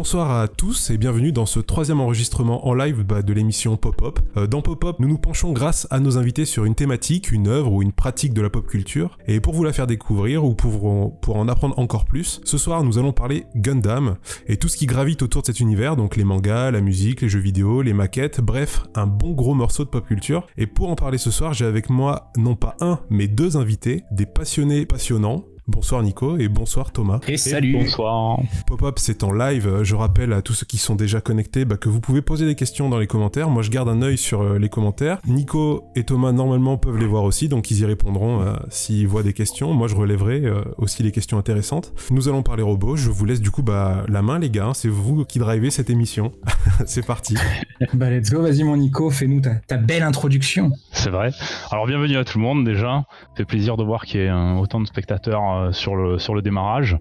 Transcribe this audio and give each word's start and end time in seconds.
bonsoir 0.00 0.30
à 0.30 0.48
tous 0.48 0.88
et 0.88 0.96
bienvenue 0.96 1.30
dans 1.30 1.44
ce 1.44 1.60
troisième 1.60 2.00
enregistrement 2.00 2.66
en 2.66 2.72
live 2.72 3.02
bah, 3.02 3.20
de 3.20 3.34
l'émission 3.34 3.76
Pop-Up. 3.76 4.18
Euh, 4.38 4.46
dans 4.46 4.62
Pop-Up, 4.62 4.96
nous 4.98 5.08
nous 5.08 5.18
penchons 5.18 5.52
grâce 5.52 5.86
à 5.90 6.00
nos 6.00 6.16
invités 6.16 6.46
sur 6.46 6.64
une 6.64 6.74
thématique, 6.74 7.30
une 7.32 7.48
œuvre 7.48 7.70
ou 7.70 7.82
une 7.82 7.92
pratique 7.92 8.32
de 8.32 8.40
la 8.40 8.48
pop 8.48 8.66
culture. 8.66 9.18
Et 9.28 9.40
pour 9.40 9.52
vous 9.52 9.62
la 9.62 9.74
faire 9.74 9.86
découvrir 9.86 10.42
ou 10.42 10.54
pour, 10.54 11.20
pour 11.20 11.36
en 11.36 11.48
apprendre 11.48 11.78
encore 11.78 12.06
plus, 12.06 12.40
ce 12.44 12.56
soir 12.56 12.82
nous 12.82 12.96
allons 12.96 13.12
parler 13.12 13.44
Gundam 13.54 14.16
et 14.46 14.56
tout 14.56 14.68
ce 14.68 14.78
qui 14.78 14.86
gravite 14.86 15.20
autour 15.20 15.42
de 15.42 15.48
cet 15.48 15.60
univers, 15.60 15.96
donc 15.96 16.16
les 16.16 16.24
mangas, 16.24 16.70
la 16.70 16.80
musique, 16.80 17.20
les 17.20 17.28
jeux 17.28 17.38
vidéo, 17.38 17.82
les 17.82 17.92
maquettes, 17.92 18.40
bref, 18.40 18.84
un 18.94 19.06
bon 19.06 19.32
gros 19.32 19.52
morceau 19.52 19.84
de 19.84 19.90
pop 19.90 20.06
culture. 20.06 20.46
Et 20.56 20.66
pour 20.66 20.88
en 20.88 20.94
parler 20.94 21.18
ce 21.18 21.30
soir, 21.30 21.52
j'ai 21.52 21.66
avec 21.66 21.90
moi 21.90 22.32
non 22.38 22.54
pas 22.54 22.74
un, 22.80 23.00
mais 23.10 23.28
deux 23.28 23.58
invités, 23.58 24.04
des 24.12 24.24
passionnés 24.24 24.86
passionnants, 24.86 25.44
Bonsoir 25.70 26.02
Nico 26.02 26.36
et 26.36 26.48
bonsoir 26.48 26.90
Thomas. 26.90 27.20
Et 27.28 27.36
salut. 27.36 27.74
bonsoir. 27.74 28.40
Pop-up 28.66 28.98
c'est 28.98 29.22
en 29.22 29.32
live. 29.32 29.82
Je 29.84 29.94
rappelle 29.94 30.32
à 30.32 30.42
tous 30.42 30.52
ceux 30.52 30.66
qui 30.66 30.78
sont 30.78 30.96
déjà 30.96 31.20
connectés 31.20 31.64
bah, 31.64 31.76
que 31.76 31.88
vous 31.88 32.00
pouvez 32.00 32.22
poser 32.22 32.44
des 32.44 32.56
questions 32.56 32.88
dans 32.88 32.98
les 32.98 33.06
commentaires. 33.06 33.48
Moi 33.50 33.62
je 33.62 33.70
garde 33.70 33.88
un 33.88 34.02
œil 34.02 34.18
sur 34.18 34.42
euh, 34.42 34.58
les 34.58 34.68
commentaires. 34.68 35.20
Nico 35.28 35.84
et 35.94 36.02
Thomas 36.02 36.32
normalement 36.32 36.76
peuvent 36.76 36.98
les 36.98 37.06
voir 37.06 37.22
aussi, 37.22 37.48
donc 37.48 37.70
ils 37.70 37.78
y 37.78 37.84
répondront 37.84 38.42
euh, 38.42 38.56
s'ils 38.68 39.06
voient 39.06 39.22
des 39.22 39.32
questions. 39.32 39.72
Moi 39.72 39.86
je 39.86 39.94
relèverai 39.94 40.44
euh, 40.44 40.64
aussi 40.76 41.04
les 41.04 41.12
questions 41.12 41.38
intéressantes. 41.38 41.92
Nous 42.10 42.28
allons 42.28 42.42
parler 42.42 42.64
robots. 42.64 42.96
Je 42.96 43.08
vous 43.08 43.24
laisse 43.24 43.40
du 43.40 43.52
coup 43.52 43.62
bah, 43.62 44.04
la 44.08 44.22
main 44.22 44.40
les 44.40 44.50
gars. 44.50 44.72
C'est 44.74 44.88
vous 44.88 45.24
qui 45.24 45.38
drivez 45.38 45.70
cette 45.70 45.88
émission. 45.88 46.32
c'est 46.84 47.06
parti. 47.06 47.36
bah 47.94 48.10
let's 48.10 48.30
go. 48.30 48.42
Vas-y 48.42 48.64
mon 48.64 48.76
Nico, 48.76 49.08
fais-nous 49.08 49.40
ta, 49.40 49.76
belle 49.76 50.02
introduction. 50.02 50.72
C'est 50.90 51.10
vrai. 51.10 51.30
Alors 51.70 51.86
bienvenue 51.86 52.16
à 52.16 52.24
tout 52.24 52.38
le 52.38 52.44
monde 52.44 52.64
déjà. 52.64 53.04
Ça 53.20 53.36
fait 53.36 53.44
plaisir 53.44 53.76
de 53.76 53.84
voir 53.84 54.04
qu'il 54.04 54.20
y 54.20 54.24
ait 54.24 54.32
autant 54.32 54.80
de 54.80 54.86
spectateurs 54.86 55.59
euh, 55.60 55.72
sur, 55.72 55.96
le, 55.96 56.18
sur 56.18 56.34
le 56.34 56.42
démarrage. 56.42 56.96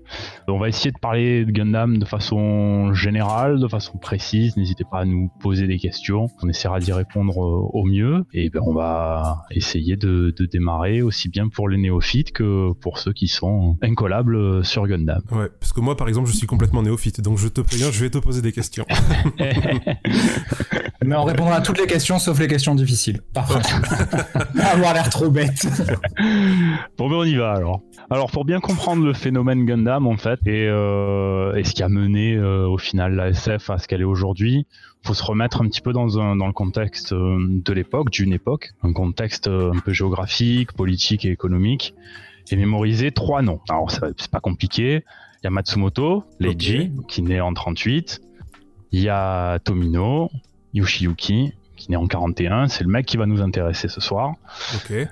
On 0.47 0.59
va 0.59 0.69
essayer 0.69 0.91
de 0.91 0.99
parler 0.99 1.45
de 1.45 1.51
Gundam 1.51 1.97
de 1.97 2.05
façon 2.05 2.93
générale, 2.93 3.59
de 3.59 3.67
façon 3.67 3.97
précise. 3.97 4.57
N'hésitez 4.57 4.83
pas 4.89 4.99
à 4.99 5.05
nous 5.05 5.29
poser 5.39 5.67
des 5.67 5.77
questions. 5.77 6.27
On 6.41 6.49
essaiera 6.49 6.79
d'y 6.79 6.91
répondre 6.91 7.43
euh, 7.43 7.69
au 7.73 7.85
mieux. 7.85 8.25
Et 8.33 8.49
ben, 8.49 8.61
on 8.65 8.73
va 8.73 9.43
essayer 9.51 9.95
de, 9.97 10.33
de, 10.37 10.45
démarrer 10.45 11.01
aussi 11.01 11.29
bien 11.29 11.47
pour 11.49 11.69
les 11.69 11.77
néophytes 11.77 12.31
que 12.31 12.71
pour 12.81 12.97
ceux 12.97 13.13
qui 13.13 13.27
sont 13.27 13.77
incollables 13.81 14.65
sur 14.65 14.87
Gundam. 14.87 15.21
Ouais, 15.31 15.49
parce 15.59 15.73
que 15.73 15.81
moi, 15.81 15.95
par 15.95 16.07
exemple, 16.07 16.27
je 16.29 16.35
suis 16.35 16.47
complètement 16.47 16.81
néophyte. 16.81 17.21
Donc 17.21 17.37
je 17.37 17.47
te 17.47 17.61
préviens, 17.61 17.91
je 17.91 17.99
vais 17.99 18.09
te 18.09 18.17
poser 18.17 18.41
des 18.41 18.51
questions. 18.51 18.85
Mais 21.05 21.15
on 21.15 21.23
répondra 21.23 21.55
à 21.55 21.61
toutes 21.61 21.79
les 21.79 21.87
questions 21.87 22.19
sauf 22.19 22.39
les 22.39 22.47
questions 22.47 22.75
difficiles. 22.75 23.21
Parfait. 23.33 23.59
avoir 24.59 24.93
l'air 24.95 25.09
trop 25.09 25.29
bête. 25.29 25.65
bon, 26.97 27.09
ben 27.09 27.15
on 27.15 27.23
y 27.23 27.35
va 27.35 27.53
alors. 27.53 27.81
Alors 28.09 28.29
pour 28.31 28.45
bien 28.49 28.59
comprendre 28.59 29.05
le 29.05 29.13
phénomène 29.13 29.63
Gundam 29.63 30.07
en 30.07 30.17
fait 30.17 30.39
et, 30.47 30.67
euh, 30.67 31.63
ce 31.63 31.71
qui 31.71 31.83
a 31.83 31.87
mené 31.87 32.33
euh, 32.33 32.67
au 32.67 32.79
final 32.79 33.13
la 33.13 33.29
SF 33.29 33.69
à 33.69 33.77
ce 33.77 33.87
qu'elle 33.87 34.01
est 34.01 34.05
aujourd'hui, 34.05 34.65
faut 35.03 35.13
se 35.13 35.23
remettre 35.23 35.61
un 35.61 35.67
petit 35.67 35.81
peu 35.81 35.93
dans, 35.93 36.19
un, 36.19 36.35
dans 36.35 36.47
le 36.47 36.53
contexte 36.53 37.13
euh, 37.13 37.37
de 37.47 37.73
l'époque, 37.73 38.09
d'une 38.09 38.33
époque, 38.33 38.71
un 38.81 38.91
contexte 38.91 39.47
un 39.47 39.77
peu 39.85 39.93
géographique, 39.93 40.73
politique 40.73 41.25
et 41.25 41.29
économique, 41.29 41.93
et 42.49 42.55
mémoriser 42.55 43.11
trois 43.11 43.43
noms. 43.43 43.59
Alors 43.69 43.91
c'est 43.91 44.31
pas 44.31 44.39
compliqué. 44.39 45.03
Il 45.41 45.43
y 45.43 45.47
a 45.47 45.51
Matsumoto, 45.51 46.23
Leiji, 46.39 46.91
qui 47.07 47.21
naît 47.21 47.41
en 47.41 47.53
38. 47.53 48.19
Il 48.93 48.99
y 48.99 49.09
a 49.09 49.59
Tomino, 49.59 50.31
Yoshiyuki, 50.73 51.53
qui 51.75 51.91
naît 51.91 51.97
en 51.97 52.07
41. 52.07 52.67
C'est 52.67 52.83
le 52.83 52.89
mec 52.89 53.05
qui 53.05 53.17
va 53.17 53.27
nous 53.27 53.43
intéresser 53.43 53.89
ce 53.89 54.01
soir. 54.01 54.33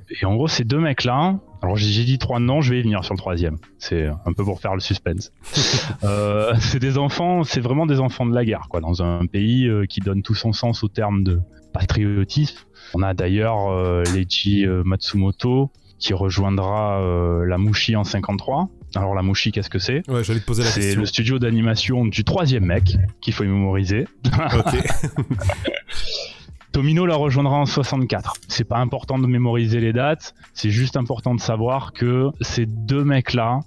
Et 0.09 0.25
en 0.25 0.33
gros, 0.33 0.47
ces 0.47 0.63
deux 0.63 0.79
mecs-là, 0.79 1.35
alors 1.61 1.75
j'ai 1.75 2.03
dit 2.03 2.17
trois 2.17 2.39
noms, 2.39 2.61
je 2.61 2.73
vais 2.73 2.79
y 2.79 2.83
venir 2.83 3.03
sur 3.03 3.13
le 3.13 3.19
troisième. 3.19 3.57
C'est 3.79 4.07
un 4.07 4.33
peu 4.33 4.43
pour 4.43 4.59
faire 4.59 4.73
le 4.73 4.79
suspense. 4.79 5.31
euh, 6.03 6.53
c'est 6.59 6.79
des 6.79 6.97
enfants, 6.97 7.43
c'est 7.43 7.61
vraiment 7.61 7.85
des 7.85 7.99
enfants 7.99 8.25
de 8.25 8.33
la 8.33 8.45
guerre, 8.45 8.67
quoi, 8.69 8.79
dans 8.79 9.01
un 9.01 9.25
pays 9.25 9.67
euh, 9.67 9.85
qui 9.85 9.99
donne 9.99 10.21
tout 10.21 10.35
son 10.35 10.53
sens 10.53 10.83
au 10.83 10.87
terme 10.87 11.23
de 11.23 11.39
patriotisme. 11.73 12.57
On 12.93 13.03
a 13.03 13.13
d'ailleurs 13.13 13.69
euh, 13.69 14.03
Leiji 14.13 14.65
euh, 14.65 14.83
Matsumoto 14.85 15.71
qui 15.99 16.13
rejoindra 16.13 17.01
euh, 17.01 17.45
la 17.45 17.57
Mushi 17.57 17.95
en 17.95 18.03
53. 18.03 18.69
Alors 18.95 19.15
la 19.15 19.23
Mushi, 19.23 19.51
qu'est-ce 19.51 19.69
que 19.69 19.79
c'est? 19.79 20.07
Ouais, 20.09 20.23
j'allais 20.23 20.39
te 20.39 20.45
poser 20.45 20.63
la 20.63 20.71
question. 20.71 20.91
C'est 20.93 20.95
le 20.95 21.05
studio 21.05 21.39
d'animation 21.39 22.05
du 22.05 22.23
troisième 22.23 22.65
mec 22.65 22.97
qu'il 23.19 23.33
faut 23.33 23.43
mémoriser. 23.43 24.07
Ok. 24.25 24.75
Tomino 26.77 27.07
la 27.07 27.15
rejoindra 27.15 27.57
en 27.57 27.65
64. 27.65 28.35
C'est 28.49 28.63
pas 28.63 28.77
important 28.77 29.17
de 29.17 29.25
mémoriser 29.25 29.79
les 29.79 29.93
dates, 29.93 30.35
c'est 30.53 30.69
juste 30.69 30.95
important 30.95 31.33
de 31.33 31.39
savoir 31.39 31.91
que 31.91 32.29
ces 32.41 32.67
deux 32.67 33.03
mecs-là, 33.03 33.61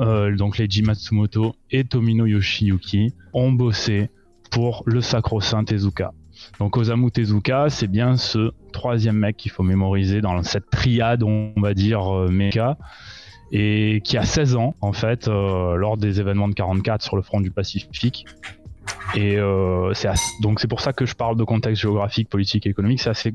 euh, 0.00 0.34
donc 0.34 0.58
Leiji 0.58 0.82
Matsumoto 0.82 1.54
et 1.70 1.84
Tomino 1.84 2.26
Yoshiyuki, 2.26 3.14
ont 3.32 3.52
bossé 3.52 4.10
pour 4.50 4.82
le 4.84 5.00
sacro-saint 5.00 5.62
Tezuka. 5.62 6.10
Donc 6.58 6.76
Osamu 6.76 7.12
Tezuka, 7.12 7.70
c'est 7.70 7.86
bien 7.86 8.16
ce 8.16 8.50
troisième 8.72 9.16
mec 9.16 9.36
qu'il 9.36 9.52
faut 9.52 9.62
mémoriser 9.62 10.20
dans 10.20 10.42
cette 10.42 10.68
triade, 10.68 11.22
on 11.22 11.52
va 11.58 11.72
dire, 11.72 12.12
euh, 12.12 12.28
mecha, 12.30 12.78
et 13.52 14.00
qui 14.02 14.16
a 14.16 14.24
16 14.24 14.56
ans, 14.56 14.74
en 14.80 14.92
fait, 14.92 15.28
euh, 15.28 15.76
lors 15.76 15.96
des 15.96 16.18
événements 16.18 16.48
de 16.48 16.54
44 16.54 17.00
sur 17.00 17.14
le 17.14 17.22
front 17.22 17.40
du 17.40 17.52
Pacifique, 17.52 18.24
et 19.14 19.36
euh, 19.36 19.92
c'est 19.94 20.08
donc 20.42 20.60
c'est 20.60 20.68
pour 20.68 20.80
ça 20.80 20.92
que 20.92 21.06
je 21.06 21.14
parle 21.14 21.36
de 21.36 21.44
contexte 21.44 21.82
géographique, 21.82 22.28
politique 22.28 22.66
et 22.66 22.70
économique. 22.70 23.00
C'est 23.00 23.10
assez 23.10 23.34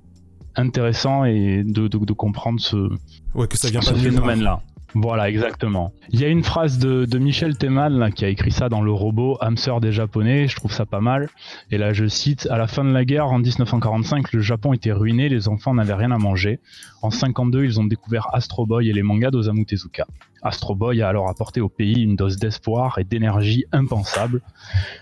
intéressant 0.55 1.23
et 1.23 1.63
de, 1.65 1.87
de, 1.87 2.13
comprendre 2.13 2.59
ce, 2.59 2.89
ouais, 3.35 3.47
que 3.47 3.57
ça 3.57 3.69
vient 3.69 3.81
ce 3.81 3.93
phénomène-là. 3.93 4.61
Voilà, 4.93 5.29
exactement. 5.29 5.93
Il 6.09 6.19
y 6.19 6.25
a 6.25 6.27
une 6.27 6.43
phrase 6.43 6.77
de, 6.77 7.05
de 7.05 7.17
Michel 7.17 7.57
Temal 7.57 8.11
qui 8.13 8.25
a 8.25 8.27
écrit 8.27 8.51
ça 8.51 8.67
dans 8.67 8.81
le 8.81 8.91
robot 8.91 9.37
Hamster 9.39 9.79
des 9.79 9.93
Japonais, 9.93 10.49
je 10.49 10.55
trouve 10.57 10.73
ça 10.73 10.85
pas 10.85 10.99
mal. 10.99 11.29
Et 11.69 11.77
là, 11.77 11.93
je 11.93 12.05
cite 12.07 12.47
À 12.51 12.57
la 12.57 12.67
fin 12.67 12.83
de 12.83 12.91
la 12.91 13.05
guerre, 13.05 13.27
en 13.27 13.39
1945, 13.39 14.33
le 14.33 14.41
Japon 14.41 14.73
était 14.73 14.91
ruiné, 14.91 15.29
les 15.29 15.47
enfants 15.47 15.73
n'avaient 15.73 15.93
rien 15.93 16.11
à 16.11 16.17
manger. 16.17 16.59
En 17.01 17.09
52, 17.09 17.63
ils 17.63 17.79
ont 17.79 17.85
découvert 17.85 18.27
Astro 18.33 18.65
Boy 18.65 18.89
et 18.89 18.93
les 18.93 19.03
mangas 19.03 19.31
d'Osamu 19.31 19.65
Tezuka. 19.65 20.05
Astro 20.41 20.75
Boy 20.75 21.01
a 21.01 21.07
alors 21.07 21.29
apporté 21.29 21.61
au 21.61 21.69
pays 21.69 22.01
une 22.01 22.15
dose 22.15 22.37
d'espoir 22.37 22.97
et 22.97 23.03
d'énergie 23.03 23.65
impensable. 23.71 24.41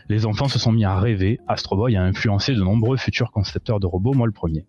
Les 0.09 0.25
enfants 0.25 0.47
se 0.47 0.59
sont 0.59 0.71
mis 0.71 0.85
à 0.85 0.99
rêver. 0.99 1.39
Astro 1.47 1.75
Boy 1.75 1.95
a 1.95 2.03
influencé 2.03 2.53
de 2.53 2.61
nombreux 2.61 2.97
futurs 2.97 3.31
concepteurs 3.31 3.79
de 3.79 3.87
robots, 3.87 4.13
moi 4.13 4.27
le 4.27 4.33
premier. 4.33 4.65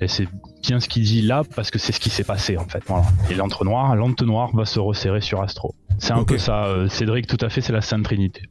Et 0.00 0.08
c'est 0.08 0.28
bien 0.62 0.80
ce 0.80 0.88
qu'il 0.88 1.02
dit 1.02 1.22
là 1.22 1.42
parce 1.54 1.70
que 1.70 1.78
c'est 1.78 1.92
ce 1.92 2.00
qui 2.00 2.10
s'est 2.10 2.24
passé 2.24 2.56
en 2.56 2.66
fait. 2.66 2.82
Voilà. 2.86 3.04
Et 3.30 3.34
l'entonnoir, 3.34 3.94
l'entonnoir 3.96 4.54
va 4.54 4.64
se 4.64 4.80
resserrer 4.80 5.20
sur 5.20 5.42
Astro. 5.42 5.74
C'est 5.98 6.12
un 6.12 6.24
peu 6.24 6.38
ça, 6.38 6.64
euh, 6.66 6.88
Cédric, 6.88 7.26
tout 7.26 7.38
à 7.40 7.48
fait, 7.48 7.60
c'est 7.60 7.72
la 7.72 7.80
Sainte 7.80 8.02
Trinité 8.02 8.42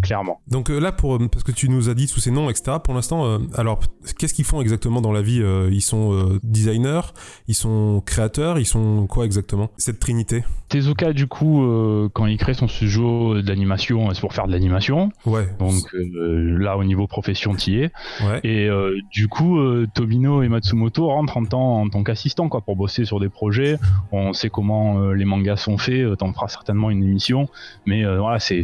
clairement. 0.00 0.40
Donc 0.48 0.70
euh, 0.70 0.78
là, 0.78 0.92
pour, 0.92 1.16
euh, 1.16 1.28
parce 1.28 1.44
que 1.44 1.52
tu 1.52 1.68
nous 1.68 1.88
as 1.88 1.94
dit 1.94 2.06
tous 2.06 2.20
ces 2.20 2.30
noms, 2.30 2.50
etc., 2.50 2.78
pour 2.82 2.94
l'instant, 2.94 3.26
euh, 3.26 3.38
alors 3.54 3.80
qu'est-ce 4.18 4.34
qu'ils 4.34 4.44
font 4.44 4.60
exactement 4.60 5.00
dans 5.00 5.12
la 5.12 5.22
vie 5.22 5.42
Ils 5.70 5.80
sont 5.80 6.38
designers, 6.42 7.12
ils 7.48 7.54
sont 7.54 8.02
créateurs, 8.04 8.58
ils 8.58 8.66
sont 8.66 9.06
quoi 9.06 9.24
exactement 9.24 9.70
Cette 9.76 10.00
trinité? 10.00 10.44
Tezuka, 10.68 11.12
du 11.12 11.26
coup, 11.26 11.66
quand 12.12 12.26
il 12.26 12.36
crée 12.36 12.54
son 12.54 12.68
studio 12.68 13.42
d'animation, 13.42 14.12
c'est 14.14 14.20
pour 14.20 14.32
faire 14.32 14.46
de 14.46 14.52
l'animation. 14.52 15.10
Ouais. 15.26 15.48
Donc 15.58 15.74
là, 15.92 16.76
au 16.76 16.84
niveau 16.84 17.06
profession, 17.06 17.54
tu 17.54 17.82
es. 17.82 17.90
Ouais. 18.24 18.40
Et 18.44 18.68
du 19.12 19.28
coup, 19.28 19.58
Tobino 19.94 20.42
et 20.42 20.48
Matsumoto 20.48 21.08
rentrent 21.08 21.36
en 21.36 21.44
tant, 21.44 21.82
en 21.82 21.88
tant 21.88 22.02
qu'assistant, 22.04 22.48
quoi, 22.48 22.60
pour 22.60 22.76
bosser 22.76 23.04
sur 23.04 23.20
des 23.20 23.28
projets. 23.28 23.78
On 24.12 24.32
sait 24.32 24.50
comment 24.50 25.10
les 25.10 25.24
mangas 25.24 25.56
sont 25.56 25.78
faits, 25.78 26.18
t'en 26.18 26.32
feras 26.32 26.48
certainement 26.48 26.90
une 26.90 27.02
émission, 27.02 27.48
mais 27.86 28.04
voilà, 28.04 28.38
c'est 28.38 28.62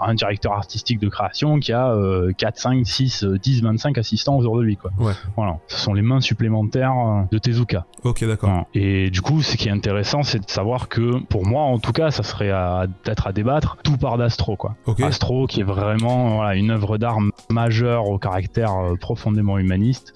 un 0.00 0.14
directeur 0.32 0.52
artistique 0.52 0.98
de 0.98 1.08
création 1.08 1.58
qui 1.60 1.72
a 1.72 1.94
4, 2.36 2.58
5, 2.58 2.86
6, 2.86 3.24
10, 3.24 3.62
25 3.62 3.98
assistants 3.98 4.36
autour 4.36 4.56
de 4.58 4.62
lui. 4.62 4.76
Quoi. 4.76 4.90
Ouais. 4.98 5.12
Voilà, 5.36 5.58
ce 5.66 5.78
sont 5.78 5.94
les 5.94 6.02
mains 6.02 6.20
supplémentaires 6.20 6.92
euh, 6.92 7.22
de 7.30 7.38
Tezuka. 7.38 7.86
Ok, 8.04 8.24
d'accord. 8.24 8.66
Et 8.74 9.10
du 9.10 9.20
coup, 9.20 9.42
ce 9.42 9.56
qui 9.56 9.68
est 9.68 9.72
intéressant, 9.72 10.22
c'est 10.22 10.38
de 10.38 10.50
savoir 10.50 10.88
que, 10.88 11.22
pour 11.24 11.46
moi 11.46 11.62
en 11.62 11.78
tout 11.78 11.92
cas, 11.92 12.10
ça 12.10 12.22
serait 12.22 12.50
peut-être 13.02 13.26
à 13.26 13.32
débattre, 13.32 13.76
tout 13.82 13.96
part 13.96 14.18
d'Astro. 14.18 14.56
Quoi. 14.56 14.76
Astro, 15.02 15.46
qui 15.46 15.60
est 15.60 15.64
vraiment 15.64 16.36
voilà, 16.36 16.54
une 16.54 16.70
œuvre 16.70 16.98
d'art 16.98 17.18
majeure 17.50 18.08
au 18.08 18.18
caractère 18.18 18.72
euh, 18.76 18.96
profondément 18.96 19.58
humaniste 19.58 20.14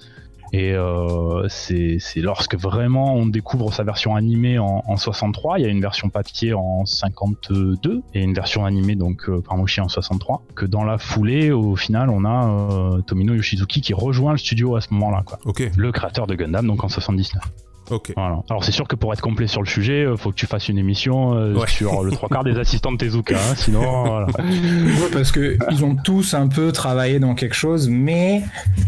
et 0.52 0.72
euh, 0.72 1.46
c'est 1.48 1.98
lorsque 2.16 2.56
vraiment 2.56 3.14
on 3.14 3.26
découvre 3.26 3.72
sa 3.72 3.82
version 3.82 4.14
animée 4.14 4.58
en, 4.58 4.82
en, 4.86 4.96
63, 4.96 5.58
il 5.58 5.62
y 5.62 5.66
a 5.66 5.68
une 5.68 5.80
version 5.80 6.08
papier 6.08 6.54
en 6.54 6.84
52 6.86 8.02
et 8.14 8.22
une 8.22 8.34
version 8.34 8.64
animée 8.64 8.94
donc 8.94 9.28
euh, 9.28 9.40
par 9.40 9.56
Moshi 9.56 9.80
en 9.80 9.88
63, 9.88 10.42
que 10.54 10.66
dans 10.66 10.84
la 10.84 10.98
foulée, 10.98 11.50
au 11.50 11.76
final, 11.76 12.10
on 12.10 12.24
a 12.24 12.48
euh, 12.48 13.00
Tomino 13.02 13.34
Yoshizuki 13.34 13.80
qui 13.80 13.94
rejoint 13.94 14.32
le 14.32 14.38
studio 14.38 14.76
à 14.76 14.80
ce 14.80 14.92
moment-là, 14.94 15.22
quoi. 15.24 15.38
Le 15.76 15.92
créateur 15.92 16.26
de 16.26 16.34
Gundam, 16.34 16.66
donc 16.66 16.84
en 16.84 16.88
79. 16.88 17.42
Ok. 17.90 18.12
Voilà. 18.16 18.42
Alors 18.50 18.64
c'est 18.64 18.72
sûr 18.72 18.88
que 18.88 18.96
pour 18.96 19.12
être 19.12 19.20
complet 19.20 19.46
sur 19.46 19.62
le 19.62 19.68
sujet, 19.68 20.04
euh, 20.04 20.16
faut 20.16 20.30
que 20.30 20.36
tu 20.36 20.46
fasses 20.46 20.68
une 20.68 20.78
émission 20.78 21.34
euh, 21.34 21.54
sur 21.66 22.02
le 22.02 22.10
trois 22.10 22.28
quarts 22.28 22.44
des 22.44 22.58
assistants 22.58 22.92
de 22.92 22.96
Tezuka, 22.96 23.36
hein, 23.36 23.54
sinon. 23.56 23.82
Voilà. 24.06 24.26
Ouais, 24.26 25.10
parce 25.12 25.30
que 25.32 25.56
ils 25.70 25.84
ont 25.84 25.94
tous 25.94 26.34
un 26.34 26.48
peu 26.48 26.72
travaillé 26.72 27.18
dans 27.18 27.34
quelque 27.34 27.54
chose, 27.54 27.88
mais 27.88 28.42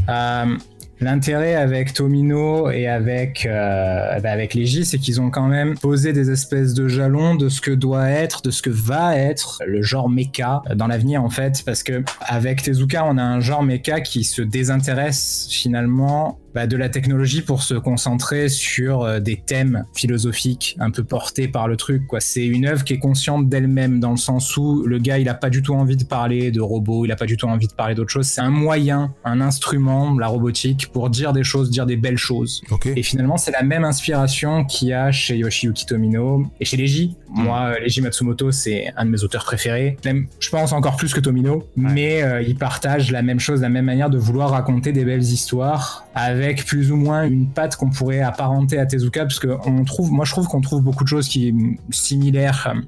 euh, 0.09 0.57
L'intérêt 1.01 1.55
avec 1.55 1.93
Tomino 1.93 2.71
et 2.71 2.89
avec, 2.89 3.47
euh, 3.47 4.19
bah, 4.21 4.31
avec 4.31 4.59
c'est 4.85 4.99
qu'ils 4.99 5.21
ont 5.21 5.31
quand 5.31 5.47
même 5.47 5.79
posé 5.79 6.13
des 6.13 6.31
espèces 6.31 6.75
de 6.75 6.89
jalons 6.89 7.37
de 7.37 7.49
ce 7.49 7.61
que 7.61 7.71
doit 7.71 8.09
être, 8.09 8.43
de 8.43 8.51
ce 8.51 8.63
que 8.63 8.71
va 8.71 9.17
être 9.17 9.63
le 9.67 9.83
genre 9.83 10.09
mecha 10.09 10.63
dans 10.75 10.89
l'avenir 10.89 11.23
en 11.23 11.31
fait, 11.31 11.63
parce 11.65 11.83
que 11.83 12.03
avec 12.21 12.63
Tezuka, 12.63 13.05
on 13.05 13.17
a 13.17 13.23
un 13.23 13.41
genre 13.41 13.63
mecha 13.63 14.01
qui 14.01 14.25
se 14.25 14.43
désintéresse 14.43 15.49
finalement 15.51 16.39
bah, 16.59 16.67
de 16.67 16.77
la 16.77 16.89
technologie 16.89 17.43
pour 17.43 17.63
se 17.63 17.75
concentrer 17.75 18.49
sur 18.49 19.05
euh, 19.05 19.21
des 19.21 19.37
thèmes 19.37 19.85
philosophiques 19.95 20.77
un 20.81 20.91
peu 20.91 21.05
portés 21.05 21.47
par 21.47 21.69
le 21.69 21.77
truc. 21.77 22.09
Quoi. 22.09 22.19
C'est 22.19 22.45
une 22.45 22.67
œuvre 22.67 22.83
qui 22.83 22.95
est 22.95 22.99
consciente 22.99 23.49
d'elle-même 23.49 24.01
dans 24.01 24.11
le 24.11 24.17
sens 24.17 24.57
où 24.57 24.83
le 24.85 24.99
gars 24.99 25.19
il 25.19 25.29
a 25.29 25.35
pas 25.35 25.51
du 25.51 25.63
tout 25.63 25.75
envie 25.75 25.97
de 25.97 26.03
parler 26.03 26.51
de 26.51 26.61
robots, 26.61 27.05
il 27.05 27.13
a 27.13 27.17
pas 27.17 27.27
du 27.27 27.37
tout 27.37 27.47
envie 27.47 27.69
de 27.69 27.75
parler 27.75 27.95
d'autre 27.95 28.11
chose. 28.11 28.27
C'est 28.27 28.41
un 28.41 28.51
moyen, 28.51 29.15
un 29.25 29.41
instrument, 29.41 30.19
la 30.19 30.27
robotique, 30.27 30.89
pour 30.89 31.11
dire 31.11 31.33
des 31.33 31.45
choses, 31.45 31.71
dire 31.71 31.87
des 31.87 31.97
belles 31.97 32.19
choses. 32.19 32.61
Et 32.97 33.05
finalement, 33.05 33.37
c'est 33.37 33.53
la 33.53 33.63
même 33.63 33.85
inspiration 33.85 34.65
qu'il 34.65 34.89
y 34.89 34.93
a 34.93 35.13
chez 35.13 35.37
Yoshiyuki 35.37 35.87
Tomino 35.87 36.45
et 36.59 36.65
chez 36.65 36.77
Leiji. 36.77 37.17
Mm. 37.31 37.43
Moi, 37.45 37.61
euh, 37.61 37.79
Leiji 37.79 38.01
Matsumoto, 38.01 38.51
c'est 38.51 38.93
un 38.97 39.05
de 39.05 39.11
mes 39.11 39.23
auteurs 39.23 39.45
préférés. 39.45 39.97
Même, 40.05 40.27
je 40.41 40.51
pense 40.51 40.73
encore 40.73 40.97
plus 40.97 41.15
que 41.15 41.21
Tomino, 41.21 41.69
mais 41.77 42.25
euh, 42.25 42.43
il 42.43 42.57
partage 42.57 43.13
la 43.13 43.23
même 43.23 43.39
chose, 43.39 43.61
la 43.61 43.69
même 43.69 43.85
manière 43.85 44.11
de 44.11 44.19
vouloir 44.19 44.51
raconter 44.51 44.91
des 44.91 45.05
belles 45.05 45.23
histoires 45.23 46.08
avec 46.19 46.65
plus 46.65 46.91
ou 46.91 46.97
moins 46.97 47.25
une 47.25 47.49
patte 47.49 47.77
qu'on 47.77 47.91
pourrait 47.91 48.21
apparenter 48.21 48.79
à 48.79 48.87
Tezuka, 48.87 49.23
parce 49.23 49.39
que 49.39 49.57
on 49.67 49.85
trouve, 49.85 50.11
moi 50.11 50.25
je 50.25 50.33
trouve 50.33 50.49
qu'on 50.49 50.61
trouve 50.61 50.83
beaucoup 50.83 51.05
de 51.05 51.09
choses 51.09 51.29
qui 51.29 51.55
similaires 51.91 52.73
euh, 52.75 52.81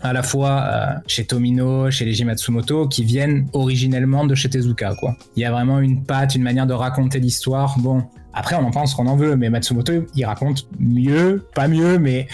à 0.00 0.12
la 0.12 0.22
fois 0.22 0.64
euh, 0.66 0.86
chez 1.06 1.26
Tomino, 1.26 1.90
chez 1.90 2.04
Leiji 2.04 2.24
Matsumoto, 2.24 2.88
qui 2.88 3.04
viennent 3.04 3.46
originellement 3.52 4.24
de 4.24 4.34
chez 4.34 4.48
Tezuka. 4.48 4.94
Quoi. 4.94 5.16
Il 5.36 5.42
y 5.42 5.44
a 5.44 5.52
vraiment 5.52 5.80
une 5.80 6.02
patte, 6.02 6.34
une 6.34 6.42
manière 6.42 6.66
de 6.66 6.72
raconter 6.72 7.20
l'histoire. 7.20 7.78
Bon, 7.78 8.04
après 8.32 8.56
on 8.56 8.64
en 8.64 8.70
pense 8.70 8.94
qu'on 8.94 9.06
en 9.06 9.16
veut, 9.16 9.36
mais 9.36 9.50
Matsumoto 9.50 10.06
il 10.14 10.24
raconte 10.24 10.66
mieux, 10.80 11.46
pas 11.54 11.68
mieux, 11.68 11.98
mais 11.98 12.26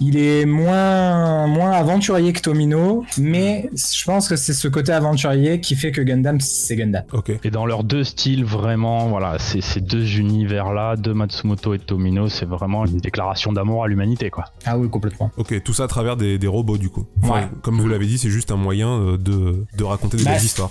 il 0.00 0.16
est 0.16 0.44
moins, 0.44 1.46
moins 1.46 1.70
aventurier 1.72 2.32
que 2.32 2.40
Tomino, 2.40 3.04
mais 3.18 3.70
je 3.74 4.04
pense 4.04 4.28
que 4.28 4.36
c'est 4.36 4.52
ce 4.52 4.68
côté 4.68 4.92
aventurier 4.92 5.60
qui 5.60 5.76
fait 5.76 5.92
que 5.92 6.00
Gundam, 6.00 6.40
c'est 6.40 6.76
Gundam. 6.76 7.04
Et 7.44 7.50
dans 7.50 7.66
leurs 7.66 7.84
deux 7.84 8.04
styles, 8.04 8.44
vraiment, 8.44 9.08
voilà, 9.08 9.38
ces 9.38 9.80
deux 9.80 10.18
univers-là, 10.18 10.96
de 10.96 11.12
Matsumoto 11.12 11.74
et 11.74 11.78
de 11.78 11.82
Tomino, 11.82 12.28
c'est 12.28 12.46
vraiment 12.46 12.86
une 12.86 12.98
déclaration 12.98 13.52
d'amour 13.52 13.84
à 13.84 13.88
l'humanité, 13.88 14.30
quoi. 14.30 14.46
Ah 14.64 14.78
oui, 14.78 14.88
complètement. 14.88 15.30
Ok, 15.36 15.62
tout 15.62 15.72
ça 15.72 15.84
à 15.84 15.88
travers 15.88 16.16
des, 16.16 16.38
robots, 16.46 16.78
du 16.78 16.90
coup. 16.90 17.06
Comme 17.62 17.80
vous 17.80 17.88
l'avez 17.88 18.06
dit, 18.06 18.18
c'est 18.18 18.30
juste 18.30 18.50
un 18.50 18.56
moyen 18.56 18.88
euh, 18.88 19.16
de, 19.16 19.64
de 19.76 19.84
raconter 19.84 20.16
des 20.16 20.24
bah, 20.24 20.32
belles 20.32 20.44
histoires 20.44 20.70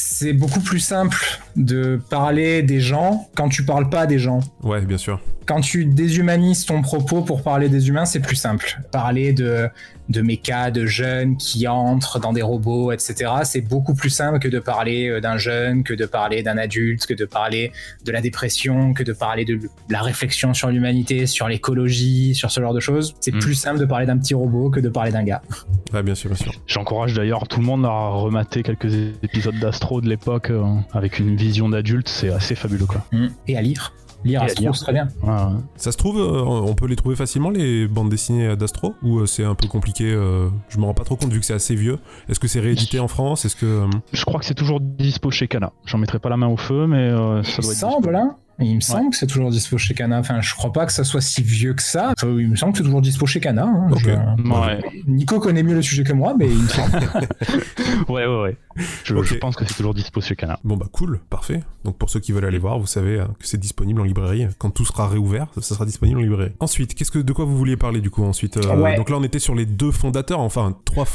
c'est 0.00 0.32
beaucoup 0.32 0.60
plus 0.60 0.78
simple 0.78 1.18
de 1.56 2.00
parler 2.08 2.62
des 2.62 2.80
gens 2.80 3.28
quand 3.34 3.48
tu 3.48 3.64
parles 3.64 3.90
pas 3.90 4.06
des 4.06 4.18
gens. 4.18 4.40
Ouais, 4.62 4.80
bien 4.82 4.96
sûr. 4.96 5.20
Quand 5.48 5.62
tu 5.62 5.86
déshumanises 5.86 6.66
ton 6.66 6.82
propos 6.82 7.22
pour 7.22 7.42
parler 7.42 7.70
des 7.70 7.88
humains, 7.88 8.04
c'est 8.04 8.20
plus 8.20 8.36
simple. 8.36 8.82
Parler 8.92 9.32
de, 9.32 9.70
de 10.10 10.20
méca, 10.20 10.70
de 10.70 10.84
jeunes 10.84 11.38
qui 11.38 11.66
entrent 11.66 12.20
dans 12.20 12.34
des 12.34 12.42
robots, 12.42 12.92
etc., 12.92 13.30
c'est 13.44 13.62
beaucoup 13.62 13.94
plus 13.94 14.10
simple 14.10 14.40
que 14.40 14.48
de 14.48 14.58
parler 14.58 15.08
euh, 15.08 15.22
d'un 15.22 15.38
jeune, 15.38 15.84
que 15.84 15.94
de 15.94 16.04
parler 16.04 16.42
d'un 16.42 16.58
adulte, 16.58 17.06
que 17.06 17.14
de 17.14 17.24
parler 17.24 17.72
de 18.04 18.12
la 18.12 18.20
dépression, 18.20 18.92
que 18.92 19.02
de 19.02 19.14
parler 19.14 19.46
de 19.46 19.58
la 19.88 20.02
réflexion 20.02 20.52
sur 20.52 20.68
l'humanité, 20.68 21.24
sur 21.24 21.48
l'écologie, 21.48 22.34
sur 22.34 22.50
ce 22.50 22.60
genre 22.60 22.74
de 22.74 22.80
choses. 22.80 23.14
C'est 23.20 23.34
mm. 23.34 23.38
plus 23.38 23.54
simple 23.54 23.80
de 23.80 23.86
parler 23.86 24.04
d'un 24.04 24.18
petit 24.18 24.34
robot 24.34 24.68
que 24.68 24.80
de 24.80 24.90
parler 24.90 25.12
d'un 25.12 25.24
gars. 25.24 25.40
Ouais, 25.94 26.02
bien 26.02 26.14
sûr, 26.14 26.28
bien 26.28 26.36
sûr. 26.36 26.52
J'encourage 26.66 27.14
d'ailleurs 27.14 27.48
tout 27.48 27.60
le 27.60 27.64
monde 27.66 27.86
à 27.86 28.08
remater 28.08 28.62
quelques 28.62 28.94
épisodes 29.22 29.58
d'Astro 29.58 30.02
de 30.02 30.10
l'époque 30.10 30.50
euh, 30.50 30.62
avec 30.92 31.18
une 31.18 31.36
vision 31.36 31.70
d'adulte, 31.70 32.10
c'est 32.10 32.28
assez 32.28 32.54
fabuleux 32.54 32.84
quoi. 32.84 33.06
Mm. 33.12 33.28
Et 33.46 33.56
à 33.56 33.62
lire. 33.62 33.94
Lire 34.24 34.42
Astro, 34.42 34.72
c'est 34.72 34.84
très 34.84 34.92
bien. 34.92 35.08
Ça 35.76 35.92
se 35.92 35.96
trouve, 35.96 36.18
euh, 36.18 36.42
on 36.44 36.74
peut 36.74 36.86
les 36.86 36.96
trouver 36.96 37.16
facilement 37.16 37.50
les 37.50 37.86
bandes 37.86 38.10
dessinées 38.10 38.56
d'Astro 38.56 38.94
Ou 39.02 39.20
euh, 39.20 39.26
c'est 39.26 39.44
un 39.44 39.54
peu 39.54 39.68
compliqué 39.68 40.10
Je 40.68 40.78
me 40.78 40.84
rends 40.84 40.94
pas 40.94 41.04
trop 41.04 41.16
compte 41.16 41.32
vu 41.32 41.40
que 41.40 41.46
c'est 41.46 41.54
assez 41.54 41.74
vieux. 41.74 41.98
Est-ce 42.28 42.40
que 42.40 42.48
c'est 42.48 42.60
réédité 42.60 43.00
en 43.00 43.08
France? 43.08 43.44
Est-ce 43.44 43.56
que 43.56 43.86
Je 44.12 44.24
crois 44.24 44.40
que 44.40 44.46
c'est 44.46 44.54
toujours 44.54 44.80
dispo 44.80 45.30
chez 45.30 45.48
Kana. 45.48 45.72
J'en 45.84 45.98
mettrai 45.98 46.18
pas 46.18 46.28
la 46.28 46.36
main 46.36 46.48
au 46.48 46.56
feu, 46.56 46.86
mais 46.86 47.10
ça 47.44 47.62
doit 47.62 47.72
être. 47.72 47.78
semble, 47.78 48.14
hein 48.14 48.36
il 48.60 48.74
me 48.74 48.80
semble 48.80 49.10
que 49.10 49.16
c'est 49.16 49.26
toujours 49.26 49.50
dispo 49.50 49.78
chez 49.78 49.94
Kana. 49.94 50.18
Enfin, 50.18 50.40
je 50.40 50.54
crois 50.54 50.72
pas 50.72 50.84
que 50.86 50.92
ça 50.92 51.04
soit 51.04 51.20
si 51.20 51.42
vieux 51.42 51.74
que 51.74 51.82
ça. 51.82 52.14
il 52.22 52.48
me 52.48 52.56
semble 52.56 52.72
que 52.72 52.78
c'est 52.78 52.84
toujours 52.84 53.00
dispo 53.00 53.26
chez 53.26 53.40
Kana. 53.40 53.64
Hein. 53.64 54.78
Nico 55.06 55.38
connaît 55.38 55.62
mieux 55.62 55.74
le 55.74 55.82
sujet 55.82 56.02
que 56.02 56.12
moi, 56.12 56.34
mais 56.38 56.48
il 56.48 56.62
me 56.62 56.68
semble. 56.68 56.92
ouais, 58.08 58.26
ouais, 58.26 58.42
ouais. 58.42 58.56
Je, 59.04 59.38
pense 59.38 59.56
que 59.56 59.64
c'est 59.64 59.74
toujours 59.74 59.94
dispo 59.94 60.20
chez 60.20 60.34
Kana. 60.34 60.58
Bon, 60.64 60.76
bah 60.76 60.86
cool, 60.90 61.20
parfait. 61.30 61.62
Donc 61.84 61.98
pour 61.98 62.10
ceux 62.10 62.20
qui 62.20 62.32
veulent 62.32 62.44
aller 62.44 62.58
voir, 62.58 62.78
vous 62.78 62.86
savez 62.86 63.20
euh, 63.20 63.26
que 63.38 63.46
c'est 63.46 63.58
disponible 63.58 64.00
en 64.00 64.04
librairie. 64.04 64.48
Quand 64.58 64.70
tout 64.70 64.84
sera 64.84 65.08
réouvert, 65.08 65.46
ça, 65.54 65.62
sera 65.62 65.84
disponible 65.84 66.18
en 66.18 66.22
librairie. 66.22 66.52
Ensuite, 66.60 66.94
qu'est-ce 66.94 67.10
que, 67.10 67.18
de 67.18 67.32
quoi 67.32 67.44
vous 67.44 67.56
vouliez 67.56 67.76
parler 67.76 68.00
du 68.00 68.10
coup 68.10 68.24
ensuite 68.24 68.56
euh, 68.56 68.96
Donc 68.96 69.10
là, 69.10 69.16
on 69.16 69.22
était 69.22 69.38
sur 69.38 69.54
les 69.54 69.66
deux 69.66 69.92
fondateurs, 69.92 70.40
enfin, 70.40 70.76
trois 70.84 71.06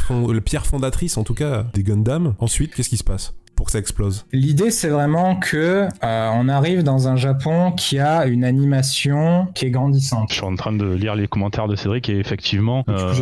pierres 0.46 0.66
fondatrices 0.66 1.18
en 1.18 1.24
tout 1.24 1.34
cas 1.34 1.66
des 1.74 1.84
Gundam. 1.84 2.36
Ensuite, 2.40 2.74
qu'est-ce 2.74 2.90
qui 2.90 2.98
se 2.98 3.04
passe? 3.04 3.34
Pour 3.56 3.68
que 3.68 3.72
ça 3.72 3.80
explose 3.80 4.26
L'idée, 4.32 4.72
c'est 4.72 4.90
vraiment 4.90 5.36
que 5.36 5.88
euh, 6.04 6.30
on 6.34 6.50
arrive 6.50 6.84
dans 6.84 7.08
un 7.08 7.16
Japon 7.16 7.72
qui 7.72 8.00
a 8.00 8.26
une 8.26 8.44
animation 8.44 9.48
qui 9.54 9.66
est 9.66 9.70
grandissante. 9.70 10.30
Je 10.30 10.36
suis 10.36 10.44
en 10.44 10.56
train 10.56 10.74
de 10.74 10.86
lire 10.86 11.16
les 11.16 11.28
commentaires 11.28 11.68
de 11.68 11.76
Cédric 11.76 12.10
et 12.10 12.18
effectivement, 12.18 12.84
euh, 12.90 13.14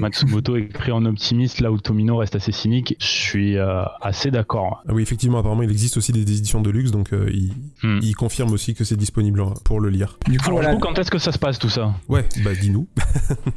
Matsumoto 0.00 0.56
est 0.56 0.62
écrit 0.62 0.92
en 0.92 1.04
optimiste 1.04 1.60
là 1.60 1.70
où 1.70 1.78
Tomino 1.78 2.16
reste 2.16 2.36
assez 2.36 2.52
cynique. 2.52 2.96
Je 3.00 3.06
suis 3.06 3.56
euh, 3.56 3.84
assez 4.00 4.30
d'accord. 4.30 4.82
Ah 4.88 4.92
oui, 4.92 5.02
effectivement, 5.02 5.38
apparemment, 5.38 5.62
il 5.62 5.70
existe 5.70 5.96
aussi 5.96 6.12
des, 6.12 6.20
éditions 6.20 6.60
de 6.60 6.70
luxe, 6.70 6.90
donc 6.90 7.12
hmm. 7.12 8.00
il, 8.02 8.14
confirme 8.14 8.52
aussi 8.52 8.74
que 8.74 8.84
c'est 8.84 8.96
disponible 8.96 9.42
pour 9.64 9.80
le 9.80 9.88
lire. 9.88 10.18
Du 10.28 10.38
coup, 10.38 10.58
Alors, 10.58 10.78
quand 10.78 10.98
est-ce 10.98 11.10
que 11.10 11.18
ça 11.18 11.32
se 11.32 11.38
passe 11.38 11.58
tout 11.58 11.70
ça? 11.70 11.94
Ouais, 12.08 12.26
bah 12.44 12.50
dis-nous. 12.60 12.86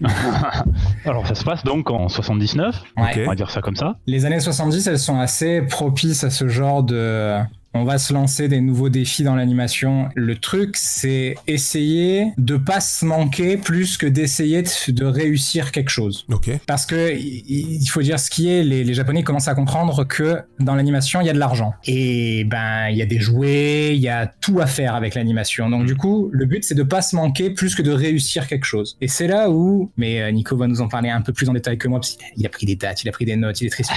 Alors, 1.05 1.27
ça 1.27 1.35
se 1.35 1.43
passe 1.43 1.63
donc 1.63 1.91
en 1.91 2.07
79, 2.07 2.83
on 2.95 3.03
va 3.03 3.35
dire 3.35 3.49
ça 3.49 3.61
comme 3.61 3.75
ça. 3.75 3.97
Les 4.07 4.25
années 4.25 4.39
70, 4.39 4.87
elles 4.87 4.99
sont 4.99 5.19
assez 5.19 5.61
propices 5.61 6.02
à 6.23 6.29
ce 6.29 6.47
genre 6.47 6.83
de 6.83 7.39
on 7.73 7.83
va 7.83 7.97
se 7.97 8.13
lancer 8.13 8.47
des 8.47 8.61
nouveaux 8.61 8.89
défis 8.89 9.23
dans 9.23 9.35
l'animation. 9.35 10.09
Le 10.15 10.35
truc, 10.35 10.75
c'est 10.77 11.35
essayer 11.47 12.33
de 12.37 12.57
pas 12.57 12.79
se 12.79 13.05
manquer 13.05 13.57
plus 13.57 13.97
que 13.97 14.05
d'essayer 14.05 14.63
de, 14.87 15.03
réussir 15.05 15.71
quelque 15.71 15.89
chose. 15.89 16.25
Parce 16.65 16.85
que 16.85 17.13
il 17.15 17.85
faut 17.87 18.01
dire 18.01 18.19
ce 18.19 18.29
qui 18.29 18.49
est, 18.49 18.63
les, 18.63 18.93
Japonais 18.93 19.23
commencent 19.23 19.47
à 19.47 19.55
comprendre 19.55 20.05
que 20.05 20.39
dans 20.59 20.75
l'animation, 20.75 21.19
il 21.21 21.27
y 21.27 21.29
a 21.29 21.33
de 21.33 21.39
l'argent. 21.39 21.73
Et 21.85 22.43
ben, 22.45 22.87
il 22.89 22.97
y 22.97 23.01
a 23.01 23.05
des 23.05 23.19
jouets, 23.19 23.95
il 23.95 24.01
y 24.01 24.09
a 24.09 24.27
tout 24.27 24.59
à 24.59 24.65
faire 24.65 24.95
avec 24.95 25.15
l'animation. 25.15 25.69
Donc 25.69 25.85
du 25.85 25.95
coup, 25.95 26.29
le 26.31 26.45
but, 26.45 26.63
c'est 26.63 26.75
de 26.75 26.83
pas 26.83 27.01
se 27.01 27.15
manquer 27.15 27.49
plus 27.49 27.75
que 27.75 27.81
de 27.81 27.91
réussir 27.91 28.47
quelque 28.47 28.65
chose. 28.65 28.97
Et 29.01 29.07
c'est 29.07 29.27
là 29.27 29.49
où, 29.49 29.91
mais 29.97 30.21
euh, 30.21 30.31
Nico 30.31 30.55
va 30.55 30.67
nous 30.67 30.81
en 30.81 30.87
parler 30.87 31.09
un 31.09 31.21
peu 31.21 31.33
plus 31.33 31.49
en 31.49 31.53
détail 31.53 31.77
que 31.77 31.87
moi, 31.87 31.99
parce 31.99 32.15
qu'il 32.15 32.45
a 32.45 32.49
pris 32.49 32.65
des 32.65 32.75
dates, 32.75 33.03
il 33.03 33.09
a 33.09 33.11
pris 33.11 33.25
des 33.25 33.35
notes, 33.35 33.61
il 33.61 33.67
est 33.67 33.69
triste. 33.69 33.91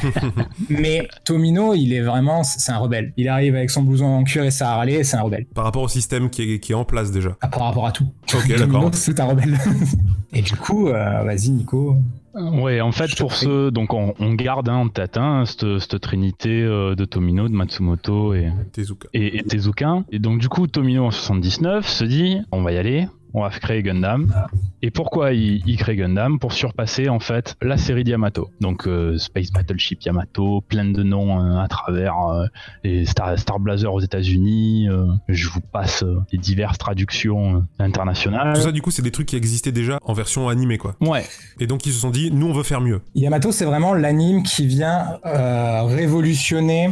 mais 0.68 1.08
Tomino, 1.24 1.74
il 1.74 1.92
est 1.92 2.00
vraiment, 2.02 2.42
c'est 2.42 2.72
un 2.72 2.78
rebelle. 2.78 3.03
Il 3.16 3.28
arrive 3.28 3.54
avec 3.54 3.70
son 3.70 3.82
blouson 3.82 4.06
en 4.06 4.24
cuir 4.24 4.44
et 4.44 4.50
ça 4.50 4.72
a 4.72 4.76
râlé, 4.76 5.04
c'est 5.04 5.16
un 5.16 5.22
rebelle. 5.22 5.46
Par 5.54 5.64
rapport 5.64 5.82
au 5.82 5.88
système 5.88 6.30
qui 6.30 6.54
est, 6.54 6.58
qui 6.58 6.72
est 6.72 6.74
en 6.74 6.84
place 6.84 7.10
déjà. 7.10 7.36
Ah, 7.40 7.48
par 7.48 7.64
rapport 7.64 7.86
à 7.86 7.92
tout. 7.92 8.06
Ok, 8.32 8.56
d'accord. 8.56 8.90
C'est 8.92 9.18
un 9.20 9.26
rebelle. 9.26 9.58
et 10.32 10.42
du 10.42 10.54
coup, 10.56 10.88
euh, 10.88 11.22
vas-y 11.24 11.50
Nico. 11.50 11.96
Ouais, 12.34 12.80
en 12.80 12.90
fait, 12.90 13.16
pour 13.16 13.32
ceux, 13.32 13.70
donc 13.70 13.94
on, 13.94 14.12
garde 14.34 14.68
hein, 14.68 14.76
en 14.76 14.88
tête 14.88 15.16
hein, 15.16 15.44
cette, 15.46 16.00
trinité 16.00 16.62
euh, 16.62 16.96
de 16.96 17.04
Tomino, 17.04 17.48
de 17.48 17.54
Matsumoto 17.54 18.34
et 18.34 18.50
Tezuka. 18.72 19.08
Et, 19.14 19.38
et 19.38 19.42
Tezuka. 19.44 20.02
Et 20.10 20.18
donc 20.18 20.40
du 20.40 20.48
coup, 20.48 20.66
Tomino 20.66 21.04
en 21.04 21.10
79 21.12 21.86
se 21.86 22.04
dit, 22.04 22.38
on 22.50 22.62
va 22.62 22.72
y 22.72 22.76
aller, 22.76 23.06
on 23.34 23.42
va 23.42 23.50
créer 23.50 23.82
Gundam. 23.82 24.32
Et 24.80 24.90
pourquoi 24.90 25.32
il, 25.32 25.76
crée 25.76 25.96
Gundam 25.96 26.38
Pour 26.38 26.52
surpasser 26.52 27.08
en 27.08 27.18
fait 27.18 27.56
la 27.60 27.76
série 27.76 28.04
Yamato. 28.04 28.50
Donc 28.60 28.86
euh, 28.86 29.18
Space 29.18 29.50
Battleship 29.50 30.02
Yamato, 30.02 30.62
plein 30.68 30.84
de 30.84 31.02
noms 31.02 31.40
euh, 31.40 31.58
à 31.58 31.66
travers 31.66 32.16
euh, 32.18 32.46
les 32.84 33.04
Star, 33.04 33.36
Star, 33.38 33.58
Blazer 33.58 33.92
aux 33.92 34.00
États-Unis. 34.00 34.88
je 35.28 35.48
vous 35.48 35.60
passe 35.60 36.04
les 36.32 36.38
diverses 36.38 36.78
traductions 36.78 37.64
internationales. 37.78 38.54
Tout 38.54 38.62
ça 38.62 38.72
du 38.72 38.82
coup 38.82 38.90
c'est 38.90 39.02
des 39.02 39.10
trucs 39.10 39.26
qui 39.26 39.36
existaient 39.36 39.72
déjà 39.72 39.98
en 40.04 40.12
version 40.12 40.48
animée 40.48 40.78
quoi. 40.78 40.94
Ouais. 41.00 41.24
Et 41.58 41.66
donc 41.66 41.86
ils 41.86 41.92
se 41.92 42.00
sont 42.00 42.10
dit 42.10 42.30
nous 42.30 42.46
on 42.46 42.52
veut 42.52 42.62
faire 42.62 42.80
mieux. 42.80 43.00
Yamato 43.14 43.50
c'est 43.50 43.64
vraiment 43.64 43.94
l'anime 43.94 44.44
qui 44.44 44.66
vient 44.66 45.18
révolutionner 45.24 46.90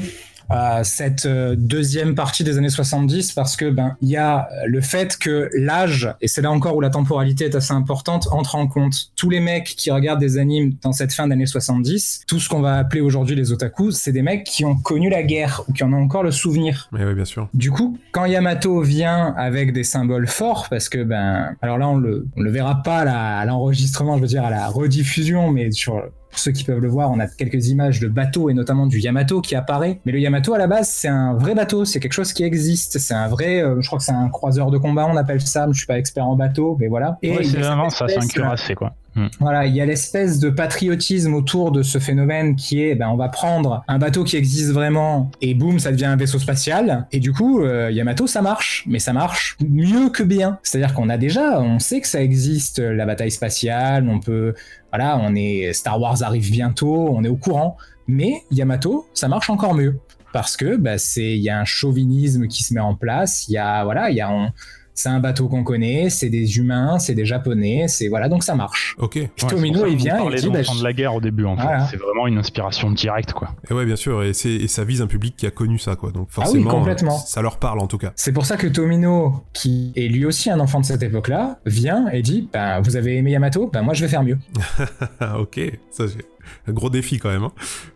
cette 0.84 1.26
euh, 1.26 1.54
deuxième 1.56 2.14
partie 2.14 2.44
des 2.44 2.58
années 2.58 2.68
70 2.68 3.32
parce 3.32 3.56
que 3.56 3.70
ben 3.70 3.96
il 4.00 4.08
y 4.08 4.16
a 4.16 4.49
le 4.66 4.80
fait 4.80 5.16
que 5.16 5.50
l'âge 5.54 6.12
et 6.20 6.28
c'est 6.28 6.42
là 6.42 6.50
encore 6.50 6.76
où 6.76 6.80
la 6.80 6.90
temporalité 6.90 7.44
est 7.46 7.54
assez 7.54 7.72
importante 7.72 8.28
entre 8.32 8.56
en 8.56 8.66
compte 8.66 9.12
tous 9.16 9.30
les 9.30 9.40
mecs 9.40 9.64
qui 9.64 9.90
regardent 9.90 10.20
des 10.20 10.38
animes 10.38 10.75
dans 10.82 10.92
cette 10.92 11.12
fin 11.12 11.26
d'année 11.26 11.46
70 11.46 12.22
tout 12.26 12.38
ce 12.38 12.49
qu'on 12.49 12.61
va 12.61 12.76
appeler 12.76 13.00
aujourd'hui 13.00 13.37
les 13.37 13.52
otaku 13.52 13.90
c'est 13.90 14.12
des 14.12 14.22
mecs 14.22 14.44
qui 14.44 14.64
ont 14.64 14.76
connu 14.76 15.11
la 15.11 15.22
guerre 15.22 15.62
ou 15.68 15.72
qui 15.72 15.84
en 15.84 15.92
ont 15.92 16.02
encore 16.02 16.22
le 16.22 16.30
souvenir. 16.30 16.88
Mais 16.92 17.04
oui 17.04 17.14
bien 17.14 17.25
sûr. 17.25 17.49
Du 17.54 17.70
coup 17.70 17.99
quand 18.12 18.25
Yamato 18.25 18.80
vient 18.80 19.34
avec 19.37 19.72
des 19.72 19.84
symboles 19.84 20.28
forts 20.28 20.68
parce 20.68 20.88
que 20.88 21.02
ben 21.02 21.56
alors 21.62 21.78
là 21.78 21.88
on 21.88 21.96
le 21.96 22.26
on 22.37 22.42
le 22.42 22.50
verra 22.50 22.82
pas 22.82 23.00
à 23.00 23.44
l'enregistrement 23.44 24.16
je 24.16 24.22
veux 24.22 24.28
dire 24.28 24.44
à 24.44 24.50
la 24.50 24.68
rediffusion 24.68 25.50
mais 25.50 25.70
sur 25.70 26.02
pour 26.32 26.38
ceux 26.38 26.50
qui 26.50 26.64
peuvent 26.64 26.78
le 26.80 26.88
voir, 26.88 27.10
on 27.10 27.20
a 27.20 27.26
quelques 27.26 27.68
images 27.68 28.00
de 28.00 28.08
bateaux 28.08 28.48
et 28.48 28.54
notamment 28.54 28.86
du 28.86 28.98
Yamato 28.98 29.42
qui 29.42 29.54
apparaît. 29.54 30.00
Mais 30.06 30.12
le 30.12 30.18
Yamato 30.18 30.54
à 30.54 30.58
la 30.58 30.66
base, 30.66 30.88
c'est 30.88 31.08
un 31.08 31.34
vrai 31.34 31.54
bateau, 31.54 31.84
c'est 31.84 32.00
quelque 32.00 32.14
chose 32.14 32.32
qui 32.32 32.42
existe. 32.42 32.98
C'est 32.98 33.12
un 33.12 33.28
vrai, 33.28 33.62
euh, 33.62 33.82
je 33.82 33.86
crois 33.86 33.98
que 33.98 34.04
c'est 34.04 34.12
un 34.12 34.30
croiseur 34.30 34.70
de 34.70 34.78
combat, 34.78 35.06
on 35.06 35.16
appelle 35.18 35.42
ça. 35.42 35.66
Je 35.70 35.76
suis 35.76 35.86
pas 35.86 35.98
expert 35.98 36.26
en 36.26 36.34
bateau, 36.34 36.78
mais 36.80 36.88
voilà. 36.88 37.18
Et 37.22 37.36
ouais, 37.36 37.44
c'est 37.44 37.58
vraiment 37.58 37.90
ça, 37.90 38.08
c'est 38.08 38.16
un 38.16 38.26
cuirassé 38.26 38.74
quoi. 38.74 38.94
Hmm. 39.14 39.26
Voilà, 39.40 39.66
il 39.66 39.76
y 39.76 39.80
a 39.82 39.84
l'espèce 39.84 40.38
de 40.38 40.48
patriotisme 40.48 41.34
autour 41.34 41.70
de 41.70 41.82
ce 41.82 41.98
phénomène 41.98 42.56
qui 42.56 42.82
est, 42.82 42.94
ben, 42.94 43.08
on 43.10 43.16
va 43.16 43.28
prendre 43.28 43.84
un 43.86 43.98
bateau 43.98 44.24
qui 44.24 44.38
existe 44.38 44.70
vraiment 44.70 45.30
et 45.42 45.52
boum, 45.52 45.78
ça 45.78 45.92
devient 45.92 46.06
un 46.06 46.16
vaisseau 46.16 46.38
spatial. 46.38 47.06
Et 47.12 47.20
du 47.20 47.30
coup, 47.32 47.62
euh, 47.62 47.90
Yamato, 47.90 48.26
ça 48.26 48.40
marche, 48.40 48.84
mais 48.86 48.98
ça 48.98 49.12
marche 49.12 49.58
mieux 49.60 50.08
que 50.08 50.22
bien. 50.22 50.58
C'est-à-dire 50.62 50.94
qu'on 50.94 51.10
a 51.10 51.18
déjà, 51.18 51.60
on 51.60 51.78
sait 51.78 52.00
que 52.00 52.08
ça 52.08 52.22
existe, 52.22 52.78
la 52.78 53.04
bataille 53.04 53.30
spatiale, 53.30 54.08
on 54.08 54.18
peut, 54.18 54.54
voilà, 54.92 55.18
on 55.18 55.34
est, 55.34 55.72
Star 55.72 56.00
Wars 56.00 56.22
arrive 56.22 56.50
bientôt, 56.50 57.08
on 57.11 57.25
est 57.25 57.28
au 57.28 57.37
courant. 57.37 57.76
Mais 58.06 58.42
Yamato, 58.50 59.06
ça 59.14 59.28
marche 59.28 59.49
encore 59.49 59.75
mieux 59.75 59.99
parce 60.32 60.56
que, 60.56 60.76
bah, 60.76 60.99
c'est, 60.99 61.37
il 61.37 61.42
y 61.42 61.50
a 61.50 61.58
un 61.58 61.64
chauvinisme 61.64 62.46
qui 62.46 62.62
se 62.62 62.75
met 62.75 62.80
en 62.80 62.94
place. 62.94 63.49
Il 63.49 63.52
y 63.52 63.58
a, 63.58 63.84
voilà, 63.84 64.11
il 64.11 64.16
y 64.16 64.20
a, 64.20 64.52
c'est 64.94 65.08
un 65.08 65.20
bateau 65.20 65.49
qu'on 65.49 65.64
connaît, 65.64 66.11
c'est 66.11 66.28
des 66.28 66.58
humains, 66.58 66.99
c'est 66.99 67.14
des 67.14 67.25
japonais, 67.25 67.87
c'est 67.88 68.08
voilà, 68.08 68.28
donc 68.28 68.42
ça 68.42 68.54
marche. 68.54 68.94
Ok. 68.99 69.16
Et 69.16 69.30
Tomino, 69.49 69.87
il 69.87 69.96
vient 69.96 70.28
et 70.28 70.34
dit, 70.37 70.50
bah, 70.50 70.61
de 70.61 70.84
la 70.84 70.92
guerre 70.92 71.14
au 71.14 71.20
début, 71.20 71.44
en 71.44 71.56
fait. 71.56 71.68
C'est 71.90 71.96
vraiment 71.96 72.26
une 72.26 72.38
inspiration 72.38 72.90
directe, 72.90 73.32
quoi. 73.32 73.54
Et 73.70 73.75
ouais, 73.75 73.84
bien 73.84 73.96
sûr, 73.96 74.22
et, 74.22 74.30
et, 74.30 74.68
ça 74.68 74.84
vise 74.84 75.02
un 75.02 75.06
public 75.06 75.37
qui 75.37 75.46
a 75.46 75.50
connu 75.50 75.78
ça, 75.78 75.96
quoi. 75.96 76.12
Donc 76.12 76.30
forcément, 76.30 76.70
ah 76.70 76.72
oui, 76.72 76.78
complètement. 76.78 77.18
ça 77.18 77.42
leur 77.42 77.58
parle 77.58 77.80
en 77.80 77.87
tout 77.87 77.99
cas. 77.99 78.12
C'est 78.16 78.32
pour 78.32 78.46
ça 78.46 78.56
que 78.56 78.66
Tomino, 78.66 79.44
qui 79.52 79.92
est 79.96 80.08
lui 80.08 80.25
aussi 80.25 80.50
un 80.50 80.61
enfant 80.61 80.80
de 80.80 80.84
cette 80.84 81.02
époque-là, 81.02 81.61
vient 81.66 82.08
et 82.08 82.22
dit, 82.22 82.49
ben 82.52 82.80
vous 82.80 82.96
avez 82.96 83.16
aimé 83.16 83.32
Yamato, 83.32 83.68
ben 83.72 83.82
moi 83.82 83.94
je 83.94 84.02
vais 84.02 84.08
faire 84.08 84.22
mieux. 84.22 84.38
ok, 85.38 85.61
ça 85.90 86.08
c'est 86.08 86.25
un 86.66 86.72
gros 86.72 86.90
défi 86.90 87.18
quand 87.18 87.30
même. 87.30 87.44
Hein. 87.44 87.52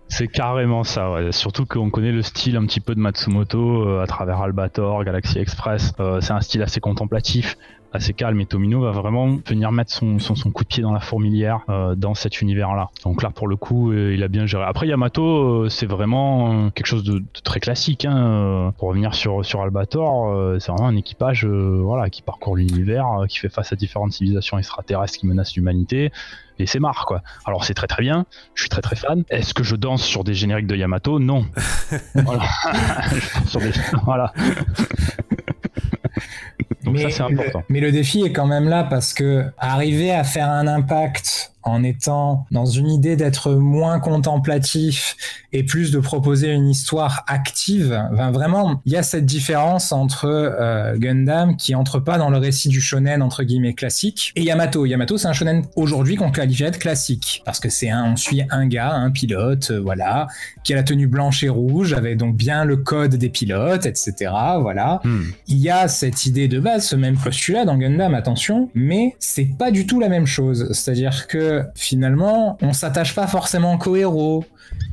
C'est 0.08 0.28
carrément 0.28 0.84
ça, 0.84 1.10
ouais. 1.10 1.32
surtout 1.32 1.66
qu'on 1.66 1.90
connaît 1.90 2.12
le 2.12 2.22
style 2.22 2.56
un 2.56 2.64
petit 2.64 2.80
peu 2.80 2.94
de 2.94 3.00
Matsumoto 3.00 3.86
euh, 3.86 4.02
à 4.02 4.06
travers 4.06 4.40
Albator, 4.40 5.04
Galaxy 5.04 5.38
Express. 5.38 5.92
Euh, 5.98 6.20
c'est 6.20 6.32
un 6.32 6.40
style 6.40 6.62
assez 6.62 6.80
contemplatif, 6.80 7.56
assez 7.96 8.12
calme 8.12 8.40
et 8.40 8.46
Tomino 8.46 8.80
va 8.80 8.92
vraiment 8.92 9.38
venir 9.46 9.72
mettre 9.72 9.92
son, 9.92 10.18
son, 10.18 10.34
son 10.34 10.50
coup 10.50 10.62
de 10.62 10.68
pied 10.68 10.82
dans 10.82 10.92
la 10.92 11.00
fourmilière 11.00 11.60
euh, 11.68 11.94
dans 11.94 12.14
cet 12.14 12.40
univers-là. 12.40 12.90
Donc 13.04 13.22
là, 13.22 13.30
pour 13.30 13.48
le 13.48 13.56
coup, 13.56 13.90
euh, 13.90 14.14
il 14.14 14.22
a 14.22 14.28
bien 14.28 14.46
géré. 14.46 14.64
Après, 14.64 14.86
Yamato, 14.86 15.64
euh, 15.64 15.68
c'est 15.68 15.86
vraiment 15.86 16.70
quelque 16.70 16.86
chose 16.86 17.04
de, 17.04 17.18
de 17.18 17.40
très 17.42 17.60
classique. 17.60 18.04
Hein. 18.04 18.72
Pour 18.78 18.88
revenir 18.88 19.14
sur, 19.14 19.44
sur 19.44 19.62
Albator, 19.62 20.60
c'est 20.60 20.70
vraiment 20.70 20.88
un 20.88 20.96
équipage 20.96 21.46
voilà, 21.46 22.10
qui 22.10 22.22
parcourt 22.22 22.56
l'univers, 22.56 23.24
qui 23.28 23.38
fait 23.38 23.48
face 23.48 23.72
à 23.72 23.76
différentes 23.76 24.12
civilisations 24.12 24.58
extraterrestres 24.58 25.18
qui 25.18 25.26
menacent 25.26 25.56
l'humanité 25.56 26.12
et 26.58 26.66
c'est 26.66 26.78
marre 26.78 27.04
quoi. 27.06 27.22
Alors 27.44 27.64
c'est 27.64 27.74
très 27.74 27.86
très 27.86 28.02
bien, 28.02 28.26
je 28.54 28.62
suis 28.62 28.68
très 28.68 28.82
très 28.82 28.96
fan. 28.96 29.24
Est-ce 29.30 29.54
que 29.54 29.62
je 29.62 29.76
danse 29.76 30.02
sur 30.02 30.24
des 30.24 30.34
génériques 30.34 30.66
de 30.66 30.76
Yamato? 30.76 31.18
Non. 31.18 31.46
voilà. 32.14 32.44
sur 33.46 33.60
des... 33.60 33.72
voilà. 34.04 34.32
Donc 36.86 36.94
mais, 36.94 37.02
ça 37.02 37.10
c'est 37.10 37.22
important. 37.34 37.58
Le, 37.58 37.64
mais 37.68 37.80
le 37.80 37.92
défi 37.92 38.22
est 38.22 38.32
quand 38.32 38.46
même 38.46 38.68
là 38.68 38.84
parce 38.84 39.12
que 39.12 39.44
arriver 39.58 40.12
à 40.12 40.24
faire 40.24 40.48
un 40.48 40.66
impact 40.66 41.52
en 41.66 41.82
étant 41.82 42.46
dans 42.52 42.64
une 42.64 42.88
idée 42.88 43.16
d'être 43.16 43.52
moins 43.52 43.98
contemplatif 43.98 45.16
et 45.52 45.64
plus 45.64 45.90
de 45.90 45.98
proposer 45.98 46.52
une 46.52 46.68
histoire 46.68 47.24
active. 47.26 48.00
Enfin, 48.12 48.30
vraiment, 48.30 48.80
il 48.86 48.92
y 48.92 48.96
a 48.96 49.02
cette 49.02 49.26
différence 49.26 49.90
entre 49.90 50.26
euh, 50.26 50.96
Gundam 50.96 51.56
qui 51.56 51.74
entre 51.74 51.98
pas 51.98 52.18
dans 52.18 52.30
le 52.30 52.38
récit 52.38 52.68
du 52.68 52.80
shonen 52.80 53.20
entre 53.20 53.42
guillemets 53.42 53.74
classique 53.74 54.32
et 54.36 54.42
Yamato. 54.42 54.86
Yamato, 54.86 55.18
c'est 55.18 55.26
un 55.26 55.32
shonen 55.32 55.64
aujourd'hui 55.74 56.14
qu'on 56.14 56.30
qualifierait 56.30 56.70
de 56.70 56.76
classique 56.76 57.42
parce 57.44 57.58
que 57.58 57.68
c'est 57.68 57.90
un, 57.90 58.12
on 58.12 58.16
suit 58.16 58.42
un 58.50 58.66
gars, 58.66 58.92
un 58.92 59.10
pilote, 59.10 59.72
euh, 59.72 59.80
voilà, 59.80 60.28
qui 60.62 60.72
a 60.72 60.76
la 60.76 60.84
tenue 60.84 61.08
blanche 61.08 61.42
et 61.42 61.48
rouge, 61.48 61.94
avec 61.94 62.16
donc 62.16 62.36
bien 62.36 62.64
le 62.64 62.76
code 62.76 63.16
des 63.16 63.28
pilotes, 63.28 63.86
etc. 63.86 64.14
Voilà. 64.60 65.00
Hmm. 65.02 65.24
Il 65.48 65.58
y 65.58 65.70
a 65.70 65.88
cette 65.88 66.26
idée 66.26 66.46
de 66.46 66.60
base, 66.60 66.86
ce 66.86 66.96
même 66.96 67.16
postulat 67.16 67.64
dans 67.64 67.76
Gundam, 67.76 68.14
attention, 68.14 68.70
mais 68.74 69.16
c'est 69.18 69.56
pas 69.58 69.72
du 69.72 69.86
tout 69.86 69.98
la 69.98 70.08
même 70.08 70.26
chose. 70.26 70.68
C'est-à-dire 70.72 71.26
que 71.26 71.55
finalement, 71.74 72.58
on 72.62 72.72
s'attache 72.72 73.14
pas 73.14 73.26
forcément 73.26 73.78
qu'au 73.78 73.96
héros. 73.96 74.44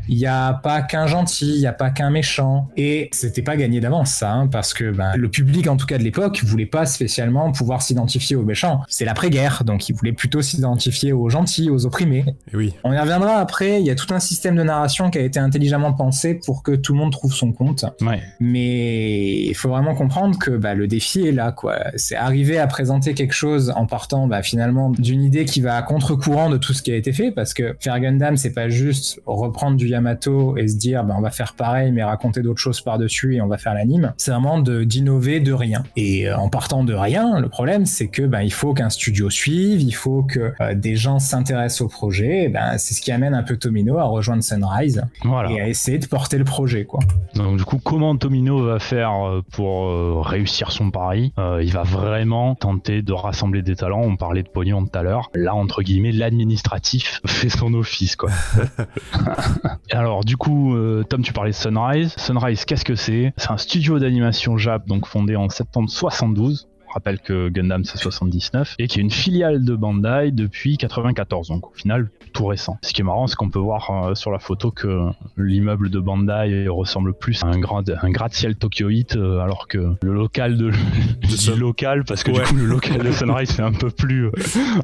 Il 0.10 0.18
n'y 0.18 0.25
a 0.25 0.53
pas 0.53 0.82
qu'un 0.82 1.08
gentil, 1.08 1.53
il 1.56 1.60
n'y 1.60 1.68
a 1.68 1.74
pas 1.74 1.89
qu'un 1.89 2.10
méchant. 2.10 2.68
Et 2.75 3.10
c'était 3.13 3.42
pas 3.42 3.56
gagné 3.56 3.80
d'avance, 3.80 4.12
ça, 4.12 4.34
hein, 4.34 4.48
parce 4.48 4.74
que 4.74 4.92
ben, 4.92 5.13
le 5.15 5.30
public, 5.30 5.68
en 5.68 5.77
tout 5.77 5.86
cas 5.86 5.98
de 5.98 6.03
l'époque, 6.03 6.44
voulait 6.44 6.65
pas 6.65 6.86
spécialement 6.86 7.51
pouvoir 7.51 7.82
s'identifier 7.82 8.36
aux 8.36 8.44
méchants. 8.44 8.82
C'est 8.89 9.06
l'après-guerre, 9.06 9.63
donc 9.63 9.88
il 9.88 9.96
voulait 9.96 10.12
plutôt 10.12 10.42
s'identifier 10.42 11.13
aux 11.13 11.30
gentils, 11.30 11.70
aux 11.70 11.86
opprimés. 11.86 12.25
Et 12.51 12.58
oui. 12.58 12.74
On 12.84 12.92
y 12.92 13.00
reviendra 13.00 13.38
après, 13.38 13.80
il 13.80 13.86
y 13.86 13.92
a 13.92 13.96
tout 13.96 14.13
un 14.13 14.20
système 14.20 14.56
de 14.56 14.63
narration 14.63 15.10
qui 15.10 15.20
a 15.20 15.22
été 15.22 15.39
intelligemment 15.39 15.94
pensé 15.94 16.36
pour 16.46 16.63
que 16.63 16.74
tout 16.74 16.94
le 16.94 17.00
monde 17.00 17.12
trouve 17.12 17.34
son 17.34 17.53
compte. 17.53 17.86
Ouais. 18.01 18.22
Mais 18.42 19.44
il 19.44 19.56
faut 19.56 19.70
vraiment 19.70 19.96
comprendre 19.96 20.38
que 20.38 20.51
bah, 20.51 20.74
le 20.74 20.88
défi 20.88 21.25
est 21.25 21.32
là, 21.32 21.53
quoi. 21.53 21.77
C'est 21.96 22.15
arriver 22.15 22.60
à 22.60 22.68
présenter 22.68 23.13
quelque 23.13 23.34
chose 23.34 23.72
en 23.75 23.86
partant 23.86 24.27
bah, 24.27 24.44
finalement 24.44 24.89
d'une 24.89 25.24
idée 25.24 25.46
qui 25.46 25.62
va 25.62 25.77
à 25.77 25.82
contre-courant 25.82 26.50
de 26.50 26.58
tout 26.58 26.74
ce 26.74 26.82
qui 26.82 26.92
a 26.92 26.98
été 26.98 27.13
fait, 27.13 27.32
parce 27.32 27.53
que 27.53 27.75
faire 27.80 27.98
Gundam, 28.01 28.36
c'est 28.36 28.53
pas 28.53 28.68
juste 28.68 29.22
reprendre 29.25 29.62
du 29.72 29.88
Yamato 29.88 30.58
et 30.58 30.67
se 30.67 30.77
dire 30.77 31.03
bah, 31.03 31.15
on 31.17 31.22
va 31.22 31.32
faire 31.32 31.53
pareil 31.53 31.91
mais 31.91 32.03
raconter 32.03 32.41
d'autres 32.41 32.60
choses 32.60 32.82
par-dessus 32.82 33.36
et 33.36 33.41
on 33.41 33.48
va 33.48 33.58
faire 33.58 33.74
l'anime. 33.74 34.13
C'est 34.17 34.32
vraiment 34.32 34.60
d'innover 34.60 35.39
de, 35.39 35.53
rien. 35.53 35.84
Et 35.96 36.27
euh, 36.27 36.38
en 36.38 36.50
partant 36.50 36.84
de 36.84 36.93
rien, 36.93 37.39
le 37.39 37.50
problème 37.50 37.86
c'est 37.86 38.08
que 38.08 38.24
bah, 38.24 38.43
il 38.43 38.53
faut 38.53 38.74
qu'un 38.74 38.89
studio 38.89 39.29
suive, 39.29 39.82
il 39.82 39.93
faut 39.93 40.24
que 40.24 40.53
euh, 40.62 40.74
des 40.74 40.96
gens 40.96 41.20
s'intéressent 41.20 41.82
au 41.82 41.88
projet. 41.88 42.50
Ben, 42.50 42.77
c'est 42.77 42.93
ce 42.93 43.01
qui 43.01 43.12
amène 43.12 43.34
un 43.34 43.43
peu 43.43 43.58
Tomino 43.58 43.98
à 43.98 44.03
rejoindre 44.03 44.43
Sunrise 44.43 45.03
voilà. 45.24 45.51
et 45.51 45.62
à 45.62 45.67
essayer 45.67 46.00
de 46.00 46.08
porter 46.08 46.38
le 46.38 46.43
projet. 46.43 46.86
Quoi. 46.86 47.00
Donc 47.36 47.58
du 47.58 47.65
coup, 47.65 47.79
comment 47.84 48.15
Tomino 48.15 48.63
va 48.63 48.79
faire 48.79 49.27
euh, 49.27 49.41
pour 49.51 49.86
euh, 49.86 50.22
réussir 50.22 50.72
son 50.72 50.91
pari? 50.91 51.34
Euh, 51.38 51.62
Il 51.63 51.72
va 51.72 51.84
vraiment 51.84 52.55
tenter 52.55 53.01
de 53.01 53.13
rassembler 53.13 53.62
des 53.62 53.75
talents. 53.75 54.01
On 54.01 54.15
parlait 54.15 54.43
de 54.43 54.50
pognon 54.50 54.86
tout 54.86 54.98
à 54.98 55.03
l'heure. 55.03 55.29
Là, 55.34 55.55
entre 55.55 55.82
guillemets, 55.82 56.12
l'administratif 56.12 57.22
fait 57.25 57.50
son 57.50 57.74
office, 57.74 58.15
quoi. 58.15 58.29
Alors 59.91 60.24
du 60.24 60.38
coup, 60.38 60.75
euh, 60.75 61.03
Tom, 61.03 61.22
tu 61.22 61.33
parlais 61.33 61.51
de 61.51 61.55
Sunrise. 61.55 62.13
Sunrise, 62.17 62.65
qu'est-ce 62.65 62.86
que 62.86 62.95
c'est? 62.95 63.33
C'est 63.38 63.51
un 63.51 63.57
studio 63.57 64.00
d'animation 64.00 64.57
Jap, 64.57 64.88
donc 64.88 65.07
fondé 65.07 65.36
en 65.36 65.50
septembre 65.50 65.89
72 65.89 66.67
rappelle 66.93 67.19
que 67.19 67.50
Gundam 67.50 67.83
c'est 67.83 67.97
79 67.97 68.75
et 68.79 68.88
qui 68.88 69.00
est 69.00 69.01
une 69.01 69.12
filiale 69.12 69.63
de 69.63 69.75
Bandai 69.75 70.31
depuis 70.31 70.77
94 70.77 71.47
donc 71.50 71.67
au 71.71 71.73
final 71.73 72.09
tout 72.33 72.45
récent. 72.45 72.77
Ce 72.81 72.93
qui 72.93 73.01
est 73.01 73.03
marrant 73.03 73.27
c'est 73.27 73.35
qu'on 73.35 73.50
peut 73.50 73.59
voir 73.59 73.89
euh, 74.09 74.15
sur 74.15 74.31
la 74.31 74.39
photo 74.39 74.71
que 74.71 75.07
l'immeuble 75.38 75.89
de 75.89 76.00
Bandai 76.00 76.67
ressemble 76.67 77.13
plus 77.13 77.43
à 77.43 77.47
un, 77.47 77.59
grand, 77.59 77.83
un 77.89 78.09
gratte-ciel 78.09 78.55
tokyoïte 78.55 79.15
euh, 79.15 79.39
alors 79.39 79.67
que 79.67 79.95
le 80.01 80.13
local 80.13 80.57
de, 80.57 80.71
de 81.21 81.53
local 81.59 82.03
parce 82.05 82.23
que 82.23 82.31
Ouais. 82.31 82.39
du 82.39 82.45
coup 82.45 82.55
le 82.55 82.65
local 82.65 82.97
de 83.03 83.12
Sunrise 83.12 83.51
fait 83.51 83.62
un 83.63 83.71
peu 83.73 83.89
plus 83.91 84.29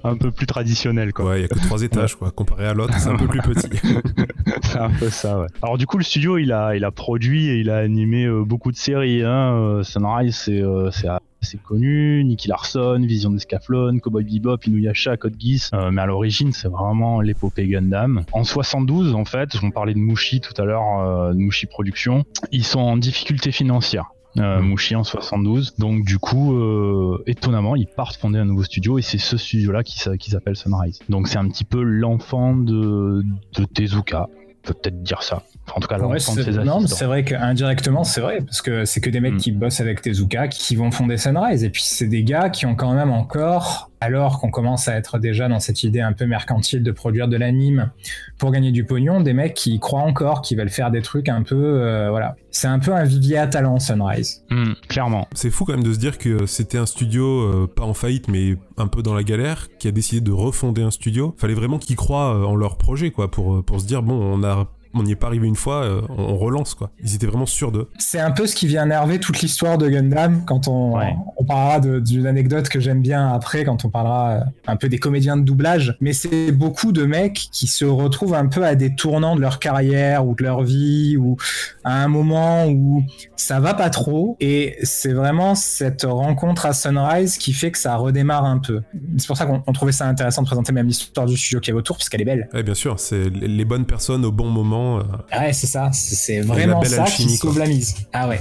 un 0.03 0.15
peu 0.17 0.29
plus 0.31 0.45
traditionnel 0.45 1.13
quoi. 1.13 1.25
Ouais, 1.25 1.39
il 1.39 1.41
y 1.41 1.45
a 1.45 1.47
que 1.47 1.59
trois 1.59 1.81
étages, 1.83 2.15
quoi. 2.15 2.31
Comparé 2.31 2.65
à 2.67 2.73
l'autre, 2.73 2.93
c'est 2.99 3.09
un 3.09 3.17
peu 3.17 3.27
plus 3.27 3.41
petit. 3.41 3.69
C'est 4.63 4.77
un 4.79 4.89
peu 4.89 5.09
ça, 5.09 5.39
ouais. 5.39 5.47
Alors 5.63 5.77
du 5.77 5.85
coup, 5.85 5.97
le 5.97 6.03
studio, 6.03 6.37
il 6.37 6.51
a, 6.51 6.75
il 6.75 6.83
a 6.85 6.91
produit 6.91 7.47
et 7.49 7.59
il 7.59 7.69
a 7.69 7.77
animé 7.77 8.25
euh, 8.25 8.43
beaucoup 8.43 8.71
de 8.71 8.77
séries. 8.77 9.23
Hein. 9.23 9.53
Euh, 9.53 9.83
Sunrise, 9.83 10.35
c'est, 10.35 10.61
c'est 10.91 11.07
assez 11.41 11.57
connu. 11.57 12.23
Nicky 12.23 12.47
Larson, 12.47 13.01
Vision 13.07 13.31
d'Escaflowne, 13.31 14.01
Cowboy 14.01 14.23
Bebop, 14.23 14.65
Inuyasha, 14.67 15.17
Code 15.17 15.35
Geass. 15.39 15.69
Euh, 15.73 15.91
mais 15.91 16.01
à 16.01 16.05
l'origine, 16.05 16.51
c'est 16.51 16.67
vraiment 16.67 17.21
l'épopée 17.21 17.67
Gundam. 17.67 18.23
En 18.33 18.43
72, 18.43 19.15
en 19.15 19.25
fait, 19.25 19.49
on 19.63 19.71
parlait 19.71 19.93
de 19.93 19.99
Mushi 19.99 20.41
tout 20.41 20.59
à 20.61 20.65
l'heure, 20.65 20.99
euh, 20.99 21.33
de 21.33 21.37
Mushi 21.39 21.65
Production. 21.65 22.23
Ils 22.51 22.63
sont 22.65 22.79
en 22.79 22.97
difficulté 22.97 23.51
financière. 23.51 24.05
Euh, 24.37 24.61
Mushi 24.61 24.95
en 24.95 25.03
72 25.03 25.73
donc 25.79 26.05
du 26.05 26.19
coup 26.19 26.53
euh, 26.55 27.23
étonnamment 27.25 27.75
ils 27.75 27.87
partent 27.87 28.15
fonder 28.15 28.37
un 28.37 28.45
nouveau 28.45 28.63
studio 28.63 28.99
et 28.99 29.01
c'est 29.01 29.17
ce 29.17 29.37
studio 29.37 29.71
là 29.71 29.81
qui, 29.83 29.97
s'a- 29.97 30.17
qui 30.17 30.29
s'appelle 30.29 30.55
Sunrise 30.55 30.99
donc 31.09 31.27
c'est 31.27 31.39
un 31.39 31.49
petit 31.49 31.63
peu 31.65 31.81
l'enfant 31.81 32.55
de, 32.55 33.23
de 33.57 33.65
Tezuka 33.65 34.29
peut 34.73 34.79
peut-être 34.81 35.01
dire 35.03 35.21
ça 35.23 35.43
en 35.75 35.79
tout 35.79 35.87
cas 35.87 35.99
Ouais, 35.99 36.19
c'est 36.19 37.05
vrai 37.05 37.23
qu'indirectement, 37.23 38.03
c'est 38.03 38.21
vrai, 38.21 38.39
parce 38.41 38.61
que 38.61 38.85
c'est 38.85 39.01
que 39.01 39.09
des 39.09 39.19
mecs 39.19 39.33
Mm. 39.35 39.37
qui 39.37 39.51
bossent 39.51 39.81
avec 39.81 40.01
Tezuka 40.01 40.47
qui 40.47 40.75
vont 40.75 40.89
fonder 40.91 41.17
Sunrise. 41.17 41.63
Et 41.63 41.69
puis, 41.69 41.83
c'est 41.83 42.07
des 42.07 42.23
gars 42.23 42.49
qui 42.49 42.65
ont 42.65 42.75
quand 42.75 42.93
même 42.93 43.11
encore, 43.11 43.88
alors 44.01 44.39
qu'on 44.39 44.51
commence 44.51 44.87
à 44.87 44.95
être 44.95 45.19
déjà 45.19 45.47
dans 45.47 45.59
cette 45.59 45.83
idée 45.83 46.01
un 46.01 46.13
peu 46.13 46.25
mercantile 46.25 46.83
de 46.83 46.91
produire 46.91 47.27
de 47.27 47.37
l'anime 47.37 47.91
pour 48.37 48.51
gagner 48.51 48.71
du 48.71 48.85
pognon, 48.85 49.21
des 49.21 49.33
mecs 49.33 49.53
qui 49.53 49.75
y 49.75 49.79
croient 49.79 50.01
encore, 50.01 50.41
qui 50.41 50.55
veulent 50.55 50.69
faire 50.69 50.91
des 50.91 51.01
trucs 51.01 51.29
un 51.29 51.43
peu. 51.43 51.55
euh, 51.55 52.09
voilà. 52.09 52.35
C'est 52.51 52.67
un 52.67 52.79
peu 52.79 52.93
un 52.93 53.03
vivier 53.03 53.37
à 53.37 53.47
talent, 53.47 53.79
Sunrise. 53.79 54.43
Hmm, 54.49 54.73
clairement 54.87 55.27
C'est 55.35 55.51
fou 55.51 55.65
quand 55.65 55.73
même 55.73 55.83
de 55.83 55.93
se 55.93 55.99
dire 55.99 56.17
que 56.17 56.45
c'était 56.45 56.77
un 56.77 56.85
studio 56.85 57.23
euh, 57.25 57.67
pas 57.67 57.83
en 57.83 57.93
faillite 57.93 58.27
mais 58.27 58.55
un 58.77 58.87
peu 58.87 59.03
dans 59.03 59.13
la 59.13 59.23
galère 59.23 59.67
qui 59.77 59.87
a 59.87 59.91
décidé 59.91 60.21
de 60.21 60.31
refonder 60.31 60.81
un 60.81 60.91
studio. 60.91 61.35
Fallait 61.37 61.53
vraiment 61.53 61.77
qu'ils 61.77 61.95
croient 61.95 62.35
euh, 62.35 62.43
en 62.43 62.55
leur 62.55 62.77
projet 62.77 63.11
quoi 63.11 63.29
pour, 63.29 63.63
pour 63.63 63.81
se 63.81 63.85
dire 63.85 64.01
bon 64.01 64.15
on 64.15 64.43
a 64.43 64.67
on 64.93 65.03
n'y 65.03 65.11
est 65.11 65.15
pas 65.15 65.27
arrivé 65.27 65.47
une 65.47 65.55
fois, 65.55 65.83
euh, 65.83 66.01
on, 66.09 66.37
relance 66.37 66.73
quoi. 66.73 66.91
Ils 67.03 67.15
étaient 67.15 67.27
vraiment 67.27 67.45
sûrs 67.45 67.71
d'eux. 67.71 67.89
C'est 67.99 68.19
un 68.19 68.31
peu 68.31 68.47
ce 68.47 68.55
qui 68.55 68.67
vient 68.67 68.85
énerver 68.85 69.19
toute 69.19 69.41
l'histoire 69.41 69.77
de 69.77 69.87
Gundam 69.87 70.43
quand 70.45 70.67
on, 70.67 70.97
on 71.37 71.43
parlera 71.43 71.79
d'une 71.99 72.25
anecdote 72.25 72.69
que 72.69 72.79
j'aime 72.79 73.01
bien 73.01 73.31
après 73.31 73.63
quand 73.65 73.85
on 73.85 73.89
parlera 73.89 74.31
euh, 74.31 74.39
un 74.67 74.75
peu 74.77 74.89
des 74.89 74.97
comédiens 74.97 75.37
de 75.37 75.43
doublage. 75.43 75.95
Mais 76.01 76.13
c'est 76.13 76.51
beaucoup 76.51 76.91
de 76.91 77.03
mecs 77.03 77.49
qui 77.51 77.67
se 77.67 77.85
retrouvent 77.85 78.33
un 78.33 78.47
peu 78.47 78.65
à 78.65 78.75
des 78.75 78.95
tournants 78.95 79.35
de 79.35 79.41
leur 79.41 79.59
carrière 79.59 80.27
ou 80.27 80.35
de 80.35 80.43
leur 80.43 80.63
vie 80.63 81.17
ou 81.17 81.37
à 81.83 82.03
un 82.03 82.07
moment 82.07 82.67
où 82.67 83.03
ça 83.39 83.59
va 83.59 83.73
pas 83.73 83.89
trop 83.89 84.35
et 84.39 84.77
c'est 84.83 85.13
vraiment 85.13 85.55
cette 85.55 86.03
rencontre 86.03 86.65
à 86.65 86.73
Sunrise 86.73 87.37
qui 87.37 87.53
fait 87.53 87.71
que 87.71 87.77
ça 87.77 87.95
redémarre 87.95 88.43
un 88.43 88.57
peu. 88.57 88.81
C'est 89.17 89.27
pour 89.27 89.37
ça 89.37 89.45
qu'on 89.45 89.73
trouvait 89.73 89.93
ça 89.93 90.07
intéressant 90.07 90.41
de 90.41 90.47
présenter 90.47 90.73
même 90.73 90.87
l'histoire 90.87 91.25
du 91.25 91.37
studio 91.37 91.59
qui 91.59 91.71
est 91.71 91.73
autour 91.73 91.97
parce 91.97 92.09
qu'elle 92.09 92.21
est 92.21 92.25
belle. 92.25 92.49
Ouais, 92.53 92.63
bien 92.63 92.73
sûr, 92.73 92.99
c'est 92.99 93.29
les 93.29 93.65
bonnes 93.65 93.85
personnes 93.85 94.25
au 94.25 94.31
bon 94.31 94.49
moment. 94.49 94.99
Euh. 94.99 95.03
Ouais, 95.39 95.53
c'est 95.53 95.67
ça, 95.67 95.89
c'est 95.93 96.41
vraiment 96.41 96.83
ça 96.83 97.05
qui 97.05 97.29
sauve 97.29 97.59
la 97.59 97.67
mise. 97.67 97.95
Ah 98.11 98.27
ouais. 98.27 98.39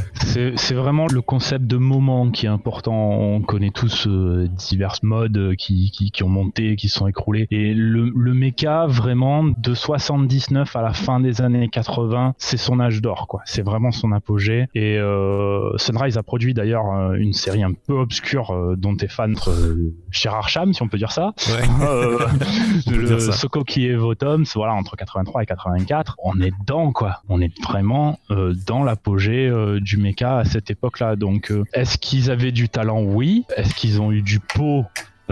C'est 0.56 0.74
vraiment 0.74 1.06
le 1.06 1.22
concept 1.22 1.66
de 1.66 1.76
moment 1.76 2.30
qui 2.30 2.46
est 2.46 2.50
important. 2.50 3.10
On 3.10 3.40
connaît 3.40 3.70
tous 3.70 4.06
euh, 4.06 4.48
divers 4.48 4.96
modes 5.02 5.54
qui, 5.56 5.90
qui, 5.92 6.10
qui, 6.10 6.22
ont 6.24 6.28
monté, 6.28 6.76
qui 6.76 6.88
se 6.88 6.98
sont 6.98 7.06
écroulés. 7.06 7.46
Et 7.50 7.72
le, 7.72 8.10
le 8.14 8.34
mecha, 8.34 8.86
vraiment, 8.86 9.44
de 9.44 9.74
79 9.74 10.74
à 10.74 10.82
la 10.82 10.92
fin 10.92 11.20
des 11.20 11.40
années 11.40 11.68
80, 11.68 12.34
c'est 12.38 12.56
son 12.56 12.80
âge 12.80 13.00
d'or, 13.00 13.26
quoi. 13.28 13.42
C'est 13.44 13.62
vraiment 13.62 13.92
son 13.92 14.12
apogée. 14.12 14.66
Et 14.74 14.87
euh, 14.96 15.76
Sunrise 15.76 16.16
a 16.16 16.22
produit 16.22 16.54
d'ailleurs 16.54 16.92
euh, 16.92 17.14
une 17.14 17.32
série 17.32 17.62
un 17.62 17.72
peu 17.72 17.94
obscure 17.94 18.50
euh, 18.50 18.76
dont 18.76 18.96
t'es 18.96 19.08
fan, 19.08 19.34
cher 20.10 20.34
Archam, 20.34 20.72
si 20.72 20.82
on 20.82 20.88
peut 20.88 20.98
dire 20.98 21.12
ça. 21.12 21.34
Ouais. 21.48 21.62
le 22.90 23.18
Sokoki 23.18 23.86
et 23.86 23.96
Votoms, 23.96 24.44
voilà, 24.54 24.74
entre 24.74 24.96
83 24.96 25.42
et 25.42 25.46
84. 25.46 26.16
On 26.22 26.40
est 26.40 26.52
dedans, 26.60 26.92
quoi. 26.92 27.22
On 27.28 27.40
est 27.40 27.52
vraiment 27.62 28.18
dans 28.66 28.82
l'apogée 28.82 29.50
du 29.80 29.96
mecha 29.96 30.38
à 30.38 30.44
cette 30.44 30.70
époque-là. 30.70 31.16
Donc, 31.16 31.52
est-ce 31.74 31.98
qu'ils 31.98 32.30
avaient 32.30 32.52
du 32.52 32.68
talent? 32.68 33.02
Oui. 33.02 33.44
Est-ce 33.56 33.74
qu'ils 33.74 34.00
ont 34.00 34.12
eu 34.12 34.22
du 34.22 34.40
pot? 34.40 34.84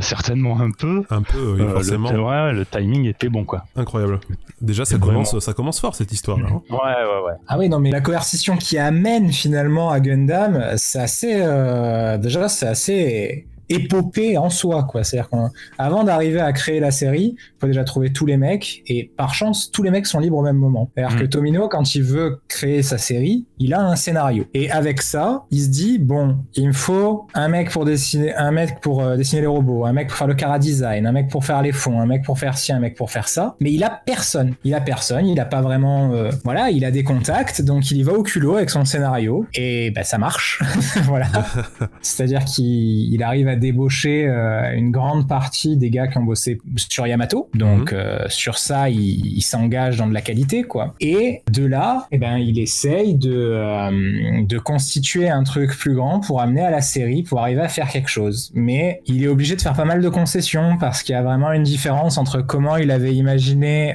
Certainement 0.03 0.61
un 0.61 0.71
peu. 0.71 1.05
Un 1.11 1.23
peu, 1.23 1.57
oui, 1.59 1.69
forcément. 1.71 2.11
Le, 2.11 2.53
le 2.53 2.67
timing 2.67 3.07
était 3.07 3.29
bon, 3.29 3.45
quoi. 3.45 3.65
Incroyable. 3.77 4.21
Déjà, 4.61 4.85
ça 4.85 4.99
commence, 4.99 5.39
ça 5.39 5.53
commence 5.53 5.81
fort 5.81 5.95
cette 5.95 6.13
histoire. 6.13 6.39
Là, 6.39 6.49
hein. 6.51 6.63
Ouais, 6.71 6.77
ouais, 6.79 7.27
ouais. 7.27 7.33
Ah 7.49 7.59
oui, 7.59 7.69
non, 7.69 7.79
mais 7.81 7.91
la 7.91 8.01
coercition 8.01 8.57
qui 8.57 8.79
amène 8.79 9.33
finalement 9.33 9.91
à 9.91 10.01
Gundam, 10.01 10.63
c'est 10.77 11.01
assez. 11.01 11.41
Euh, 11.41 12.19
déjà, 12.19 12.49
c'est 12.49 12.67
assez 12.67 13.47
épopée 13.69 14.39
en 14.39 14.51
soi, 14.51 14.85
quoi. 14.85 15.05
C'est-à-dire 15.05 15.31
qu'avant 15.31 16.05
d'arriver 16.05 16.41
à 16.41 16.53
créer 16.53 16.81
la 16.81 16.91
série, 16.91 17.37
il 17.39 17.61
faut 17.61 17.67
déjà 17.67 17.85
trouver 17.85 18.13
tous 18.13 18.27
les 18.27 18.37
mecs, 18.37 18.83
et 18.87 19.11
par 19.17 19.35
chance, 19.35 19.71
tous 19.71 19.83
les 19.83 19.91
mecs 19.91 20.07
sont 20.07 20.19
libres 20.19 20.39
au 20.39 20.43
même 20.43 20.57
moment. 20.57 20.91
C'est-à-dire 20.95 21.19
que 21.19 21.25
mm. 21.25 21.29
Tomino, 21.29 21.69
quand 21.69 21.95
il 21.95 22.03
veut 22.03 22.41
créer 22.49 22.83
sa 22.83 22.99
série, 22.99 23.47
il 23.59 23.75
a 23.75 23.81
un 23.81 23.97
scénario. 23.97 24.45
Et 24.55 24.71
avec 24.71 25.03
ça, 25.03 25.45
il 25.51 25.61
se 25.61 25.69
dit, 25.69 25.99
bon, 25.99 26.39
il 26.55 26.69
me 26.69 26.73
faut 26.73 27.27
un 27.35 27.49
mec 27.49 27.71
pour 27.71 27.85
dessiner, 27.85 28.35
un 28.35 28.51
mec 28.51 28.81
pour 28.81 29.03
euh, 29.03 29.17
dessiner 29.17 29.43
les 29.43 29.47
robots, 29.47 29.85
un 29.85 29.93
mec 29.93 30.09
pour 30.09 30.17
faire 30.17 30.27
le 30.27 30.35
cara 30.35 30.59
design, 30.59 31.07
un 31.07 31.13
mec 31.13 31.29
pour 31.29 31.45
faire 31.45 31.63
les 31.63 31.73
fonds, 31.73 32.01
un 32.01 32.07
mec 32.07 32.25
pour 32.25 32.39
faire 32.39 32.57
ci, 32.57 32.73
un 32.73 32.81
mec 32.81 32.97
pour 32.97 33.11
faire 33.11 33.29
ça. 33.29 33.57
Mais 33.61 33.73
il 33.73 33.83
a 33.85 33.91
personne. 34.05 34.55
Il 34.65 34.75
a 34.75 34.81
personne, 34.81 35.27
il 35.27 35.41
a 35.41 35.45
pas 35.45 35.61
vraiment, 35.61 36.13
euh, 36.13 36.31
voilà, 36.45 36.71
il 36.71 36.85
a 36.85 36.91
des 36.91 37.05
contacts, 37.05 37.63
donc 37.63 37.91
il 37.91 37.99
y 37.99 38.03
va 38.03 38.13
au 38.13 38.23
culot 38.23 38.57
avec 38.57 38.71
son 38.71 38.85
scénario, 38.85 39.47
et 39.55 39.91
ben 39.91 40.05
ça 40.05 40.19
marche. 40.19 40.63
voilà. 41.05 41.27
C'est-à-dire 42.01 42.45
qu'il 42.45 43.23
arrive 43.23 43.49
à 43.49 43.56
débauché 43.57 44.27
euh, 44.27 44.73
une 44.75 44.91
grande 44.91 45.29
partie 45.29 45.77
des 45.77 45.91
gars 45.91 46.07
qui 46.07 46.19
ont 46.19 46.25
bossé 46.25 46.59
sur 46.77 47.07
Yamato. 47.07 47.49
Donc 47.55 47.93
mhm. 47.93 47.99
euh, 47.99 48.25
sur 48.29 48.59
ça, 48.59 48.89
il, 48.89 49.43
s'engage 49.43 49.99
dans 49.99 50.07
de 50.07 50.15
la 50.15 50.23
qualité, 50.23 50.65
quoi. 50.65 50.95
Et 51.01 51.43
de 51.51 51.65
là, 51.65 52.07
eh 52.11 52.19
ben, 52.19 52.37
il 52.37 52.59
essaye 52.59 53.15
de, 53.15 53.33
euh, 53.33 54.43
de 54.43 54.59
constituer 54.59 55.29
un 55.29 55.45
truc 55.45 55.77
plus 55.77 55.95
grand 55.95 56.21
pour 56.21 56.41
amener 56.41 56.63
à 56.63 56.71
la 56.71 56.81
série, 56.81 57.23
pour 57.23 57.41
arriver 57.41 57.61
à 57.61 57.69
faire 57.69 57.89
quelque 57.89 58.09
chose. 58.09 58.51
Mais 58.55 59.03
il 59.07 59.23
est 59.23 59.29
obligé 59.29 59.55
de 59.55 59.61
faire 59.61 59.75
pas 59.75 59.85
mal 59.85 60.01
de 60.01 60.09
concessions 60.09 60.77
parce 60.79 61.03
qu'il 61.03 61.15
y 61.15 61.19
a 61.19 61.23
vraiment 61.23 61.53
une 61.53 61.63
différence 61.63 62.19
entre 62.19 62.43
comment 62.43 62.77
il 62.77 62.91
avait 62.91 63.15
imaginé 63.15 63.95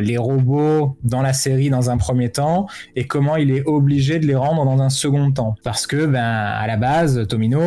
les 0.00 0.16
robots 0.16 0.96
dans 1.02 1.22
la 1.22 1.32
série 1.32 1.68
dans 1.68 1.90
un 1.90 1.96
premier 1.96 2.30
temps 2.30 2.66
et 2.94 3.06
comment 3.06 3.36
il 3.36 3.50
est 3.50 3.62
obligé 3.66 4.18
de 4.18 4.26
les 4.26 4.34
rendre 4.34 4.64
dans 4.64 4.80
un 4.80 4.88
second 4.88 5.30
temps. 5.32 5.54
Parce 5.62 5.86
que, 5.86 6.06
ben, 6.06 6.22
à 6.22 6.66
la 6.66 6.76
base, 6.76 7.26
Tomino, 7.28 7.60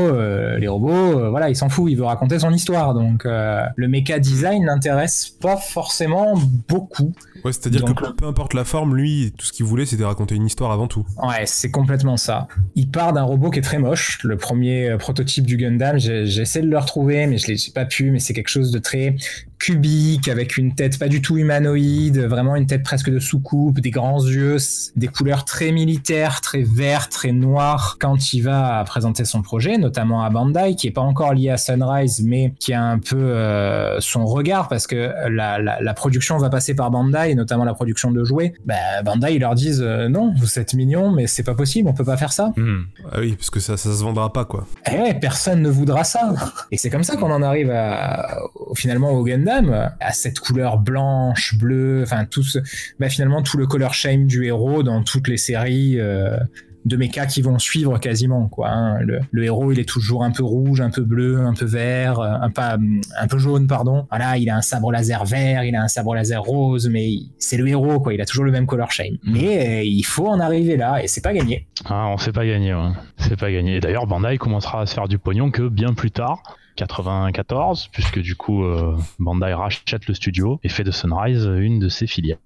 les 0.57 0.67
robots, 0.67 1.28
voilà, 1.29 1.49
il 1.49 1.55
s'en 1.55 1.69
fout, 1.69 1.91
il 1.91 1.95
veut 1.95 2.03
raconter 2.03 2.39
son 2.39 2.51
histoire. 2.51 2.93
Donc 2.93 3.25
euh, 3.25 3.63
le 3.75 3.87
mecha 3.87 4.19
design 4.19 4.65
n'intéresse 4.65 5.29
pas 5.41 5.57
forcément 5.57 6.35
beaucoup. 6.67 7.13
Ouais, 7.43 7.53
c'est-à-dire 7.53 7.85
que 7.85 8.11
peu 8.11 8.25
importe 8.25 8.53
la 8.53 8.65
forme, 8.65 8.95
lui, 8.95 9.33
tout 9.37 9.45
ce 9.45 9.53
qu'il 9.53 9.65
voulait, 9.65 9.85
c'était 9.85 10.03
raconter 10.03 10.35
une 10.35 10.45
histoire 10.45 10.71
avant 10.71 10.87
tout. 10.87 11.05
Ouais, 11.21 11.45
c'est 11.45 11.71
complètement 11.71 12.17
ça. 12.17 12.47
Il 12.75 12.89
part 12.89 13.13
d'un 13.13 13.23
robot 13.23 13.49
qui 13.49 13.59
est 13.59 13.63
très 13.63 13.79
moche. 13.79 14.19
Le 14.23 14.37
premier 14.37 14.89
euh, 14.89 14.97
prototype 14.97 15.45
du 15.45 15.57
Gundam, 15.57 15.97
j'essaie 15.97 16.61
de 16.61 16.67
le 16.67 16.77
retrouver, 16.77 17.27
mais 17.27 17.37
je 17.37 17.47
l'ai 17.47 17.57
pas 17.73 17.85
pu. 17.85 18.11
Mais 18.11 18.19
c'est 18.19 18.33
quelque 18.33 18.49
chose 18.49 18.71
de 18.71 18.79
très 18.79 19.15
cubique, 19.59 20.27
avec 20.27 20.57
une 20.57 20.73
tête 20.73 20.97
pas 20.97 21.07
du 21.07 21.21
tout 21.21 21.37
humanoïde, 21.37 22.19
vraiment 22.19 22.55
une 22.55 22.65
tête 22.65 22.83
presque 22.83 23.09
de 23.09 23.19
soucoupe, 23.19 23.79
des 23.79 23.91
grands 23.91 24.23
yeux, 24.23 24.57
des 24.95 25.07
couleurs 25.07 25.45
très 25.45 25.71
militaires, 25.71 26.41
très 26.41 26.63
vert, 26.63 27.09
très 27.09 27.31
noires. 27.31 27.97
Quand 27.99 28.33
il 28.33 28.41
va 28.41 28.83
présenter 28.85 29.25
son 29.25 29.41
projet, 29.41 29.77
notamment 29.77 30.23
à 30.23 30.29
Bandai, 30.29 30.75
qui 30.75 30.87
est 30.87 30.91
pas 30.91 31.01
encore 31.01 31.33
lié 31.33 31.49
à 31.49 31.57
Sunrise, 31.57 32.21
mais 32.23 32.53
qui 32.59 32.73
a 32.73 32.83
un 32.83 32.99
peu 32.99 33.17
euh, 33.17 33.99
son 33.99 34.25
regard, 34.25 34.67
parce 34.69 34.87
que 34.87 35.13
la, 35.29 35.59
la 35.59 35.93
production 35.93 36.37
va 36.37 36.49
passer 36.49 36.73
par 36.73 36.89
Bandai 36.89 37.35
notamment 37.35 37.65
la 37.65 37.73
production 37.73 38.11
de 38.11 38.23
jouets, 38.23 38.53
bah, 38.65 38.75
Bandai 39.03 39.35
ils 39.35 39.39
leur 39.39 39.55
disent 39.55 39.81
euh, 39.81 40.07
non, 40.09 40.33
vous 40.37 40.59
êtes 40.59 40.73
mignons, 40.73 41.11
mais 41.11 41.27
c'est 41.27 41.43
pas 41.43 41.53
possible, 41.53 41.89
on 41.89 41.93
peut 41.93 42.05
pas 42.05 42.17
faire 42.17 42.31
ça. 42.31 42.53
Hmm. 42.55 42.83
Ah 43.11 43.17
oui, 43.19 43.33
parce 43.33 43.49
que 43.49 43.59
ça, 43.59 43.77
ça 43.77 43.93
se 43.93 44.03
vendra 44.03 44.31
pas 44.31 44.45
quoi. 44.45 44.65
Eh 44.91 45.13
personne 45.15 45.61
ne 45.61 45.69
voudra 45.69 46.03
ça. 46.03 46.33
Et 46.71 46.77
c'est 46.77 46.89
comme 46.89 47.03
ça 47.03 47.17
qu'on 47.17 47.31
en 47.31 47.41
arrive 47.41 47.71
à, 47.71 48.39
finalement 48.75 49.11
au 49.11 49.23
Gundam, 49.23 49.48
à 49.49 50.11
cette 50.11 50.39
couleur 50.39 50.77
blanche, 50.77 51.57
bleue, 51.57 52.01
enfin 52.03 52.25
tout 52.25 52.43
ce, 52.43 52.59
bah, 52.99 53.09
finalement 53.09 53.41
tout 53.41 53.57
le 53.57 53.67
color 53.67 53.93
shame 53.93 54.27
du 54.27 54.45
héros 54.45 54.83
dans 54.83 55.03
toutes 55.03 55.27
les 55.27 55.37
séries. 55.37 55.99
Euh, 55.99 56.37
de 56.85 56.95
mechas 56.95 57.25
qui 57.25 57.41
vont 57.41 57.59
suivre 57.59 57.97
quasiment 57.99 58.47
quoi. 58.47 58.69
Hein. 58.69 58.99
Le, 59.01 59.43
héros 59.43 59.71
il 59.71 59.79
est 59.79 59.87
toujours 59.87 60.23
un 60.23 60.31
peu 60.31 60.43
rouge, 60.43 60.81
un 60.81 60.89
peu 60.89 61.03
bleu, 61.03 61.39
un 61.41 61.53
peu 61.53 61.65
vert, 61.65 62.19
euh, 62.19 62.33
un 62.41 62.49
peu, 62.49 62.61
un 62.61 63.27
peu 63.27 63.37
jaune 63.37 63.67
pardon. 63.67 64.07
Voilà, 64.09 64.37
il 64.37 64.49
a 64.49 64.55
un 64.55 64.61
sabre 64.61 64.91
laser 64.91 65.25
vert, 65.25 65.63
il 65.63 65.75
a 65.75 65.83
un 65.83 65.87
sabre 65.87 66.15
laser 66.15 66.41
rose, 66.41 66.89
mais 66.89 67.09
c'est 67.37 67.57
le 67.57 67.67
héros 67.67 67.99
quoi. 67.99 68.13
Il 68.13 68.21
a 68.21 68.25
toujours 68.25 68.45
le 68.45 68.51
même 68.51 68.65
color 68.65 68.91
shame. 68.91 69.17
Mm. 69.23 69.33
Mais 69.33 69.67
euh, 69.67 69.83
il 69.83 70.03
faut 70.03 70.27
en 70.27 70.39
arriver 70.39 70.77
là 70.77 71.03
et 71.03 71.07
c'est 71.07 71.21
pas 71.21 71.33
gagné. 71.33 71.67
Ah, 71.85 72.07
on 72.09 72.17
sait 72.17 72.31
pas 72.31 72.45
gagner, 72.45 72.75
c'est 73.17 73.39
pas 73.39 73.51
gagné. 73.51 73.79
D'ailleurs, 73.79 74.07
Bandai 74.07 74.37
commencera 74.37 74.81
à 74.81 74.85
se 74.85 74.93
faire 74.93 75.07
du 75.07 75.17
pognon 75.17 75.51
que 75.51 75.67
bien 75.67 75.93
plus 75.93 76.11
tard. 76.11 76.41
94, 76.87 77.89
puisque 77.91 78.19
du 78.19 78.35
coup 78.35 78.63
euh, 78.63 78.97
Bandai 79.19 79.53
rachète 79.53 80.07
le 80.07 80.13
studio 80.13 80.59
et 80.63 80.69
fait 80.69 80.83
de 80.83 80.91
Sunrise 80.91 81.45
une 81.45 81.79
de 81.79 81.89
ses 81.89 82.07
filiales 82.07 82.37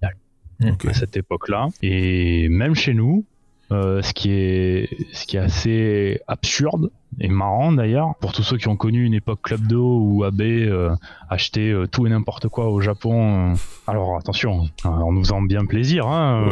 à 0.62 0.92
cette 0.92 1.16
époque-là. 1.16 1.68
Et 1.82 2.48
même 2.48 2.74
chez 2.74 2.94
nous, 2.94 3.24
euh, 3.72 4.02
ce 4.02 4.12
qui 4.12 4.30
est 4.30 4.88
ce 5.12 5.26
qui 5.26 5.38
est 5.38 5.40
assez 5.40 6.20
absurde 6.28 6.90
et 7.18 7.28
marrant 7.28 7.72
d'ailleurs 7.72 8.14
pour 8.20 8.32
tous 8.32 8.42
ceux 8.42 8.58
qui 8.58 8.68
ont 8.68 8.76
connu 8.76 9.04
une 9.04 9.14
époque 9.14 9.40
Club 9.42 9.66
Do 9.66 10.00
où 10.00 10.24
AB 10.24 10.42
euh, 10.42 10.94
achetait 11.30 11.70
euh, 11.70 11.86
tout 11.86 12.06
et 12.06 12.10
n'importe 12.10 12.48
quoi 12.48 12.68
au 12.68 12.80
Japon. 12.80 13.54
alors 13.86 14.18
attention, 14.18 14.68
en 14.84 15.12
nous 15.12 15.22
faisant 15.22 15.40
bien 15.40 15.64
plaisir, 15.64 16.06
hein, 16.06 16.50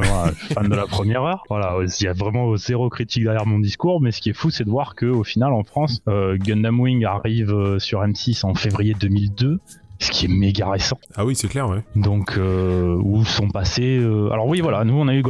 fan 0.55 0.69
de 0.69 0.75
la 0.75 0.87
première 0.87 1.23
heure. 1.23 1.45
Voilà, 1.51 1.77
il 1.83 2.05
y 2.05 2.09
a 2.09 2.15
vraiment 2.15 2.57
zéro 2.57 2.89
critique 2.89 3.25
derrière 3.25 3.47
mon 3.47 3.59
discours, 3.59 4.01
mais 4.01 4.11
ce 4.11 4.23
qui 4.23 4.31
est 4.31 4.35
fou, 4.35 4.49
c'est 4.49 4.65
de 4.65 4.71
voir 4.71 4.95
que 4.95 5.07
au 5.07 5.25
final 5.25 5.53
en 5.53 5.65
France, 5.65 6.03
Gundam 6.07 6.81
Wing 6.81 7.05
arrive 7.05 7.79
sur 7.79 8.03
M6 8.03 8.47
en 8.47 8.55
février 8.55 8.95
2002 8.99 9.61
ce 9.99 10.11
qui 10.11 10.25
est 10.25 10.29
méga 10.29 10.69
récent. 10.69 10.99
Ah 11.15 11.25
oui, 11.25 11.37
c'est 11.37 11.47
clair, 11.47 11.69
ouais. 11.69 11.85
Donc, 11.95 12.39
où 12.39 13.25
sont 13.25 13.49
passés. 13.49 13.99
alors, 13.99 14.47
oui, 14.47 14.61
voilà, 14.61 14.85
nous, 14.85 14.95
on 14.95 15.07
a 15.09 15.15
eu 15.15 15.23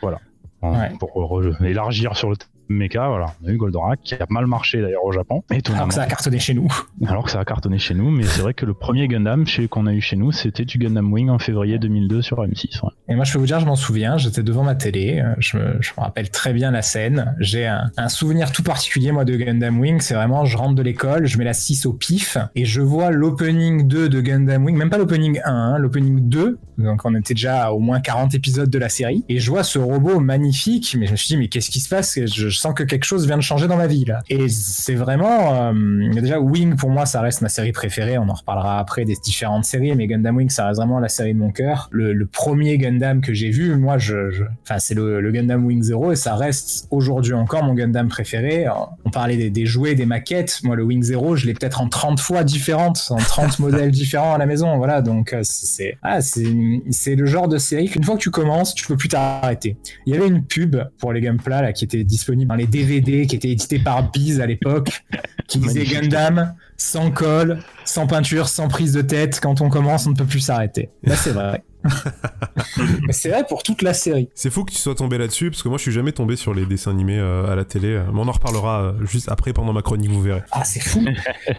Voilà. 0.00 0.18
Hein, 0.62 0.88
pour 0.98 1.42
élargir 1.62 2.16
sur 2.16 2.30
le 2.30 2.36
mecha, 2.68 3.08
voilà, 3.08 3.26
on 3.42 3.48
a 3.48 3.50
eu 3.50 3.56
Goldorak 3.56 4.00
qui 4.02 4.14
a 4.14 4.26
mal 4.28 4.46
marché 4.46 4.80
d'ailleurs 4.80 5.04
au 5.04 5.12
Japon. 5.12 5.42
Alors 5.74 5.88
que 5.88 5.94
ça 5.94 6.02
a 6.02 6.06
cartonné 6.06 6.38
chez 6.38 6.54
nous. 6.54 6.68
Alors 7.06 7.24
que 7.24 7.30
ça 7.30 7.40
a 7.40 7.44
cartonné 7.44 7.78
chez 7.78 7.94
nous, 7.94 8.10
mais 8.10 8.24
c'est 8.24 8.42
vrai 8.42 8.54
que 8.54 8.66
le 8.66 8.74
premier 8.74 9.08
Gundam 9.08 9.44
qu'on 9.70 9.86
a 9.86 9.92
eu 9.92 10.00
chez 10.00 10.16
nous, 10.16 10.32
c'était 10.32 10.64
du 10.64 10.78
Gundam 10.78 11.12
Wing 11.12 11.30
en 11.30 11.38
février 11.38 11.78
2002 11.78 12.22
sur 12.22 12.38
M6. 12.38 12.80
Et 13.08 13.14
moi, 13.14 13.24
je 13.24 13.32
peux 13.32 13.38
vous 13.38 13.46
dire, 13.46 13.60
je 13.60 13.66
m'en 13.66 13.76
souviens, 13.76 14.18
j'étais 14.18 14.42
devant 14.42 14.64
ma 14.64 14.74
télé, 14.74 15.22
je 15.38 15.56
me, 15.56 15.78
je 15.80 15.92
me, 15.96 16.02
rappelle 16.02 16.30
très 16.30 16.52
bien 16.52 16.70
la 16.70 16.82
scène. 16.82 17.34
J'ai 17.40 17.66
un, 17.66 17.90
un, 17.96 18.08
souvenir 18.08 18.52
tout 18.52 18.62
particulier, 18.62 19.12
moi, 19.12 19.24
de 19.24 19.34
Gundam 19.36 19.78
Wing, 19.80 20.00
c'est 20.00 20.14
vraiment, 20.14 20.44
je 20.44 20.56
rentre 20.56 20.74
de 20.74 20.82
l'école, 20.82 21.26
je 21.26 21.38
mets 21.38 21.44
la 21.44 21.54
6 21.54 21.86
au 21.86 21.92
pif, 21.92 22.38
et 22.54 22.64
je 22.64 22.80
vois 22.80 23.10
l'opening 23.10 23.86
2 23.86 24.08
de 24.08 24.20
Gundam 24.20 24.64
Wing, 24.64 24.76
même 24.76 24.90
pas 24.90 24.98
l'opening 24.98 25.40
1, 25.44 25.52
hein, 25.52 25.78
l'opening 25.78 26.28
2, 26.28 26.58
donc 26.78 27.04
on 27.04 27.14
était 27.14 27.34
déjà 27.34 27.66
à 27.66 27.70
au 27.70 27.78
moins 27.78 28.00
40 28.00 28.34
épisodes 28.34 28.68
de 28.68 28.78
la 28.78 28.88
série, 28.88 29.24
et 29.28 29.38
je 29.38 29.50
vois 29.50 29.62
ce 29.62 29.78
robot 29.78 30.20
magnifique, 30.20 30.96
mais 30.98 31.06
je 31.06 31.12
me 31.12 31.16
suis 31.16 31.28
dit, 31.28 31.36
mais 31.36 31.48
qu'est-ce 31.48 31.70
qui 31.70 31.80
se 31.80 31.88
passe? 31.88 32.18
Je, 32.24 32.48
je 32.56 32.60
sens 32.62 32.72
que 32.74 32.82
quelque 32.82 33.04
chose 33.04 33.26
vient 33.26 33.36
de 33.36 33.42
changer 33.42 33.68
dans 33.68 33.76
ma 33.76 33.86
vie 33.86 34.06
là. 34.06 34.20
Et 34.30 34.48
c'est 34.48 34.94
vraiment 34.94 35.54
euh, 35.54 36.10
déjà 36.14 36.40
Wing 36.40 36.74
pour 36.76 36.88
moi 36.88 37.04
ça 37.04 37.20
reste 37.20 37.42
ma 37.42 37.50
série 37.50 37.72
préférée. 37.72 38.16
On 38.16 38.28
en 38.30 38.34
reparlera 38.34 38.78
après 38.78 39.04
des 39.04 39.14
différentes 39.22 39.66
séries, 39.66 39.94
mais 39.94 40.06
Gundam 40.06 40.36
Wing 40.36 40.48
ça 40.48 40.66
reste 40.66 40.80
vraiment 40.80 40.98
la 40.98 41.08
série 41.08 41.34
de 41.34 41.38
mon 41.38 41.50
cœur. 41.50 41.88
Le, 41.92 42.26
premier 42.26 42.76
Gundam 42.78 43.20
que 43.20 43.32
j'ai 43.32 43.50
vu, 43.50 43.76
moi, 43.76 43.98
je, 43.98 44.42
enfin 44.62 44.78
c'est 44.78 44.94
le, 44.94 45.30
Gundam 45.30 45.64
Wing 45.64 45.82
Zero 45.82 46.12
et 46.12 46.16
ça 46.16 46.34
reste 46.34 46.88
aujourd'hui 46.90 47.34
encore 47.34 47.62
mon 47.62 47.74
Gundam 47.74 48.08
préféré. 48.08 48.66
On 49.04 49.10
parlait 49.10 49.50
des, 49.50 49.66
jouets, 49.66 49.94
des 49.94 50.06
maquettes. 50.06 50.60
Moi 50.64 50.76
le 50.76 50.82
Wing 50.82 51.02
Zero, 51.02 51.36
je 51.36 51.46
l'ai 51.46 51.52
peut-être 51.52 51.82
en 51.82 51.88
30 51.88 52.18
fois 52.18 52.42
différentes, 52.42 53.06
en 53.10 53.16
30 53.16 53.58
modèles 53.58 53.90
différents 53.90 54.34
à 54.34 54.38
la 54.38 54.46
maison. 54.46 54.76
Voilà, 54.78 55.02
donc 55.02 55.32
euh, 55.34 55.40
c'est 55.42 55.98
ah, 56.02 56.20
c'est 56.22 57.14
le 57.14 57.26
genre 57.26 57.48
de 57.48 57.58
série 57.58 57.88
qu'une 57.88 58.04
fois 58.04 58.16
que 58.16 58.22
tu 58.22 58.30
commences, 58.30 58.74
tu 58.74 58.86
peux 58.86 58.96
plus 58.96 59.08
t'arrêter. 59.08 59.76
Il 60.06 60.14
y 60.14 60.16
avait 60.16 60.26
une 60.26 60.44
pub 60.44 60.76
pour 60.98 61.12
les 61.12 61.20
Gunpla 61.20 61.60
là 61.62 61.72
qui 61.72 61.84
était 61.84 62.02
disponible 62.02 62.45
dans 62.46 62.54
les 62.54 62.66
DVD, 62.66 63.26
qui 63.26 63.36
était 63.36 63.50
édité 63.50 63.78
par 63.78 64.10
Biz 64.10 64.40
à 64.40 64.46
l'époque, 64.46 65.04
qui 65.48 65.58
disait 65.58 65.84
Gundam 65.84 66.54
sans 66.76 67.10
colle, 67.10 67.58
sans 67.84 68.06
peinture, 68.06 68.48
sans 68.48 68.68
prise 68.68 68.92
de 68.92 69.02
tête. 69.02 69.40
Quand 69.40 69.60
on 69.60 69.68
commence, 69.68 70.06
on 70.06 70.10
ne 70.10 70.16
peut 70.16 70.24
plus 70.24 70.40
s'arrêter. 70.40 70.90
Là, 71.02 71.16
c'est 71.16 71.30
vrai. 71.30 71.62
c'est 73.10 73.28
vrai 73.28 73.44
pour 73.48 73.62
toute 73.62 73.82
la 73.82 73.94
série. 73.94 74.28
C'est 74.34 74.50
fou 74.50 74.64
que 74.64 74.72
tu 74.72 74.78
sois 74.78 74.94
tombé 74.94 75.18
là-dessus, 75.18 75.50
parce 75.50 75.62
que 75.62 75.68
moi 75.68 75.78
je 75.78 75.82
suis 75.82 75.92
jamais 75.92 76.12
tombé 76.12 76.36
sur 76.36 76.54
les 76.54 76.66
dessins 76.66 76.90
animés 76.90 77.18
euh, 77.18 77.50
à 77.50 77.54
la 77.54 77.64
télé. 77.64 78.02
Mais 78.12 78.20
on 78.20 78.28
en 78.28 78.32
reparlera 78.32 78.82
euh, 78.82 79.06
juste 79.06 79.28
après 79.30 79.52
pendant 79.52 79.72
ma 79.72 79.82
chronique, 79.82 80.10
vous 80.10 80.22
verrez. 80.22 80.42
Ah, 80.52 80.64
c'est 80.64 80.80
fou. 80.80 81.04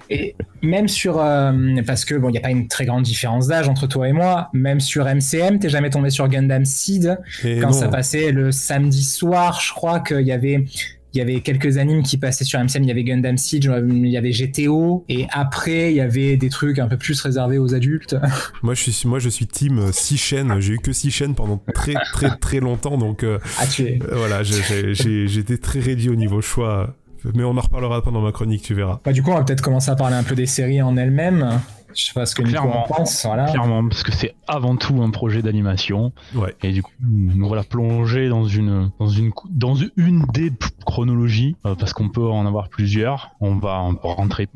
et 0.10 0.36
même 0.62 0.88
sur. 0.88 1.19
Euh, 1.19 1.53
parce 1.86 2.06
que 2.06 2.15
bon, 2.15 2.30
il 2.30 2.34
n'y 2.34 2.38
a 2.38 2.41
pas 2.41 2.51
une 2.51 2.67
très 2.67 2.86
grande 2.86 3.03
différence 3.03 3.47
d'âge 3.47 3.69
entre 3.69 3.88
toi 3.88 4.08
et 4.08 4.13
moi. 4.13 4.49
Même 4.53 4.80
sur 4.80 5.06
MCM, 5.06 5.60
t'es 5.60 5.69
jamais 5.69 5.89
tombé 5.89 6.10
sur 6.10 6.27
Gundam 6.27 6.65
Seed. 6.65 7.17
quand 7.62 7.71
ça 7.71 7.88
passait 7.88 8.32
le 8.32 8.51
samedi 8.51 9.03
soir, 9.03 9.62
je 9.62 9.73
crois 9.73 9.99
qu'il 9.99 10.21
y 10.21 10.32
avait 10.32 10.65
il 11.13 11.19
y 11.19 11.21
avait 11.21 11.41
quelques 11.41 11.77
animes 11.77 12.03
qui 12.03 12.17
passaient 12.17 12.43
sur 12.43 12.59
MCM, 12.59 12.83
il 12.83 12.87
y 12.87 12.91
avait 12.91 13.03
Gundam 13.03 13.37
Siege, 13.37 13.69
il 13.89 14.07
y 14.07 14.17
avait 14.17 14.31
GTO, 14.31 15.05
et 15.09 15.25
après 15.31 15.91
il 15.91 15.95
y 15.95 16.01
avait 16.01 16.37
des 16.37 16.49
trucs 16.49 16.79
un 16.79 16.87
peu 16.87 16.97
plus 16.97 17.19
réservés 17.21 17.57
aux 17.57 17.73
adultes. 17.73 18.15
Moi 18.63 18.73
je 18.73 18.91
suis, 18.91 19.07
moi, 19.07 19.19
je 19.19 19.29
suis 19.29 19.47
team 19.47 19.91
6 19.91 20.13
euh, 20.13 20.17
chaînes, 20.17 20.59
j'ai 20.59 20.73
eu 20.73 20.79
que 20.79 20.91
6 20.91 21.11
chaînes 21.11 21.35
pendant 21.35 21.61
très 21.73 21.93
très 22.13 22.29
très 22.37 22.59
longtemps, 22.59 22.97
donc 22.97 23.23
euh, 23.23 23.39
ah, 23.59 23.67
tu 23.67 23.83
es. 23.83 23.99
Euh, 24.03 24.15
voilà, 24.15 24.43
j'étais 24.43 25.57
très 25.57 25.79
réduit 25.79 26.09
au 26.09 26.15
niveau 26.15 26.41
choix. 26.41 26.95
Mais 27.33 27.43
on 27.43 27.57
en 27.57 27.61
reparlera 27.61 28.01
pendant 28.03 28.21
ma 28.21 28.31
chronique, 28.31 28.61
tu 28.61 28.73
verras. 28.73 29.01
Bah, 29.03 29.11
du 29.11 29.21
coup, 29.21 29.31
on 29.31 29.35
va 29.35 29.43
peut-être 29.43 29.61
commencer 29.61 29.89
à 29.89 29.95
parler 29.95 30.15
un 30.15 30.23
peu 30.23 30.35
des 30.35 30.45
séries 30.45 30.81
en 30.81 30.95
elles-mêmes. 30.95 31.59
Je 31.93 32.06
sais 32.06 32.13
pas 32.13 32.26
ce 32.26 32.36
que 32.36 32.43
Nico 32.43 32.60
en 32.60 32.84
pense. 32.84 33.26
Voilà. 33.26 33.45
Clairement, 33.45 33.88
parce 33.88 34.04
que 34.04 34.12
c'est 34.12 34.36
avant 34.47 34.76
tout 34.76 35.02
un 35.02 35.10
projet 35.10 35.41
d'animation. 35.41 36.12
Ouais. 36.36 36.56
Et 36.63 36.71
du 36.71 36.84
coup, 36.84 36.91
nous 37.02 37.47
voilà 37.47 37.63
plongés 37.63 38.30
dans 38.30 38.45
une, 38.45 38.91
dans 39.00 39.08
une, 39.08 39.32
dans 39.50 39.76
une 39.76 40.26
des 40.34 40.52
chronologies, 40.86 41.56
euh, 41.65 41.76
parce 41.76 41.93
qu'on 41.93 42.10
peut 42.10 42.28
en 42.28 42.45
avoir 42.45 42.69
plusieurs. 42.69 43.32
On 43.39 43.56
va, 43.56 43.89
rentrer 44.02 44.47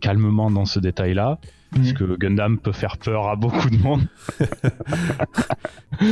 calmement 0.00 0.50
dans 0.50 0.64
ce 0.64 0.80
détail-là. 0.80 1.38
Parce 1.70 1.90
mm. 1.90 1.94
que 1.94 2.16
Gundam 2.16 2.58
peut 2.58 2.72
faire 2.72 2.96
peur 2.96 3.28
à 3.28 3.36
beaucoup 3.36 3.68
de 3.68 3.76
monde. 3.76 4.08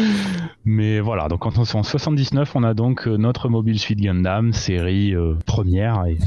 Mais 0.66 1.00
voilà, 1.00 1.28
donc 1.28 1.46
en 1.46 1.50
1979, 1.50 2.54
on 2.56 2.62
a 2.62 2.74
donc 2.74 3.08
euh, 3.08 3.16
notre 3.16 3.48
Mobile 3.48 3.78
Suit 3.78 3.96
Gundam, 3.96 4.52
série 4.52 5.14
euh, 5.14 5.34
première. 5.46 6.04
Et 6.06 6.18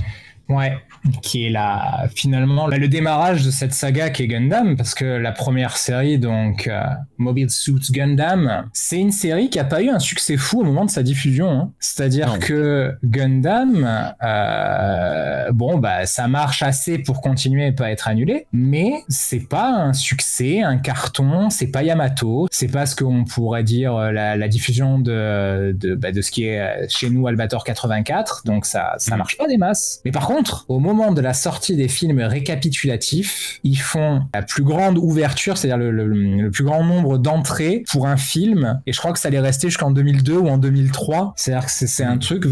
Ouais, 0.49 0.79
qui 1.21 1.45
est 1.45 1.49
la 1.51 2.07
finalement 2.15 2.65
le 2.65 2.87
démarrage 2.87 3.45
de 3.45 3.51
cette 3.51 3.73
saga 3.73 4.09
qui 4.09 4.23
est 4.23 4.27
Gundam, 4.27 4.75
parce 4.75 4.95
que 4.95 5.05
la 5.05 5.31
première 5.31 5.77
série, 5.77 6.17
donc 6.17 6.67
euh, 6.67 6.81
Mobile 7.19 7.51
Suit 7.51 7.91
Gundam, 7.91 8.65
c'est 8.73 8.97
une 8.97 9.11
série 9.11 9.51
qui 9.51 9.59
a 9.59 9.63
pas 9.63 9.83
eu 9.83 9.89
un 9.89 9.99
succès 9.99 10.37
fou 10.37 10.61
au 10.61 10.63
moment 10.63 10.85
de 10.85 10.89
sa 10.89 11.03
diffusion. 11.03 11.51
Hein. 11.51 11.71
C'est-à-dire 11.79 12.39
que 12.39 12.97
Gundam, 13.03 14.13
euh, 14.23 15.51
bon 15.51 15.77
bah 15.77 16.07
ça 16.07 16.27
marche 16.27 16.63
assez 16.63 16.97
pour 16.97 17.21
continuer 17.21 17.67
et 17.67 17.71
pas 17.71 17.91
être 17.91 18.07
annulé, 18.07 18.47
mais 18.51 19.03
c'est 19.07 19.47
pas 19.47 19.69
un 19.69 19.93
succès, 19.93 20.61
un 20.61 20.77
carton, 20.77 21.51
c'est 21.51 21.67
pas 21.67 21.83
Yamato, 21.83 22.47
c'est 22.51 22.71
pas 22.71 22.87
ce 22.87 22.95
qu'on 22.95 23.23
pourrait 23.23 23.63
dire 23.63 23.95
euh, 23.95 24.11
la, 24.11 24.47
diffusion 24.47 24.97
de 24.97 25.75
de, 25.77 25.93
bah, 25.93 26.11
de 26.11 26.21
ce 26.23 26.31
qui 26.31 26.45
est 26.45 26.89
chez 26.89 27.11
nous 27.11 27.27
Albator 27.27 27.63
84, 27.63 28.43
donc 28.45 28.65
ça 28.65 28.95
ça 28.97 29.13
mm. 29.13 29.17
marche 29.19 29.37
pas 29.37 29.47
des 29.47 29.57
masses. 29.57 30.01
Mais 30.05 30.11
par 30.11 30.25
contre 30.25 30.38
au 30.67 30.79
moment 30.79 31.11
de 31.11 31.21
la 31.21 31.33
sortie 31.33 31.75
des 31.75 31.87
films 31.87 32.19
récapitulatifs, 32.21 33.59
ils 33.63 33.79
font 33.79 34.23
la 34.33 34.41
plus 34.41 34.63
grande 34.63 34.97
ouverture, 34.97 35.57
c'est-à-dire 35.57 35.77
le, 35.91 36.49
plus 36.49 36.63
grand 36.63 36.83
nombre 36.83 37.17
d'entrées 37.17 37.83
pour 37.91 38.07
un 38.07 38.17
film. 38.17 38.81
Et 38.85 38.93
je 38.93 38.99
crois 38.99 39.13
que 39.13 39.19
ça 39.19 39.27
allait 39.27 39.39
rester 39.39 39.67
jusqu'en 39.67 39.91
2002 39.91 40.37
ou 40.37 40.47
en 40.47 40.57
2003. 40.57 41.33
C'est-à-dire 41.35 41.65
que 41.65 41.71
c'est 41.71 42.03
un 42.03 42.17
truc 42.17 42.45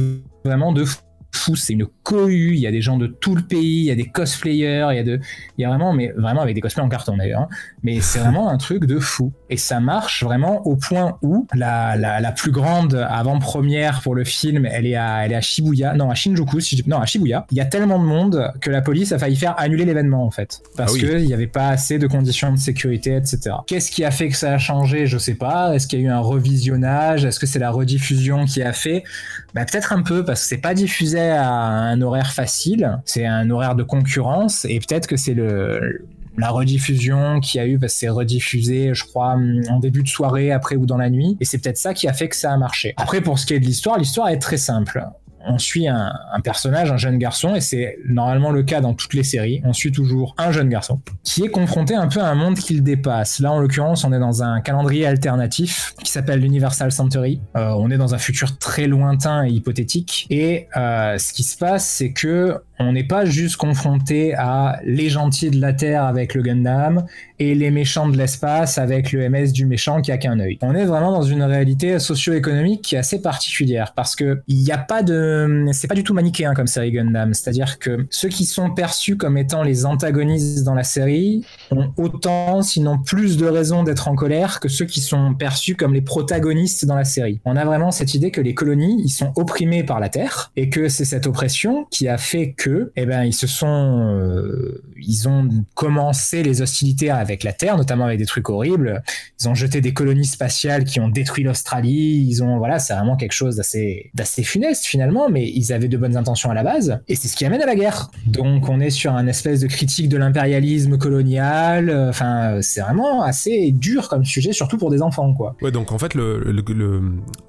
vraiment 0.44 0.72
de 0.72 0.86
fou 0.86 1.02
fou, 1.38 1.56
c'est 1.56 1.74
une 1.74 1.86
cohue, 2.04 2.54
il 2.54 2.60
y 2.60 2.68
a 2.68 2.72
des 2.72 2.82
gens 2.82 2.98
de 2.98 3.08
tout 3.08 3.36
le 3.36 3.42
pays, 3.42 3.82
il 3.82 3.86
y 3.86 3.92
a 3.92 3.96
des 3.96 4.06
cosplayers, 4.06 4.88
il 4.92 4.96
y 4.96 5.00
a 5.00 5.04
de, 5.04 5.20
il 5.58 5.62
y 5.62 5.66
a 5.66 5.70
vraiment, 5.70 5.94
mais 5.94 6.12
vraiment 6.18 6.42
avec 6.42 6.56
des 6.56 6.62
cosplays 6.62 6.84
en 6.84 6.90
carton 6.90 7.18
d'ailleurs, 7.18 7.42
hein. 7.42 7.50
Mais 7.88 8.02
c'est 8.02 8.20
vraiment 8.20 8.50
un 8.50 8.58
truc 8.58 8.84
de 8.84 9.00
fou. 9.00 9.32
Et 9.50 9.56
ça 9.56 9.80
marche 9.80 10.22
vraiment 10.26 10.68
au 10.68 10.76
point 10.76 11.18
où 11.22 11.48
la, 11.54 11.96
la, 11.96 12.20
la 12.20 12.32
plus 12.34 12.52
grande 12.52 12.96
avant-première 13.10 14.02
pour 14.02 14.14
le 14.14 14.26
film, 14.26 14.66
elle 14.66 14.86
est 14.86 14.98
à, 14.98 15.26
elle 15.26 15.32
est 15.32 15.36
à 15.36 15.42
Shibuya, 15.42 15.94
non 15.94 16.10
à 16.10 16.14
Shinjuku, 16.14 16.60
si 16.60 16.84
non 16.86 17.00
à 17.00 17.06
Shibuya. 17.06 17.46
Il 17.50 17.56
y 17.56 17.62
a 17.62 17.66
tellement 17.66 17.98
de 17.98 18.04
monde 18.04 18.52
que 18.60 18.70
la 18.70 18.82
police 18.82 19.14
a 19.14 19.20
failli 19.20 19.38
faire 19.38 19.56
annuler 19.58 19.86
l'événement 19.86 20.26
en 20.26 20.32
fait, 20.32 20.60
parce 20.76 20.96
ah 20.96 21.00
qu'il 21.00 21.26
n'y 21.26 21.34
avait 21.34 21.48
pas 21.48 21.70
assez 21.70 21.98
de 21.98 22.08
conditions 22.08 22.52
de 22.52 22.58
sécurité, 22.58 23.16
etc. 23.16 23.56
Qu'est-ce 23.66 23.90
qui 23.90 24.04
a 24.04 24.12
fait 24.12 24.28
que 24.28 24.36
ça 24.36 24.52
a 24.52 24.58
changé? 24.58 25.08
Je 25.08 25.18
sais 25.18 25.36
pas. 25.36 25.74
Est-ce 25.74 25.88
qu'il 25.88 26.02
y 26.02 26.04
a 26.04 26.06
eu 26.08 26.12
un 26.12 26.20
revisionnage? 26.20 27.24
Est-ce 27.24 27.40
que 27.40 27.46
c'est 27.46 27.60
la 27.60 27.72
rediffusion 27.72 28.44
qui 28.44 28.62
a 28.64 28.74
fait? 28.74 29.06
Bah, 29.54 29.64
peut-être 29.64 29.94
un 29.94 30.02
peu 30.02 30.26
parce 30.26 30.42
que 30.42 30.48
c'est 30.48 30.58
pas 30.58 30.74
diffusé 30.74 31.22
à 31.22 31.50
un 31.50 32.02
horaire 32.02 32.34
facile, 32.34 33.00
c'est 33.06 33.26
un 33.26 33.50
horaire 33.50 33.76
de 33.76 33.84
concurrence 33.84 34.66
et 34.66 34.78
peut-être 34.80 35.08
que 35.08 35.16
c'est 35.16 35.34
le 35.34 36.06
la 36.38 36.50
rediffusion 36.50 37.40
qui 37.40 37.60
a 37.60 37.66
eu 37.66 37.80
parce 37.80 37.94
que 37.94 38.00
c'est 38.00 38.10
rediffusé 38.10 38.94
je 38.94 39.04
crois 39.04 39.36
en 39.70 39.80
début 39.80 40.04
de 40.04 40.08
soirée 40.08 40.52
après 40.52 40.76
ou 40.76 40.86
dans 40.86 40.98
la 40.98 41.10
nuit 41.10 41.38
et 41.40 41.46
c'est 41.46 41.58
peut-être 41.58 41.78
ça 41.78 41.94
qui 41.94 42.08
a 42.08 42.14
fait 42.14 42.30
que 42.30 42.36
ça 42.36 42.54
a 42.54 42.58
marché. 42.58 42.94
Après 42.98 43.22
pour 43.22 43.40
ce 43.40 43.46
qui 43.46 43.54
est 43.54 43.60
de 43.60 43.66
l'histoire, 43.66 43.98
l'histoire 43.98 44.30
est 44.30 44.40
très 44.40 44.58
simple 44.58 45.04
on 45.48 45.58
suit 45.58 45.88
un, 45.88 46.12
personnage, 46.44 46.92
un 46.92 46.98
jeune 46.98 47.18
garçon, 47.18 47.56
et 47.56 47.62
c'est 47.62 47.98
normalement 48.08 48.52
le 48.52 48.64
cas 48.64 48.82
dans 48.82 48.94
toutes 48.94 49.14
les 49.14 49.24
séries. 49.24 49.62
On 49.64 49.74
suit 49.74 49.92
toujours 49.92 50.36
un 50.38 50.52
jeune 50.52 50.70
garçon 50.70 51.00
qui 51.24 51.44
est 51.44 51.50
confronté 51.50 51.96
un 51.96 52.08
peu 52.08 52.20
à 52.20 52.28
un 52.28 52.36
monde 52.36 52.58
qu'il 52.58 52.84
dépasse. 52.84 53.40
Là, 53.40 53.52
en 53.52 53.60
l'occurrence, 53.60 54.04
on 54.04 54.14
est 54.14 54.20
dans 54.20 54.44
un 54.44 54.62
calendrier 54.62 55.06
alternatif 55.06 55.94
qui 56.04 56.12
s'appelle 56.12 56.40
l'Universal 56.40 56.92
Century. 56.92 57.42
Euh, 57.56 57.72
on 57.78 57.90
est 57.92 57.98
dans 57.98 58.14
un 58.14 58.18
futur 58.18 58.58
très 58.58 58.88
lointain 58.88 59.46
et 59.46 59.50
hypothétique. 59.50 60.28
Et 60.30 60.68
euh, 60.78 61.18
ce 61.18 61.34
qui 61.34 61.44
se 61.44 61.58
passe, 61.58 61.86
c'est 61.88 62.12
que 62.12 62.62
on 62.80 62.94
n'est 62.94 63.04
pas 63.04 63.26
juste 63.26 63.58
confronté 63.58 64.36
à 64.36 64.80
les 64.84 65.10
gentils 65.10 65.50
de 65.50 65.60
la 65.60 65.74
Terre 65.74 66.04
avec 66.04 66.36
le 66.36 66.44
Gundam 66.44 67.06
et 67.40 67.56
les 67.56 67.72
méchants 67.72 68.08
de 68.08 68.18
l'espace 68.18 68.78
avec 68.78 69.12
le 69.12 69.30
MS 69.30 69.52
du 69.52 69.66
méchant 69.66 70.02
qui 70.02 70.12
a 70.12 70.18
qu'un 70.18 70.40
œil. 70.40 70.58
On 70.62 70.74
est 70.74 70.86
vraiment 70.86 71.12
dans 71.12 71.24
une 71.24 71.44
réalité 71.44 72.00
socio-économique 72.00 72.82
qui 72.82 72.96
est 72.96 73.00
assez 73.00 73.22
particulière 73.22 73.94
parce 73.96 74.16
que 74.16 74.42
il 74.48 74.58
n'y 74.58 74.72
a 74.72 74.78
pas 74.78 75.04
de, 75.04 75.66
c'est 75.72 75.88
pas 75.88 75.96
du 75.96 76.04
tout 76.04 76.14
manichéen 76.14 76.54
comme 76.54 76.68
série 76.68 76.92
Gundam. 76.92 77.34
C'est-à-dire 77.34 77.80
que 77.80 78.08
ceux 78.10 78.30
qui 78.30 78.46
sont 78.46 78.72
perçus 78.72 79.18
comme 79.18 79.38
étant 79.38 79.64
les 79.64 79.86
antagonistes 79.86 80.64
dans 80.64 80.74
la 80.74 80.84
série 80.84 81.46
ont 81.72 81.92
autant, 81.98 82.62
sinon 82.62 82.98
plus 82.98 83.38
de 83.38 83.46
raisons 83.46 83.84
d'être 83.84 84.08
en 84.08 84.16
colère 84.16 84.60
que 84.60 84.70
ceux 84.70 84.86
qui 84.86 85.02
sont 85.02 85.34
perçus 85.34 85.76
comme 85.76 85.94
les 85.94 86.02
protagonistes 86.02 86.86
dans 86.86 86.96
la 86.96 87.06
série. 87.06 87.40
On 87.46 87.56
a 87.56 87.66
vraiment 87.66 87.92
cette 87.92 88.14
idée 88.14 88.32
que 88.32 88.42
les 88.42 88.54
colonies, 88.54 89.02
ils 89.04 89.10
sont 89.10 89.32
opprimés 89.36 89.84
par 89.84 90.00
la 90.00 90.10
Terre 90.10 90.52
et 90.56 90.70
que 90.70 90.90
c'est 90.90 91.06
cette 91.06 91.28
oppression 91.28 91.86
qui 91.92 92.08
a 92.08 92.18
fait 92.18 92.54
que 92.54 92.92
eh 92.96 93.06
ben, 93.06 93.24
ils 93.24 93.34
se 93.34 93.48
sont, 93.48 94.18
euh, 94.20 94.84
ils 94.98 95.28
ont 95.28 95.48
commencé 95.76 96.44
les 96.44 96.62
hostilités 96.62 97.10
avec 97.28 97.44
la 97.44 97.54
Terre, 97.54 97.78
notamment 97.78 98.06
avec 98.06 98.18
des 98.18 98.26
trucs 98.26 98.50
horribles. 98.50 99.04
Ils 99.40 99.50
ont 99.50 99.56
jeté 99.56 99.82
des 99.82 99.94
colonies 99.94 100.26
spatiales 100.26 100.84
qui 100.84 101.00
ont 101.00 101.10
détruit 101.10 101.44
l'Australie. 101.44 102.26
Ils 102.28 102.44
ont, 102.44 102.58
voilà, 102.58 102.80
c'est 102.80 102.94
vraiment 102.94 103.16
quelque 103.16 103.34
chose 103.34 103.58
d'assez, 103.58 104.12
d'assez 104.14 104.44
funeste 104.44 104.86
finalement, 104.86 105.30
mais 105.30 105.48
ils 105.50 105.74
avaient 105.74 105.88
de 105.88 105.98
bonnes 105.98 106.18
intentions 106.18 106.50
à 106.50 106.54
la 106.54 106.64
base. 106.64 107.00
Et 107.08 107.16
c'est 107.16 107.28
ce 107.28 107.36
qui 107.36 107.46
amène 107.46 107.62
à 107.62 107.66
la 107.66 107.76
guerre. 107.76 108.10
Donc, 108.26 108.70
on 108.70 108.80
est 108.80 108.90
sur 108.90 109.14
un 109.14 109.28
espèce 109.28 109.60
de 109.60 109.68
critique 109.68 110.10
de 110.10 110.18
l'impérialisme 110.18 110.98
colonial. 110.98 111.90
Enfin, 112.10 112.60
c'est 112.62 112.82
vraiment 112.82 113.24
assez 113.24 113.72
dur 113.72 114.10
comme 114.10 114.26
sujet, 114.26 114.54
surtout 114.54 114.78
pour 114.78 114.90
des 114.90 115.02
enfants, 115.02 115.34
quoi. 115.34 115.56
Ouais, 115.62 115.72
donc 115.72 115.92
en 115.92 115.98
fait, 115.98 116.14
le, 116.14 116.40
le, 116.40 117.02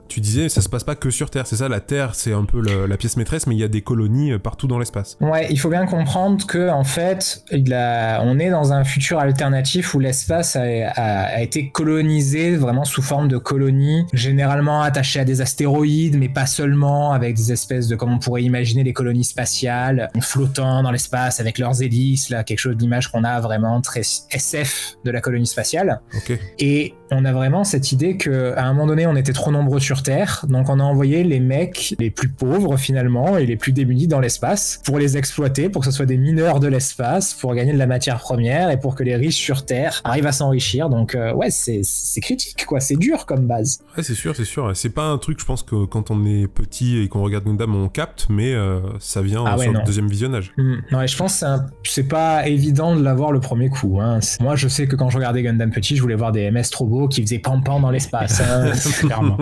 tu 0.09 0.21
disais, 0.21 0.49
ça 0.49 0.63
se 0.63 0.69
passe 0.69 0.85
pas 0.85 0.95
que 0.95 1.11
sur 1.11 1.31
Terre, 1.31 1.47
c'est 1.47 1.57
ça. 1.57 1.69
La 1.69 1.81
Terre, 1.81 2.15
c'est 2.15 2.33
un 2.33 2.45
peu 2.45 2.61
la 2.87 2.97
pièce 2.97 3.17
maîtresse, 3.17 3.47
mais 3.47 3.55
il 3.55 3.59
y 3.59 3.65
a 3.65 3.69
des 3.69 3.83
colonies 3.83 4.33
euh, 4.33 4.39
partout 4.39 4.67
dans 4.67 4.79
l'espace. 4.79 5.17
Ouais, 5.21 5.47
il 5.51 5.59
faut 5.59 5.71
bien 5.71 5.87
comprendre 5.87 6.47
que 6.47 6.71
en 6.71 6.85
fait, 6.85 7.45
on 7.53 8.39
est 8.39 8.51
dans 8.51 8.73
un 8.73 8.85
futur 8.85 9.19
alternatif 9.19 9.95
où 9.95 10.01
l'espace 10.01 10.57
a, 10.57 11.41
été 11.41 11.71
colonisé 11.71 12.57
vraiment 12.57 12.85
sous 12.85 13.03
forme 13.03 13.29
de 13.29 13.39
colonies, 13.39 14.05
généralement 14.13 14.83
attachées 14.83 15.21
à 15.21 15.25
des 15.25 15.41
astéroïdes, 15.41 16.19
mais 16.19 16.29
pas 16.29 16.47
seulement, 16.47 17.13
avec 17.13 17.37
des 17.37 17.53
espèces 17.53 17.89
de, 17.89 17.97
comme 17.97 18.13
on 18.13 18.19
pourrait 18.19 18.43
imaginer, 18.43 18.85
des 18.85 18.93
colonies 18.93 19.25
spatiales 19.25 20.11
flottant 20.21 20.83
dans 20.83 20.91
l'espace 20.91 21.41
avec 21.41 21.59
leurs 21.59 21.83
hélices, 21.83 22.31
là, 22.31 22.45
quelque 22.45 22.59
chose 22.59 22.77
d'image 22.77 23.09
qu'on 23.09 23.25
a 23.25 23.41
vraiment 23.41 23.81
très 23.81 24.03
SF 24.31 24.97
de 25.05 25.11
la 25.11 25.21
colonie 25.21 25.47
spatiale. 25.47 26.01
Ok. 26.17 26.39
Et 26.59 26.95
on 27.11 27.25
a 27.25 27.33
vraiment 27.33 27.65
cette 27.65 27.93
idée 27.93 28.17
que 28.17 28.55
à 28.57 28.65
un 28.65 28.73
moment 28.73 28.87
donné, 28.87 29.07
on 29.07 29.17
était 29.17 29.33
trop 29.33 29.51
nombreux 29.51 29.81
sur 29.81 29.98
sur 29.99 30.03
Terre. 30.03 30.45
Donc 30.49 30.69
on 30.69 30.81
a 30.81 30.83
envoyé 30.83 31.25
les 31.25 31.41
mecs 31.41 31.95
les 31.99 32.11
plus 32.11 32.29
pauvres 32.29 32.77
finalement 32.77 33.37
et 33.37 33.47
les 33.47 33.57
plus 33.57 33.73
démunis 33.73 34.07
dans 34.07 34.21
l'espace 34.21 34.81
pour 34.85 34.99
les 34.99 35.17
exploiter, 35.17 35.69
pour 35.69 35.83
que 35.83 35.91
ce 35.91 35.97
soit 35.97 36.07
des 36.07 36.17
mineurs 36.17 36.61
de 36.61 36.69
l'espace, 36.69 37.35
pour 37.35 37.55
gagner 37.55 37.73
de 37.73 37.79
la 37.79 37.87
matière 37.87 38.19
première 38.19 38.71
et 38.71 38.79
pour 38.79 38.95
que 38.95 39.03
les 39.03 39.17
riches 39.17 39.37
sur 39.37 39.65
Terre 39.65 40.01
arrivent 40.05 40.27
à 40.27 40.33
s'enrichir. 40.33 40.89
Donc 40.89 41.15
euh, 41.15 41.33
ouais, 41.35 41.51
c'est 41.51 41.83
critique 42.21 42.65
quoi, 42.67 42.81
c'est 42.81 42.97
dur 42.97 43.27
comme 43.27 43.47
base. 43.47 43.81
Ouais, 43.97 44.03
c'est 44.03 44.15
sûr, 44.15 44.37
c'est 44.37 44.45
sûr. 44.45 44.71
C'est 44.75 44.91
pas 44.91 45.05
un 45.05 45.19
truc, 45.19 45.41
je 45.41 45.45
pense 45.45 45.63
que 45.63 45.85
quand 45.87 46.11
on 46.11 46.25
est 46.27 46.47
petit 46.47 46.99
et 46.99 47.09
qu'on 47.09 47.23
regarde 47.23 47.45
Gundam, 47.45 47.75
on 47.75 47.89
capte, 47.89 48.27
mais 48.29 48.55
euh, 48.55 48.81
ça 49.01 49.23
vient 49.23 49.45
ah 49.47 49.59
sur 49.59 49.73
le 49.73 49.83
deuxième 49.85 50.09
visionnage. 50.09 50.53
Hmm. 50.57 50.77
Non, 50.93 51.03
et 51.03 51.09
je 51.09 51.17
pense 51.17 51.41
que 51.41 51.47
c'est 51.85 52.09
pas 52.09 52.47
évident 52.47 52.95
de 52.95 53.03
l'avoir 53.03 53.33
le 53.33 53.41
premier 53.41 53.69
coup. 53.69 53.99
Hein. 54.01 54.21
Moi, 54.41 54.57
je 54.57 54.69
sais 54.69 54.87
que 54.87 54.97
quand 54.97 55.11
je 55.11 55.17
regardais 55.17 55.43
Gundam 55.43 55.71
petit, 55.71 55.97
je 55.97 56.03
voulais 56.03 56.15
voir 56.15 56.33
des 56.33 56.51
MS 56.51 56.71
trop 56.71 56.87
beaux 56.87 57.09
qui 57.09 57.23
faisaient 57.23 57.39
pam-pam 57.39 57.83
dans 57.83 57.91
l'espace. 57.91 58.41
Hein, 58.41 58.73
clairement. 59.01 59.39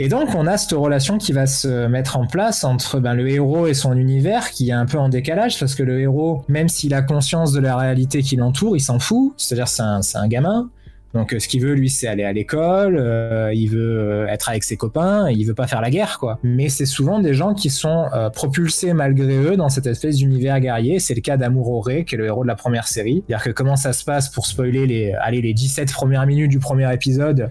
Et 0.00 0.08
donc, 0.08 0.34
on 0.36 0.46
a 0.46 0.56
cette 0.56 0.78
relation 0.78 1.18
qui 1.18 1.32
va 1.32 1.46
se 1.46 1.88
mettre 1.88 2.16
en 2.16 2.26
place 2.26 2.62
entre 2.62 3.00
ben, 3.00 3.14
le 3.14 3.28
héros 3.28 3.66
et 3.66 3.74
son 3.74 3.96
univers 3.96 4.50
qui 4.50 4.68
est 4.68 4.72
un 4.72 4.86
peu 4.86 4.96
en 4.96 5.08
décalage 5.08 5.58
parce 5.58 5.74
que 5.74 5.82
le 5.82 6.00
héros, 6.00 6.44
même 6.46 6.68
s'il 6.68 6.94
a 6.94 7.02
conscience 7.02 7.52
de 7.52 7.58
la 7.58 7.76
réalité 7.76 8.22
qui 8.22 8.36
l'entoure, 8.36 8.76
il 8.76 8.80
s'en 8.80 9.00
fout. 9.00 9.32
C'est-à-dire, 9.36 9.66
c'est 9.66 9.82
un, 9.82 10.00
un, 10.14 10.28
gamin. 10.28 10.70
Donc 11.14 11.32
euh, 11.32 11.38
ce 11.38 11.48
qu'il 11.48 11.62
veut 11.62 11.72
lui 11.72 11.88
c'est 11.90 12.06
aller 12.06 12.24
à 12.24 12.32
l'école, 12.32 12.96
euh, 12.98 13.52
il 13.54 13.70
veut 13.70 13.98
euh, 13.98 14.26
être 14.26 14.48
avec 14.48 14.64
ses 14.64 14.76
copains, 14.76 15.30
il 15.30 15.44
veut 15.46 15.54
pas 15.54 15.66
faire 15.66 15.80
la 15.80 15.90
guerre 15.90 16.18
quoi. 16.18 16.38
Mais 16.42 16.68
c'est 16.68 16.86
souvent 16.86 17.18
des 17.18 17.34
gens 17.34 17.54
qui 17.54 17.70
sont 17.70 18.06
propulsés 18.34 18.92
malgré 18.92 19.36
eux 19.36 19.56
dans 19.56 19.68
cette 19.68 19.86
espèce 19.86 20.16
d'univers 20.16 20.60
guerrier. 20.60 20.98
C'est 20.98 21.14
le 21.14 21.20
cas 21.20 21.36
d'Amurore 21.36 21.90
qui 22.06 22.14
est 22.14 22.18
le 22.18 22.26
héros 22.26 22.42
de 22.42 22.48
la 22.48 22.56
première 22.56 22.88
série. 22.88 23.22
C'est-à-dire 23.26 23.44
que 23.44 23.50
comment 23.50 23.76
ça 23.76 23.92
se 23.92 24.04
passe 24.04 24.28
pour 24.28 24.46
spoiler 24.46 24.86
les 24.86 25.12
allez 25.12 25.40
les 25.40 25.54
17 25.54 25.92
premières 25.92 26.26
minutes 26.26 26.50
du 26.50 26.58
premier 26.58 26.92
épisode 26.92 27.50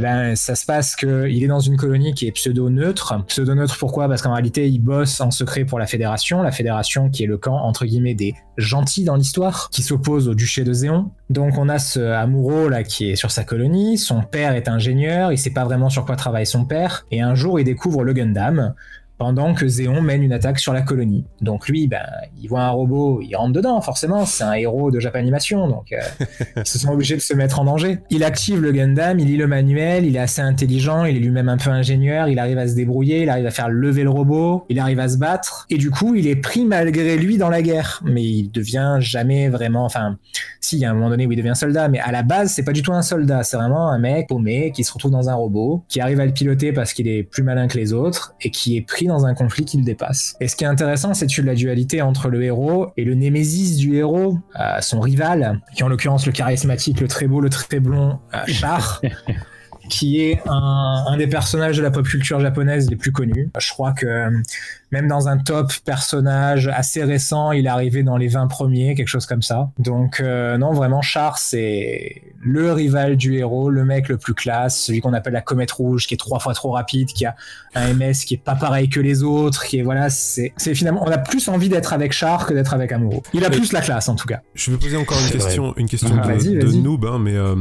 ben 0.00 0.34
ça 0.36 0.54
se 0.54 0.64
passe 0.64 0.96
que 0.96 1.28
il 1.28 1.42
est 1.42 1.46
dans 1.46 1.60
une 1.60 1.76
colonie 1.76 2.14
qui 2.14 2.26
est 2.26 2.32
pseudo 2.32 2.70
neutre. 2.70 3.14
Pseudo 3.26 3.54
neutre 3.54 3.76
pourquoi? 3.78 4.08
Parce 4.08 4.22
qu'en 4.22 4.32
réalité 4.32 4.68
il 4.68 4.78
bosse 4.78 5.20
en 5.20 5.30
secret 5.30 5.64
pour 5.64 5.78
la 5.78 5.86
fédération, 5.86 6.42
la 6.42 6.52
fédération 6.52 7.10
qui 7.10 7.24
est 7.24 7.26
le 7.26 7.38
camp 7.38 7.56
entre 7.56 7.84
guillemets 7.84 8.14
des 8.14 8.34
gentils 8.56 9.04
dans 9.04 9.16
l'histoire, 9.16 9.68
qui 9.70 9.82
s'oppose 9.82 10.28
au 10.28 10.34
duché 10.34 10.64
de 10.64 10.72
Zéon. 10.72 11.10
Donc 11.30 11.58
on 11.58 11.68
a 11.68 11.78
ce 11.78 12.00
Amuro 12.00 12.68
là 12.68 12.83
qui 12.86 13.10
est 13.10 13.16
sur 13.16 13.30
sa 13.30 13.44
colonie, 13.44 13.98
son 13.98 14.22
père 14.22 14.54
est 14.54 14.68
ingénieur, 14.68 15.32
il 15.32 15.38
sait 15.38 15.50
pas 15.50 15.64
vraiment 15.64 15.90
sur 15.90 16.04
quoi 16.04 16.16
travaille 16.16 16.46
son 16.46 16.64
père, 16.64 17.06
et 17.10 17.20
un 17.20 17.34
jour 17.34 17.58
il 17.58 17.64
découvre 17.64 18.04
le 18.04 18.12
Gundam, 18.12 18.74
pendant 19.18 19.54
que 19.54 19.68
Zéon 19.68 20.02
mène 20.02 20.22
une 20.22 20.32
attaque 20.32 20.58
sur 20.58 20.72
la 20.72 20.82
colonie. 20.82 21.24
Donc 21.40 21.68
lui, 21.68 21.86
ben, 21.86 22.04
il 22.42 22.48
voit 22.48 22.62
un 22.62 22.70
robot, 22.70 23.20
il 23.22 23.34
rentre 23.36 23.52
dedans, 23.52 23.80
forcément, 23.80 24.26
c'est 24.26 24.42
un 24.42 24.54
héros 24.54 24.90
de 24.90 24.98
Japanimation, 24.98 25.68
donc 25.68 25.92
euh, 25.92 26.24
ils 26.56 26.66
se 26.66 26.78
sont 26.78 26.90
obligés 26.90 27.14
de 27.16 27.20
se 27.20 27.32
mettre 27.32 27.60
en 27.60 27.64
danger. 27.64 28.00
Il 28.10 28.24
active 28.24 28.60
le 28.60 28.72
Gundam, 28.72 29.18
il 29.20 29.28
lit 29.28 29.36
le 29.36 29.46
manuel, 29.46 30.04
il 30.04 30.16
est 30.16 30.20
assez 30.20 30.42
intelligent, 30.42 31.04
il 31.04 31.16
est 31.16 31.20
lui-même 31.20 31.48
un 31.48 31.56
peu 31.56 31.70
ingénieur, 31.70 32.28
il 32.28 32.38
arrive 32.38 32.58
à 32.58 32.66
se 32.66 32.74
débrouiller, 32.74 33.22
il 33.22 33.30
arrive 33.30 33.46
à 33.46 33.50
faire 33.50 33.68
lever 33.68 34.02
le 34.02 34.10
robot, 34.10 34.64
il 34.68 34.80
arrive 34.80 34.98
à 34.98 35.08
se 35.08 35.16
battre, 35.16 35.66
et 35.70 35.78
du 35.78 35.90
coup, 35.90 36.14
il 36.14 36.26
est 36.26 36.36
pris 36.36 36.64
malgré 36.64 37.16
lui 37.16 37.38
dans 37.38 37.50
la 37.50 37.62
guerre, 37.62 38.02
mais 38.04 38.24
il 38.24 38.50
devient 38.50 38.96
jamais 38.98 39.48
vraiment, 39.48 39.84
enfin, 39.84 40.18
si, 40.64 40.76
il 40.76 40.80
y 40.80 40.84
a 40.84 40.90
un 40.90 40.94
moment 40.94 41.10
donné 41.10 41.26
où 41.26 41.32
il 41.32 41.36
devient 41.36 41.54
soldat, 41.54 41.88
mais 41.88 42.00
à 42.00 42.10
la 42.10 42.22
base, 42.22 42.52
c'est 42.52 42.62
pas 42.62 42.72
du 42.72 42.82
tout 42.82 42.92
un 42.92 43.02
soldat, 43.02 43.42
c'est 43.42 43.56
vraiment 43.56 43.90
un 43.90 43.98
mec 43.98 44.28
paumé 44.28 44.72
qui 44.72 44.82
se 44.82 44.92
retrouve 44.92 45.10
dans 45.10 45.28
un 45.28 45.34
robot, 45.34 45.84
qui 45.88 46.00
arrive 46.00 46.20
à 46.20 46.26
le 46.26 46.32
piloter 46.32 46.72
parce 46.72 46.92
qu'il 46.92 47.06
est 47.06 47.22
plus 47.22 47.42
malin 47.42 47.68
que 47.68 47.76
les 47.76 47.92
autres, 47.92 48.34
et 48.40 48.50
qui 48.50 48.76
est 48.76 48.82
pris 48.82 49.06
dans 49.06 49.26
un 49.26 49.34
conflit 49.34 49.64
qui 49.64 49.76
le 49.76 49.84
dépasse. 49.84 50.36
Et 50.40 50.48
ce 50.48 50.56
qui 50.56 50.64
est 50.64 50.68
intéressant, 50.68 51.14
c'est 51.14 51.26
la 51.42 51.54
dualité 51.54 52.00
entre 52.00 52.28
le 52.28 52.42
héros 52.42 52.88
et 52.96 53.04
le 53.04 53.14
némésis 53.14 53.76
du 53.76 53.96
héros, 53.96 54.38
euh, 54.58 54.80
son 54.80 55.00
rival, 55.00 55.60
qui 55.74 55.82
en 55.82 55.88
l'occurrence 55.88 56.26
le 56.26 56.32
charismatique, 56.32 57.00
le 57.00 57.08
très 57.08 57.26
beau, 57.26 57.40
le 57.40 57.50
très 57.50 57.80
blond 57.80 58.18
euh, 58.34 58.38
Char. 58.46 59.02
qui 59.90 60.22
est 60.22 60.40
un, 60.46 61.04
un, 61.08 61.16
des 61.18 61.26
personnages 61.26 61.76
de 61.76 61.82
la 61.82 61.90
pop 61.90 62.06
culture 62.06 62.40
japonaise 62.40 62.88
les 62.88 62.96
plus 62.96 63.12
connus. 63.12 63.50
Je 63.58 63.70
crois 63.70 63.92
que 63.92 64.30
même 64.94 65.08
dans 65.08 65.26
un 65.26 65.38
top 65.38 65.72
personnage 65.84 66.68
assez 66.68 67.02
récent, 67.02 67.50
il 67.50 67.66
est 67.66 67.68
arrivé 67.68 68.04
dans 68.04 68.16
les 68.16 68.28
20 68.28 68.46
premiers, 68.46 68.94
quelque 68.94 69.08
chose 69.08 69.26
comme 69.26 69.42
ça. 69.42 69.70
Donc 69.80 70.20
euh, 70.20 70.56
non, 70.56 70.72
vraiment, 70.72 71.02
Char, 71.02 71.36
c'est 71.36 72.22
le 72.40 72.72
rival 72.72 73.16
du 73.16 73.36
héros, 73.36 73.70
le 73.70 73.84
mec 73.84 74.08
le 74.08 74.18
plus 74.18 74.34
classe, 74.34 74.78
celui 74.78 75.00
qu'on 75.00 75.12
appelle 75.12 75.32
la 75.32 75.40
comète 75.40 75.72
rouge, 75.72 76.06
qui 76.06 76.14
est 76.14 76.16
trois 76.16 76.38
fois 76.38 76.54
trop 76.54 76.70
rapide, 76.70 77.08
qui 77.08 77.26
a 77.26 77.34
un 77.74 77.92
MS 77.94 78.24
qui 78.24 78.34
est 78.34 78.42
pas 78.42 78.54
pareil 78.54 78.88
que 78.88 79.00
les 79.00 79.24
autres, 79.24 79.64
qui 79.64 79.80
est 79.80 79.82
voilà, 79.82 80.10
c'est 80.10 80.52
finalement, 80.74 81.02
on 81.04 81.10
a 81.10 81.18
plus 81.18 81.48
envie 81.48 81.68
d'être 81.68 81.92
avec 81.92 82.12
Char 82.12 82.46
que 82.46 82.54
d'être 82.54 82.72
avec 82.72 82.92
Amuro. 82.92 83.24
Il 83.32 83.44
a 83.44 83.50
plus 83.50 83.72
la 83.72 83.80
classe 83.80 84.08
en 84.08 84.14
tout 84.14 84.28
cas. 84.28 84.42
Je 84.54 84.70
vais 84.70 84.76
poser 84.76 84.96
encore 84.96 85.18
une 85.18 85.32
question, 85.32 85.74
une 85.76 85.88
question 85.88 86.08
ah, 86.22 86.36
de, 86.36 86.72
noob, 86.72 87.04
hein, 87.04 87.18
mais 87.18 87.34
euh, 87.34 87.56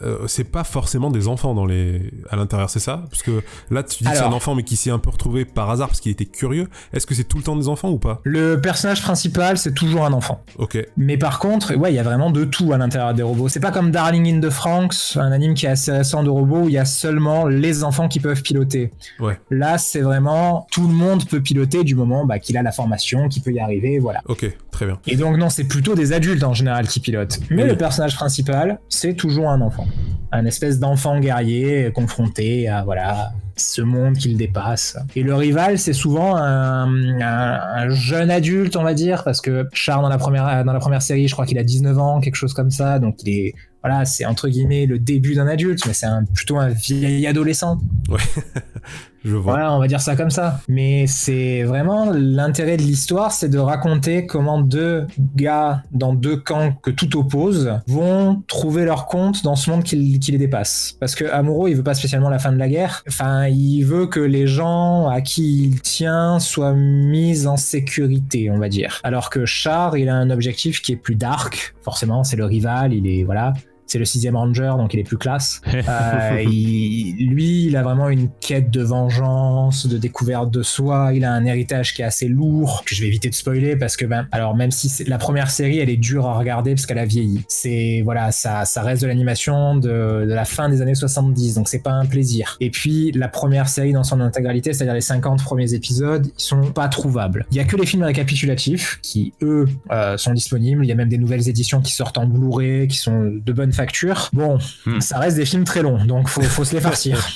euh, 0.00 0.26
c'est 0.26 0.50
pas 0.50 0.64
forcément 0.64 1.10
des 1.10 1.28
enfants 1.28 1.54
dans 1.54 1.66
les 1.66 2.10
à 2.30 2.36
l'intérieur, 2.36 2.70
c'est 2.70 2.80
ça? 2.80 3.04
Parce 3.10 3.22
que 3.22 3.42
là, 3.70 3.82
tu 3.82 4.04
dis 4.04 4.10
que 4.10 4.16
c'est 4.16 4.22
un 4.22 4.32
enfant 4.32 4.54
mais 4.54 4.62
qui 4.62 4.76
s'est 4.76 4.90
un 4.90 4.98
peu 4.98 5.10
retrouvé 5.10 5.44
par 5.44 5.68
hasard 5.68 5.88
parce 5.88 6.00
qu'il 6.00 6.12
était 6.12 6.24
curieux. 6.24 6.68
Est-ce 6.92 7.06
que 7.06 7.14
c'est 7.14 7.24
tout 7.24 7.38
le 7.38 7.42
temps 7.42 7.56
des 7.56 7.68
enfants 7.68 7.90
ou 7.90 7.98
pas? 7.98 8.20
Le 8.24 8.60
personnage 8.60 9.02
principal, 9.02 9.58
c'est 9.58 9.74
toujours 9.74 10.04
un 10.04 10.12
enfant. 10.12 10.42
Ok. 10.58 10.78
Mais 10.96 11.16
par 11.16 11.38
contre, 11.38 11.74
ouais, 11.74 11.92
il 11.92 11.96
y 11.96 11.98
a 11.98 12.02
vraiment 12.02 12.30
de 12.30 12.44
tout 12.44 12.72
à 12.72 12.78
l'intérieur 12.78 13.14
des 13.14 13.22
robots. 13.22 13.48
C'est 13.48 13.60
pas 13.60 13.70
comme 13.70 13.90
Darling 13.90 14.36
in 14.36 14.40
the 14.40 14.50
Franks, 14.50 15.16
un 15.16 15.32
anime 15.32 15.54
qui 15.54 15.66
est 15.66 15.70
assez 15.70 15.92
récent 15.92 16.22
de 16.22 16.30
robots 16.30 16.62
où 16.62 16.68
il 16.68 16.74
y 16.74 16.78
a 16.78 16.84
seulement 16.84 17.46
les 17.46 17.84
enfants 17.84 18.08
qui 18.08 18.20
peuvent 18.20 18.42
piloter. 18.42 18.90
Ouais. 19.20 19.38
Là, 19.50 19.78
c'est 19.78 20.00
vraiment 20.00 20.66
tout 20.70 20.86
le 20.86 20.94
monde 20.94 21.26
peut 21.26 21.40
piloter 21.40 21.84
du 21.84 21.94
moment 21.94 22.24
bah, 22.24 22.38
qu'il 22.38 22.56
a 22.56 22.62
la 22.62 22.72
formation, 22.72 23.28
qu'il 23.28 23.42
peut 23.42 23.52
y 23.52 23.60
arriver, 23.60 23.98
voilà. 23.98 24.20
Ok, 24.26 24.50
très 24.70 24.86
bien. 24.86 24.98
Et 25.06 25.16
donc 25.16 25.36
non, 25.36 25.48
c'est 25.50 25.64
plutôt 25.64 25.94
des 25.94 26.12
adultes 26.12 26.44
en 26.44 26.54
général 26.54 26.86
qui 26.88 27.00
pilotent. 27.00 27.40
Mais 27.50 27.66
le 27.66 27.76
personnage 27.76 28.14
principal, 28.14 28.80
c'est 28.88 29.14
toujours 29.14 29.50
un 29.50 29.60
enfant, 29.60 29.86
un 30.32 30.44
espèce 30.44 30.78
d'enfant 30.78 31.18
guerrier 31.20 31.90
confronté 31.94 32.68
à 32.68 32.82
voilà 32.84 33.32
ce 33.60 33.82
monde 33.82 34.16
qui 34.16 34.28
le 34.28 34.36
dépasse. 34.36 34.96
Et 35.16 35.22
le 35.22 35.34
rival, 35.34 35.78
c'est 35.78 35.92
souvent 35.92 36.36
un, 36.36 37.88
jeune 37.90 38.30
adulte, 38.30 38.76
on 38.76 38.82
va 38.82 38.94
dire, 38.94 39.24
parce 39.24 39.40
que 39.40 39.66
Char 39.72 40.02
dans 40.02 40.08
la 40.08 40.18
première, 40.18 40.64
dans 40.64 40.72
la 40.72 40.80
première 40.80 41.02
série, 41.02 41.28
je 41.28 41.32
crois 41.32 41.46
qu'il 41.46 41.58
a 41.58 41.64
19 41.64 41.98
ans, 41.98 42.20
quelque 42.20 42.34
chose 42.34 42.54
comme 42.54 42.70
ça, 42.70 42.98
donc 42.98 43.22
il 43.22 43.28
est 43.28 43.54
voilà, 43.82 44.04
c'est 44.04 44.24
entre 44.24 44.48
guillemets 44.48 44.86
le 44.86 44.98
début 44.98 45.34
d'un 45.34 45.46
adulte, 45.46 45.86
mais 45.86 45.92
c'est 45.92 46.08
plutôt 46.34 46.58
un 46.58 46.68
vieil 46.68 47.26
adolescent. 47.26 47.78
Ouais, 48.08 48.18
Voilà, 49.24 49.72
on 49.72 49.78
va 49.78 49.86
dire 49.88 50.00
ça 50.00 50.16
comme 50.16 50.30
ça. 50.30 50.60
Mais 50.68 51.06
c'est 51.06 51.62
vraiment 51.62 52.10
l'intérêt 52.12 52.76
de 52.76 52.82
l'histoire, 52.82 53.32
c'est 53.32 53.48
de 53.48 53.58
raconter 53.58 54.26
comment 54.26 54.60
deux 54.60 55.06
gars 55.36 55.82
dans 55.92 56.14
deux 56.14 56.36
camps 56.36 56.72
que 56.82 56.90
tout 56.90 57.18
oppose 57.18 57.72
vont 57.86 58.42
trouver 58.46 58.84
leur 58.84 59.06
compte 59.06 59.42
dans 59.42 59.56
ce 59.56 59.70
monde 59.70 59.82
qui, 59.82 59.96
les 59.96 60.38
dépasse. 60.38 60.96
Parce 61.00 61.14
que 61.14 61.24
Amuro, 61.24 61.68
il 61.68 61.74
veut 61.74 61.82
pas 61.82 61.94
spécialement 61.94 62.28
la 62.28 62.38
fin 62.38 62.52
de 62.52 62.58
la 62.58 62.68
guerre. 62.68 63.02
Enfin, 63.08 63.46
il 63.46 63.82
veut 63.82 64.06
que 64.06 64.20
les 64.20 64.46
gens 64.46 65.08
à 65.08 65.20
qui 65.20 65.64
il 65.64 65.80
tient 65.80 66.38
soient 66.38 66.74
mis 66.74 67.46
en 67.46 67.56
sécurité, 67.56 68.50
on 68.50 68.58
va 68.58 68.68
dire. 68.68 69.00
Alors 69.04 69.30
que 69.30 69.44
Char, 69.46 69.96
il 69.96 70.08
a 70.08 70.14
un 70.14 70.30
objectif 70.30 70.82
qui 70.82 70.92
est 70.92 70.96
plus 70.96 71.16
dark. 71.16 71.74
Forcément, 71.82 72.24
c'est 72.24 72.36
le 72.36 72.44
rival, 72.44 72.92
il 72.92 73.06
est 73.06 73.24
voilà 73.24 73.52
c'est 73.88 73.98
le 73.98 74.04
sixième 74.04 74.36
ranger, 74.36 74.74
donc 74.76 74.94
il 74.94 75.00
est 75.00 75.04
plus 75.04 75.18
classe. 75.18 75.60
Euh, 75.88 76.42
lui, 76.42 77.66
il 77.66 77.76
a 77.76 77.82
vraiment 77.82 78.08
une 78.08 78.28
quête 78.40 78.70
de 78.70 78.82
vengeance, 78.82 79.86
de 79.86 79.96
découverte 79.96 80.50
de 80.50 80.62
soi. 80.62 81.12
Il 81.14 81.24
a 81.24 81.32
un 81.32 81.44
héritage 81.44 81.94
qui 81.94 82.02
est 82.02 82.04
assez 82.04 82.28
lourd, 82.28 82.82
que 82.84 82.94
je 82.94 83.00
vais 83.00 83.06
éviter 83.06 83.30
de 83.30 83.34
spoiler 83.34 83.76
parce 83.76 83.96
que, 83.96 84.04
ben, 84.04 84.26
alors 84.32 84.54
même 84.54 84.70
si 84.70 85.04
la 85.04 85.18
première 85.18 85.50
série, 85.50 85.78
elle 85.78 85.88
est 85.88 85.96
dure 85.96 86.26
à 86.26 86.36
regarder 86.36 86.74
parce 86.74 86.84
qu'elle 86.84 86.98
a 86.98 87.06
vieilli. 87.06 87.42
C'est 87.48 88.02
voilà, 88.04 88.32
ça, 88.32 88.64
ça 88.64 88.82
reste 88.82 89.02
de 89.02 89.06
l'animation 89.06 89.76
de, 89.76 90.26
de, 90.26 90.34
la 90.34 90.44
fin 90.44 90.68
des 90.68 90.82
années 90.82 90.94
70, 90.94 91.54
donc 91.54 91.68
c'est 91.68 91.82
pas 91.82 91.92
un 91.92 92.06
plaisir. 92.06 92.56
Et 92.60 92.70
puis 92.70 93.12
la 93.12 93.28
première 93.28 93.68
série 93.68 93.92
dans 93.92 94.04
son 94.04 94.20
intégralité, 94.20 94.72
c'est-à-dire 94.72 94.94
les 94.94 95.00
50 95.00 95.42
premiers 95.42 95.72
épisodes, 95.74 96.26
ils 96.26 96.42
sont 96.42 96.72
pas 96.72 96.88
trouvables. 96.88 97.46
Il 97.50 97.56
y 97.56 97.60
a 97.60 97.64
que 97.64 97.76
les 97.76 97.86
films 97.86 98.02
récapitulatifs 98.02 98.98
qui 99.02 99.32
eux 99.42 99.66
euh, 99.90 100.16
sont 100.18 100.34
disponibles. 100.34 100.84
Il 100.84 100.88
y 100.88 100.92
a 100.92 100.96
même 100.96 101.08
des 101.08 101.18
nouvelles 101.18 101.48
éditions 101.48 101.80
qui 101.80 101.92
sortent 101.92 102.18
en 102.18 102.26
Blu-ray, 102.26 102.88
qui 102.88 102.98
sont 102.98 103.32
de 103.32 103.52
bonne 103.52 103.72
facture. 103.78 104.28
Bon, 104.32 104.58
hmm. 104.86 105.00
ça 105.00 105.18
reste 105.18 105.36
des 105.36 105.46
films 105.46 105.64
très 105.64 105.82
longs, 105.82 106.04
donc 106.04 106.28
faut, 106.28 106.42
faut 106.42 106.64
se 106.64 106.74
les 106.74 106.80
farcir. 106.80 107.28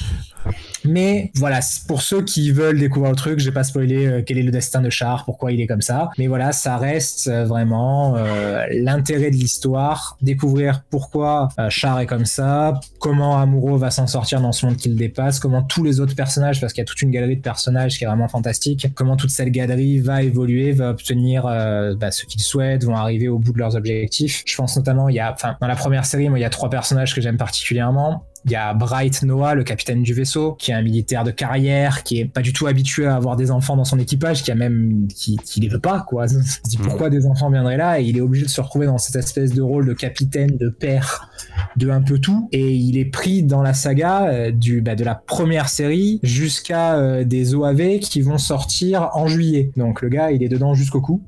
Mais 0.84 1.30
voilà, 1.36 1.60
pour 1.86 2.02
ceux 2.02 2.22
qui 2.22 2.50
veulent 2.50 2.78
découvrir 2.78 3.10
le 3.10 3.16
truc, 3.16 3.38
j'ai 3.38 3.52
pas 3.52 3.64
spoilé 3.64 4.06
euh, 4.06 4.22
quel 4.24 4.38
est 4.38 4.42
le 4.42 4.50
destin 4.50 4.80
de 4.80 4.90
Char, 4.90 5.24
pourquoi 5.24 5.52
il 5.52 5.60
est 5.60 5.66
comme 5.66 5.80
ça. 5.80 6.10
Mais 6.18 6.26
voilà, 6.26 6.52
ça 6.52 6.76
reste 6.76 7.28
euh, 7.28 7.44
vraiment 7.44 8.16
euh, 8.16 8.64
l'intérêt 8.72 9.30
de 9.30 9.36
l'histoire, 9.36 10.16
découvrir 10.20 10.84
pourquoi 10.90 11.48
Char 11.68 12.00
est 12.00 12.06
comme 12.06 12.24
ça, 12.24 12.80
comment 12.98 13.38
Amuro 13.38 13.76
va 13.76 13.90
s'en 13.90 14.06
sortir 14.06 14.40
dans 14.40 14.52
ce 14.52 14.66
monde 14.66 14.76
qu'il 14.76 14.96
dépasse, 14.96 15.38
comment 15.38 15.62
tous 15.62 15.84
les 15.84 16.00
autres 16.00 16.14
personnages, 16.14 16.60
parce 16.60 16.72
qu'il 16.72 16.80
y 16.80 16.86
a 16.86 16.86
toute 16.86 17.02
une 17.02 17.10
galerie 17.10 17.36
de 17.36 17.42
personnages 17.42 17.98
qui 17.98 18.04
est 18.04 18.06
vraiment 18.06 18.28
fantastique, 18.28 18.88
comment 18.94 19.16
toute 19.16 19.30
cette 19.30 19.50
galerie 19.50 20.00
va 20.00 20.22
évoluer, 20.22 20.72
va 20.72 20.90
obtenir 20.90 21.42
bah, 21.42 22.10
ce 22.10 22.26
qu'ils 22.26 22.40
souhaitent, 22.40 22.84
vont 22.84 22.96
arriver 22.96 23.28
au 23.28 23.38
bout 23.38 23.52
de 23.52 23.58
leurs 23.58 23.76
objectifs. 23.76 24.42
Je 24.46 24.56
pense 24.56 24.76
notamment, 24.76 25.08
il 25.08 25.16
y 25.16 25.20
a, 25.20 25.32
enfin, 25.32 25.56
dans 25.60 25.66
la 25.66 25.76
première 25.76 26.04
série, 26.04 26.28
moi, 26.28 26.38
il 26.38 26.42
y 26.42 26.46
a 26.46 26.50
trois 26.50 26.70
personnages 26.70 27.14
que 27.14 27.20
j'aime 27.20 27.36
particulièrement 27.36 28.24
Il 28.44 28.50
y 28.50 28.56
a 28.56 28.74
Bright 28.74 29.22
Noah, 29.22 29.54
le 29.54 29.64
capitaine 29.64 30.02
du 30.02 30.14
vaisseau, 30.14 30.54
qui 30.54 30.70
est 30.70 30.74
un 30.74 30.82
militaire 30.82 31.24
de 31.24 31.30
carrière, 31.30 32.02
qui 32.02 32.18
est 32.18 32.24
pas 32.24 32.40
du 32.40 32.52
tout 32.52 32.66
habitué 32.66 33.06
à 33.06 33.14
avoir 33.14 33.36
des 33.36 33.50
enfants 33.50 33.76
dans 33.76 33.84
son 33.84 33.98
équipage, 33.98 34.42
qui 34.42 34.50
a 34.50 34.54
même, 34.54 35.06
qui, 35.08 35.36
qui 35.36 35.60
les 35.60 35.68
veut 35.68 35.78
pas, 35.78 36.04
quoi. 36.06 36.26
Il 36.32 36.44
se 36.44 36.60
dit 36.64 36.78
pourquoi 36.78 37.10
des 37.10 37.26
enfants 37.26 37.50
viendraient 37.50 37.76
là, 37.76 38.00
et 38.00 38.04
il 38.04 38.16
est 38.16 38.20
obligé 38.20 38.44
de 38.44 38.50
se 38.50 38.60
retrouver 38.60 38.86
dans 38.86 38.98
cette 38.98 39.16
espèce 39.16 39.52
de 39.52 39.62
rôle 39.62 39.86
de 39.86 39.92
capitaine, 39.92 40.56
de 40.56 40.68
père, 40.68 41.30
de 41.76 41.90
un 41.90 42.02
peu 42.02 42.18
tout, 42.18 42.48
et 42.52 42.74
il 42.74 42.98
est 42.98 43.04
pris 43.04 43.42
dans 43.42 43.62
la 43.62 43.74
saga 43.74 44.26
euh, 44.28 44.50
du, 44.50 44.80
bah, 44.80 44.94
de 44.94 45.04
la 45.04 45.14
première 45.14 45.68
série 45.68 46.20
jusqu'à 46.22 46.96
euh, 46.96 47.24
des 47.24 47.54
OAV 47.54 47.98
qui 48.00 48.22
vont 48.22 48.38
sortir 48.38 49.10
en 49.14 49.26
juillet. 49.26 49.70
Donc 49.76 50.02
le 50.02 50.08
gars, 50.08 50.32
il 50.32 50.42
est 50.42 50.48
dedans 50.48 50.74
jusqu'au 50.74 51.00
cou. 51.00 51.22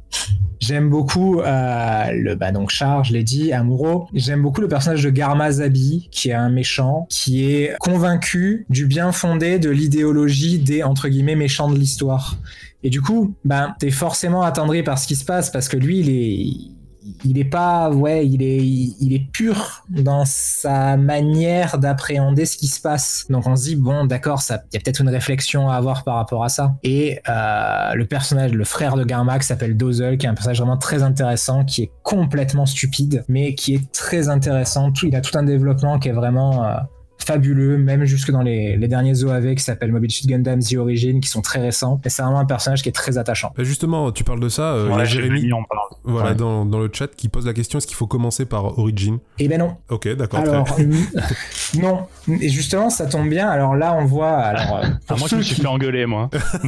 J'aime 0.61 0.89
beaucoup 0.89 1.41
euh, 1.41 2.11
le 2.13 2.37
bah 2.37 2.51
donc 2.51 2.71
Char, 2.71 3.05
je 3.05 3.13
l'ai 3.13 3.23
dit, 3.23 3.53
Amuro. 3.53 4.09
J'aime 4.15 4.41
beaucoup 4.41 4.63
le 4.63 4.69
personnage 4.69 5.03
de 5.03 5.11
Garma 5.11 5.51
Zabi, 5.51 6.09
qui 6.11 6.31
est 6.31 6.35
un 6.35 6.49
méchant, 6.49 7.04
qui 7.09 7.53
est 7.53 7.77
convaincu 7.79 8.67
du 8.69 8.87
bien 8.87 9.13
fondé 9.13 9.59
de 9.59 9.71
l'idéologie 9.71 10.59
des 10.59 10.83
entre 10.83 11.09
guillemets 11.09 11.37
méchants 11.37 11.71
de 11.71 11.79
l'histoire. 11.79 12.37
Et 12.83 12.91
du 12.91 13.01
coup, 13.01 13.35
ben 13.45 13.75
t'es 13.79 13.91
forcément 13.91 14.43
attendri 14.43 14.83
par 14.83 14.99
ce 14.99 15.07
qui 15.07 15.17
se 15.17 15.25
passe 15.25 15.51
parce 15.51 15.69
que 15.69 15.77
lui, 15.77 16.01
il 16.01 16.11
est 16.11 16.75
il 17.25 17.39
est 17.39 17.45
pas 17.45 17.91
ouais 17.91 18.27
il 18.27 18.43
est 18.43 18.65
il 18.65 19.13
est 19.13 19.31
pur 19.33 19.85
dans 19.89 20.25
sa 20.25 20.97
manière 20.97 21.79
d'appréhender 21.79 22.47
ce 22.47 22.57
qui 22.57 22.67
se 22.67 22.81
passe. 22.81 23.27
Donc 23.29 23.47
on 23.47 23.57
se 23.57 23.65
dit 23.65 23.77
bon 23.77 24.05
d'accord 24.05 24.43
ça 24.43 24.63
il 24.73 24.77
y 24.77 24.79
a 24.79 24.81
peut-être 24.81 25.01
une 25.01 25.09
réflexion 25.09 25.69
à 25.69 25.77
avoir 25.77 26.05
par 26.05 26.17
rapport 26.17 26.45
à 26.45 26.49
ça. 26.49 26.75
Et 26.83 27.21
euh, 27.29 27.95
le 27.95 28.07
personnage 28.07 28.53
le 28.53 28.65
frère 28.65 28.97
de 28.97 29.05
Garmack 29.05 29.43
s'appelle 29.43 29.77
Dozel 29.77 30.17
qui 30.19 30.27
est 30.27 30.29
un 30.29 30.35
personnage 30.35 30.59
vraiment 30.59 30.79
très 30.79 31.03
intéressant 31.03 31.65
qui 31.65 31.83
est 31.83 31.93
complètement 32.03 32.67
stupide 32.67 33.25
mais 33.29 33.55
qui 33.55 33.75
est 33.75 33.93
très 33.93 34.29
intéressant. 34.29 34.93
Il 35.03 35.15
a 35.17 35.21
tout 35.21 35.37
un 35.37 35.43
développement 35.43 35.99
qui 35.99 36.09
est 36.09 36.13
vraiment 36.13 36.65
euh, 36.65 36.77
fabuleux, 37.27 37.79
même 37.79 38.05
jusque 38.05 38.31
dans 38.31 38.43
les, 38.43 38.77
les 38.77 38.89
derniers 38.89 39.25
OAV 39.25 39.55
qui 39.55 39.63
s'appellent 39.65 39.93
Mobile 39.93 40.11
Suit 40.11 40.27
Gundam 40.27 40.61
The 40.61 40.75
Origin, 40.77 41.21
qui 41.21 41.29
sont 41.29 41.43
très 41.43 41.61
récents. 41.61 42.01
Et 42.05 42.09
c'est 42.09 42.23
vraiment 42.23 42.39
un 42.41 42.45
personnage 42.45 42.83
qui 42.83 42.89
est 42.89 42.93
très 42.93 43.19
attachant. 43.19 43.53
Bah, 43.57 43.65
justement, 43.65 44.13
tu 44.13 44.25
parles 44.25 44.41
de 44.41 44.49
ça. 44.49 44.75
euh, 44.75 44.89
Ouais, 44.89 45.05
Jérémy, 45.07 45.37
Jérémy 45.37 45.53
en 45.53 45.63
parle. 45.65 45.89
voilà, 46.05 46.31
Ouais. 46.31 46.35
dans, 46.37 46.65
dans 46.67 46.79
le 46.81 46.91
chat, 46.93 47.09
qui 47.15 47.29
pose 47.29 47.47
la 47.47 47.53
question 47.53 47.79
est-ce 47.79 47.87
qu'il 47.87 47.97
faut 47.97 48.07
commencer 48.07 48.45
par 48.47 48.79
Origin? 48.79 49.19
Eh 49.39 49.49
ben 49.49 49.59
non. 49.59 49.77
Ok, 49.91 50.09
d'accord. 50.17 50.41
Alors, 50.41 50.77
euh, 50.79 50.85
non. 51.81 52.07
Et 52.41 52.49
justement, 52.49 52.91
ça 52.91 53.07
tombe 53.07 53.29
bien. 53.29 53.49
Alors 53.49 53.75
là, 53.75 53.95
on 53.99 54.05
voit. 54.05 54.33
Alors, 54.33 54.79
euh, 54.79 54.87
Ah, 55.09 55.15
moi, 55.19 55.29
je 55.29 55.37
me 55.37 55.43
suis 55.43 55.55
qui- 55.57 55.61
fait 55.63 55.67
engueuler, 55.67 56.07
moi. 56.07 56.31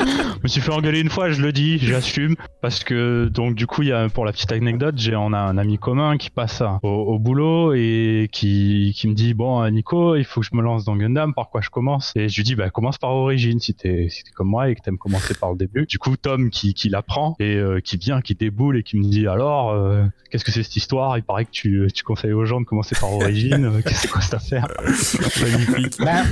je 0.00 0.42
me 0.42 0.48
suis 0.48 0.60
fait 0.60 0.72
engueuler 0.72 1.00
une 1.00 1.10
fois, 1.10 1.30
je 1.30 1.42
le 1.42 1.52
dis, 1.52 1.78
j'assume. 1.78 2.34
Parce 2.62 2.84
que, 2.84 3.28
donc, 3.28 3.54
du 3.54 3.66
coup, 3.66 3.82
il 3.82 3.88
y 3.88 3.92
a, 3.92 4.08
pour 4.08 4.24
la 4.24 4.32
petite 4.32 4.52
anecdote, 4.52 4.94
j'ai, 4.96 5.14
on 5.16 5.32
a 5.32 5.38
un 5.38 5.58
ami 5.58 5.78
commun 5.78 6.16
qui 6.16 6.30
passe 6.30 6.62
au, 6.82 6.88
au 6.88 7.18
boulot 7.18 7.74
et 7.74 8.28
qui, 8.32 8.92
qui 8.96 9.08
me 9.08 9.14
dit 9.14 9.34
Bon, 9.34 9.62
euh, 9.62 9.70
Nico, 9.88 10.16
il 10.16 10.24
faut 10.24 10.40
que 10.40 10.46
je 10.46 10.54
me 10.54 10.62
lance 10.62 10.84
dans 10.84 10.96
Gundam, 10.96 11.32
par 11.32 11.48
quoi 11.48 11.60
je 11.60 11.70
commence 11.70 12.12
Et 12.14 12.28
je 12.28 12.36
lui 12.36 12.44
dis 12.44 12.54
Bah, 12.54 12.68
commence 12.68 12.98
par 12.98 13.10
Origin 13.10 13.58
si 13.58 13.74
t'es, 13.74 14.08
si 14.10 14.22
comme 14.34 14.48
moi 14.48 14.68
et 14.68 14.74
que 14.74 14.82
t'aimes 14.82 14.98
commencer 14.98 15.34
par 15.34 15.50
le 15.50 15.56
début. 15.56 15.86
Du 15.86 15.98
coup, 15.98 16.16
Tom 16.16 16.50
qui, 16.50 16.74
qui 16.74 16.88
l'apprend 16.90 17.36
et 17.38 17.56
euh, 17.56 17.80
qui 17.80 17.96
vient, 17.96 18.20
qui 18.20 18.34
déboule 18.34 18.78
et 18.78 18.82
qui 18.82 18.98
me 18.98 19.04
dit 19.04 19.26
Alors, 19.26 19.70
euh, 19.70 20.04
qu'est-ce 20.30 20.44
que 20.44 20.52
c'est 20.52 20.62
cette 20.62 20.76
histoire? 20.76 21.16
Il 21.16 21.22
paraît 21.22 21.46
que 21.46 21.50
tu, 21.50 21.88
tu 21.94 22.04
conseilles 22.04 22.32
aux 22.32 22.44
gens 22.44 22.60
de 22.60 22.66
commencer 22.66 22.94
par 23.00 23.12
Origin. 23.12 23.64
Euh, 23.64 23.80
qu'est-ce 23.82 23.94
que 23.94 24.00
c'est 24.00 24.08
quoi 24.08 24.20
cette 24.20 24.34
affaire? 24.34 24.68
Ben, 26.00 26.24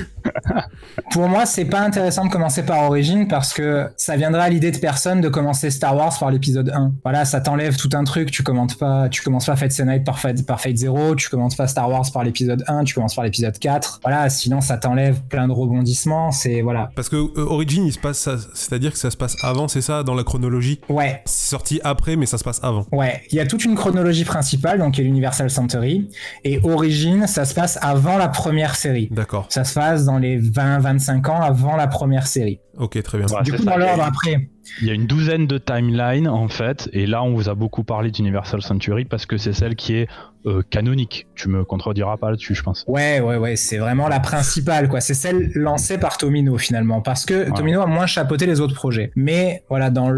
pour 1.10 1.28
moi, 1.28 1.46
c'est 1.46 1.64
pas 1.64 1.80
intéressant 1.80 2.26
de 2.26 2.30
commencer 2.30 2.64
par 2.64 2.84
Origin 2.84 3.26
parce 3.26 3.52
que 3.52 3.88
ça 3.96 4.16
viendra 4.16 4.42
à 4.42 4.48
l'idée 4.48 4.70
de 4.70 4.78
personne 4.78 5.20
de 5.20 5.28
commencer 5.28 5.70
Star 5.70 5.96
Wars 5.96 6.16
par 6.18 6.30
l'épisode 6.30 6.70
1. 6.70 6.92
Voilà, 7.02 7.24
ça 7.24 7.40
t'enlève 7.40 7.76
tout 7.76 7.90
un 7.94 8.04
truc. 8.04 8.30
Tu 8.30 8.42
commences 8.42 8.74
pas, 8.74 9.08
tu 9.08 9.22
commences 9.22 9.46
pas 9.46 9.56
Fate 9.56 9.78
Night 9.80 10.04
par 10.04 10.18
Fate, 10.18 10.44
par 10.46 10.60
Fate 10.60 10.76
Zero, 10.76 11.14
tu 11.14 11.28
commences 11.28 11.56
pas 11.56 11.66
Star 11.66 11.90
Wars 11.90 12.04
par 12.12 12.22
l'épisode 12.22 12.64
1, 12.66 12.84
tu 12.84 12.94
commences 12.94 13.14
par 13.14 13.24
l'épisode 13.24 13.45
4. 13.52 14.00
Voilà, 14.02 14.28
sinon 14.30 14.60
ça 14.60 14.76
t'enlève 14.78 15.22
plein 15.28 15.48
de 15.48 15.52
rebondissements. 15.52 16.30
C'est 16.30 16.60
voilà. 16.62 16.90
Parce 16.94 17.08
que 17.08 17.16
euh, 17.16 17.44
Origin, 17.46 17.84
il 17.86 17.92
se 17.92 17.98
passe, 17.98 18.18
ça- 18.18 18.36
c'est-à-dire 18.54 18.92
que 18.92 18.98
ça 18.98 19.10
se 19.10 19.16
passe 19.16 19.36
avant, 19.42 19.68
c'est 19.68 19.80
ça, 19.80 20.02
dans 20.02 20.14
la 20.14 20.24
chronologie? 20.24 20.80
Ouais, 20.88 21.22
C'est 21.26 21.50
sorti 21.50 21.80
après, 21.84 22.16
mais 22.16 22.26
ça 22.26 22.38
se 22.38 22.44
passe 22.44 22.60
avant. 22.62 22.86
Ouais, 22.92 23.22
il 23.30 23.36
y 23.36 23.40
a 23.40 23.46
toute 23.46 23.64
une 23.64 23.74
chronologie 23.74 24.24
principale, 24.24 24.78
donc 24.78 24.94
qui 24.94 25.00
est 25.00 25.04
l'Universal 25.04 25.50
Century, 25.50 26.08
et 26.44 26.60
Origin, 26.64 27.26
ça 27.26 27.44
se 27.44 27.54
passe 27.54 27.78
avant 27.82 28.18
la 28.18 28.28
première 28.28 28.76
série. 28.76 29.08
D'accord. 29.10 29.46
Ça 29.50 29.64
se 29.64 29.74
passe 29.74 30.04
dans 30.04 30.18
les 30.18 30.38
20-25 30.40 31.28
ans 31.30 31.40
avant 31.40 31.76
la 31.76 31.86
première 31.86 32.26
série. 32.26 32.60
Ok, 32.78 33.02
très 33.02 33.18
bien. 33.18 33.26
Voilà, 33.26 33.42
du 33.44 33.52
coup, 33.52 33.58
ça. 33.62 33.70
dans 33.70 33.76
l'ordre 33.78 34.02
après. 34.02 34.48
Il 34.82 34.88
y 34.88 34.90
a 34.90 34.94
une 34.94 35.06
douzaine 35.06 35.46
de 35.46 35.58
timelines 35.58 36.26
en 36.28 36.48
fait, 36.48 36.88
et 36.92 37.06
là 37.06 37.22
on 37.22 37.32
vous 37.34 37.48
a 37.48 37.54
beaucoup 37.54 37.84
parlé 37.84 38.10
d'Universal 38.10 38.62
Century 38.62 39.04
parce 39.04 39.24
que 39.24 39.36
c'est 39.36 39.52
celle 39.52 39.76
qui 39.76 39.94
est 39.94 40.08
euh, 40.46 40.62
canonique. 40.70 41.26
Tu 41.34 41.48
me 41.48 41.64
contrediras 41.64 42.16
pas 42.16 42.30
là-dessus, 42.30 42.54
je 42.54 42.62
pense. 42.62 42.84
Ouais, 42.86 43.20
ouais, 43.20 43.36
ouais, 43.36 43.56
c'est 43.56 43.78
vraiment 43.78 44.08
la 44.08 44.20
principale, 44.20 44.88
quoi. 44.88 45.00
C'est 45.00 45.14
celle 45.14 45.50
lancée 45.54 45.98
par 45.98 46.18
Tomino, 46.18 46.56
finalement, 46.58 47.00
parce 47.00 47.24
que. 47.24 47.50
Tomino 47.54 47.80
a 47.82 47.86
moins 47.86 48.06
chapeauté 48.06 48.46
les 48.46 48.60
autres 48.60 48.74
projets. 48.74 49.10
Mais, 49.16 49.62
voilà, 49.68 49.90
dans, 49.90 50.10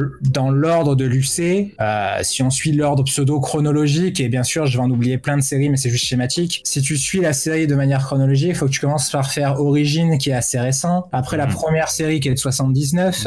l'ordre 0.50 0.94
de 0.94 1.04
l'UC, 1.04 1.74
euh, 1.80 2.18
si 2.22 2.42
on 2.42 2.50
suit 2.50 2.72
l'ordre 2.72 3.02
pseudo-chronologique, 3.04 4.20
et 4.20 4.28
bien 4.28 4.42
sûr, 4.42 4.66
je 4.66 4.76
vais 4.76 4.82
en 4.84 4.90
oublier 4.90 5.18
plein 5.18 5.36
de 5.36 5.42
séries, 5.42 5.68
mais 5.70 5.76
c'est 5.76 5.90
juste 5.90 6.04
schématique. 6.04 6.60
Si 6.64 6.82
tu 6.82 6.96
suis 6.96 7.20
la 7.20 7.32
série 7.32 7.66
de 7.66 7.74
manière 7.74 8.04
chronologique, 8.04 8.50
il 8.50 8.54
faut 8.54 8.66
que 8.66 8.70
tu 8.72 8.80
commences 8.80 9.10
par 9.10 9.30
faire 9.30 9.60
Origin, 9.60 10.18
qui 10.18 10.30
est 10.30 10.34
assez 10.34 10.58
récent. 10.60 11.08
Après, 11.12 11.36
la 11.36 11.46
Mhm. 11.46 11.52
première 11.52 11.88
série, 11.88 12.20
qui 12.20 12.28
est 12.28 12.34
de 12.34 12.38
79. 12.38 13.26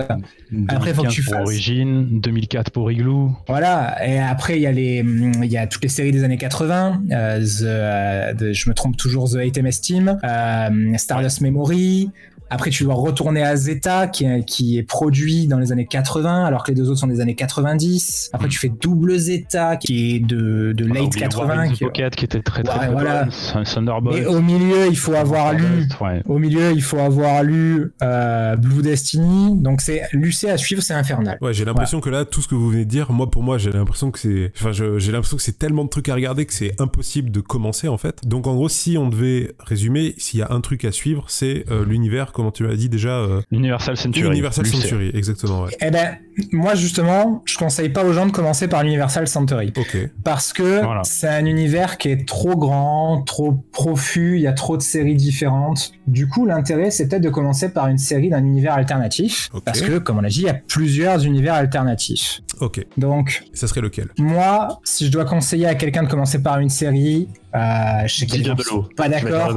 Après, 0.68 0.94
faut 0.94 1.04
que 1.04 1.08
2015 1.08 1.14
tu 1.14 1.24
pour 1.24 1.34
fasses- 1.34 1.44
Origin, 1.48 2.08
2004 2.20 2.72
pour 2.72 2.92
Igloo. 2.92 3.32
Voilà, 3.48 3.96
et 4.06 4.20
après 4.20 4.58
il 4.58 4.62
y 4.62 4.68
a 4.68 4.72
les, 4.72 4.98
il 5.44 5.46
y 5.52 5.58
a 5.58 5.66
toutes 5.68 5.84
les 5.84 5.90
séries 5.90 6.12
des 6.12 6.24
années 6.26 6.38
80, 6.38 6.91
euh, 7.12 7.40
The, 7.40 7.62
euh, 7.64 8.34
de- 8.34 8.54
je 8.54 8.70
me 8.70 8.74
trompe 8.74 8.98
toujours, 8.98 9.30
The 9.30 9.38
HMS 9.38 9.82
Team, 9.82 10.18
euh, 10.24 10.98
Stardust 10.98 11.42
Memory. 11.42 12.10
Après, 12.54 12.70
tu 12.70 12.84
dois 12.84 12.94
retourner 12.96 13.42
à 13.44 13.56
Zeta, 13.56 14.08
qui 14.08 14.26
est, 14.26 14.44
qui 14.46 14.78
est 14.78 14.84
produit 14.84 15.48
dans 15.48 15.58
les 15.58 15.72
années 15.72 15.86
80, 15.88 16.46
alors 16.46 16.64
que 16.64 16.72
les 16.72 16.76
deux 16.78 16.90
autres 16.90 17.00
sont 17.00 17.08
des 17.08 17.22
années 17.22 17.34
90. 17.36 18.30
Après, 18.34 18.48
tu 18.50 18.60
fais 18.60 18.70
Double 18.70 19.18
Zeta, 19.18 19.78
qui 19.78 20.16
est 20.16 20.20
de, 20.20 20.74
de 20.74 20.86
late 20.86 21.04
oublié 21.06 21.22
80. 21.22 21.48
Warren 21.48 21.72
the 21.72 21.74
qui- 21.76 21.84
Pocket 21.86 22.16
qui 22.16 22.26
était 22.26 22.42
très 22.42 22.64
très, 22.64 22.74
Ouais, 22.74 22.86
très 22.86 22.92
voilà. 22.92 23.28
Thunderbolt. 23.64 24.18
Et 24.18 24.26
au 24.26 24.42
milieu, 24.42 24.88
il 24.90 24.98
faut 24.98 25.14
avoir 25.14 25.54
lu 25.54 25.88
Ouais. 26.02 26.22
au 26.28 26.38
milieu, 26.40 26.72
il 26.74 26.82
faut 26.82 27.00
avoir 27.00 27.44
lu 27.44 27.92
euh, 28.04 28.56
Blue 28.56 28.82
Destiny. 28.82 29.56
Donc 29.58 29.82
c'est 29.82 30.04
l'UC 30.14 30.46
à 30.50 30.58
suivre, 30.58 30.82
c'est 30.82 30.94
infernal. 30.94 31.38
Ouais, 31.42 31.54
j'ai 31.54 31.66
l'impression 31.66 32.02
que 32.02 32.10
là, 32.10 32.26
tout 32.26 32.42
ce 32.42 32.48
que 32.48 32.56
vous 32.56 32.70
venez 32.70 32.86
de 32.86 32.90
dire, 32.90 33.12
moi 33.12 33.30
pour 33.30 33.44
moi, 33.44 33.58
j'ai 33.58 33.72
l'impression 33.72 34.12
que 34.12 34.20
c'est, 34.20 34.52
enfin, 34.60 34.72
j'ai 34.72 35.12
l'impression 35.12 35.38
que 35.38 35.44
c'est 35.44 35.58
tellement 35.58 35.84
de 35.86 35.90
trucs 35.90 36.10
à 36.10 36.14
regarder 36.16 36.46
que 36.46 36.54
c'est 36.54 36.80
impossible 36.82 37.32
de 37.32 37.40
commencer 37.40 37.88
en 37.88 37.98
fait. 37.98 38.26
Donc 38.28 38.48
en 38.48 38.56
gros, 38.56 38.70
si 38.70 38.98
on 38.98 39.10
devait 39.10 39.54
résumer, 39.60 40.16
s'il 40.18 40.40
y 40.40 40.44
a 40.44 40.48
un 40.52 40.62
truc 40.62 40.86
à 40.86 40.92
suivre, 40.92 41.26
c'est 41.28 41.66
euh, 41.72 41.86
l'univers, 41.86 42.32
comment 42.42 42.52
tu 42.52 42.64
m'as 42.64 42.76
dit 42.76 42.90
déjà, 42.90 43.10
euh, 43.20 43.42
Universal 43.52 43.96
Century. 43.98 44.28
Universal 44.28 44.66
Lucé. 44.66 44.78
Century, 44.78 45.12
exactement. 45.14 45.64
Ouais. 45.64 45.72
Eh 45.82 45.92
ben, 45.92 46.18
moi 46.52 46.76
justement, 46.76 47.44
je 47.46 47.58
conseille 47.58 47.90
pas 47.90 48.04
aux 48.04 48.14
gens 48.14 48.26
de 48.26 48.32
commencer 48.32 48.68
par 48.68 48.84
l'Universal 48.84 49.28
Century. 49.28 49.72
Ok. 49.78 49.98
Parce 50.24 50.54
que 50.54 50.84
Voilà. 50.84 51.02
c'est 51.04 51.28
un 51.28 51.46
univers 51.46 51.98
qui 51.98 52.10
est 52.10 52.28
trop 52.28 52.56
grand, 52.56 53.22
trop 53.24 53.54
profus, 53.72 54.38
il 54.38 54.42
y 54.42 54.48
a 54.48 54.54
trop 54.54 54.76
de 54.78 54.82
séries 54.82 55.16
différentes. 55.16 55.92
Du 56.08 56.28
coup, 56.28 56.46
l'intérêt, 56.46 56.92
c'est 56.92 57.08
peut-être 57.08 57.22
de 57.24 57.30
commencer 57.30 57.70
par 57.70 57.88
une 57.88 57.98
série 57.98 58.30
d'un 58.30 58.44
univers 58.44 58.74
alternatif. 58.74 59.50
Parce 59.64 59.82
que, 59.82 60.00
comme 60.00 60.18
on 60.18 60.22
l'a 60.22 60.30
dit, 60.30 60.42
il 60.42 60.46
y 60.46 60.50
a 60.50 60.54
plusieurs 60.56 61.24
univers 61.26 61.54
alternatifs. 61.54 62.42
Ok. 62.60 62.86
Donc, 62.98 63.44
Ça 63.54 63.68
serait 63.68 63.82
lequel? 63.82 64.08
moi, 64.18 64.80
si 64.84 65.06
je 65.06 65.12
dois 65.12 65.26
conseiller 65.26 65.68
à 65.68 65.76
quelqu'un 65.76 66.04
de 66.04 66.08
commencer 66.10 66.42
par 66.42 66.60
une 66.60 66.70
série, 66.70 67.28
euh, 67.56 68.08
je 68.08 68.16
sais 68.16 68.26
Dis 68.26 68.42
qu'ils 68.42 68.44
de 68.44 68.64
Velo. 68.64 68.88
pas 68.96 69.10
d'accord. 69.10 69.54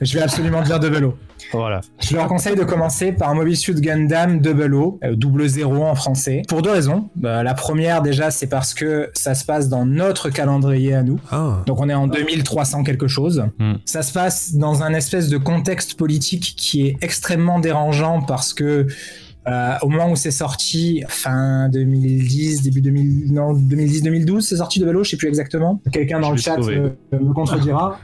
Je 0.00 0.14
vais 0.14 0.22
absolument 0.22 0.62
dire 0.62 0.78
de 0.78 0.88
vélo. 0.88 1.16
Voilà. 1.52 1.80
Je 2.00 2.14
leur 2.14 2.28
conseille 2.28 2.54
de 2.54 2.62
commencer 2.62 3.12
par 3.12 3.30
un 3.30 3.34
Mobile 3.34 3.56
Suit 3.56 3.74
Gundam 3.74 4.40
Double 4.40 4.74
O, 4.74 5.00
euh, 5.02 5.16
double 5.16 5.48
zéro 5.48 5.84
en 5.84 5.94
français, 5.94 6.42
pour 6.48 6.62
deux 6.62 6.70
raisons. 6.70 7.10
Euh, 7.24 7.42
la 7.42 7.54
première, 7.54 8.00
déjà, 8.00 8.30
c'est 8.30 8.46
parce 8.46 8.74
que 8.74 9.10
ça 9.14 9.34
se 9.34 9.44
passe 9.44 9.68
dans 9.68 9.84
notre 9.84 10.30
calendrier 10.30 10.94
à 10.94 11.02
nous. 11.02 11.18
Ah. 11.30 11.62
Donc 11.66 11.80
on 11.80 11.88
est 11.88 11.94
en 11.94 12.06
2300 12.06 12.84
quelque 12.84 13.08
chose. 13.08 13.44
Hmm. 13.58 13.74
Ça 13.84 14.02
se 14.02 14.12
passe 14.12 14.54
dans 14.54 14.82
un 14.82 14.94
espèce 14.94 15.28
de 15.28 15.38
contexte 15.38 15.94
politique 15.94 16.54
qui 16.56 16.86
est 16.86 16.96
extrêmement 17.00 17.58
dérangeant 17.58 18.22
parce 18.22 18.54
que 18.54 18.86
euh, 19.48 19.74
au 19.82 19.88
moment 19.88 20.10
où 20.10 20.16
c'est 20.16 20.30
sorti, 20.30 21.02
fin 21.08 21.68
2010, 21.68 22.62
début 22.62 22.80
2000, 22.80 23.32
non 23.32 23.54
2010-2012, 23.54 24.40
c'est 24.40 24.56
sorti 24.56 24.78
de 24.78 24.86
vélo, 24.86 25.02
je 25.02 25.10
sais 25.10 25.16
plus 25.16 25.28
exactement. 25.28 25.80
Quelqu'un 25.92 26.20
dans 26.20 26.28
Je 26.28 26.34
le 26.34 26.40
chat 26.40 26.56
me, 26.58 26.96
me 27.12 27.32
contredira. 27.32 27.98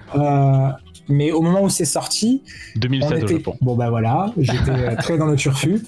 Mais 1.08 1.32
au 1.32 1.40
moment 1.40 1.62
où 1.62 1.68
c'est 1.68 1.84
sorti, 1.84 2.42
2007 2.76 3.10
on 3.10 3.14
au 3.14 3.28
était... 3.28 3.50
Bon 3.60 3.76
bah 3.76 3.90
voilà, 3.90 4.32
j'étais 4.38 4.70
euh, 4.70 4.96
très 4.96 5.18
dans 5.18 5.26
le 5.26 5.36
turfu. 5.36 5.82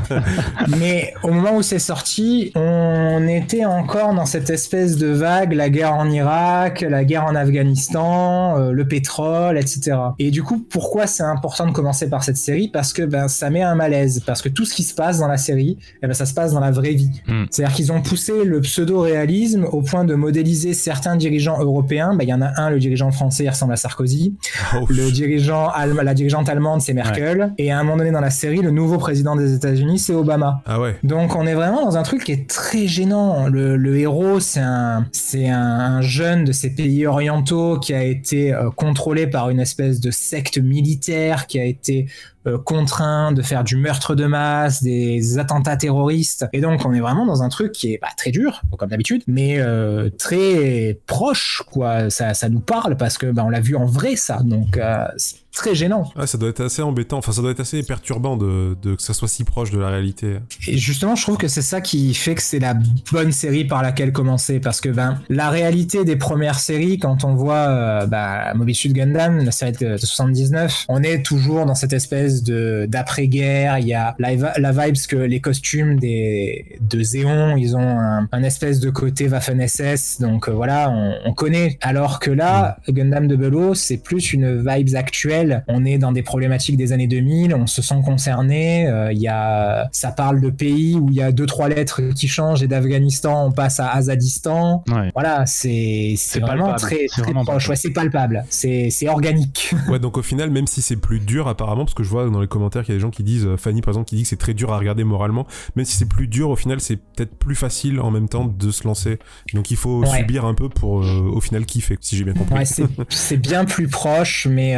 Mais 0.78 1.12
au 1.22 1.30
moment 1.30 1.56
où 1.56 1.62
c'est 1.62 1.78
sorti, 1.78 2.52
on 2.54 3.26
était 3.26 3.64
encore 3.64 4.14
dans 4.14 4.26
cette 4.26 4.50
espèce 4.50 4.96
de 4.96 5.08
vague, 5.08 5.52
la 5.52 5.70
guerre 5.70 5.94
en 5.94 6.10
Irak, 6.10 6.82
la 6.82 7.04
guerre 7.04 7.24
en 7.24 7.34
Afghanistan, 7.34 8.58
euh, 8.58 8.72
le 8.72 8.86
pétrole, 8.86 9.58
etc. 9.58 9.96
Et 10.18 10.30
du 10.30 10.42
coup, 10.42 10.58
pourquoi 10.58 11.06
c'est 11.06 11.22
important 11.22 11.66
de 11.66 11.72
commencer 11.72 12.08
par 12.08 12.22
cette 12.24 12.36
série? 12.36 12.68
Parce 12.68 12.92
que 12.92 13.02
ben 13.02 13.28
ça 13.28 13.50
met 13.50 13.62
un 13.62 13.74
malaise, 13.74 14.22
parce 14.24 14.42
que 14.42 14.48
tout 14.48 14.64
ce 14.64 14.74
qui 14.74 14.82
se 14.82 14.94
passe 14.94 15.18
dans 15.18 15.28
la 15.28 15.36
série, 15.36 15.78
eh 16.02 16.06
ben, 16.06 16.14
ça 16.14 16.26
se 16.26 16.34
passe 16.34 16.52
dans 16.52 16.60
la 16.60 16.70
vraie 16.70 16.94
vie. 16.94 17.22
Hmm. 17.26 17.44
C'est-à-dire 17.50 17.74
qu'ils 17.74 17.92
ont 17.92 18.02
poussé 18.02 18.44
le 18.44 18.60
pseudo-réalisme 18.60 19.64
au 19.64 19.82
point 19.82 20.04
de 20.04 20.14
modéliser 20.14 20.74
certains 20.74 21.16
dirigeants 21.16 21.60
européens. 21.60 22.14
Ben, 22.14 22.24
Il 22.24 22.28
y 22.28 22.34
en 22.34 22.42
a 22.42 22.60
un, 22.60 22.70
le 22.70 22.78
dirigeant 22.78 23.10
français, 23.10 23.44
il 23.44 23.48
ressemble 23.48 23.72
à 23.72 23.76
Sarkozy. 23.76 24.34
Oh, 24.76 24.86
le 24.88 25.10
dirigeant 25.10 25.70
la 25.86 26.14
dirigeante 26.14 26.48
allemande, 26.48 26.80
c'est 26.80 26.92
Merkel. 26.92 27.52
Et 27.58 27.70
à 27.70 27.78
un 27.78 27.84
moment 27.84 27.96
donné 27.96 28.10
dans 28.10 28.20
la 28.20 28.30
série, 28.30 28.58
le 28.58 28.70
nouveau 28.70 28.98
président 28.98 29.36
des 29.36 29.54
États-Unis, 29.54 29.98
c'est 29.98 30.14
Obama. 30.14 30.62
Ah 30.66 30.80
ouais. 30.80 30.96
Donc 31.02 31.34
on 31.36 31.46
est 31.46 31.54
vraiment 31.54 31.84
dans 31.84 31.96
un 31.96 32.02
truc 32.02 32.24
qui 32.24 32.32
est 32.32 32.48
très 32.48 32.86
gênant. 32.86 33.48
Le, 33.48 33.96
héros, 33.96 34.40
c'est 34.40 34.60
un, 34.60 35.06
c'est 35.12 35.48
un, 35.48 36.00
jeune 36.00 36.44
de 36.44 36.52
ces 36.52 36.70
pays 36.70 37.06
orientaux 37.06 37.78
qui 37.78 37.94
a 37.94 38.02
été 38.02 38.52
euh, 38.52 38.70
contrôlé 38.70 39.26
par 39.26 39.50
une 39.50 39.60
espèce 39.60 40.00
de 40.00 40.10
secte 40.10 40.58
militaire, 40.58 41.46
qui 41.46 41.58
a 41.58 41.64
été 41.64 42.06
euh, 42.46 42.58
contraint 42.58 43.32
de 43.32 43.42
faire 43.42 43.64
du 43.64 43.76
meurtre 43.76 44.14
de 44.14 44.26
masse, 44.26 44.82
des 44.82 45.38
attentats 45.38 45.76
terroristes. 45.76 46.46
Et 46.52 46.60
donc 46.60 46.84
on 46.84 46.92
est 46.92 47.00
vraiment 47.00 47.24
dans 47.24 47.42
un 47.42 47.48
truc 47.48 47.72
qui 47.72 47.94
est 47.94 47.98
bah, 48.00 48.08
très 48.16 48.30
dur, 48.30 48.62
comme 48.78 48.90
d'habitude, 48.90 49.22
mais 49.26 49.58
euh, 49.58 50.10
très 50.10 51.00
proche, 51.06 51.62
quoi. 51.70 52.10
Ça, 52.10 52.34
ça 52.34 52.48
nous 52.48 52.60
parle 52.60 52.96
parce 52.96 53.18
que 53.18 53.26
bah, 53.26 53.44
on 53.46 53.50
l'a 53.50 53.60
vu 53.60 53.76
en 53.76 53.86
vrai, 53.86 54.16
ça. 54.16 54.40
Donc 54.44 54.76
euh, 54.76 55.06
très 55.54 55.74
gênant. 55.74 56.10
ça 56.26 56.38
doit 56.38 56.48
être 56.48 56.60
assez 56.60 56.82
embêtant, 56.82 57.18
enfin 57.18 57.32
ça 57.32 57.40
doit 57.40 57.52
être 57.52 57.60
assez 57.60 57.82
perturbant 57.82 58.36
de, 58.36 58.76
que 58.82 59.02
ça 59.02 59.14
soit 59.14 59.28
si 59.28 59.44
proche 59.44 59.70
de 59.70 59.78
la 59.78 59.88
réalité. 59.88 60.38
Et 60.66 60.78
justement, 60.78 61.14
je 61.14 61.22
trouve 61.22 61.36
que 61.36 61.48
c'est 61.48 61.62
ça 61.62 61.80
qui 61.80 62.12
fait 62.14 62.34
que 62.34 62.42
c'est 62.42 62.58
la 62.58 62.74
bonne 63.12 63.32
série 63.32 63.64
par 63.64 63.82
laquelle 63.82 64.12
commencer, 64.12 64.60
parce 64.60 64.80
que 64.80 64.88
ben 64.88 65.20
la 65.28 65.50
réalité 65.50 66.04
des 66.04 66.16
premières 66.16 66.58
séries, 66.58 66.98
quand 66.98 67.24
on 67.24 67.34
voit 67.34 67.54
euh, 67.54 68.06
bah, 68.06 68.52
Mobile 68.54 68.92
Gundam, 68.92 69.44
la 69.44 69.50
série 69.52 69.72
de, 69.72 69.96
79, 69.96 70.86
on 70.88 71.02
est 71.02 71.24
toujours 71.24 71.66
dans 71.66 71.74
cette 71.74 71.92
espèce 71.92 72.42
de 72.42 72.86
d'après-guerre. 72.88 73.78
Il 73.78 73.86
y 73.86 73.94
a 73.94 74.14
la, 74.18 74.58
la 74.58 74.72
vibes 74.72 75.06
que 75.08 75.16
les 75.16 75.40
costumes 75.40 75.98
des 75.98 76.78
de 76.80 77.02
Zéon, 77.02 77.56
ils 77.56 77.76
ont 77.76 77.98
un, 78.00 78.42
espèce 78.42 78.80
de 78.80 78.90
côté 78.90 79.28
Waffen 79.28 79.66
SS, 79.66 80.20
donc 80.20 80.48
euh, 80.48 80.52
voilà, 80.52 80.90
on, 81.24 81.32
connaît. 81.32 81.78
Alors 81.80 82.20
que 82.20 82.30
là, 82.30 82.76
mm. 82.88 82.92
Gundam 82.92 83.26
de 83.26 83.36
Bello, 83.36 83.74
c'est 83.74 83.96
plus 83.96 84.32
une 84.32 84.58
vibes 84.58 84.94
actuelle 84.94 85.43
on 85.68 85.84
est 85.84 85.98
dans 85.98 86.12
des 86.12 86.22
problématiques 86.22 86.76
des 86.76 86.92
années 86.92 87.06
2000, 87.06 87.54
on 87.54 87.66
se 87.66 87.82
sent 87.82 88.00
concerné. 88.04 88.86
Euh, 88.86 89.12
il 89.12 89.18
y 89.18 89.28
a, 89.28 89.88
ça 89.92 90.10
parle 90.10 90.40
de 90.40 90.50
pays 90.50 90.96
où 90.96 91.08
il 91.10 91.16
y 91.16 91.22
a 91.22 91.32
deux 91.32 91.46
trois 91.46 91.68
lettres 91.68 92.00
qui 92.14 92.28
changent 92.28 92.62
et 92.62 92.66
d'Afghanistan 92.66 93.46
on 93.46 93.52
passe 93.52 93.80
à 93.80 93.90
Azadistan. 93.90 94.84
Voilà, 95.14 95.46
c'est 95.46 96.16
vraiment 96.40 96.74
très, 96.74 97.06
très 97.06 97.32
proche. 97.32 97.70
c'est 97.74 97.90
palpable. 97.90 98.44
C'est 98.50 99.08
organique. 99.08 99.74
Ouais, 99.88 99.98
donc 99.98 100.16
au 100.16 100.22
final, 100.22 100.50
même 100.50 100.66
si 100.66 100.80
c'est 100.80 100.96
plus 100.96 101.20
dur 101.20 101.46
apparemment, 101.46 101.84
parce 101.84 101.94
que 101.94 102.02
je 102.02 102.08
vois 102.08 102.28
dans 102.30 102.40
les 102.40 102.48
commentaires 102.48 102.84
qu'il 102.84 102.94
y 102.94 102.96
a 102.96 102.98
des 102.98 103.02
gens 103.02 103.10
qui 103.10 103.22
disent, 103.22 103.44
euh, 103.44 103.56
Fanny 103.56 103.82
par 103.82 103.90
exemple, 103.90 104.08
qui 104.08 104.16
dit 104.16 104.22
que 104.22 104.28
c'est 104.28 104.36
très 104.36 104.54
dur 104.54 104.72
à 104.72 104.78
regarder 104.78 105.04
moralement, 105.04 105.46
même 105.76 105.84
si 105.84 105.96
c'est 105.96 106.08
plus 106.08 106.26
dur, 106.26 106.48
au 106.48 106.56
final, 106.56 106.80
c'est 106.80 106.96
peut-être 106.96 107.34
plus 107.36 107.54
facile 107.54 108.00
en 108.00 108.10
même 108.10 108.28
temps 108.28 108.46
de 108.46 108.70
se 108.70 108.84
lancer. 108.84 109.18
Donc 109.52 109.70
il 109.70 109.76
faut 109.76 110.04
subir 110.06 110.46
un 110.46 110.54
peu 110.54 110.68
pour 110.68 111.02
euh, 111.02 111.30
au 111.32 111.40
final 111.40 111.66
kiffer, 111.66 111.98
si 112.00 112.16
j'ai 112.16 112.24
bien 112.24 112.32
compris. 112.32 112.54
Ouais, 112.54 112.64
c'est 113.10 113.36
bien 113.36 113.64
plus 113.64 113.88
proche, 113.88 114.46
mais 114.50 114.74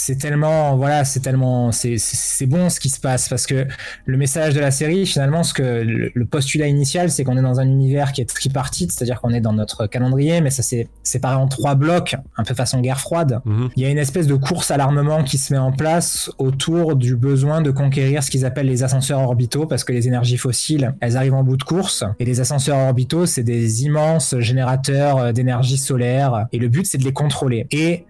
c'est 0.00 0.16
tellement 0.16 0.76
voilà 0.76 1.04
c'est 1.04 1.20
tellement 1.20 1.72
c'est 1.72 2.46
bon 2.46 2.70
ce 2.70 2.80
qui 2.80 2.88
se 2.88 2.98
passe 2.98 3.28
parce 3.28 3.46
que 3.46 3.66
le 4.06 4.16
message 4.16 4.54
de 4.54 4.60
la 4.60 4.70
série 4.70 5.04
finalement 5.04 5.42
ce 5.42 5.52
que 5.52 5.62
le, 5.62 6.24
postulat 6.24 6.68
initial 6.68 7.10
c'est 7.10 7.22
qu'on 7.22 7.36
est 7.36 7.42
dans 7.42 7.60
un 7.60 7.68
univers 7.68 8.12
qui 8.12 8.22
est 8.22 8.24
tripartite 8.24 8.92
c'est-à-dire 8.92 9.20
qu'on 9.20 9.30
est 9.30 9.42
dans 9.42 9.52
notre 9.52 9.86
calendrier 9.86 10.40
mais 10.40 10.48
ça 10.50 10.62
c'est 10.62 10.88
séparé 11.02 11.36
en 11.36 11.48
trois 11.48 11.74
blocs 11.74 12.16
un 12.38 12.44
peu 12.44 12.54
façon 12.54 12.80
guerre 12.80 13.00
froide. 13.00 13.40
Mhm. 13.44 13.68
il 13.76 13.82
y 13.82 13.86
a 13.86 13.90
une 13.90 13.98
espèce 13.98 14.26
de 14.26 14.34
course 14.34 14.70
à 14.70 14.78
l'armement 14.78 15.22
qui 15.22 15.36
se 15.36 15.52
met 15.52 15.58
en 15.58 15.72
place 15.72 16.30
autour 16.38 16.96
du 16.96 17.14
besoin 17.14 17.60
de 17.60 17.70
conquérir 17.70 18.22
ce 18.22 18.30
qu'ils 18.30 18.46
appellent 18.46 18.68
les 18.68 18.82
ascenseurs 18.82 19.20
orbitaux 19.20 19.66
parce 19.66 19.84
que 19.84 19.92
les 19.92 20.08
énergies 20.08 20.38
fossiles 20.38 20.94
elles 21.00 21.18
arrivent 21.18 21.34
en 21.34 21.44
bout 21.44 21.58
de 21.58 21.64
course. 21.64 22.04
Et 22.18 22.24
les 22.24 22.40
ascenseurs 22.40 22.78
orbitaux 22.78 23.26
c'est 23.26 23.42
des 23.42 23.84
immenses 23.84 24.34
générateurs 24.38 25.18
euh, 25.18 25.32
d'énergie 25.32 25.76
solaire. 25.76 26.46
Et 26.52 26.58
le 26.58 26.68
but 26.68 26.86
c'est 26.86 26.98
de 26.98 27.04
les 27.04 27.12
contrôler. 27.12 27.66
Et 27.70 28.06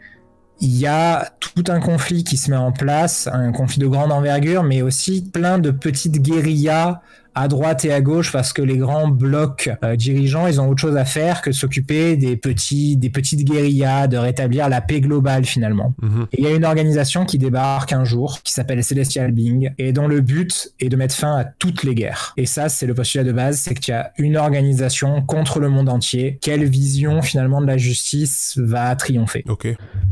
il 0.61 0.77
y 0.77 0.87
a 0.87 1.33
tout 1.41 1.65
un 1.69 1.81
conflit 1.81 2.25
qui 2.25 2.37
se 2.37 2.51
met 2.51 2.57
en 2.57 2.73
place, 2.73 3.29
un 3.33 3.53
conflit 3.53 3.79
de 3.79 3.87
grande 3.87 4.13
envergure, 4.13 4.63
mais 4.63 4.83
aussi 4.83 5.23
plein 5.23 5.59
de 5.59 5.71
petites 5.71 6.21
guérillas 6.21 7.01
à 7.41 7.49
droite 7.49 7.87
et 7.87 7.93
à 7.93 8.03
gauche 8.03 8.33
parce 8.33 8.53
que 8.53 8.61
les 8.61 8.77
grands 8.77 9.09
blocs 9.09 9.71
euh, 9.83 9.97
dirigeants, 9.97 10.47
ils 10.47 10.61
ont 10.61 10.69
autre 10.69 10.83
chose 10.83 10.97
à 10.97 11.07
faire 11.07 11.41
que 11.41 11.53
s'occuper 11.53 12.19
des 12.19 12.37
petits, 12.37 12.99
des 12.99 13.09
petites 13.09 13.45
guérillas, 13.45 14.09
de 14.09 14.19
rétablir 14.19 14.69
la 14.69 14.83
paix 14.83 15.01
globale 15.01 15.47
finalement. 15.47 15.95
Mhm. 16.03 16.27
Et 16.33 16.41
il 16.41 16.45
y 16.45 16.47
a 16.47 16.55
une 16.55 16.67
organisation 16.67 17.25
qui 17.25 17.39
débarque 17.39 17.95
un 17.95 18.05
jour, 18.05 18.41
qui 18.45 18.53
s'appelle 18.53 18.85
Celestial 18.85 19.33
Being, 19.33 19.71
et 19.79 19.93
dont 19.93 20.07
le 20.07 20.21
but 20.21 20.73
est 20.81 20.91
de 20.91 20.97
mettre 20.97 21.15
fin 21.15 21.35
à 21.35 21.45
toutes 21.45 21.83
les 21.83 21.95
guerres. 21.95 22.35
Et 22.37 22.45
ça, 22.45 22.69
c'est 22.69 22.87
le 22.87 22.93
postulat 22.93 23.25
de 23.25 23.33
base, 23.33 23.59
c'est 23.59 23.75
qu'il 23.75 23.93
y 23.93 23.97
a 23.97 24.13
une 24.19 24.37
organisation 24.37 25.23
contre 25.23 25.61
le 25.61 25.71
monde 25.71 25.89
entier. 25.89 26.39
Quelle 26.43 26.65
vision 26.65 27.23
finalement 27.23 27.63
de 27.63 27.67
la 27.67 27.79
justice 27.79 28.59
va 28.63 28.95
triompher? 28.97 29.45
Ok. 29.49 29.67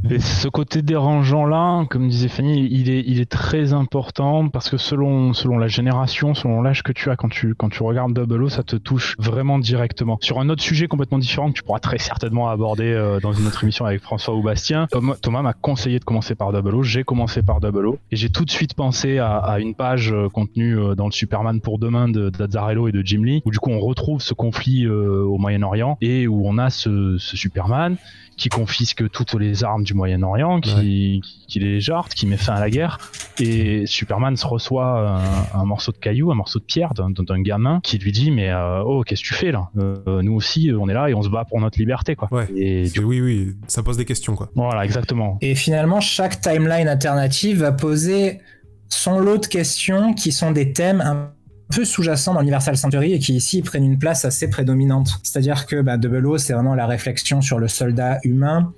Et 0.09 0.19
ce 0.19 0.49
côté 0.49 0.81
dérangeant 0.81 1.45
là, 1.45 1.85
comme 1.91 2.09
disait 2.09 2.29
Fanny, 2.29 2.69
il 2.71 2.89
est, 2.89 3.05
il 3.07 3.21
est 3.21 3.31
très 3.31 3.75
important 3.75 4.49
parce 4.49 4.71
que 4.71 4.79
selon, 4.79 5.35
selon 5.35 5.59
la 5.59 5.69
génération, 5.69 6.33
selon 6.35 6.63
l'âge 6.63 6.83
que 6.83 6.93
tu 6.93 7.11
quand 7.19 7.29
tu, 7.29 7.55
quand 7.55 7.69
tu 7.69 7.83
regardes 7.83 8.15
Double 8.15 8.45
O, 8.45 8.49
ça 8.49 8.63
te 8.63 8.77
touche 8.77 9.17
vraiment 9.19 9.59
directement. 9.59 10.19
Sur 10.23 10.39
un 10.39 10.49
autre 10.49 10.63
sujet 10.63 10.87
complètement 10.87 11.19
différent 11.19 11.51
que 11.51 11.57
tu 11.57 11.63
pourras 11.65 11.81
très 11.81 11.99
certainement 11.99 12.49
aborder 12.49 12.85
euh, 12.85 13.19
dans 13.21 13.33
une 13.33 13.47
autre 13.47 13.65
émission 13.65 13.85
avec 13.85 14.01
François 14.01 14.35
ou 14.35 14.43
Bastien, 14.43 14.87
Thomas 15.21 15.43
m'a 15.43 15.53
conseillé 15.53 15.99
de 15.99 16.05
commencer 16.05 16.35
par 16.37 16.53
Double 16.53 16.77
O, 16.77 16.83
j'ai 16.83 17.03
commencé 17.03 17.43
par 17.43 17.61
Double 17.61 17.89
O, 17.89 17.99
et 18.13 18.17
j'ai 18.17 18.31
tout 18.31 18.45
de 18.45 18.51
suite 18.51 18.75
pensé 18.75 19.19
à, 19.19 19.59
une 19.59 19.75
page 19.75 20.13
euh, 20.13 20.29
contenue 20.29 20.79
euh, 20.79 20.95
dans 20.95 21.07
le 21.07 21.13
Superman 21.13 21.61
pour 21.61 21.79
demain 21.79 22.09
de 22.09 22.31
d'Azzarello 22.31 22.87
et 22.87 22.93
de 22.93 23.03
Jim 23.05 23.25
Lee, 23.25 23.43
où 23.45 23.51
du 23.51 23.59
coup 23.59 23.71
on 23.71 23.81
retrouve 23.81 24.23
ce 24.23 24.33
conflit 24.33 24.87
au 24.87 25.39
Moyen-Orient 25.39 25.99
et 26.01 26.29
où 26.29 26.47
on 26.47 26.57
a 26.57 26.71
ce, 26.71 27.17
ce 27.19 27.37
Superman 27.37 27.97
qui 28.39 28.49
confisque 28.49 29.11
toutes 29.11 29.35
les 29.35 29.65
armes 29.65 29.83
du 29.83 29.95
Moyen-Orient, 29.95 30.61
qui, 30.61 31.21
qui, 31.49 31.59
les 31.59 31.81
jarte, 31.81 32.15
qui 32.15 32.27
met 32.27 32.37
fin 32.37 32.55
à 32.55 32.61
la 32.61 32.71
guerre. 32.71 32.99
Et 33.41 33.85
Superman 33.87 34.37
se 34.37 34.47
reçoit 34.47 35.21
un, 35.53 35.65
morceau 35.65 35.93
de 35.93 35.99
caillou, 35.99 36.31
un 36.31 36.37
morceau 36.37 36.61
de 36.61 36.65
pierre 36.65 36.95
d'un 36.95 37.43
gamin 37.43 37.81
qui 37.83 37.99
lui 37.99 38.13
dit 38.13 38.31
mais 38.31 38.51
euh, 38.51 38.83
oh 38.85 39.03
qu'est-ce 39.03 39.23
que 39.23 39.29
tu 39.29 39.35
fais 39.35 39.53
là? 39.53 39.71
Euh, 39.77 40.23
Nous 40.23 40.33
aussi 40.33 40.71
on 40.79 40.89
est 40.89 40.95
là 40.95 41.11
et 41.11 41.15
on 41.15 41.23
se 41.23 41.29
bat 41.29 41.45
pour 41.45 41.61
notre 41.61 41.79
liberté 41.79 42.15
quoi. 42.17 42.29
Et 42.57 42.91
oui 42.99 43.21
oui 43.21 43.57
ça 43.67 43.83
pose 43.83 43.97
des 43.97 44.05
questions 44.05 44.35
quoi. 44.35 44.51
Voilà 44.55 44.85
exactement. 44.85 45.39
Et 45.41 45.55
finalement 45.55 46.01
chaque 46.01 46.41
timeline 46.41 46.89
alternative 46.89 47.59
va 47.59 47.73
poser 47.73 48.41
son 48.89 49.19
lot 49.19 49.39
de 49.39 49.47
questions 49.47 50.15
qui 50.15 50.33
sont 50.33 50.53
des 50.53 50.73
thèmes 50.73 51.01
un 51.01 51.33
peu 51.71 51.85
sous-jacent 51.85 52.35
dans 52.35 52.41
l'Universal 52.41 52.77
Century 52.77 53.13
et 53.13 53.19
qui 53.19 53.35
ici 53.35 53.63
prennent 53.63 53.85
une 53.85 53.99
place 53.99 54.25
assez 54.25 54.49
prédominante. 54.49 55.21
C'est-à-dire 55.23 55.67
que 55.67 55.81
bah, 55.83 55.97
Double 55.97 56.27
O, 56.27 56.39
c'est 56.39 56.53
vraiment 56.53 56.75
la 56.75 56.87
réflexion 56.87 57.41
sur 57.41 57.59
le 57.59 57.69
soldat 57.69 58.19
humain, 58.25 58.73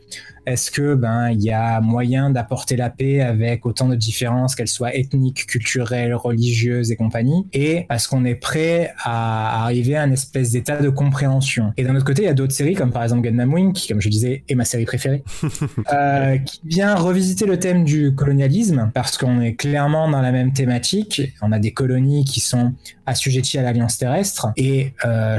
est-ce 0.47 0.71
que 0.71 0.95
ben 0.95 1.31
il 1.31 1.43
y 1.43 1.51
a 1.51 1.81
moyen 1.81 2.31
d'apporter 2.31 2.77
la 2.77 2.91
paix 2.91 3.21
avec 3.21 3.67
autant 3.67 3.89
de 3.89 3.95
différences, 3.95 4.55
qu'elles 4.55 4.69
soient 4.69 4.95
ethniques, 4.95 5.47
culturelles, 5.47 6.15
religieuses 6.15 6.91
et 6.91 6.97
compagnie? 6.97 7.47
Et 7.53 7.87
est-ce 7.91 8.09
qu'on 8.09 8.25
est 8.25 8.35
prêt 8.35 8.93
à 9.03 9.63
arriver 9.65 9.97
à 9.97 10.03
un 10.03 10.11
espèce 10.11 10.53
d'état 10.53 10.81
de 10.81 10.89
compréhension? 10.89 11.73
Et 11.77 11.85
d'un 11.85 11.95
autre 11.95 12.05
côté, 12.05 12.23
il 12.23 12.27
y 12.27 12.29
a 12.29 12.35
d'autres 12.35 12.53
séries 12.53 12.75
comme 12.75 12.93
par 12.93 13.03
exemple 13.03 13.23
Gundam 13.23 13.53
Wing, 13.53 13.73
qui 13.73 13.89
comme 13.89 14.01
je 14.01 14.09
disais 14.09 14.45
est 14.49 14.55
ma 14.55 14.65
série 14.65 14.85
préférée, 14.85 15.23
euh, 15.93 16.39
qui 16.39 16.61
vient 16.65 16.95
revisiter 16.95 17.47
le 17.47 17.59
thème 17.59 17.85
du 17.85 18.15
colonialisme 18.15 18.91
parce 18.95 19.19
qu'on 19.19 19.41
est 19.41 19.55
clairement 19.55 20.09
dans 20.09 20.21
la 20.21 20.33
même 20.33 20.53
thématique. 20.53 21.23
On 21.43 21.53
a 21.53 21.59
des 21.59 21.73
colonies 21.73 22.25
qui 22.25 22.41
sont 22.41 22.75
assujetties 23.11 23.59
à 23.59 23.63
l'alliance 23.63 23.99
terrestre. 23.99 24.53
Et 24.57 24.95
euh, 25.05 25.37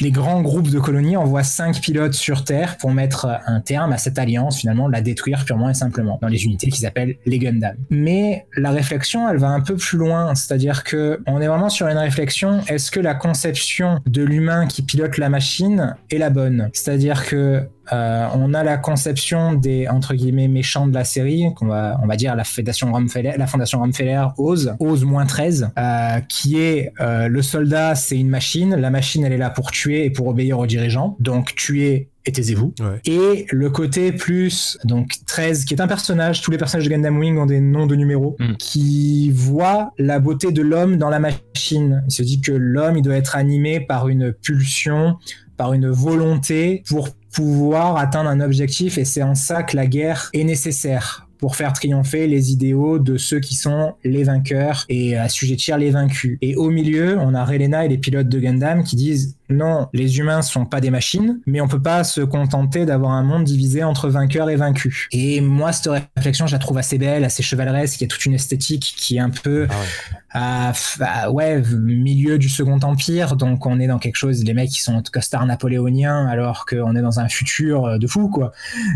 les 0.00 0.10
grands 0.10 0.42
groupes 0.42 0.70
de 0.70 0.78
colonies 0.78 1.16
envoient 1.16 1.42
cinq 1.42 1.80
pilotes 1.80 2.14
sur 2.14 2.44
Terre 2.44 2.76
pour 2.76 2.92
mettre 2.92 3.26
un 3.46 3.60
terme 3.60 3.92
à 3.92 3.98
cette 3.98 4.18
alliance 4.18 4.58
finalement 4.58 4.88
la 4.88 5.00
détruire 5.00 5.44
purement 5.44 5.70
et 5.70 5.74
simplement 5.74 6.18
dans 6.20 6.28
les 6.28 6.44
unités 6.44 6.68
qu'ils 6.68 6.86
appellent 6.86 7.16
les 7.26 7.38
Gundam. 7.38 7.76
Mais 7.90 8.46
la 8.56 8.70
réflexion, 8.70 9.28
elle 9.28 9.38
va 9.38 9.48
un 9.48 9.60
peu 9.60 9.76
plus 9.76 9.98
loin, 9.98 10.34
c'est-à-dire 10.34 10.84
que 10.84 11.20
on 11.26 11.40
est 11.40 11.48
vraiment 11.48 11.68
sur 11.68 11.88
une 11.88 11.98
réflexion 11.98 12.26
est-ce 12.68 12.90
que 12.90 13.00
la 13.00 13.14
conception 13.14 14.00
de 14.06 14.22
l'humain 14.22 14.66
qui 14.66 14.82
pilote 14.82 15.18
la 15.18 15.28
machine 15.28 15.94
est 16.10 16.18
la 16.18 16.30
bonne? 16.30 16.70
C'est-à-dire 16.72 17.26
que 17.26 17.68
euh, 17.92 18.26
on 18.34 18.54
a 18.54 18.62
la 18.62 18.76
conception 18.76 19.54
des 19.54 19.88
entre 19.88 20.14
guillemets 20.14 20.48
méchants 20.48 20.86
de 20.86 20.94
la 20.94 21.04
série, 21.04 21.46
qu'on 21.54 21.66
va, 21.66 21.98
on 22.02 22.06
va 22.06 22.16
dire 22.16 22.34
la 22.36 22.44
Fondation 22.44 22.92
Ramfeller, 22.92 23.34
la 23.36 23.46
Fondation 23.46 23.80
Ramfeller 23.80 24.26
ose, 24.38 24.74
ose 24.80 25.04
moins 25.04 25.26
13, 25.26 25.70
euh, 25.78 26.20
qui 26.28 26.58
est 26.58 26.92
euh, 27.00 27.28
le 27.28 27.42
soldat, 27.42 27.94
c'est 27.94 28.18
une 28.18 28.28
machine, 28.28 28.74
la 28.74 28.90
machine 28.90 29.24
elle 29.24 29.32
est 29.32 29.38
là 29.38 29.50
pour 29.50 29.70
tuer 29.70 30.04
et 30.04 30.10
pour 30.10 30.26
obéir 30.28 30.58
aux 30.58 30.66
dirigeants, 30.66 31.16
donc 31.20 31.54
tuer 31.54 32.10
et 32.26 32.32
taisez-vous. 32.32 32.74
Et 33.04 33.46
le 33.52 33.70
côté 33.70 34.10
plus, 34.10 34.78
donc 34.84 35.12
13, 35.26 35.64
qui 35.64 35.74
est 35.74 35.80
un 35.80 35.86
personnage, 35.86 36.42
tous 36.42 36.50
les 36.50 36.58
personnages 36.58 36.84
de 36.84 36.90
Gundam 36.90 37.16
Wing 37.18 37.38
ont 37.38 37.46
des 37.46 37.60
noms 37.60 37.86
de 37.86 37.94
numéros, 37.94 38.34
mm. 38.40 38.56
qui 38.56 39.30
voit 39.30 39.92
la 39.96 40.18
beauté 40.18 40.50
de 40.50 40.60
l'homme 40.60 40.96
dans 40.96 41.08
la 41.08 41.20
machine. 41.20 42.02
Il 42.08 42.12
se 42.12 42.24
dit 42.24 42.40
que 42.40 42.50
l'homme, 42.50 42.96
il 42.96 43.02
doit 43.02 43.14
être 43.14 43.36
animé 43.36 43.78
par 43.78 44.08
une 44.08 44.32
pulsion, 44.32 45.18
par 45.56 45.72
une 45.72 45.88
volonté 45.88 46.82
pour 46.88 47.10
pouvoir 47.36 47.98
atteindre 47.98 48.30
un 48.30 48.40
objectif 48.40 48.96
et 48.96 49.04
c'est 49.04 49.22
en 49.22 49.34
ça 49.34 49.62
que 49.62 49.76
la 49.76 49.86
guerre 49.86 50.30
est 50.32 50.42
nécessaire 50.42 51.28
pour 51.36 51.54
faire 51.54 51.74
triompher 51.74 52.26
les 52.26 52.50
idéaux 52.50 52.98
de 52.98 53.18
ceux 53.18 53.40
qui 53.40 53.54
sont 53.54 53.92
les 54.04 54.24
vainqueurs 54.24 54.86
et 54.88 55.18
assujettir 55.18 55.76
les 55.76 55.90
vaincus. 55.90 56.38
Et 56.40 56.56
au 56.56 56.70
milieu, 56.70 57.18
on 57.20 57.34
a 57.34 57.44
Relena 57.44 57.84
et 57.84 57.88
les 57.88 57.98
pilotes 57.98 58.30
de 58.30 58.40
Gundam 58.40 58.84
qui 58.84 58.96
disent 58.96 59.36
non, 59.48 59.88
les 59.92 60.18
humains 60.18 60.42
sont 60.42 60.66
pas 60.66 60.80
des 60.80 60.90
machines, 60.90 61.40
mais 61.46 61.60
on 61.60 61.68
peut 61.68 61.82
pas 61.82 62.04
se 62.04 62.20
contenter 62.20 62.86
d'avoir 62.86 63.12
un 63.12 63.22
monde 63.22 63.44
divisé 63.44 63.84
entre 63.84 64.08
vainqueurs 64.08 64.50
et 64.50 64.56
vaincus. 64.56 65.08
Et 65.12 65.40
moi, 65.40 65.72
cette 65.72 65.92
réflexion, 66.16 66.46
je 66.46 66.52
la 66.52 66.58
trouve 66.58 66.78
assez 66.78 66.98
belle, 66.98 67.24
assez 67.24 67.42
chevaleresque, 67.42 68.00
il 68.00 68.04
y 68.04 68.06
a 68.06 68.08
toute 68.08 68.24
une 68.26 68.34
esthétique 68.34 68.94
qui 68.96 69.16
est 69.16 69.20
un 69.20 69.30
peu 69.30 69.66
ah 69.70 70.72
à, 71.00 71.30
ouais, 71.30 71.62
milieu 71.80 72.38
du 72.38 72.48
Second 72.48 72.78
Empire, 72.82 73.36
donc 73.36 73.64
on 73.64 73.80
est 73.80 73.86
dans 73.86 73.98
quelque 73.98 74.16
chose, 74.16 74.44
les 74.44 74.52
mecs 74.52 74.70
qui 74.70 74.82
sont 74.82 75.02
costards 75.10 75.46
napoléoniens, 75.46 76.26
alors 76.26 76.66
qu'on 76.66 76.94
est 76.94 77.00
dans 77.00 77.20
un 77.20 77.28
futur 77.28 77.98
de 77.98 78.06
fou, 78.06 78.28
quoi. 78.28 78.52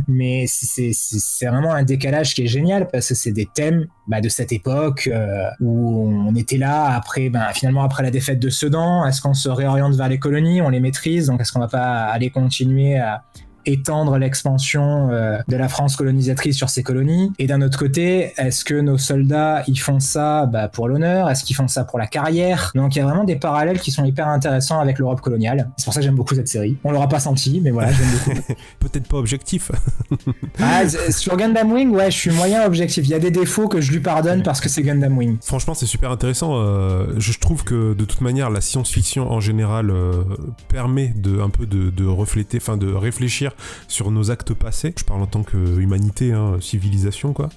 Mais 0.07 0.45
c'est 0.47 1.47
vraiment 1.47 1.73
un 1.73 1.83
décalage 1.83 2.35
qui 2.35 2.43
est 2.43 2.47
génial, 2.47 2.89
parce 2.89 3.09
que 3.09 3.15
c'est 3.15 3.33
des 3.33 3.49
thèmes 3.55 3.87
bah, 4.07 4.21
de 4.21 4.29
cette 4.29 4.53
époque 4.53 5.09
euh, 5.13 5.45
où 5.61 6.09
on 6.09 6.35
était 6.35 6.59
là 6.59 6.95
après, 6.95 7.31
bah, 7.31 7.53
finalement 7.55 7.85
après 7.85 8.03
la 8.03 8.11
défaite 8.11 8.41
de 8.41 8.51
Sedan. 8.51 9.07
Est-ce 9.07 9.21
qu'on 9.21 9.35
se 9.35 9.49
réoriente 9.49 9.95
vers 9.95 10.09
les 10.09 10.19
colonies, 10.19 10.40
on 10.63 10.69
les 10.69 10.81
maîtrise, 10.81 11.27
donc 11.27 11.41
est-ce 11.41 11.53
qu'on 11.53 11.61
va 11.61 11.69
pas 11.69 12.05
aller 12.07 12.31
continuer 12.31 12.97
à 12.97 13.25
étendre 13.67 14.19
l'expansion 14.19 15.11
euh, 15.11 15.39
de 15.49 15.57
la 15.57 15.69
France 15.69 15.97
colonisatrice 15.97 16.57
sur 16.57 16.71
ces 16.71 16.83
colonies 16.83 17.33
Et 17.39 17.47
d'un 17.47 17.63
autre 17.63 17.79
côté, 17.79 18.33
est-ce 18.37 18.65
que 18.65 18.75
nos 18.75 18.99
soldats, 18.99 19.63
ils 19.67 19.79
font 19.79 20.01
ça 20.01 20.47
bah, 20.47 20.69
pour 20.69 20.89
l'honneur? 20.89 21.31
Est-ce 21.31 21.45
qu'ils 21.45 21.57
font 21.57 21.69
ça 21.69 21.85
pour 21.85 21.99
la 21.99 22.07
carrière? 22.07 22.73
Donc 22.75 22.95
il 22.95 22.99
y 22.99 23.03
a 23.03 23.05
vraiment 23.05 23.25
des 23.25 23.37
parallèles 23.37 23.81
qui 23.81 23.91
sont 23.91 24.05
hyper 24.05 24.29
intéressants 24.29 24.81
avec 24.81 24.99
l'Europe 24.99 25.21
coloniale. 25.21 25.71
C'est 25.77 25.85
pour 25.85 25.95
ça 25.95 26.01
que 26.01 26.05
j'aime 26.05 26.15
beaucoup 26.15 26.35
cette 26.35 26.49
série. 26.49 26.77
On 26.85 26.93
l'aura 26.93 27.09
pas 27.09 27.21
senti, 27.21 27.61
mais 27.63 27.71
voilà, 27.71 27.93
j'aime 27.93 28.07
beaucoup. 28.25 28.55
Peut-être 28.81 29.09
pas 29.09 29.17
objectif. 29.17 29.71
ah, 30.61 30.83
sur 31.11 31.37
Gundam 31.37 31.73
Wing, 31.73 31.91
ouais, 31.91 32.11
je 32.11 32.17
suis 32.17 32.31
moyen 32.31 32.65
objectif. 32.65 33.05
Il 33.05 33.11
y 33.11 33.15
a 33.15 33.19
des 33.19 33.31
défauts 33.31 33.69
que 33.69 33.81
je 33.81 33.93
lui 33.93 34.01
pardonne 34.01 34.43
parce 34.43 34.61
que 34.61 34.69
c'est 34.69 34.83
Gundam 34.83 35.17
Wing. 35.17 35.39
Franchement, 35.43 35.75
c'est 35.75 35.87
super 35.87 36.11
intéressant. 36.11 36.53
Euh, 36.55 37.15
je 37.19 37.39
trouve 37.39 37.65
que 37.65 37.95
de 37.95 38.05
toute 38.05 38.21
manière, 38.21 38.51
la 38.51 38.61
science-fiction 38.61 39.31
en 39.31 39.41
général 39.41 39.91
euh, 39.91 40.23
permet 40.69 41.09
de 41.09 41.41
un 41.41 41.51
peu 41.51 41.67
de, 41.67 41.91
de 41.91 42.07
refléter, 42.07 42.59
enfin 42.61 42.77
de 42.77 42.93
réfléchir 42.93 43.50
sur 43.89 44.11
nos 44.11 44.31
actes 44.31 44.55
passés. 44.55 44.95
Je 44.99 45.05
parle 45.05 45.23
en 45.23 45.27
tant 45.27 45.43
qu'humanité, 45.43 46.33
hein, 46.33 46.57
civilisation, 46.61 47.33
quoi. 47.33 47.49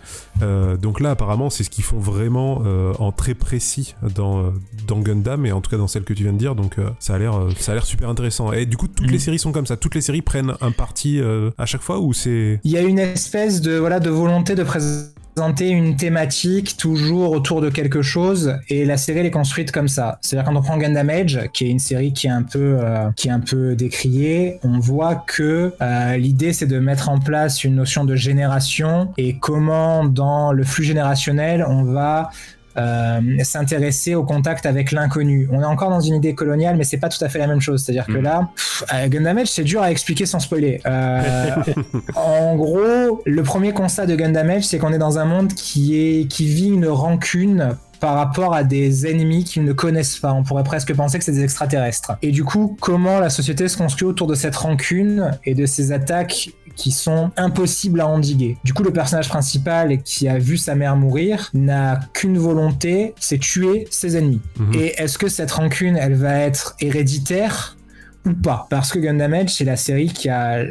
Euh, 0.41 0.77
donc 0.77 0.99
là, 0.99 1.11
apparemment, 1.11 1.49
c'est 1.49 1.63
ce 1.63 1.69
qu'ils 1.69 1.83
font 1.83 1.99
vraiment 1.99 2.63
euh, 2.65 2.93
en 2.99 3.11
très 3.11 3.33
précis 3.33 3.95
dans, 4.15 4.53
dans 4.87 4.99
Gundam, 4.99 5.45
et 5.45 5.51
en 5.51 5.61
tout 5.61 5.69
cas 5.69 5.77
dans 5.77 5.87
celle 5.87 6.03
que 6.03 6.13
tu 6.13 6.23
viens 6.23 6.33
de 6.33 6.37
dire. 6.37 6.55
Donc 6.55 6.77
euh, 6.79 6.89
ça 6.99 7.15
a 7.15 7.17
l'air 7.17 7.85
super 7.85 8.09
intéressant. 8.09 8.51
Et 8.53 8.65
du 8.65 8.77
coup, 8.77 8.87
toutes 8.87 9.11
les 9.11 9.17
mm. 9.17 9.21
séries 9.21 9.39
sont 9.39 9.51
comme 9.51 9.65
ça. 9.65 9.77
Toutes 9.77 9.95
les 9.95 10.01
séries 10.01 10.21
prennent 10.21 10.53
un 10.61 10.71
parti 10.71 11.21
à 11.57 11.65
chaque 11.65 11.81
fois 11.81 11.99
ou 11.99 12.13
c'est 12.13 12.59
Il 12.63 12.71
y 12.71 12.77
a 12.77 12.81
une 12.81 12.99
espèce 12.99 13.61
de 13.61 13.77
voilà 13.77 13.99
de 13.99 14.09
volonté 14.09 14.55
de 14.55 14.63
présenter 14.63 15.09
présenter 15.35 15.69
une 15.69 15.95
thématique 15.95 16.77
toujours 16.77 17.31
autour 17.31 17.61
de 17.61 17.69
quelque 17.69 18.01
chose 18.01 18.55
et 18.69 18.85
la 18.85 18.97
série 18.97 19.19
elle 19.19 19.25
est 19.25 19.31
construite 19.31 19.71
comme 19.71 19.87
ça. 19.87 20.19
C'est-à-dire 20.21 20.47
quand 20.47 20.55
on 20.55 20.61
prend 20.61 20.77
Gundam 20.77 21.09
Age, 21.09 21.49
qui 21.53 21.65
est 21.65 21.69
une 21.69 21.79
série 21.79 22.13
qui 22.13 22.27
est 22.27 22.31
un 22.31 22.43
peu 22.43 22.77
euh, 22.79 23.09
qui 23.15 23.29
est 23.29 23.31
un 23.31 23.39
peu 23.39 23.75
décriée, 23.75 24.59
on 24.63 24.79
voit 24.79 25.15
que 25.15 25.73
euh, 25.81 26.17
l'idée 26.17 26.53
c'est 26.53 26.67
de 26.67 26.77
mettre 26.77 27.09
en 27.09 27.19
place 27.19 27.63
une 27.63 27.75
notion 27.75 28.05
de 28.05 28.15
génération 28.15 29.11
et 29.17 29.37
comment 29.39 30.03
dans 30.03 30.51
le 30.51 30.63
flux 30.63 30.83
générationnel 30.83 31.65
on 31.67 31.83
va 31.83 32.29
euh, 32.77 33.19
s'intéresser 33.43 34.15
au 34.15 34.23
contact 34.23 34.65
avec 34.65 34.91
l'inconnu. 34.91 35.47
On 35.51 35.61
est 35.61 35.65
encore 35.65 35.89
dans 35.89 35.99
une 35.99 36.15
idée 36.15 36.33
coloniale, 36.33 36.75
mais 36.75 36.83
c'est 36.83 36.97
pas 36.97 37.09
tout 37.09 37.23
à 37.23 37.29
fait 37.29 37.39
la 37.39 37.47
même 37.47 37.61
chose. 37.61 37.83
C'est-à-dire 37.83 38.07
que 38.07 38.19
mm. 38.19 38.21
là, 38.21 38.49
pff, 38.55 38.83
Gundam 39.09 39.37
Age, 39.37 39.47
c'est 39.47 39.63
dur 39.63 39.81
à 39.81 39.91
expliquer 39.91 40.25
sans 40.25 40.39
spoiler. 40.39 40.81
Euh, 40.85 41.51
en 42.15 42.55
gros, 42.55 43.21
le 43.25 43.43
premier 43.43 43.73
constat 43.73 44.05
de 44.05 44.15
Gundam 44.15 44.61
c'est 44.61 44.77
qu'on 44.77 44.93
est 44.93 44.97
dans 44.97 45.19
un 45.19 45.25
monde 45.25 45.53
qui 45.53 45.97
est 45.97 46.27
qui 46.27 46.45
vit 46.47 46.69
une 46.69 46.87
rancune 46.87 47.75
par 48.03 48.15
rapport 48.15 48.53
à 48.53 48.65
des 48.65 49.07
ennemis 49.07 49.45
qu'ils 49.45 49.63
ne 49.63 49.71
connaissent 49.71 50.17
pas. 50.17 50.33
On 50.33 50.43
pourrait 50.43 50.65
presque 50.65 50.93
penser 50.93 51.19
que 51.19 51.23
c'est 51.23 51.31
des 51.31 51.43
extraterrestres. 51.45 52.17
Et 52.21 52.31
du 52.31 52.43
coup, 52.43 52.75
comment 52.81 53.21
la 53.21 53.29
société 53.29 53.69
se 53.69 53.77
construit 53.77 54.05
autour 54.05 54.27
de 54.27 54.35
cette 54.35 54.57
rancune 54.57 55.31
et 55.45 55.55
de 55.55 55.65
ces 55.65 55.93
attaques 55.93 56.49
qui 56.75 56.91
sont 56.91 57.31
impossibles 57.37 58.01
à 58.01 58.07
endiguer. 58.07 58.57
Du 58.63 58.73
coup, 58.73 58.83
le 58.83 58.91
personnage 58.91 59.29
principal 59.29 60.01
qui 60.03 60.27
a 60.27 60.37
vu 60.37 60.57
sa 60.57 60.75
mère 60.75 60.95
mourir 60.95 61.49
n'a 61.53 61.99
qu'une 62.13 62.37
volonté, 62.37 63.13
c'est 63.19 63.39
tuer 63.39 63.87
ses 63.89 64.17
ennemis. 64.17 64.41
Mhm. 64.59 64.73
Et 64.75 64.93
est-ce 64.97 65.17
que 65.17 65.27
cette 65.27 65.51
rancune, 65.51 65.95
elle 65.97 66.15
va 66.15 66.37
être 66.37 66.75
héréditaire? 66.79 67.77
Ou 68.25 68.33
pas 68.33 68.67
Parce 68.69 68.91
que 68.91 68.99
Gundam 68.99 69.33
Age, 69.33 69.49
c'est 69.49 69.65
la 69.65 69.75
série 69.75 70.07
qui 70.07 70.29
a 70.29 70.63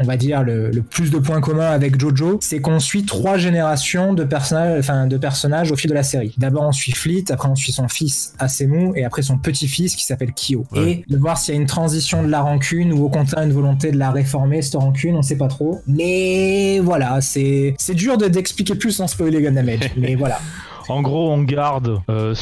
on 0.00 0.04
va 0.04 0.16
dire, 0.16 0.42
le, 0.42 0.70
plus 0.82 1.10
de 1.10 1.18
points 1.18 1.40
communs 1.40 1.70
avec 1.70 2.00
Jojo, 2.00 2.38
c'est 2.40 2.60
qu'on 2.60 2.80
suit 2.80 3.04
trois 3.04 3.36
générations 3.36 4.14
de 4.14 4.24
personnages, 4.24 4.78
enfin, 4.78 5.06
de 5.06 5.16
personnages 5.18 5.70
au 5.70 5.76
fil 5.76 5.90
de 5.90 5.94
la 5.94 6.02
série. 6.02 6.34
D'abord, 6.38 6.62
on 6.62 6.72
suit 6.72 6.92
Fleet, 6.92 7.24
après, 7.30 7.48
on 7.48 7.54
suit 7.54 7.72
son 7.72 7.88
fils 7.88 8.34
Asemu, 8.38 8.92
et 8.96 9.04
après 9.04 9.22
son 9.22 9.38
petit-fils 9.38 9.94
qui 9.94 10.04
s'appelle 10.04 10.32
Kyo. 10.32 10.64
Et 10.76 11.04
de 11.08 11.16
voir 11.18 11.36
s'il 11.36 11.54
y 11.54 11.58
a 11.58 11.60
une 11.60 11.66
transition 11.66 12.22
de 12.22 12.28
la 12.28 12.40
rancune 12.40 12.92
ou 12.92 13.04
au 13.04 13.10
contraire 13.10 13.44
une 13.44 13.52
volonté 13.52 13.92
de 13.92 13.98
la 13.98 14.10
réformer, 14.10 14.62
cette 14.62 14.76
rancune, 14.76 15.16
on 15.16 15.22
sait 15.22 15.36
pas 15.36 15.48
trop. 15.48 15.82
Mais 15.86 16.80
voilà, 16.80 17.20
c'est, 17.20 17.74
c'est 17.78 17.94
dur 17.94 18.16
d'expliquer 18.16 18.74
plus 18.74 18.92
sans 18.92 19.06
spoiler 19.06 19.42
Gundam 19.42 19.68
Age. 19.68 19.90
mais 19.96 20.14
voilà. 20.14 20.38
En 20.88 21.02
gros, 21.02 21.30
on 21.30 21.42
garde, 21.42 22.00
euh, 22.10 22.34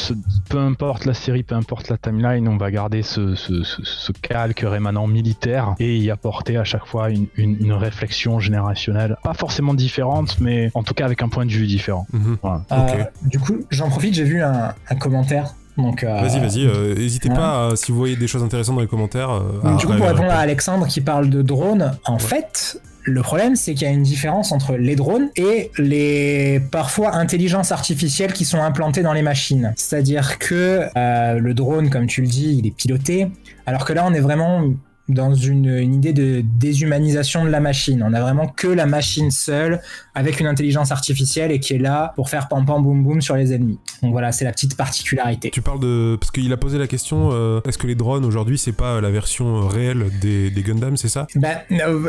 peu 0.49 0.59
importe 0.59 1.05
la 1.05 1.15
série, 1.15 1.43
peu 1.43 1.55
importe 1.55 1.89
la 1.89 1.97
timeline, 1.97 2.49
on 2.49 2.57
va 2.57 2.71
garder 2.71 3.03
ce, 3.03 4.13
calque 4.23 4.65
rémanent 4.67 5.07
militaire 5.07 5.75
et 5.79 5.97
y 5.97 6.11
apporter 6.11 6.57
à 6.57 6.65
chaque 6.65 6.87
fois 6.87 7.09
une, 7.11 7.73
réflexion 7.73 8.41
générationnelle, 8.41 9.17
pas 9.23 9.35
forcément 9.35 9.75
différente, 9.75 10.39
mais 10.41 10.71
en 10.75 10.83
tout 10.83 10.93
cas 10.95 11.05
avec 11.05 11.23
un 11.23 11.29
point 11.29 11.47
de 11.47 11.51
vue 11.51 11.67
différent. 11.67 12.07
Mhm. 12.13 12.39
Euh, 12.45 13.05
du 13.25 13.39
coup, 13.39 13.59
j'en 13.71 13.89
profite, 13.89 14.15
j'ai 14.15 14.25
vu 14.25 14.43
un, 14.43 14.75
commentaire 14.99 15.55
donc, 15.79 16.05
euh, 16.05 16.21
vas-y, 16.21 16.41
vas-y, 16.41 16.95
n'hésitez 16.95 17.31
pas 17.31 17.71
si 17.75 17.91
vous 17.91 17.97
voyez 17.97 18.17
des 18.17 18.27
choses 18.27 18.43
intéressantes 18.43 18.75
dans 18.75 18.83
les 18.83 18.89
commentaires. 18.89 19.41
du 19.79 19.87
coup, 19.87 19.95
pour 19.95 20.07
répondre 20.07 20.31
à 20.31 20.39
Alexandre 20.39 20.87
qui 20.87 21.01
parle 21.01 21.31
de 21.31 21.41
drones, 21.41 21.97
en 22.05 22.19
fait, 22.19 22.83
le 23.03 23.23
problème, 23.23 23.57
c'est 23.57 23.75
qu'il 23.75 23.87
y 23.87 23.91
a 23.91 23.93
une 23.93 24.03
différence 24.03 24.53
entre 24.53 24.77
les 24.77 24.97
drones 24.97 25.31
et 25.37 25.71
les 25.79 26.61
parfois 26.71 27.15
intelligences 27.15 27.73
artificielles 27.73 28.33
qui 28.33 28.45
sont 28.45 28.61
implantées 28.61 29.03
dans 29.03 29.13
les 29.13 29.23
machines. 29.23 29.73
C'est-à-dire 29.77 30.39
que 30.39 30.87
euh, 30.97 31.39
le 31.39 31.55
drone, 31.55 31.91
comme 31.91 32.07
tu 32.07 32.21
le 32.21 32.27
dis, 32.27 32.57
il 32.59 32.67
est 32.67 32.75
piloté, 32.75 33.29
alors 33.67 33.85
que 33.85 33.93
là, 33.93 34.05
on 34.07 34.13
est 34.13 34.21
vraiment 34.21 34.65
dans 35.15 35.35
une, 35.35 35.95
idée 35.95 36.13
de 36.13 36.43
déshumanisation 36.43 37.45
de 37.45 37.51
la 37.51 37.61
machine. 37.61 38.05
On 38.07 38.13
a 38.13 38.21
vraiment 38.21 38.49
que 38.49 38.69
la 38.69 38.87
machine 38.87 39.31
seule 39.31 39.81
avec 40.15 40.41
une 40.41 40.47
intelligence 40.47 40.93
artificielle 40.93 41.53
et 41.53 41.61
qui 41.61 41.75
est 41.75 41.79
là 41.79 42.13
pour 42.17 42.29
faire 42.29 42.49
pam 42.49 42.65
pam 42.65 42.83
boum 42.83 43.03
boum 43.03 43.21
sur 43.21 43.37
les 43.37 43.53
ennemis. 43.53 43.79
Donc 44.03 44.13
voilà, 44.13 44.33
c'est 44.33 44.45
la 44.45 44.53
petite 44.53 44.77
particularité. 44.77 45.51
Tu 45.51 45.63
parles 45.63 45.81
de 45.81 46.17
parce 46.21 46.31
qu'il 46.31 46.53
a 46.53 46.57
posé 46.57 46.79
la 46.79 46.87
question 46.87 47.31
euh, 47.33 47.61
est-ce 47.67 47.79
que 47.79 47.87
les 47.87 47.95
drones 47.95 48.25
aujourd'hui 48.25 48.59
c'est 48.59 48.73
pas 48.73 49.01
la 49.01 49.11
version 49.11 49.67
réelle 49.69 50.07
des, 50.21 50.51
des 50.51 50.63
Gundam, 50.63 50.97
c'est 50.97 51.09
ça? 51.09 51.27
Ben 51.37 51.59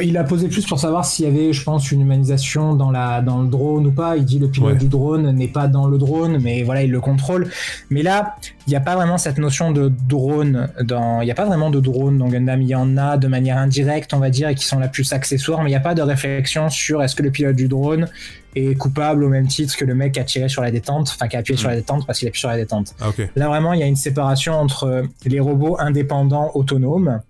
il 0.01 0.17
a 0.17 0.23
posé 0.23 0.47
plus 0.47 0.65
pour 0.65 0.79
savoir 0.79 1.05
s'il 1.05 1.25
y 1.25 1.27
avait, 1.27 1.53
je 1.53 1.63
pense, 1.63 1.91
une 1.91 2.01
humanisation 2.01 2.75
dans 2.75 2.91
la 2.91 3.21
dans 3.21 3.41
le 3.41 3.47
drone 3.47 3.87
ou 3.87 3.91
pas. 3.91 4.17
Il 4.17 4.25
dit 4.25 4.39
le 4.39 4.47
pilote 4.47 4.77
du 4.77 4.87
drone 4.87 5.31
n'est 5.31 5.47
pas 5.47 5.67
dans 5.67 5.87
le 5.87 5.97
drone, 5.97 6.39
mais 6.41 6.63
voilà, 6.63 6.83
il 6.83 6.91
le 6.91 7.01
contrôle. 7.01 7.49
Mais 7.89 8.03
là, 8.03 8.35
il 8.67 8.69
n'y 8.69 8.75
a 8.75 8.79
pas 8.79 8.95
vraiment 8.95 9.17
cette 9.17 9.37
notion 9.37 9.71
de 9.71 9.91
drone 10.07 10.69
dans. 10.83 11.21
Il 11.21 11.25
n'y 11.25 11.31
a 11.31 11.35
pas 11.35 11.45
vraiment 11.45 11.69
de 11.69 11.79
drone 11.79 12.17
dans 12.17 12.27
Gundam. 12.27 12.61
Il 12.61 12.67
y 12.67 12.75
en 12.75 12.90
a 12.97 13.17
de 13.17 13.27
manière 13.27 13.57
indirecte, 13.57 14.13
on 14.13 14.19
va 14.19 14.29
dire, 14.29 14.49
et 14.49 14.55
qui 14.55 14.65
sont 14.65 14.79
la 14.79 14.87
plus 14.87 15.13
accessoires, 15.13 15.59
mais 15.63 15.69
il 15.69 15.73
n'y 15.73 15.77
a 15.77 15.81
pas 15.81 15.95
de 15.95 16.01
réflexion 16.01 16.69
sur 16.69 17.03
est-ce 17.03 17.15
que 17.15 17.23
le 17.23 17.31
pilote 17.31 17.55
du 17.55 17.67
drone 17.67 18.07
est 18.55 18.75
coupable 18.75 19.23
au 19.23 19.29
même 19.29 19.47
titre 19.47 19.75
que 19.77 19.85
le 19.85 19.95
mec 19.95 20.13
qui 20.13 20.19
a 20.19 20.23
tiré 20.23 20.49
sur 20.49 20.61
la 20.61 20.71
détente, 20.71 21.09
enfin 21.13 21.27
qui 21.27 21.35
a 21.35 21.39
appuyé 21.39 21.57
sur 21.57 21.69
la 21.69 21.75
hmm. 21.75 21.79
détente 21.79 22.07
parce 22.07 22.19
qu'il 22.19 22.27
appuie 22.27 22.39
sur 22.39 22.49
la 22.49 22.57
détente. 22.57 22.93
Ah, 22.99 23.11
Là 23.35 23.47
vraiment, 23.47 23.73
il 23.73 23.79
y 23.79 23.83
a 23.83 23.87
une 23.87 23.95
séparation 23.95 24.53
entre 24.53 25.03
les 25.25 25.39
robots 25.39 25.77
indépendants 25.79 26.51
autonomes, 26.53 27.21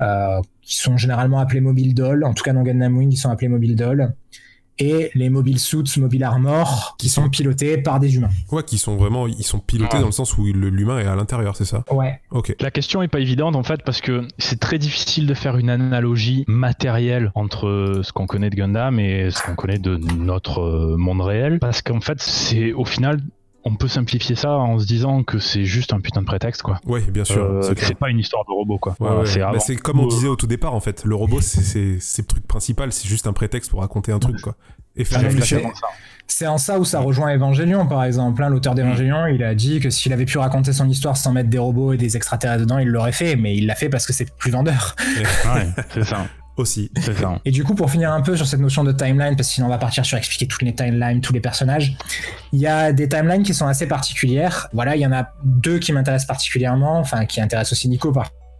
euh, 0.00 0.40
qui 0.62 0.76
sont 0.76 0.96
généralement 0.96 1.38
appelés 1.38 1.60
mobile 1.60 1.94
doll, 1.94 2.24
en 2.24 2.32
tout 2.32 2.42
cas 2.42 2.52
dans 2.52 2.62
Gundam 2.62 2.96
Wing, 2.96 3.12
ils 3.12 3.16
sont 3.16 3.30
appelés 3.30 3.48
mobile 3.48 3.76
doll, 3.76 4.14
et 4.78 5.10
les 5.14 5.30
mobile 5.30 5.58
suits, 5.58 5.84
mobile 5.98 6.24
armor, 6.24 6.96
qui 6.98 7.08
sont 7.08 7.28
pilotés 7.28 7.78
par 7.78 8.00
des 8.00 8.16
humains. 8.16 8.30
Ouais, 8.50 8.62
qui 8.62 8.78
sont 8.78 8.96
vraiment, 8.96 9.26
ils 9.26 9.44
sont 9.44 9.58
pilotés 9.60 9.98
dans 9.98 10.06
le 10.06 10.12
sens 10.12 10.36
où 10.36 10.44
l'humain 10.44 10.98
est 10.98 11.06
à 11.06 11.16
l'intérieur, 11.16 11.56
c'est 11.56 11.64
ça? 11.64 11.84
Ouais. 11.90 12.20
Ok. 12.30 12.54
La 12.60 12.70
question 12.70 13.02
est 13.02 13.08
pas 13.08 13.20
évidente 13.20 13.56
en 13.56 13.62
fait 13.62 13.82
parce 13.84 14.00
que 14.00 14.26
c'est 14.38 14.60
très 14.60 14.78
difficile 14.78 15.26
de 15.26 15.34
faire 15.34 15.56
une 15.56 15.70
analogie 15.70 16.44
matérielle 16.46 17.30
entre 17.34 18.00
ce 18.02 18.12
qu'on 18.12 18.26
connaît 18.26 18.50
de 18.50 18.56
Gundam 18.56 18.98
et 18.98 19.30
ce 19.30 19.42
qu'on 19.42 19.54
connaît 19.54 19.78
de 19.78 19.96
notre 19.96 20.60
euh, 20.60 20.96
monde 20.96 21.20
réel, 21.20 21.58
parce 21.58 21.82
qu'en 21.82 22.00
fait 22.00 22.20
c'est 22.20 22.72
au 22.72 22.84
final 22.84 23.20
on 23.64 23.76
peut 23.76 23.88
simplifier 23.88 24.34
ça 24.36 24.52
en 24.52 24.78
se 24.78 24.86
disant 24.86 25.22
que 25.22 25.38
c'est 25.38 25.64
juste 25.64 25.92
un 25.92 26.00
putain 26.00 26.20
de 26.20 26.26
prétexte 26.26 26.62
quoi. 26.62 26.78
Ouais, 26.86 27.00
bien 27.00 27.24
sûr. 27.24 27.42
Euh, 27.42 27.74
c'est 27.76 27.98
pas 27.98 28.10
une 28.10 28.18
histoire 28.18 28.44
de 28.44 28.52
robot 28.52 28.78
quoi. 28.78 28.96
c'est 29.58 29.76
comme 29.76 30.00
on 30.00 30.06
disait 30.06 30.28
au 30.28 30.36
tout 30.36 30.46
départ 30.46 30.74
en 30.74 30.80
fait. 30.80 31.04
Le 31.04 31.14
robot, 31.14 31.40
c'est 31.40 31.98
le 32.18 32.26
truc 32.26 32.46
principal, 32.46 32.92
c'est 32.92 33.08
juste 33.08 33.26
un 33.26 33.32
prétexte 33.32 33.70
pour 33.70 33.80
raconter 33.80 34.12
un 34.12 34.18
truc 34.18 34.40
quoi. 34.40 34.54
Et 34.96 35.04
faire 35.04 35.20
réfléchir. 35.20 35.60
C'est 36.26 36.46
en 36.46 36.56
ça 36.56 36.78
où 36.78 36.84
ça 36.84 37.00
rejoint 37.00 37.34
Evangelion 37.34 37.86
par 37.86 38.04
exemple. 38.04 38.42
Hein. 38.42 38.48
L'auteur 38.48 38.74
d'Evangelion, 38.74 39.26
il 39.26 39.42
a 39.42 39.54
dit 39.54 39.80
que 39.80 39.90
s'il 39.90 40.12
avait 40.12 40.24
pu 40.24 40.38
raconter 40.38 40.72
son 40.72 40.88
histoire 40.88 41.16
sans 41.16 41.32
mettre 41.32 41.50
des 41.50 41.58
robots 41.58 41.92
et 41.92 41.98
des 41.98 42.16
extraterrestres 42.16 42.62
dedans, 42.62 42.78
il 42.78 42.88
l'aurait 42.88 43.12
fait, 43.12 43.36
mais 43.36 43.56
il 43.56 43.66
l'a 43.66 43.74
fait 43.74 43.88
parce 43.88 44.06
que 44.06 44.12
c'est 44.12 44.34
plus 44.36 44.50
vendeur. 44.50 44.96
ouais, 45.54 45.68
c'est 45.92 46.04
ça 46.04 46.26
aussi. 46.56 46.90
Et 47.44 47.50
du 47.50 47.64
coup, 47.64 47.74
pour 47.74 47.90
finir 47.90 48.12
un 48.12 48.20
peu 48.20 48.36
sur 48.36 48.46
cette 48.46 48.60
notion 48.60 48.84
de 48.84 48.92
timeline, 48.92 49.36
parce 49.36 49.48
que 49.48 49.54
sinon 49.54 49.66
on 49.66 49.70
va 49.70 49.78
partir 49.78 50.04
sur 50.04 50.16
expliquer 50.18 50.46
toutes 50.46 50.62
les 50.62 50.74
timelines, 50.74 51.20
tous 51.20 51.32
les 51.32 51.40
personnages, 51.40 51.96
il 52.52 52.60
y 52.60 52.66
a 52.66 52.92
des 52.92 53.08
timelines 53.08 53.42
qui 53.42 53.54
sont 53.54 53.66
assez 53.66 53.86
particulières. 53.86 54.68
Voilà, 54.72 54.96
il 54.96 55.02
y 55.02 55.06
en 55.06 55.12
a 55.12 55.28
deux 55.44 55.78
qui 55.78 55.92
m'intéressent 55.92 56.26
particulièrement, 56.26 56.98
enfin 56.98 57.26
qui 57.26 57.40
intéressent 57.40 57.72
aussi 57.72 57.88
Nico 57.88 58.12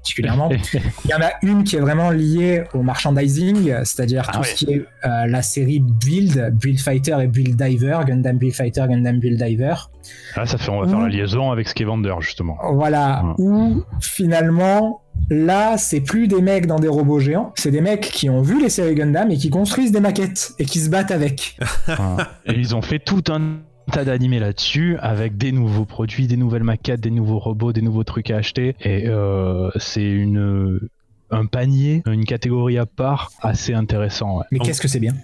particulièrement. 0.05 0.51
Il 1.05 1.11
y 1.11 1.15
en 1.15 1.23
a 1.23 1.31
une 1.43 1.65
qui 1.65 1.77
est 1.77 1.81
vraiment 1.81 2.11
liée 2.11 2.65
au 2.75 2.83
merchandising, 2.83 3.73
c'est-à-dire 3.85 4.31
tout 4.31 4.45
ce 4.45 4.55
qui 4.55 4.73
est 4.73 4.87
la 5.03 5.43
série 5.43 5.81
Build, 5.81 6.55
Build 6.55 6.79
Fighter 6.79 7.17
et 7.23 7.27
Build 7.27 7.57
Diver, 7.57 8.01
Gundam 8.07 8.37
Build 8.37 8.55
Fighter, 8.55 8.85
Gundam 8.89 9.19
Build 9.19 9.43
Diver. 9.43 9.75
Ah, 10.37 10.45
ça 10.45 10.59
fait, 10.59 10.71
on 10.71 10.81
va 10.81 10.89
faire 10.89 11.01
la 11.01 11.09
liaison 11.09 11.51
avec 11.51 11.69
Skevander, 11.69 12.15
justement. 12.21 12.59
Voilà, 12.73 13.35
où 13.39 13.83
finalement, 14.01 15.01
Là, 15.31 15.79
c'est 15.79 16.01
plus 16.01 16.29
des 16.29 16.43
mecs 16.43 16.67
dans 16.67 16.79
des 16.79 16.89
robots 16.89 17.19
géants, 17.19 17.53
c'est 17.57 17.71
des 17.71 17.81
mecs 17.81 18.03
qui 18.03 18.29
ont 18.29 18.43
vu 18.43 18.61
les 18.61 18.69
séries 18.69 18.95
Gundam 18.95 19.31
et 19.31 19.37
qui 19.37 19.49
construisent 19.49 19.93
des 19.93 20.01
maquettes 20.01 20.53
et 20.59 20.67
qui 20.67 20.81
se 20.81 20.91
battent 20.91 21.13
avec. 21.13 21.57
et 22.47 22.53
ils 22.53 22.75
ont 22.75 22.83
fait 22.83 22.99
tout 22.99 23.23
un 23.29 23.61
tas 23.91 24.05
d'animés 24.05 24.39
là-dessus 24.39 24.97
avec 25.01 25.37
des 25.37 25.53
nouveaux 25.53 25.85
produits, 25.85 26.27
des 26.27 26.37
nouvelles 26.37 26.65
maquettes, 26.65 27.01
des 27.01 27.11
nouveaux 27.11 27.39
robots, 27.39 27.73
des 27.73 27.83
nouveaux 27.83 28.05
trucs 28.05 28.31
à 28.31 28.37
acheter. 28.37 28.77
Et 28.81 29.07
euh, 29.07 29.71
c'est 29.77 30.09
une 30.09 30.81
un 31.35 31.47
panier, 31.47 32.03
une 32.07 32.25
catégorie 32.25 32.79
à 32.79 32.87
part 32.87 33.33
assez 33.43 33.75
intéressant. 33.75 34.41
Mais 34.51 34.59
qu'est-ce 34.59 34.81
que 34.81 34.89
c'est 34.89 35.01
bien 35.01 35.15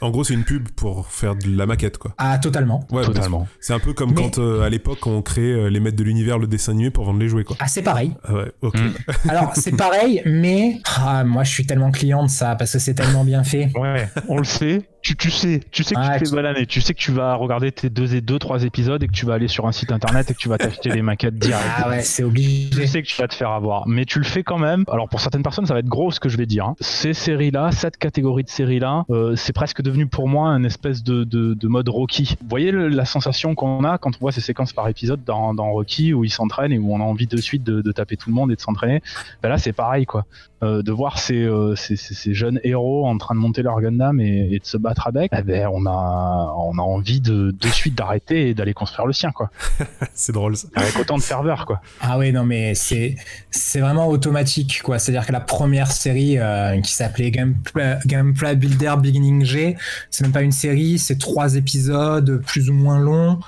En 0.00 0.10
gros, 0.10 0.24
c'est 0.24 0.34
une 0.34 0.44
pub 0.44 0.68
pour 0.70 1.06
faire 1.06 1.34
de 1.36 1.56
la 1.56 1.66
maquette, 1.66 1.98
quoi. 1.98 2.12
Ah, 2.18 2.38
totalement. 2.38 2.86
Ouais, 2.90 3.04
totalement. 3.04 3.46
C'est 3.60 3.72
un 3.72 3.78
peu 3.78 3.92
comme 3.92 4.14
quand 4.14 4.38
euh, 4.38 4.62
à 4.62 4.68
l'époque 4.68 5.06
on 5.06 5.22
créait 5.22 5.52
euh, 5.52 5.70
les 5.70 5.80
maîtres 5.80 5.96
de 5.96 6.04
l'univers, 6.04 6.38
le 6.38 6.46
dessin 6.46 6.72
animé 6.72 6.90
pour 6.90 7.04
vendre 7.04 7.18
les 7.18 7.28
jouets, 7.28 7.44
quoi. 7.44 7.56
Ah, 7.60 7.68
c'est 7.68 7.82
pareil. 7.82 8.12
Ah 8.24 8.34
ouais, 8.34 8.52
ok. 8.62 8.78
Mm. 8.78 8.94
Alors, 9.28 9.52
c'est 9.56 9.76
pareil, 9.76 10.22
mais 10.24 10.80
ah, 10.98 11.24
moi 11.24 11.44
je 11.44 11.50
suis 11.50 11.66
tellement 11.66 11.90
client 11.90 12.24
de 12.24 12.30
ça 12.30 12.56
parce 12.56 12.72
que 12.72 12.78
c'est 12.78 12.94
tellement 12.94 13.24
bien 13.24 13.44
fait. 13.44 13.70
Ouais, 13.76 14.08
on 14.28 14.38
le 14.38 14.44
sait 14.44 14.82
tu, 15.14 15.30
sais, 15.30 15.60
tu 15.70 15.84
sais 15.84 15.94
que 15.94 16.18
tu 16.18 16.26
fais 16.26 16.34
bananer, 16.34 16.66
tu 16.66 16.80
sais 16.80 16.94
que 16.94 16.98
tu 16.98 17.12
vas 17.12 17.34
regarder 17.34 17.70
tes 17.70 17.90
deux 17.90 18.14
et 18.14 18.20
deux, 18.20 18.38
trois 18.38 18.64
épisodes 18.64 19.02
et 19.02 19.06
que 19.06 19.12
tu 19.12 19.26
vas 19.26 19.34
aller 19.34 19.48
sur 19.48 19.66
un 19.66 19.72
site 19.72 19.92
internet 19.92 20.30
et 20.30 20.34
que 20.34 20.38
tu 20.38 20.48
vas 20.48 20.58
t'acheter 20.58 20.88
les 20.94 21.02
maquettes 21.02 21.38
direct. 21.38 21.64
Ah 21.76 21.88
ouais, 21.88 22.02
c'est 22.02 22.24
obligé. 22.24 22.70
Tu 22.70 22.86
sais 22.86 23.02
que 23.02 23.06
tu 23.06 23.20
vas 23.20 23.28
te 23.28 23.34
faire 23.34 23.50
avoir, 23.50 23.86
mais 23.86 24.04
tu 24.04 24.18
le 24.18 24.24
fais 24.24 24.42
quand 24.42 24.58
même. 24.58 24.84
Alors 24.90 25.08
pour 25.08 25.20
certaines 25.20 25.42
personnes, 25.46 25.66
ça 25.66 25.74
va 25.74 25.78
être 25.78 25.86
gros 25.86 26.10
ce 26.10 26.18
que 26.18 26.28
je 26.28 26.36
vais 26.36 26.44
dire. 26.44 26.66
Hein. 26.66 26.74
Ces 26.80 27.12
séries-là, 27.12 27.70
cette 27.70 27.98
catégorie 27.98 28.42
de 28.42 28.48
séries-là, 28.48 29.04
euh, 29.10 29.36
c'est 29.36 29.52
presque 29.52 29.80
devenu 29.80 30.08
pour 30.08 30.26
moi 30.26 30.48
un 30.48 30.64
espèce 30.64 31.04
de, 31.04 31.22
de, 31.22 31.68
mode 31.68 31.88
Rocky. 31.88 32.36
Vous 32.40 32.48
voyez 32.48 32.72
la 32.72 33.04
sensation 33.04 33.54
qu'on 33.54 33.84
a 33.84 33.96
quand 33.98 34.10
on 34.16 34.18
voit 34.18 34.32
ces 34.32 34.40
séquences 34.40 34.72
par 34.72 34.88
épisode 34.88 35.22
dans, 35.24 35.54
dans 35.54 35.70
Rocky 35.70 36.12
où 36.14 36.24
ils 36.24 36.30
s'entraînent 36.30 36.72
et 36.72 36.78
où 36.78 36.92
on 36.92 37.00
a 37.00 37.04
envie 37.04 37.28
de 37.28 37.36
suite 37.36 37.62
de, 37.62 37.80
de 37.80 37.92
taper 37.92 38.16
tout 38.16 38.28
le 38.28 38.34
monde 38.34 38.50
et 38.50 38.56
de 38.56 38.60
s'entraîner? 38.60 39.02
Ben 39.40 39.48
là, 39.48 39.58
c'est 39.58 39.72
pareil 39.72 40.04
quoi. 40.04 40.24
Euh, 40.62 40.80
de 40.80 40.90
voir 40.90 41.18
ces, 41.18 41.42
euh, 41.42 41.76
ces, 41.76 41.96
ces, 41.96 42.32
jeunes 42.32 42.60
héros 42.64 43.06
en 43.06 43.18
train 43.18 43.34
de 43.34 43.40
monter 43.40 43.60
leur 43.60 43.78
Gundam 43.78 44.18
et, 44.20 44.48
et 44.52 44.58
de 44.58 44.64
se 44.64 44.78
battre 44.78 45.06
avec, 45.06 45.30
eh 45.36 45.42
ben, 45.42 45.68
on 45.70 45.84
a, 45.84 46.54
on 46.56 46.78
a 46.78 46.80
envie 46.80 47.20
de, 47.20 47.50
de 47.50 47.68
suite 47.68 47.94
d'arrêter 47.94 48.48
et 48.48 48.54
d'aller 48.54 48.72
construire 48.72 49.06
le 49.06 49.12
sien, 49.12 49.32
quoi. 49.32 49.50
c'est 50.14 50.32
drôle 50.32 50.56
ça. 50.56 50.68
Avec 50.74 50.98
autant 50.98 51.18
de 51.18 51.22
ferveur, 51.22 51.66
quoi. 51.66 51.82
Ah 52.00 52.16
oui, 52.16 52.32
non, 52.32 52.44
mais 52.44 52.74
c'est, 52.74 53.16
c'est 53.50 53.80
vraiment 53.80 54.08
automatique, 54.08 54.80
quoi. 54.82 54.98
C'est-à-dire 54.98 55.26
que 55.26 55.32
la 55.32 55.40
première 55.40 55.92
série 55.92 56.38
euh, 56.38 56.80
qui 56.80 56.92
s'appelait 56.92 57.30
Gameplay, 57.30 58.56
Builder 58.56 58.94
Beginning 58.98 59.44
G, 59.44 59.76
c'est 60.08 60.24
même 60.24 60.32
pas 60.32 60.40
une 60.40 60.52
série, 60.52 60.98
c'est 60.98 61.18
trois 61.18 61.56
épisodes 61.56 62.42
plus 62.46 62.70
ou 62.70 62.72
moins 62.72 62.98
longs. 62.98 63.40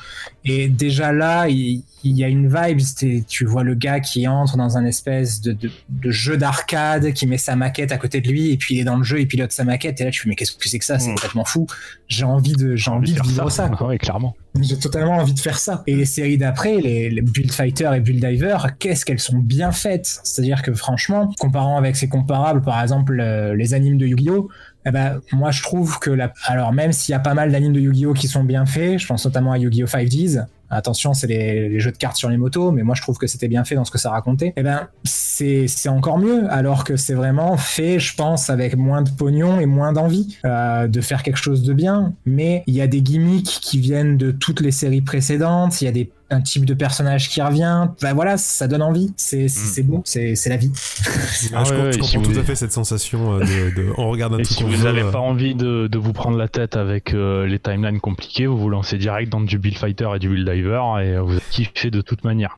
Et 0.45 0.68
déjà 0.68 1.12
là, 1.12 1.49
il, 1.49 1.82
il 2.05 2.16
y 2.16 2.24
a 2.24 2.28
une 2.28 2.49
vibe, 2.49 2.80
tu 3.26 3.45
vois 3.45 3.64
le 3.64 3.74
gars 3.74 4.01
qui 4.01 4.26
entre 4.28 4.57
dans 4.57 4.76
un 4.76 4.84
espèce 4.84 5.41
de, 5.41 5.57
de, 5.89 6.11
jeu 6.11 6.36
d'arcade, 6.36 7.12
qui 7.12 7.26
met 7.26 7.39
sa 7.39 7.57
maquette 7.57 7.93
à 7.93 7.99
côté 7.99 8.20
de 8.20 8.28
lui, 8.28 8.53
et 8.53 8.57
puis 8.57 8.76
il 8.76 8.80
est 8.80 8.84
dans 8.84 8.97
le 8.97 9.05
jeu, 9.05 9.20
il 9.20 9.26
pilote 9.26 9.53
sa 9.53 9.64
maquette, 9.64 10.01
et 10.01 10.05
là 10.05 10.11
tu 10.11 10.20
fais 10.20 10.28
mais 10.28 10.34
qu'est-ce 10.34 10.53
que 10.53 10.68
c'est 10.68 10.78
que 10.78 10.84
ça, 10.84 10.99
c'est 10.99 11.11
hmm. 11.11 11.14
complètement 11.14 11.45
fou. 11.45 11.66
J'ai 12.07 12.24
envie 12.24 12.53
de, 12.53 12.76
j'ai 12.76 12.91
envie, 12.91 13.12
de 13.12 13.22
vivre 13.22 13.51
ça, 13.51 13.68
quoi. 13.68 13.97
clairement. 13.99 14.36
J'ai 14.61 14.78
totalement 14.78 15.16
envie 15.16 15.34
de 15.34 15.39
faire 15.39 15.59
ça. 15.59 15.82
Et 15.86 15.95
les 15.95 16.05
séries 16.05 16.39
d'après, 16.39 16.78
les, 16.78 17.20
Build 17.20 17.53
Fighter 17.53 17.91
et 17.95 18.01
Build 18.01 18.24
Diver, 18.24 18.57
qu'est-ce 18.78 19.05
qu'elles 19.05 19.20
sont 19.20 19.39
bien 19.39 19.72
faites? 19.72 20.20
C'est-à-dire 20.24 20.62
que 20.62 20.72
franchement, 20.74 21.32
comparant 21.39 21.76
avec 21.76 21.97
ces 21.97 22.09
comparables, 22.09 22.62
par 22.62 22.80
exemple 22.80 23.20
euh, 23.20 23.55
les 23.55 23.74
animes 23.74 23.99
de 23.99 24.07
Yu-Gi-Oh, 24.07 24.49
eh 24.89 24.91
ben, 24.91 25.20
moi 25.32 25.51
je 25.51 25.62
trouve 25.62 25.99
que 25.99 26.16
alors 26.47 26.72
même 26.72 26.93
s'il 26.93 27.12
y 27.12 27.16
a 27.16 27.20
pas 27.20 27.34
mal 27.34 27.53
d'animes 27.53 27.72
de 27.72 27.80
Yu-Gi-Oh 27.80 28.14
qui 28.14 28.28
sont 28.28 28.45
bien 28.45 28.66
faits, 28.66 28.99
je 28.99 29.07
pense 29.07 29.24
notamment 29.24 29.53
à 29.53 29.59
Yu-Gi-Oh 29.59 29.86
5Ds, 29.86 30.47
Attention, 30.70 31.14
c'est 31.14 31.26
les, 31.26 31.80
jeux 31.80 31.93
de 31.93 31.97
cartes 31.97 32.16
sur 32.16 32.28
les 32.28 32.36
motos, 32.36 32.72
mais 32.72 32.82
moi 32.82 32.95
je 32.95 33.01
trouve 33.01 33.16
que 33.16 33.26
c'était 33.26 33.49
bien 33.49 33.64
fait 33.64 33.74
dans 33.74 33.84
ce 33.84 33.91
que 33.91 33.99
ça 33.99 34.11
racontait. 34.11 34.53
Eh 34.57 34.62
ben, 34.62 34.89
c'est 35.05 35.89
encore 35.89 36.18
mieux, 36.18 36.51
alors 36.53 36.84
que 36.84 36.97
c'est 36.97 37.14
vraiment 37.14 37.57
fait, 37.57 37.99
je 37.99 38.14
pense, 38.14 38.51
avec 38.51 38.76
moins 38.76 39.03
de 39.03 39.11
pognon 39.11 39.61
et 39.61 39.66
moins 39.66 39.93
d'envie 39.93 40.36
euh, 40.45 40.86
de 40.86 41.01
faire 41.01 41.22
quelque 41.22 41.39
chose 41.39 41.62
de 41.62 41.72
bien. 41.72 42.12
Mais 42.26 42.64
il 42.66 42.74
y 42.74 42.82
a 42.82 42.86
des 42.86 43.01
gimmicks 43.01 43.61
qui 43.62 43.78
viennent 43.78 44.18
de 44.18 44.30
toutes 44.30 44.61
les 44.61 44.72
séries 44.72 45.01
précédentes, 45.01 45.80
il 45.80 45.86
y 45.86 45.89
a 45.89 45.93
des 45.93 46.11
un 46.31 46.41
type 46.41 46.64
de 46.64 46.74
personnage 46.74 47.29
qui 47.29 47.41
revient. 47.41 47.89
Ben 48.03 48.12
voilà, 48.12 48.37
ça 48.37 48.68
donne 48.68 48.83
envie. 48.83 49.12
C'est 49.16 49.47
mm. 49.47 49.83
beau, 49.85 50.03
c'est 50.05 50.49
la 50.49 50.57
vie. 50.57 50.72
Ah, 51.55 51.64
je, 51.64 51.99
comprends 51.99 52.22
tout 52.22 52.39
à 52.39 52.43
fait 52.43 52.55
cette 52.55 52.72
sensation 52.72 53.35
euh, 53.35 53.41
de, 53.41 53.93
on 53.97 54.11
regarde 54.11 54.35
un 54.35 54.39
et 54.39 54.45
Si 54.45 54.62
vous 54.62 54.85
n'avez 54.85 55.03
pas 55.03 55.18
envie 55.18 55.55
de, 55.55 55.89
vous 55.99 56.12
prendre 56.12 56.37
la 56.37 56.49
tête 56.49 56.76
avec 56.76 57.14
euh, 57.14 57.47
les 57.47 57.59
timelines 57.59 58.01
compliquées, 58.01 58.47
vous 58.47 58.59
vous 58.59 58.68
lancez 58.68 58.99
direct 58.99 59.31
dans 59.31 59.41
du 59.41 59.59
Build 59.59 59.79
Fighter 59.79 60.09
et 60.14 60.18
du 60.18 60.29
Build 60.29 60.49
Diver 60.49 60.83
et 61.03 61.18
vous 61.18 61.39
kiffez 61.51 61.91
de 61.91 62.01
toute 62.01 62.24
manière. 62.24 62.57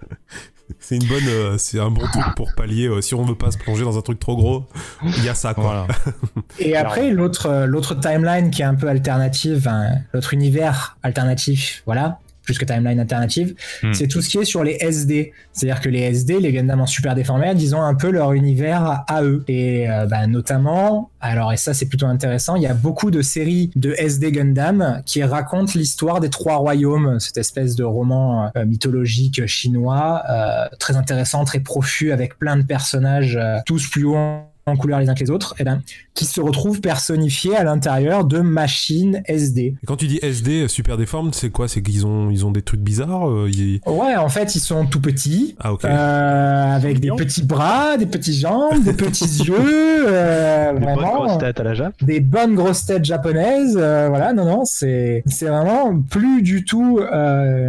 c'est 0.80 0.96
une 0.96 1.06
bonne, 1.06 1.28
euh, 1.28 1.58
c'est 1.58 1.80
un 1.80 1.90
bon 1.90 2.02
truc 2.02 2.34
pour 2.36 2.54
pallier. 2.54 2.90
si 3.00 3.14
on 3.14 3.24
veut 3.24 3.34
pas 3.34 3.50
se 3.50 3.58
plonger 3.58 3.84
dans 3.84 3.96
un 3.96 4.02
truc 4.02 4.18
trop 4.20 4.36
gros, 4.36 4.66
il 5.04 5.24
y 5.24 5.28
a 5.28 5.34
ça 5.34 5.54
quoi. 5.54 5.86
et 6.58 6.76
après 6.76 7.10
l'autre, 7.10 7.64
l'autre 7.66 7.94
timeline 7.94 8.50
qui 8.50 8.62
est 8.62 8.66
un 8.66 8.74
peu 8.74 8.88
alternative, 8.88 9.70
l'autre 10.12 10.34
univers 10.34 10.98
alternatif, 11.02 11.82
voilà, 11.86 12.18
plus 12.50 12.58
que 12.58 12.64
timeline 12.64 12.98
alternative, 12.98 13.54
hmm. 13.82 13.92
c'est 13.92 14.08
tout 14.08 14.20
ce 14.20 14.28
qui 14.28 14.38
est 14.38 14.44
sur 14.44 14.64
les 14.64 14.76
SD. 14.80 15.32
C'est-à-dire 15.52 15.80
que 15.80 15.88
les 15.88 16.00
SD, 16.00 16.40
les 16.40 16.52
Gundam 16.52 16.80
en 16.80 16.86
super 16.86 17.14
déformés, 17.14 17.52
ils 17.54 17.76
ont 17.76 17.82
un 17.82 17.94
peu 17.94 18.10
leur 18.10 18.32
univers 18.32 19.04
à 19.06 19.22
eux. 19.22 19.44
Et 19.46 19.88
euh, 19.88 20.06
bah, 20.06 20.26
notamment, 20.26 21.10
alors 21.20 21.52
et 21.52 21.56
ça 21.56 21.74
c'est 21.74 21.86
plutôt 21.86 22.06
intéressant, 22.06 22.56
il 22.56 22.62
y 22.62 22.66
a 22.66 22.74
beaucoup 22.74 23.12
de 23.12 23.22
séries 23.22 23.70
de 23.76 23.94
SD 23.96 24.32
Gundam 24.32 25.02
qui 25.06 25.22
racontent 25.22 25.72
l'histoire 25.76 26.18
des 26.18 26.30
trois 26.30 26.56
royaumes, 26.56 27.20
cette 27.20 27.38
espèce 27.38 27.76
de 27.76 27.84
roman 27.84 28.50
euh, 28.56 28.64
mythologique 28.64 29.46
chinois, 29.46 30.22
euh, 30.28 30.64
très 30.80 30.96
intéressant, 30.96 31.44
très 31.44 31.60
profus, 31.60 32.10
avec 32.10 32.36
plein 32.36 32.56
de 32.56 32.64
personnages, 32.64 33.38
tous 33.64 33.88
plus 33.88 34.06
hauts 34.06 34.49
en 34.66 34.76
couleur 34.76 35.00
les 35.00 35.08
uns 35.08 35.14
que 35.14 35.20
les 35.20 35.30
autres, 35.30 35.54
et 35.58 35.62
eh 35.62 35.64
ben, 35.64 35.82
qui 36.14 36.24
se 36.24 36.40
retrouvent 36.40 36.80
personnifiés 36.80 37.56
à 37.56 37.64
l'intérieur 37.64 38.24
de 38.24 38.40
machines 38.40 39.22
SD. 39.24 39.74
quand 39.86 39.96
tu 39.96 40.06
dis 40.06 40.18
SD 40.22 40.68
super 40.68 40.96
déforme, 40.96 41.32
c'est 41.32 41.50
quoi? 41.50 41.66
C'est 41.66 41.82
qu'ils 41.82 42.06
ont, 42.06 42.30
ils 42.30 42.44
ont 42.44 42.50
des 42.50 42.62
trucs 42.62 42.80
bizarres 42.80 43.28
euh, 43.28 43.48
Ouais, 43.86 44.16
en 44.16 44.28
fait, 44.28 44.54
ils 44.54 44.60
sont 44.60 44.86
tout 44.86 45.00
petits, 45.00 45.56
ah, 45.60 45.72
euh, 45.84 46.76
avec 46.76 47.00
des 47.00 47.10
petits 47.10 47.42
bras, 47.42 47.96
des 47.96 48.06
petites 48.06 48.34
jambes, 48.34 48.82
des 48.84 48.92
petits 48.92 49.42
yeux, 49.44 49.56
euh, 49.58 50.74
des 50.74 50.84
bonnes 50.84 50.96
grosses 50.96 51.38
têtes 51.38 51.60
à 51.60 51.62
la 51.62 51.74
Jap. 51.74 51.94
Des 52.02 52.20
bonnes 52.20 52.54
grosses 52.54 52.84
têtes 52.84 53.04
japonaises, 53.04 53.74
voilà, 53.74 54.32
non, 54.32 54.44
non, 54.44 54.64
c'est, 54.64 55.22
c'est 55.26 55.46
vraiment 55.46 55.98
plus 56.02 56.42
du 56.42 56.64
tout 56.64 57.00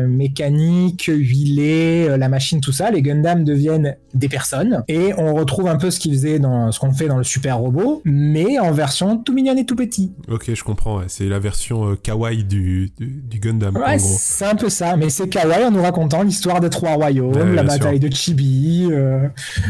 mécanique, 0.07 1.09
huilé, 1.13 2.17
la 2.17 2.29
machine, 2.29 2.59
tout 2.59 2.73
ça. 2.73 2.91
Les 2.91 3.01
Gundam 3.01 3.43
deviennent 3.43 3.95
des 4.13 4.27
personnes, 4.27 4.83
et 4.87 5.13
on 5.17 5.33
retrouve 5.33 5.67
un 5.67 5.77
peu 5.77 5.89
ce 5.89 5.99
qu'ils 5.99 6.13
faisaient 6.13 6.39
dans 6.39 6.71
ce 6.71 6.80
qu'on 6.81 6.91
fait 6.91 7.07
dans 7.07 7.17
le 7.17 7.23
super 7.23 7.59
robot, 7.59 8.01
mais 8.05 8.57
en 8.57 8.71
version 8.71 9.17
tout 9.17 9.33
mignon 9.33 9.55
et 9.55 9.67
tout 9.67 9.75
petit. 9.75 10.13
Ok, 10.27 10.51
je 10.51 10.63
comprends. 10.63 11.01
C'est 11.07 11.25
la 11.25 11.37
version 11.37 11.91
euh, 11.91 11.95
kawaii 11.95 12.43
du, 12.43 12.91
du, 12.97 13.39
Gundam. 13.39 13.77
Ouais, 13.77 13.99
c'est 13.99 14.45
un 14.45 14.55
peu 14.55 14.67
ça. 14.67 14.97
Mais 14.97 15.11
c'est 15.11 15.29
kawaii 15.29 15.63
en 15.63 15.69
nous 15.69 15.83
racontant 15.83 16.23
l'histoire 16.23 16.59
des 16.59 16.71
trois 16.71 16.93
royaumes, 16.93 17.53
la 17.53 17.61
bataille 17.61 17.99
de 17.99 18.11
Chibi, 18.11 18.87
euh, 18.91 19.27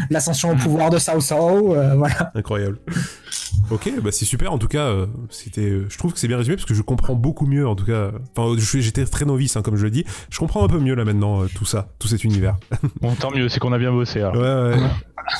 l'ascension 0.08 0.52
au 0.52 0.54
pouvoir 0.54 0.88
de 0.88 0.98
Sao 0.98 1.20
Sao, 1.20 1.74
euh, 1.74 1.94
voilà. 1.96 2.32
Incroyable. 2.34 2.78
Ok, 3.70 3.92
bah 4.02 4.10
c'est 4.10 4.24
super. 4.24 4.50
En 4.50 4.58
tout 4.58 4.68
cas, 4.68 4.90
c'était. 5.28 5.80
Je 5.86 5.98
trouve 5.98 6.14
que 6.14 6.18
c'est 6.18 6.28
bien 6.28 6.38
résumé 6.38 6.56
parce 6.56 6.66
que 6.66 6.74
je 6.74 6.80
comprends 6.80 7.14
beaucoup 7.14 7.46
mieux. 7.46 7.68
En 7.68 7.76
tout 7.76 7.84
cas, 7.84 8.10
enfin, 8.34 8.58
j'étais 8.58 9.04
très 9.04 9.26
novice, 9.26 9.56
hein, 9.56 9.62
comme 9.62 9.76
je 9.76 9.84
le 9.84 9.90
dis. 9.90 10.04
Je 10.30 10.38
comprends 10.38 10.64
un 10.64 10.68
peu 10.68 10.78
mieux 10.78 10.94
là 10.94 11.04
maintenant 11.04 11.42
tout 11.54 11.66
ça, 11.66 11.88
tout 11.98 12.08
cet 12.08 12.24
univers. 12.24 12.56
bon, 13.02 13.14
tant 13.14 13.30
mieux, 13.30 13.50
c'est 13.50 13.60
qu'on 13.60 13.72
a 13.72 13.78
bien 13.78 13.92
bossé. 13.92 14.20
Alors. 14.20 14.36
Ouais, 14.36 14.76
ouais. 14.76 14.82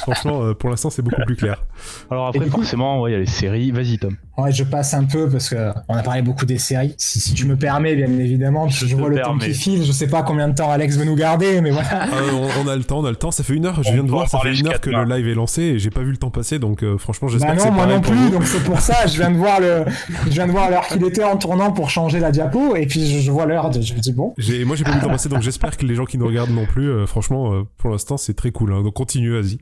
Franchement, 0.00 0.42
euh, 0.42 0.54
pour 0.54 0.70
l'instant, 0.70 0.90
c'est 0.90 1.02
beaucoup 1.02 1.22
plus 1.26 1.36
clair. 1.36 1.64
Alors 2.10 2.28
après, 2.28 2.46
forcément, 2.46 3.06
il 3.06 3.12
y 3.12 3.14
a 3.14 3.18
les 3.18 3.26
séries. 3.26 3.70
Vas-y, 3.70 3.98
Tom. 3.98 4.16
Ouais, 4.38 4.50
je 4.50 4.64
passe 4.64 4.94
un 4.94 5.04
peu 5.04 5.28
parce 5.28 5.50
que 5.50 5.72
on 5.88 5.94
a 5.94 6.02
parlé 6.02 6.22
beaucoup 6.22 6.46
des 6.46 6.56
séries. 6.56 6.94
Si, 6.96 7.34
tu 7.34 7.44
me 7.44 7.54
permets, 7.54 7.94
bien 7.94 8.08
évidemment, 8.18 8.66
je, 8.66 8.86
je 8.86 8.96
vois 8.96 9.10
le 9.10 9.20
temps 9.20 9.36
qui 9.36 9.52
file. 9.52 9.84
Je 9.84 9.92
sais 9.92 10.06
pas 10.06 10.22
combien 10.22 10.48
de 10.48 10.54
temps 10.54 10.70
Alex 10.70 10.96
veut 10.96 11.04
nous 11.04 11.14
garder, 11.14 11.60
mais 11.60 11.70
voilà. 11.70 12.04
Euh, 12.14 12.48
on, 12.64 12.66
a 12.66 12.74
le 12.74 12.82
temps, 12.82 13.00
on 13.00 13.04
a 13.04 13.10
le 13.10 13.16
temps. 13.16 13.30
Ça 13.30 13.44
fait 13.44 13.52
une 13.52 13.66
heure. 13.66 13.82
Je 13.82 13.92
viens 13.92 14.02
de 14.02 14.10
voir, 14.10 14.28
ça 14.28 14.38
fait 14.38 14.54
une 14.54 14.68
heure 14.68 14.80
que 14.80 14.88
le 14.88 15.04
live 15.04 15.28
est 15.28 15.34
lancé 15.34 15.62
et 15.62 15.78
j'ai 15.78 15.90
pas 15.90 16.00
vu 16.00 16.12
le 16.12 16.16
temps 16.16 16.30
passer. 16.30 16.58
Donc 16.58 16.82
euh, 16.82 16.96
franchement, 16.96 17.28
j'espère 17.28 17.50
bah 17.50 17.56
que 17.56 17.62
c'est 17.62 17.70
moi 17.70 17.86
non 17.86 18.00
plus. 18.00 18.30
Donc 18.30 18.44
c'est 18.44 18.64
pour 18.64 18.80
ça. 18.80 19.06
Je 19.06 19.18
viens 19.18 19.30
de 19.30 19.36
voir 19.36 19.60
le, 19.60 19.84
je 20.24 20.30
viens 20.30 20.46
de 20.46 20.52
voir 20.52 20.70
l'heure 20.70 20.86
qu'il 20.86 21.04
était 21.04 21.24
en 21.24 21.36
tournant 21.36 21.70
pour 21.70 21.90
changer 21.90 22.18
la 22.18 22.30
diapo 22.30 22.74
et 22.74 22.86
puis 22.86 23.20
je, 23.20 23.30
vois 23.30 23.44
l'heure. 23.44 23.70
Je 23.70 23.92
me 23.92 23.98
dis 23.98 24.12
bon. 24.12 24.34
Moi, 24.64 24.76
j'ai 24.76 24.84
pas 24.84 24.92
vu 24.92 24.96
le 24.96 25.02
temps 25.02 25.10
passer, 25.10 25.28
donc 25.28 25.42
j'espère 25.42 25.76
que 25.76 25.84
les 25.84 25.94
gens 25.94 26.06
qui 26.06 26.16
nous 26.16 26.26
regardent 26.26 26.54
non 26.54 26.64
plus. 26.64 27.06
franchement, 27.06 27.64
pour 27.76 27.90
l'instant, 27.90 28.16
c'est 28.16 28.34
très 28.34 28.50
cool. 28.50 28.72
Hein. 28.72 28.82
donc 28.82 28.94
continue, 28.94 29.32
vas-y. 29.38 29.58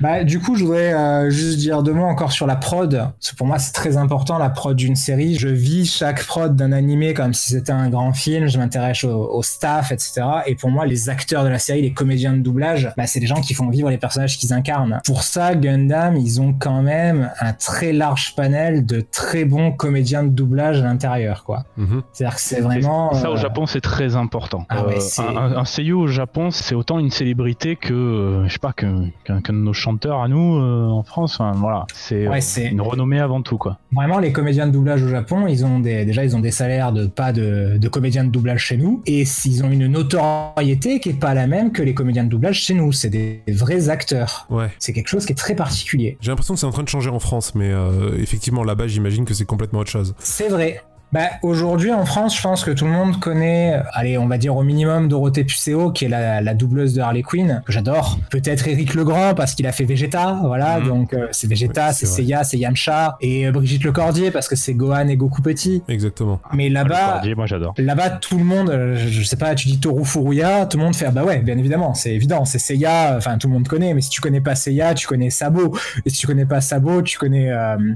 Bah, 0.00 0.24
du 0.24 0.40
coup, 0.40 0.56
je 0.56 0.64
voudrais 0.64 0.92
euh, 0.92 1.30
juste 1.30 1.58
dire 1.58 1.82
deux 1.82 1.92
mots 1.92 2.04
encore 2.04 2.32
sur 2.32 2.46
la 2.46 2.56
prod. 2.56 2.90
Parce 2.90 3.32
que 3.32 3.36
pour 3.36 3.46
moi, 3.46 3.58
c'est 3.58 3.72
très 3.72 3.96
important 3.96 4.38
la 4.38 4.50
prod 4.50 4.76
d'une 4.76 4.96
série. 4.96 5.36
Je 5.36 5.48
vis 5.48 5.86
chaque 5.86 6.24
prod 6.24 6.54
d'un 6.54 6.72
animé 6.72 7.14
comme 7.14 7.34
si 7.34 7.50
c'était 7.50 7.72
un 7.72 7.88
grand 7.88 8.12
film. 8.12 8.48
Je 8.48 8.58
m'intéresse 8.58 9.04
au, 9.04 9.42
staff, 9.42 9.92
etc. 9.92 10.22
Et 10.46 10.54
pour 10.54 10.70
moi, 10.70 10.86
les 10.86 11.08
acteurs 11.08 11.44
de 11.44 11.48
la 11.48 11.58
série, 11.58 11.82
les 11.82 11.92
comédiens 11.92 12.32
de 12.32 12.38
doublage, 12.38 12.92
bah, 12.96 13.06
c'est 13.06 13.20
les 13.20 13.26
gens 13.26 13.40
qui 13.40 13.54
font 13.54 13.68
vivre 13.70 13.90
les 13.90 13.98
personnages 13.98 14.38
qu'ils 14.38 14.52
incarnent. 14.52 15.00
Pour 15.04 15.22
ça, 15.22 15.54
Gundam, 15.54 16.16
ils 16.16 16.40
ont 16.40 16.52
quand 16.52 16.82
même 16.82 17.30
un 17.40 17.52
très 17.52 17.92
large 17.92 18.34
panel 18.34 18.86
de 18.86 19.00
très 19.00 19.44
bons 19.44 19.72
comédiens 19.72 20.24
de 20.24 20.28
doublage 20.28 20.80
à 20.80 20.84
l'intérieur, 20.84 21.44
quoi. 21.44 21.64
Mhm. 21.76 22.02
C'est-à-dire 22.12 22.36
que 22.36 22.40
c'est 22.40 22.60
vraiment. 22.60 23.12
Ça, 23.14 23.30
au 23.30 23.34
euh, 23.34 23.36
Japon, 23.36 23.66
c'est 23.66 23.80
très 23.80 24.16
important. 24.16 24.66
Ah 24.68 24.84
euh, 24.84 24.98
un, 25.18 25.56
un, 25.56 25.64
seiyuu 25.64 25.94
au 25.94 26.06
Japon, 26.06 26.50
c'est 26.50 26.74
autant 26.74 26.98
une 26.98 27.10
célébrité 27.10 27.76
que, 27.76 27.92
euh, 27.92 28.48
je 28.48 28.52
sais 28.52 28.58
pas, 28.58 28.72
qu'un 28.72 29.31
de 29.40 29.52
nos 29.52 29.72
chanteurs 29.72 30.20
à 30.22 30.28
nous 30.28 30.56
en 30.60 31.02
France. 31.02 31.40
voilà, 31.56 31.86
c'est 31.90 32.66
une 32.66 32.80
renommée 32.80 33.20
avant 33.20 33.42
tout, 33.42 33.58
quoi. 33.58 33.78
Vraiment, 33.92 34.18
les 34.18 34.32
comédiens 34.32 34.66
de 34.66 34.72
doublage 34.72 35.02
au 35.02 35.08
Japon, 35.08 35.46
ils 35.46 35.64
ont 35.64 35.80
des, 35.80 36.04
déjà, 36.04 36.24
ils 36.24 36.36
ont 36.36 36.40
des 36.40 36.50
salaires 36.50 36.92
de 36.92 37.06
pas 37.06 37.32
de, 37.32 37.76
de 37.78 37.88
comédiens 37.88 38.24
de 38.24 38.30
doublage 38.30 38.64
chez 38.64 38.76
nous, 38.76 39.02
et 39.06 39.24
s'ils 39.24 39.64
ont 39.64 39.70
une 39.70 39.86
notoriété 39.86 41.00
qui 41.00 41.10
est 41.10 41.18
pas 41.18 41.34
la 41.34 41.46
même 41.46 41.72
que 41.72 41.82
les 41.82 41.94
comédiens 41.94 42.24
de 42.24 42.28
doublage 42.28 42.60
chez 42.60 42.74
nous. 42.74 42.92
C'est 42.92 43.10
des 43.10 43.42
vrais 43.48 43.88
acteurs. 43.88 44.46
Ouais. 44.50 44.70
C'est 44.78 44.92
quelque 44.92 45.08
chose 45.08 45.26
qui 45.26 45.32
est 45.32 45.36
très 45.36 45.54
particulier. 45.54 46.16
J'ai 46.20 46.30
l'impression 46.30 46.54
que 46.54 46.60
c'est 46.60 46.66
en 46.66 46.70
train 46.72 46.82
de 46.82 46.88
changer 46.88 47.10
en 47.10 47.20
France, 47.20 47.54
mais 47.54 47.72
effectivement, 48.18 48.64
là-bas, 48.64 48.86
j'imagine 48.86 49.24
que 49.24 49.34
c'est 49.34 49.44
complètement 49.44 49.80
autre 49.80 49.90
chose. 49.90 50.14
C'est 50.18 50.48
vrai. 50.48 50.82
Bah, 51.12 51.28
aujourd'hui 51.42 51.92
en 51.92 52.06
France, 52.06 52.38
je 52.38 52.42
pense 52.42 52.64
que 52.64 52.70
tout 52.70 52.86
le 52.86 52.90
monde 52.90 53.20
connaît, 53.20 53.82
allez, 53.92 54.16
on 54.16 54.26
va 54.26 54.38
dire 54.38 54.56
au 54.56 54.62
minimum 54.62 55.08
Dorothée 55.08 55.44
Pucéo, 55.44 55.90
qui 55.90 56.06
est 56.06 56.08
la, 56.08 56.40
la 56.40 56.54
doubleuse 56.54 56.94
de 56.94 57.02
Harley 57.02 57.20
Quinn, 57.20 57.62
que 57.66 57.72
j'adore. 57.72 58.18
Peut-être 58.30 58.66
Eric 58.66 58.94
Legrand, 58.94 59.34
parce 59.34 59.54
qu'il 59.54 59.66
a 59.66 59.72
fait 59.72 59.84
Vegeta, 59.84 60.40
voilà, 60.42 60.80
mhm. 60.80 60.88
donc 60.88 61.12
euh, 61.12 61.28
c'est 61.30 61.46
Vegeta, 61.46 61.92
c'est 61.92 62.06
Seiya, 62.06 62.44
c'est 62.44 62.56
Yamcha, 62.56 63.18
et 63.20 63.46
euh, 63.46 63.52
Brigitte 63.52 63.84
Lecordier, 63.84 64.30
parce 64.30 64.48
que 64.48 64.56
c'est 64.56 64.72
Gohan 64.72 65.08
et 65.08 65.16
Goku 65.16 65.42
Petit. 65.42 65.82
Exactement. 65.86 66.40
Mais 66.54 66.70
là-bas, 66.70 67.20
moi 67.36 67.44
j'adore. 67.44 67.74
Là-bas, 67.76 68.08
tout 68.08 68.38
le 68.38 68.44
monde, 68.44 68.70
euh, 68.70 68.96
je, 68.96 69.22
sais 69.22 69.36
pas, 69.36 69.54
tu 69.54 69.68
dis 69.68 69.80
Toru 69.80 70.06
Furuya, 70.06 70.64
tout 70.64 70.78
le 70.78 70.84
monde 70.84 70.96
fait, 70.96 71.04
ah 71.06 71.10
bah 71.10 71.24
ouais, 71.24 71.40
bien 71.40 71.58
évidemment, 71.58 71.92
c'est 71.92 72.14
évident, 72.14 72.46
c'est 72.46 72.58
Seiya, 72.58 73.16
enfin 73.18 73.36
tout 73.36 73.48
le 73.48 73.52
monde 73.52 73.68
connaît, 73.68 73.92
mais 73.92 74.00
si 74.00 74.08
tu 74.08 74.22
connais 74.22 74.40
pas 74.40 74.54
Seiya, 74.54 74.94
tu 74.94 75.06
connais 75.06 75.28
Sabo, 75.28 75.76
et 76.06 76.08
si 76.08 76.20
tu 76.20 76.26
connais 76.26 76.46
pas 76.46 76.62
Sabo, 76.62 77.02
tu 77.02 77.18
connais, 77.18 77.50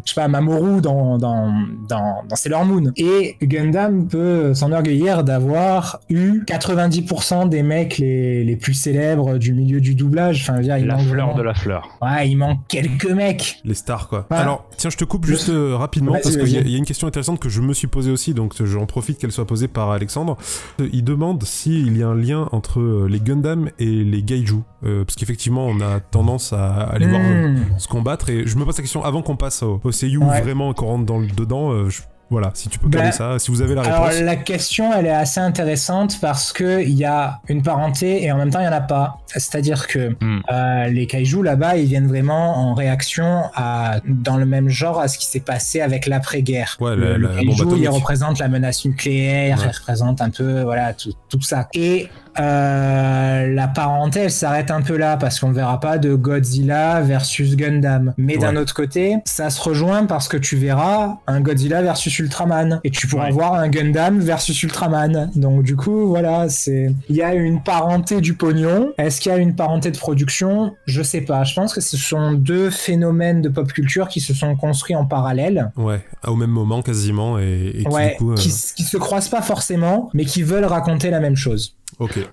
je 0.04 0.10
sais 0.12 0.20
pas, 0.20 0.28
Mamoru 0.28 0.82
dans, 0.82 1.16
dans, 1.16 1.64
dans, 1.88 2.24
dans 2.28 2.36
Sailor 2.36 2.66
Moon. 2.66 2.92
Et 2.96 3.05
Gundam, 3.42 4.08
peut 4.08 4.54
s'enorgueillir 4.54 5.24
d'avoir 5.24 6.00
eu 6.08 6.42
90% 6.46 7.48
des 7.48 7.62
mecs 7.62 7.98
les, 7.98 8.44
les, 8.44 8.56
plus 8.56 8.74
célèbres 8.74 9.38
du 9.38 9.52
milieu 9.52 9.80
du 9.80 9.94
doublage. 9.94 10.42
Enfin, 10.42 10.60
il 10.60 10.86
la 10.86 10.98
fleur 10.98 11.34
de 11.34 11.42
la 11.42 11.54
fleur. 11.54 11.88
Ouais, 12.02 12.28
il 12.28 12.36
manque 12.36 12.60
quelques 12.68 13.10
mecs. 13.10 13.60
Les 13.64 13.74
stars, 13.74 14.08
quoi. 14.08 14.26
Alors, 14.30 14.68
tiens, 14.76 14.90
je 14.90 14.96
te 14.96 15.04
coupe 15.04 15.26
juste 15.26 15.48
euh, 15.48 15.76
rapidement 15.76 16.12
parce 16.12 16.36
qu'il 16.36 16.70
y, 16.70 16.74
a 16.74 16.78
une 16.78 16.84
question 16.84 17.08
intéressante 17.08 17.40
que 17.40 17.48
je 17.48 17.60
me 17.60 17.72
suis 17.72 17.86
posée 17.86 18.10
aussi, 18.10 18.34
donc 18.34 18.54
j'en 18.62 18.86
profite 18.86 19.18
qu'elle 19.18 19.32
soit 19.32 19.46
posée 19.46 19.68
par 19.68 19.90
Alexandre. 19.90 20.36
Il 20.78 21.04
demande 21.04 21.42
s'il 21.44 21.96
y 21.96 22.02
a 22.02 22.08
un 22.08 22.14
lien 22.14 22.48
entre 22.52 22.80
euh, 22.80 23.08
les 23.08 23.20
Gundam 23.20 23.70
et 23.78 24.04
les 24.04 24.22
Gaiju. 24.22 24.62
Euh, 24.84 25.04
parce 25.04 25.16
qu'effectivement, 25.16 25.66
on 25.66 25.80
a 25.80 26.00
tendance 26.00 26.52
à 26.52 26.72
aller 26.72 27.06
voir 27.06 27.20
hmm. 27.20 27.78
se 27.78 27.88
combattre. 27.88 28.28
Et 28.30 28.46
je 28.46 28.56
me 28.56 28.64
pose 28.64 28.76
la 28.76 28.82
question 28.82 29.04
avant 29.04 29.22
qu'on 29.22 29.36
passe 29.36 29.62
au, 29.62 29.80
au 29.82 29.92
Seiyu, 29.92 30.20
vraiment 30.20 30.72
qu'on 30.74 30.86
rentre 30.86 31.06
dans 31.06 31.18
le 31.18 31.26
dedans. 31.26 31.88
Je 31.88 32.02
voilà, 32.28 32.50
si 32.54 32.68
tu 32.68 32.80
peux 32.80 32.88
caler 32.88 33.10
bah, 33.10 33.12
ça, 33.12 33.38
si 33.38 33.52
vous 33.52 33.62
avez 33.62 33.76
la 33.76 33.82
réponse. 33.82 33.98
Alors 33.98 34.24
la 34.24 34.36
question, 34.36 34.92
elle 34.92 35.06
est 35.06 35.10
assez 35.10 35.38
intéressante 35.38 36.18
parce 36.20 36.52
que 36.52 36.82
il 36.82 36.94
y 36.94 37.04
a 37.04 37.40
une 37.48 37.62
parenté 37.62 38.24
et 38.24 38.32
en 38.32 38.36
même 38.36 38.50
temps 38.50 38.58
il 38.58 38.64
y 38.64 38.68
en 38.68 38.72
a 38.72 38.80
pas. 38.80 39.18
C'est-à-dire 39.28 39.86
que 39.86 40.16
hmm. 40.20 40.42
euh, 40.50 40.88
les 40.88 41.06
kaiju 41.06 41.42
là-bas, 41.42 41.76
ils 41.76 41.86
viennent 41.86 42.08
vraiment 42.08 42.56
en 42.56 42.74
réaction 42.74 43.44
à 43.54 44.00
dans 44.04 44.36
le 44.36 44.46
même 44.46 44.68
genre 44.68 44.98
à 44.98 45.06
ce 45.06 45.18
qui 45.18 45.26
s'est 45.26 45.40
passé 45.40 45.80
avec 45.80 46.06
l'après-guerre. 46.06 46.76
Ouais, 46.80 46.96
le, 46.96 47.16
le, 47.16 47.28
kaiju, 47.28 47.76
il 47.78 47.88
représente 47.88 48.40
la 48.40 48.48
menace 48.48 48.84
nucléaire, 48.84 49.58
il 49.62 49.68
représente 49.68 50.20
un 50.20 50.30
peu 50.30 50.62
voilà 50.62 50.94
tout, 50.94 51.12
tout 51.28 51.42
ça. 51.42 51.68
Et 51.74 52.08
euh, 52.38 53.54
la 53.54 53.68
parenté, 53.68 54.20
elle 54.20 54.30
s'arrête 54.30 54.70
un 54.70 54.82
peu 54.82 54.96
là 54.96 55.16
parce 55.16 55.40
qu'on 55.40 55.48
ne 55.48 55.54
verra 55.54 55.80
pas 55.80 55.98
de 55.98 56.14
Godzilla 56.14 57.00
versus 57.00 57.56
Gundam. 57.56 58.14
Mais 58.16 58.36
d'un 58.36 58.56
autre 58.56 58.74
côté, 58.74 59.16
ça 59.24 59.50
se 59.50 59.60
rejoint 59.60 60.06
parce 60.06 60.28
que 60.28 60.36
tu 60.36 60.56
verras 60.56 61.18
un 61.26 61.40
Godzilla 61.40 61.82
versus 61.82 62.18
Ultraman 62.18 62.80
et 62.84 62.90
tu 62.90 63.06
pourras 63.06 63.30
voir 63.30 63.54
un 63.54 63.68
Gundam 63.68 64.18
versus 64.18 64.62
Ultraman. 64.62 65.30
Donc 65.34 65.62
du 65.62 65.76
coup, 65.76 66.08
voilà, 66.08 66.48
c'est 66.48 66.94
il 67.08 67.16
y 67.16 67.22
a 67.22 67.34
une 67.34 67.62
parenté 67.62 68.20
du 68.20 68.34
pognon. 68.34 68.92
Est-ce 68.98 69.20
qu'il 69.20 69.32
y 69.32 69.34
a 69.34 69.38
une 69.38 69.54
parenté 69.54 69.90
de 69.90 69.98
production? 69.98 70.74
Je 70.86 71.02
sais 71.02 71.22
pas. 71.22 71.44
Je 71.44 71.54
pense 71.54 71.74
que 71.74 71.80
ce 71.80 71.96
sont 71.96 72.32
deux 72.32 72.70
phénomènes 72.70 73.42
de 73.42 73.48
pop 73.48 73.72
culture 73.72 74.08
qui 74.08 74.20
se 74.20 74.34
sont 74.34 74.56
construits 74.56 74.96
en 74.96 75.06
parallèle. 75.06 75.70
Ouais, 75.76 76.04
au 76.26 76.36
même 76.36 76.50
moment 76.50 76.82
quasiment 76.82 77.38
et, 77.38 77.84
qui, 77.86 77.88
ouais, 77.88 78.16
euh, 78.20 78.34
qui 78.34 78.50
se 78.50 78.96
croisent 78.96 79.28
pas 79.28 79.42
forcément, 79.42 80.10
mais 80.14 80.24
qui 80.24 80.42
veulent 80.42 80.64
raconter 80.64 81.10
la 81.10 81.20
même 81.20 81.36
chose. 81.36 81.76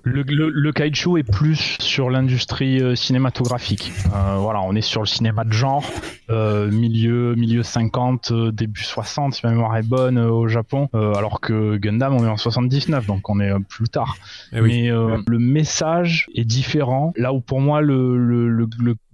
Le, 0.02 0.22
le, 0.22 0.50
le, 0.50 0.72
kaiju 0.72 1.18
est 1.18 1.22
plus 1.22 1.78
sur 1.80 2.10
l'industrie 2.10 2.82
euh, 2.82 2.94
cinématographique. 2.94 3.92
Euh, 4.14 4.36
voilà, 4.38 4.60
on 4.60 4.74
est 4.74 4.82
sur 4.82 5.00
le 5.00 5.06
cinéma 5.06 5.44
de 5.44 5.52
genre, 5.52 5.84
euh, 6.28 6.70
milieu, 6.70 7.34
milieu 7.34 7.62
50, 7.62 8.32
début 8.52 8.82
60, 8.82 9.34
si 9.34 9.40
ma 9.46 9.52
mémoire 9.52 9.74
est 9.76 9.82
bonne 9.82 10.18
au 10.18 10.48
Japon, 10.48 10.88
alors 10.92 11.40
que 11.40 11.76
Gundam, 11.76 12.14
on 12.14 12.24
est 12.24 12.28
en 12.28 12.36
79, 12.36 13.06
donc 13.06 13.30
on 13.30 13.40
est 13.40 13.52
plus 13.68 13.88
tard. 13.88 14.16
Eh 14.52 14.60
Mais 14.60 14.88
le 14.88 15.38
message 15.38 16.26
est 16.34 16.44
différent. 16.44 17.12
Là 17.16 17.32
où 17.32 17.40
pour 17.40 17.60
moi, 17.60 17.80
le, 17.80 18.16
le, 18.18 18.66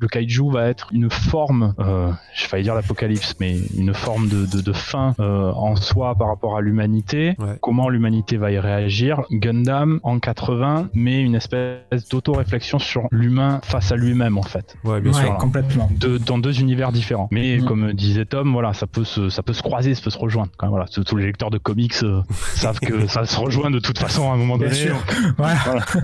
kaiju 0.08 0.50
va 0.50 0.68
être 0.68 0.88
une 0.92 1.10
forme, 1.10 1.74
je 1.78 2.48
vais 2.50 2.62
dire 2.62 2.74
l'apocalypse, 2.74 3.36
mais 3.38 3.56
une 3.76 3.94
forme 3.94 4.28
de, 4.28 4.46
de, 4.46 4.60
de 4.60 4.72
fin 4.72 5.14
en 5.18 5.76
soi 5.76 6.16
par 6.16 6.28
rapport 6.28 6.56
à 6.56 6.60
l'humanité. 6.60 7.36
Comment 7.60 7.88
l'humanité 7.88 8.36
va 8.36 8.50
y 8.50 8.58
réagir. 8.58 9.22
Gundam, 9.30 10.00
en 10.02 10.18
80, 10.18 10.39
mais 10.94 11.22
une 11.22 11.34
espèce 11.34 12.08
d'auto-réflexion 12.10 12.78
sur 12.78 13.08
l'humain 13.10 13.60
face 13.64 13.92
à 13.92 13.96
lui-même 13.96 14.38
en 14.38 14.42
fait. 14.42 14.76
Ouais, 14.84 15.00
bien 15.00 15.12
sûr. 15.12 15.36
complètement. 15.36 15.90
dans 16.26 16.38
deux 16.38 16.60
univers 16.60 16.92
différents. 16.92 17.28
Mais 17.30 17.58
mm. 17.58 17.64
comme 17.64 17.92
disait 17.92 18.24
Tom, 18.24 18.52
voilà, 18.52 18.72
ça 18.72 18.86
peut 18.86 19.04
se, 19.04 19.28
ça 19.28 19.42
peut 19.42 19.52
se 19.52 19.62
croiser, 19.62 19.94
ça 19.94 20.02
peut 20.02 20.10
se 20.10 20.18
rejoindre. 20.18 20.50
Quand 20.56 20.68
voilà, 20.68 20.86
tous 20.86 21.16
les 21.16 21.26
lecteurs 21.26 21.50
de 21.50 21.58
comics 21.58 21.94
euh, 22.02 22.22
savent 22.54 22.80
que 22.80 23.06
ça 23.06 23.24
se 23.24 23.38
rejoint 23.38 23.70
de 23.70 23.78
toute 23.78 23.98
façon 23.98 24.30
à 24.30 24.34
un 24.34 24.36
moment 24.36 24.58
donné. 24.58 24.70
Bien 24.70 24.80
sûr. 24.80 25.04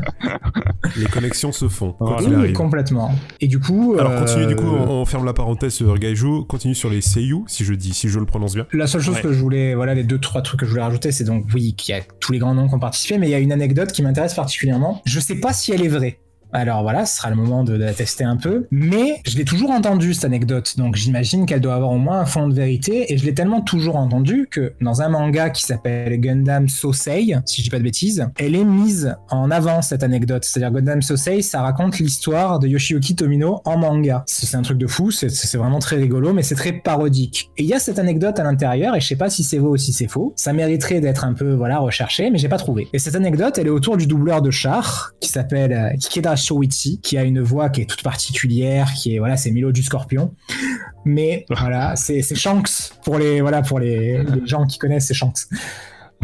les 0.96 1.06
connexions 1.06 1.52
se 1.52 1.68
font. 1.68 1.94
Oui, 2.00 2.52
complètement. 2.52 3.14
Et 3.40 3.48
du 3.48 3.58
coup. 3.58 3.96
Alors 3.98 4.16
continue, 4.16 4.46
du 4.46 4.56
coup, 4.56 4.74
euh, 4.74 4.86
on, 4.86 5.04
ferme 5.04 5.24
la 5.24 5.32
parenthèse 5.32 5.74
sur 5.74 5.98
Gaiju, 5.98 6.44
continue 6.48 6.74
sur 6.74 6.90
les 6.90 7.00
Seiyu, 7.00 7.44
si 7.46 7.64
je 7.64 7.74
dis, 7.74 7.94
si 7.94 8.08
je 8.08 8.18
le 8.18 8.26
prononce 8.26 8.54
bien. 8.54 8.66
La 8.72 8.86
seule 8.86 9.02
chose 9.02 9.20
que 9.20 9.32
je 9.32 9.38
voulais, 9.38 9.74
voilà, 9.74 9.94
les 9.94 10.04
deux, 10.04 10.18
trois 10.18 10.42
trucs 10.42 10.60
que 10.60 10.66
je 10.66 10.70
voulais 10.70 10.82
rajouter, 10.82 11.12
c'est 11.12 11.24
donc, 11.24 11.44
oui, 11.54 11.74
qu'il 11.74 11.94
y 11.94 11.98
a 11.98 12.02
tous 12.20 12.32
les 12.32 12.38
grands 12.38 12.54
noms 12.54 12.68
qui 12.68 12.74
ont 12.74 12.78
participé, 12.78 13.18
mais 13.18 13.28
il 13.28 13.30
y 13.30 13.34
a 13.34 13.38
une 13.38 13.52
anecdote 13.52 13.92
qui 13.92 14.02
m'intéresse 14.02 14.25
particulièrement. 14.34 15.02
Je 15.04 15.20
sais 15.20 15.36
pas 15.36 15.52
si 15.52 15.72
elle 15.72 15.82
est 15.82 15.88
vraie. 15.88 16.18
Alors 16.52 16.82
voilà, 16.82 17.06
ce 17.06 17.16
sera 17.16 17.30
le 17.30 17.36
moment 17.36 17.64
de 17.64 17.74
la 17.74 17.92
tester 17.92 18.24
un 18.24 18.36
peu. 18.36 18.66
Mais 18.70 19.20
je 19.26 19.36
l'ai 19.36 19.44
toujours 19.44 19.70
entendu 19.70 20.14
cette 20.14 20.24
anecdote, 20.24 20.74
donc 20.78 20.96
j'imagine 20.96 21.46
qu'elle 21.46 21.60
doit 21.60 21.74
avoir 21.74 21.92
au 21.92 21.98
moins 21.98 22.20
un 22.20 22.26
fond 22.26 22.48
de 22.48 22.54
vérité. 22.54 23.12
Et 23.12 23.18
je 23.18 23.24
l'ai 23.24 23.34
tellement 23.34 23.60
toujours 23.60 23.96
entendu 23.96 24.48
que 24.50 24.72
dans 24.80 25.02
un 25.02 25.08
manga 25.08 25.50
qui 25.50 25.62
s'appelle 25.62 26.18
Gundam 26.20 26.68
Sosei, 26.68 27.36
si 27.44 27.60
je 27.60 27.64
dis 27.64 27.70
pas 27.70 27.78
de 27.78 27.82
bêtises, 27.82 28.26
elle 28.38 28.54
est 28.54 28.64
mise 28.64 29.14
en 29.30 29.50
avant 29.50 29.82
cette 29.82 30.02
anecdote. 30.02 30.44
C'est-à-dire 30.44 30.72
Gundam 30.72 31.02
Sosei, 31.02 31.42
ça 31.42 31.62
raconte 31.62 31.98
l'histoire 31.98 32.58
de 32.58 32.68
Yoshiyuki 32.68 33.16
Tomino 33.16 33.60
en 33.64 33.78
manga. 33.78 34.24
C'est 34.26 34.56
un 34.56 34.62
truc 34.62 34.78
de 34.78 34.86
fou, 34.86 35.10
c'est 35.10 35.56
vraiment 35.56 35.78
très 35.78 35.96
rigolo, 35.96 36.32
mais 36.32 36.42
c'est 36.42 36.54
très 36.54 36.72
parodique. 36.72 37.50
Et 37.56 37.62
il 37.62 37.68
y 37.68 37.74
a 37.74 37.78
cette 37.78 37.98
anecdote 37.98 38.38
à 38.38 38.44
l'intérieur, 38.44 38.94
et 38.96 39.00
je 39.00 39.06
sais 39.06 39.16
pas 39.16 39.30
si 39.30 39.44
c'est 39.44 39.58
vrai 39.58 39.70
ou 39.70 39.76
si 39.76 39.92
c'est 39.92 40.08
faux. 40.08 40.32
Ça 40.36 40.52
mériterait 40.52 41.00
d'être 41.00 41.24
un 41.24 41.34
peu 41.34 41.54
voilà 41.54 41.78
recherché, 41.78 42.30
mais 42.30 42.38
j'ai 42.38 42.48
pas 42.48 42.58
trouvé. 42.58 42.88
Et 42.92 42.98
cette 42.98 43.14
anecdote, 43.14 43.58
elle 43.58 43.66
est 43.66 43.70
autour 43.70 43.96
du 43.96 44.06
doubleur 44.06 44.42
de 44.42 44.50
char 44.50 45.12
qui 45.20 45.28
s'appelle 45.28 45.72
euh, 45.72 45.96
Shoichi, 46.36 47.00
qui 47.00 47.18
a 47.18 47.24
une 47.24 47.40
voix 47.40 47.68
qui 47.68 47.82
est 47.82 47.86
toute 47.86 48.02
particulière, 48.02 48.92
qui 48.92 49.14
est 49.14 49.18
voilà, 49.18 49.36
c'est 49.36 49.50
Milo 49.50 49.72
du 49.72 49.82
Scorpion. 49.82 50.32
Mais 51.04 51.46
voilà, 51.50 51.96
c'est 51.96 52.22
Shanks 52.34 52.92
pour 53.04 53.18
les 53.18 53.40
voilà 53.40 53.62
pour 53.62 53.78
les, 53.78 54.24
gens 54.44 54.66
qui 54.66 54.78
connaissent, 54.78 55.06
c'est 55.06 55.14
Shanks. 55.14 55.46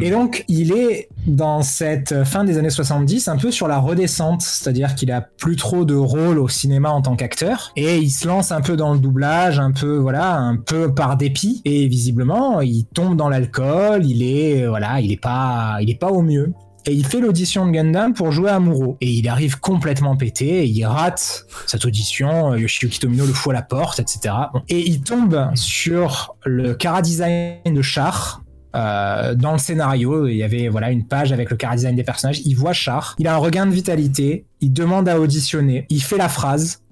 Et 0.00 0.10
donc, 0.10 0.46
il 0.48 0.72
est 0.72 1.08
dans 1.26 1.60
cette 1.60 2.24
fin 2.24 2.44
des 2.44 2.56
années 2.56 2.70
70 2.70 3.28
un 3.28 3.36
peu 3.36 3.50
sur 3.50 3.68
la 3.68 3.78
redescente, 3.78 4.40
c'est-à-dire 4.40 4.94
qu'il 4.94 5.12
a 5.12 5.20
plus 5.20 5.56
trop 5.56 5.84
de 5.84 5.94
rôle 5.94 6.38
au 6.38 6.48
cinéma 6.48 6.88
en 6.88 7.02
tant 7.02 7.14
qu'acteur 7.14 7.72
et 7.76 7.98
il 7.98 8.10
se 8.10 8.26
lance 8.26 8.52
un 8.52 8.62
peu 8.62 8.74
dans 8.74 8.94
le 8.94 8.98
doublage, 8.98 9.58
un 9.58 9.70
peu 9.70 9.98
voilà, 9.98 10.36
un 10.38 10.56
peu 10.56 10.94
par 10.94 11.18
dépit 11.18 11.60
et 11.66 11.86
visiblement, 11.88 12.62
il 12.62 12.86
tombe 12.86 13.16
dans 13.16 13.28
l'alcool, 13.28 14.06
il 14.06 14.22
est 14.22 14.66
voilà, 14.66 15.00
il 15.00 15.12
est 15.12 15.20
pas 15.20 15.76
il 15.82 15.90
est 15.90 16.00
pas 16.00 16.10
au 16.10 16.22
mieux 16.22 16.54
et 16.86 16.92
il 16.92 17.06
fait 17.06 17.20
l'audition 17.20 17.66
de 17.66 17.70
Gundam 17.70 18.14
pour 18.14 18.32
jouer 18.32 18.50
à 18.50 18.60
Muro. 18.60 18.96
Et 19.00 19.10
il 19.10 19.28
arrive 19.28 19.60
complètement 19.60 20.16
pété, 20.16 20.64
et 20.64 20.66
il 20.66 20.84
rate 20.84 21.46
cette 21.66 21.84
audition, 21.84 22.54
Yoshiyuki 22.54 22.98
Tomino 22.98 23.26
le 23.26 23.32
fout 23.32 23.50
à 23.50 23.54
la 23.54 23.62
porte, 23.62 24.00
etc. 24.00 24.34
Et 24.68 24.80
il 24.80 25.02
tombe 25.02 25.50
sur 25.54 26.36
le 26.44 26.74
cara 26.74 27.02
design 27.02 27.58
de 27.66 27.82
Char, 27.82 28.42
euh, 28.74 29.34
dans 29.34 29.52
le 29.52 29.58
scénario, 29.58 30.26
il 30.26 30.36
y 30.36 30.42
avait 30.42 30.68
voilà 30.68 30.90
une 30.90 31.06
page 31.06 31.32
avec 31.32 31.50
le 31.50 31.56
cara 31.56 31.76
design 31.76 31.96
des 31.96 32.04
personnages. 32.04 32.40
Il 32.44 32.54
voit 32.54 32.72
Char, 32.72 33.14
il 33.18 33.28
a 33.28 33.34
un 33.34 33.38
regain 33.38 33.66
de 33.66 33.72
vitalité, 33.72 34.46
il 34.60 34.72
demande 34.72 35.08
à 35.08 35.20
auditionner, 35.20 35.86
il 35.90 36.02
fait 36.02 36.16
la 36.16 36.28
phrase, 36.28 36.82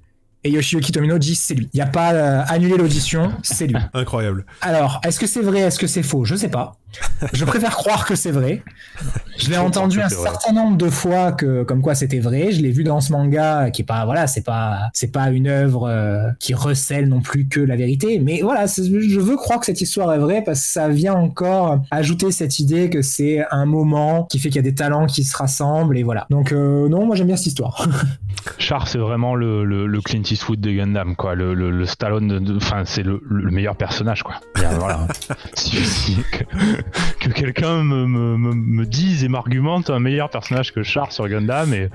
Et 0.42 0.50
Yoshiyuki 0.50 0.92
Tomino 0.92 1.18
dit 1.18 1.34
c'est 1.34 1.54
lui. 1.54 1.68
Il 1.72 1.76
n'y 1.76 1.82
a 1.82 1.86
pas 1.86 2.12
euh, 2.12 2.42
annulé 2.48 2.76
l'audition, 2.76 3.32
c'est 3.42 3.66
lui. 3.66 3.76
Incroyable. 3.94 4.46
Alors, 4.60 5.00
est-ce 5.04 5.20
que 5.20 5.26
c'est 5.26 5.42
vrai, 5.42 5.60
est-ce 5.60 5.78
que 5.78 5.86
c'est 5.86 6.02
faux? 6.02 6.24
Je 6.24 6.34
sais 6.34 6.48
pas. 6.48 6.76
Je 7.32 7.44
préfère 7.44 7.76
croire 7.76 8.04
que 8.04 8.14
c'est 8.14 8.30
vrai. 8.30 8.62
Je 9.36 9.50
l'ai 9.50 9.58
entendu 9.58 10.00
un 10.00 10.08
certain 10.08 10.52
nombre 10.52 10.76
de 10.76 10.90
fois 10.90 11.32
que, 11.32 11.62
comme 11.62 11.82
quoi 11.82 11.94
c'était 11.94 12.18
vrai. 12.18 12.52
Je 12.52 12.60
l'ai 12.60 12.70
vu 12.70 12.84
dans 12.84 13.00
ce 13.00 13.12
manga 13.12 13.70
qui 13.70 13.82
est 13.82 13.84
pas, 13.84 14.04
voilà, 14.04 14.26
c'est 14.26 14.42
pas, 14.42 14.90
c'est 14.92 15.12
pas 15.12 15.30
une 15.30 15.46
œuvre 15.46 15.88
euh, 15.88 16.30
qui 16.38 16.54
recèle 16.54 17.08
non 17.08 17.20
plus 17.20 17.48
que 17.48 17.60
la 17.60 17.76
vérité. 17.76 18.18
Mais 18.18 18.40
voilà, 18.42 18.66
je 18.66 19.20
veux 19.20 19.36
croire 19.36 19.60
que 19.60 19.66
cette 19.66 19.80
histoire 19.80 20.12
est 20.12 20.18
vraie 20.18 20.42
parce 20.44 20.60
que 20.60 20.72
ça 20.72 20.88
vient 20.88 21.14
encore 21.14 21.80
ajouter 21.90 22.30
cette 22.32 22.58
idée 22.58 22.90
que 22.90 23.02
c'est 23.02 23.44
un 23.50 23.66
moment 23.66 24.24
qui 24.24 24.38
fait 24.38 24.48
qu'il 24.48 24.56
y 24.56 24.60
a 24.60 24.62
des 24.62 24.74
talents 24.74 25.06
qui 25.06 25.24
se 25.24 25.36
rassemblent 25.36 25.96
et 25.96 26.02
voilà. 26.02 26.26
Donc 26.30 26.52
euh, 26.52 26.88
non, 26.88 27.06
moi 27.06 27.16
j'aime 27.16 27.28
bien 27.28 27.36
cette 27.36 27.46
histoire. 27.46 27.86
Char, 28.58 28.88
c'est 28.88 28.98
vraiment 28.98 29.34
le, 29.34 29.64
le, 29.64 30.00
Clint 30.00 30.22
Eastwood 30.22 30.60
de 30.60 30.70
Gundam, 30.70 31.14
quoi. 31.14 31.34
Le, 31.34 31.54
le, 31.54 31.86
Stallone, 31.86 32.56
enfin, 32.56 32.82
c'est 32.84 33.02
le, 33.02 33.20
meilleur 33.28 33.76
personnage, 33.76 34.22
quoi. 34.22 34.36
voilà. 34.56 35.06
que, 35.54 36.44
quelqu'un 37.34 37.82
me, 37.82 38.06
me, 38.06 38.36
me, 38.36 38.86
dise 38.86 39.24
et 39.24 39.28
m'argumente 39.28 39.90
un 39.90 40.00
meilleur 40.00 40.30
personnage 40.30 40.72
que 40.72 40.82
Char 40.82 41.12
sur 41.12 41.28
Gundam, 41.28 41.72
et, 41.72 41.88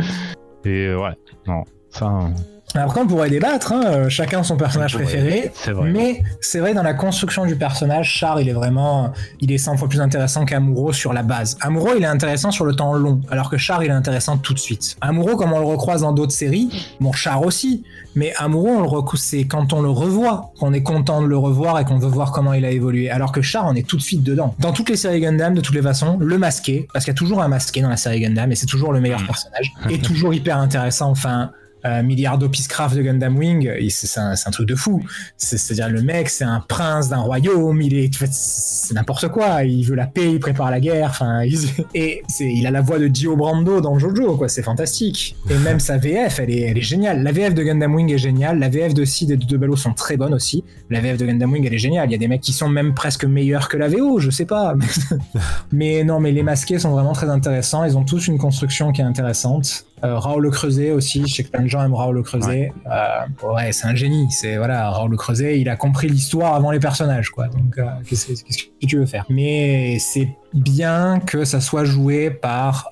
et 0.65 0.93
ouais, 0.93 1.15
non, 1.47 1.63
ça. 1.89 2.29
Après, 2.75 3.01
on 3.01 3.07
pourrait 3.07 3.29
débattre, 3.29 3.71
hein, 3.71 3.83
euh, 3.85 4.09
chacun 4.09 4.43
son 4.43 4.57
personnage 4.57 4.95
préféré. 4.95 5.51
Mais 5.83 6.23
c'est 6.41 6.59
vrai, 6.59 6.73
dans 6.73 6.83
la 6.83 6.93
construction 6.93 7.45
du 7.45 7.55
personnage, 7.55 8.09
Char, 8.11 8.39
il 8.41 8.49
est 8.49 8.53
vraiment. 8.53 9.13
Il 9.39 9.51
est 9.51 9.57
100 9.57 9.77
fois 9.77 9.87
plus 9.87 10.01
intéressant 10.01 10.45
qu'Amuro 10.45 10.93
sur 10.93 11.13
la 11.13 11.23
base. 11.23 11.57
Amuro, 11.61 11.89
il 11.97 12.03
est 12.03 12.07
intéressant 12.07 12.51
sur 12.51 12.65
le 12.65 12.75
temps 12.75 12.93
long, 12.93 13.21
alors 13.29 13.49
que 13.49 13.57
Char, 13.57 13.83
il 13.83 13.89
est 13.89 13.93
intéressant 13.93 14.37
tout 14.37 14.53
de 14.53 14.59
suite. 14.59 14.97
Amuro, 15.01 15.35
comme 15.35 15.53
on 15.53 15.59
le 15.59 15.65
recroise 15.65 16.01
dans 16.01 16.11
d'autres 16.11 16.33
séries, 16.33 16.69
bon, 16.99 17.11
Char 17.11 17.43
aussi, 17.43 17.83
mais 18.15 18.33
Amuro, 18.37 18.67
on 18.67 18.81
le 18.81 19.17
c'est 19.17 19.45
quand 19.45 19.73
on 19.73 19.81
le 19.81 19.89
revoit 19.89 20.51
qu'on 20.59 20.73
est 20.73 20.83
content 20.83 21.21
de 21.21 21.27
le 21.27 21.37
revoir 21.37 21.79
et 21.79 21.85
qu'on 21.85 21.99
veut 21.99 22.09
voir 22.09 22.31
comment 22.31 22.53
il 22.53 22.65
a 22.65 22.71
évolué. 22.71 23.09
Alors 23.09 23.31
que 23.31 23.41
Char, 23.41 23.65
on 23.67 23.75
est 23.75 23.87
tout 23.87 23.97
de 23.97 24.01
suite 24.01 24.23
dedans. 24.23 24.55
Dans 24.59 24.73
toutes 24.73 24.89
les 24.89 24.97
séries 24.97 25.21
Gundam, 25.21 25.53
de 25.53 25.61
toutes 25.61 25.75
les 25.75 25.81
façons, 25.81 26.17
le 26.19 26.37
masqué, 26.37 26.87
parce 26.91 27.05
qu'il 27.05 27.13
y 27.13 27.15
a 27.15 27.17
toujours 27.17 27.41
un 27.41 27.47
masqué 27.47 27.81
dans 27.81 27.89
la 27.89 27.97
série 27.97 28.21
Gundam, 28.21 28.51
et 28.51 28.55
c'est 28.55 28.65
toujours 28.65 28.91
le 28.93 29.01
meilleur 29.01 29.21
mm. 29.21 29.25
personnage, 29.25 29.73
est 29.89 30.03
toujours 30.03 30.33
hyper 30.33 30.57
intéressant. 30.57 31.09
Enfin, 31.09 31.51
euh, 31.85 32.01
Milliardo 32.03 32.49
Peacecraft 32.49 32.95
de 32.95 33.01
Gundam 33.01 33.37
Wing, 33.37 33.69
c'est 33.89 34.19
un, 34.19 34.51
truc 34.51 34.67
de 34.67 34.75
fou. 34.75 35.03
C'est-à-dire 35.37 35.89
le 35.89 36.01
mec, 36.01 36.29
c'est 36.29 36.43
un 36.43 36.59
prince 36.59 37.09
d'un 37.09 37.19
royaume, 37.19 37.81
il 37.81 37.97
est, 37.97 38.09
c'est 38.31 38.93
n'importe 38.95 39.27
quoi. 39.27 39.63
Il 39.63 39.83
veut 39.85 39.95
la 39.95 40.07
paix, 40.07 40.31
il 40.31 40.39
prépare 40.39 40.71
la 40.71 40.79
guerre. 40.79 41.09
Enfin, 41.09 41.41
et 41.93 42.23
il 42.39 42.65
a 42.65 42.71
la 42.71 42.81
voix 42.81 42.97
de 42.97 43.07
Dio 43.07 43.35
Brando 43.35 43.81
dans 43.81 43.99
Jojo, 43.99 44.35
quoi. 44.35 44.49
C'est 44.49 44.63
fantastique. 44.63 45.35
Et 45.49 45.57
même 45.59 45.79
sa 45.79 45.97
VF, 45.97 46.39
elle 46.39 46.49
est, 46.49 46.81
géniale. 46.81 47.23
La 47.23 47.31
VF 47.31 47.53
de 47.53 47.63
Gundam 47.63 47.93
Wing 47.93 48.11
est 48.11 48.17
géniale. 48.17 48.57
La 48.57 48.69
VF 48.69 48.93
de 48.93 49.05
Sid 49.05 49.31
et 49.31 49.37
de 49.37 49.45
Debello 49.45 49.75
sont 49.75 49.93
très 49.93 50.17
bonnes 50.17 50.33
aussi. 50.33 50.63
La 50.89 51.01
VF 51.01 51.17
de 51.17 51.25
Gundam 51.25 51.51
Wing, 51.51 51.65
elle 51.65 51.73
est 51.73 51.77
géniale. 51.77 52.09
Il 52.09 52.11
y 52.11 52.15
a 52.15 52.19
des 52.19 52.27
mecs 52.27 52.41
qui 52.41 52.53
sont 52.53 52.69
même 52.69 52.93
presque 52.93 53.25
meilleurs 53.25 53.69
que 53.69 53.77
la 53.77 53.87
VO, 53.87 54.19
je 54.19 54.31
sais 54.31 54.45
pas. 54.45 54.75
mais 55.71 56.03
non, 56.03 56.19
mais 56.19 56.31
les 56.31 56.43
masqués 56.43 56.79
sont 56.79 56.91
vraiment 56.91 57.13
très 57.13 57.29
intéressants. 57.29 57.83
Ils 57.83 57.97
ont 57.97 58.03
tous 58.03 58.27
une 58.27 58.37
construction 58.37 58.91
qui 58.91 59.01
est 59.01 59.05
intéressante. 59.05 59.85
Euh, 60.03 60.19
Raoul 60.19 60.43
Le 60.43 60.51
Creuset 60.51 60.91
aussi, 60.91 61.25
je 61.25 61.33
sais 61.33 61.43
que 61.43 61.49
plein 61.49 61.63
de 61.63 61.67
gens 61.67 61.83
aiment 61.83 61.95
Raoul 61.95 62.15
Le 62.15 62.23
Creuset. 62.23 62.73
Ouais, 62.85 62.91
euh, 62.91 63.69
c'est 63.71 63.87
un 63.87 63.95
génie. 63.95 64.27
C'est 64.29 64.57
voilà, 64.57 64.89
Raoul 64.89 65.11
Le 65.11 65.17
Creuset, 65.17 65.59
il 65.59 65.69
a 65.69 65.75
compris 65.77 66.09
l'histoire 66.09 66.53
avant 66.53 66.71
les 66.71 66.79
personnages, 66.79 67.29
quoi. 67.29 67.47
Donc, 67.47 67.77
euh, 67.77 67.85
qu'est-ce 68.07 68.27
que 68.27 68.85
tu 68.85 68.97
veux 68.97 69.05
faire? 69.05 69.25
Mais 69.29 69.97
c'est 69.99 70.29
bien 70.55 71.19
que 71.19 71.45
ça 71.45 71.59
soit 71.59 71.85
joué 71.85 72.29
par 72.31 72.89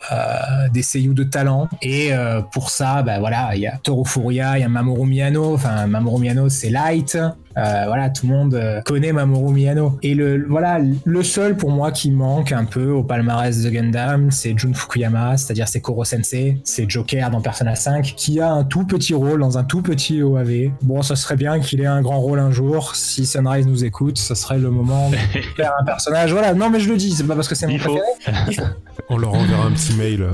des 0.71 0.83
seiyuu 0.83 1.13
de 1.13 1.23
talent. 1.23 1.67
Et 1.81 2.11
pour 2.51 2.69
ça, 2.69 3.01
bah 3.01 3.19
voilà, 3.19 3.55
il 3.55 3.61
y 3.61 3.67
a 3.67 3.77
Toru 3.77 4.05
Furuya, 4.05 4.57
il 4.57 4.61
y 4.61 4.63
a 4.63 4.69
Mamoru 4.69 5.07
Miyano. 5.07 5.53
Enfin, 5.53 5.87
Mamoru 5.87 6.21
Miyano, 6.21 6.49
c'est 6.49 6.69
light. 6.69 7.17
Euh, 7.57 7.83
voilà, 7.85 8.09
tout 8.09 8.25
le 8.25 8.33
monde 8.33 8.55
euh, 8.55 8.81
connaît 8.81 9.11
Mamoru 9.11 9.53
Miyano. 9.53 9.99
Et 10.01 10.15
le, 10.15 10.45
voilà, 10.47 10.79
le 11.03 11.23
seul 11.23 11.55
pour 11.55 11.69
moi 11.69 11.91
qui 11.91 12.11
manque 12.11 12.51
un 12.51 12.65
peu 12.65 12.89
au 12.89 13.03
palmarès 13.03 13.61
de 13.61 13.69
Gundam, 13.69 14.31
c'est 14.31 14.57
Jun 14.57 14.73
Fukuyama, 14.73 15.37
c'est-à-dire 15.37 15.67
c'est 15.67 15.81
Koro 15.81 16.03
Sensei, 16.03 16.57
c'est 16.63 16.89
Joker 16.89 17.29
dans 17.29 17.41
Persona 17.41 17.75
5, 17.75 18.13
qui 18.17 18.39
a 18.39 18.51
un 18.51 18.63
tout 18.63 18.85
petit 18.85 19.13
rôle 19.13 19.39
dans 19.39 19.57
un 19.57 19.63
tout 19.63 19.81
petit 19.81 20.21
OAV. 20.23 20.71
Bon, 20.81 21.01
ça 21.01 21.15
serait 21.15 21.35
bien 21.35 21.59
qu'il 21.59 21.81
ait 21.81 21.85
un 21.85 22.01
grand 22.01 22.19
rôle 22.19 22.39
un 22.39 22.51
jour. 22.51 22.95
Si 22.95 23.25
Sunrise 23.25 23.67
nous 23.67 23.85
écoute, 23.85 24.17
ce 24.17 24.33
serait 24.35 24.57
le 24.57 24.71
moment 24.71 25.09
de 25.09 25.15
faire 25.55 25.73
un 25.79 25.83
personnage. 25.83 26.31
Voilà, 26.31 26.53
non 26.53 26.69
mais 26.69 26.79
je 26.79 26.89
le 26.89 26.97
dis, 26.97 27.11
c'est 27.11 27.27
pas 27.27 27.35
parce 27.35 27.47
que 27.47 27.52
c'est 27.53 27.67
mon 27.67 27.77
préféré. 27.77 27.99
On 29.09 29.17
leur 29.17 29.33
enverra 29.33 29.65
un 29.65 29.71
petit 29.71 29.95
mail. 29.95 30.23
Euh, 30.23 30.31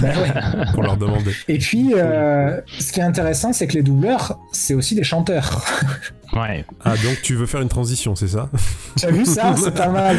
bah 0.00 0.08
pour 0.74 0.82
leur 0.82 0.96
demander. 0.96 1.32
Et 1.48 1.58
puis, 1.58 1.92
ce 1.92 2.92
qui 2.92 3.00
est 3.00 3.04
intéressant, 3.04 3.52
c'est 3.52 3.66
que 3.66 3.74
les 3.74 3.82
doubleurs, 3.82 4.38
c'est 4.52 4.74
aussi 4.74 4.94
des 4.94 5.04
chanteurs. 5.04 5.62
Ouais. 6.32 6.64
Ah, 6.84 6.90
donc 6.90 7.22
tu 7.24 7.34
veux 7.34 7.46
faire 7.46 7.60
une 7.60 7.68
transition, 7.68 8.14
c'est 8.14 8.28
ça? 8.28 8.48
Tu 8.96 9.04
as 9.04 9.10
vu 9.10 9.26
ça? 9.26 9.52
C'est 9.56 9.74
pas 9.74 9.88
mal. 9.88 10.16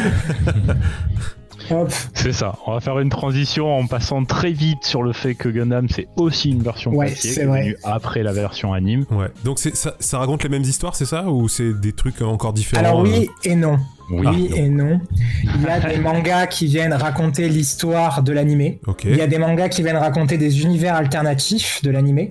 C'est 2.14 2.32
ça. 2.32 2.56
On 2.66 2.72
va 2.72 2.80
faire 2.80 2.98
une 2.98 3.08
transition 3.08 3.74
en 3.74 3.86
passant 3.86 4.24
très 4.24 4.52
vite 4.52 4.82
sur 4.82 5.02
le 5.02 5.12
fait 5.12 5.34
que 5.34 5.48
Gundam 5.48 5.88
c'est 5.88 6.08
aussi 6.16 6.50
une 6.50 6.62
version 6.62 6.92
ouais, 6.92 7.14
c'est 7.16 7.44
vrai. 7.44 7.76
après 7.84 8.22
la 8.22 8.32
version 8.32 8.72
anime. 8.72 9.06
Ouais. 9.10 9.28
Donc 9.44 9.58
ça, 9.58 9.94
ça 9.98 10.18
raconte 10.18 10.42
les 10.42 10.48
mêmes 10.48 10.62
histoires, 10.62 10.96
c'est 10.96 11.06
ça? 11.06 11.24
Ou 11.30 11.48
c'est 11.48 11.72
des 11.72 11.92
trucs 11.92 12.20
encore 12.22 12.52
différents 12.52 12.82
Alors 12.82 13.00
oui 13.00 13.28
euh 13.28 13.50
et 13.50 13.54
non. 13.54 13.78
Oui, 14.12 14.50
et 14.54 14.68
non. 14.68 15.00
Il 15.42 15.62
y 15.62 15.68
a 15.68 15.80
des 15.80 15.98
mangas 16.00 16.46
qui 16.46 16.66
viennent 16.66 16.92
raconter 16.92 17.48
l'histoire 17.48 18.22
de 18.22 18.32
l'animé. 18.32 18.80
Il 19.04 19.16
y 19.16 19.20
a 19.20 19.26
des 19.26 19.38
mangas 19.38 19.68
qui 19.68 19.82
viennent 19.82 19.96
raconter 19.96 20.38
des 20.38 20.62
univers 20.62 20.94
alternatifs 20.94 21.82
de 21.82 21.90
l'animé. 21.90 22.30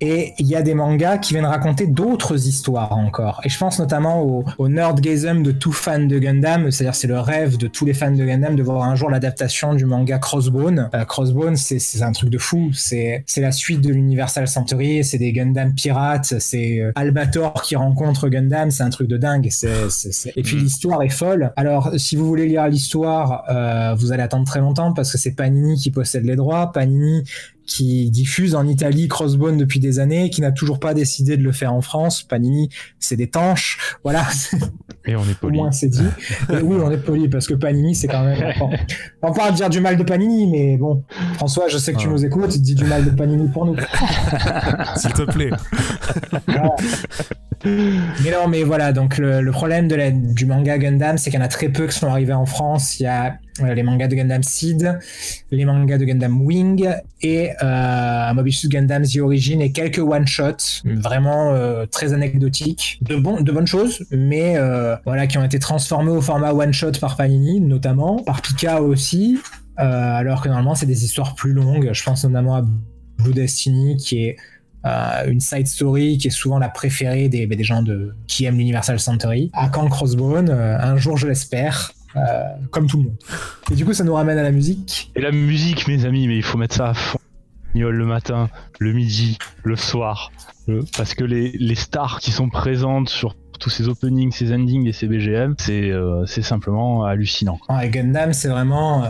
Et 0.00 0.34
il 0.38 0.46
y 0.46 0.54
a 0.54 0.62
des 0.62 0.74
mangas 0.74 1.18
qui 1.18 1.32
viennent 1.32 1.46
raconter 1.46 1.86
d'autres 1.86 2.46
histoires 2.46 2.92
encore. 2.92 3.40
Et 3.44 3.48
je 3.48 3.58
pense 3.58 3.78
notamment 3.78 4.22
au, 4.22 4.44
au 4.58 4.68
nerdgasm 4.68 5.42
de 5.42 5.52
tout 5.52 5.72
fan 5.72 6.08
de 6.08 6.18
Gundam, 6.18 6.70
c'est-à-dire 6.70 6.94
c'est 6.94 7.06
le 7.06 7.18
rêve 7.18 7.56
de 7.56 7.66
tous 7.66 7.84
les 7.84 7.94
fans 7.94 8.10
de 8.10 8.24
Gundam 8.24 8.56
de 8.56 8.62
voir 8.62 8.82
un 8.82 8.94
jour 8.94 9.10
l'adaptation 9.10 9.74
du 9.74 9.86
manga 9.86 10.18
Crossbone. 10.18 10.90
Euh, 10.94 11.04
Crossbone, 11.04 11.56
c'est 11.56 12.02
un 12.02 12.12
truc 12.12 12.30
de 12.30 12.38
fou. 12.38 12.70
C'est 12.74 13.24
la 13.36 13.52
suite 13.52 13.80
de 13.80 13.90
l'Universal 13.90 14.48
Century, 14.48 15.04
c'est 15.04 15.18
des 15.18 15.32
Gundam 15.32 15.74
pirates, 15.74 16.34
c'est 16.38 16.80
euh, 16.80 16.92
Albator 16.94 17.62
qui 17.62 17.76
rencontre 17.76 18.28
Gundam, 18.28 18.70
c'est 18.70 18.82
un 18.82 18.90
truc 18.90 19.08
de 19.08 19.16
dingue. 19.16 19.46
Et 19.46 20.42
puis 20.42 20.56
mm. 20.56 20.58
l'histoire 20.58 21.02
est 21.06 21.10
folle. 21.10 21.52
Alors, 21.56 21.92
si 21.96 22.16
vous 22.16 22.26
voulez 22.26 22.46
lire 22.46 22.66
l'histoire, 22.68 23.44
euh, 23.48 23.94
vous 23.94 24.12
allez 24.12 24.22
attendre 24.22 24.46
très 24.46 24.60
longtemps 24.60 24.92
parce 24.92 25.10
que 25.10 25.18
c'est 25.18 25.34
Panini 25.34 25.76
qui 25.76 25.90
possède 25.90 26.24
les 26.24 26.36
droits. 26.36 26.72
Panini 26.72 27.24
qui 27.66 28.10
diffuse 28.10 28.54
en 28.54 28.66
Italie 28.66 29.08
Crossbone 29.08 29.56
depuis 29.56 29.80
des 29.80 29.98
années, 29.98 30.30
qui 30.30 30.40
n'a 30.40 30.52
toujours 30.52 30.78
pas 30.78 30.94
décidé 30.94 31.36
de 31.36 31.42
le 31.42 31.52
faire 31.52 31.72
en 31.72 31.80
France. 31.80 32.22
Panini, 32.22 32.68
c'est 32.98 33.16
des 33.16 33.28
tanches. 33.28 33.96
Voilà. 34.04 34.24
Et 35.04 35.16
on 35.16 35.24
est 35.24 35.38
poli. 35.38 35.58
Au 35.58 35.62
moins, 35.62 35.72
c'est 35.72 35.88
dit. 35.88 36.06
oui, 36.48 36.78
on 36.82 36.90
est 36.90 36.96
poli 36.98 37.28
parce 37.28 37.46
que 37.46 37.54
Panini, 37.54 37.94
c'est 37.94 38.08
quand 38.08 38.24
même. 38.24 38.54
On 39.22 39.28
va 39.28 39.34
pas 39.34 39.50
dire 39.50 39.68
du 39.68 39.80
mal 39.80 39.96
de 39.96 40.04
Panini, 40.04 40.46
mais 40.46 40.76
bon. 40.76 41.02
François, 41.34 41.68
je 41.68 41.78
sais 41.78 41.92
que 41.92 41.98
tu 41.98 42.08
nous 42.08 42.24
écoutes. 42.24 42.56
Dis 42.58 42.74
du 42.74 42.84
mal 42.84 43.04
de 43.04 43.10
Panini 43.10 43.48
pour 43.48 43.66
nous. 43.66 43.76
S'il 44.96 45.12
te 45.12 45.22
plaît. 45.22 45.50
Mais 47.64 48.30
non, 48.30 48.48
mais 48.48 48.62
voilà, 48.62 48.92
donc 48.92 49.18
le, 49.18 49.50
problème 49.50 49.88
de 49.88 49.96
la, 49.96 50.10
du 50.10 50.46
manga 50.46 50.78
Gundam, 50.78 51.18
c'est 51.18 51.30
qu'il 51.30 51.38
y 51.38 51.42
en 51.42 51.46
a 51.46 51.48
très 51.48 51.68
peu 51.68 51.86
qui 51.86 51.98
sont 51.98 52.08
arrivés 52.08 52.32
en 52.32 52.46
France. 52.46 53.00
Il 53.00 53.04
y 53.04 53.06
a 53.06 53.38
les 53.62 53.82
mangas 53.82 54.08
de 54.08 54.14
Gundam 54.14 54.42
Seed, 54.42 54.98
les 55.50 55.64
mangas 55.64 55.98
de 55.98 56.04
Gundam 56.04 56.40
Wing 56.42 56.88
et 57.22 57.50
euh, 57.62 58.34
Mobius 58.34 58.68
Gundam 58.68 59.04
The 59.04 59.18
Origin 59.18 59.60
et 59.60 59.72
quelques 59.72 59.98
one-shots 59.98 60.82
vraiment 60.84 61.52
euh, 61.52 61.86
très 61.86 62.12
anecdotiques, 62.12 62.98
de, 63.02 63.16
bon, 63.16 63.40
de 63.40 63.52
bonnes 63.52 63.66
choses, 63.66 64.04
mais 64.10 64.56
euh, 64.56 64.96
voilà, 65.04 65.26
qui 65.26 65.38
ont 65.38 65.44
été 65.44 65.58
transformés 65.58 66.10
au 66.10 66.20
format 66.20 66.52
one-shot 66.52 66.92
par 67.00 67.16
Panini 67.16 67.60
notamment, 67.60 68.22
par 68.22 68.42
Pika 68.42 68.82
aussi, 68.82 69.38
alors 69.76 70.42
que 70.42 70.48
normalement 70.48 70.74
c'est 70.74 70.86
des 70.86 71.04
histoires 71.04 71.34
plus 71.34 71.52
longues. 71.52 71.90
Je 71.92 72.02
pense 72.02 72.24
notamment 72.24 72.56
à 72.56 72.64
Blue 73.18 73.34
Destiny 73.34 73.96
qui 73.96 74.24
est 74.24 74.36
une 75.26 75.40
side 75.40 75.66
story 75.66 76.16
qui 76.16 76.28
est 76.28 76.30
souvent 76.30 76.60
la 76.60 76.68
préférée 76.68 77.28
des, 77.28 77.64
gens 77.64 77.82
de, 77.82 78.14
qui 78.28 78.44
aiment 78.44 78.58
l'Universal 78.58 79.00
Century. 79.00 79.50
À 79.52 79.68
Kang 79.68 79.90
Crossbone, 79.90 80.50
un 80.50 80.96
jour 80.96 81.16
je 81.16 81.26
l'espère. 81.26 81.92
Euh, 82.16 82.44
comme 82.70 82.86
tout 82.86 82.98
le 82.98 83.02
monde. 83.04 83.16
Et 83.70 83.74
du 83.74 83.84
coup, 83.84 83.92
ça 83.92 84.04
nous 84.04 84.14
ramène 84.14 84.38
à 84.38 84.42
la 84.42 84.52
musique. 84.52 85.10
Et 85.14 85.20
la 85.20 85.32
musique, 85.32 85.86
mes 85.86 86.04
amis, 86.04 86.26
mais 86.28 86.36
il 86.36 86.42
faut 86.42 86.58
mettre 86.58 86.74
ça 86.74 86.88
à 86.88 86.94
fond. 86.94 87.18
Le 87.74 88.06
matin, 88.06 88.48
le 88.78 88.94
midi, 88.94 89.36
le 89.62 89.76
soir. 89.76 90.32
Parce 90.96 91.14
que 91.14 91.24
les, 91.24 91.52
les 91.52 91.74
stars 91.74 92.20
qui 92.20 92.30
sont 92.30 92.48
présentes 92.48 93.10
sur 93.10 93.34
tous 93.58 93.70
ces 93.70 93.88
openings, 93.88 94.32
ces 94.32 94.52
endings 94.52 94.86
et 94.86 94.92
ces 94.92 95.06
BGM, 95.06 95.54
c'est 95.58 95.90
euh, 95.90 96.26
simplement 96.26 97.04
hallucinant. 97.04 97.58
et 97.82 97.88
Gundam, 97.88 98.32
c'est 98.32 98.48
vraiment. 98.48 99.04
Euh, 99.04 99.08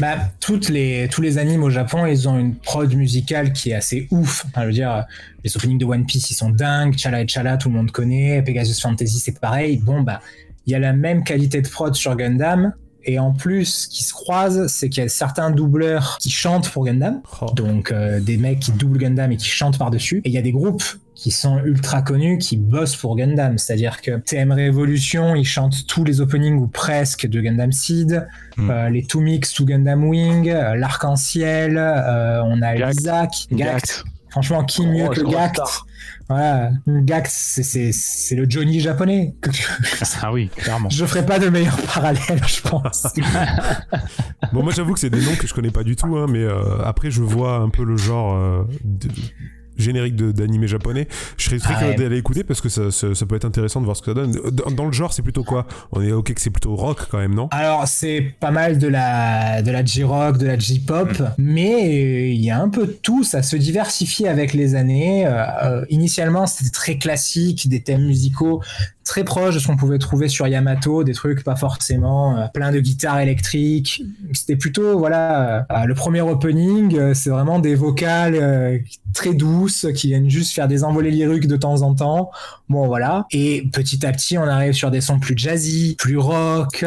bah, 0.00 0.16
toutes 0.40 0.68
les, 0.68 1.08
tous 1.10 1.22
les 1.22 1.38
animes 1.38 1.62
au 1.62 1.70
Japon, 1.70 2.06
ils 2.06 2.28
ont 2.28 2.38
une 2.38 2.54
prod 2.54 2.92
musicale 2.94 3.52
qui 3.52 3.70
est 3.70 3.74
assez 3.74 4.08
ouf. 4.10 4.44
Enfin, 4.48 4.62
je 4.62 4.66
veux 4.66 4.72
dire, 4.72 5.04
les 5.44 5.56
openings 5.56 5.78
de 5.78 5.84
One 5.84 6.06
Piece, 6.06 6.30
ils 6.30 6.34
sont 6.34 6.50
dingues. 6.50 6.96
Chala 6.96 7.22
et 7.22 7.28
Chala, 7.28 7.56
tout 7.56 7.68
le 7.68 7.74
monde 7.74 7.90
connaît. 7.90 8.42
Pegasus 8.42 8.80
Fantasy, 8.80 9.18
c'est 9.18 9.38
pareil. 9.38 9.78
Bon, 9.78 10.00
bah, 10.00 10.20
il 10.70 10.72
y 10.72 10.76
a 10.76 10.78
la 10.78 10.92
même 10.92 11.24
qualité 11.24 11.60
de 11.62 11.68
prod 11.68 11.94
sur 11.94 12.14
Gundam, 12.16 12.72
Et 13.04 13.18
en 13.18 13.32
plus, 13.32 13.64
ce 13.64 13.88
qui 13.88 14.04
se 14.04 14.12
croise, 14.12 14.66
c'est 14.68 14.88
qu'il 14.90 15.02
y 15.02 15.06
a 15.06 15.08
certains 15.08 15.50
doubleurs 15.50 16.18
qui 16.20 16.30
chantent 16.30 16.68
pour 16.70 16.84
Gundam. 16.84 17.22
Oh. 17.40 17.46
Donc 17.56 17.90
euh, 17.92 18.20
des 18.20 18.36
mecs 18.36 18.60
qui 18.60 18.72
doublent 18.72 18.98
Gundam 18.98 19.32
et 19.32 19.36
qui 19.38 19.48
chantent 19.48 19.78
par-dessus. 19.78 20.18
Et 20.24 20.28
il 20.28 20.34
y 20.34 20.38
a 20.38 20.42
des 20.42 20.52
groupes 20.52 20.84
qui 21.14 21.30
sont 21.30 21.58
ultra 21.64 22.02
connus, 22.02 22.36
qui 22.38 22.56
bossent 22.58 22.96
pour 22.96 23.16
Gundam. 23.16 23.56
C'est-à-dire 23.58 24.00
que 24.02 24.18
TM 24.18 24.52
Revolution, 24.52 25.34
ils 25.34 25.46
chantent 25.46 25.86
tous 25.86 26.04
les 26.04 26.20
openings 26.20 26.56
ou 26.58 26.66
presque 26.66 27.26
de 27.26 27.40
Gundam 27.40 27.72
Seed, 27.72 28.26
Hmm. 28.58 28.70
euh, 28.70 28.90
les 28.90 29.02
Two 29.04 29.20
Mix 29.22 29.54
to 29.54 29.64
Gundam 29.64 30.04
Wing, 30.04 30.50
euh, 30.50 30.76
l'Arc-en-Ciel, 30.76 31.78
euh, 31.78 32.42
on 32.44 32.60
a. 32.62 32.76
Isaac, 32.90 33.30
Gact. 33.50 34.04
Franchement, 34.30 34.64
qui 34.64 34.86
mieux 34.86 35.04
Grosse, 35.06 35.18
que 35.18 35.22
Gact. 35.30 35.60
Voilà, 36.28 36.70
Gact, 36.86 37.26
c'est- 37.30 37.62
c'est 37.64 37.90
c'est 37.92 38.36
le 38.36 38.48
Johnny 38.48 38.78
japonais. 38.80 39.34
Ah 40.22 40.32
oui, 40.32 40.48
clairement. 40.48 40.88
Je 40.88 41.04
ferai 41.04 41.26
pas 41.26 41.38
de 41.40 41.48
meilleur 41.48 41.76
parallèle, 41.82 42.40
je 42.46 42.60
pense. 42.62 43.06
Bon, 44.52 44.62
moi 44.62 44.72
j'avoue 44.72 44.94
que 44.94 45.00
c'est 45.00 45.10
des 45.10 45.20
noms 45.20 45.34
que 45.36 45.46
je 45.46 45.54
connais 45.54 45.70
pas 45.70 45.82
du 45.82 45.96
tout, 45.96 46.16
hein, 46.16 46.26
mais 46.28 46.38
euh, 46.44 46.82
après 46.84 47.10
je 47.10 47.22
vois 47.22 47.56
un 47.56 47.68
peu 47.68 47.84
le 47.84 47.96
genre 47.96 48.34
euh, 48.36 48.62
de- 48.84 49.08
générique 49.80 50.16
de- 50.16 50.32
d'animé 50.32 50.66
japonais. 50.68 51.08
Je 51.36 51.44
serais 51.46 51.58
très 51.58 51.74
Ah 51.74 51.78
curieux 51.78 51.92
ouais. 51.92 51.96
d'aller 51.98 52.18
écouter 52.18 52.44
parce 52.44 52.60
que 52.60 52.68
ça, 52.68 52.90
ça- 52.90 53.14
ça 53.14 53.26
peut 53.26 53.36
être 53.36 53.44
intéressant 53.44 53.80
de 53.80 53.84
voir 53.86 53.96
ce 53.96 54.02
que 54.02 54.10
ça 54.10 54.14
donne. 54.14 54.32
Dans, 54.52 54.70
dans 54.70 54.86
le 54.86 54.92
genre, 54.92 55.12
c'est 55.12 55.22
plutôt 55.22 55.44
quoi? 55.44 55.66
On 55.92 56.00
est 56.02 56.12
ok 56.12 56.34
que 56.34 56.40
c'est 56.40 56.50
plutôt 56.50 56.74
rock 56.76 57.06
quand 57.10 57.18
même, 57.18 57.34
non? 57.34 57.48
Alors, 57.50 57.86
c'est 57.88 58.34
pas 58.40 58.50
mal 58.50 58.78
de 58.78 58.86
la, 58.88 59.62
de 59.62 59.70
la 59.70 59.84
J-rock, 59.84 60.38
de 60.38 60.46
la 60.46 60.58
J-pop, 60.58 61.08
Mm. 61.18 61.24
mais 61.38 62.30
il 62.34 62.40
y 62.44 62.50
a 62.50 62.60
un 62.60 62.68
peu 62.68 62.86
de 62.86 62.92
tout, 62.92 63.24
ça 63.24 63.42
se 63.42 63.56
diversifie 63.56 64.26
avec 64.28 64.54
les 64.54 64.74
années. 64.74 65.26
Euh, 65.26 65.44
euh, 65.64 65.84
initialement, 65.90 66.46
c'était 66.46 66.70
très 66.70 66.98
classique, 66.98 67.68
des 67.68 67.80
thèmes 67.80 68.04
musicaux 68.06 68.62
très 69.10 69.24
proches 69.24 69.54
de 69.54 69.58
ce 69.58 69.66
qu'on 69.66 69.76
pouvait 69.76 69.98
trouver 69.98 70.28
sur 70.28 70.46
Yamato, 70.46 71.02
des 71.02 71.14
trucs 71.14 71.42
pas 71.42 71.56
forcément 71.56 72.38
euh, 72.38 72.46
plein 72.54 72.70
de 72.70 72.78
guitares 72.78 73.18
électriques. 73.18 74.04
C'était 74.32 74.54
plutôt, 74.54 74.96
voilà, 75.00 75.66
euh, 75.68 75.84
le 75.84 75.94
premier 75.96 76.20
opening, 76.20 76.96
euh, 76.96 77.12
c'est 77.12 77.28
vraiment 77.30 77.58
des 77.58 77.74
vocales 77.74 78.80
très 79.12 79.34
douces 79.34 79.88
qui 79.96 80.06
viennent 80.06 80.30
juste 80.30 80.52
faire 80.54 80.68
des 80.68 80.84
envolées 80.84 81.10
lyriques 81.10 81.48
de 81.48 81.56
temps 81.56 81.82
en 81.82 81.96
temps. 81.96 82.30
Bon, 82.68 82.86
voilà. 82.86 83.26
Et 83.32 83.66
petit 83.72 84.06
à 84.06 84.12
petit, 84.12 84.38
on 84.38 84.44
arrive 84.44 84.74
sur 84.74 84.92
des 84.92 85.00
sons 85.00 85.18
plus 85.18 85.34
jazzy, 85.36 85.96
plus 85.98 86.16
rock. 86.16 86.84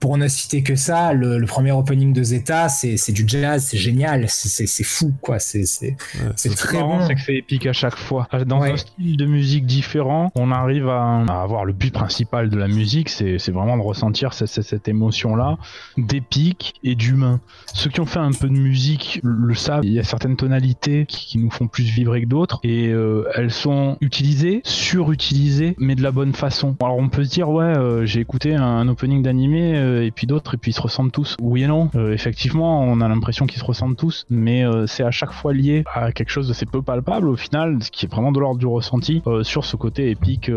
Pour 0.00 0.16
ne 0.18 0.28
citer 0.28 0.62
que 0.62 0.76
ça, 0.76 1.12
le, 1.12 1.38
le 1.38 1.46
premier 1.46 1.72
opening 1.72 2.12
de 2.12 2.22
Zeta, 2.22 2.68
c'est 2.68 3.10
du 3.12 3.24
jazz, 3.26 3.66
c'est 3.68 3.78
génial, 3.78 4.26
c'est- 4.28 4.66
fou, 4.84 5.12
quoi. 5.20 5.40
C'est 5.40 5.64
Ouais, 5.80 6.54
très 6.54 6.78
marrant, 6.78 6.98
bon. 6.98 7.06
c'est 7.08 7.16
que 7.16 7.20
c'est 7.20 7.34
épique 7.34 7.66
à 7.66 7.72
chaque 7.72 7.96
fois. 7.96 8.28
Dans 8.46 8.60
Ouais. 8.60 8.72
un 8.72 8.76
style 8.76 9.16
de 9.16 9.26
musique 9.26 9.66
différent, 9.66 10.30
on 10.36 10.52
arrive 10.52 10.88
à, 10.88 11.15
à 11.28 11.42
avoir 11.42 11.64
le 11.64 11.72
but 11.72 11.92
principal 11.92 12.50
de 12.50 12.56
la 12.56 12.68
musique, 12.68 13.08
c'est 13.08 13.50
vraiment 13.50 13.76
de 13.76 13.82
ressentir 13.82 14.32
cette, 14.32 14.88
émotion-là 14.88 15.56
d'épique 15.96 16.74
et 16.84 16.94
d'humain. 16.94 17.40
Ceux 17.74 17.90
qui 17.90 18.00
ont 18.00 18.06
fait 18.06 18.18
un 18.18 18.32
peu 18.32 18.48
de 18.48 18.52
musique 18.52 19.20
le 19.22 19.54
savent, 19.54 19.84
il 19.84 19.92
y 19.92 19.98
a 19.98 20.04
certaines 20.04 20.36
tonalités 20.36 21.06
qui, 21.06 21.38
nous 21.38 21.50
font 21.50 21.68
plus 21.68 21.84
vibrer 21.84 22.22
que 22.22 22.26
d'autres 22.26 22.60
et 22.62 22.88
euh, 22.88 23.28
elles 23.34 23.50
sont 23.50 23.98
utilisées, 24.00 24.60
surutilisées, 24.64 25.74
mais 25.78 25.94
de 25.94 26.02
la 26.02 26.12
bonne 26.12 26.32
façon. 26.32 26.76
Alors 26.80 26.96
on 26.96 27.08
peut 27.08 27.24
se 27.24 27.30
dire, 27.30 27.50
ouais, 27.50 27.64
euh, 27.64 28.06
j'ai 28.06 28.20
écouté 28.20 28.54
un, 28.54 28.88
opening 28.88 29.22
d'animé 29.22 29.76
euh, 29.76 30.04
et 30.04 30.10
puis 30.10 30.26
d'autres 30.26 30.54
et 30.54 30.56
puis 30.56 30.70
ils 30.70 30.74
se 30.74 30.80
ressemblent 30.80 31.10
tous. 31.10 31.36
Oui 31.40 31.64
et 31.64 31.66
non, 31.66 31.90
effectivement, 32.12 32.82
on 32.82 33.00
a 33.00 33.08
l'impression 33.08 33.46
qu'ils 33.46 33.60
se 33.60 33.64
ressemblent 33.64 33.96
tous, 33.96 34.24
mais 34.30 34.64
c'est 34.86 35.02
à 35.02 35.10
chaque 35.10 35.32
fois 35.32 35.52
lié 35.52 35.84
à 35.92 36.12
quelque 36.12 36.30
chose 36.30 36.48
de 36.48 36.52
c'est 36.52 36.66
peu 36.66 36.82
palpable 36.82 37.28
au 37.28 37.36
final, 37.36 37.82
ce 37.82 37.90
qui 37.90 38.06
est 38.06 38.08
vraiment 38.08 38.32
de 38.32 38.40
l'ordre 38.40 38.58
du 38.58 38.66
ressenti 38.66 39.22
sur 39.42 39.64
ce 39.64 39.76
côté 39.76 40.10
épique 40.10 40.50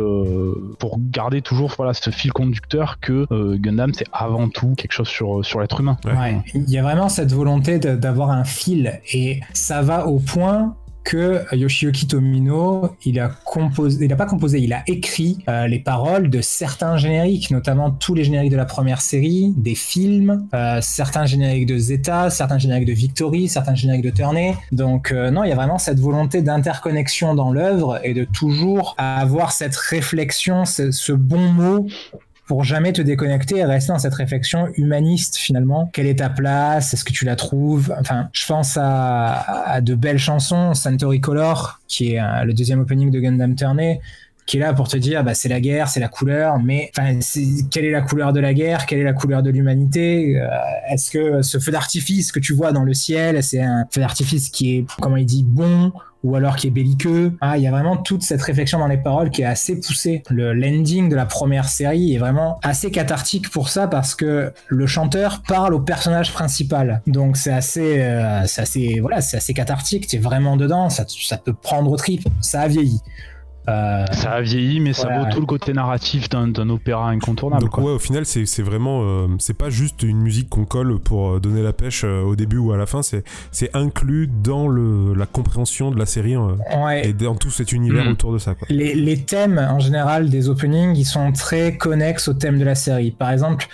pour 0.79 0.97
garder 0.99 1.41
toujours 1.41 1.73
voilà 1.77 1.93
ce 1.93 2.09
fil 2.09 2.31
conducteur 2.31 2.99
que 2.99 3.25
euh, 3.31 3.57
Gundam 3.57 3.93
c'est 3.93 4.07
avant 4.11 4.49
tout 4.49 4.73
quelque 4.75 4.91
chose 4.91 5.07
sur 5.07 5.43
sur 5.45 5.59
l'être 5.59 5.79
humain. 5.79 5.97
Ouais. 6.05 6.11
Ouais, 6.11 6.41
il 6.53 6.69
y 6.69 6.77
a 6.77 6.83
vraiment 6.83 7.09
cette 7.09 7.31
volonté 7.31 7.79
d'avoir 7.79 8.31
un 8.31 8.43
fil 8.43 8.99
et 9.13 9.41
ça 9.53 9.81
va 9.81 10.07
au 10.07 10.19
point 10.19 10.75
que 11.09 11.43
Yoshiyuki 11.55 12.05
Tomino, 12.05 12.95
il 13.03 13.19
a 13.19 13.29
composé, 13.43 14.05
il 14.05 14.13
a 14.13 14.15
pas 14.15 14.27
composé, 14.27 14.59
il 14.59 14.71
a 14.73 14.83
écrit 14.85 15.39
euh, 15.49 15.65
les 15.65 15.79
paroles 15.79 16.29
de 16.29 16.39
certains 16.39 16.97
génériques, 16.97 17.49
notamment 17.49 17.89
tous 17.89 18.13
les 18.13 18.23
génériques 18.23 18.51
de 18.51 18.57
la 18.57 18.65
première 18.65 19.01
série, 19.01 19.51
des 19.57 19.73
films, 19.73 20.47
euh, 20.53 20.77
certains 20.81 21.25
génériques 21.25 21.65
de 21.65 21.79
Zeta, 21.79 22.29
certains 22.29 22.59
génériques 22.59 22.85
de 22.85 22.93
Victory, 22.93 23.47
certains 23.47 23.73
génériques 23.73 24.03
de 24.03 24.11
Turney. 24.11 24.55
Donc 24.71 25.11
euh, 25.11 25.31
non, 25.31 25.43
il 25.43 25.49
y 25.49 25.51
a 25.51 25.55
vraiment 25.55 25.79
cette 25.79 25.99
volonté 25.99 26.43
d'interconnexion 26.43 27.33
dans 27.33 27.51
l'œuvre 27.51 27.99
et 28.03 28.13
de 28.13 28.25
toujours 28.25 28.93
avoir 28.99 29.51
cette 29.51 29.75
réflexion, 29.75 30.65
ce 30.65 31.11
bon 31.11 31.39
mot 31.39 31.87
pour 32.49 32.63
jamais 32.63 32.93
te 32.93 33.01
déconnecter 33.03 33.57
et 33.57 33.63
rester 33.63 33.93
dans 33.93 33.99
cette 33.99 34.15
réflexion 34.15 34.69
humaniste 34.75 35.37
finalement. 35.37 35.87
Quelle 35.93 36.07
est 36.07 36.17
ta 36.17 36.31
place? 36.31 36.95
Est-ce 36.95 37.05
que 37.05 37.13
tu 37.13 37.23
la 37.23 37.35
trouves? 37.35 37.93
Enfin, 37.99 38.27
je 38.33 38.43
pense 38.47 38.75
à, 38.75 39.33
à 39.69 39.81
de 39.81 39.93
belles 39.93 40.17
chansons, 40.17 40.73
Santori 40.73 41.21
Color, 41.21 41.79
qui 41.87 42.15
est 42.15 42.19
euh, 42.19 42.45
le 42.45 42.53
deuxième 42.53 42.79
opening 42.79 43.11
de 43.11 43.19
Gundam 43.19 43.53
Turney, 43.53 44.01
qui 44.49 44.57
est 44.57 44.61
là 44.61 44.73
pour 44.73 44.87
te 44.87 44.97
dire, 44.97 45.23
bah, 45.23 45.35
c'est 45.35 45.47
la 45.47 45.61
guerre, 45.61 45.89
c'est 45.89 45.99
la 45.99 46.07
couleur, 46.07 46.57
mais 46.57 46.89
c'est- 47.21 47.69
quelle 47.69 47.85
est 47.85 47.91
la 47.91 48.01
couleur 48.01 48.33
de 48.33 48.39
la 48.39 48.55
guerre 48.55 48.87
Quelle 48.87 48.97
est 48.97 49.03
la 49.03 49.13
couleur 49.13 49.43
de 49.43 49.51
l'humanité 49.51 50.39
Euh, 50.39 50.47
Est-ce 50.91 51.11
que 51.11 51.43
ce 51.43 51.59
feu 51.59 51.71
d'artifice 51.71 52.31
que 52.31 52.39
tu 52.39 52.53
vois 52.53 52.71
dans 52.71 52.83
le 52.83 52.95
ciel, 52.95 53.43
c'est 53.43 53.61
un 53.61 53.85
feu 53.93 54.01
d'artifice 54.01 54.49
qui 54.49 54.77
est, 54.77 54.85
comment 54.99 55.17
il 55.17 55.25
dit, 55.27 55.43
bon 55.47 55.91
ou 56.23 56.35
alors 56.35 56.55
qui 56.55 56.65
est 56.65 56.71
belliqueux? 56.71 57.33
Ah, 57.41 57.57
il 57.57 57.63
y 57.63 57.67
a 57.67 57.71
vraiment 57.71 57.95
toute 57.95 58.23
cette 58.23 58.41
réflexion 58.41 58.79
dans 58.79 58.87
les 58.87 58.97
paroles 58.97 59.29
qui 59.29 59.43
est 59.43 59.45
assez 59.45 59.79
poussée. 59.79 60.23
Le 60.31 60.53
landing 60.53 61.09
de 61.09 61.15
la 61.15 61.25
première 61.27 61.69
série 61.69 62.15
est 62.15 62.17
vraiment 62.17 62.57
assez 62.63 62.89
cathartique 62.89 63.51
pour 63.51 63.69
ça 63.69 63.87
parce 63.87 64.15
que 64.15 64.51
le 64.67 64.87
chanteur 64.87 65.43
parle 65.47 65.75
au 65.75 65.79
personnage 65.79 66.33
principal. 66.33 67.01
Donc 67.05 67.37
c'est 67.37 67.53
assez, 67.53 68.01
euh, 68.01 68.43
c'est 68.47 68.61
assez, 68.61 68.99
voilà, 68.99 69.21
c'est 69.21 69.37
assez 69.37 69.53
cathartique. 69.53 70.07
T'es 70.07 70.17
vraiment 70.17 70.57
dedans. 70.57 70.89
Ça, 70.89 71.05
ça 71.07 71.37
peut 71.37 71.53
prendre 71.53 71.91
au 71.91 71.97
trip. 71.97 72.27
Ça 72.41 72.61
a 72.61 72.67
vieilli. 72.67 72.99
Euh, 73.69 74.05
Ça 74.11 74.31
a 74.31 74.41
vieilli, 74.41 74.79
mais 74.79 74.93
ça 74.93 75.07
vaut 75.09 75.25
ouais. 75.25 75.29
tout 75.31 75.39
le 75.39 75.45
côté 75.45 75.73
narratif 75.73 76.27
d'un 76.29 76.69
opéra 76.69 77.09
incontournable. 77.09 77.61
Donc 77.63 77.71
quoi. 77.71 77.83
ouais, 77.83 77.91
au 77.91 77.99
final, 77.99 78.25
c'est 78.25 78.61
vraiment, 78.61 79.01
euh, 79.03 79.27
c'est 79.37 79.53
pas 79.57 79.69
juste 79.69 80.03
une 80.03 80.21
musique 80.21 80.49
qu'on 80.49 80.65
colle 80.65 80.99
pour 80.99 81.31
euh, 81.35 81.39
donner 81.39 81.61
la 81.61 81.73
pêche 81.73 82.03
euh, 82.03 82.21
au 82.23 82.35
début 82.35 82.57
ou 82.57 82.71
à 82.71 82.77
la 82.77 82.85
fin. 82.85 83.01
C'est 83.03 83.75
inclus 83.75 84.27
dans 84.27 84.67
le 84.67 85.13
la 85.13 85.25
compréhension 85.25 85.91
de 85.91 85.97
la 85.99 86.05
série 86.05 86.35
euh, 86.35 86.55
ouais. 86.83 87.07
et 87.09 87.13
dans 87.13 87.35
tout 87.35 87.51
cet 87.51 87.71
univers 87.71 88.05
Mm. 88.05 88.09
autour 88.11 88.33
de 88.33 88.37
ça. 88.37 88.55
Quoi. 88.55 88.67
les, 88.69 88.95
les 88.95 89.17
thèmes 89.23 89.57
en 89.59 89.79
général 89.79 90.29
des 90.29 90.47
openings, 90.49 90.95
ils 90.95 91.05
sont 91.05 91.31
très 91.31 91.75
connexes 91.77 92.27
au 92.27 92.33
thème 92.33 92.57
de 92.59 92.63
la 92.65 92.75
série. 92.75 93.11
Par 93.11 93.31
exemple, 93.31 93.67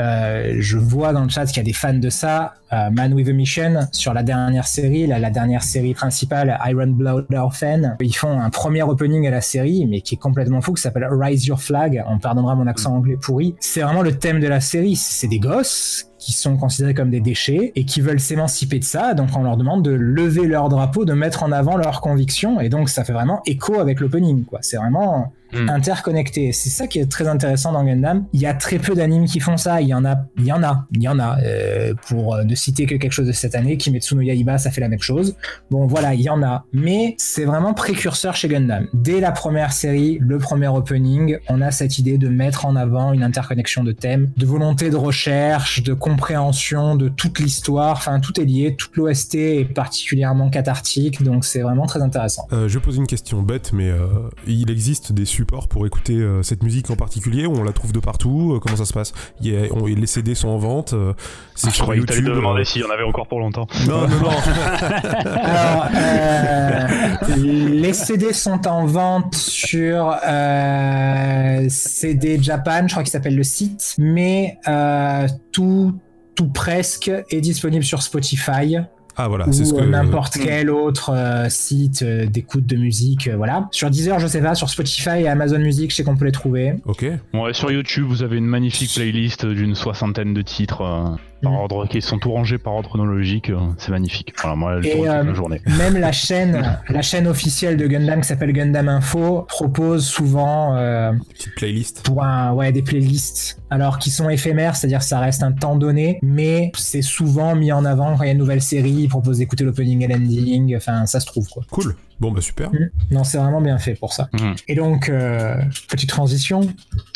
euh, 0.00 0.56
je 0.58 0.78
vois 0.78 1.12
dans 1.12 1.22
le 1.22 1.28
chat 1.28 1.46
qu'il 1.46 1.58
y 1.58 1.60
a 1.60 1.64
des 1.64 1.72
fans 1.72 1.92
de 1.94 2.10
ça. 2.10 2.54
euh, 2.72 2.90
Man 2.90 3.12
with 3.12 3.28
a 3.28 3.32
Mission 3.32 3.88
sur 3.92 4.14
la 4.14 4.22
dernière 4.22 4.66
série, 4.66 5.06
la, 5.06 5.18
la 5.18 5.30
dernière 5.30 5.62
série 5.62 5.92
principale, 5.94 6.58
Iron 6.66 6.88
Blood 6.88 7.26
Orphan. 7.34 7.96
Ils 8.00 8.16
font 8.16 8.40
un 8.40 8.50
premier 8.50 8.82
opening 8.82 9.26
à 9.26 9.30
la 9.30 9.42
série, 9.42 9.86
mais 9.86 10.00
qui 10.00 10.14
est 10.14 10.18
complètement 10.18 10.60
fou, 10.62 10.72
qui 10.72 10.82
s'appelle 10.82 11.06
Rise 11.10 11.46
Your 11.46 11.60
Flag. 11.60 12.02
On 12.08 12.18
pardonnera 12.18 12.54
mon 12.54 12.66
accent 12.66 12.94
anglais 12.96 13.18
pourri. 13.20 13.54
C'est 13.60 13.82
vraiment 13.82 14.02
le 14.02 14.16
thème 14.16 14.40
de 14.40 14.48
la 14.48 14.60
série. 14.60 14.96
C'est 14.96 15.28
des 15.28 15.38
gosses 15.38 16.06
qui 16.18 16.32
sont 16.32 16.56
considérés 16.56 16.94
comme 16.94 17.10
des 17.10 17.20
déchets 17.20 17.72
et 17.74 17.84
qui 17.84 18.00
veulent 18.00 18.20
s'émanciper 18.20 18.78
de 18.78 18.84
ça. 18.84 19.12
Donc 19.12 19.30
on 19.36 19.42
leur 19.42 19.56
demande 19.56 19.84
de 19.84 19.90
lever 19.90 20.46
leur 20.46 20.68
drapeau, 20.68 21.04
de 21.04 21.12
mettre 21.12 21.42
en 21.42 21.50
avant 21.52 21.76
leurs 21.76 22.00
convictions. 22.00 22.60
Et 22.60 22.68
donc 22.68 22.88
ça 22.88 23.04
fait 23.04 23.12
vraiment 23.12 23.42
écho 23.44 23.80
avec 23.80 24.00
l'opening. 24.00 24.44
C'est 24.60 24.76
vraiment 24.76 25.32
Mm. 25.52 25.68
interconnecté. 25.68 26.52
C'est 26.52 26.70
ça 26.70 26.86
qui 26.86 26.98
est 26.98 27.10
très 27.10 27.28
intéressant 27.28 27.72
dans 27.72 27.84
Gundam. 27.84 28.26
Il 28.32 28.40
y 28.40 28.46
a 28.46 28.54
très 28.54 28.78
peu 28.78 28.94
d'animes 28.94 29.26
qui 29.26 29.40
font 29.40 29.56
ça. 29.56 29.80
Il 29.80 29.88
y 29.88 29.94
en 29.94 30.04
a, 30.04 30.16
il 30.38 30.46
y 30.46 30.52
en 30.52 30.62
a, 30.62 30.86
il 30.92 31.02
y 31.02 31.08
en 31.08 31.18
a. 31.18 31.38
Euh, 31.42 31.94
pour 32.08 32.34
euh, 32.34 32.44
ne 32.44 32.54
citer 32.54 32.86
que 32.86 32.94
quelque 32.94 33.12
chose 33.12 33.26
de 33.26 33.32
cette 33.32 33.54
année, 33.54 33.76
Kimetsu 33.76 34.14
no 34.14 34.22
Yaiba, 34.22 34.58
ça 34.58 34.70
fait 34.70 34.80
la 34.80 34.88
même 34.88 35.00
chose. 35.00 35.36
Bon 35.70 35.86
voilà, 35.86 36.14
il 36.14 36.20
y 36.20 36.30
en 36.30 36.42
a. 36.42 36.64
Mais 36.72 37.14
c'est 37.18 37.44
vraiment 37.44 37.74
précurseur 37.74 38.34
chez 38.34 38.48
Gundam. 38.48 38.88
Dès 38.94 39.20
la 39.20 39.32
première 39.32 39.72
série, 39.72 40.18
le 40.20 40.38
premier 40.38 40.68
opening, 40.68 41.38
on 41.48 41.60
a 41.60 41.70
cette 41.70 41.98
idée 41.98 42.18
de 42.18 42.28
mettre 42.28 42.66
en 42.66 42.76
avant 42.76 43.12
une 43.12 43.22
interconnexion 43.22 43.84
de 43.84 43.92
thèmes, 43.92 44.30
de 44.36 44.46
volonté 44.46 44.90
de 44.90 44.96
recherche, 44.96 45.82
de 45.82 45.92
compréhension 45.92 46.96
de 46.96 47.08
toute 47.08 47.38
l'histoire. 47.38 47.96
Enfin, 47.96 48.20
tout 48.20 48.40
est 48.40 48.44
lié. 48.44 48.74
Toute 48.76 48.96
l'OST 48.96 49.34
est 49.34 49.64
particulièrement 49.64 50.50
cathartique. 50.50 51.22
Donc 51.22 51.44
c'est 51.44 51.60
vraiment 51.60 51.86
très 51.86 52.00
intéressant. 52.00 52.46
Euh, 52.52 52.68
je 52.68 52.78
vais 52.78 52.84
poser 52.84 52.98
une 52.98 53.06
question 53.06 53.42
bête, 53.42 53.72
mais 53.72 53.90
euh, 53.90 54.06
il 54.46 54.70
existe 54.70 55.12
des 55.12 55.24
supports 55.42 55.66
pour 55.68 55.86
écouter 55.86 56.14
euh, 56.14 56.42
cette 56.42 56.62
musique 56.62 56.90
en 56.90 56.96
particulier 56.96 57.46
On 57.46 57.62
la 57.64 57.72
trouve 57.72 57.92
de 57.92 57.98
partout 58.00 58.52
Euh, 58.54 58.60
Comment 58.60 58.76
ça 58.76 58.84
se 58.84 58.92
passe? 58.92 59.12
Il 59.40 59.52
y 59.52 59.56
a- 59.56 59.72
on- 59.74 59.86
Les 59.86 60.06
CD 60.06 60.34
sont 60.34 60.48
en 60.48 60.58
vente 60.58 60.92
euh, 60.92 61.12
C'est 61.56 61.66
Ah, 61.68 61.70
Je 61.70 61.76
sur 61.76 61.94
YouTube 61.94 62.24
te 62.26 62.30
demander 62.30 62.64
s'il 62.64 62.82
y 62.82 62.84
en 62.84 62.90
avait 62.90 63.02
encore 63.02 63.26
pour 63.26 63.40
longtemps. 63.40 63.66
Non, 63.88 64.06
non, 64.08 64.20
non. 64.20 64.30
Alors, 65.42 65.86
euh, 65.94 66.88
les 67.36 67.92
CD 67.92 68.32
sont 68.32 68.66
en 68.68 68.86
vente 68.86 69.34
sur 69.34 70.14
euh, 70.26 71.66
CD 71.68 72.38
Japan, 72.40 72.82
je 72.86 72.92
crois 72.92 73.02
qu'il 73.02 73.10
s'appelle 73.12 73.36
le 73.36 73.42
site, 73.42 73.94
mais 73.98 74.58
euh, 74.68 75.26
tout, 75.52 75.92
tout 76.36 76.48
presque 76.48 77.10
est 77.30 77.40
disponible 77.40 77.84
sur 77.84 78.02
Spotify. 78.02 78.78
Ah 79.16 79.28
voilà, 79.28 79.48
ou 79.48 79.52
c'est 79.52 79.64
ce 79.64 79.74
que. 79.74 79.80
n'importe 79.80 80.38
quel 80.42 80.70
autre 80.70 81.10
euh, 81.14 81.48
site 81.48 82.02
euh, 82.02 82.26
d'écoute 82.26 82.66
de 82.66 82.76
musique, 82.76 83.28
euh, 83.28 83.36
voilà. 83.36 83.68
Sur 83.70 83.90
Deezer, 83.90 84.18
je 84.18 84.26
sais 84.26 84.40
pas, 84.40 84.54
sur 84.54 84.70
Spotify 84.70 85.20
et 85.20 85.28
Amazon 85.28 85.58
Music, 85.58 85.90
je 85.90 85.96
sais 85.96 86.04
qu'on 86.04 86.16
peut 86.16 86.24
les 86.24 86.32
trouver. 86.32 86.74
Ok. 86.86 87.04
Ouais, 87.34 87.52
sur 87.52 87.70
YouTube, 87.70 88.06
vous 88.06 88.22
avez 88.22 88.36
une 88.38 88.46
magnifique 88.46 88.94
playlist 88.94 89.44
d'une 89.46 89.74
soixantaine 89.74 90.32
de 90.34 90.42
titres 90.42 90.80
euh, 90.82 91.16
par 91.42 91.52
Mm. 91.52 91.56
ordre, 91.56 91.86
qui 91.88 92.00
sont 92.00 92.18
tout 92.18 92.30
rangés 92.32 92.58
par 92.58 92.74
ordre 92.74 92.88
chronologique. 92.88 93.50
euh, 93.50 93.58
c'est 93.78 93.90
magnifique. 93.90 94.32
Voilà, 94.40 94.56
moi, 94.56 94.80
je 94.80 94.88
Et, 94.88 94.92
tourne 94.92 95.06
toute 95.06 95.14
euh, 95.16 95.22
la 95.24 95.34
journée. 95.34 95.60
Même 95.78 95.96
la 95.98 96.12
chaîne, 96.12 96.78
la 96.88 97.02
chaîne 97.02 97.26
officielle 97.26 97.76
de 97.76 97.86
Gundam 97.86 98.20
qui 98.20 98.28
s'appelle 98.28 98.52
Gundam 98.52 98.88
Info 98.88 99.42
propose 99.48 100.06
souvent 100.06 100.76
euh, 100.76 101.12
Petite 101.34 101.54
playlist. 101.56 102.02
pour 102.04 102.22
un, 102.22 102.52
ouais, 102.52 102.72
des 102.72 102.82
playlists. 102.82 103.58
Alors 103.70 103.98
qui 103.98 104.10
sont 104.10 104.28
éphémères, 104.28 104.76
c'est-à-dire 104.76 105.02
ça 105.02 105.18
reste 105.18 105.42
un 105.42 105.52
temps 105.52 105.76
donné, 105.76 106.18
mais 106.22 106.70
c'est 106.76 107.00
souvent 107.02 107.54
mis 107.56 107.72
en 107.72 107.84
avant 107.84 108.16
quand 108.16 108.22
il 108.24 108.26
y 108.26 108.28
a 108.28 108.32
une 108.32 108.38
nouvelle 108.38 108.60
série, 108.62 108.90
ils 108.90 109.08
proposent 109.08 109.38
d'écouter 109.38 109.64
l'opening 109.64 110.02
et 110.04 110.08
l'ending, 110.08 110.76
enfin 110.76 111.06
ça 111.06 111.20
se 111.20 111.26
trouve 111.26 111.48
quoi. 111.48 111.62
Cool. 111.70 111.94
Bon 112.22 112.30
bah 112.30 112.40
super. 112.40 112.70
Mm. 112.72 112.90
Non, 113.10 113.24
c'est 113.24 113.36
vraiment 113.36 113.60
bien 113.60 113.78
fait 113.78 113.94
pour 113.96 114.12
ça. 114.12 114.28
Mm. 114.32 114.52
Et 114.68 114.74
donc, 114.76 115.08
euh, 115.08 115.56
petite 115.88 116.08
transition, 116.08 116.60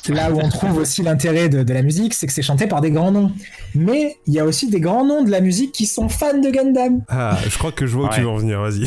là 0.09 0.33
où 0.33 0.41
on 0.41 0.49
trouve 0.49 0.79
aussi 0.79 1.03
l'intérêt 1.05 1.49
de, 1.49 1.63
de 1.63 1.73
la 1.73 1.83
musique, 1.83 2.13
c'est 2.13 2.27
que 2.27 2.33
c'est 2.33 2.43
chanté 2.43 2.67
par 2.67 2.81
des 2.81 2.91
grands 2.91 3.13
noms. 3.13 3.31
Mais 3.77 4.17
il 4.27 4.35
y 4.35 4.41
a 4.41 4.45
aussi 4.45 4.69
des 4.69 4.81
grands 4.81 5.05
noms 5.05 5.23
de 5.23 5.31
la 5.31 5.41
musique 5.41 5.71
qui 5.71 5.87
sont 5.87 6.09
fans 6.09 6.37
de 6.39 6.51
Gundam. 6.51 7.03
Ah, 7.09 7.39
je 7.49 7.57
crois 7.57 7.71
que 7.71 7.87
je 7.87 7.97
vois 7.97 8.07
où 8.07 8.09
tu 8.09 8.17
Ouais. 8.19 8.23
veux 8.25 8.31
en 8.31 8.37
venir, 8.37 8.61
vas-y. 8.61 8.87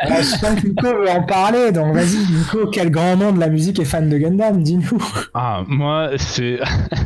Alors, 0.00 0.18
je 0.18 0.24
sens 0.24 0.60
que 0.60 0.66
Nico 0.66 0.86
veut 0.86 1.08
en 1.08 1.22
parler, 1.22 1.70
donc 1.70 1.94
vas-y 1.94 2.16
Nico, 2.32 2.66
quel 2.72 2.90
grand 2.90 3.16
nom 3.16 3.30
de 3.32 3.38
la 3.38 3.48
musique 3.48 3.78
est 3.78 3.84
fan 3.84 4.08
de 4.08 4.18
Gundam, 4.18 4.60
dis-nous. 4.64 4.98
Ah, 5.34 5.62
moi, 5.68 6.10
c'est. 6.16 6.58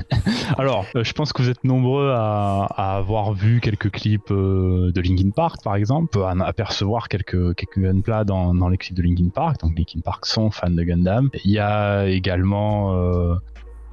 Alors, 0.59 0.87
euh, 0.97 1.05
je 1.05 1.13
pense 1.13 1.33
que 1.33 1.43
vous 1.43 1.49
êtes 1.51 1.65
nombreux 1.65 2.11
à, 2.13 2.67
à 2.77 2.97
avoir 2.97 3.33
vu 3.33 3.61
quelques 3.61 3.91
clips 3.91 4.31
euh, 4.31 4.91
de 4.93 5.01
Linkin 5.01 5.31
Park, 5.35 5.63
par 5.63 5.77
exemple, 5.77 6.19
à 6.19 6.29
en 6.33 6.41
apercevoir 6.41 7.09
quelques, 7.09 7.55
quelques 7.57 7.77
dans, 8.25 8.55
dans 8.55 8.69
de 8.95 9.03
Linkin 9.03 9.29
Park. 9.29 9.61
Donc, 9.61 9.77
Linkin 9.77 10.01
Park 10.01 10.27
sont 10.27 10.51
fans 10.51 10.71
de 10.71 10.83
Gundam. 10.83 11.31
Il 11.45 11.51
y 11.51 11.59
a 11.59 12.07
également. 12.07 12.93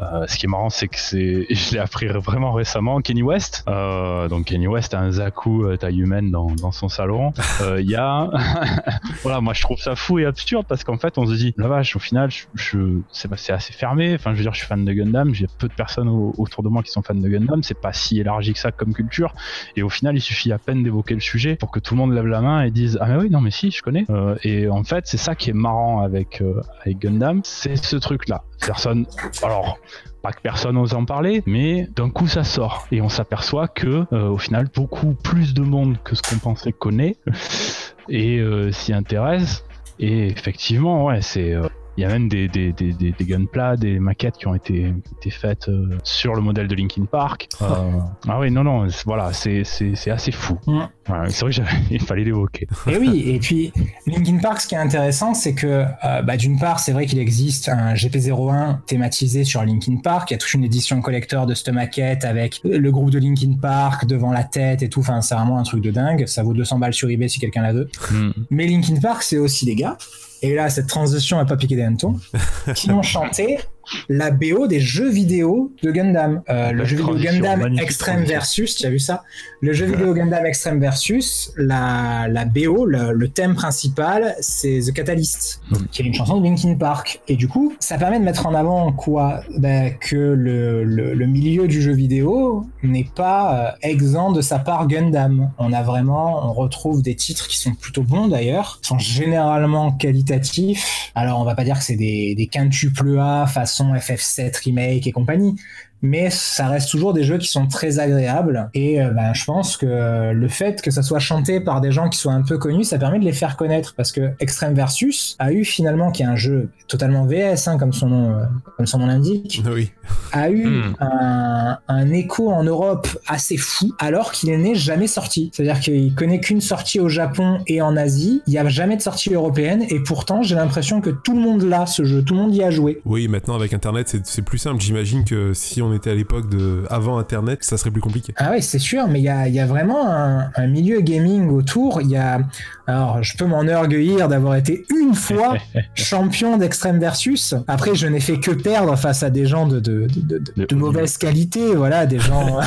Euh, 0.02 0.26
ce 0.28 0.38
qui 0.38 0.46
est 0.46 0.50
marrant, 0.50 0.70
c'est 0.70 0.88
que 0.88 0.98
c'est, 0.98 1.46
je 1.54 1.72
l'ai 1.74 1.80
appris 1.80 2.08
vraiment 2.08 2.52
récemment, 2.52 3.02
Kenny 3.02 3.24
West. 3.24 3.64
Euh, 3.68 4.28
donc 4.28 4.46
Kenny 4.46 4.68
West 4.68 4.94
a 4.94 5.00
un 5.00 5.12
Zaku 5.12 5.66
euh, 5.66 5.78
taille 5.78 6.00
humaine 6.00 6.32
dans, 6.32 6.50
son 6.72 6.90
salon. 6.90 7.34
Il 7.78 7.90
y 7.90 7.96
a, 7.96 8.30
voilà, 9.24 9.42
moi 9.42 9.54
je 9.54 9.62
trouve 9.62 9.78
ça 9.80 9.96
fou 9.96 10.20
et 10.20 10.26
absurde 10.26 10.66
parce 10.68 10.84
qu'en 10.84 10.98
fait 10.98 11.18
on 11.18 11.26
se 11.26 11.34
dit, 11.34 11.54
la 11.58 11.68
vache, 11.68 11.96
au 11.96 12.00
final, 12.00 12.30
je, 12.32 12.44
je- 12.56 13.00
c'est 13.12 13.52
assez 13.52 13.74
fermé. 13.74 14.14
Enfin, 14.16 14.32
je 14.32 14.38
veux 14.38 14.44
dire, 14.44 14.54
je 14.54 14.60
suis 14.60 14.68
fan 14.68 14.86
de 14.86 14.94
Gundam, 14.94 15.34
j'ai 15.34 15.48
peu 15.58 15.68
de 15.68 15.74
personnes 15.74 16.08
au- 16.10 16.34
autour 16.38 16.64
de 16.64 16.70
moi 16.70 16.84
qui 16.84 16.92
sont 16.92 17.02
fans 17.02 17.14
de 17.16 17.28
Gundam. 17.28 17.64
C'est 17.64 17.80
pas 17.80 17.94
si 17.94 18.20
élargi 18.20 18.54
que 18.54 18.60
ça 18.60 18.72
comme 18.72 18.94
culture. 18.94 19.34
Et 19.76 19.84
au 19.84 19.90
final, 19.90 20.16
il 20.16 20.22
suffit 20.22 20.52
à 20.52 20.58
peine 20.58 20.84
d'évoquer 20.84 21.14
le 21.16 21.20
sujet 21.20 21.56
pour 21.56 21.72
que 21.72 21.80
tout 21.80 21.96
le 21.96 22.00
monde 22.00 22.14
lève 22.14 22.26
la 22.28 22.42
main 22.42 22.62
et 22.64 22.72
dise, 22.72 22.98
ah 23.02 23.08
mais 23.08 23.18
oui, 23.18 23.30
non 23.30 23.42
mais 23.42 23.52
si, 23.52 23.72
je 23.72 23.82
connais. 23.82 24.06
Et 24.44 24.70
en 24.70 24.84
fait, 24.84 25.08
c'est 25.08 25.18
ça 25.18 25.36
qui 25.36 25.50
est 25.50 25.54
marrant 25.54 26.02
avec 26.02 26.42
avec 26.82 27.00
Gundam, 27.00 27.42
c'est 27.44 27.76
ce 27.76 27.96
truc-là. 27.98 28.44
Personne, 28.66 29.06
alors 29.44 29.78
pas 30.22 30.32
que 30.32 30.42
personne 30.42 30.78
ose 30.78 30.94
en 30.94 31.06
parler, 31.06 31.44
mais 31.46 31.88
d'un 31.96 32.10
coup 32.10 32.28
ça 32.28 32.44
sort 32.44 32.88
et 32.92 33.02
on 33.02 33.10
s'aperçoit 33.10 33.68
que 33.68 34.06
euh, 34.12 34.30
au 34.30 34.38
final 34.38 34.68
beaucoup 34.74 35.14
plus 35.14 35.54
de 35.54 35.62
monde 35.62 35.98
que 36.04 36.16
ce 36.16 36.22
qu'on 36.22 36.38
pensait 36.38 36.74
connaît 36.74 37.16
et 38.10 38.40
euh, 38.40 38.72
s'y 38.72 38.94
intéresse. 38.94 39.66
Et 40.00 40.28
effectivement, 40.28 41.06
ouais, 41.06 41.22
c'est 41.22 41.54
euh, 41.54 41.68
il 42.00 42.04
y 42.04 42.06
a 42.06 42.08
même 42.08 42.30
des, 42.30 42.48
des, 42.48 42.72
des, 42.72 42.94
des, 42.94 43.12
des 43.12 43.26
gunpla, 43.26 43.76
des 43.76 44.00
maquettes 44.00 44.38
qui 44.38 44.48
ont 44.48 44.56
été, 44.56 44.94
été 45.18 45.30
faites 45.30 45.68
euh, 45.68 45.98
sur 46.06 46.34
le 46.34 46.40
modèle 46.42 46.70
de 46.70 46.76
Linkin 46.76 47.04
Park. 47.06 47.50
Euh, 47.62 48.00
ah 48.28 48.40
oui, 48.40 48.50
non, 48.52 48.64
non, 48.64 48.88
voilà, 49.06 49.32
c'est 49.34 49.64
assez 50.10 50.32
fou. 50.32 50.58
Mm. 50.66 50.78
Ouais, 50.78 50.88
c'est 51.28 51.42
vrai 51.42 51.50
que 51.50 51.56
j'avais- 51.58 51.70
il 51.92 52.02
fallait 52.02 52.24
l'évoquer. 52.24 52.68
Et 52.88 52.98
oui, 52.98 53.24
et 53.28 53.38
puis 53.40 53.72
Linkin 54.08 54.38
Park, 54.38 54.62
ce 54.62 54.68
qui 54.68 54.76
est 54.76 54.80
intéressant, 54.80 55.34
c'est 55.34 55.54
que 55.54 55.68
euh, 55.68 56.22
bah, 56.24 56.38
d'une 56.38 56.58
part, 56.58 56.80
c'est 56.80 56.94
vrai 56.94 57.06
qu'il 57.06 57.20
existe 57.20 57.70
un 57.70 57.94
GP01 57.94 58.80
thématisé 58.86 59.44
sur 59.44 59.64
Linkin 59.64 59.98
Park. 59.98 60.32
Il 60.32 60.34
y 60.34 60.36
a 60.36 60.38
toute 60.38 60.54
une 60.54 60.64
édition 60.64 61.02
collector 61.02 61.46
de 61.46 61.54
cette 61.54 61.70
maquette 61.70 62.24
avec 62.26 62.62
le 62.64 62.92
groupe 62.92 63.12
de 63.12 63.20
Linkin 63.20 63.58
Park 63.62 64.06
devant 64.08 64.32
la 64.32 64.46
tête 64.46 64.82
et 64.82 64.90
tout. 64.90 65.02
Enfin, 65.02 65.22
c'est 65.22 65.36
vraiment 65.36 65.60
un 65.60 65.64
truc 65.64 65.84
de 65.84 65.92
dingue. 65.92 66.26
Ça 66.28 66.44
vaut 66.44 66.54
200 66.54 66.80
balles 66.80 66.94
sur 66.94 67.10
eBay 67.10 67.28
si 67.28 67.40
quelqu'un 67.40 67.62
la 67.62 67.74
veut. 67.74 67.90
Mm. 68.12 68.30
Mais 68.50 68.68
Linkin 68.68 69.00
Park, 69.02 69.22
c'est 69.22 69.38
aussi 69.38 69.66
des 69.66 69.76
gars. 69.76 69.98
Et 70.42 70.56
là, 70.56 70.70
cette 70.70 70.88
transition 70.88 71.40
a 71.40 71.46
pas 71.46 71.58
piqué 71.58 71.76
des 71.76 71.84
hannetons, 71.84 72.20
qui 72.76 72.92
ont 72.92 73.02
chanté 73.02 73.60
la 74.08 74.32
BO 74.32 74.68
des 74.68 74.80
jeux 74.80 75.10
vidéo 75.10 75.72
de 75.84 75.92
Gundam. 75.92 76.42
Euh, 76.50 76.72
le 76.72 76.78
Belle 76.80 76.86
jeu 76.88 76.98
vidéo 76.98 77.16
Gundam 77.16 77.78
Extreme. 77.80 78.24
Versus, 78.24 78.76
tu 78.76 78.86
as 78.86 78.90
vu 78.90 79.00
ça 79.00 79.24
Le 79.62 79.74
jeu 79.74 79.86
vidéo 79.86 80.14
Gundam 80.14 80.46
Extreme 80.46 80.80
Versus, 80.80 81.52
la, 81.58 82.28
la 82.30 82.46
BO, 82.46 82.86
le, 82.86 83.12
le 83.14 83.28
thème 83.30 83.56
principal, 83.56 84.36
c'est 84.40 84.80
The 84.86 84.94
Catalyst, 84.94 85.62
Mm. 85.72 85.76
qui 85.92 86.02
est 86.02 86.06
une 86.06 86.14
chanson 86.14 86.40
de 86.40 86.44
Linkin 86.46 86.76
Park. 86.76 87.22
Et 87.28 87.36
du 87.36 87.48
coup, 87.48 87.74
ça 87.80 87.98
permet 87.98 88.20
de 88.20 88.24
mettre 88.24 88.46
en 88.48 88.54
avant 88.56 88.92
quoi? 88.92 89.42
Ben, 89.58 89.94
Que 90.00 90.16
le, 90.16 90.84
le, 90.84 91.14
le 91.14 91.26
milieu 91.28 91.68
du 91.68 91.82
jeu 91.82 91.92
vidéo 91.94 92.66
n'est 92.84 93.08
pas 93.16 93.74
euh, 93.84 93.88
exempt 93.88 94.32
de 94.32 94.42
sa 94.42 94.60
part 94.60 94.88
Gundam. 94.88 95.52
On 95.58 95.72
a 95.74 95.82
vraiment, 95.84 96.50
on 96.50 96.54
retrouve 96.54 97.02
des 97.02 97.16
titres 97.16 97.48
qui 97.48 97.58
sont 97.58 97.74
plutôt 97.74 98.04
bons 98.04 98.28
d'ailleurs, 98.28 98.80
qui 98.82 98.88
sont 98.90 99.00
généralement 99.00 99.92
qualitatifs. 99.92 101.12
Alors 101.16 101.40
on 101.40 101.44
va 101.44 101.56
pas 101.56 101.64
dire 101.64 101.78
que 101.78 101.84
c'est 101.84 101.96
des, 101.96 102.36
des 102.36 102.48
quintuples 102.48 103.20
A 103.20 103.46
façon 103.80 103.94
FF7 103.94 104.64
remake 104.64 105.08
et 105.08 105.12
compagnie, 105.12 105.56
mais 106.02 106.30
ça 106.30 106.68
reste 106.68 106.90
toujours 106.90 107.14
des 107.14 107.24
jeux 107.24 107.38
qui 107.38 107.48
sont 107.48 107.68
très 107.68 108.00
agréables. 108.00 108.70
Et 108.74 109.02
euh, 109.02 109.10
ben, 109.12 109.34
je 109.34 109.46
pense 109.46 109.78
que 109.78 110.32
le 110.34 110.48
fait 110.48 110.82
que 110.82 110.92
ça 110.92 111.02
soit 111.04 111.20
chanté 111.20 111.60
par 111.60 111.82
des 111.82 111.92
gens 111.92 112.10
qui 112.10 112.18
soient 112.18 112.34
un 112.34 112.42
peu 112.42 112.58
connus 112.58 112.86
ça 112.86 112.98
permet 112.98 113.20
de 113.20 113.26
les 113.26 113.34
faire 113.34 113.58
connaître. 113.58 113.94
Parce 113.96 114.12
que 114.12 114.32
Extreme 114.40 114.74
Versus 114.74 115.36
a 115.40 115.52
eu 115.52 115.64
finalement 115.66 116.12
qui 116.12 116.24
est 116.24 116.26
un 116.28 116.36
jeu 116.36 116.70
totalement 116.88 117.26
VS 117.26 117.68
hein, 117.68 117.78
comme 117.78 117.94
son 117.94 118.08
nom 118.08 118.32
euh, 118.38 118.44
comme 118.78 118.88
son 118.88 119.00
nom 119.00 119.08
l'indique 119.08 119.62
oui. 119.74 119.92
a 120.32 120.50
eu 120.50 120.66
Hmm. 120.70 120.94
un, 121.00 121.78
un 121.88 122.12
écho 122.12 122.50
en 122.52 122.64
Europe 122.64 123.08
assez 123.28 123.58
fou 123.58 123.94
alors 124.00 124.32
qu'il 124.32 124.56
n'est 124.58 124.76
jamais 124.76 125.08
sorti. 125.08 125.52
C'est 125.54 125.64
à 125.64 125.74
dire 125.74 125.80
qu'il 125.82 126.14
connaît 126.16 126.40
qu'une 126.40 126.62
sortie 126.62 127.00
au 127.00 127.10
Japon 127.10 127.60
et 127.68 127.82
en 127.82 127.96
Asie. 127.98 128.42
Il 128.48 128.52
n'y 128.52 128.58
a 128.60 128.68
jamais 128.70 128.98
de 128.98 129.02
sortie 129.02 129.34
européenne. 129.34 129.84
Et 129.90 130.00
pourtant 130.00 130.42
j'ai 130.44 130.56
l'impression 130.56 131.02
que 131.02 131.10
tout 131.10 131.34
le 131.36 131.42
monde 131.42 131.64
l'a 131.64 131.86
ce 131.86 132.04
jeu. 132.04 132.22
Tout 132.24 132.34
le 132.36 132.42
monde 132.42 132.56
y 132.56 132.64
a 132.64 132.72
joué. 132.72 133.02
Oui, 133.06 133.28
maintenant 133.28 133.56
avec 133.56 133.74
Internet, 133.74 134.10
c'est- 134.10 134.26
c'est 134.26 134.42
plus 134.42 134.58
simple. 134.58 134.82
J'imagine 134.82 135.24
que 135.26 135.54
si 135.54 135.82
on 135.82 135.89
était 135.94 136.12
à 136.12 136.16
l'époque 136.16 136.50
de 136.50 136.84
avant 136.90 137.18
Internet, 137.18 137.60
ça 137.64 137.78
serait 137.78 137.92
plus 137.92 138.02
compliqué. 138.02 138.34
Ah 138.38 138.50
oui, 138.54 138.62
c'est 138.62 138.80
sûr, 138.80 139.08
mais 139.08 139.20
il 139.20 139.24
y 139.24 139.30
a, 139.30 139.48
il 139.48 139.54
y 139.54 139.60
a 139.60 139.66
vraiment 139.66 140.08
un, 140.12 140.50
un 140.56 140.68
milieu 140.68 141.02
gaming 141.02 141.50
autour. 141.50 142.02
Il 142.02 142.10
y 142.10 142.18
a, 142.18 142.40
alors, 142.88 143.22
je 143.24 143.36
peux 143.38 143.46
m'enorgueillir 143.46 144.28
d'avoir 144.28 144.56
été 144.56 144.86
une 144.96 145.14
fois 145.14 145.56
champion 145.96 146.58
d'Extreme 146.58 147.00
Versus. 147.00 147.56
Après, 147.68 147.96
je 147.96 148.08
n'ai 148.08 148.20
fait 148.20 148.40
que 148.40 148.52
perdre 148.52 148.96
face 148.96 149.24
à 149.24 149.30
des 149.30 149.46
gens 149.46 149.68
de, 149.68 149.80
de, 149.80 150.08
de, 150.16 150.38
de- 150.38 150.44
De 150.56 150.66
de 150.66 150.76
mauvaise 150.76 151.18
qualité, 151.18 151.76
voilà, 151.76 152.06
des 152.06 152.20
gens, 152.20 152.60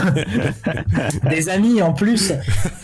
des 1.30 1.48
amis 1.48 1.82
en 1.82 1.92
plus. 1.92 2.32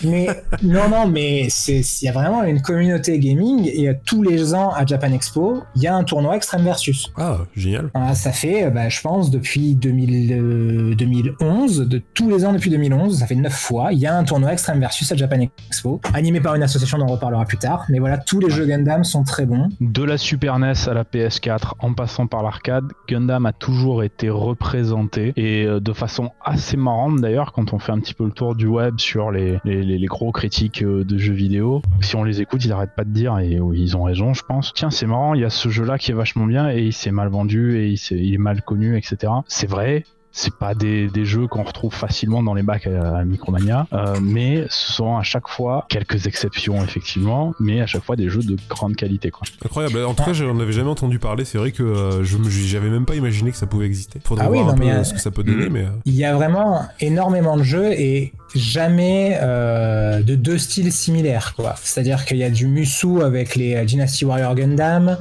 Mais 0.04 0.28
non, 0.62 0.88
non, 0.88 1.06
mais 1.08 1.46
c'est, 1.50 1.80
il 1.80 2.04
y 2.04 2.08
a 2.08 2.12
vraiment 2.12 2.42
une 2.44 2.60
communauté 2.62 3.18
gaming 3.18 3.66
et 3.66 3.90
tous 4.04 4.22
les 4.22 4.54
ans 4.54 4.70
à 4.70 4.84
Japan 4.86 5.12
Expo, 5.12 5.62
il 5.76 5.82
y 5.82 5.86
a 5.86 5.94
un 5.94 6.04
tournoi 6.04 6.36
Extreme 6.36 6.62
Versus. 6.64 7.10
Ah, 7.16 7.38
génial. 7.56 7.90
Ça 8.14 8.32
fait, 8.32 8.64
euh, 8.66 8.70
bah, 8.70 8.88
je 8.88 9.00
pense, 9.00 9.30
depuis 9.30 9.74
2000, 9.74 10.27
euh, 10.32 10.94
2011, 10.94 11.88
de 11.88 12.00
tous 12.14 12.28
les 12.28 12.44
ans 12.44 12.52
depuis 12.52 12.70
2011, 12.70 13.18
ça 13.18 13.26
fait 13.26 13.34
9 13.34 13.52
fois, 13.52 13.92
il 13.92 13.98
y 13.98 14.06
a 14.06 14.16
un 14.16 14.24
tournoi 14.24 14.52
Extreme 14.52 14.80
Versus 14.80 15.10
à 15.12 15.16
Japan 15.16 15.40
Expo, 15.68 16.00
animé 16.14 16.40
par 16.40 16.54
une 16.54 16.62
association 16.62 16.98
dont 16.98 17.06
on 17.06 17.12
reparlera 17.12 17.44
plus 17.44 17.58
tard. 17.58 17.84
Mais 17.88 17.98
voilà, 17.98 18.18
tous 18.18 18.40
les 18.40 18.50
jeux 18.50 18.66
Gundam 18.66 19.04
sont 19.04 19.24
très 19.24 19.46
bons. 19.46 19.68
De 19.80 20.02
la 20.02 20.18
Super 20.18 20.58
NES 20.58 20.72
à 20.86 20.94
la 20.94 21.04
PS4, 21.04 21.72
en 21.80 21.94
passant 21.94 22.26
par 22.26 22.42
l'arcade, 22.42 22.84
Gundam 23.08 23.46
a 23.46 23.52
toujours 23.52 24.02
été 24.02 24.28
représenté 24.30 25.32
et 25.36 25.64
euh, 25.64 25.80
de 25.80 25.92
façon 25.92 26.30
assez 26.44 26.76
marrante 26.76 27.20
d'ailleurs 27.20 27.52
quand 27.52 27.72
on 27.72 27.78
fait 27.78 27.92
un 27.92 28.00
petit 28.00 28.14
peu 28.14 28.24
le 28.24 28.32
tour 28.32 28.54
du 28.54 28.66
web 28.66 28.98
sur 28.98 29.30
les, 29.30 29.58
les, 29.64 29.82
les- 29.82 29.98
les 29.98 30.06
gros 30.06 30.32
critiques 30.32 30.82
euh, 30.82 31.04
de 31.04 31.18
jeux 31.18 31.32
vidéo. 31.34 31.82
Si 32.00 32.16
on 32.16 32.24
les 32.24 32.40
écoute, 32.40 32.64
ils 32.64 32.72
arrêtent 32.72 32.94
pas 32.96 33.04
de 33.04 33.10
dire 33.10 33.38
et 33.38 33.58
ils 33.74 33.96
ont 33.96 34.02
raison, 34.04 34.34
je 34.34 34.42
pense. 34.42 34.72
Tiens, 34.74 34.90
c'est 34.90 35.06
marrant, 35.06 35.34
il 35.34 35.40
y 35.40 35.44
a 35.44 35.50
ce 35.50 35.68
jeu-là 35.68 35.98
qui 35.98 36.10
est 36.10 36.14
vachement 36.14 36.46
bien 36.46 36.70
et 36.70 36.82
il 36.82 36.92
s'est 36.92 37.10
mal 37.10 37.28
vendu 37.28 37.78
et 37.78 37.94
il 38.10 38.34
est 38.34 38.38
mal 38.38 38.62
connu, 38.62 38.96
etc. 38.96 39.32
C'est 39.46 39.68
vrai. 39.68 40.04
C'est 40.30 40.54
pas 40.54 40.74
des, 40.74 41.08
des 41.08 41.24
jeux 41.24 41.46
qu'on 41.48 41.62
retrouve 41.64 41.92
facilement 41.94 42.42
dans 42.42 42.54
les 42.54 42.62
bacs 42.62 42.86
à, 42.86 43.18
à 43.18 43.24
Micromania, 43.24 43.86
euh, 43.92 44.16
mais 44.22 44.66
ce 44.68 44.92
sont 44.92 45.16
à 45.16 45.22
chaque 45.22 45.48
fois 45.48 45.86
quelques 45.88 46.26
exceptions 46.26 46.82
effectivement, 46.84 47.54
mais 47.58 47.80
à 47.80 47.86
chaque 47.86 48.04
fois 48.04 48.14
des 48.14 48.28
jeux 48.28 48.42
de 48.42 48.56
grande 48.68 48.94
qualité 48.94 49.30
quoi. 49.30 49.42
Incroyable. 49.64 50.04
En 50.04 50.14
tout 50.14 50.22
cas, 50.24 50.32
j'en 50.34 50.58
avais 50.60 50.72
jamais 50.72 50.90
entendu 50.90 51.18
parler. 51.18 51.44
C'est 51.44 51.58
vrai 51.58 51.72
que 51.72 51.82
euh, 51.82 52.22
je 52.24 52.36
j'avais 52.48 52.90
même 52.90 53.04
pas 53.06 53.14
imaginé 53.16 53.50
que 53.50 53.56
ça 53.56 53.66
pouvait 53.66 53.86
exister. 53.86 54.20
Faudrait 54.24 54.44
Ah 54.46 54.50
oui, 54.50 54.58
voir 54.58 54.74
un 54.74 54.76
peu 54.76 54.84
mais, 54.84 54.90
euh, 54.92 55.04
ce 55.04 55.14
que 55.14 55.20
ça 55.20 55.30
peut 55.30 55.42
donner, 55.42 55.68
mais. 55.70 55.84
euh, 55.84 55.90
Il 56.04 56.14
y 56.14 56.24
a 56.24 56.34
vraiment 56.34 56.82
énormément 57.00 57.56
de 57.56 57.62
jeux 57.62 57.90
et 57.92 58.32
jamais 58.54 59.38
euh, 59.42 60.22
de 60.22 60.34
deux 60.34 60.58
styles 60.58 60.92
similaires. 60.92 61.54
quoi. 61.56 61.74
C'est-à-dire 61.82 62.24
qu'il 62.24 62.36
y 62.36 62.44
a 62.44 62.50
du 62.50 62.66
Musu 62.66 63.22
avec 63.22 63.56
les 63.56 63.84
Dynasty 63.84 64.24
Warrior 64.24 64.54
Gundam, 64.54 65.16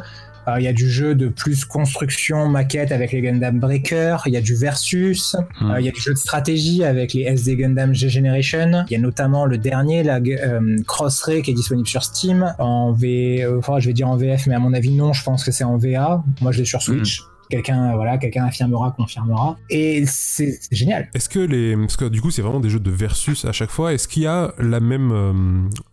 Il 0.57 0.63
y 0.63 0.67
a 0.67 0.73
du 0.73 0.89
jeu 0.89 1.13
de 1.13 1.27
plus 1.27 1.65
construction, 1.65 2.47
maquette 2.47 2.91
avec 2.91 3.11
les 3.11 3.21
Gundam 3.21 3.59
Breaker. 3.59 4.17
Il 4.27 4.33
y 4.33 4.37
a 4.37 4.41
du 4.41 4.55
versus. 4.55 5.35
Hmm. 5.59 5.73
Il 5.79 5.85
y 5.85 5.89
a 5.89 5.91
du 5.91 5.99
jeu 5.99 6.13
de 6.13 6.17
stratégie 6.17 6.83
avec 6.83 7.13
les 7.13 7.23
SD 7.23 7.57
Gundam 7.57 7.93
G-Generation. 7.93 8.85
Il 8.89 8.93
y 8.93 8.95
a 8.95 8.99
notamment 8.99 9.45
le 9.45 9.57
dernier, 9.57 10.03
la 10.03 10.19
euh, 10.19 10.77
Crossray, 10.87 11.41
qui 11.41 11.51
est 11.51 11.53
disponible 11.53 11.87
sur 11.87 12.03
Steam 12.03 12.53
en 12.59 12.93
V. 12.93 13.43
euh, 13.43 13.59
enfin, 13.59 13.79
je 13.79 13.87
vais 13.87 13.93
dire 13.93 14.07
en 14.07 14.15
VF, 14.15 14.47
mais 14.47 14.55
à 14.55 14.59
mon 14.59 14.73
avis 14.73 14.91
non. 14.91 15.13
Je 15.13 15.23
pense 15.23 15.43
que 15.43 15.51
c'est 15.51 15.63
en 15.63 15.77
VA. 15.77 16.23
Moi, 16.41 16.51
je 16.51 16.59
l'ai 16.59 16.65
sur 16.65 16.81
Switch. 16.81 17.21
Quelqu'un, 17.49 17.95
voilà, 17.95 18.17
quelqu'un 18.17 18.45
affirmera, 18.45 18.91
confirmera. 18.91 19.57
Et 19.69 20.05
c'est 20.05 20.57
c'est 20.59 20.75
génial. 20.75 21.09
Est-ce 21.13 21.29
que 21.29 21.39
les. 21.39 21.77
Parce 21.77 21.95
que 21.95 22.05
du 22.05 22.21
coup, 22.21 22.29
c'est 22.29 22.41
vraiment 22.41 22.59
des 22.59 22.69
jeux 22.69 22.79
de 22.79 22.91
versus 22.91 23.45
à 23.45 23.53
chaque 23.53 23.69
fois. 23.69 23.93
Est-ce 23.93 24.07
qu'il 24.07 24.23
y 24.23 24.27
a 24.27 24.53
la 24.59 24.81
même 24.81 25.11
euh, 25.13 25.33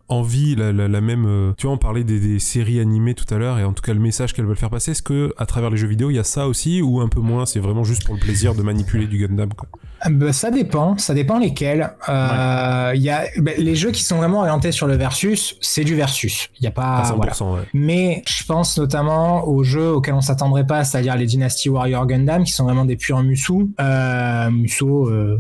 envie, 0.09 0.55
la, 0.57 0.73
la- 0.73 0.89
la 0.89 1.01
même. 1.01 1.25
euh, 1.27 1.53
Tu 1.57 1.67
vois, 1.67 1.75
on 1.75 1.79
parlait 1.79 2.05
des, 2.05 2.21
des 2.21 2.39
séries 2.39 2.81
animées 2.81 3.15
tout 3.15 3.33
à 3.35 3.39
l'heure, 3.39 3.59
et 3.59 3.65
en 3.65 3.73
tout 3.73 3.83
cas, 3.83 3.95
le 3.95 4.01
message 4.01 4.33
qu'elles 4.33 4.47
veulent 4.47 4.57
faire 4.57 4.71
passer, 4.71 4.91
est-ce 4.93 5.03
que 5.03 5.33
à 5.39 5.47
travers 5.47 5.71
les 5.71 5.77
jeux 5.77 5.87
vidéo, 5.89 6.11
il 6.11 6.15
y 6.15 6.19
a 6.19 6.25
ça 6.25 6.47
aussi, 6.49 6.83
ou 6.83 7.01
un 7.01 7.09
peu 7.09 7.21
moins 7.21 7.47
C'est 7.47 7.61
vraiment 7.61 7.85
juste 7.85 8.05
pour 8.05 8.15
le 8.15 8.21
plaisir 8.21 8.55
de 8.55 8.63
manipuler 8.63 9.07
du 9.07 9.19
Gundam, 9.19 9.53
quoi? 9.55 9.69
Euh, 10.07 10.11
bah, 10.11 10.33
ça 10.35 10.51
dépend, 10.51 10.99
ça 10.99 11.15
dépend 11.15 11.39
lesquels. 11.39 11.91
Euh, 12.11 12.93
Il 12.95 13.01
y 13.03 13.09
a 13.11 13.25
bah, 13.39 13.53
les 13.57 13.75
jeux 13.75 13.91
qui 13.91 14.03
sont 14.03 14.17
vraiment 14.19 14.41
orientés 14.41 14.73
sur 14.73 14.87
le 14.87 14.97
versus, 14.97 15.57
c'est 15.63 15.85
du 15.85 15.95
versus. 15.95 16.51
Il 16.61 16.65
y 16.65 16.67
a 16.67 16.71
pas, 16.71 16.99
à 16.99 17.13
100%, 17.13 17.17
voilà. 17.17 17.61
ouais. 17.63 17.67
Mais 17.73 18.23
je 18.29 18.45
pense 18.45 18.77
notamment 18.79 19.49
aux 19.49 19.65
jeux 19.65 19.91
auxquels 19.93 20.15
on 20.15 20.21
s'attendrait 20.21 20.67
pas, 20.67 20.85
c'est-à-dire 20.85 21.17
les 21.17 21.27
Dynasty 21.27 21.69
Warrior 21.71 22.07
Gundam, 22.07 22.45
qui 22.45 22.53
sont 22.53 22.65
vraiment 22.65 22.85
des 22.85 22.97
purs 22.97 23.23
Musou. 23.23 23.71
Euh, 23.81 24.51
Musou, 24.51 25.07
euh, 25.09 25.39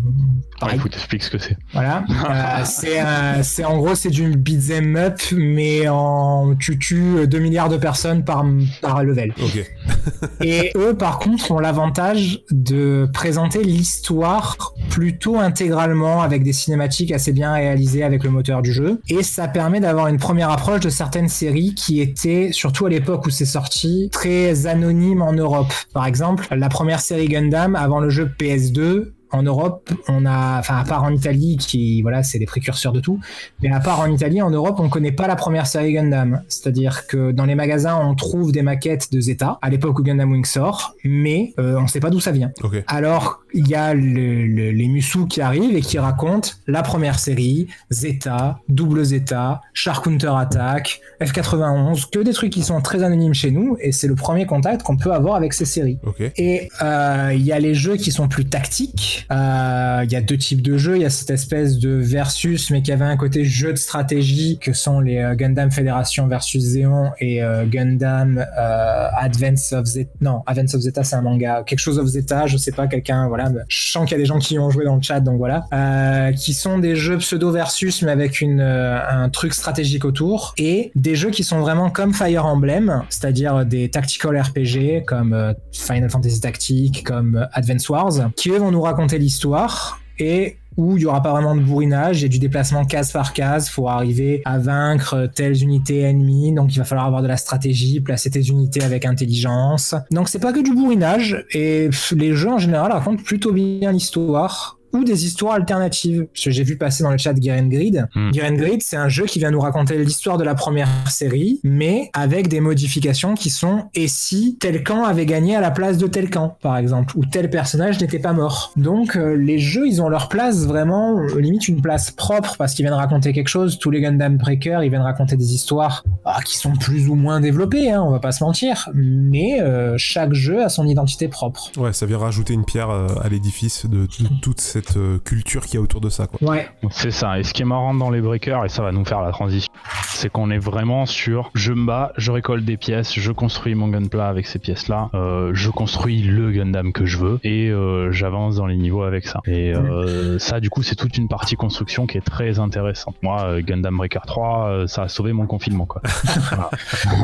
Ouais, 0.54 0.60
pareil. 0.60 0.78
écoute, 0.78 0.94
explique 0.94 1.22
ce 1.22 1.30
que 1.30 1.38
c'est. 1.38 1.56
Voilà. 1.72 2.04
Euh, 2.24 2.62
c'est 2.64 3.00
euh, 3.00 3.42
c'est 3.42 3.64
en 3.64 3.76
gros 3.76 3.94
c'est 3.94 4.08
du 4.08 4.36
beat'em 4.36 4.96
up, 4.96 5.20
mais 5.36 5.88
en 5.88 6.54
tu 6.56 6.78
tues 6.78 7.26
2 7.26 7.38
milliards 7.38 7.68
de 7.68 7.76
personnes 7.76 8.24
par 8.24 8.44
par 8.80 9.04
level. 9.04 9.34
Ok. 9.42 9.70
Et 10.40 10.72
eux, 10.74 10.94
par 10.94 11.18
contre, 11.18 11.50
ont 11.50 11.58
l'avantage 11.58 12.40
de 12.50 13.08
présenter 13.12 13.62
l'histoire 13.62 14.56
plutôt 14.90 15.38
intégralement 15.38 16.22
avec 16.22 16.42
des 16.42 16.52
cinématiques 16.52 17.12
assez 17.12 17.32
bien 17.32 17.52
réalisées 17.52 18.02
avec 18.02 18.24
le 18.24 18.30
moteur 18.30 18.62
du 18.62 18.72
jeu. 18.72 19.00
Et 19.08 19.22
ça 19.22 19.48
permet 19.48 19.80
d'avoir 19.80 20.08
une 20.08 20.18
première 20.18 20.50
approche 20.50 20.80
de 20.80 20.90
certaines 20.90 21.28
séries 21.28 21.74
qui 21.74 22.00
étaient, 22.00 22.50
surtout 22.52 22.86
à 22.86 22.90
l'époque 22.90 23.26
où 23.26 23.30
c'est 23.30 23.44
sorti, 23.44 24.08
très 24.12 24.66
anonymes 24.66 25.22
en 25.22 25.32
Europe. 25.32 25.72
Par 25.92 26.06
exemple, 26.06 26.46
la 26.50 26.68
première 26.68 27.00
série 27.00 27.28
Gundam 27.28 27.76
avant 27.76 28.00
le 28.00 28.10
jeu 28.10 28.30
PS2, 28.38 29.12
en 29.30 29.42
Europe, 29.42 29.90
on 30.08 30.26
a, 30.26 30.58
enfin 30.60 30.76
à 30.78 30.84
part 30.84 31.02
en 31.02 31.10
Italie, 31.12 31.56
qui 31.58 32.02
voilà, 32.02 32.22
c'est 32.22 32.38
les 32.38 32.46
précurseurs 32.46 32.92
de 32.92 33.00
tout, 33.00 33.18
mais 33.62 33.70
à 33.70 33.80
part 33.80 34.00
en 34.00 34.06
Italie, 34.06 34.40
en 34.42 34.50
Europe, 34.50 34.76
on 34.78 34.88
connaît 34.88 35.12
pas 35.12 35.26
la 35.26 35.36
première 35.36 35.66
série 35.66 35.92
Gundam. 35.92 36.42
C'est-à-dire 36.48 37.06
que 37.06 37.32
dans 37.32 37.44
les 37.44 37.54
magasins, 37.54 37.98
on 38.00 38.14
trouve 38.14 38.52
des 38.52 38.62
maquettes 38.62 39.12
de 39.12 39.20
Zeta 39.20 39.58
à 39.62 39.70
l'époque 39.70 39.98
où 39.98 40.02
Gundam 40.02 40.30
Wing 40.32 40.44
sort, 40.44 40.94
mais 41.04 41.52
euh, 41.58 41.78
on 41.80 41.86
sait 41.86 42.00
pas 42.00 42.10
d'où 42.10 42.20
ça 42.20 42.30
vient. 42.32 42.50
Alors, 42.86 43.40
il 43.54 43.66
y 43.68 43.74
a 43.74 43.94
le- 43.94 44.46
le- 44.46 44.70
les 44.70 44.88
Musou 44.88 45.26
qui 45.26 45.40
arrivent 45.40 45.76
et 45.76 45.80
qui 45.80 45.98
racontent 45.98 46.50
la 46.66 46.82
première 46.82 47.18
série, 47.18 47.66
Zeta, 47.92 48.58
Double 48.68 49.04
Zeta, 49.04 49.60
Shark 49.72 50.04
Counter 50.04 50.32
Attack, 50.36 51.00
F91, 51.20 52.10
que 52.10 52.18
des 52.20 52.32
trucs 52.32 52.52
qui 52.52 52.62
sont 52.62 52.80
très 52.80 53.02
anonymes 53.02 53.34
chez 53.34 53.50
nous, 53.50 53.76
et 53.80 53.92
c'est 53.92 54.06
le 54.06 54.14
premier 54.14 54.46
contact 54.46 54.82
qu'on 54.82 54.96
peut 54.96 55.12
avoir 55.12 55.34
avec 55.36 55.52
ces 55.52 55.64
séries. 55.64 55.98
Et 56.36 56.68
euh, 56.82 57.32
il 57.34 57.42
y 57.42 57.52
a 57.52 57.58
les 57.58 57.74
jeux 57.74 57.96
qui 57.96 58.10
sont 58.12 58.28
plus 58.28 58.44
tactiques. 58.44 59.23
Euh, 59.30 60.02
Il 60.04 60.12
y 60.12 60.16
a 60.16 60.20
deux 60.20 60.36
types 60.36 60.62
de 60.62 60.76
jeux. 60.76 60.96
Il 60.96 61.02
y 61.02 61.04
a 61.04 61.10
cette 61.10 61.30
espèce 61.30 61.78
de 61.78 61.90
versus, 61.90 62.70
mais 62.70 62.82
qui 62.82 62.92
avait 62.92 63.04
un 63.04 63.16
côté 63.16 63.44
jeu 63.44 63.72
de 63.72 63.78
stratégie, 63.78 64.58
que 64.58 64.72
sont 64.72 65.00
les 65.00 65.18
euh, 65.18 65.34
Gundam 65.34 65.70
Fédération 65.70 66.26
versus 66.26 66.62
Zéon 66.62 67.12
et 67.18 67.42
euh, 67.42 67.64
Gundam 67.66 68.44
euh, 68.58 69.08
Advance 69.16 69.72
of 69.72 69.86
Zeta. 69.86 70.10
Non, 70.20 70.42
Advance 70.46 70.74
of 70.74 70.82
Zeta, 70.82 71.04
c'est 71.04 71.16
un 71.16 71.22
manga. 71.22 71.62
Quelque 71.66 71.78
chose 71.78 71.98
of 71.98 72.06
Zeta, 72.06 72.46
je 72.46 72.56
sais 72.56 72.72
pas, 72.72 72.86
quelqu'un, 72.86 73.28
voilà. 73.28 73.50
Je 73.68 73.90
sens 73.90 74.04
qu'il 74.04 74.12
y 74.12 74.20
a 74.20 74.22
des 74.22 74.26
gens 74.26 74.38
qui 74.38 74.54
y 74.54 74.58
ont 74.58 74.70
joué 74.70 74.84
dans 74.84 74.96
le 74.96 75.02
chat, 75.02 75.20
donc 75.20 75.38
voilà. 75.38 75.64
Euh, 75.72 76.32
qui 76.32 76.52
sont 76.52 76.78
des 76.78 76.96
jeux 76.96 77.18
pseudo 77.18 77.50
versus, 77.50 78.02
mais 78.02 78.10
avec 78.10 78.40
une, 78.40 78.60
un 78.60 79.28
truc 79.28 79.54
stratégique 79.54 80.04
autour. 80.04 80.54
Et 80.58 80.92
des 80.94 81.14
jeux 81.14 81.30
qui 81.30 81.44
sont 81.44 81.60
vraiment 81.60 81.90
comme 81.90 82.12
Fire 82.12 82.46
Emblem, 82.46 83.02
c'est-à-dire 83.08 83.64
des 83.64 83.90
tactical 83.90 84.40
RPG 84.40 85.04
comme 85.06 85.54
Final 85.72 86.10
Fantasy 86.10 86.40
Tactics, 86.40 87.04
comme 87.04 87.46
Advance 87.52 87.88
Wars, 87.88 88.12
qui 88.36 88.50
eux 88.50 88.58
vont 88.58 88.70
nous 88.70 88.82
raconter 88.82 89.03
l'histoire 89.12 90.00
et 90.18 90.56
où 90.76 90.96
il 90.96 91.02
y 91.02 91.06
aura 91.06 91.22
pas 91.22 91.30
vraiment 91.30 91.54
de 91.54 91.60
bourrinage, 91.60 92.24
a 92.24 92.28
du 92.28 92.38
déplacement 92.38 92.84
case 92.84 93.12
par 93.12 93.32
case 93.32 93.70
pour 93.70 93.90
arriver 93.90 94.42
à 94.44 94.58
vaincre 94.58 95.30
telles 95.32 95.62
unités 95.62 96.00
ennemies, 96.00 96.52
donc 96.52 96.74
il 96.74 96.78
va 96.78 96.84
falloir 96.84 97.06
avoir 97.06 97.22
de 97.22 97.28
la 97.28 97.36
stratégie, 97.36 98.00
placer 98.00 98.30
tes 98.30 98.42
unités 98.42 98.82
avec 98.82 99.04
intelligence. 99.04 99.94
Donc 100.10 100.28
c'est 100.28 100.40
pas 100.40 100.52
que 100.52 100.60
du 100.60 100.74
bourrinage, 100.74 101.44
et 101.52 101.90
les 102.12 102.34
jeux 102.34 102.50
en 102.50 102.58
général 102.58 102.90
racontent 102.90 103.22
plutôt 103.22 103.52
bien 103.52 103.92
l'histoire 103.92 104.78
ou 104.94 105.04
des 105.04 105.26
histoires 105.26 105.54
alternatives. 105.54 106.26
Parce 106.32 106.44
que 106.44 106.50
J'ai 106.50 106.64
vu 106.64 106.76
passer 106.76 107.02
dans 107.02 107.10
le 107.10 107.18
chat 107.18 107.34
Garen 107.34 107.68
Grid. 107.68 108.06
Hmm. 108.14 108.30
Garen 108.30 108.56
Grid, 108.56 108.82
c'est 108.82 108.96
un 108.96 109.08
jeu 109.08 109.26
qui 109.26 109.38
vient 109.38 109.50
nous 109.50 109.60
raconter 109.60 109.98
l'histoire 109.98 110.38
de 110.38 110.44
la 110.44 110.54
première 110.54 110.88
série, 111.10 111.60
mais 111.64 112.10
avec 112.12 112.48
des 112.48 112.60
modifications 112.60 113.34
qui 113.34 113.50
sont 113.50 113.84
et 113.94 114.08
si 114.08 114.56
tel 114.60 114.82
camp 114.84 115.04
avait 115.04 115.26
gagné 115.26 115.56
à 115.56 115.60
la 115.60 115.70
place 115.70 115.98
de 115.98 116.06
tel 116.06 116.30
camp, 116.30 116.56
par 116.60 116.76
exemple, 116.76 117.16
ou 117.16 117.24
tel 117.26 117.50
personnage 117.50 118.00
n'était 118.00 118.18
pas 118.18 118.32
mort? 118.32 118.72
Donc 118.76 119.16
euh, 119.16 119.34
les 119.36 119.58
jeux, 119.58 119.86
ils 119.86 120.00
ont 120.00 120.08
leur 120.08 120.28
place 120.28 120.66
vraiment, 120.66 121.18
euh, 121.18 121.40
limite 121.40 121.68
une 121.68 121.82
place 121.82 122.10
propre 122.10 122.56
parce 122.56 122.74
qu'ils 122.74 122.84
viennent 122.84 122.94
raconter 122.94 123.32
quelque 123.32 123.48
chose. 123.48 123.78
Tous 123.78 123.90
les 123.90 124.00
Gundam 124.00 124.36
Breaker, 124.36 124.80
ils 124.82 124.90
viennent 124.90 125.02
raconter 125.02 125.36
des 125.36 125.54
histoires 125.54 126.04
ah, 126.24 126.40
qui 126.44 126.56
sont 126.56 126.72
plus 126.72 127.08
ou 127.08 127.14
moins 127.14 127.40
développées, 127.40 127.90
hein, 127.90 128.02
on 128.02 128.10
va 128.10 128.20
pas 128.20 128.32
se 128.32 128.44
mentir, 128.44 128.88
mais 128.94 129.60
euh, 129.60 129.94
chaque 129.98 130.32
jeu 130.32 130.62
a 130.62 130.68
son 130.68 130.86
identité 130.86 131.28
propre. 131.28 131.70
Ouais, 131.76 131.92
ça 131.92 132.06
vient 132.06 132.18
rajouter 132.18 132.54
une 132.54 132.64
pierre 132.64 132.90
à 132.90 133.28
l'édifice 133.28 133.86
de, 133.86 134.06
de 134.06 134.28
toute 134.40 134.60
cette 134.60 134.83
euh, 134.96 135.18
culture 135.18 135.64
qu'il 135.64 135.74
y 135.74 135.78
a 135.78 135.80
autour 135.80 136.00
de 136.00 136.08
ça, 136.08 136.26
quoi. 136.26 136.48
Ouais. 136.48 136.68
C'est 136.90 137.10
ça. 137.10 137.38
Et 137.38 137.42
ce 137.42 137.52
qui 137.52 137.62
est 137.62 137.66
marrant 137.66 137.94
dans 137.94 138.10
les 138.10 138.20
breakers, 138.20 138.64
et 138.64 138.68
ça 138.68 138.82
va 138.82 138.92
nous 138.92 139.04
faire 139.04 139.22
la 139.22 139.30
transition, 139.30 139.72
c'est 140.08 140.30
qu'on 140.30 140.50
est 140.50 140.58
vraiment 140.58 141.06
sur 141.06 141.50
je 141.54 141.72
me 141.72 141.86
bats, 141.86 142.12
je 142.16 142.30
récolte 142.30 142.64
des 142.64 142.76
pièces, 142.76 143.18
je 143.18 143.32
construis 143.32 143.74
mon 143.74 143.88
gunpla 143.88 144.28
avec 144.28 144.46
ces 144.46 144.58
pièces-là, 144.58 145.10
euh, 145.14 145.50
je 145.54 145.70
construis 145.70 146.22
le 146.22 146.50
Gundam 146.52 146.92
que 146.92 147.06
je 147.06 147.18
veux 147.18 147.40
et 147.42 147.70
euh, 147.70 148.12
j'avance 148.12 148.56
dans 148.56 148.66
les 148.66 148.76
niveaux 148.76 149.02
avec 149.02 149.26
ça. 149.26 149.40
Et 149.46 149.74
euh, 149.74 150.38
ça, 150.38 150.60
du 150.60 150.70
coup, 150.70 150.82
c'est 150.82 150.94
toute 150.94 151.16
une 151.16 151.28
partie 151.28 151.56
construction 151.56 152.06
qui 152.06 152.18
est 152.18 152.24
très 152.24 152.58
intéressante. 152.58 153.16
Moi, 153.22 153.42
euh, 153.42 153.62
Gundam 153.62 153.96
Breaker 153.96 154.20
3, 154.26 154.68
euh, 154.68 154.86
ça 154.86 155.02
a 155.02 155.08
sauvé 155.08 155.32
mon 155.32 155.46
confinement, 155.46 155.86
quoi. 155.86 156.02
Voilà. 156.50 156.70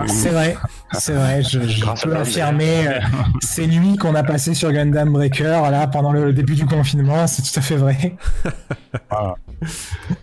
C'est 0.07 0.31
vrai, 0.31 0.57
c'est 0.93 1.13
vrai, 1.13 1.43
je, 1.43 1.59
peux 2.05 2.17
affirmer 2.17 2.87
euh, 2.87 3.01
ces 3.41 3.67
nuits 3.67 3.97
qu'on 3.97 4.15
a 4.15 4.23
passées 4.23 4.55
sur 4.55 4.73
Gundam 4.73 5.13
Breaker 5.13 5.63
là 5.71 5.87
pendant 5.87 6.13
le 6.13 6.33
début 6.33 6.55
du 6.55 6.67
confinement, 6.67 7.27
c'est 7.27 7.43
tout 7.53 7.59
à 7.59 7.63
fait 7.63 7.77
vrai. 7.77 8.15
Voilà. 9.09 9.35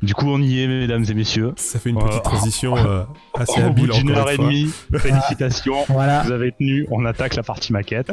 Du 0.02 0.14
coup, 0.14 0.26
on 0.28 0.42
y 0.42 0.62
est, 0.62 0.68
mesdames 0.68 1.06
et 1.10 1.14
messieurs. 1.14 1.54
Ça 1.56 1.80
fait 1.80 1.90
une 1.90 1.98
Euh, 1.98 2.02
petite 2.06 2.24
transition 2.24 2.76
euh, 2.78 3.04
assez 3.38 3.62
Au 3.64 3.70
bout 3.70 3.84
habile 3.84 3.90
d'une 3.92 4.12
encore 4.12 4.28
heure 4.28 4.30
une 4.30 4.34
et 4.34 4.36
fois. 4.36 4.46
demie, 4.46 4.72
félicitations. 5.00 5.86
Voilà. 5.88 6.24
Vous 6.24 6.32
avez 6.34 6.52
tenu, 6.52 6.86
on 6.92 7.06
attaque 7.06 7.36
la 7.36 7.44
partie 7.44 7.72
maquette. 7.72 8.12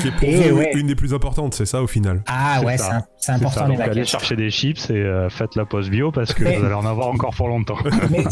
Qui 0.00 0.08
est 0.08 0.10
pour 0.12 0.22
Et 0.28 0.50
vous 0.50 0.58
ouais. 0.58 0.72
une 0.74 0.86
des 0.86 0.94
plus 0.94 1.14
importantes, 1.14 1.54
c'est 1.54 1.64
ça 1.66 1.82
au 1.82 1.86
final. 1.86 2.22
Ah 2.28 2.58
C'est 2.60 2.66
ouais, 2.66 2.76
ça. 2.78 2.84
c'est 2.84 2.92
un- 2.94 2.98
c'est 3.00 3.06
C'est 3.26 3.32
important 3.32 3.60
ça, 3.60 3.66
les 3.68 3.72
donc 3.72 3.80
allez 3.80 3.88
maquettes. 3.90 4.08
chercher 4.08 4.36
des 4.36 4.50
chips 4.50 4.90
et 4.90 4.94
euh, 4.94 5.30
faites 5.30 5.56
la 5.56 5.64
pause 5.64 5.88
bio 5.90 6.12
parce 6.12 6.34
que 6.34 6.44
Mais- 6.44 6.56
vous 6.56 6.64
allez 6.64 6.74
en 6.74 6.84
avoir 6.86 7.08
encore 7.08 7.34
pour 7.34 7.48
longtemps. 7.48 7.78
Mais 8.10 8.24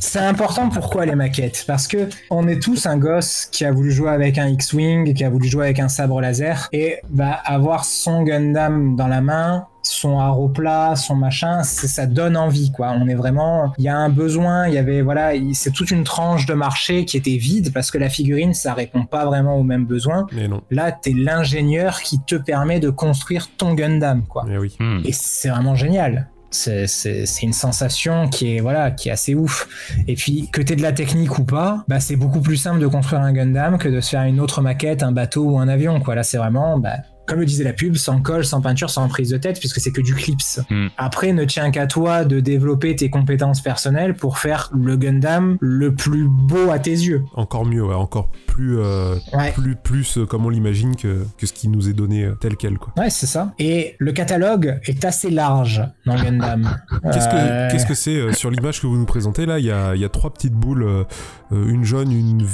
c'est 0.00 0.18
important 0.18 0.68
pourquoi 0.68 1.06
les 1.06 1.14
maquettes? 1.14 1.64
Parce 1.66 1.86
que 1.86 2.08
on 2.30 2.48
est 2.48 2.58
tous 2.60 2.86
un 2.86 2.96
gosse 2.98 3.46
qui 3.52 3.64
a 3.64 3.70
voulu 3.72 3.92
jouer 3.92 4.10
avec 4.10 4.36
un 4.38 4.48
X-Wing, 4.48 5.14
qui 5.14 5.24
a 5.24 5.30
voulu 5.30 5.48
jouer 5.48 5.66
avec 5.66 5.78
un 5.78 5.88
sabre 5.88 6.20
laser, 6.20 6.68
et 6.72 6.98
bah 7.08 7.30
avoir 7.44 7.84
son 7.84 8.22
Gundam 8.38 8.96
dans 8.96 9.06
la 9.08 9.20
main, 9.20 9.66
son 9.82 10.18
haro 10.18 10.48
plat, 10.48 10.94
son 10.96 11.14
machin, 11.14 11.62
c'est- 11.62 11.86
ça 11.88 12.06
donne 12.06 12.36
envie 12.36 12.72
quoi. 12.72 12.90
On 13.00 13.06
est 13.08 13.14
vraiment, 13.14 13.72
il 13.78 13.84
y 13.84 13.88
a 13.88 13.96
un 13.96 14.08
besoin, 14.08 14.66
il 14.68 14.74
y 14.74 14.78
avait 14.78 15.00
voilà, 15.00 15.34
il- 15.34 15.54
c'est 15.54 15.70
toute 15.70 15.90
une 15.90 16.04
tranche 16.04 16.44
de 16.46 16.54
marché 16.54 17.04
qui 17.04 17.16
était 17.16 17.36
vide 17.36 17.72
parce 17.72 17.90
que 17.90 17.98
la 17.98 18.08
figurine 18.08 18.52
ça 18.54 18.74
répond 18.74 19.04
pas 19.04 19.24
vraiment 19.26 19.56
aux 19.56 19.62
mêmes 19.62 19.86
besoins. 19.86 20.26
Mais 20.32 20.48
non. 20.48 20.60
Là, 20.70 20.92
t'es 20.92 21.12
l'ingénieur 21.12 22.00
qui 22.00 22.18
te 22.20 22.34
permet 22.34 22.80
de 22.80 22.90
construire 22.90 23.48
ton 23.56 23.74
Gundam 23.74 24.22
quoi. 24.28 24.44
Mais 24.48 24.58
oui. 24.58 24.76
Hmm. 24.80 25.00
Et 25.04 25.12
c'est 25.12 25.48
vraiment 25.48 25.74
génial. 25.76 26.28
C'est- 26.50 26.86
C'est 26.86 27.26
c'est 27.26 27.42
une 27.42 27.52
sensation 27.52 28.28
qui 28.28 28.56
est 28.56 28.60
voilà 28.60 28.90
qui 28.90 29.08
est 29.08 29.12
assez 29.12 29.34
ouf. 29.34 29.68
Et 30.08 30.14
puis 30.14 30.48
que 30.52 30.62
t'aies 30.62 30.76
de 30.76 30.82
la 30.82 30.92
technique 30.92 31.38
ou 31.38 31.44
pas, 31.44 31.84
bah 31.88 32.00
c'est 32.00 32.16
beaucoup 32.16 32.40
plus 32.40 32.56
simple 32.56 32.80
de 32.80 32.86
construire 32.86 33.22
un 33.22 33.32
Gundam 33.32 33.78
que 33.78 33.88
de 33.88 34.00
se 34.00 34.10
faire 34.10 34.22
une 34.22 34.40
autre 34.40 34.62
maquette, 34.62 35.02
un 35.02 35.12
bateau 35.12 35.44
ou 35.44 35.58
un 35.58 35.68
avion. 35.68 36.00
Quoi. 36.00 36.14
Là 36.14 36.22
c'est 36.22 36.38
vraiment 36.38 36.78
bah, 36.78 36.94
comme 37.26 37.40
le 37.40 37.46
disait 37.46 37.64
la 37.64 37.72
pub, 37.72 37.96
sans 37.96 38.20
colle, 38.20 38.44
sans 38.44 38.60
peinture, 38.60 38.90
sans 38.90 39.08
prise 39.08 39.30
de 39.30 39.36
tête, 39.36 39.58
puisque 39.58 39.80
c'est 39.80 39.92
que 39.92 40.00
du 40.00 40.14
clips. 40.14 40.60
Hmm. 40.70 40.88
Après, 40.96 41.32
ne 41.32 41.44
tient 41.44 41.70
qu'à 41.70 41.86
toi 41.86 42.24
de 42.24 42.40
développer 42.40 42.96
tes 42.96 43.10
compétences 43.10 43.60
personnelles 43.60 44.14
pour 44.14 44.38
faire 44.38 44.70
le 44.74 44.96
Gundam 44.96 45.58
le 45.60 45.94
plus 45.94 46.28
beau 46.28 46.70
à 46.70 46.78
tes 46.78 46.90
yeux. 46.90 47.24
Encore 47.34 47.66
mieux, 47.66 47.84
ouais, 47.84 47.94
encore 47.94 48.30
plus, 48.56 48.78
euh, 48.78 49.14
Ouais. 49.34 49.52
plus, 49.52 49.76
plus 49.76 50.16
euh, 50.18 50.24
comme 50.24 50.46
on 50.46 50.48
l'imagine 50.48 50.96
que, 50.96 51.24
que 51.36 51.46
ce 51.46 51.52
qui 51.52 51.68
nous 51.68 51.90
est 51.90 51.92
donné 51.92 52.24
euh, 52.24 52.34
tel 52.40 52.56
quel. 52.56 52.78
Quoi. 52.78 52.94
Ouais, 52.96 53.10
c'est 53.10 53.26
ça. 53.26 53.52
Et 53.58 53.96
le 53.98 54.12
catalogue 54.12 54.78
est 54.86 55.04
assez 55.04 55.28
large 55.30 55.82
dans 56.06 56.14
Gundam. 56.16 56.74
Qu'est-ce 57.12 57.28
que 57.28 57.34
Euh, 57.36 57.68
qu'est-ce 57.70 57.84
que 57.86 57.94
c'est 57.94 58.16
euh, 58.16 58.32
sur 58.32 58.50
l'image 58.50 58.80
que 58.80 58.86
vous 58.86 58.96
nous 58.96 59.04
présentez 59.04 59.44
là? 59.44 59.58
Il 59.58 59.66
y 59.66 59.70
a, 59.70 59.94
il 59.94 60.00
y 60.00 60.04
a 60.06 60.08
trois 60.08 60.32
petites 60.32 60.54
boules, 60.54 61.04
une 61.52 61.84
jaune, 61.84 62.10
une 62.12 62.46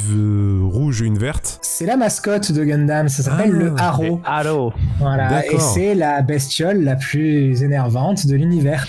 rouge 0.64 1.02
et 1.02 1.06
une 1.06 1.18
verte. 1.18 1.60
C'est 1.62 1.86
la 1.86 1.96
mascotte 1.96 2.50
de 2.50 2.64
Gundam, 2.64 3.08
ça 3.08 3.22
s'appelle 3.22 3.52
Ah. 3.54 3.58
le 3.58 3.74
Haro. 3.78 4.20
Allô 4.24 4.72
Voilà, 4.98 5.28
D'accord. 5.28 5.54
et 5.54 5.58
c'est 5.60 5.94
la 5.94 6.20
bestiole 6.22 6.82
la 6.82 6.96
plus 6.96 7.62
énervante 7.62 8.26
de 8.26 8.34
l'univers. 8.34 8.86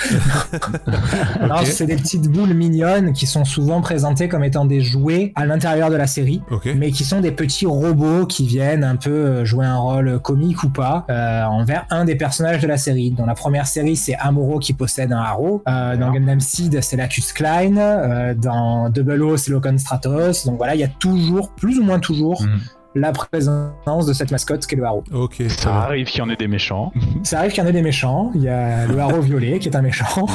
Alors, 1.41 1.65
c'est 1.65 1.85
des 1.85 1.95
petites 1.95 2.27
boules 2.29 2.53
mignonnes 2.53 3.13
qui 3.13 3.27
sont 3.27 3.45
souvent 3.45 3.81
présentées 3.81 4.27
comme 4.27 4.43
étant 4.43 4.65
des 4.65 4.81
jouets 4.81 5.31
à 5.35 5.45
l'intérieur 5.45 5.89
de 5.89 5.95
la 5.95 6.07
série. 6.07 6.41
Mais 6.75 6.91
qui 6.91 7.02
sont 7.03 7.21
des 7.21 7.31
petits 7.31 7.65
robots 7.65 8.25
qui 8.25 8.45
viennent 8.47 8.83
un 8.83 8.95
peu 8.95 9.09
euh, 9.11 9.45
jouer 9.45 9.65
un 9.65 9.77
rôle 9.77 10.19
comique 10.19 10.63
ou 10.63 10.69
pas 10.69 11.05
euh, 11.09 11.43
envers 11.43 11.85
un 11.89 12.05
des 12.05 12.15
personnages 12.15 12.61
de 12.61 12.67
la 12.67 12.77
série. 12.77 13.11
Dans 13.11 13.25
la 13.25 13.35
première 13.35 13.67
série, 13.67 13.95
c'est 13.95 14.15
Amuro 14.15 14.59
qui 14.59 14.73
possède 14.73 15.11
un 15.11 15.19
Haro. 15.19 15.63
Euh, 15.67 15.97
dans 15.97 16.11
Gundam 16.11 16.39
Seed, 16.39 16.81
c'est 16.81 16.95
Lacus 16.97 17.33
Klein. 17.33 17.77
Euh, 17.77 18.33
dans 18.33 18.89
Double 18.89 19.21
O, 19.23 19.37
c'est 19.37 19.51
Locon 19.51 19.77
Stratos. 19.77 20.45
Donc 20.45 20.57
voilà, 20.57 20.75
il 20.75 20.81
y 20.81 20.83
a 20.83 20.87
toujours, 20.87 21.51
plus 21.51 21.79
ou 21.79 21.83
moins 21.83 21.99
toujours, 21.99 22.43
Mhm. 22.43 22.59
La 22.95 23.11
présence 23.11 24.05
de 24.05 24.13
cette 24.13 24.31
mascotte 24.31 24.65
qui 24.65 24.75
est 24.75 24.77
le 24.77 24.85
Haro. 24.85 25.03
Ok. 25.13 25.41
Ça 25.47 25.73
arrive 25.75 26.07
qu'il 26.07 26.19
y 26.19 26.21
en 26.21 26.29
ait 26.29 26.35
des 26.35 26.47
méchants. 26.47 26.91
Ça 27.23 27.39
arrive 27.39 27.51
qu'il 27.51 27.63
y 27.63 27.65
en 27.65 27.69
ait 27.69 27.73
des 27.73 27.81
méchants. 27.81 28.31
Il 28.35 28.43
y 28.43 28.49
a 28.49 28.85
le 28.85 28.97
Haro 28.99 29.21
violet 29.21 29.59
qui 29.59 29.69
est 29.69 29.75
un 29.75 29.81
méchant. 29.81 30.27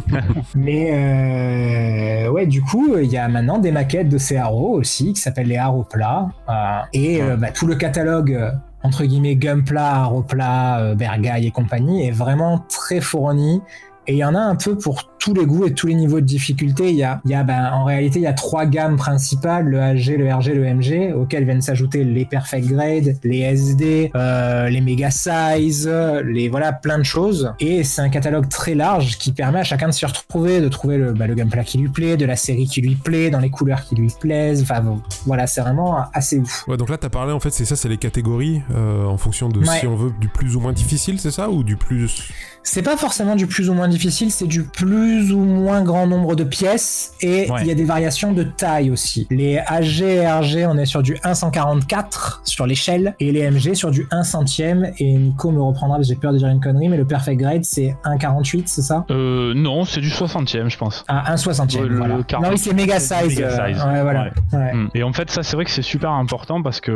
Mais 0.54 2.26
euh, 2.26 2.30
ouais, 2.30 2.46
du 2.46 2.62
coup, 2.62 2.96
il 2.98 3.10
y 3.10 3.16
a 3.16 3.28
maintenant 3.28 3.58
des 3.58 3.72
maquettes 3.72 4.08
de 4.08 4.18
ces 4.18 4.36
Haro 4.36 4.74
aussi 4.78 5.12
qui 5.12 5.20
s'appellent 5.20 5.48
les 5.48 5.56
Haro 5.56 5.84
plats. 5.84 6.28
Euh, 6.48 6.80
et 6.92 7.22
euh, 7.22 7.36
bah, 7.36 7.50
tout 7.50 7.66
le 7.66 7.76
catalogue. 7.76 8.38
entre 8.82 9.04
guillemets 9.04 9.36
Gunpla, 9.36 9.94
Aropla, 10.02 10.80
euh, 10.80 10.94
Bergai 10.94 11.46
et 11.46 11.50
compagnie 11.50 12.06
est 12.06 12.10
vraiment 12.10 12.64
très 12.68 13.00
fourni 13.00 13.62
et 14.06 14.14
il 14.14 14.18
y 14.18 14.24
en 14.24 14.34
a 14.34 14.40
un 14.40 14.56
peu 14.56 14.76
pour 14.76 15.11
tous 15.22 15.34
les 15.34 15.46
goûts 15.46 15.66
et 15.66 15.72
tous 15.72 15.86
les 15.86 15.94
niveaux 15.94 16.20
de 16.20 16.26
difficulté. 16.26 16.90
Il 16.90 16.96
y 16.96 17.04
a, 17.04 17.20
il 17.24 17.30
y 17.30 17.34
a 17.34 17.44
ben, 17.44 17.70
en 17.72 17.84
réalité, 17.84 18.18
il 18.18 18.22
y 18.22 18.26
a 18.26 18.32
trois 18.32 18.66
gammes 18.66 18.96
principales, 18.96 19.66
le 19.66 19.78
HG, 19.78 20.16
le 20.18 20.34
RG, 20.34 20.48
le 20.52 20.74
MG, 20.74 21.14
auxquelles 21.14 21.44
viennent 21.44 21.62
s'ajouter 21.62 22.02
les 22.02 22.24
Perfect 22.24 22.66
Grade, 22.66 23.16
les 23.22 23.38
SD, 23.38 24.10
euh, 24.16 24.68
les 24.68 24.80
Mega 24.80 25.12
Size, 25.12 25.88
les 26.24 26.48
voilà, 26.48 26.72
plein 26.72 26.98
de 26.98 27.04
choses. 27.04 27.52
Et 27.60 27.84
c'est 27.84 28.02
un 28.02 28.08
catalogue 28.08 28.48
très 28.48 28.74
large 28.74 29.16
qui 29.16 29.30
permet 29.30 29.60
à 29.60 29.62
chacun 29.62 29.86
de 29.86 29.92
s'y 29.92 30.04
retrouver, 30.04 30.60
de 30.60 30.68
trouver 30.68 30.98
le, 30.98 31.12
bah, 31.12 31.28
le 31.28 31.34
gameplay 31.34 31.62
qui 31.64 31.78
lui 31.78 31.88
plaît, 31.88 32.16
de 32.16 32.24
la 32.26 32.34
série 32.34 32.66
qui 32.66 32.80
lui 32.80 32.96
plaît, 32.96 33.30
dans 33.30 33.38
les 33.38 33.50
couleurs 33.50 33.84
qui 33.84 33.94
lui 33.94 34.10
plaisent. 34.18 34.62
Enfin, 34.62 34.80
bon, 34.80 35.00
voilà, 35.26 35.46
c'est 35.46 35.60
vraiment 35.60 36.04
assez 36.12 36.40
ouf. 36.40 36.64
Ouais, 36.66 36.76
donc 36.76 36.88
là, 36.88 36.98
t'as 36.98 37.10
parlé, 37.10 37.32
en 37.32 37.38
fait, 37.38 37.50
c'est 37.50 37.64
ça, 37.64 37.76
c'est 37.76 37.88
les 37.88 37.96
catégories 37.96 38.60
euh, 38.74 39.04
en 39.04 39.18
fonction 39.18 39.48
de 39.48 39.60
Ouais. 39.60 39.78
si 39.78 39.86
on 39.86 39.94
veut 39.94 40.10
du 40.20 40.26
plus 40.26 40.56
ou 40.56 40.60
moins 40.60 40.72
difficile, 40.72 41.20
c'est 41.20 41.30
ça 41.30 41.48
Ou 41.48 41.62
du 41.62 41.76
plus. 41.76 42.32
C'est 42.64 42.82
pas 42.82 42.96
forcément 42.96 43.36
du 43.36 43.46
plus 43.46 43.70
ou 43.70 43.74
moins 43.74 43.88
difficile, 43.88 44.30
c'est 44.32 44.46
du 44.46 44.62
plus 44.64 45.11
ou 45.32 45.38
moins 45.44 45.82
grand 45.82 46.06
nombre 46.06 46.34
de 46.34 46.44
pièces 46.44 47.12
et 47.20 47.48
il 47.60 47.66
y 47.66 47.70
a 47.70 47.74
des 47.74 47.84
variations 47.84 48.32
de 48.32 48.42
taille 48.42 48.90
aussi. 48.90 49.26
Les 49.30 49.58
AG 49.58 50.00
et 50.02 50.26
RG, 50.26 50.66
on 50.68 50.76
est 50.78 50.86
sur 50.86 51.02
du 51.02 51.16
1,144 51.24 52.42
sur 52.44 52.66
l'échelle 52.66 53.14
et 53.20 53.32
les 53.32 53.48
MG 53.50 53.74
sur 53.74 53.90
du 53.90 54.06
1 54.10 54.22
centième. 54.22 54.90
Et 54.98 55.14
Nico 55.14 55.50
me 55.50 55.60
reprendra 55.62 55.96
parce 55.96 56.08
que 56.08 56.14
j'ai 56.14 56.20
peur 56.20 56.32
de 56.32 56.38
dire 56.38 56.48
une 56.48 56.60
connerie, 56.60 56.88
mais 56.88 56.96
le 56.96 57.04
Perfect 57.04 57.38
Grade 57.40 57.64
c'est 57.64 57.96
1,48, 58.04 58.62
c'est 58.66 58.82
ça? 58.82 59.04
Euh, 59.10 59.54
non, 59.54 59.84
c'est 59.84 60.00
du 60.00 60.08
60ème, 60.08 60.68
je 60.70 60.78
pense. 60.78 61.04
Ah, 61.08 61.32
1 61.32 61.36
soixantième, 61.36 61.82
Ouais, 61.84 61.88
le 61.88 61.96
voilà. 61.98 62.22
40, 62.26 62.44
non, 62.46 62.52
oui, 62.52 62.58
c'est 62.58 62.74
méga 62.74 62.98
size. 63.00 63.28
méga 63.28 63.46
euh, 63.48 63.72
size. 63.72 63.82
ouais, 63.84 64.02
voilà. 64.02 64.30
Ouais. 64.52 64.74
Mm. 64.74 64.88
Et 64.94 65.02
en 65.02 65.12
fait, 65.12 65.30
ça, 65.30 65.42
c'est 65.42 65.56
vrai 65.56 65.64
que 65.64 65.70
c'est 65.70 65.82
super 65.82 66.10
important 66.10 66.62
parce 66.62 66.80
que, 66.80 66.92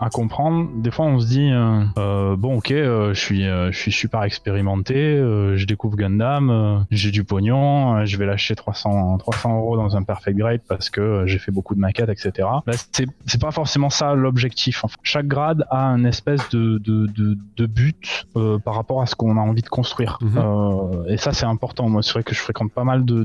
à 0.00 0.08
comprendre, 0.10 0.68
des 0.76 0.90
fois, 0.90 1.06
on 1.06 1.18
se 1.20 1.26
dit, 1.26 1.50
euh, 1.50 1.82
euh, 1.98 2.36
bon, 2.36 2.56
ok, 2.58 2.70
euh, 2.72 3.14
je 3.14 3.20
suis, 3.20 3.46
euh, 3.46 3.70
je 3.72 3.78
suis 3.78 3.92
super 3.92 4.22
expérimenté, 4.24 4.94
euh, 4.96 5.56
je 5.56 5.66
découvre 5.66 5.96
Gundam, 5.96 6.50
euh, 6.50 6.78
j'ai 6.90 7.10
du 7.10 7.24
pognon, 7.24 7.53
euh, 7.54 8.04
je 8.04 8.16
vais 8.16 8.26
lâcher 8.26 8.54
300, 8.54 9.18
300 9.18 9.56
euros 9.56 9.76
dans 9.76 9.96
un 9.96 10.02
Perfect 10.02 10.36
Grade 10.36 10.60
parce 10.68 10.90
que 10.90 11.00
euh, 11.00 11.26
j'ai 11.26 11.38
fait 11.38 11.52
beaucoup 11.52 11.74
de 11.74 11.80
maquettes, 11.80 12.08
etc. 12.08 12.48
Bah, 12.66 12.72
c'est, 12.92 13.40
pas 13.40 13.50
forcément 13.50 13.90
ça 13.90 14.14
l'objectif. 14.14 14.84
Chaque 15.02 15.26
grade 15.26 15.64
a 15.70 15.86
un 15.86 16.04
espèce 16.04 16.48
de, 16.50 16.78
de, 16.78 17.06
de, 17.06 17.36
de 17.56 17.66
but 17.66 18.26
euh, 18.36 18.58
par 18.58 18.74
rapport 18.74 19.02
à 19.02 19.06
ce 19.06 19.14
qu'on 19.14 19.36
a 19.36 19.40
envie 19.40 19.62
de 19.62 19.68
construire. 19.68 20.18
Mhm. 20.20 20.32
Euh, 20.36 21.04
et 21.08 21.16
ça, 21.16 21.32
c'est 21.32 21.46
important. 21.46 21.88
Moi, 21.88 22.02
c'est 22.02 22.12
vrai 22.12 22.22
que 22.22 22.34
je 22.34 22.40
fréquente 22.40 22.72
pas 22.72 22.84
mal 22.84 23.04
de, 23.04 23.24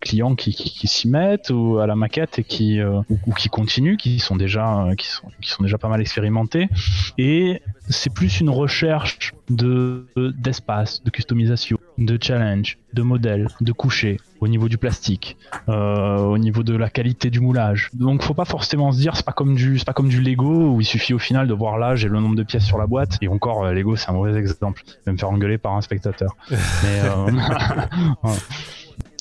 clients 0.00 0.34
qui, 0.34 0.52
qui, 0.52 0.70
qui 0.70 0.86
s'y 0.86 1.08
mettent 1.08 1.50
ou 1.50 1.78
à 1.78 1.86
la 1.86 1.96
maquette 1.96 2.38
et 2.38 2.44
qui 2.44 2.80
euh, 2.80 3.00
ou, 3.08 3.18
ou 3.26 3.32
qui 3.32 3.48
continuent, 3.48 3.96
qui 3.96 4.18
sont 4.18 4.36
déjà 4.36 4.86
qui 4.96 5.08
sont 5.08 5.28
qui 5.40 5.50
sont 5.50 5.62
déjà 5.62 5.78
pas 5.78 5.88
mal 5.88 6.00
expérimentés. 6.00 6.68
Et 7.16 7.62
c'est 7.88 8.12
plus 8.12 8.40
une 8.40 8.50
recherche 8.50 9.32
de 9.48 10.06
d'espace, 10.16 11.02
de 11.02 11.10
customisation, 11.10 11.78
de 11.96 12.18
challenge, 12.20 12.78
de 12.92 13.02
modèle, 13.02 13.48
de 13.60 13.72
coucher 13.72 14.18
au 14.40 14.48
niveau 14.48 14.68
du 14.68 14.78
plastique, 14.78 15.36
euh, 15.68 16.18
au 16.18 16.38
niveau 16.38 16.62
de 16.62 16.76
la 16.76 16.88
qualité 16.88 17.30
du 17.30 17.40
moulage. 17.40 17.90
Donc, 17.92 18.22
faut 18.22 18.34
pas 18.34 18.44
forcément 18.44 18.92
se 18.92 18.98
dire 18.98 19.16
c'est 19.16 19.26
pas 19.26 19.32
comme 19.32 19.54
du 19.54 19.78
c'est 19.78 19.84
pas 19.84 19.92
comme 19.92 20.08
du 20.08 20.20
Lego 20.20 20.74
où 20.74 20.80
il 20.80 20.84
suffit 20.84 21.12
au 21.12 21.18
final 21.18 21.48
de 21.48 21.54
voir 21.54 21.78
l'âge 21.78 22.04
et 22.04 22.08
le 22.08 22.20
nombre 22.20 22.36
de 22.36 22.42
pièces 22.42 22.64
sur 22.64 22.78
la 22.78 22.86
boîte. 22.86 23.18
Et 23.20 23.28
encore, 23.28 23.64
euh, 23.64 23.72
Lego 23.72 23.96
c'est 23.96 24.10
un 24.10 24.14
mauvais 24.14 24.38
exemple. 24.38 24.82
Je 24.86 24.92
vais 25.06 25.12
me 25.12 25.18
faire 25.18 25.30
engueuler 25.30 25.58
par 25.58 25.74
un 25.74 25.80
spectateur. 25.80 26.36
Mais 26.50 26.56
euh, 27.04 27.30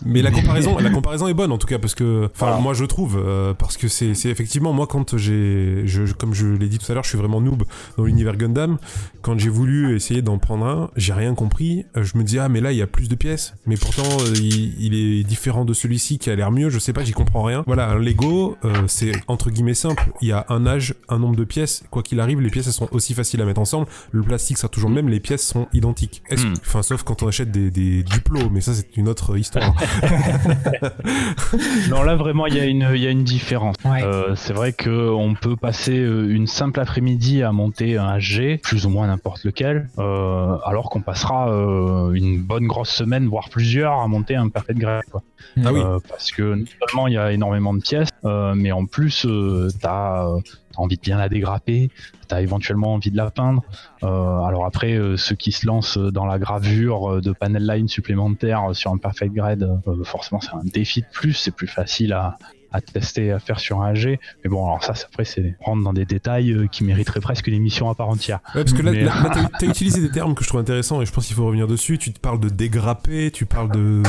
Mais 0.05 0.21
la 0.21 0.31
comparaison, 0.31 0.77
la 0.77 0.89
comparaison 0.91 1.27
est 1.27 1.33
bonne 1.33 1.51
en 1.51 1.57
tout 1.57 1.67
cas 1.67 1.79
parce 1.79 1.95
que, 1.95 2.25
enfin, 2.25 2.47
Voilà. 2.47 2.57
moi 2.61 2.73
je 2.73 2.85
trouve, 2.85 3.17
euh, 3.23 3.53
parce 3.53 3.77
que 3.77 3.87
c'est, 3.87 4.13
c'est 4.13 4.29
effectivement 4.29 4.71
moi 4.73 4.85
quand 4.87 5.17
j'ai, 5.17 5.81
je, 5.85 6.11
comme 6.13 6.33
je 6.33 6.47
l'ai 6.47 6.67
dit 6.69 6.77
tout 6.77 6.89
à 6.91 6.93
l'heure, 6.93 7.03
je 7.03 7.09
suis 7.09 7.17
vraiment 7.17 7.41
noob 7.41 7.63
dans 7.97 8.03
l'univers 8.03 8.37
Gundam. 8.37 8.77
Quand 9.21 9.37
j'ai 9.39 9.49
voulu 9.49 9.95
essayer 9.95 10.21
d'en 10.21 10.37
prendre 10.37 10.65
un, 10.65 10.89
j'ai 10.95 11.13
rien 11.13 11.33
compris. 11.33 11.85
Euh, 11.95 12.03
Je 12.03 12.17
me 12.17 12.23
dis 12.23 12.37
ah 12.39 12.47
mais 12.47 12.61
là 12.61 12.71
il 12.71 12.77
y 12.77 12.81
a 12.81 12.87
plus 12.87 13.09
de 13.09 13.15
pièces, 13.15 13.55
mais 13.65 13.75
pourtant 13.75 14.03
euh, 14.21 14.33
il, 14.35 14.75
il 14.79 14.93
est 14.93 15.23
différent 15.23 15.65
de 15.65 15.73
celui-ci 15.73 16.19
qui 16.19 16.29
a 16.29 16.35
l'air 16.35 16.51
mieux. 16.51 16.69
Je 16.69 16.79
sais 16.79 16.93
pas, 16.93 17.03
j'y 17.03 17.13
comprends 17.13 17.43
rien. 17.43 17.63
Voilà, 17.65 17.89
un 17.89 17.97
Lego, 17.97 18.55
euh, 18.65 18.83
c'est 18.87 19.11
entre 19.27 19.49
guillemets 19.49 19.73
simple. 19.73 20.11
Il 20.21 20.27
y 20.27 20.31
a 20.31 20.45
un 20.49 20.65
âge, 20.67 20.93
un 21.09 21.17
nombre 21.19 21.35
de 21.35 21.43
pièces. 21.43 21.83
Quoi 21.89 22.03
qu'il 22.03 22.19
arrive, 22.19 22.39
les 22.39 22.49
pièces 22.49 22.67
elles 22.67 22.73
sont 22.73 22.87
aussi 22.91 23.13
faciles 23.13 23.41
à 23.41 23.45
mettre 23.45 23.61
ensemble. 23.61 23.87
Le 24.11 24.21
plastique 24.21 24.57
sera 24.57 24.69
toujours 24.69 24.89
le 24.89 24.95
même, 24.95 25.09
les 25.09 25.19
pièces 25.19 25.45
sont 25.45 25.67
identiques. 25.73 26.21
Hmm. 26.31 26.53
Enfin 26.61 26.83
sauf 26.83 27.03
quand 27.03 27.23
on 27.23 27.27
achète 27.27 27.51
des, 27.51 27.71
des 27.71 28.03
duplos, 28.03 28.49
mais 28.51 28.61
ça 28.61 28.73
c'est 28.73 28.95
une 28.95 29.07
autre 29.09 29.37
histoire. 29.37 29.73
non, 31.89 32.03
là 32.03 32.15
vraiment, 32.15 32.45
il 32.47 32.55
y, 32.55 32.59
a 32.59 32.65
une- 32.65 32.89
il 32.93 33.01
y 33.01 33.07
a 33.07 33.09
une 33.11 33.23
différence. 33.23 33.75
Ouais. 33.85 34.03
Euh, 34.03 34.35
c'est 34.35 34.53
vrai 34.53 34.73
que 34.73 35.09
on 35.09 35.33
peut 35.33 35.55
passer 35.55 35.97
euh, 35.99 36.27
une 36.29 36.47
simple 36.47 36.79
après-midi 36.79 37.43
à 37.43 37.51
monter 37.51 37.97
un 37.97 38.17
HG, 38.17 38.59
plus 38.61 38.85
ou 38.85 38.89
moins 38.89 39.07
n'importe 39.07 39.43
lequel, 39.43 39.89
euh, 39.97 40.57
alors 40.65 40.89
qu'on 40.89 41.01
passera 41.01 41.49
euh, 41.51 42.11
une 42.13 42.39
bonne 42.41 42.67
grosse 42.67 42.89
semaine, 42.89 43.27
voire 43.27 43.49
plusieurs, 43.49 43.93
à 43.99 44.07
monter 44.07 44.35
un 44.35 44.49
Perfect 44.49 44.79
Grade. 44.79 45.03
Quoi. 45.11 45.23
Ah 45.63 45.73
oui. 45.73 45.81
Parce 46.09 46.31
que 46.31 46.55
non 46.55 46.65
seulement 46.87 47.07
il 47.07 47.13
y 47.13 47.17
a 47.17 47.31
énormément 47.31 47.73
de 47.73 47.81
pièces, 47.81 48.09
euh, 48.25 48.53
mais 48.55 48.71
en 48.71 48.85
plus, 48.85 49.25
euh, 49.25 49.69
t'as 49.81 50.27
euh, 50.27 50.39
t'as 50.77 50.83
envie 50.83 50.95
de 50.95 51.01
bien 51.01 51.17
la 51.17 51.29
dégrapper, 51.29 51.89
t'as 52.27 52.41
éventuellement 52.41 52.93
envie 52.93 53.11
de 53.11 53.17
la 53.17 53.31
peindre. 53.31 53.63
Euh, 54.03 54.41
alors 54.41 54.65
après, 54.65 54.93
euh, 54.93 55.17
ceux 55.17 55.35
qui 55.35 55.51
se 55.51 55.65
lancent 55.65 55.97
dans 55.97 56.25
la 56.25 56.39
gravure 56.39 57.13
euh, 57.13 57.21
de 57.21 57.31
panel 57.31 57.65
line 57.65 57.87
supplémentaires 57.87 58.69
sur 58.73 58.91
un 58.91 58.97
Perfect 58.97 59.33
Grade, 59.33 59.81
euh, 59.87 60.03
forcément 60.03 60.39
c'est 60.41 60.53
un 60.53 60.63
défi 60.63 61.01
de 61.01 61.07
plus, 61.11 61.33
c'est 61.33 61.51
plus 61.51 61.67
facile 61.67 62.13
à, 62.13 62.37
à 62.71 62.81
tester, 62.81 63.31
à 63.31 63.39
faire 63.39 63.59
sur 63.59 63.81
un 63.81 63.87
AG. 63.91 64.19
Mais 64.43 64.49
bon, 64.49 64.65
alors 64.65 64.83
ça, 64.83 64.93
après, 65.05 65.25
c'est 65.25 65.55
rentrer 65.61 65.83
dans 65.83 65.93
des 65.93 66.05
détails 66.05 66.51
euh, 66.51 66.67
qui 66.67 66.83
mériteraient 66.83 67.19
presque 67.21 67.47
une 67.47 67.53
émission 67.53 67.89
à 67.89 67.95
part 67.95 68.09
entière. 68.09 68.39
Ouais, 68.55 68.63
parce 68.63 68.73
que 68.73 68.81
là, 68.81 68.91
Mais- 68.91 69.03
là, 69.03 69.13
là, 69.23 69.29
t'as, 69.33 69.45
t'as 69.59 69.67
utilisé 69.67 70.01
des 70.01 70.09
termes 70.11 70.35
que 70.35 70.43
je 70.43 70.49
trouve 70.49 70.59
intéressants 70.59 71.01
et 71.01 71.05
je 71.05 71.11
pense 71.11 71.25
qu'il 71.27 71.35
faut 71.35 71.45
revenir 71.45 71.67
dessus. 71.67 71.97
Tu 71.97 72.11
te 72.11 72.19
parles 72.19 72.39
de 72.39 72.49
dégrapper, 72.49 73.31
tu 73.31 73.45
parles 73.45 73.71
de, 73.71 74.03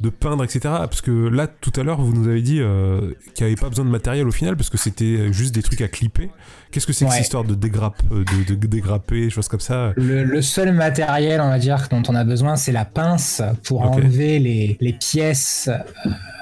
de 0.00 0.08
peindre, 0.10 0.44
etc. 0.44 0.60
Parce 0.62 1.00
que 1.00 1.10
là, 1.10 1.46
tout 1.46 1.72
à 1.76 1.82
l'heure, 1.82 2.00
vous 2.00 2.12
nous 2.14 2.28
avez 2.28 2.42
dit 2.42 2.60
euh, 2.60 3.12
qu'il 3.34 3.46
n'y 3.46 3.52
avait 3.52 3.60
pas 3.60 3.68
besoin 3.68 3.84
de 3.84 3.90
matériel 3.90 4.26
au 4.28 4.32
final 4.32 4.56
parce 4.56 4.70
que 4.70 4.78
c'était 4.78 5.32
juste 5.32 5.54
des 5.54 5.62
trucs 5.62 5.80
à 5.80 5.88
clipper. 5.88 6.30
Qu'est-ce 6.74 6.88
que 6.88 6.92
c'est 6.92 7.04
que 7.04 7.10
Ouais. 7.10 7.16
cette 7.18 7.26
histoire 7.26 7.44
de 7.44 7.54
dégrappe, 7.54 8.02
euh, 8.10 8.24
de, 8.48 8.56
de 8.56 8.66
dégrapper, 8.66 9.30
choses 9.30 9.46
comme 9.46 9.60
ça 9.60 9.92
Le, 9.94 10.24
le 10.24 10.42
seul 10.42 10.72
matériel, 10.72 11.40
on 11.40 11.48
va 11.48 11.60
dire, 11.60 11.86
dont 11.88 12.02
on 12.08 12.16
a 12.16 12.24
besoin, 12.24 12.56
c'est 12.56 12.72
la 12.72 12.84
pince 12.84 13.40
pour 13.62 13.82
enlever 13.82 14.40
les, 14.40 14.76
les 14.80 14.92
pièces 14.92 15.70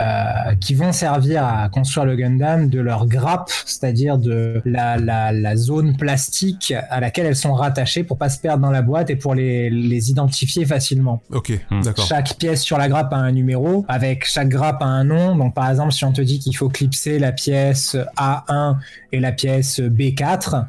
euh, 0.01 0.55
qui 0.59 0.73
vont 0.75 0.91
servir 0.93 1.45
à 1.45 1.69
construire 1.69 2.07
le 2.07 2.17
Gundam 2.17 2.71
de 2.71 2.81
leur 2.81 3.07
grappe, 3.07 3.51
c'est-à-dire 3.67 4.17
de 4.17 4.63
la, 4.65 4.97
la, 4.97 5.33
la, 5.33 5.55
zone 5.57 5.99
plastique 5.99 6.73
à 6.89 6.99
laquelle 6.99 7.27
elles 7.27 7.37
sont 7.37 7.53
rattachées 7.53 8.03
pour 8.03 8.17
pas 8.17 8.31
se 8.31 8.41
perdre 8.41 8.63
dans 8.63 8.71
la 8.71 8.81
boîte 8.81 9.11
et 9.11 9.17
pour 9.17 9.35
les, 9.35 9.69
les 9.69 10.11
identifier 10.11 10.65
facilement. 10.65 11.23
Ok, 11.31 11.53
hmm. 11.71 11.83
d'accord. 11.83 12.07
Chaque 12.07 12.39
pièce 12.39 12.63
sur 12.63 12.79
la 12.79 12.89
grappe 12.89 13.13
a 13.13 13.17
un 13.17 13.33
numéro, 13.33 13.85
avec 13.87 14.25
chaque 14.27 14.49
grappe 14.49 14.81
a 14.81 14.87
un 14.87 15.05
nom. 15.05 15.37
Donc 15.37 15.55
par 15.55 15.69
exemple, 15.69 15.93
si 15.93 16.07
on 16.07 16.13
te 16.13 16.23
dit 16.23 16.39
qu'il 16.39 16.57
faut 16.57 16.71
clipser 16.71 17.19
la 17.19 17.33
pièce 17.33 17.95
A1 18.17 18.77
et 19.13 19.21
la 19.21 19.33
pièce 19.33 19.79
B4, 19.79 20.22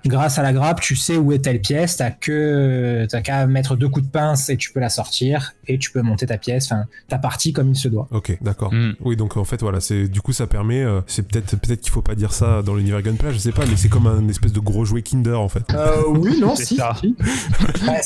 grâce 0.05 0.37
à 0.37 0.43
la 0.43 0.53
grappe, 0.53 0.81
tu 0.81 0.95
sais 0.95 1.17
où 1.17 1.31
est 1.31 1.39
telle 1.39 1.61
pièce, 1.61 1.97
t'as 1.97 2.11
que 2.11 3.05
t'as 3.09 3.21
qu'à 3.21 3.45
mettre 3.47 3.75
deux 3.75 3.89
coups 3.89 4.05
de 4.05 4.11
pince 4.11 4.49
et 4.49 4.57
tu 4.57 4.71
peux 4.71 4.79
la 4.79 4.89
sortir 4.89 5.53
et 5.67 5.77
tu 5.77 5.91
peux 5.91 6.01
monter 6.01 6.25
ta 6.25 6.37
pièce, 6.37 6.65
enfin 6.71 6.85
ta 7.07 7.17
partie 7.17 7.53
comme 7.53 7.69
il 7.69 7.75
se 7.75 7.87
doit. 7.87 8.07
Ok, 8.11 8.37
d'accord. 8.41 8.73
Hmm. 8.73 8.93
Oui, 9.01 9.15
donc 9.15 9.37
en 9.37 9.43
fait 9.43 9.61
voilà, 9.61 9.79
c'est 9.79 10.07
du 10.07 10.21
coup 10.21 10.33
ça 10.33 10.47
permet, 10.47 10.83
euh, 10.83 11.01
c'est 11.07 11.27
peut-être 11.27 11.55
peut-être 11.57 11.81
qu'il 11.81 11.91
faut 11.91 12.01
pas 12.01 12.15
dire 12.15 12.33
ça 12.33 12.61
dans 12.61 12.75
l'univers 12.75 13.01
Gunpla, 13.01 13.31
je 13.31 13.37
sais 13.37 13.51
pas, 13.51 13.65
mais 13.65 13.75
c'est 13.75 13.89
comme 13.89 14.07
un 14.07 14.27
espèce 14.27 14.53
de 14.53 14.59
gros 14.59 14.85
jouet 14.85 15.01
Kinder 15.01 15.35
en 15.35 15.49
fait. 15.49 15.63
Euh, 15.73 16.03
oui, 16.07 16.37
non, 16.41 16.55
si. 16.55 16.75
Ça. 16.75 16.95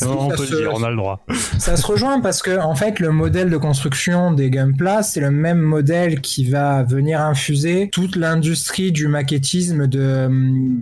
on 0.06 0.28
peut 0.28 0.46
dire, 0.46 0.70
on 0.74 0.82
a 0.82 0.90
le 0.90 0.96
droit. 0.96 1.24
Ça 1.58 1.76
se 1.76 1.86
rejoint 1.86 2.20
parce 2.20 2.42
que 2.42 2.58
en 2.58 2.74
fait 2.74 3.00
le 3.00 3.10
modèle 3.10 3.50
de 3.50 3.56
construction 3.56 4.32
des 4.32 4.50
Gunpla, 4.50 5.02
c'est 5.02 5.20
le 5.20 5.30
même 5.30 5.60
modèle 5.60 6.20
qui 6.20 6.48
va 6.48 6.82
venir 6.82 7.20
infuser 7.20 7.88
toute 7.90 8.16
l'industrie 8.16 8.92
du 8.92 9.08
maquettisme 9.08 9.86
de, 9.86 10.28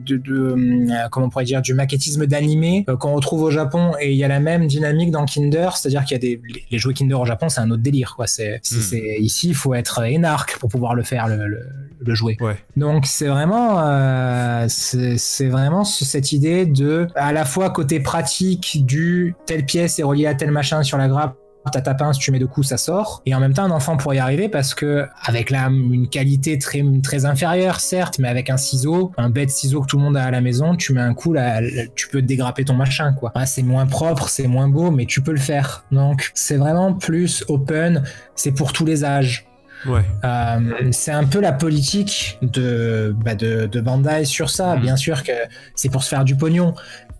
de, 0.04 0.16
de, 0.16 0.54
euh, 0.54 1.08
comment 1.10 1.26
on 1.26 1.30
pourrait 1.30 1.44
dire, 1.44 1.62
du 1.62 1.74
maquettisme 1.74 2.26
d'animé 2.26 2.84
euh, 2.88 2.96
qu'on 2.96 3.14
retrouve 3.14 3.42
au 3.42 3.50
Japon 3.50 3.92
et 4.00 4.12
il 4.12 4.16
y 4.16 4.24
a 4.24 4.28
la 4.28 4.40
même 4.40 4.66
dynamique 4.66 5.10
dans 5.10 5.24
Kinder, 5.24 5.76
c'est-à-dire 5.76 6.04
qu'il 6.04 6.14
y 6.14 6.16
a 6.16 6.18
des 6.18 6.40
les 6.48 6.62
jouets 6.72 6.94
Kinder 6.94 7.14
au 7.14 7.24
Japon, 7.24 7.48
c'est 7.48 7.60
un 7.60 7.70
autre 7.70 7.82
délire 7.82 8.14
quoi. 8.16 8.26
C'est 8.26 8.60
hmm. 8.70 8.96
ici 9.18 9.48
il 9.48 9.54
faut 9.54 9.74
être 9.74 10.02
énarque 10.04 10.58
pour 10.58 10.68
pouvoir 10.68 10.94
le 10.94 11.02
faire 11.02 11.28
le, 11.28 11.46
le, 12.00 12.14
jouet. 12.14 12.36
Ouais. 12.40 12.56
Donc 12.76 13.06
c'est 13.06 13.28
vraiment 13.28 13.80
euh, 13.80 14.66
c'est 14.68 15.48
vraiment 15.48 15.84
cette 15.84 16.32
idée 16.32 16.66
de 16.66 17.06
à 17.14 17.32
la 17.32 17.44
fois 17.44 17.70
côté 17.70 18.00
pratique 18.00 18.84
du 18.84 19.34
telle 19.46 19.64
pièce 19.64 19.98
est 19.98 20.02
reliée 20.02 20.26
à 20.26 20.34
tel 20.34 20.50
machin 20.50 20.82
sur 20.82 20.98
la 20.98 21.08
grappe 21.08 21.36
t'as 21.70 21.80
ta 21.80 21.94
pince, 21.94 22.18
tu 22.18 22.30
mets 22.30 22.38
deux 22.38 22.46
coups, 22.46 22.68
ça 22.68 22.76
sort. 22.76 23.22
Et 23.26 23.34
en 23.34 23.40
même 23.40 23.52
temps, 23.52 23.64
un 23.64 23.70
enfant 23.70 23.96
pourrait 23.96 24.16
y 24.16 24.18
arriver 24.18 24.48
parce 24.48 24.74
que 24.74 25.06
avec 25.22 25.50
la, 25.50 25.66
une 25.66 26.08
qualité 26.08 26.58
très, 26.58 26.82
très 27.02 27.24
inférieure, 27.24 27.80
certes, 27.80 28.18
mais 28.18 28.28
avec 28.28 28.50
un 28.50 28.56
ciseau, 28.56 29.12
un 29.16 29.30
bête 29.30 29.50
ciseau 29.50 29.82
que 29.82 29.86
tout 29.86 29.98
le 29.98 30.04
monde 30.04 30.16
a 30.16 30.24
à 30.24 30.30
la 30.30 30.40
maison, 30.40 30.76
tu 30.76 30.92
mets 30.92 31.00
un 31.00 31.14
coup, 31.14 31.32
là, 31.32 31.60
tu 31.94 32.08
peux 32.08 32.22
dégrapper 32.22 32.64
ton 32.64 32.74
machin, 32.74 33.12
quoi. 33.12 33.32
c'est 33.46 33.62
moins 33.62 33.86
propre, 33.86 34.28
c'est 34.28 34.46
moins 34.46 34.68
beau, 34.68 34.90
mais 34.90 35.06
tu 35.06 35.20
peux 35.20 35.32
le 35.32 35.38
faire. 35.38 35.84
Donc, 35.90 36.30
c'est 36.34 36.56
vraiment 36.56 36.92
plus 36.94 37.44
open, 37.48 38.02
c'est 38.34 38.52
pour 38.52 38.72
tous 38.72 38.84
les 38.84 39.04
âges. 39.04 39.46
Ouais. 39.84 40.04
Euh, 40.24 40.88
c'est 40.90 41.12
un 41.12 41.24
peu 41.24 41.40
la 41.40 41.52
politique 41.52 42.38
de, 42.42 43.14
bah 43.24 43.34
de, 43.34 43.66
de 43.66 43.80
Bandai 43.80 44.24
sur 44.24 44.50
ça. 44.50 44.76
Mm. 44.76 44.80
Bien 44.80 44.96
sûr 44.96 45.22
que 45.22 45.32
c'est 45.74 45.90
pour 45.90 46.02
se 46.02 46.08
faire 46.08 46.24
du 46.24 46.34
pognon, 46.34 46.74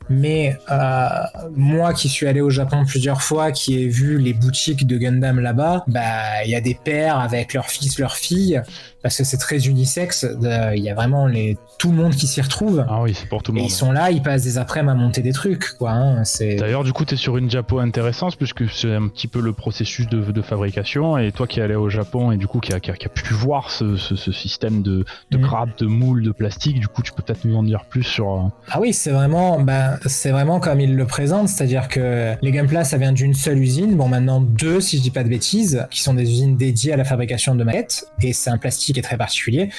mais 0.09 0.59
euh, 0.71 1.09
moi 1.55 1.93
qui 1.93 2.09
suis 2.09 2.27
allé 2.27 2.41
au 2.41 2.51
Japon 2.51 2.85
plusieurs 2.87 3.23
fois, 3.23 3.53
qui 3.53 3.83
ai 3.83 3.89
vu 3.89 4.19
les 4.19 4.33
boutiques 4.33 4.87
de 4.87 4.97
Gundam 4.99 5.41
là-bas, 5.41 5.85
bah 5.89 6.45
il 6.45 6.51
y 6.51 6.55
a 6.55 6.61
des 6.61 6.75
pères 6.83 7.19
avec 7.19 7.55
leurs 7.55 7.69
fils, 7.69 7.99
leurs 7.99 8.17
filles, 8.17 8.63
parce 9.07 9.19
que 9.19 9.23
c'est 9.23 9.37
très 9.37 9.69
unisexe. 9.69 10.27
Il 10.43 10.83
y 10.83 10.91
a 10.91 10.95
vraiment 10.95 11.29
les, 11.29 11.57
tout 11.79 11.93
le 11.93 11.97
monde 11.97 12.13
qui 12.13 12.27
s'y 12.27 12.41
retrouve. 12.41 12.85
Ah 12.89 13.03
oui, 13.03 13.15
c'est 13.15 13.29
pour 13.29 13.41
tout 13.41 13.53
le 13.53 13.61
monde. 13.61 13.69
ils 13.71 13.73
sont 13.73 13.93
là, 13.93 14.11
ils 14.11 14.21
passent 14.21 14.43
des 14.43 14.59
après-midi 14.59 14.91
à 14.91 14.95
monter 14.95 15.23
des 15.23 15.33
trucs, 15.33 15.79
quoi. 15.79 15.93
Hein, 15.93 16.23
D'ailleurs, 16.41 16.83
du 16.83 16.93
coup, 16.93 17.05
tu 17.05 17.15
es 17.15 17.17
sur 17.17 17.37
une 17.37 17.49
Japo 17.49 17.79
intéressante, 17.79 18.37
puisque 18.37 18.69
c'est 18.69 18.93
un 18.93 19.07
petit 19.07 19.29
peu 19.29 19.41
le 19.41 19.53
processus 19.53 20.09
de, 20.09 20.33
de, 20.33 20.43
fabrication. 20.43 21.19
Et 21.19 21.31
toi 21.31 21.47
qui 21.47 21.61
es 21.61 21.63
allé 21.63 21.77
au 21.77 21.89
Japon 21.89 22.33
et 22.33 22.37
du 22.37 22.49
coup 22.49 22.59
qui 22.59 22.73
a, 22.73 22.81
qui 22.81 22.91
a, 22.91 23.09
pu 23.09 23.33
voir 23.33 23.71
ce, 23.71 23.97
ce, 23.97 24.33
système 24.33 24.83
de, 24.83 25.05
de 25.31 25.39
mm. 25.39 25.67
de 25.79 25.87
moules, 25.87 26.25
de 26.25 26.33
plastique, 26.33 26.81
du 26.81 26.89
coup, 26.89 27.03
tu 27.03 27.13
peux 27.13 27.23
peut-être 27.23 27.45
nous 27.45 27.55
en 27.55 27.63
dire 27.63 27.85
plus 27.89 28.03
sur. 28.03 28.29
Euh, 28.29 28.49
ah 28.71 28.81
oui, 28.81 28.93
c'est 28.93 29.13
vraiment, 29.13 29.61
bah, 29.61 30.01
c'est 30.07 30.33
vraiment 30.33 30.59
comme 30.59 30.81
il 30.81 30.97
le 30.97 31.07
présente, 31.07 31.49
c'est-à-dire 31.49 31.87
que 31.87 32.35
les 32.43 32.51
Gunpla, 32.51 32.83
ça 32.83 32.99
vient 32.99 33.13
d'une 33.13 33.35
seule 33.35 33.59
usine. 33.59 33.97
Bon, 33.97 34.09
maintenant 34.09 34.41
deux, 34.41 34.81
si 34.81 34.99
je 34.99 35.03
dis 35.03 35.13
pas 35.13 35.23
de 35.23 35.29
bêtises, 35.29 35.87
qui 35.93 36.03
sont 36.03 36.15
des 36.15 36.25
usines 36.25 36.57
dédiées 36.57 36.93
à 36.93 36.97
la 36.97 37.05
fabrication 37.05 37.55
de 37.55 37.63
maquettes. 37.63 38.09
Et 38.23 38.33
c'est 38.33 38.51
un 38.51 38.59
plastique 38.59 38.96
est 38.99 39.03
très 39.03 39.17
particulier. 39.17 39.71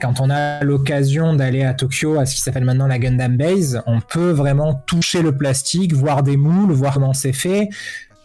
Quand 0.00 0.20
on 0.20 0.30
a 0.30 0.62
l'occasion 0.62 1.34
d'aller 1.34 1.62
à 1.62 1.74
Tokyo, 1.74 2.18
à 2.18 2.26
ce 2.26 2.34
qui 2.34 2.40
s'appelle 2.40 2.64
maintenant 2.64 2.86
la 2.86 2.98
Gundam 2.98 3.36
Base, 3.36 3.82
on 3.86 4.00
peut 4.00 4.30
vraiment 4.30 4.74
toucher 4.86 5.22
le 5.22 5.36
plastique, 5.36 5.92
voir 5.94 6.22
des 6.22 6.36
moules, 6.36 6.72
voir 6.72 6.94
comment 6.94 7.12
c'est 7.12 7.32
fait. 7.32 7.68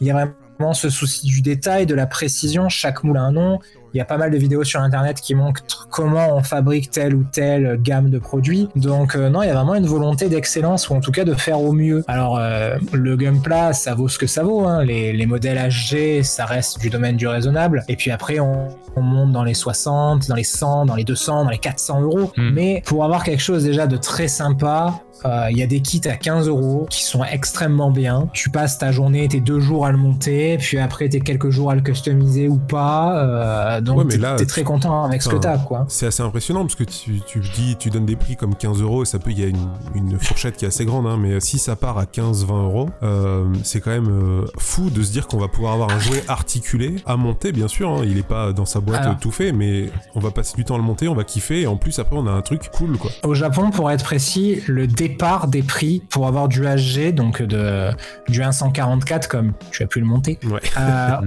Il 0.02 0.08
y 0.08 0.12
a 0.12 0.30
vraiment 0.58 0.74
ce 0.74 0.90
souci 0.90 1.28
du 1.28 1.42
détail, 1.42 1.86
de 1.86 1.96
la 1.96 2.06
précision. 2.06 2.70
Chaque 2.70 3.04
moule 3.04 3.18
a 3.18 3.22
un 3.22 3.32
nom. 3.32 3.60
Il 3.94 3.98
y 3.98 4.02
a 4.02 4.06
pas 4.06 4.18
mal 4.18 4.32
de 4.32 4.38
vidéos 4.38 4.64
sur 4.64 4.82
internet 4.82 5.20
qui 5.22 5.36
montrent 5.36 5.88
comment 5.90 6.36
on 6.36 6.44
fabrique 6.44 6.92
telle 6.92 7.16
ou 7.16 7.24
telle 7.24 7.80
gamme 7.82 8.10
de 8.10 8.20
produits. 8.20 8.70
Donc 8.76 9.16
euh, 9.16 9.30
non, 9.30 9.42
il 9.42 9.48
y 9.48 9.50
a 9.50 9.56
vraiment 9.56 9.76
une 9.76 9.88
volonté 9.88 10.30
d'excellence 10.30 10.90
ou 10.90 10.96
en 10.96 11.00
tout 11.02 11.12
cas 11.12 11.26
de 11.26 11.34
faire 11.34 11.62
au 11.62 11.72
mieux. 11.72 12.04
Alors 12.08 12.38
euh, 12.38 12.78
le 12.94 13.16
Gunpla, 13.16 13.74
ça 13.74 13.96
vaut 13.96 14.08
ce 14.08 14.18
que 14.18 14.28
ça 14.28 14.44
vaut. 14.44 14.66
Hein. 14.66 14.84
Les, 14.84 15.14
les, 15.14 15.26
modèles 15.26 15.70
HG, 15.70 16.24
ça 16.24 16.46
reste 16.46 16.80
du 16.80 16.90
domaine 16.90 17.16
du 17.16 17.28
raisonnable. 17.28 17.84
Et 17.88 17.96
puis 17.96 18.12
après, 18.12 18.40
on, 18.40 18.70
on, 18.96 19.02
monte 19.02 19.32
dans 19.32 19.44
les 19.44 19.54
60, 19.54 20.28
dans 20.28 20.36
les 20.36 20.44
100, 20.44 20.86
dans 20.86 20.96
les 20.96 21.04
200, 21.04 21.46
dans 21.46 21.50
les 21.50 21.58
400 21.58 22.02
euros. 22.02 22.32
Hmm. 22.36 22.50
Mais 22.54 22.84
pour 22.86 23.04
avoir 23.04 23.24
quelque 23.24 23.42
chose 23.42 23.64
déjà 23.64 23.88
de 23.88 23.98
très 23.98 24.28
sympa, 24.28 25.02
euh, 25.26 25.48
il 25.52 25.58
y 25.58 25.64
a 25.64 25.68
des 25.68 25.82
kits 25.82 26.02
à 26.06 26.16
15 26.16 26.48
euros 26.48 26.88
qui 26.90 27.04
sont 27.04 27.24
extrêmement 27.24 27.92
bien. 27.92 28.30
Tu 28.34 28.50
passes 28.50 28.78
ta 28.78 28.92
journée, 28.92 29.28
tes 29.28 29.42
deux 29.42 29.60
jours 29.60 29.86
à 29.86 29.92
le 29.92 29.98
monter, 29.98 30.58
puis 30.58 30.80
après 30.80 31.10
tes 31.10 31.20
quelques 31.20 31.50
jours 31.50 31.72
à 31.72 31.76
le 31.76 31.82
customiser 31.82 32.48
ou 32.48 32.58
pas. 32.58 33.24
Euh, 33.24 33.82
donc 33.82 34.10
tu 34.10 34.20
t'es 34.20 34.46
très 34.46 34.64
content 34.64 35.04
avec 35.04 35.22
ce 35.22 35.30
que 35.30 35.36
t'as, 35.36 35.58
quoi. 35.58 35.86
C'est 35.90 36.08
assez 36.08 36.24
impressionnant 36.24 36.62
parce 36.62 36.76
que 36.76 36.84
tu, 36.84 37.22
tu 37.26 37.40
dis, 37.56 37.76
tu 37.78 37.90
donnes 37.90 38.06
des 38.06 38.16
prix 38.16 38.36
comme 38.36 38.56
15 38.56 38.82
euros, 38.82 39.06
ça 39.06 39.20
peut, 39.20 39.32
il 39.32 39.40
y 39.40 39.44
a 39.44 39.48
une, 39.48 39.70
une, 39.96 40.20
fourchette 40.20 40.58
qui 40.58 40.66
est 40.66 40.68
assez 40.68 40.86
grande, 40.86 41.08
hein, 41.08 41.18
mais 41.20 41.40
si 41.40 41.60
ça 41.60 41.76
part 41.76 41.98
à 41.98 42.04
15-20 42.06 42.64
euros, 42.64 42.90
euh, 43.04 43.46
c'est 43.64 43.80
quand 43.80 43.92
même 43.92 44.46
fou 44.58 44.90
de 44.90 45.02
se 45.02 45.12
dire 45.12 45.28
qu'on 45.28 45.38
va 45.38 45.48
pouvoir 45.48 45.74
avoir 45.74 45.92
un 45.92 46.00
jouet 46.00 46.24
articulé 46.28 46.96
à 47.06 47.16
monter, 47.16 47.52
bien 47.52 47.68
sûr. 47.68 47.90
Hein, 47.90 48.02
il 48.04 48.18
est 48.18 48.28
pas 48.28 48.54
dans 48.54 48.66
sa 48.66 48.80
boîte 48.80 49.20
tout 49.20 49.32
fait, 49.32 49.52
mais 49.52 49.90
on 50.16 50.20
va 50.20 50.32
passer 50.32 50.56
du 50.56 50.66
temps 50.66 50.76
à 50.76 50.78
le 50.78 50.84
monter, 50.84 51.08
on 51.08 51.16
va 51.16 51.24
kiffer, 51.24 51.62
et 51.62 51.68
en 51.68 51.78
plus 51.78 52.00
après 52.00 52.16
on 52.16 52.28
a 52.28 52.32
un 52.32 52.42
truc 52.42 52.70
cool, 52.72 52.98
quoi. 52.98 53.12
Au 53.24 53.34
Japon, 53.34 53.72
pour 53.72 53.92
être 53.92 54.04
précis, 54.04 54.62
le 54.68 54.88
dé 54.88 55.09
des 55.48 55.64
prix 55.64 56.02
pour 56.10 56.28
avoir 56.28 56.48
du 56.48 56.64
HG, 56.64 57.14
donc 57.14 57.42
de, 57.42 57.92
du 58.28 58.42
144 58.50 59.28
comme 59.28 59.54
tu 59.72 59.84
as 59.84 59.88
pu 59.88 60.00
le 60.00 60.06
monter. 60.06 60.40
Euh, 60.78 61.18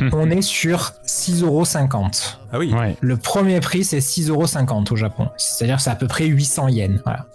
on 0.12 0.30
est 0.30 0.42
sur 0.42 0.92
6,50€. 1.06 2.36
Ah 2.52 2.58
oui. 2.58 2.74
Le 3.00 3.16
premier 3.16 3.60
prix, 3.60 3.84
c'est 3.84 3.98
6,50€ 3.98 4.92
au 4.92 4.96
Japon. 4.96 5.28
C'est-à-dire, 5.36 5.80
c'est 5.80 5.90
à 5.90 5.94
peu 5.94 6.06
près 6.06 6.26
800 6.26 6.68
yens. 6.68 7.00
Voilà. 7.04 7.26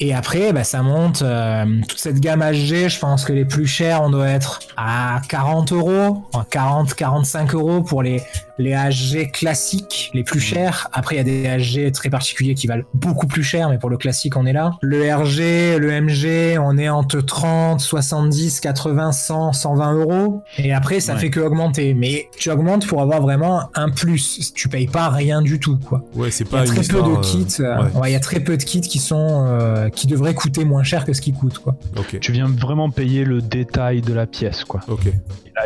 Et 0.00 0.14
après, 0.14 0.52
bah, 0.52 0.64
ça 0.64 0.82
monte. 0.82 1.22
Euh, 1.22 1.66
toute 1.88 1.98
cette 1.98 2.20
gamme 2.20 2.40
HG, 2.40 2.88
je 2.88 2.98
pense 2.98 3.24
que 3.24 3.32
les 3.32 3.44
plus 3.44 3.66
chers, 3.66 4.02
on 4.02 4.10
doit 4.10 4.28
être 4.28 4.60
à 4.76 5.20
40 5.28 5.72
euros, 5.72 6.24
40, 6.50 6.94
45 6.94 7.54
euros 7.54 7.82
pour 7.82 8.02
les, 8.02 8.22
les 8.58 8.72
HG 8.72 9.30
classiques, 9.32 10.10
les 10.14 10.22
plus 10.22 10.40
chers. 10.40 10.88
Après, 10.92 11.16
il 11.16 11.18
y 11.18 11.20
a 11.20 11.24
des 11.24 11.62
HG 11.62 11.92
très 11.92 12.10
particuliers 12.10 12.54
qui 12.54 12.66
valent 12.66 12.84
beaucoup 12.94 13.26
plus 13.26 13.42
cher, 13.42 13.68
mais 13.68 13.78
pour 13.78 13.90
le 13.90 13.96
classique, 13.96 14.36
on 14.36 14.46
est 14.46 14.52
là. 14.52 14.72
Le 14.80 15.02
RG, 15.14 15.78
le 15.78 16.00
MG, 16.00 16.58
on 16.60 16.78
est 16.78 16.88
entre 16.88 17.20
30, 17.20 17.80
70, 17.80 18.60
80, 18.60 19.12
100, 19.12 19.52
120 19.52 19.94
euros. 19.94 20.42
Et 20.58 20.72
après, 20.72 21.00
ça 21.00 21.16
fait 21.16 21.30
que 21.30 21.40
augmenter. 21.40 21.94
Mais 21.94 22.28
tu 22.38 22.50
augmentes 22.50 22.86
pour 22.86 23.02
avoir 23.02 23.20
vraiment 23.20 23.70
un 23.74 23.90
plus 23.90 24.52
tu 24.54 24.68
payes 24.68 24.86
pas 24.86 25.08
rien 25.08 25.42
du 25.42 25.58
tout, 25.58 25.78
quoi. 25.78 26.02
Ouais, 26.14 26.30
c'est 26.30 26.44
pas. 26.44 26.64
Il 26.64 26.68
y 26.68 26.70
a 26.70 26.82
très 26.82 26.88
peu 26.88 27.02
de 27.02 27.16
euh, 27.16 27.20
kits. 27.20 27.56
Euh, 27.60 27.88
il 28.04 28.12
y 28.12 28.14
a 28.14 28.20
très 28.20 28.40
peu 28.40 28.56
de 28.56 28.62
kits 28.62 28.80
qui 28.80 28.98
sont 28.98 29.46
euh, 29.46 29.88
qui 29.88 30.06
devraient 30.06 30.34
coûter 30.34 30.64
moins 30.64 30.82
cher 30.82 31.04
que 31.04 31.12
ce 31.12 31.20
qu'ils 31.20 31.34
coûtent, 31.34 31.58
quoi. 31.58 31.76
Tu 32.20 32.32
viens 32.32 32.48
vraiment 32.48 32.90
payer 32.90 33.24
le 33.24 33.40
détail 33.40 34.00
de 34.00 34.12
la 34.12 34.26
pièce, 34.26 34.64
quoi. 34.64 34.80
Ok. 34.88 35.06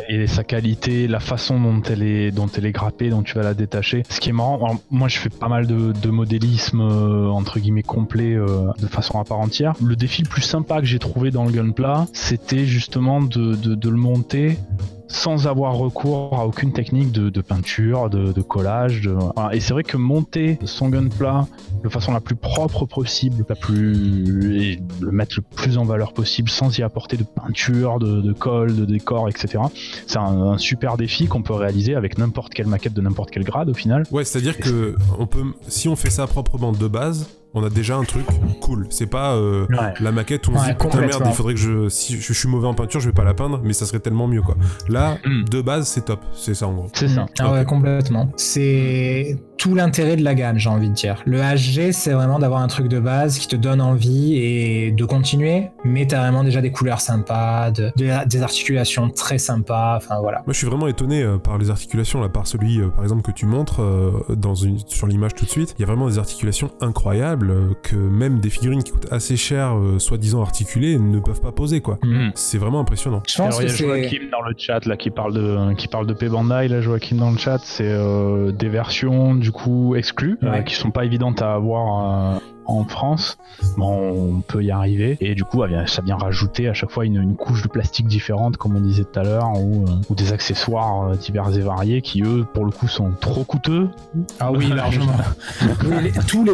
Et, 0.09 0.27
sa 0.27 0.45
qualité, 0.45 1.09
la 1.09 1.21
façon 1.21 1.59
dont 1.59 1.83
elle 1.83 2.03
est 2.03 2.31
dont 2.31 2.49
elle 2.57 2.67
est 2.67 2.73
dont 3.11 3.23
tu 3.23 3.35
vas 3.35 3.43
la 3.43 3.55
détacher. 3.55 4.03
Ce 4.09 4.21
qui 4.21 4.31
est 4.31 4.33
marrant, 4.33 4.81
moi 4.91 5.09
je 5.09 5.19
fais 5.19 5.29
pas 5.29 5.49
mal 5.49 5.67
de, 5.67 6.11
modélisme 6.11 6.81
entre 6.81 7.61
guillemets 7.61 7.83
complet 7.83 8.35
de 8.35 8.87
façon 8.87 9.21
à 9.21 9.25
part 9.25 9.39
entière. 9.39 9.75
Le 9.83 9.97
défi 9.97 10.23
le 10.23 10.29
plus 10.29 10.43
sympa 10.43 10.81
que 10.81 10.87
j'ai 10.87 10.99
trouvé 10.99 11.31
dans 11.31 11.45
le 11.45 11.53
Gunpla, 11.53 12.07
c'était 12.13 12.65
justement 12.65 13.21
de 13.21 13.89
le 13.89 13.97
monter 13.97 14.59
sans 15.09 15.47
avoir 15.47 15.75
recours 15.75 16.39
à 16.39 16.47
aucune 16.47 16.73
technique 16.73 17.13
de, 17.13 17.41
peinture, 17.41 18.11
de, 18.11 18.43
collage. 18.43 19.09
Et 19.53 19.61
c'est 19.61 19.73
vrai 19.73 19.83
que 19.83 19.97
monter 19.97 20.59
son 20.65 20.89
gunpla 20.89 21.47
de 21.83 21.89
façon 21.89 22.13
la 22.13 22.21
plus 22.21 22.37
propre 22.37 22.87
possible, 22.87 23.45
la 23.49 23.55
plus 23.55 24.79
le 25.01 25.11
mettre 25.11 25.37
le 25.37 25.43
plus 25.43 25.79
en 25.79 25.85
valeur 25.85 26.13
possible, 26.13 26.49
sans 26.49 26.77
y 26.79 26.83
apporter 26.83 27.17
de 27.17 27.25
peinture, 27.25 27.99
de, 27.99 28.33
colle, 28.33 28.77
de 28.77 28.85
décor, 28.85 29.29
etc. 29.29 29.65
C'est 30.07 30.19
un, 30.19 30.57
super 30.59 30.97
défi 30.97 31.27
qu'on 31.27 31.43
peut 31.43 31.55
réaliser 31.55 31.95
avec 31.95 32.19
n'importe 32.19 32.53
quelle 32.53 32.67
maquette 32.67 32.95
de 32.95 33.01
n'importe 33.01 33.31
quel 33.31 33.45
grade 33.45 33.69
au 33.69 33.75
final. 33.75 34.05
Ouais, 34.11 34.25
c'est-à-dire 34.25 34.59
que 34.59 34.97
on 35.19 35.27
peut, 35.27 35.43
si 35.69 35.89
on 35.89 35.97
fait 35.97 36.11
ça 36.11 36.27
proprement 36.27 36.73
de 36.73 36.89
base, 36.89 37.29
on 37.55 37.65
a 37.65 37.71
déjà 37.71 37.97
un 37.97 38.05
truc 38.05 38.25
cool. 38.61 38.87
C'est 38.91 39.07
pas 39.07 39.35
euh, 39.35 39.67
Ouais. 39.71 39.95
la 40.01 40.13
maquette 40.13 40.47
où 40.49 40.53
on 40.53 40.59
se 40.59 40.63
Ouais, 40.67 40.75
dit 40.75 40.85
putain 40.85 41.01
merde, 41.01 41.23
il 41.27 41.33
faudrait 41.33 41.55
que 41.55 41.61
je. 41.61 41.89
Si 41.89 42.21
je, 42.21 42.33
suis 42.33 42.49
mauvais 42.49 42.67
en 42.67 42.75
peinture, 42.75 43.01
je 43.01 43.07
vais 43.09 43.15
pas 43.15 43.25
la 43.25 43.35
peindre, 43.35 43.61
mais 43.65 43.73
ça 43.73 43.87
serait 43.87 44.01
tellement 44.01 44.27
mieux 44.29 44.43
quoi. 44.43 44.57
Là, 44.89 45.19
Mm. 45.25 45.45
de 45.45 45.61
base, 45.63 45.89
c'est 45.89 46.05
top. 46.05 46.21
C'est 46.35 46.55
ça 46.55 46.67
en 46.69 46.75
gros. 46.75 46.89
C'est 46.93 47.09
ça. 47.09 47.27
Ah 47.39 47.53
ouais, 47.53 47.65
complètement. 47.65 48.31
C'est 48.37 49.39
tout 49.59 49.75
l'intérêt 49.75 50.17
de 50.17 50.23
la 50.23 50.35
gamme, 50.35 50.57
j'ai 50.59 50.69
envie 50.71 50.89
de 50.89 50.95
dire. 50.95 51.21
Le 51.27 51.39
HG, 51.41 51.93
c'est 51.93 52.13
vraiment 52.13 52.39
d'avoir 52.39 52.61
un 52.63 52.69
truc 52.69 52.87
de 52.89 53.01
base 53.01 53.39
qui 53.39 53.49
te 53.49 53.57
donne 53.57 53.81
envie 53.81 54.37
et 54.37 54.93
de 54.93 55.05
continuer, 55.05 55.71
mais 55.85 56.07
t'as 56.07 56.21
vraiment 56.21 56.45
déjà 56.45 56.61
des 56.61 56.71
couleurs 56.71 57.01
sympas, 57.01 57.71
de- 57.73 57.91
de- 57.97 58.29
des 58.29 58.43
articulations 58.43 59.11
très 59.11 59.39
sympas, 59.39 59.97
enfin 59.97 60.21
voilà. 60.21 60.39
Moi, 60.47 60.53
je 60.53 60.59
suis 60.59 60.67
vraiment 60.69 60.87
étonné 60.87 61.23
euh, 61.23 61.39
par 61.39 61.59
les 61.59 61.71
articulations, 61.71 62.21
là, 62.21 62.29
par 62.29 62.47
celui, 62.47 62.81
euh, 62.81 62.89
par 62.89 63.03
exemple, 63.03 63.23
que 63.23 63.33
tu 63.33 63.47
montres 63.47 63.83
euh, 63.83 64.13
dans 64.37 64.55
une, 64.55 64.79
sur 64.87 65.07
l'image 65.09 65.35
tout 65.35 65.45
de 65.45 65.51
suite. 65.51 65.75
Il 65.79 65.81
y 65.81 65.85
a 65.85 65.87
vraiment 65.89 66.09
des 66.09 66.19
articulations 66.19 66.71
incroyables 66.81 67.51
euh, 67.51 67.69
que 67.83 67.97
même 67.97 68.39
des 68.39 68.51
figurines 68.51 68.83
qui 68.85 68.93
coûtent 68.93 69.13
assez 69.13 69.37
cher, 69.37 69.77
euh, 69.77 69.99
soi-disant 69.99 70.41
articulées, 70.41 70.99
ne 70.99 71.19
peuvent 71.19 71.41
pas 71.41 71.53
poser, 71.53 71.81
quoi. 71.81 71.99
Mm. 72.05 72.29
C'est 72.37 72.59
vraiment 72.59 72.81
impressionnant. 72.81 73.23
Je 73.29 73.37
pense 73.37 73.47
Alors, 73.59 73.63
il 73.63 73.65
y 73.65 73.67
que 73.69 73.73
a 73.73 73.77
c'est... 73.77 73.85
Joachim 73.87 74.29
dans 74.31 74.43
le 74.43 74.55
chat 74.57 74.87
là 74.87 74.97
qui 74.97 75.11
parle 75.11 75.35
de 75.35 75.75
qui 75.75 75.89
parle 75.89 76.07
de 76.07 76.13
P 76.15 76.29
Bandai 76.29 76.69
là 76.69 76.81
Joachim 76.81 77.17
dans 77.17 77.31
le 77.31 77.37
chat 77.39 77.59
c'est 77.65 77.85
euh, 77.89 78.53
des 78.53 78.69
versions 78.69 79.35
du 79.35 79.48
coup 79.53 79.95
exclues 79.97 80.39
euh, 80.43 80.51
Ouais. 80.51 80.65
qui 80.65 80.75
sont 80.75 80.91
pas 80.91 81.05
évidentes 81.05 81.43
à 81.43 81.55
avoir 81.55 82.35
euh, 82.35 82.39
en 82.69 82.85
France 82.85 83.39
bon 83.77 84.37
on 84.37 84.41
peut 84.43 84.63
y 84.63 84.71
arriver 84.71 85.17
et 85.21 85.35
du 85.35 85.43
coup 85.45 85.63
ça 85.63 85.67
vient- 85.67 85.87
ça 85.87 86.03
vient 86.03 86.17
rajouter 86.17 86.69
à 86.69 86.75
chaque 86.75 86.91
fois 86.91 87.05
une, 87.05 87.17
une 87.21 87.35
couche 87.35 87.63
de 87.63 87.69
plastique 87.69 88.07
différente 88.07 88.57
comme 88.57 88.77
on 88.77 88.81
disait 88.81 89.05
tout 89.05 89.19
à 89.19 89.25
l'heure 89.25 89.51
ou, 89.61 89.85
euh, 89.87 89.93
ou 90.11 90.15
des 90.15 90.33
accessoires 90.33 91.09
euh, 91.09 91.17
divers 91.17 91.49
et 91.57 91.61
variés 91.61 92.03
qui 92.03 92.23
eux 92.23 92.47
pour 92.55 92.65
le 92.65 92.71
coup 92.71 92.87
sont 92.87 93.11
trop 93.21 93.43
coûteux 93.45 93.89
Ah 94.39 94.53
oui, 94.53 94.69
largement. 94.75 95.13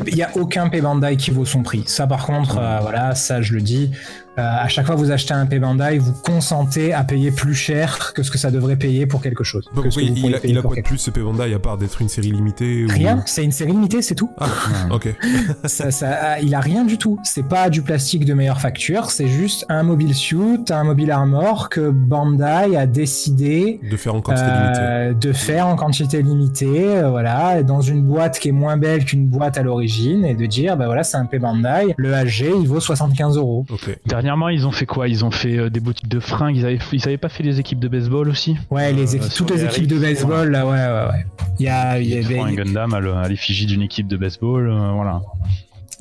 Il 0.07 0.17
y 0.17 0.23
a 0.23 0.31
aucun 0.37 0.69
P 0.69 0.81
Bandai 0.81 1.17
qui 1.17 1.31
vaut 1.31 1.45
son 1.45 1.63
prix. 1.63 1.83
Ça, 1.87 2.07
par 2.07 2.27
contre, 2.27 2.59
euh, 2.59 2.79
voilà, 2.81 3.15
ça 3.15 3.43
je 3.43 3.55
le 3.55 3.61
dis. 3.61 3.91
Euh, 4.37 4.43
à 4.43 4.67
chaque 4.67 4.87
fois 4.87 4.97
que 4.97 5.01
vous 5.01 5.13
achetez 5.13 5.33
un 5.33 5.47
P 5.47 5.61
Bandai, 5.61 5.99
vous 5.99 6.13
consentez 6.13 6.93
à 6.93 7.05
payer 7.05 7.31
plus 7.31 7.55
cher 7.55 8.13
que 8.15 8.25
ce 8.25 8.33
que 8.33 8.39
ça 8.39 8.51
devrait 8.51 8.75
payer 8.77 9.07
pour 9.07 9.23
quelque 9.23 9.45
chose. 9.45 9.65
Que 9.65 9.69
ce 9.71 9.75
pourquoi 9.75 9.91
que 10.03 10.09
vous 10.09 10.27
il, 10.29 10.35
a, 10.35 10.39
il 10.43 10.59
a 10.59 10.63
quoi 10.63 10.75
de 10.75 10.81
plus 10.83 10.99
ce 10.99 11.11
P 11.11 11.21
Bandai 11.21 11.55
à 11.55 11.59
part 11.61 11.79
d'être 11.79 12.03
une 12.03 12.09
série 12.09 12.33
limitée 12.33 12.85
ou... 12.85 12.89
Rien, 12.89 13.23
c'est 13.27 13.45
une 13.45 13.53
série 13.53 13.71
limitée, 13.73 14.03
c'est 14.03 14.17
tout. 14.17 14.31
Ah, 14.39 14.49
ok. 14.91 15.15
ça, 15.67 15.91
ça- 15.93 16.04
il 16.43 16.55
a 16.55 16.61
rien 16.61 16.85
du 16.85 16.99
tout. 16.99 17.19
C'est 17.25 17.49
pas 17.49 17.71
du 17.71 17.83
plastique 17.83 18.25
de 18.25 18.35
meilleure 18.35 18.61
facture, 18.61 19.11
c'est 19.11 19.29
juste 19.29 19.65
un 19.69 19.83
mobile 19.83 20.15
suit, 20.15 20.65
un 20.71 20.85
mobile 20.85 21.11
armor 21.11 21.69
que 21.69 21.91
Bandai 21.91 22.77
a 22.77 22.87
décidé 22.87 23.81
De 23.91 23.97
faire 23.97 24.15
en 24.15 24.21
quantité 24.21 24.47
limitée. 24.47 24.81
euh, 24.81 25.15
de 25.15 25.33
faire 25.33 25.67
en 25.67 25.77
quantité 25.77 26.23
limitée, 26.23 26.97
euh, 26.97 27.11
voilà, 27.11 27.63
dans 27.63 27.81
une 27.81 28.03
boîte 28.03 28.39
qui 28.39 28.49
est 28.49 28.53
moins 28.53 28.77
belle 28.77 29.05
qu'une 29.05 29.27
boîte 29.27 29.59
à 29.59 29.63
l'origine, 29.63 30.25
et 30.25 30.35
de 30.35 30.47
dire, 30.47 30.77
bah 30.77 30.87
voilà, 30.87 31.03
c'est 31.05 31.17
un 31.17 31.27
P 31.27 31.39
Bandai, 31.39 31.95
le 31.97 32.13
HG, 32.13 32.51
il 32.61 32.67
vaut 32.69 32.81
75 32.81 33.37
euros. 33.37 33.65
Dernièrement 34.07 34.49
ils 34.49 34.67
ont 34.67 34.73
fait 34.73 34.87
quoi? 34.87 35.09
Ils 35.09 35.25
ont 35.25 35.31
fait 35.31 35.57
euh, 35.59 35.71
des 35.71 35.81
boutiques 35.81 36.09
de 36.09 36.21
fringues 36.21 36.57
ils 36.57 36.65
avaient 36.67 36.79
ils 36.93 37.05
avaient 37.07 37.17
pas 37.19 37.29
fait 37.29 37.43
les 37.43 37.61
équipes 37.61 37.81
de 37.81 37.89
baseball 37.89 38.29
aussi? 38.29 38.57
Ouais, 38.71 38.93
les 38.93 39.15
Euh, 39.15 39.19
équipes- 39.19 39.31
sur 39.31 39.47
toutes 39.47 39.57
les 39.57 39.63
les 39.63 39.69
équipes 39.69 39.87
de 39.87 39.99
baseball, 39.99 40.51
là, 40.51 40.67
ouais, 40.67 40.73
ouais, 40.73 41.13
ouais. 41.13 41.27
Il 41.59 41.67
y 41.67 41.69
a, 41.69 41.99
il 41.99 42.09
y 42.09 42.17
avait, 42.19 42.39
un 42.41 42.53
Gundam 42.53 42.93
à 42.95 43.01
le- 43.01 43.15
à 43.15 43.29
l'effigie 43.29 43.67
d'une 43.67 43.83
équipe 43.83 44.07
de 44.09 44.17
baseball 44.17 44.69
euh, 44.69 44.91
voilà 44.95 45.21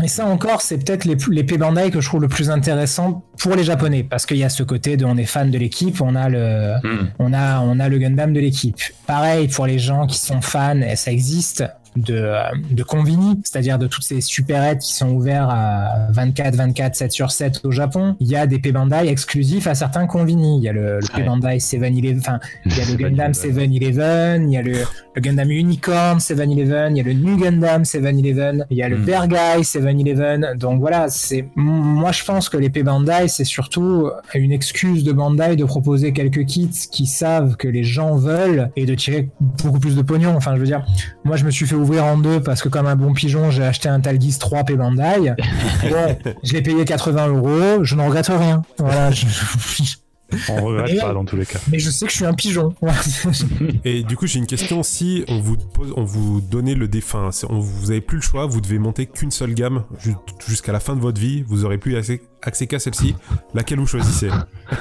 Et 0.01 0.07
ça 0.07 0.25
encore, 0.25 0.61
c'est 0.61 0.77
peut-être 0.77 1.05
les, 1.05 1.17
les 1.29 1.43
P 1.43 1.57
Bandai 1.57 1.91
que 1.91 2.01
je 2.01 2.07
trouve 2.07 2.21
le 2.21 2.27
plus 2.27 2.49
intéressant 2.49 3.23
pour 3.37 3.55
les 3.55 3.63
Japonais, 3.63 4.03
parce 4.03 4.25
qu'il 4.25 4.37
y 4.37 4.43
a 4.43 4.49
ce 4.49 4.63
côté 4.63 4.97
de 4.97 5.05
on 5.05 5.17
est 5.17 5.25
fan 5.25 5.51
de 5.51 5.57
l'équipe, 5.57 6.01
on 6.01 6.15
a 6.15 6.29
le, 6.29 6.73
on 7.19 7.33
a, 7.33 7.59
on 7.59 7.79
a 7.79 7.89
le 7.89 7.97
Gundam 7.97 8.33
de 8.33 8.39
l'équipe. 8.39 8.79
Pareil 9.05 9.47
pour 9.47 9.67
les 9.67 9.79
gens 9.79 10.07
qui 10.07 10.17
sont 10.17 10.41
fans, 10.41 10.81
et 10.81 10.95
ça 10.95 11.11
existe, 11.11 11.63
de, 11.95 12.15
euh, 12.15 12.41
de 12.71 12.83
Convini, 12.83 13.39
c'est-à-dire 13.43 13.77
de 13.77 13.87
toutes 13.87 14.03
ces 14.03 14.21
supérettes 14.21 14.79
qui 14.79 14.93
sont 14.93 15.09
ouverts 15.09 15.49
à 15.49 16.07
24, 16.11 16.55
24, 16.55 16.95
7 16.95 17.11
sur 17.11 17.31
7 17.31 17.61
au 17.63 17.71
Japon. 17.71 18.15
Il 18.19 18.27
y 18.27 18.35
a 18.35 18.47
des 18.47 18.59
P 18.59 18.71
Bandai 18.71 19.07
exclusifs 19.07 19.67
à 19.67 19.75
certains 19.75 20.07
Convini. 20.07 20.57
Il 20.57 20.63
y 20.63 20.69
a 20.69 20.73
le, 20.73 20.99
le 20.99 21.13
Ouais. 21.15 21.23
Bandai 21.23 21.57
7-Eleven, 21.57 22.19
enfin, 22.19 22.39
il 22.65 22.75
y 22.75 22.81
a 22.81 22.85
le 22.85 22.95
Gundam 22.97 23.31
7-Eleven, 23.33 24.49
il 24.49 24.53
y 24.53 24.57
a 24.57 24.61
le, 24.61 24.73
le 25.15 25.21
Gundam 25.21 25.49
Unicorn 25.51 26.17
7-Eleven, 26.17 26.95
il 26.95 26.97
y 26.97 27.01
a 27.01 27.03
le 27.03 27.13
New 27.13 27.37
Gundam 27.37 27.83
7-Eleven, 27.83 28.65
il 28.69 28.77
y 28.77 28.83
a 28.83 28.89
le 28.89 28.97
Hmm. 28.97 29.05
Bergai 29.05 29.61
7-Eleven. 29.63 30.55
Donc 30.57 30.79
voilà, 30.79 31.07
c'est 31.09 31.47
moi 31.55 32.11
je 32.11 32.23
pense 32.23 32.49
que 32.49 32.57
l'épée 32.57 32.83
Bandai 32.83 33.27
c'est 33.27 33.43
surtout 33.43 34.09
une 34.33 34.51
excuse 34.51 35.03
de 35.03 35.11
Bandai 35.11 35.55
de 35.55 35.65
proposer 35.65 36.13
quelques 36.13 36.45
kits 36.45 36.69
qui 36.91 37.05
savent 37.05 37.55
que 37.57 37.67
les 37.67 37.83
gens 37.83 38.15
veulent 38.15 38.69
et 38.75 38.85
de 38.85 38.95
tirer 38.95 39.29
beaucoup 39.39 39.79
plus 39.79 39.95
de 39.95 40.01
pognon. 40.01 40.35
Enfin, 40.35 40.53
je 40.55 40.59
veux 40.59 40.65
dire, 40.65 40.85
moi 41.23 41.35
je 41.37 41.45
me 41.45 41.51
suis 41.51 41.65
fait 41.67 41.75
ouvrir 41.75 42.05
en 42.05 42.17
deux 42.17 42.39
parce 42.41 42.61
que 42.61 42.69
comme 42.69 42.87
un 42.87 42.95
bon 42.95 43.13
pigeon, 43.13 43.51
j'ai 43.51 43.63
acheté 43.63 43.89
un 43.89 43.99
Talgis 43.99 44.37
3 44.39 44.63
P 44.63 44.75
Bandai. 44.75 45.33
Bon, 45.83 46.15
je 46.43 46.53
l'ai 46.53 46.61
payé 46.61 46.85
80 46.85 47.27
euros, 47.27 47.83
je 47.83 47.95
n'en 47.95 48.05
regrette 48.07 48.27
rien. 48.27 48.61
Voilà, 48.79 49.11
je- 49.11 49.25
On 50.49 50.63
regrette 50.63 50.89
Et- 50.91 50.97
pas 50.99 51.13
dans 51.13 51.25
tous 51.25 51.35
les 51.35 51.45
cas. 51.45 51.59
mais 51.71 51.79
je 51.79 51.89
sais 51.89 52.05
que 52.05 52.11
je 52.11 52.17
suis 52.17 52.25
un 52.25 52.33
pigeon. 52.33 52.73
Et 53.85 54.03
du 54.03 54.15
coup, 54.15 54.27
j'ai 54.27 54.39
une 54.39 54.47
question. 54.47 54.83
Si 54.83 55.23
on 55.27 55.39
vous 55.39 55.57
pose, 55.57 55.93
on 55.97 56.03
vous 56.03 56.41
donnait 56.41 56.75
le 56.75 56.87
défunt, 56.87 57.29
on, 57.49 57.59
vous 57.59 57.91
avez 57.91 58.01
plus 58.01 58.17
le 58.17 58.21
choix, 58.23 58.45
vous 58.45 58.61
devez 58.61 58.79
monter 58.79 59.05
qu'une 59.05 59.31
seule 59.31 59.53
gamme 59.53 59.83
ju- 59.99 60.15
jusqu'à 60.47 60.71
la 60.71 60.79
fin 60.79 60.95
de 60.95 61.01
votre 61.01 61.19
vie, 61.19 61.43
vous 61.47 61.65
aurez 61.65 61.77
plus 61.77 61.95
accès, 61.95 62.21
accès 62.41 62.67
qu'à 62.67 62.79
celle-ci. 62.79 63.15
Laquelle 63.53 63.79
vous 63.79 63.87
choisissez? 63.87 64.29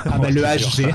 Ah 0.07 0.19
bah 0.19 0.31
le 0.31 0.43
HG. 0.43 0.89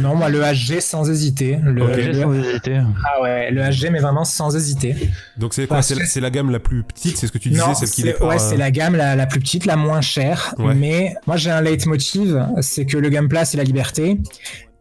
Non, 0.00 0.14
moi 0.14 0.28
le 0.28 0.40
HG 0.42 0.80
sans 0.80 1.08
hésiter. 1.10 1.58
Le, 1.62 1.82
Ok. 1.82 1.96
le- 1.96 2.14
Sans 2.22 2.32
hésiter. 2.34 2.80
Ah 3.04 3.22
ouais, 3.22 3.50
le 3.50 3.62
HG 3.62 3.90
mais 3.90 4.00
vraiment 4.00 4.24
sans 4.24 4.54
hésiter. 4.56 4.94
Donc 5.36 5.54
c'est 5.54 5.66
quoi? 5.66 5.82
C'est 5.82 5.94
la, 5.94 6.02
que- 6.02 6.08
c'est 6.08 6.20
la 6.20 6.30
gamme 6.30 6.50
la 6.50 6.58
plus 6.60 6.82
petite, 6.82 7.16
c'est 7.16 7.26
ce 7.26 7.32
que 7.32 7.38
tu 7.38 7.48
disais, 7.50 7.62
non, 7.66 7.74
celle 7.74 7.90
qui 7.90 8.02
départ. 8.02 8.28
ouais, 8.28 8.36
euh, 8.36 8.38
c'est 8.38 8.56
la 8.56 8.70
gamme 8.70 8.96
la, 8.96 9.16
la 9.16 9.26
plus 9.26 9.40
petite, 9.40 9.66
la 9.66 9.76
moins 9.76 10.00
chère. 10.00 10.54
Ouais. 10.58 10.74
Mais 10.74 11.14
moi 11.26 11.36
j'ai 11.36 11.50
un 11.50 11.60
leitmotiv, 11.60 12.44
c'est 12.60 12.86
que 12.86 12.96
le 12.98 13.08
gameplay 13.08 13.44
c'est 13.44 13.56
la 13.56 13.64
liberté. 13.64 14.01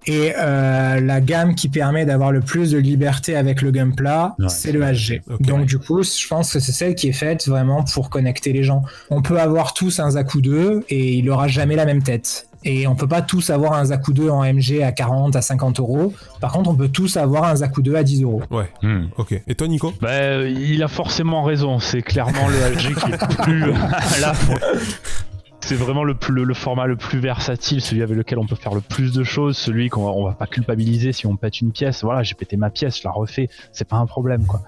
Et 0.07 0.33
euh, 0.35 0.99
la 0.99 1.21
gamme 1.21 1.53
qui 1.53 1.69
permet 1.69 2.05
d'avoir 2.05 2.31
le 2.31 2.39
plus 2.39 2.71
de 2.71 2.79
liberté 2.79 3.35
avec 3.35 3.61
le 3.61 3.69
gameplay, 3.69 4.09
Ouais. 4.39 4.49
c'est 4.49 4.71
le 4.71 4.81
HG. 4.81 5.21
Donc 5.41 5.65
du 5.67 5.77
coup, 5.77 6.01
je 6.01 6.27
pense 6.27 6.51
que 6.53 6.59
c'est 6.59 6.71
celle 6.71 6.95
qui 6.95 7.09
est 7.09 7.13
faite 7.13 7.47
vraiment 7.47 7.83
pour 7.83 8.09
connecter 8.09 8.51
les 8.51 8.63
gens. 8.63 8.81
On 9.11 9.21
peut 9.21 9.39
avoir 9.39 9.75
tous 9.75 9.99
un 9.99 10.09
Zaku 10.09 10.41
2 10.41 10.85
et 10.89 11.13
il 11.13 11.29
aura 11.29 11.47
jamais 11.47 11.75
la 11.75 11.85
même 11.85 12.01
tête. 12.01 12.47
Et 12.63 12.85
on 12.87 12.95
peut 12.95 13.07
pas 13.07 13.21
tous 13.23 13.49
avoir 13.51 13.73
un 13.73 13.85
Zaku 13.85 14.13
2 14.13 14.29
en 14.29 14.43
MG 14.43 14.81
à 14.83 14.91
40, 14.91 15.35
à 15.35 15.41
50 15.41 15.79
euros. 15.79 16.13
Par 16.39 16.51
contre, 16.51 16.69
on 16.71 16.75
peut 16.75 16.89
tous 16.89 17.17
avoir 17.17 17.43
un 17.45 17.55
Zaku 17.57 17.81
2 17.83 17.95
à 17.95 18.03
10 18.03 18.23
euros. 18.23 18.41
Ouais, 18.49 18.69
Hmm. 18.81 19.05
ok. 19.17 19.39
Et 19.47 19.53
toi, 19.55 19.67
Nico? 19.67 19.93
Bah, 20.01 20.43
il 20.47 20.81
a 20.81 20.87
forcément 20.87 21.43
raison. 21.43 21.79
C'est 21.79 22.01
clairement 22.01 22.47
le 22.47 22.73
LG 22.75 22.95
qui 22.95 23.11
est 23.11 23.41
plus 23.43 23.59
là. 24.21 24.33
pour- 24.47 24.59
C'est 25.63 25.75
vraiment 25.75 26.03
le, 26.03 26.15
plus- 26.15 26.33
le, 26.33 26.43
le 26.43 26.53
format 26.53 26.85
le 26.87 26.95
plus 26.95 27.19
versatile, 27.19 27.81
celui 27.81 28.01
avec 28.01 28.17
lequel 28.17 28.39
on 28.39 28.45
peut 28.45 28.55
faire 28.55 28.73
le 28.73 28.81
plus 28.81 29.13
de 29.13 29.23
choses, 29.23 29.57
celui 29.57 29.89
qu'on 29.89 30.03
va- 30.05 30.11
on 30.11 30.25
va 30.25 30.33
pas 30.33 30.47
culpabiliser 30.47 31.13
si 31.13 31.27
on 31.27 31.37
pète 31.37 31.61
une 31.61 31.71
pièce. 31.71 32.03
Voilà, 32.03 32.23
j'ai 32.23 32.33
pété 32.35 32.57
ma 32.57 32.69
pièce, 32.69 32.97
je 32.99 33.03
la 33.05 33.11
refais, 33.11 33.47
c'est 33.71 33.87
pas 33.87 33.97
un 33.97 34.05
problème 34.05 34.45
quoi. 34.45 34.61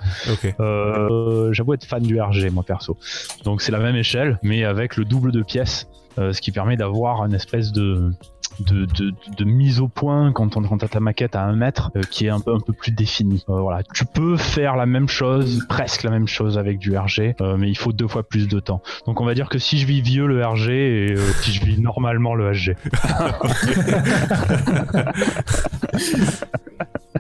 Euh, 0.60 1.52
J'avoue 1.52 1.74
être 1.74 1.86
fan 1.86 2.04
du 2.04 2.20
RG 2.22 2.50
moi 2.52 2.64
perso. 2.64 2.98
Donc 3.44 3.62
c'est 3.62 3.72
la 3.72 3.80
même 3.80 3.96
échelle, 3.96 4.40
mais 4.44 4.64
avec 4.64 4.96
le 4.98 5.04
double 5.06 5.32
de 5.32 5.42
pièces, 5.42 5.88
euh, 6.20 6.32
ce 6.32 6.42
qui 6.42 6.52
permet 6.52 6.78
d'avoir 6.78 7.26
une 7.26 7.34
espèce 7.34 7.72
de 7.72 8.12
de, 8.60 8.86
de, 8.86 9.14
de 9.38 9.44
mise 9.46 9.80
au 9.80 9.88
point 9.88 10.32
quand 10.32 10.58
on 10.58 10.64
quand 10.64 10.78
ta 10.88 11.00
maquette 11.00 11.36
à 11.36 11.44
un 11.44 11.56
mètre 11.56 11.92
euh, 11.96 12.02
qui 12.10 12.26
est 12.26 12.30
un 12.30 12.40
peu 12.40 12.54
un 12.54 12.60
peu 12.60 12.74
plus 12.74 12.92
définie. 12.92 13.44
Euh, 13.50 13.60
voilà, 13.62 13.84
tu 13.94 14.06
peux 14.06 14.38
faire 14.38 14.76
la 14.76 14.86
même 14.86 15.08
chose, 15.08 15.66
presque 15.70 16.04
la 16.04 16.10
même 16.12 16.28
chose 16.28 16.58
avec 16.58 16.80
du 16.80 16.98
RG, 16.98 17.36
euh, 17.42 17.58
mais 17.58 17.70
il 17.70 17.78
faut 17.78 17.94
deux 17.94 18.08
fois 18.08 18.24
plus 18.24 18.48
de 18.48 18.60
temps. 18.60 18.82
Donc 19.08 19.22
on 19.22 19.26
va 19.26 19.34
dire 19.34 19.50
que 19.50 19.58
si 19.60 19.78
je 19.80 19.86
vis 19.88 20.02
vieux 20.02 20.28
le 20.28 20.46
RG 20.46 20.70
et 20.70 21.16
si 21.42 21.52
je 21.54 21.64
vis 21.66 21.80
normalement 21.80 22.36
le 22.36 22.52
HG. 22.54 22.76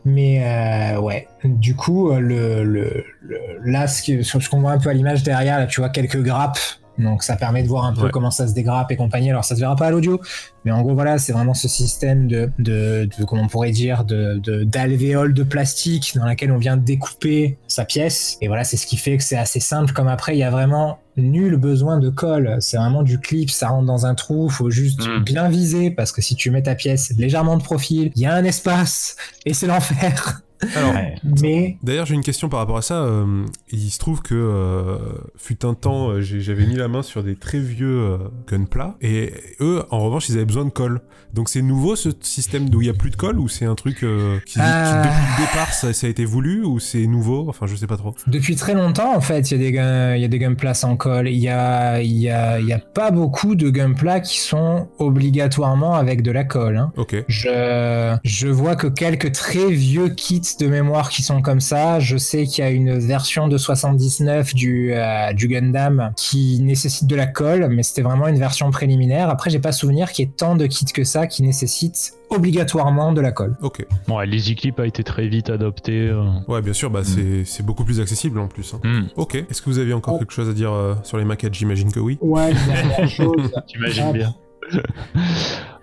Mais 0.05 0.95
ouais, 0.97 1.27
du 1.43 1.75
coup, 1.75 2.11
le, 2.13 2.63
le, 2.63 3.05
le- 3.21 3.39
là, 3.63 3.87
ce 3.87 4.21
ce 4.21 4.49
qu'on 4.49 4.59
voit 4.59 4.71
un 4.71 4.77
peu 4.79 4.89
à 4.89 4.93
l'image 4.93 5.23
derrière, 5.23 5.59
là, 5.59 5.65
tu 5.67 5.79
vois 5.81 5.89
quelques 5.89 6.21
grappes. 6.21 6.59
Donc 6.99 7.23
ça 7.23 7.35
permet 7.35 7.63
de 7.63 7.67
voir 7.67 7.85
un 7.85 7.93
peu 7.93 8.03
Ouais. 8.03 8.11
comment 8.11 8.29
ça 8.31 8.47
se 8.47 8.53
dégrappe 8.53 8.91
et 8.91 8.95
compagnie. 8.95 9.29
Alors 9.31 9.43
ça 9.45 9.55
se 9.55 9.59
verra 9.59 9.75
pas 9.75 9.87
à 9.87 9.91
l'audio, 9.91 10.21
mais 10.63 10.71
en 10.71 10.81
gros 10.83 10.93
voilà, 10.93 11.17
c'est 11.17 11.33
vraiment 11.33 11.53
ce 11.55 11.67
système 11.67 12.27
de, 12.27 12.51
de, 12.59 13.09
de 13.17 13.25
comment 13.25 13.43
on 13.43 13.47
pourrait 13.47 13.71
dire, 13.71 14.03
de 14.05 14.39
de- 14.43 14.63
d'alvéole 14.63 15.33
de, 15.33 15.43
plastique 15.43 16.13
dans 16.15 16.25
laquelle 16.25 16.51
on 16.51 16.57
vient 16.57 16.77
découper 16.77 17.57
sa 17.67 17.83
pièce. 17.85 18.37
Et 18.41 18.47
voilà, 18.47 18.63
c'est 18.63 18.77
ce 18.77 18.85
qui 18.85 18.97
fait 18.97 19.17
que 19.17 19.23
c'est 19.23 19.37
assez 19.37 19.59
simple. 19.59 19.91
Comme 19.93 20.07
après, 20.07 20.35
il 20.35 20.39
y 20.39 20.43
a 20.43 20.51
vraiment 20.51 20.99
nul 21.17 21.57
besoin 21.57 21.99
de 21.99 22.09
colle. 22.09 22.57
C'est 22.59 22.77
vraiment 22.77 23.03
du 23.03 23.19
clip, 23.19 23.49
ça 23.49 23.69
rentre 23.69 23.85
dans 23.87 24.05
un 24.05 24.15
trou. 24.15 24.49
Faut 24.49 24.69
juste 24.69 25.07
Mm. 25.07 25.23
bien 25.23 25.49
viser 25.49 25.89
parce 25.91 26.11
que 26.11 26.21
si 26.21 26.35
tu 26.35 26.51
mets 26.51 26.63
ta 26.63 26.75
pièce 26.75 27.11
légèrement 27.17 27.57
de 27.57 27.63
profil, 27.63 28.11
il 28.15 28.21
y 28.21 28.25
a 28.25 28.33
un 28.33 28.43
espace 28.43 29.15
et 29.45 29.53
c'est 29.53 29.67
l'enfer. 29.67 30.41
Alors, 30.75 30.93
Ouais. 30.93 31.15
Mais 31.41 31.77
D'ailleurs, 31.83 32.05
j'ai 32.05 32.15
une 32.15 32.23
question 32.23 32.49
par 32.49 32.59
rapport 32.59 32.77
à 32.77 32.81
ça. 32.81 33.01
Euh, 33.03 33.45
il 33.71 33.89
se 33.89 33.99
trouve 33.99 34.21
que 34.21 34.35
euh, 34.35 34.97
fut 35.37 35.65
un 35.65 35.73
temps, 35.73 36.09
euh, 36.09 36.21
j'avais 36.21 36.65
mis 36.65 36.75
la 36.75 36.87
main 36.87 37.01
sur 37.03 37.23
des 37.23 37.35
très 37.35 37.59
vieux 37.59 37.99
euh, 37.99 38.17
gunpla 38.49 38.95
et 39.01 39.33
eux, 39.61 39.83
en 39.91 39.99
revanche, 39.99 40.29
ils 40.29 40.35
avaient 40.35 40.45
besoin 40.45 40.65
de 40.65 40.69
colle. 40.69 41.01
Donc 41.33 41.49
c'est 41.49 41.63
nouveau 41.63 41.95
ce 41.95 42.09
système 42.21 42.67
où 42.75 42.81
il 42.81 42.87
y 42.87 42.89
a 42.91 42.93
plus 42.93 43.09
de 43.09 43.15
colle 43.15 43.39
ou 43.39 43.47
c'est 43.47 43.65
un 43.65 43.73
truc 43.73 44.03
euh, 44.03 44.37
qui, 44.45 44.53
qui, 44.53 44.59
depuis 44.59 44.69
le 44.69 45.41
départ 45.47 45.73
ça, 45.73 45.91
ça 45.91 46.05
a 46.05 46.09
été 46.11 46.25
voulu 46.25 46.63
ou 46.63 46.79
c'est 46.79 47.07
nouveau? 47.07 47.47
Enfin, 47.49 47.65
je 47.65 47.75
sais 47.75 47.87
pas 47.87 47.97
trop. 47.97 48.13
depuis 48.27 48.55
très 48.55 48.75
longtemps, 48.75 49.15
en 49.15 49.21
fait, 49.21 49.49
il 49.49 49.53
y 49.53 49.55
a 49.55 49.63
des 49.65 49.71
gun, 49.71 50.15
il 50.15 50.21
y 50.21 50.25
a 50.25 50.27
des 50.27 50.37
gunpla 50.37 50.75
sans 50.75 50.95
colle. 50.95 51.27
Il 51.27 51.39
y 51.39 51.49
a, 51.49 52.01
il 52.03 52.11
y 52.19 52.29
a, 52.29 52.59
il 52.59 52.67
y 52.67 52.73
a 52.73 52.77
pas 52.77 53.09
beaucoup 53.09 53.55
de 53.55 53.69
gunpla 53.71 54.19
qui 54.19 54.37
sont 54.39 54.89
obligatoirement 54.99 55.95
avec 55.95 56.21
de 56.21 56.31
la 56.31 56.43
colle. 56.43 56.77
hein. 56.77 56.91
Ok. 56.97 57.15
Je, 57.27 58.15
je 58.23 58.47
vois 58.47 58.75
que 58.75 58.87
quelques 58.87 59.31
très 59.31 59.71
vieux 59.71 60.09
kits 60.09 60.41
de 60.59 60.67
mémoire 60.67 61.09
qui 61.09 61.21
sont 61.23 61.41
comme 61.41 61.59
ça. 61.59 61.99
Je 61.99 62.17
sais 62.17 62.45
qu'il 62.45 62.63
y 62.63 62.67
a 62.67 62.69
une 62.71 62.97
version 62.99 63.47
de 63.47 63.57
79 63.57 64.53
du, 64.53 64.93
euh, 64.93 65.33
du 65.33 65.47
Gundam 65.47 66.11
qui 66.15 66.59
nécessite 66.61 67.07
de 67.07 67.15
la 67.15 67.25
colle, 67.27 67.67
mais 67.69 67.83
c'était 67.83 68.01
vraiment 68.01 68.27
une 68.27 68.37
version 68.39 68.69
préliminaire. 68.71 69.29
Après, 69.29 69.49
j'ai 69.49 69.59
pas 69.59 69.71
souvenir 69.71 70.11
qu'il 70.11 70.25
y 70.25 70.27
ait 70.27 70.31
tant 70.35 70.55
de 70.55 70.65
kits 70.65 70.85
que 70.85 71.03
ça 71.03 71.27
qui 71.27 71.43
nécessitent 71.43 72.13
obligatoirement 72.29 73.11
de 73.13 73.21
la 73.21 73.31
colle. 73.31 73.55
Ok. 73.61 73.85
Ouais, 74.07 74.25
l'Easy 74.25 74.55
Clip 74.55 74.79
a 74.79 74.87
été 74.87 75.03
très 75.03 75.27
vite 75.27 75.49
adopté. 75.49 76.07
euh. 76.09 76.23
Ouais, 76.47 76.61
bien 76.61 76.73
sûr, 76.73 76.89
bah, 76.89 77.03
c'est- 77.03 77.45
c'est 77.45 77.63
beaucoup 77.65 77.83
plus 77.85 77.99
accessible 77.99 78.39
en 78.39 78.47
plus. 78.47 78.73
hein. 78.73 78.79
Hmm. 78.83 79.03
Ok. 79.17 79.35
Est-ce 79.35 79.61
que 79.61 79.69
vous 79.69 79.77
aviez 79.79 79.93
encore 79.93 80.15
Oh. 80.15 80.19
quelque 80.19 80.33
chose 80.33 80.49
à 80.49 80.53
dire 80.53 80.71
euh, 80.71 80.95
sur 81.03 81.17
les 81.17 81.25
maquettes? 81.25 81.53
J'imagine 81.53 81.91
que 81.91 81.99
oui. 81.99 82.17
Ouais, 82.21 82.51
dernière 82.67 83.07
chose. 83.09 83.51
T'imagines 83.67 84.05
Ah, 84.09 84.13
bien. 84.13 84.35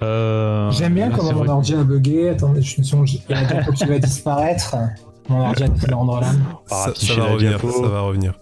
Euh, 0.02 0.70
J'aime 0.70 0.94
bien 0.94 1.08
là, 1.10 1.16
comment 1.16 1.32
mon 1.32 1.48
ordi 1.48 1.74
a 1.74 1.82
bugué. 1.84 2.30
Attendez, 2.30 2.62
je 2.62 2.80
me 2.80 2.84
suis 2.84 2.96
dit, 3.04 3.22
il 3.28 3.32
y 3.36 3.38
a 3.38 3.42
un 3.42 3.44
diapo 3.44 3.72
qui 3.72 3.84
va 3.84 3.98
disparaître. 3.98 4.76
Mon 5.28 5.46
ordi 5.46 5.62
a 5.64 5.68
de 5.68 5.94
rendre 5.94 6.20
l'âme. 6.20 6.42
Par 6.68 6.88
Ça, 6.96 7.14
va 7.14 7.24
revenir. 7.26 7.60
Ça 7.60 7.88
va 7.88 8.00
revenir. 8.00 8.34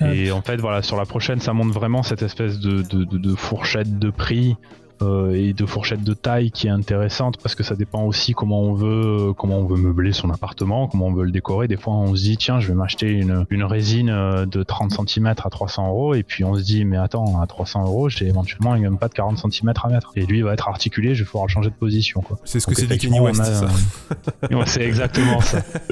Et 0.00 0.32
en 0.32 0.42
fait, 0.42 0.56
voilà, 0.56 0.82
sur 0.82 0.96
la 0.96 1.04
prochaine, 1.04 1.40
ça 1.40 1.52
montre 1.52 1.72
vraiment 1.72 2.02
cette 2.02 2.22
espèce 2.22 2.58
de, 2.58 2.82
de, 2.82 3.04
de- 3.04 3.18
de 3.18 3.34
fourchette 3.36 3.98
de 4.00 4.10
prix 4.10 4.56
euh, 5.02 5.34
et 5.34 5.52
de 5.52 5.66
fourchette 5.66 6.04
de 6.04 6.14
taille 6.14 6.50
qui 6.50 6.66
est 6.66 6.70
intéressante 6.70 7.36
parce 7.38 7.54
que 7.54 7.62
ça 7.62 7.74
dépend 7.74 8.04
aussi 8.04 8.32
comment 8.32 8.60
on 8.60 8.74
veut, 8.74 9.28
euh, 9.30 9.32
comment 9.32 9.58
on 9.58 9.66
veut 9.66 9.76
meubler 9.76 10.12
son 10.12 10.30
appartement, 10.30 10.88
comment 10.88 11.06
on 11.06 11.12
veut 11.12 11.24
le 11.24 11.30
décorer. 11.30 11.68
Des 11.68 11.76
fois, 11.76 11.94
on 11.94 12.14
se 12.14 12.22
dit, 12.22 12.36
tiens, 12.36 12.60
je 12.60 12.68
vais 12.68 12.74
m'acheter 12.74 13.10
une, 13.10 13.44
une 13.50 13.64
résine 13.64 14.10
euh, 14.10 14.46
de 14.46 14.62
30 14.62 15.08
cm 15.08 15.26
à 15.26 15.34
300 15.34 15.88
euros, 15.88 16.14
et 16.14 16.22
puis 16.22 16.44
on 16.44 16.56
se 16.56 16.62
dit, 16.62 16.84
mais 16.84 16.96
attends, 16.96 17.40
à 17.40 17.46
300 17.46 17.84
euros, 17.84 18.08
j'ai 18.08 18.26
éventuellement 18.26 18.72
un 18.72 18.94
pas 18.94 19.08
de 19.08 19.14
40 19.14 19.38
cm 19.38 19.72
à 19.82 19.88
mettre. 19.88 20.12
Et 20.16 20.26
lui, 20.26 20.38
il 20.38 20.44
va 20.44 20.52
être 20.52 20.68
articulé, 20.68 21.14
je 21.14 21.24
vais 21.24 21.30
pouvoir 21.30 21.48
changer 21.48 21.70
de 21.70 21.74
position, 21.74 22.20
quoi. 22.20 22.38
C'est 22.44 22.60
ce 22.60 22.66
que 22.66 22.74
c'est 22.74 22.86
du 22.86 22.98
Kenny 22.98 23.20
West, 23.20 23.40
euh, 23.40 24.56
ouais, 24.56 24.66
c'est 24.66 24.82
exactement 24.82 25.40
ça. 25.40 25.60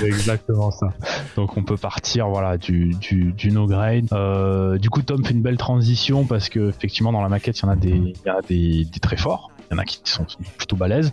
c'est 0.00 0.06
exactement 0.06 0.70
ça. 0.70 0.92
Donc 1.36 1.56
on 1.56 1.62
peut 1.62 1.76
partir 1.76 2.28
voilà 2.28 2.58
du, 2.58 2.94
du, 2.94 3.32
du 3.32 3.50
no 3.50 3.66
grade. 3.66 4.06
Euh, 4.12 4.78
du 4.78 4.90
coup 4.90 5.02
Tom 5.02 5.24
fait 5.24 5.32
une 5.32 5.42
belle 5.42 5.56
transition 5.56 6.24
parce 6.24 6.48
que 6.48 6.68
effectivement 6.68 7.12
dans 7.12 7.22
la 7.22 7.28
maquette 7.28 7.58
il 7.58 7.62
y 7.62 7.66
en 7.66 7.70
a 7.70 7.76
des, 7.76 8.14
y 8.24 8.28
a 8.38 8.42
des, 8.42 8.84
des 8.84 9.00
très 9.00 9.16
forts. 9.16 9.50
Il 9.70 9.74
y 9.74 9.76
en 9.76 9.82
a 9.82 9.84
qui 9.84 10.00
sont 10.04 10.24
plutôt 10.56 10.76
balèzes. 10.76 11.12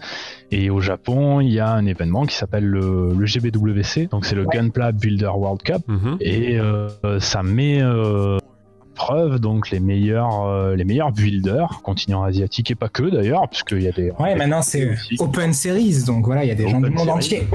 Et 0.49 0.69
au 0.69 0.79
Japon, 0.79 1.41
il 1.41 1.51
y 1.51 1.59
a 1.59 1.69
un 1.69 1.85
événement 1.85 2.25
qui 2.25 2.35
s'appelle 2.35 2.63
le, 2.65 3.13
le 3.13 3.25
GBWC. 3.25 4.07
Donc 4.09 4.25
c'est 4.25 4.35
le 4.35 4.45
Gunpla 4.45 4.93
Builder 4.93 5.31
World 5.35 5.61
Cup. 5.61 5.81
Mhm. 5.87 6.17
Et 6.21 6.57
euh, 6.57 6.87
ça 7.19 7.43
met 7.43 7.81
euh, 7.81 8.37
en 8.37 8.95
preuve 8.95 9.39
donc 9.39 9.71
les 9.71 9.81
meilleurs 9.81 10.43
euh, 10.43 10.73
les 10.73 10.85
meilleurs 10.85 11.11
builders 11.11 11.81
continent 11.83 12.23
asiatique 12.23 12.71
et 12.71 12.75
pas 12.75 12.87
que 12.87 13.03
d'ailleurs 13.03 13.49
puisqu'il 13.49 13.81
y 13.81 13.89
a 13.89 13.91
des 13.91 14.11
Ouais, 14.19 14.35
maintenant 14.35 14.61
c'est. 14.61 14.95
Open 15.19 15.51
Series, 15.51 16.03
donc 16.05 16.25
voilà, 16.25 16.45
il 16.45 16.47
y 16.47 16.51
a 16.51 16.55
des 16.55 16.69
gens 16.69 16.79
du 16.79 16.89
monde 16.91 17.07
Series. 17.07 17.11
entier. 17.11 17.47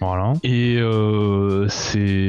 Voilà. 0.00 0.34
Et 0.42 0.76
euh, 0.76 1.66
c'est 1.68 2.28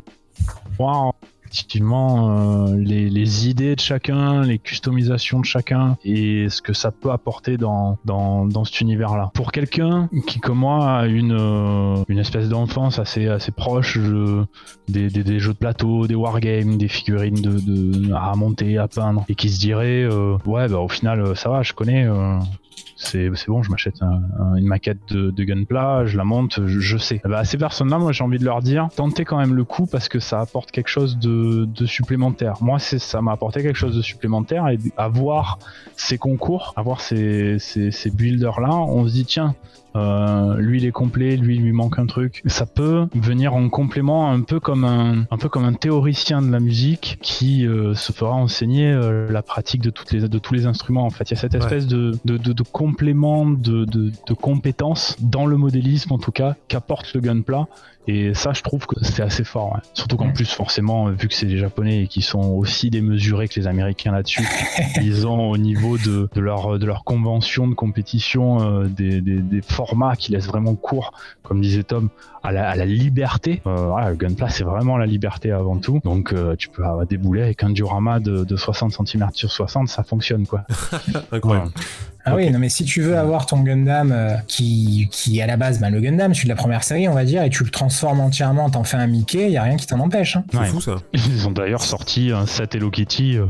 effectivement 1.55 2.67
euh, 2.67 2.75
les, 2.75 3.47
idées 3.47 3.75
de 3.75 3.79
chacun, 3.79 4.41
les 4.41 4.59
customisations 4.59 5.39
de 5.39 5.45
chacun 5.45 5.97
et 6.03 6.49
ce 6.49 6.61
que 6.61 6.73
ça 6.73 6.91
peut 6.91 7.11
apporter 7.11 7.55
dans, 7.55 7.97
dans, 8.03 8.45
dans 8.45 8.65
cet 8.65 8.81
univers-là. 8.81 9.31
Pour 9.33 9.53
quelqu'un 9.53 10.09
qui, 10.27 10.39
comme 10.39 10.57
moi, 10.57 10.99
a 10.99 11.05
une, 11.07 11.31
euh, 11.31 12.03
une 12.09 12.19
espèce 12.19 12.49
d'enfance 12.49 12.99
assez, 12.99 13.27
assez 13.27 13.53
proche 13.53 13.97
des, 14.89 15.09
des, 15.09 15.39
jeux 15.39 15.53
de 15.53 15.57
plateau, 15.57 16.07
des 16.07 16.15
wargames, 16.15 16.77
des 16.77 16.89
figurines 16.89 17.41
de, 17.41 18.13
à 18.13 18.35
monter, 18.35 18.77
à 18.77 18.89
peindre, 18.89 19.23
et 19.29 19.35
qui 19.35 19.49
se 19.49 19.59
dirait, 19.59 20.03
euh, 20.03 20.37
ouais, 20.45 20.67
bah, 20.67 20.79
au 20.79 20.89
final, 20.89 21.37
ça 21.37 21.49
va, 21.49 21.63
je 21.63 21.71
connais. 21.71 22.05
C'est 23.05 23.47
bon, 23.47 23.63
je 23.63 23.71
m'achète 23.71 24.01
un- 24.01 24.21
un- 24.39 24.55
une 24.55 24.65
maquette 24.65 24.99
de, 25.09 25.31
de 25.31 25.43
Gunpla, 25.43 26.05
je 26.05 26.17
la 26.17 26.23
monte, 26.23 26.65
je, 26.65 26.97
sais. 26.97 27.21
Bah, 27.23 27.39
à 27.39 27.43
ces 27.45 27.57
personnes-là, 27.57 27.97
moi 27.97 28.11
j'ai 28.11 28.23
envie 28.23 28.39
de 28.39 28.45
leur 28.45 28.61
dire, 28.61 28.89
tentez 28.95 29.25
quand 29.25 29.37
même 29.37 29.53
le 29.53 29.63
coup 29.63 29.85
parce 29.85 30.09
que 30.09 30.19
ça 30.19 30.39
apporte 30.41 30.71
quelque 30.71 30.89
chose 30.89 31.17
de, 31.17 31.67
supplémentaire. 31.85 32.55
Moi, 32.61 32.79
ça 32.79 33.21
m'a 33.21 33.31
apporté 33.31 33.61
quelque 33.61 33.77
chose 33.77 33.95
de 33.95 34.01
supplémentaire 34.01 34.67
et 34.69 34.79
avoir 34.97 35.59
ces 35.95 36.17
concours, 36.17 36.73
avoir 36.75 37.01
ces, 37.01 37.59
ces 37.59 38.09
builders-là, 38.11 38.73
on 38.73 39.07
se 39.07 39.13
dit, 39.13 39.25
tiens, 39.25 39.55
euh, 39.95 40.57
lui 40.57 40.79
il 40.79 40.85
est 40.85 40.91
complet, 40.91 41.37
lui 41.37 41.55
il 41.55 41.61
lui 41.63 41.71
manque 41.71 41.99
un 41.99 42.05
truc. 42.05 42.41
Ça 42.45 42.65
peut 42.65 43.07
venir 43.15 43.53
en 43.55 43.69
complément 43.69 44.31
un 44.31 44.41
peu 44.41 44.59
comme 44.59 44.83
un, 44.83 45.25
un 45.31 45.37
peu 45.37 45.49
comme 45.49 45.65
un 45.65 45.73
théoricien 45.73 46.41
de 46.41 46.51
la 46.51 46.59
musique 46.59 47.17
qui 47.21 47.65
euh, 47.65 47.93
se 47.95 48.11
fera 48.11 48.33
enseigner 48.33 48.91
euh, 48.91 49.31
la 49.31 49.41
pratique 49.41 49.81
de 49.81 49.89
toutes 49.89 50.11
les 50.11 50.27
de 50.27 50.37
tous 50.39 50.53
les 50.53 50.65
instruments. 50.65 51.05
En 51.05 51.09
fait, 51.09 51.29
il 51.29 51.33
y 51.35 51.37
a 51.37 51.39
cette 51.39 51.53
Ouais. 51.53 51.59
espèce 51.59 51.87
de, 51.87 52.11
de, 52.25 52.37
de, 52.37 52.51
de 52.53 52.63
complément 52.63 53.45
de, 53.45 53.85
de, 53.85 54.11
de 54.27 54.33
compétences 54.33 55.15
dans 55.21 55.45
le 55.45 55.57
modélisme 55.57 56.11
en 56.11 56.17
tout 56.19 56.31
cas 56.31 56.55
qu'apporte 56.67 57.13
le 57.13 57.21
gunpla. 57.21 57.67
Et 58.07 58.33
ça, 58.33 58.53
je 58.53 58.61
trouve 58.61 58.85
que 58.85 59.03
c'est 59.03 59.23
assez 59.23 59.43
fort. 59.43 59.73
ouais. 59.73 59.81
Surtout 59.93 60.17
qu'en 60.17 60.31
plus, 60.31 60.51
forcément, 60.51 61.09
vu 61.09 61.27
que 61.27 61.33
c'est 61.33 61.45
les 61.47 61.57
Japonais 61.57 62.03
et 62.03 62.07
qui 62.07 62.21
sont 62.21 62.41
aussi 62.41 62.89
démesurés 62.89 63.47
que 63.47 63.59
les 63.59 63.67
Américains 63.67 64.11
là-dessus, 64.11 64.47
ils 65.01 65.25
ont 65.27 65.49
au 65.49 65.57
niveau 65.57 65.97
de, 65.97 66.29
de 66.33 66.41
leur 66.41 66.77
de 66.77 66.85
leur 66.85 67.03
convention 67.03 67.67
de 67.67 67.73
compétition 67.73 68.61
euh, 68.61 68.85
des, 68.85 69.21
des, 69.21 69.39
des 69.39 69.61
formats 69.61 70.15
qui 70.15 70.31
laissent 70.31 70.47
vraiment 70.47 70.75
court, 70.75 71.13
comme 71.43 71.61
disait 71.61 71.83
Tom, 71.83 72.09
à 72.43 72.51
la, 72.51 72.69
à 72.69 72.75
la 72.75 72.85
liberté. 72.85 73.61
Euh, 73.65 73.87
voilà, 73.87 74.09
le 74.09 74.15
gunpla, 74.15 74.49
c'est 74.49 74.63
vraiment 74.63 74.97
la 74.97 75.05
liberté 75.05 75.51
avant 75.51 75.77
tout. 75.77 75.99
Donc, 76.03 76.33
euh, 76.33 76.55
tu 76.55 76.69
peux 76.69 76.83
avoir 76.85 77.05
des 77.05 77.17
boulets 77.17 77.43
avec 77.43 77.63
un 77.63 77.69
diorama 77.69 78.19
de, 78.19 78.43
de 78.43 78.55
60 78.55 78.93
cm 79.07 79.29
sur 79.33 79.51
60, 79.51 79.87
ça 79.87 80.03
fonctionne 80.03 80.45
quoi. 80.45 80.63
Incroyable. 81.31 81.71
Ah 82.27 82.35
oui, 82.35 82.49
non 82.49 82.59
mais 82.59 82.69
si 82.69 82.83
tu 82.85 83.01
veux 83.01 83.17
avoir 83.17 83.45
ton 83.45 83.61
Gundam 83.61 84.11
euh, 84.11 84.35
qui, 84.47 85.07
qui 85.11 85.41
à 85.41 85.47
la 85.47 85.57
base, 85.57 85.79
ben, 85.79 85.89
le 85.89 86.01
Gundam, 86.01 86.33
celui 86.33 86.45
de 86.47 86.49
la 86.53 86.55
première 86.55 86.83
série, 86.83 87.07
on 87.07 87.13
va 87.13 87.23
dire, 87.23 87.43
et 87.43 87.49
tu 87.49 87.63
le 87.63 87.69
transformes 87.69 88.19
entièrement, 88.19 88.69
t'en 88.69 88.83
fais 88.83 88.97
un 88.97 89.07
Mickey, 89.07 89.51
y 89.51 89.57
a 89.57 89.63
rien 89.63 89.77
qui 89.77 89.85
t'en 89.87 89.99
empêche. 89.99 90.35
Hein. 90.35 90.43
C'est 90.51 90.57
Ouais. 90.57 90.65
fou 90.65 90.81
ça. 90.81 90.95
Ils 91.13 91.47
ont 91.47 91.51
d'ailleurs 91.51 91.83
sorti 91.83 92.31
un 92.31 92.45
Hello 92.73 92.89
Kitty. 92.89 93.37
euh, 93.37 93.45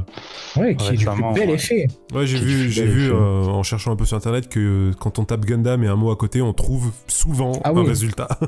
Oui, 0.57 0.75
qui 0.75 0.93
est 0.93 0.97
du 0.97 1.05
plus 1.05 1.23
bel 1.33 1.49
ouais. 1.49 1.55
effet. 1.55 1.87
Ouais, 2.13 2.27
j'ai 2.27 2.37
vu, 2.37 2.69
j'ai 2.69 2.85
vu 2.85 3.11
euh, 3.11 3.43
en 3.45 3.63
cherchant 3.63 3.91
un 3.91 3.95
peu 3.95 4.05
sur 4.05 4.17
internet 4.17 4.49
que 4.49 4.91
quand 4.99 5.19
on 5.19 5.23
tape 5.25 5.45
Gundam 5.45 5.83
et 5.83 5.87
un 5.87 5.95
mot 5.95 6.11
à 6.11 6.15
côté, 6.15 6.41
on 6.41 6.51
trouve 6.53 6.91
souvent 7.07 7.53
Ah 7.63 7.71
un 7.75 7.83
résultat. 7.83 8.27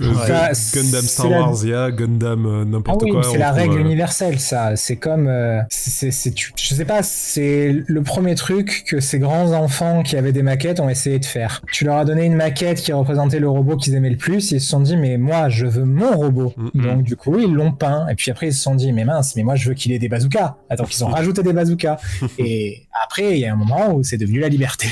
Euh, 0.00 0.14
Ça, 0.26 0.78
Gundam 0.78 1.02
Star 1.02 1.28
la- 1.30 1.40
Wars, 1.40 1.54
il 1.62 1.70
y 1.70 1.74
a 1.74 1.90
Gundam 1.90 2.46
euh, 2.46 2.62
Ah 2.62 2.64
n'importe 2.66 3.02
oui, 3.02 3.10
quoi. 3.10 3.22
c'est 3.22 3.38
la 3.38 3.46
trouve, 3.46 3.58
règle 3.60 3.76
euh, 3.78 3.80
universelle, 3.80 4.38
ça. 4.38 4.76
C'est 4.76 4.96
comme, 4.96 5.26
euh, 5.26 5.60
c'est, 5.70 6.10
c'est, 6.10 6.32
tu- 6.32 6.52
je 6.56 6.74
sais 6.74 6.84
pas, 6.84 7.02
c'est 7.02 7.74
le 7.86 8.02
premier 8.02 8.34
truc 8.34 8.84
que 8.86 9.00
ces 9.00 9.18
grands 9.18 9.52
enfants 9.56 10.02
qui 10.02 10.16
avaient 10.16 10.32
des 10.32 10.42
maquettes 10.42 10.78
ont 10.80 10.88
essayé 10.88 11.18
de 11.18 11.24
faire. 11.24 11.62
Tu 11.72 11.84
leur 11.84 11.96
as 11.96 12.04
donné 12.04 12.24
une 12.24 12.34
maquette 12.36 12.80
qui 12.80 12.92
représentait 12.92 13.40
le 13.40 13.48
robot 13.48 13.76
qu'ils 13.76 13.94
aimaient 13.94 14.10
le 14.10 14.16
plus, 14.16 14.52
ils 14.52 14.60
se 14.60 14.68
sont 14.68 14.80
dit, 14.80 14.96
mais 14.96 15.16
moi, 15.18 15.48
je 15.48 15.66
veux 15.66 15.84
mon 15.84 16.12
robot. 16.16 16.54
Mm, 16.74 16.82
Donc, 16.86 17.02
du 17.02 17.16
coup, 17.16 17.38
ils 17.38 17.52
l'ont 17.52 17.72
peint. 17.72 18.06
Et 18.08 18.14
puis 18.14 18.30
après, 18.30 18.48
ils 18.48 18.52
se 18.54 18.62
sont 18.62 18.74
dit, 18.74 18.92
mais 18.92 19.04
mince, 19.04 19.34
mais 19.36 19.42
moi, 19.42 19.56
je 19.56 19.68
veux 19.68 19.74
qu'il 19.74 19.92
ait 19.92 19.98
des 19.98 20.08
bazookas. 20.08 20.56
Attends, 20.70 20.84
ils 20.90 21.04
ont 21.04 21.08
rajouté 21.10 21.42
des 21.42 21.52
bazookas. 21.52 21.96
Et 22.38 22.82
après, 23.04 23.32
il 23.32 23.38
y 23.40 23.46
a 23.46 23.52
un 23.52 23.56
moment 23.56 23.94
où 23.94 24.02
c'est 24.04 24.16
devenu 24.18 24.40
la 24.40 24.48
liberté. 24.48 24.88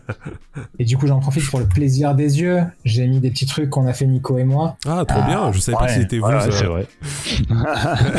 et 0.78 0.84
du 0.84 0.96
coup, 0.96 1.06
j'en 1.06 1.20
profite 1.20 1.48
pour 1.50 1.58
le 1.60 1.66
plaisir 1.66 2.14
des 2.14 2.40
yeux. 2.40 2.62
J'ai 2.84 3.06
mis 3.06 3.20
des 3.20 3.30
petits 3.30 3.46
trucs 3.46 3.70
qu'on 3.70 3.86
a 3.86 3.92
fait 3.92 4.06
Nico 4.06 4.38
et 4.38 4.44
moi. 4.44 4.76
Ah, 4.86 5.04
trop 5.06 5.20
Ah, 5.22 5.26
bien. 5.26 5.52
Je 5.52 5.58
savais 5.60 5.76
pas 5.78 5.88
si 5.88 6.00
c'était 6.00 6.18
vous. 6.18 6.26
ouais, 6.26 6.40
ça. 6.40 6.50
c'est 6.50 6.64
vrai. 6.64 6.86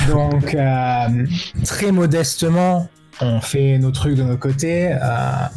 Donc, 0.10 0.54
euh, 0.56 1.26
très 1.66 1.92
modestement, 1.92 2.88
on 3.22 3.42
fait 3.42 3.78
nos 3.80 3.92
trucs 3.92 4.16
de 4.16 4.24
nos 4.24 4.38
côtés. 4.38 4.92
euh, 4.94 4.98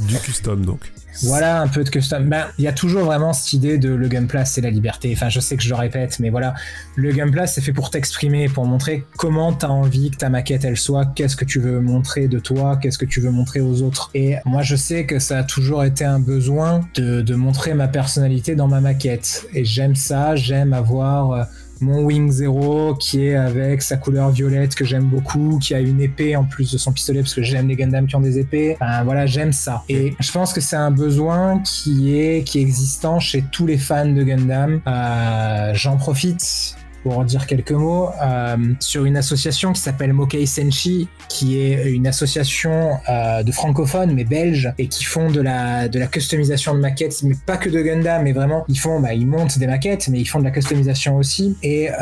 Du 0.07 0.17
custom 0.19 0.65
donc. 0.65 0.93
voilà, 1.25 1.61
un 1.61 1.69
peu 1.69 1.85
de 1.85 1.91
custom. 1.91 2.29
Ben, 2.29 2.47
il 2.59 2.65
y 2.65 2.69
a 2.69 2.73
toujours 2.73 3.05
vraiment 3.05 3.33
cette 3.33 3.53
idée 3.53 3.77
de 3.79 3.91
le 3.91 4.09
gunpla, 4.09 4.45
c'est 4.47 4.63
la 4.63 4.71
liberté. 4.71 5.13
Enfin, 5.15 5.29
je 5.29 5.41
sais 5.41 5.57
que 5.57 5.63
je 5.63 5.69
le 5.69 5.75
répète, 5.75 6.19
mais 6.21 6.31
voilà, 6.31 6.55
le 6.97 7.13
gunpla, 7.13 7.47
c'est 7.47 7.61
fait 7.61 7.73
pour 7.75 7.91
t'exprimer, 7.91 8.49
pour 8.49 8.65
montrer 8.65 9.05
comment 9.19 9.53
t'as 9.53 9.69
envie 9.69 10.11
que 10.11 10.17
ta 10.17 10.31
maquette 10.31 10.65
elle 10.65 10.77
soit, 10.79 11.07
qu'est-ce 11.15 11.37
que 11.37 11.45
tu 11.45 11.61
veux 11.61 11.81
montrer 11.81 12.29
de 12.29 12.39
toi, 12.39 12.79
qu'est-ce 12.81 12.99
que 12.99 13.05
tu 13.05 13.21
veux 13.21 13.31
montrer 13.31 13.61
aux 13.61 13.83
autres. 13.83 14.11
Et 14.15 14.37
moi, 14.47 14.63
je 14.63 14.75
sais 14.75 15.05
que 15.05 15.19
ça 15.19 15.39
a 15.39 15.45
toujours 15.45 15.85
été 15.85 16.05
un 16.05 16.19
besoin 16.19 16.81
de, 16.95 17.21
de 17.21 17.35
montrer 17.35 17.75
ma 17.75 17.89
personnalité 17.89 18.55
dans 18.55 18.69
ma 18.69 18.81
maquette. 18.81 19.47
Et 19.53 19.65
j'aime 19.65 19.95
ça, 19.95 20.35
j'aime 20.35 20.73
avoir 20.73 21.33
euh, 21.33 21.45
mon 21.83 22.05
Wing 22.05 22.31
Zero 22.31 22.95
qui 22.95 23.27
est 23.27 23.35
avec 23.35 23.83
sa 23.83 23.97
couleur 23.97 24.31
violette 24.31 24.75
que 24.75 24.85
j'aime 24.85 25.05
beaucoup, 25.05 25.59
qui 25.61 25.75
a 25.75 25.81
une 25.81 26.01
épée 26.01 26.37
en 26.37 26.45
plus 26.45 26.73
de 26.73 26.79
son 26.79 26.93
pistolet 26.93 27.21
parce 27.21 27.35
que 27.35 27.43
j'aime 27.43 27.69
les 27.69 27.77
Gundam 27.77 28.07
qui 28.07 28.17
ont 28.17 28.21
des 28.21 28.39
épées. 28.39 28.77
Enfin, 28.81 29.05
voilà, 29.05 29.27
j'aime 29.27 29.53
ça. 29.53 29.85
Et 29.89 30.15
je 30.19 30.33
pense 30.33 30.53
que 30.53 30.61
c'est 30.61 30.77
un 30.77 30.91
besoin 30.91 31.61
qui 31.61 32.17
est 32.17 32.45
qui 32.45 32.59
est 32.59 32.63
existant 32.63 33.21
chez 33.21 33.45
tous 33.51 33.67
les 33.67 33.79
fans 33.79 34.07
de 34.07 34.23
Gundam. 34.23 34.81
Euh, 34.87 35.73
J'en 35.75 35.97
profite 35.97 36.77
pour 37.03 37.25
dire 37.25 37.47
quelques 37.47 37.73
mots, 37.73 38.09
euh, 38.23 38.57
sur 38.81 39.05
une 39.05 39.17
association 39.17 39.73
qui 39.73 39.81
s'appelle 39.81 40.13
Mokei 40.13 40.47
Senshi, 40.47 41.09
qui 41.29 41.61
est 41.61 41.91
une 41.91 42.07
association 42.07 42.99
euh, 43.09 43.43
de 43.43 43.53
francophones 43.53 44.13
mais 44.13 44.25
belges 44.25 44.73
et 44.79 44.89
qui 44.89 45.05
font 45.05 45.31
de 45.31 45.41
la 45.41 45.89
de 45.89 45.99
la 45.99 46.07
customisation 46.07 46.75
de 46.75 46.81
maquettes, 46.81 47.23
mais 47.23 47.35
pas 47.47 47.57
que 47.57 47.69
de 47.69 47.81
Gundam, 47.81 48.23
mais 48.23 48.33
vraiment 48.33 48.65
ils 48.69 48.79
font, 48.79 49.01
bah, 49.01 49.15
ils 49.15 49.27
montent 49.27 49.59
des 49.59 49.67
maquettes, 49.67 50.09
mais 50.09 50.21
ils 50.21 50.27
font 50.27 50.39
de 50.39 50.45
la 50.45 50.51
customisation 50.51 51.17
aussi 51.17 51.57
et 51.63 51.91
euh, 51.91 51.95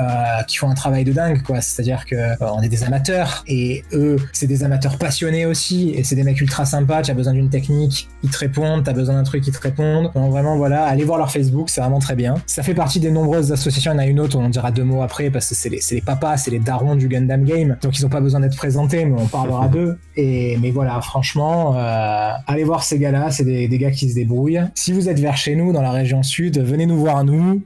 qui 0.46 0.56
font 0.56 0.68
un 0.68 0.74
travail 0.74 1.04
de 1.04 1.12
dingue 1.12 1.42
quoi. 1.42 1.60
C'est-à-dire 1.60 2.04
que 2.06 2.16
on 2.40 2.62
est 2.62 2.68
des 2.68 2.84
amateurs 2.84 3.44
et 3.46 3.84
eux 3.92 4.16
c'est 4.32 4.46
des 4.46 4.64
amateurs 4.64 4.98
passionnés 4.98 5.46
aussi 5.46 5.90
et 5.90 6.04
c'est 6.04 6.16
des 6.16 6.24
mecs 6.24 6.40
ultra 6.40 6.64
sympas. 6.64 7.02
Tu 7.02 7.10
as 7.10 7.14
besoin 7.14 7.32
d'une 7.32 7.50
technique, 7.50 8.08
ils 8.22 8.30
te 8.30 8.38
répondent. 8.38 8.84
T'as 8.84 8.92
besoin 8.92 9.14
d'un 9.14 9.22
truc, 9.22 9.46
ils 9.46 9.52
te 9.52 9.60
répondent. 9.60 10.10
Donc 10.14 10.30
vraiment 10.30 10.56
voilà, 10.56 10.84
allez 10.84 11.04
voir 11.04 11.18
leur 11.18 11.30
Facebook, 11.30 11.70
c'est 11.70 11.80
vraiment 11.80 11.98
très 11.98 12.14
bien. 12.14 12.34
Ça 12.46 12.62
fait 12.62 12.74
partie 12.74 13.00
des 13.00 13.10
nombreuses 13.10 13.52
associations. 13.52 13.92
Il 13.92 13.94
y 13.94 13.98
en 13.98 14.02
a 14.02 14.06
une 14.06 14.20
autre, 14.20 14.36
on 14.38 14.44
en 14.44 14.48
dira 14.48 14.70
deux 14.70 14.84
après 15.02 15.30
parce 15.30 15.48
que 15.48 15.54
c'est 15.54 15.68
les, 15.68 15.80
les, 15.90 16.00
papas, 16.00 16.36
c'est 16.36 16.50
les 16.50 16.58
darons 16.58 16.96
du 16.96 17.08
Gundam 17.08 17.44
Game, 17.44 17.76
donc 17.82 17.98
ils 17.98 18.04
ont 18.04 18.08
pas 18.10 18.20
besoin 18.20 18.40
d'être 18.40 18.56
présentés, 18.56 19.04
mais 19.04 19.20
on 19.20 19.26
parlera 19.26 19.68
d'eux. 19.72 19.98
Et 20.16 20.58
mais 20.60 20.70
voilà, 20.70 21.00
franchement, 21.00 21.74
euh, 21.76 22.32
allez 22.46 22.64
voir 22.64 22.82
ces 22.82 22.98
gars-là, 22.98 23.30
c'est 23.30 23.44
des, 23.44 23.68
des, 23.68 23.78
gars 23.78 23.90
qui 23.90 24.10
se 24.10 24.14
débrouillent. 24.14 24.62
Si 24.74 24.92
vous 24.92 25.08
êtes 25.08 25.18
vers 25.18 25.36
chez 25.36 25.56
nous, 25.56 25.72
dans 25.72 25.82
la 25.82 25.92
région 25.92 26.22
sud, 26.22 26.58
venez 26.58 26.86
nous 26.86 26.98
voir 26.98 27.24
nous. 27.24 27.62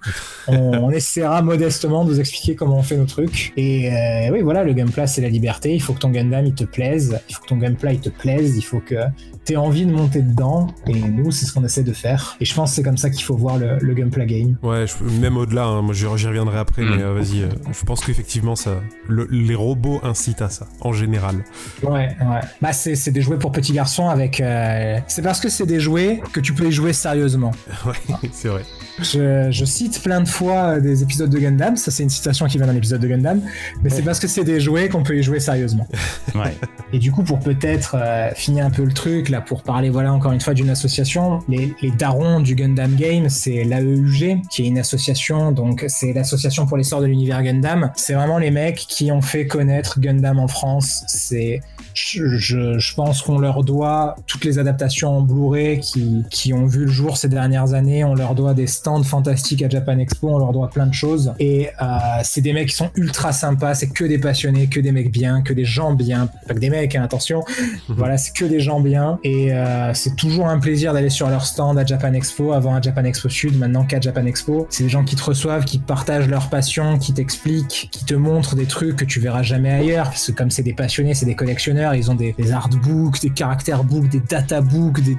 On, 0.46 0.54
on 0.56 0.90
essaiera 0.90 1.42
modestement 1.42 2.04
de 2.04 2.10
vous 2.10 2.20
expliquer 2.20 2.54
comment 2.54 2.78
on 2.78 2.82
fait 2.82 2.96
nos 2.96 3.06
trucs. 3.06 3.52
Et 3.56 3.90
euh, 3.90 4.30
oui, 4.32 4.42
voilà, 4.42 4.64
le 4.64 4.72
gameplay 4.72 5.06
c'est 5.06 5.22
la 5.22 5.28
liberté. 5.28 5.74
Il 5.74 5.80
faut 5.80 5.92
que 5.92 6.00
ton 6.00 6.10
Gundam 6.10 6.46
il 6.46 6.54
te 6.54 6.64
plaise, 6.64 7.18
il 7.28 7.34
faut 7.34 7.42
que 7.42 7.48
ton 7.48 7.56
gameplay 7.56 7.94
il 7.94 8.00
te 8.00 8.10
plaise, 8.10 8.56
il 8.56 8.62
faut 8.62 8.80
que 8.80 8.96
t'aies 9.44 9.56
envie 9.56 9.86
de 9.86 9.92
monter 9.92 10.22
dedans. 10.22 10.68
Et 10.86 10.94
nous, 10.94 11.30
c'est 11.30 11.46
ce 11.46 11.52
qu'on 11.52 11.64
essaie 11.64 11.82
de 11.82 11.92
faire. 11.92 12.36
Et 12.40 12.44
je 12.44 12.54
pense 12.54 12.70
que 12.70 12.76
c'est 12.76 12.82
comme 12.82 12.96
ça 12.96 13.10
qu'il 13.10 13.22
faut 13.22 13.36
voir 13.36 13.58
le, 13.58 13.78
le 13.80 13.94
gameplay 13.94 14.26
game. 14.26 14.56
Ouais, 14.62 14.86
je, 14.86 15.20
même 15.20 15.36
au-delà, 15.36 15.66
hein, 15.66 15.86
j'y 15.92 16.06
reviendrai 16.06 16.58
après, 16.58 16.82
mm. 16.82 16.96
mais 16.96 17.02
euh, 17.02 17.13
vas-y. 17.14 17.42
Euh, 17.42 17.48
je 17.72 17.84
pense 17.84 18.04
qu'effectivement, 18.04 18.56
ça, 18.56 18.82
le, 19.08 19.26
les 19.30 19.54
robots 19.54 20.00
incitent 20.02 20.42
à 20.42 20.50
ça, 20.50 20.66
en 20.80 20.92
général. 20.92 21.44
Ouais, 21.82 22.16
ouais. 22.20 22.40
Bah, 22.60 22.72
c'est 22.72 23.10
des 23.10 23.22
jouets 23.22 23.38
pour 23.38 23.52
petits 23.52 23.72
garçons 23.72 24.08
avec. 24.08 24.40
Euh... 24.40 24.98
C'est 25.08 25.22
parce 25.22 25.40
que 25.40 25.48
c'est 25.48 25.66
des 25.66 25.80
jouets 25.80 26.20
que 26.32 26.40
tu 26.40 26.52
peux 26.52 26.64
les 26.64 26.72
jouer 26.72 26.92
sérieusement. 26.92 27.52
ouais, 27.86 27.94
c'est 28.32 28.48
vrai. 28.48 28.62
Je, 29.00 29.50
je, 29.50 29.64
cite 29.64 30.00
plein 30.02 30.20
de 30.20 30.28
fois 30.28 30.78
des 30.78 31.02
épisodes 31.02 31.30
de 31.30 31.38
Gundam, 31.38 31.76
ça 31.76 31.90
c'est 31.90 32.04
une 32.04 32.10
citation 32.10 32.46
qui 32.46 32.58
vient 32.58 32.66
d'un 32.66 32.76
épisode 32.76 33.00
de 33.00 33.08
Gundam, 33.08 33.40
mais 33.82 33.90
ouais. 33.90 33.96
c'est 33.96 34.02
parce 34.02 34.20
que 34.20 34.28
c'est 34.28 34.44
des 34.44 34.60
jouets 34.60 34.88
qu'on 34.88 35.02
peut 35.02 35.16
y 35.18 35.22
jouer 35.22 35.40
sérieusement. 35.40 35.86
Ouais. 36.34 36.56
Et 36.92 36.98
du 36.98 37.12
coup, 37.12 37.22
pour 37.22 37.38
peut-être 37.38 37.96
euh, 37.96 38.30
finir 38.34 38.66
un 38.66 38.70
peu 38.70 38.82
le 38.82 38.92
truc, 38.92 39.28
là, 39.28 39.40
pour 39.40 39.62
parler, 39.62 39.88
voilà, 39.88 40.12
encore 40.12 40.32
une 40.32 40.40
fois 40.40 40.52
d'une 40.52 40.68
association, 40.68 41.38
les, 41.48 41.72
les 41.80 41.92
darons 41.92 42.40
du 42.40 42.56
Gundam 42.56 42.96
Game, 42.96 43.28
c'est 43.28 43.62
l'AEUG, 43.62 44.42
qui 44.50 44.62
est 44.62 44.66
une 44.66 44.78
association, 44.78 45.52
donc 45.52 45.84
c'est 45.86 46.12
l'association 46.12 46.66
pour 46.66 46.76
l'essor 46.76 47.00
de 47.00 47.06
l'univers 47.06 47.40
Gundam. 47.44 47.92
C'est 47.94 48.14
vraiment 48.14 48.38
les 48.38 48.50
mecs 48.50 48.76
qui 48.76 49.12
ont 49.12 49.22
fait 49.22 49.46
connaître 49.46 50.00
Gundam 50.00 50.40
en 50.40 50.48
France. 50.48 51.04
C'est 51.06 51.60
je, 51.94 52.26
je, 52.36 52.78
je, 52.78 52.94
pense 52.94 53.22
qu'on 53.22 53.38
leur 53.38 53.62
doit 53.62 54.16
toutes 54.26 54.44
les 54.44 54.58
adaptations 54.58 55.18
en 55.18 55.20
Blu-ray 55.22 55.78
qui, 55.80 56.24
qui, 56.30 56.52
ont 56.52 56.66
vu 56.66 56.80
le 56.80 56.90
jour 56.90 57.16
ces 57.16 57.28
dernières 57.28 57.72
années. 57.72 58.04
On 58.04 58.14
leur 58.14 58.34
doit 58.34 58.52
des 58.52 58.66
stands 58.66 59.02
fantastiques 59.02 59.62
à 59.62 59.68
Japan 59.68 59.98
Expo. 59.98 60.28
On 60.28 60.38
leur 60.38 60.52
doit 60.52 60.70
plein 60.70 60.86
de 60.86 60.94
choses. 60.94 61.32
Et 61.38 61.68
euh, 61.80 61.86
c'est 62.24 62.40
des 62.40 62.52
mecs 62.52 62.68
qui 62.68 62.74
sont 62.74 62.90
ultra 62.96 63.32
sympas. 63.32 63.74
C'est 63.74 63.88
que 63.88 64.04
des 64.04 64.18
passionnés, 64.18 64.66
que 64.66 64.80
des 64.80 64.90
mecs 64.90 65.12
bien, 65.12 65.42
que 65.42 65.52
des 65.52 65.64
gens 65.64 65.92
bien. 65.92 66.28
Pas 66.48 66.54
que 66.54 66.58
des 66.58 66.70
mecs, 66.70 66.96
hein, 66.96 67.02
attention. 67.04 67.44
voilà, 67.88 68.18
c'est 68.18 68.34
que 68.34 68.44
des 68.44 68.60
gens 68.60 68.80
bien. 68.80 69.18
Et 69.22 69.52
euh, 69.52 69.94
c'est 69.94 70.16
toujours 70.16 70.48
un 70.48 70.58
plaisir 70.58 70.94
d'aller 70.94 71.10
sur 71.10 71.30
leur 71.30 71.46
stand 71.46 71.78
à 71.78 71.86
Japan 71.86 72.12
Expo. 72.12 72.52
Avant 72.52 72.74
à 72.74 72.80
Japan 72.80 73.04
Expo 73.04 73.28
Sud, 73.28 73.56
maintenant 73.56 73.84
qu'à 73.84 74.00
Japan 74.00 74.26
Expo. 74.26 74.66
C'est 74.70 74.82
des 74.84 74.90
gens 74.90 75.04
qui 75.04 75.14
te 75.14 75.22
reçoivent, 75.22 75.64
qui 75.64 75.78
partagent 75.78 76.28
leur 76.28 76.50
passion, 76.50 76.98
qui 76.98 77.14
t'expliquent, 77.14 77.88
qui 77.92 78.04
te 78.04 78.14
montrent 78.14 78.56
des 78.56 78.66
trucs 78.66 78.96
que 78.96 79.04
tu 79.04 79.20
verras 79.20 79.42
jamais 79.42 79.70
ailleurs. 79.70 80.06
Parce 80.06 80.26
que 80.26 80.32
comme 80.32 80.50
c'est 80.50 80.64
des 80.64 80.74
passionnés, 80.74 81.14
c'est 81.14 81.26
des 81.26 81.36
collectionneurs 81.36 81.83
ils 81.92 82.10
ont 82.10 82.14
des, 82.14 82.32
des 82.38 82.52
artbooks, 82.52 83.20
des 83.20 83.30
caractère 83.30 83.84
books, 83.84 84.08
des 84.08 84.20
databooks, 84.20 85.00
des, 85.00 85.16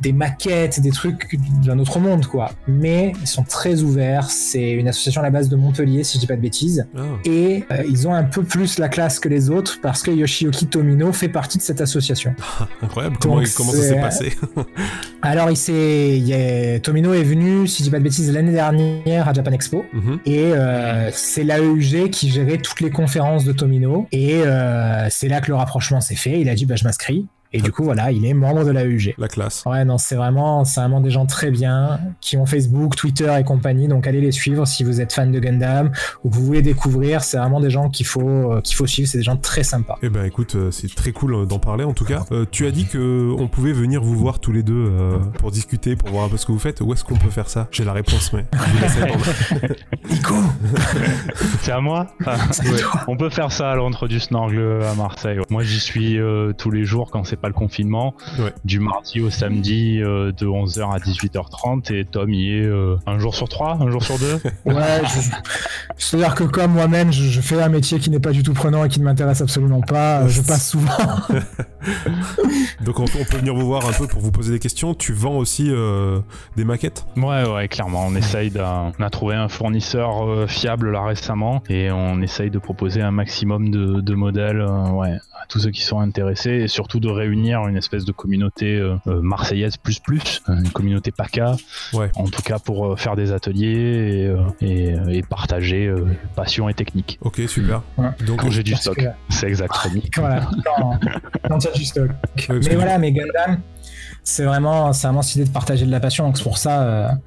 des 0.00 0.12
maquettes, 0.12 0.80
des 0.80 0.90
trucs 0.90 1.38
d'un 1.64 1.78
autre 1.78 1.98
monde, 2.00 2.26
quoi. 2.26 2.50
Mais 2.66 3.12
ils 3.20 3.26
sont 3.26 3.44
très 3.44 3.82
ouverts. 3.82 4.30
C'est 4.30 4.70
une 4.72 4.88
association 4.88 5.20
à 5.20 5.24
la 5.24 5.30
base 5.30 5.48
de 5.48 5.56
Montpellier, 5.56 6.04
si 6.04 6.14
je 6.14 6.20
dis 6.20 6.26
pas 6.26 6.36
de 6.36 6.40
bêtises. 6.40 6.86
Oh. 6.96 7.00
Et 7.24 7.64
euh, 7.70 7.82
ils 7.88 8.08
ont 8.08 8.14
un 8.14 8.24
peu 8.24 8.42
plus 8.42 8.78
la 8.78 8.88
classe 8.88 9.20
que 9.20 9.28
les 9.28 9.50
autres 9.50 9.78
parce 9.82 10.02
que 10.02 10.10
Yoshioki 10.10 10.66
Tomino 10.66 11.12
fait 11.12 11.28
partie 11.28 11.58
de 11.58 11.62
cette 11.62 11.80
association. 11.80 12.34
Incroyable. 12.82 13.16
Comment, 13.20 13.42
comment 13.56 13.72
ça 13.72 13.82
s'est 13.82 14.00
passé? 14.00 14.32
Alors, 15.22 15.50
il 15.50 15.56
s'est, 15.56 16.80
Tomino 16.82 17.12
est 17.12 17.22
venu, 17.22 17.66
si 17.66 17.78
je 17.78 17.84
dis 17.84 17.90
pas 17.90 17.98
de 17.98 18.04
bêtises, 18.04 18.32
l'année 18.32 18.52
dernière 18.52 19.28
à 19.28 19.32
Japan 19.32 19.52
Expo. 19.52 19.84
Mm 19.92 20.00
-hmm. 20.00 20.18
Et 20.26 20.52
euh, 20.54 21.10
c'est 21.12 21.44
l'AEUG 21.44 22.10
qui 22.10 22.30
gérait 22.30 22.58
toutes 22.58 22.80
les 22.80 22.90
conférences 22.90 23.44
de 23.44 23.52
Tomino. 23.52 24.06
Et 24.12 24.42
euh, 24.44 25.06
c'est 25.10 25.28
là 25.28 25.40
que 25.40 25.48
le 25.48 25.56
rapprochement 25.56 26.00
s'est 26.08 26.16
fait. 26.16 26.40
Il 26.40 26.48
a 26.48 26.54
dit, 26.54 26.66
bah, 26.66 26.76
je 26.76 26.84
m'inscris. 26.84 27.26
Et 27.52 27.60
du 27.60 27.72
coup, 27.72 27.84
voilà, 27.84 28.12
il 28.12 28.24
est 28.26 28.34
membre 28.34 28.64
de 28.64 28.70
la 28.70 28.84
UG. 28.84 29.14
La 29.18 29.28
classe. 29.28 29.64
Ouais, 29.66 29.84
non, 29.84 29.98
c'est 29.98 30.16
vraiment, 30.16 30.64
c'est 30.64 30.80
vraiment 30.80 31.00
des 31.00 31.10
gens 31.10 31.26
très 31.26 31.50
bien 31.50 31.98
qui 32.20 32.36
ont 32.36 32.46
Facebook, 32.46 32.94
Twitter 32.96 33.34
et 33.38 33.44
compagnie. 33.44 33.88
Donc, 33.88 34.06
allez 34.06 34.20
les 34.20 34.32
suivre 34.32 34.66
si 34.66 34.84
vous 34.84 35.00
êtes 35.00 35.12
fan 35.12 35.32
de 35.32 35.38
Gundam 35.38 35.90
ou 36.24 36.30
que 36.30 36.34
vous 36.34 36.44
voulez 36.44 36.62
découvrir. 36.62 37.22
C'est 37.22 37.38
vraiment 37.38 37.60
des 37.60 37.70
gens 37.70 37.88
qu'il 37.88 38.06
faut, 38.06 38.52
euh, 38.52 38.60
qu'il 38.60 38.76
faut 38.76 38.86
suivre. 38.86 39.08
C'est 39.08 39.18
des 39.18 39.24
gens 39.24 39.36
très 39.36 39.62
sympas. 39.62 39.98
Eh 40.02 40.10
ben, 40.10 40.24
écoute, 40.24 40.54
euh, 40.54 40.70
c'est 40.70 40.94
très 40.94 41.12
cool 41.12 41.46
d'en 41.46 41.58
parler 41.58 41.84
en 41.84 41.94
tout 41.94 42.04
cas. 42.04 42.24
Euh, 42.32 42.44
tu 42.50 42.66
as 42.66 42.70
dit 42.70 42.86
que 42.86 43.32
on 43.38 43.48
pouvait 43.48 43.72
venir 43.72 44.02
vous 44.02 44.16
voir 44.16 44.40
tous 44.40 44.52
les 44.52 44.62
deux 44.62 44.74
euh, 44.90 45.18
pour 45.38 45.50
discuter, 45.50 45.96
pour 45.96 46.10
voir 46.10 46.24
un 46.24 46.28
peu 46.28 46.36
ce 46.36 46.46
que 46.46 46.52
vous 46.52 46.58
faites. 46.58 46.80
Où 46.80 46.92
est-ce 46.92 47.04
qu'on 47.04 47.16
peut 47.16 47.30
faire 47.30 47.48
ça? 47.48 47.68
J'ai 47.70 47.84
la 47.84 47.92
réponse, 47.92 48.32
mais. 48.32 48.44
Nico 50.10 50.34
C'est 51.62 51.72
à 51.72 51.80
moi? 51.80 52.08
Ah, 52.26 52.36
ouais. 52.36 52.80
On 53.06 53.16
peut 53.16 53.30
faire 53.30 53.52
ça 53.52 53.70
à 53.70 53.74
l'entre 53.74 54.08
du 54.08 54.20
Snorgle 54.20 54.82
à 54.82 54.94
Marseille. 54.94 55.38
Moi, 55.50 55.62
j'y 55.62 55.80
suis 55.80 56.18
tous 56.58 56.70
les 56.70 56.84
jours 56.84 57.10
quand 57.10 57.24
c'est 57.24 57.37
pas 57.38 57.48
le 57.48 57.54
confinement, 57.54 58.14
ouais. 58.38 58.52
du 58.64 58.80
mardi 58.80 59.20
au 59.20 59.30
samedi 59.30 60.00
euh, 60.02 60.32
de 60.32 60.46
11h 60.46 60.92
à 60.92 60.98
18h30 60.98 61.92
et 61.94 62.04
Tom 62.04 62.32
y 62.32 62.58
est 62.58 62.64
euh, 62.64 62.96
un 63.06 63.18
jour 63.18 63.34
sur 63.34 63.48
trois, 63.48 63.78
un 63.80 63.90
jour 63.90 64.02
sur 64.02 64.18
deux. 64.18 64.40
ouais, 64.64 65.02
c'est-à-dire 65.96 66.34
que 66.34 66.44
comme 66.44 66.72
moi-même, 66.72 67.12
je, 67.12 67.24
je, 67.24 67.40
fais 67.40 67.60
un 67.60 67.68
métier 67.68 67.98
qui 67.98 68.10
n'est 68.10 68.20
pas 68.20 68.32
du 68.32 68.42
tout 68.42 68.54
prenant 68.54 68.84
et 68.84 68.88
qui 68.88 69.00
ne 69.00 69.04
m'intéresse 69.04 69.40
absolument 69.40 69.80
pas, 69.80 70.22
euh, 70.22 70.28
je 70.28 70.42
passe 70.42 70.70
souvent. 70.70 70.90
Donc 72.84 73.00
on, 73.00 73.04
on, 73.04 73.24
peut 73.24 73.38
venir 73.38 73.54
vous 73.54 73.66
voir 73.66 73.86
un 73.88 73.92
peu 73.92 74.06
pour 74.06 74.20
vous 74.20 74.32
poser 74.32 74.52
des 74.52 74.58
questions. 74.58 74.94
Tu 74.94 75.12
vends 75.12 75.36
aussi 75.36 75.66
euh, 75.70 76.20
des 76.56 76.64
maquettes? 76.64 77.06
Ouais, 77.16 77.48
ouais, 77.48 77.68
clairement. 77.68 78.04
On 78.06 78.14
essaye 78.14 78.50
d'un, 78.50 78.92
on 78.98 79.02
a 79.02 79.10
trouvé 79.10 79.34
un 79.34 79.48
fournisseur 79.48 80.48
fiable 80.48 80.90
là 80.90 81.04
récemment 81.04 81.62
et 81.68 81.90
on 81.90 82.20
essaye 82.20 82.50
de 82.50 82.58
proposer 82.58 83.02
un 83.02 83.10
maximum 83.10 83.70
de, 83.70 84.00
de 84.00 84.14
modèles, 84.14 84.62
ouais, 84.62 85.16
à 85.40 85.46
tous 85.48 85.60
ceux 85.60 85.70
qui 85.70 85.82
sont 85.82 86.00
intéressés 86.00 86.50
et 86.50 86.68
surtout 86.68 87.00
de 87.00 87.08
réunir 87.28 87.66
une 87.68 87.76
espèce 87.76 88.04
de 88.04 88.12
communauté 88.12 88.76
euh, 88.76 88.96
marseillaise 89.06 89.76
plus 89.76 89.98
plus, 89.98 90.42
une 90.48 90.70
communauté 90.70 91.10
PACA, 91.10 91.56
ouais. 91.92 92.10
en 92.14 92.24
tout 92.24 92.42
cas 92.42 92.58
pour 92.58 92.86
euh, 92.86 92.96
faire 92.96 93.16
des 93.16 93.32
ateliers 93.32 94.32
et, 94.60 94.66
et, 94.66 95.18
et 95.18 95.22
partager 95.22 95.86
euh, 95.86 96.06
passion 96.34 96.68
et 96.68 96.74
technique. 96.74 97.18
Ok, 97.22 97.40
super. 97.46 97.82
Ouais. 97.96 98.08
Donc 98.26 98.40
quand 98.40 98.50
j'ai 98.50 98.62
du 98.62 98.74
stock, 98.74 98.96
que... 98.96 99.06
c'est 99.28 99.48
exact. 99.48 99.72
voilà, 100.16 100.48
quand, 100.64 100.98
quand 101.48 101.58
tu 101.58 101.68
as 101.68 101.72
du 101.72 101.84
stock. 101.84 102.10
Ouais, 102.48 102.60
mais 102.66 102.74
voilà, 102.74 102.98
mais 102.98 103.12
Gundam, 103.12 103.60
c'est 104.24 104.44
vraiment, 104.44 104.92
c'est 104.92 105.06
vraiment 105.06 105.22
cette 105.22 105.36
idée 105.36 105.44
de 105.44 105.52
partager 105.52 105.86
de 105.86 105.90
la 105.90 106.00
passion, 106.00 106.26
donc 106.26 106.38
c'est 106.38 106.44
pour 106.44 106.58
ça 106.58 107.18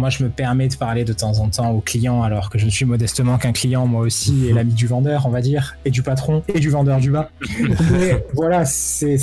moi 0.00 0.10
je 0.10 0.24
me 0.24 0.28
permets 0.28 0.68
de 0.68 0.74
parler 0.74 1.04
de 1.04 1.12
temps 1.12 1.38
en 1.38 1.48
temps 1.48 1.70
aux 1.70 1.80
clients 1.80 2.22
alors 2.22 2.50
que 2.50 2.58
je 2.58 2.68
suis 2.68 2.84
modestement 2.84 3.38
qu'un 3.38 3.52
client 3.52 3.86
moi 3.86 4.00
aussi 4.00 4.46
et 4.46 4.52
l'ami 4.52 4.72
du 4.72 4.86
vendeur 4.86 5.26
on 5.26 5.30
va 5.30 5.40
dire 5.40 5.76
et 5.84 5.90
du 5.90 6.02
patron 6.02 6.42
et 6.48 6.58
du 6.58 6.70
vendeur 6.70 6.98
du 6.98 7.10
bas. 7.10 7.30
Mais 7.92 8.24
voilà 8.34 8.64
c'est 8.64 9.16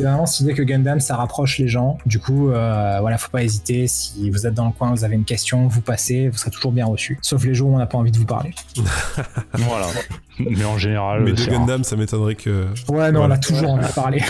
vraiment 0.00 0.26
cette 0.26 0.40
idée 0.40 0.54
que 0.54 0.62
Gundam 0.62 1.00
ça 1.00 1.16
rapproche 1.16 1.58
les 1.58 1.68
gens. 1.68 1.98
Du 2.06 2.18
coup 2.18 2.50
euh, 2.50 2.98
voilà 3.00 3.18
faut 3.18 3.30
pas 3.30 3.44
hésiter. 3.44 3.86
Si 3.86 4.30
vous 4.30 4.46
êtes 4.46 4.54
dans 4.54 4.66
le 4.66 4.72
coin 4.72 4.90
vous 4.90 5.04
avez 5.04 5.14
une 5.14 5.24
question 5.24 5.68
vous 5.68 5.82
passez 5.82 6.28
vous 6.28 6.38
serez 6.38 6.50
toujours 6.50 6.72
bien 6.72 6.86
reçu. 6.86 7.18
Sauf 7.22 7.44
les 7.44 7.54
jours 7.54 7.70
où 7.70 7.74
on 7.74 7.78
n'a 7.78 7.86
pas 7.86 7.98
envie 7.98 8.12
de 8.12 8.18
vous 8.18 8.26
parler. 8.26 8.54
Voilà 9.52 9.86
Mais 10.50 10.64
en 10.64 10.78
général, 10.78 11.22
Mais 11.24 11.32
de 11.32 11.40
rare. 11.40 11.50
Gundam, 11.50 11.84
ça 11.84 11.96
m'étonnerait 11.96 12.34
que. 12.34 12.66
Ouais, 12.88 13.10
non, 13.12 13.18
on 13.20 13.22
Voilà. 13.26 13.34
a 13.34 13.38
toujours 13.38 13.70
envie 13.72 13.86
de 13.86 13.92
parler. 13.92 14.22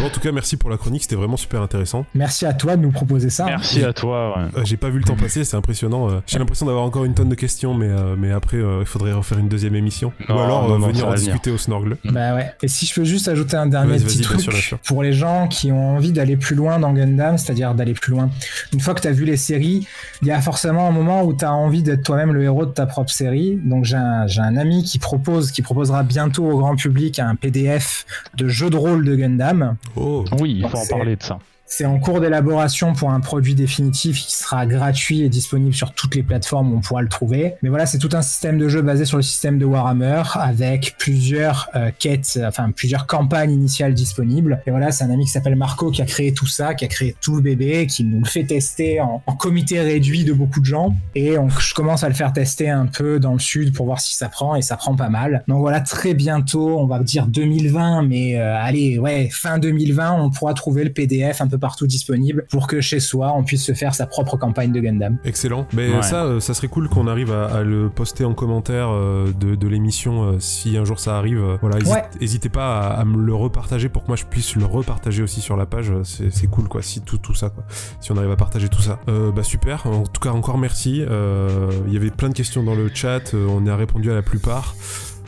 Bon, 0.00 0.06
en 0.06 0.10
tout 0.10 0.20
cas, 0.20 0.32
merci 0.32 0.56
pour 0.58 0.68
la 0.68 0.76
chronique, 0.76 1.02
c'était 1.02 1.16
vraiment 1.16 1.36
super 1.38 1.62
intéressant. 1.62 2.04
Merci 2.14 2.44
à 2.44 2.52
toi 2.52 2.76
de 2.76 2.82
nous 2.82 2.90
proposer 2.90 3.30
ça. 3.30 3.46
Merci 3.46 3.82
à 3.84 3.92
toi. 3.94 4.36
ouais. 4.36 4.44
Euh, 4.58 4.64
J'ai 4.64 4.76
pas 4.76 4.90
vu 4.90 4.98
le 4.98 5.04
temps 5.04 5.16
passer, 5.16 5.44
c'est 5.44 5.56
impressionnant. 5.56 6.10
euh. 6.10 6.20
J'ai 6.26 6.38
l'impression 6.38 6.66
d'avoir 6.66 6.84
encore 6.84 7.04
une 7.06 7.14
tonne 7.14 7.30
de 7.30 7.34
questions, 7.34 7.72
mais, 7.72 7.86
euh, 7.88 8.14
mais 8.18 8.32
après, 8.32 8.58
euh, 8.58 8.80
il 8.80 8.86
faudrait 8.86 9.12
refaire 9.12 9.38
une 9.38 9.48
deuxième 9.48 9.74
émission. 9.74 10.12
Ou 10.28 10.32
alors 10.32 10.68
non, 10.68 10.74
euh, 10.74 10.78
non, 10.78 10.86
venir 10.88 11.06
en 11.06 11.10
venir. 11.12 11.24
discuter 11.24 11.50
au 11.50 11.56
Snorgle. 11.58 11.96
Bah 12.04 12.34
ouais. 12.34 12.52
Et 12.62 12.68
si 12.68 12.84
je 12.84 12.94
peux 12.94 13.04
juste 13.04 13.28
ajouter 13.28 13.56
un 13.56 13.66
dernier 13.66 13.96
petit 13.98 14.18
bien 14.18 14.26
truc 14.28 14.40
sûr, 14.40 14.52
bien 14.52 14.60
sûr. 14.60 14.78
pour 14.80 15.02
les 15.02 15.12
gens 15.14 15.48
qui 15.48 15.72
ont 15.72 15.96
envie 15.96 16.12
d'aller 16.12 16.36
plus 16.36 16.54
loin 16.56 16.78
dans 16.78 16.92
Gundam, 16.92 17.38
c'est-à-dire 17.38 17.74
d'aller 17.74 17.94
plus 17.94 18.12
loin. 18.12 18.28
Une 18.74 18.80
fois 18.80 18.92
que 18.94 19.00
tu 19.00 19.08
as 19.08 19.12
vu 19.12 19.24
les 19.24 19.38
séries, 19.38 19.86
il 20.20 20.28
y 20.28 20.32
a 20.32 20.40
forcément 20.42 20.86
un 20.88 20.92
moment 20.92 21.22
où 21.22 21.32
tu 21.34 21.44
as 21.46 21.52
envie 21.52 21.82
d'être 21.82 22.02
toi-même 22.02 22.32
le 22.34 22.42
héros 22.42 22.66
de 22.66 22.72
ta 22.72 22.84
propre 22.86 23.10
série. 23.10 23.58
Donc 23.72 23.86
j'ai 23.86 23.96
un, 23.96 24.26
j'ai 24.26 24.42
un 24.42 24.58
ami 24.58 24.84
qui 24.84 24.98
propose, 24.98 25.50
qui 25.50 25.62
proposera 25.62 26.02
bientôt 26.02 26.44
au 26.44 26.58
grand 26.58 26.76
public 26.76 27.18
un 27.18 27.36
PDF 27.36 28.04
de 28.36 28.46
jeu 28.46 28.68
de 28.68 28.76
rôle 28.76 29.02
de 29.02 29.16
Gundam. 29.16 29.76
Oh, 29.96 30.26
Oui, 30.38 30.60
il 30.62 30.68
faut 30.68 30.76
en 30.76 30.86
parler 30.86 31.16
de 31.16 31.22
ça. 31.22 31.38
C'est 31.74 31.86
en 31.86 31.98
cours 31.98 32.20
d'élaboration 32.20 32.92
pour 32.92 33.12
un 33.12 33.20
produit 33.20 33.54
définitif 33.54 34.26
qui 34.26 34.34
sera 34.34 34.66
gratuit 34.66 35.22
et 35.22 35.30
disponible 35.30 35.72
sur 35.72 35.92
toutes 35.92 36.14
les 36.14 36.22
plateformes 36.22 36.70
où 36.70 36.76
on 36.76 36.80
pourra 36.82 37.00
le 37.00 37.08
trouver. 37.08 37.54
Mais 37.62 37.70
voilà, 37.70 37.86
c'est 37.86 37.96
tout 37.96 38.10
un 38.12 38.20
système 38.20 38.58
de 38.58 38.68
jeu 38.68 38.82
basé 38.82 39.06
sur 39.06 39.16
le 39.16 39.22
système 39.22 39.58
de 39.58 39.64
Warhammer 39.64 40.22
avec 40.34 40.96
plusieurs 40.98 41.70
euh, 41.74 41.90
quêtes, 41.98 42.38
enfin 42.46 42.70
plusieurs 42.72 43.06
campagnes 43.06 43.52
initiales 43.52 43.94
disponibles. 43.94 44.60
Et 44.66 44.70
voilà, 44.70 44.92
c'est 44.92 45.04
un 45.04 45.10
ami 45.10 45.24
qui 45.24 45.30
s'appelle 45.30 45.56
Marco 45.56 45.90
qui 45.90 46.02
a 46.02 46.04
créé 46.04 46.34
tout 46.34 46.46
ça, 46.46 46.74
qui 46.74 46.84
a 46.84 46.88
créé 46.88 47.16
tout 47.22 47.36
le 47.36 47.40
bébé, 47.40 47.86
qui 47.86 48.04
nous 48.04 48.18
le 48.18 48.28
fait 48.28 48.44
tester 48.44 49.00
en, 49.00 49.22
comité 49.38 49.80
réduit 49.80 50.24
de 50.24 50.34
beaucoup 50.34 50.60
de 50.60 50.66
gens. 50.66 50.94
Et 51.14 51.36
je 51.58 51.72
commence 51.72 52.04
à 52.04 52.08
le 52.10 52.14
faire 52.14 52.34
tester 52.34 52.68
un 52.68 52.84
peu 52.84 53.18
dans 53.18 53.32
le 53.32 53.38
sud 53.38 53.72
pour 53.72 53.86
voir 53.86 53.98
si 53.98 54.14
ça 54.14 54.28
prend 54.28 54.56
et 54.56 54.60
ça 54.60 54.76
prend 54.76 54.94
pas 54.94 55.08
mal. 55.08 55.42
Donc 55.48 55.60
voilà, 55.60 55.80
très 55.80 56.12
bientôt, 56.12 56.78
on 56.78 56.86
va 56.86 56.98
dire 56.98 57.26
2020, 57.28 58.02
mais 58.02 58.38
euh, 58.38 58.60
allez, 58.60 58.98
ouais, 58.98 59.30
fin 59.32 59.58
2020, 59.58 60.20
on 60.20 60.28
pourra 60.28 60.52
trouver 60.52 60.84
le 60.84 60.92
PDF 60.92 61.40
un 61.40 61.46
peu 61.46 61.61
partout 61.62 61.86
disponible 61.86 62.44
pour 62.50 62.66
que 62.66 62.82
chez 62.82 63.00
soi, 63.00 63.32
on 63.34 63.42
puisse 63.44 63.64
se 63.64 63.72
faire 63.72 63.94
sa 63.94 64.04
propre 64.06 64.36
campagne 64.36 64.70
de 64.72 64.80
Gundam. 64.80 65.16
excellent. 65.24 65.66
Mais 65.72 65.88
Ouais. 65.94 66.02
ça, 66.02 66.24
euh, 66.24 66.40
ça 66.40 66.52
serait 66.52 66.68
cool 66.68 66.88
qu'on 66.90 67.06
arrive 67.06 67.32
à, 67.32 67.46
à 67.46 67.62
le 67.62 67.88
poster 67.88 68.24
en 68.26 68.34
commentaire 68.34 68.88
euh, 68.90 69.32
de, 69.32 69.54
de 69.54 69.68
l'émission 69.68 70.24
euh, 70.24 70.36
si 70.40 70.76
un 70.76 70.84
jour 70.84 70.98
ça 71.00 71.16
arrive. 71.16 71.38
euh, 71.42 71.56
voilà, 71.62 71.78
hésite- 71.78 71.92
Ouais. 71.94 72.04
hésitez 72.20 72.48
pas 72.50 72.80
à, 72.80 73.00
à 73.00 73.04
me 73.06 73.16
le 73.22 73.34
repartager 73.34 73.88
pour 73.88 74.02
que 74.02 74.08
moi 74.08 74.16
je 74.16 74.24
puisse 74.24 74.56
le 74.56 74.66
repartager 74.66 75.22
aussi 75.22 75.40
sur 75.40 75.56
la 75.56 75.64
page. 75.64 75.90
euh, 75.90 76.02
C'est 76.04 76.48
cool, 76.50 76.68
quoi. 76.68 76.82
Si 76.82 77.00
tout, 77.00 77.16
tout 77.18 77.34
ça, 77.34 77.48
quoi. 77.48 77.64
Si 78.00 78.12
on 78.12 78.16
arrive 78.18 78.32
à 78.32 78.36
partager 78.36 78.68
tout 78.68 78.82
ça. 78.82 78.98
Euh, 79.08 79.30
bah 79.32 79.44
super. 79.44 79.86
En 79.86 80.02
tout 80.02 80.20
cas, 80.20 80.30
encore 80.30 80.58
merci. 80.58 81.04
Euh, 81.08 81.70
Il 81.86 81.92
y 81.94 81.96
avait 81.96 82.10
plein 82.10 82.28
de 82.28 82.34
questions 82.34 82.62
dans 82.64 82.74
le 82.74 82.90
chat. 82.92 83.34
euh, 83.34 83.46
on 83.48 83.66
a 83.68 83.76
répondu 83.76 84.10
à 84.10 84.14
la 84.14 84.22
plupart. 84.22 84.74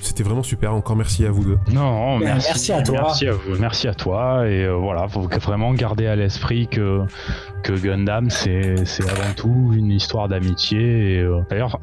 C'était 0.05 0.22
vraiment 0.22 0.43
super. 0.43 0.74
Encore 0.74 0.97
merci 0.97 1.24
à 1.24 1.31
vous 1.31 1.44
deux. 1.44 1.59
Non, 1.72 2.18
Ben, 2.18 2.26
merci, 2.26 2.48
merci 2.48 2.72
à 2.72 2.82
toi. 2.82 3.02
Merci 3.02 3.26
à 3.26 3.32
vous, 3.32 3.56
merci 3.59 3.89
à 3.89 3.94
toi. 3.94 4.47
Et 4.47 4.64
euh, 4.64 4.74
voilà, 4.74 5.09
faut 5.09 5.22
vraiment 5.22 5.72
garder 5.72 6.06
à 6.06 6.14
l'esprit 6.14 6.68
que 6.68 7.06
que 7.64 7.72
Gundam, 7.72 8.28
c'est 8.28 8.74
avant 9.01 9.32
tout 9.35 9.72
une 9.74 9.90
histoire 9.90 10.28
d'amitié. 10.28 11.14
Et 11.14 11.20
euh, 11.20 11.40
d'ailleurs, 11.48 11.81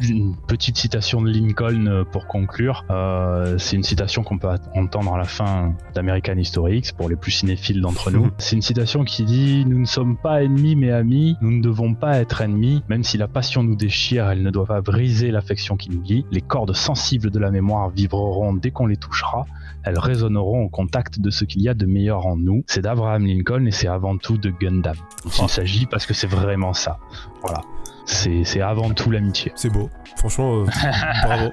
une 0.00 0.34
petite 0.48 0.78
citation 0.78 1.20
de 1.20 1.30
Lincoln 1.30 1.86
euh, 1.86 2.04
pour 2.04 2.26
conclure. 2.26 2.84
Euh, 2.90 3.58
c'est 3.58 3.76
une 3.76 3.82
citation 3.82 4.22
qu'on 4.22 4.38
peut 4.38 4.48
entendre 4.74 5.14
à 5.14 5.18
la 5.18 5.24
fin 5.24 5.74
d'American 5.94 6.38
History 6.38 6.78
X 6.78 6.92
pour 6.92 7.10
les 7.10 7.16
plus 7.16 7.30
cinéphiles 7.30 7.82
d'entre 7.82 8.10
nous. 8.10 8.30
C'est 8.38 8.56
une 8.56 8.62
citation 8.62 9.04
qui 9.04 9.24
dit 9.24 9.64
Nous 9.66 9.80
ne 9.80 9.84
sommes 9.84 10.16
pas 10.16 10.42
ennemis 10.42 10.76
mais 10.76 10.90
amis. 10.90 11.36
Nous 11.42 11.52
ne 11.52 11.62
devons 11.62 11.92
pas 11.92 12.18
être 12.18 12.40
ennemis. 12.40 12.82
Même 12.88 13.04
si 13.04 13.18
la 13.18 13.28
passion 13.28 13.62
nous 13.62 13.76
déchire, 13.76 14.30
elle 14.30 14.42
ne 14.42 14.50
doit 14.50 14.66
pas 14.66 14.80
briser 14.80 15.30
l'affection 15.30 15.76
qui 15.76 15.90
nous 15.90 16.02
lie. 16.02 16.24
Les 16.30 16.40
cordes 16.40 16.74
sensibles 16.74 17.30
de 17.30 17.38
la 17.42 17.50
mémoire 17.50 17.90
vibreront 17.90 18.54
dès 18.54 18.70
qu'on 18.70 18.86
les 18.86 18.96
touchera. 18.96 19.44
Elles 19.84 19.98
résonneront 19.98 20.62
au 20.62 20.68
contact 20.68 21.20
de 21.20 21.30
ce 21.30 21.44
qu'il 21.44 21.60
y 21.60 21.68
a 21.68 21.74
de 21.74 21.86
meilleur 21.86 22.26
en 22.26 22.36
nous. 22.36 22.64
C'est 22.66 22.82
d'Abraham 22.82 23.26
Lincoln 23.26 23.66
et 23.66 23.72
c'est 23.72 23.88
avant 23.88 24.16
tout 24.16 24.38
de 24.38 24.50
Gundam. 24.50 24.96
Il 25.24 25.48
s'agit 25.48 25.86
parce 25.86 26.06
que 26.06 26.14
c'est 26.14 26.28
vraiment 26.28 26.72
ça. 26.72 26.98
Voilà. 27.42 27.60
C'est 28.06 28.44
c'est 28.44 28.60
avant 28.60 28.90
tout 28.90 29.10
l'amitié. 29.10 29.52
C'est 29.54 29.70
beau. 29.70 29.90
Franchement, 30.16 30.62
euh, 30.62 30.64
bravo. 31.24 31.52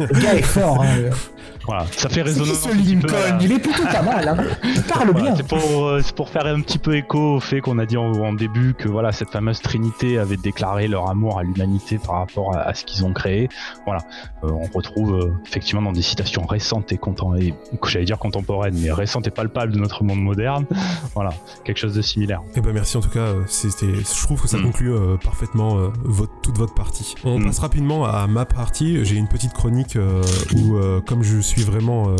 Le 0.00 0.20
gars 0.20 0.34
est 0.34 0.42
fort. 0.42 0.82
Hein, 0.82 1.10
Voilà. 1.66 1.84
Ça 1.96 2.08
fait 2.08 2.22
qui 2.24 2.32
ce 2.34 2.68
Lincoln 2.90 3.38
Il 3.40 3.52
est 3.52 3.58
plutôt 3.58 3.82
pas 3.84 4.02
mal. 4.02 4.28
Hein. 4.28 4.36
Il 4.64 4.82
parle 4.82 5.10
Voilà, 5.10 5.26
bien. 5.26 5.36
c'est 5.36 5.46
pour, 5.46 5.86
euh, 5.86 6.00
c'est 6.02 6.14
pour 6.14 6.28
faire 6.28 6.46
un 6.46 6.60
petit 6.60 6.78
peu 6.78 6.96
écho 6.96 7.36
au 7.36 7.40
fait 7.40 7.60
qu'on 7.60 7.78
a 7.78 7.86
dit 7.86 7.96
en, 7.96 8.12
en 8.12 8.32
début 8.32 8.74
que 8.74 8.88
voilà 8.88 9.12
cette 9.12 9.30
fameuse 9.30 9.60
trinité 9.60 10.18
avait 10.18 10.36
déclaré 10.36 10.86
leur 10.88 11.10
amour 11.10 11.38
à 11.38 11.42
l'humanité 11.42 11.98
par 11.98 12.16
rapport 12.20 12.54
à, 12.56 12.60
à 12.60 12.74
ce 12.74 12.84
qu'ils 12.84 13.04
ont 13.04 13.12
créé. 13.12 13.48
Voilà, 13.84 14.00
Euh, 14.44 14.50
on 14.52 14.66
retrouve 14.76 15.14
euh, 15.14 15.32
effectivement 15.46 15.82
dans 15.82 15.92
des 15.92 16.02
citations 16.02 16.44
récentes 16.46 16.92
et, 16.92 16.96
contem- 16.96 17.36
et 17.40 17.54
j'allais 17.88 18.04
dire 18.04 18.18
contemporaines, 18.18 18.76
mais 18.78 18.92
récentes 18.92 19.26
et 19.26 19.30
palpables 19.30 19.72
de 19.72 19.78
notre 19.78 20.04
monde 20.04 20.20
moderne. 20.20 20.66
Voilà, 21.14 21.30
quelque 21.64 21.78
chose 21.78 21.94
de 21.94 22.02
similaire. 22.02 22.42
Eh 22.54 22.60
ben 22.60 22.72
merci 22.72 22.96
en 22.96 23.00
tout 23.00 23.08
cas, 23.08 23.32
c'était, 23.46 23.86
je 23.94 24.24
trouve 24.26 24.40
que 24.42 24.48
ça 24.48 24.56
Mm. 24.58 24.62
conclut 24.62 24.92
euh, 24.92 25.16
parfaitement 25.16 25.78
euh, 25.78 25.88
votre, 26.04 26.32
toute 26.42 26.56
votre 26.58 26.74
partie. 26.74 27.14
On 27.24 27.38
Mm. 27.38 27.46
passe 27.46 27.58
rapidement 27.58 28.04
à 28.04 28.26
ma 28.26 28.44
partie. 28.44 29.04
J'ai 29.04 29.16
une 29.16 29.28
petite 29.28 29.52
chronique 29.52 29.96
euh, 29.96 30.22
où, 30.54 30.76
euh, 30.76 31.00
comme 31.00 31.22
je 31.22 31.38
suis 31.40 31.55
vraiment 31.64 32.08
euh, 32.08 32.16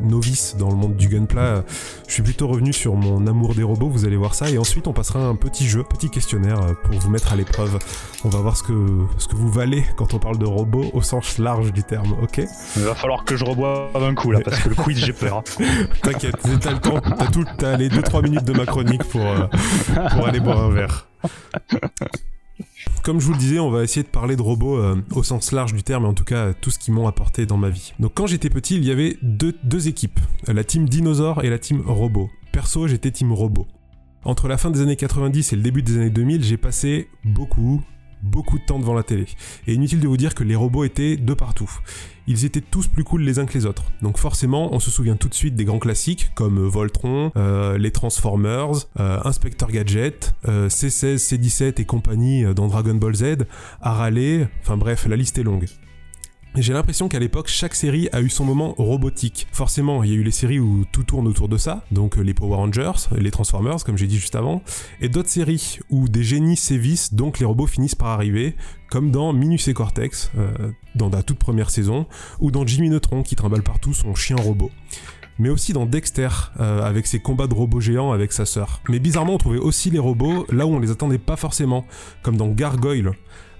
novice 0.00 0.56
dans 0.58 0.68
le 0.68 0.76
monde 0.76 0.96
du 0.96 1.08
gunpla, 1.08 1.64
je 2.06 2.12
suis 2.12 2.22
plutôt 2.22 2.48
revenu 2.48 2.72
sur 2.72 2.94
mon 2.94 3.26
amour 3.26 3.54
des 3.54 3.62
robots. 3.62 3.88
Vous 3.88 4.04
allez 4.04 4.16
voir 4.16 4.34
ça. 4.34 4.50
Et 4.50 4.58
ensuite, 4.58 4.86
on 4.86 4.92
passera 4.92 5.20
à 5.20 5.24
un 5.24 5.34
petit 5.34 5.66
jeu, 5.66 5.82
petit 5.84 6.10
questionnaire 6.10 6.60
euh, 6.62 6.74
pour 6.84 6.98
vous 6.98 7.10
mettre 7.10 7.32
à 7.32 7.36
l'épreuve. 7.36 7.78
On 8.24 8.28
va 8.28 8.40
voir 8.40 8.56
ce 8.56 8.62
que 8.62 8.72
ce 9.18 9.28
que 9.28 9.36
vous 9.36 9.50
valez 9.50 9.84
quand 9.96 10.14
on 10.14 10.18
parle 10.18 10.38
de 10.38 10.46
robots 10.46 10.90
au 10.92 11.02
sens 11.02 11.38
large 11.38 11.72
du 11.72 11.82
terme. 11.82 12.16
Ok 12.22 12.40
Il 12.76 12.82
va 12.82 12.94
falloir 12.94 13.24
que 13.24 13.36
je 13.36 13.44
reboive 13.44 14.02
un 14.02 14.14
coup 14.14 14.30
là 14.30 14.40
parce 14.44 14.60
que 14.60 14.68
le 14.68 14.74
quiz 14.74 14.98
j'ai 14.98 15.12
peur. 15.12 15.42
T'inquiète, 16.02 16.36
t'as 16.60 16.72
le 16.72 16.80
temps. 16.80 17.00
T'as 17.00 17.26
tout, 17.26 17.44
t'as 17.56 17.76
les 17.76 17.88
2-3 17.88 18.22
minutes 18.22 18.44
de 18.44 18.52
ma 18.52 18.66
chronique 18.66 19.04
pour 19.04 19.22
euh, 19.22 19.46
pour 20.12 20.26
aller 20.26 20.40
boire 20.40 20.60
un 20.60 20.70
verre. 20.70 21.06
Comme 23.02 23.20
je 23.20 23.26
vous 23.26 23.32
le 23.32 23.38
disais, 23.38 23.58
on 23.58 23.70
va 23.70 23.84
essayer 23.84 24.02
de 24.02 24.08
parler 24.08 24.36
de 24.36 24.42
robots 24.42 24.78
euh, 24.78 24.96
au 25.12 25.22
sens 25.22 25.52
large 25.52 25.72
du 25.72 25.82
terme, 25.82 26.04
et 26.04 26.08
en 26.08 26.14
tout 26.14 26.24
cas 26.24 26.52
tout 26.52 26.70
ce 26.70 26.78
qu'ils 26.78 26.92
m'ont 26.92 27.06
apporté 27.06 27.46
dans 27.46 27.56
ma 27.56 27.70
vie. 27.70 27.92
Donc 27.98 28.12
quand 28.14 28.26
j'étais 28.26 28.50
petit, 28.50 28.76
il 28.76 28.84
y 28.84 28.90
avait 28.90 29.16
deux, 29.22 29.56
deux 29.62 29.88
équipes, 29.88 30.20
la 30.46 30.64
team 30.64 30.88
dinosaure 30.88 31.44
et 31.44 31.50
la 31.50 31.58
team 31.58 31.82
robot. 31.86 32.30
Perso, 32.52 32.88
j'étais 32.88 33.10
team 33.10 33.32
robot. 33.32 33.66
Entre 34.24 34.48
la 34.48 34.58
fin 34.58 34.70
des 34.70 34.80
années 34.80 34.96
90 34.96 35.52
et 35.52 35.56
le 35.56 35.62
début 35.62 35.82
des 35.82 35.96
années 35.96 36.10
2000, 36.10 36.42
j'ai 36.42 36.56
passé 36.56 37.08
beaucoup, 37.24 37.82
beaucoup 38.22 38.58
de 38.58 38.64
temps 38.64 38.78
devant 38.78 38.94
la 38.94 39.02
télé. 39.02 39.26
Et 39.66 39.74
inutile 39.74 40.00
de 40.00 40.08
vous 40.08 40.16
dire 40.16 40.34
que 40.34 40.44
les 40.44 40.56
robots 40.56 40.84
étaient 40.84 41.16
de 41.16 41.34
partout. 41.34 41.70
Ils 42.30 42.44
étaient 42.44 42.60
tous 42.60 42.86
plus 42.86 43.04
cool 43.04 43.22
les 43.22 43.38
uns 43.38 43.46
que 43.46 43.54
les 43.54 43.64
autres. 43.64 43.84
Donc 44.02 44.18
forcément, 44.18 44.74
on 44.74 44.80
se 44.80 44.90
souvient 44.90 45.16
tout 45.16 45.30
de 45.30 45.34
suite 45.34 45.54
des 45.54 45.64
grands 45.64 45.78
classiques 45.78 46.30
comme 46.34 46.58
euh, 46.58 46.68
Voltron, 46.68 47.32
euh, 47.36 47.78
les 47.78 47.90
Transformers, 47.90 48.86
euh, 49.00 49.18
Inspector 49.24 49.70
Gadget, 49.70 50.34
euh, 50.46 50.68
C16, 50.68 51.16
C17 51.16 51.80
et 51.80 51.86
compagnie 51.86 52.44
dans 52.54 52.68
Dragon 52.68 52.94
Ball 52.94 53.14
Z, 53.14 53.46
Harale, 53.80 54.48
enfin 54.60 54.76
bref, 54.76 55.06
la 55.08 55.16
liste 55.16 55.38
est 55.38 55.42
longue. 55.42 55.66
J'ai 56.54 56.72
l'impression 56.72 57.08
qu'à 57.08 57.18
l'époque, 57.18 57.46
chaque 57.46 57.74
série 57.74 58.08
a 58.10 58.20
eu 58.20 58.28
son 58.30 58.44
moment 58.44 58.74
robotique. 58.78 59.46
Forcément, 59.52 60.02
il 60.02 60.10
y 60.10 60.12
a 60.12 60.16
eu 60.16 60.22
les 60.22 60.32
séries 60.32 60.58
où 60.58 60.84
tout 60.90 61.04
tourne 61.04 61.28
autour 61.28 61.48
de 61.48 61.56
ça, 61.56 61.84
donc 61.92 62.18
euh, 62.18 62.22
les 62.22 62.34
Power 62.34 62.56
Rangers, 62.56 63.08
les 63.16 63.30
Transformers, 63.30 63.84
comme 63.84 63.96
j'ai 63.96 64.06
dit 64.06 64.18
juste 64.18 64.34
avant, 64.34 64.62
et 65.00 65.08
d'autres 65.08 65.28
séries 65.28 65.78
où 65.90 66.08
des 66.08 66.24
génies 66.24 66.56
sévissent, 66.56 67.14
donc 67.14 67.38
les 67.38 67.46
robots 67.46 67.66
finissent 67.66 67.94
par 67.94 68.08
arriver, 68.08 68.56
comme 68.90 69.10
dans 69.10 69.32
Minus 69.32 69.68
et 69.68 69.74
Cortex, 69.74 70.32
euh, 70.36 70.72
dans 70.94 71.10
la 71.10 71.22
toute 71.22 71.38
première 71.38 71.70
saison, 71.70 72.06
ou 72.40 72.50
dans 72.50 72.66
Jimmy 72.66 72.90
Neutron 72.90 73.22
qui 73.22 73.36
trimballe 73.36 73.62
partout 73.62 73.92
son 73.92 74.14
chien 74.14 74.36
robot. 74.36 74.70
Mais 75.38 75.50
aussi 75.50 75.72
dans 75.72 75.86
Dexter, 75.86 76.28
euh, 76.58 76.82
avec 76.82 77.06
ses 77.06 77.20
combats 77.20 77.46
de 77.46 77.54
robots 77.54 77.80
géants 77.80 78.10
avec 78.10 78.32
sa 78.32 78.44
sœur. 78.44 78.80
Mais 78.88 78.98
bizarrement, 78.98 79.34
on 79.34 79.38
trouvait 79.38 79.58
aussi 79.58 79.90
les 79.90 80.00
robots 80.00 80.44
là 80.50 80.66
où 80.66 80.70
on 80.70 80.80
les 80.80 80.90
attendait 80.90 81.18
pas 81.18 81.36
forcément, 81.36 81.86
comme 82.22 82.36
dans 82.36 82.48
Gargoyle, 82.48 83.12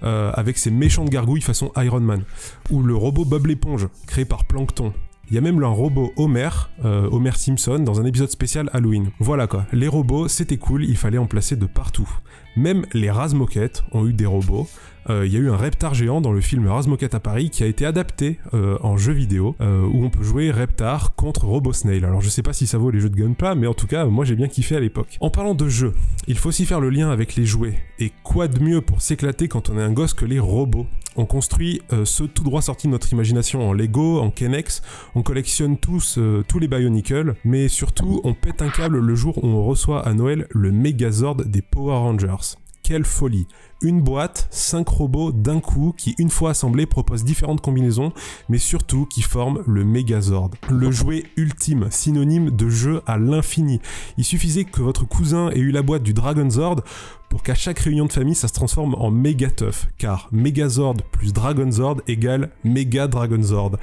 euh, 0.03 0.31
avec 0.33 0.57
ses 0.57 0.71
méchantes 0.71 1.09
gargouilles 1.09 1.41
façon 1.41 1.71
Iron 1.77 1.99
Man, 1.99 2.23
ou 2.69 2.81
le 2.81 2.95
robot 2.95 3.25
Bob 3.25 3.47
l'éponge, 3.47 3.87
créé 4.07 4.25
par 4.25 4.45
Plankton. 4.45 4.93
Il 5.29 5.35
y 5.35 5.37
a 5.37 5.41
même 5.41 5.59
le 5.59 5.67
robot 5.67 6.11
Homer, 6.17 6.49
euh, 6.85 7.07
Homer 7.11 7.33
Simpson, 7.35 7.79
dans 7.79 8.01
un 8.01 8.05
épisode 8.05 8.31
spécial 8.31 8.69
Halloween. 8.73 9.11
Voilà 9.19 9.45
quoi, 9.45 9.65
les 9.71 9.87
robots 9.87 10.27
c'était 10.27 10.57
cool, 10.57 10.83
il 10.85 10.97
fallait 10.97 11.19
en 11.19 11.27
placer 11.27 11.55
de 11.55 11.67
partout. 11.67 12.09
Même 12.55 12.85
les 12.93 13.11
Razmoket 13.11 13.83
ont 13.91 14.07
eu 14.07 14.13
des 14.13 14.25
robots. 14.25 14.67
Euh, 15.09 15.25
Il 15.25 15.33
y 15.33 15.37
a 15.37 15.39
eu 15.39 15.49
un 15.49 15.57
Reptar 15.57 15.93
géant 15.93 16.21
dans 16.21 16.31
le 16.31 16.41
film 16.41 16.67
Razmoket 16.67 17.13
à 17.13 17.19
Paris 17.19 17.49
qui 17.49 17.63
a 17.63 17.67
été 17.67 17.85
adapté 17.85 18.39
euh, 18.53 18.77
en 18.81 18.97
jeu 18.97 19.13
vidéo 19.13 19.55
euh, 19.61 19.85
où 19.85 20.03
on 20.03 20.09
peut 20.09 20.23
jouer 20.23 20.51
Reptar 20.51 21.15
contre 21.15 21.45
RoboSnail. 21.45 22.03
Alors 22.05 22.21
je 22.21 22.29
sais 22.29 22.43
pas 22.43 22.53
si 22.53 22.67
ça 22.67 22.77
vaut 22.77 22.91
les 22.91 22.99
jeux 22.99 23.09
de 23.09 23.15
Gunpla, 23.15 23.55
mais 23.55 23.67
en 23.67 23.73
tout 23.73 23.87
cas 23.87 24.05
moi 24.05 24.25
j'ai 24.25 24.35
bien 24.35 24.47
kiffé 24.47 24.75
à 24.75 24.79
l'époque. 24.79 25.17
En 25.19 25.29
parlant 25.29 25.55
de 25.55 25.67
jeux, 25.67 25.93
il 26.27 26.37
faut 26.37 26.49
aussi 26.49 26.65
faire 26.65 26.79
le 26.79 26.89
lien 26.89 27.09
avec 27.09 27.35
les 27.35 27.45
jouets. 27.45 27.79
Et 27.99 28.11
quoi 28.23 28.47
de 28.47 28.61
mieux 28.61 28.81
pour 28.81 29.01
s'éclater 29.01 29.47
quand 29.47 29.69
on 29.69 29.77
est 29.77 29.83
un 29.83 29.91
gosse 29.91 30.13
que 30.13 30.25
les 30.25 30.39
robots? 30.39 30.85
On 31.15 31.25
construit 31.25 31.81
ceux 32.05 32.27
tout 32.27 32.43
droit 32.43 32.61
sortis 32.61 32.87
de 32.87 32.91
notre 32.91 33.11
imagination 33.11 33.67
en 33.67 33.73
Lego, 33.73 34.19
en 34.19 34.29
Kenex, 34.29 34.81
on 35.15 35.21
collectionne 35.21 35.77
tous, 35.77 36.17
tous 36.47 36.59
les 36.59 36.67
Bionicle, 36.67 37.35
mais 37.43 37.67
surtout 37.67 38.21
on 38.23 38.33
pète 38.33 38.61
un 38.61 38.69
câble 38.69 38.99
le 38.99 39.15
jour 39.15 39.43
où 39.43 39.47
on 39.47 39.65
reçoit 39.65 40.07
à 40.07 40.13
Noël 40.13 40.47
le 40.51 40.71
Megazord 40.71 41.35
des 41.35 41.61
Power 41.61 41.97
Rangers. 41.97 42.55
Quelle 42.83 43.05
folie 43.05 43.47
Une 43.81 44.01
boîte, 44.01 44.49
5 44.51 44.89
robots 44.89 45.31
d'un 45.31 45.61
coup 45.61 45.93
qui, 45.95 46.13
une 46.17 46.29
fois 46.29 46.49
assemblés, 46.49 46.85
proposent 46.85 47.23
différentes 47.23 47.61
combinaisons, 47.61 48.11
mais 48.49 48.57
surtout 48.57 49.05
qui 49.05 49.21
forment 49.21 49.63
le 49.65 49.85
Megazord. 49.85 50.51
Le 50.69 50.91
jouet 50.91 51.23
ultime, 51.37 51.87
synonyme 51.89 52.51
de 52.51 52.69
jeu 52.69 53.01
à 53.07 53.17
l'infini. 53.17 53.79
Il 54.17 54.25
suffisait 54.25 54.65
que 54.65 54.81
votre 54.81 55.07
cousin 55.07 55.49
ait 55.51 55.59
eu 55.59 55.71
la 55.71 55.81
boîte 55.81 56.03
du 56.03 56.13
Dragon 56.13 56.49
Zord 56.49 56.81
pour 57.29 57.41
qu'à 57.41 57.55
chaque 57.55 57.79
réunion 57.79 58.05
de 58.05 58.11
famille, 58.11 58.35
ça 58.35 58.49
se 58.49 58.53
transforme 58.53 58.95
en 58.95 59.11
méga 59.11 59.49
tough, 59.49 59.87
car 59.97 60.27
Megazord 60.33 60.97
plus 61.11 61.31
Dragonzord 61.31 62.01
égale 62.07 62.49
Mega 62.65 63.07
Dragonzord. 63.07 63.77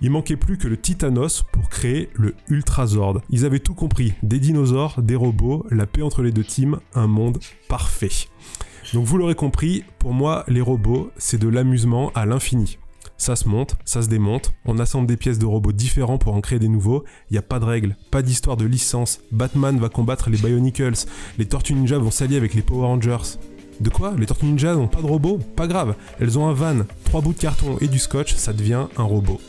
Il 0.00 0.10
manquait 0.10 0.36
plus 0.36 0.58
que 0.58 0.68
le 0.68 0.76
Titanos 0.76 1.42
pour 1.50 1.70
créer 1.70 2.10
le 2.14 2.36
Ultrazord. 2.48 3.20
Ils 3.30 3.44
avaient 3.44 3.58
tout 3.58 3.74
compris, 3.74 4.12
des 4.22 4.38
dinosaures, 4.38 5.02
des 5.02 5.16
robots, 5.16 5.66
la 5.70 5.86
paix 5.86 6.02
entre 6.02 6.22
les 6.22 6.30
deux 6.30 6.44
teams, 6.44 6.78
un 6.94 7.08
monde 7.08 7.40
parfait. 7.68 8.10
Donc 8.92 9.04
vous 9.04 9.18
l'aurez 9.18 9.36
compris, 9.36 9.84
pour 10.00 10.12
moi, 10.12 10.44
les 10.48 10.60
robots, 10.60 11.10
c'est 11.16 11.38
de 11.38 11.48
l'amusement 11.48 12.10
à 12.16 12.26
l'infini. 12.26 12.78
Ça 13.18 13.36
se 13.36 13.46
monte, 13.46 13.76
ça 13.84 14.02
se 14.02 14.08
démonte, 14.08 14.52
on 14.64 14.78
assemble 14.78 15.06
des 15.06 15.16
pièces 15.16 15.38
de 15.38 15.46
robots 15.46 15.72
différents 15.72 16.18
pour 16.18 16.34
en 16.34 16.40
créer 16.40 16.58
des 16.58 16.68
nouveaux, 16.68 17.04
il 17.30 17.34
n'y 17.34 17.38
a 17.38 17.42
pas 17.42 17.60
de 17.60 17.66
règles, 17.66 17.96
pas 18.10 18.22
d'histoire 18.22 18.56
de 18.56 18.64
licence, 18.64 19.20
Batman 19.30 19.78
va 19.78 19.90
combattre 19.90 20.30
les 20.30 20.38
Bionicles, 20.38 21.04
les 21.38 21.44
Tortues 21.46 21.74
Ninja 21.74 21.98
vont 21.98 22.10
s'allier 22.10 22.36
avec 22.36 22.54
les 22.54 22.62
Power 22.62 22.86
Rangers. 22.86 23.38
De 23.80 23.90
quoi? 23.90 24.14
Les 24.18 24.26
Tortues 24.26 24.46
Ninja 24.46 24.74
n'ont 24.74 24.88
pas 24.88 25.02
de 25.02 25.06
robots? 25.06 25.38
Pas 25.54 25.66
grave, 25.66 25.94
elles 26.18 26.38
ont 26.38 26.48
un 26.48 26.54
van, 26.54 26.78
trois 27.04 27.20
bouts 27.20 27.34
de 27.34 27.38
carton 27.38 27.76
et 27.80 27.88
du 27.88 27.98
scotch, 27.98 28.34
ça 28.34 28.52
devient 28.52 28.86
un 28.96 29.02
robot. 29.02 29.40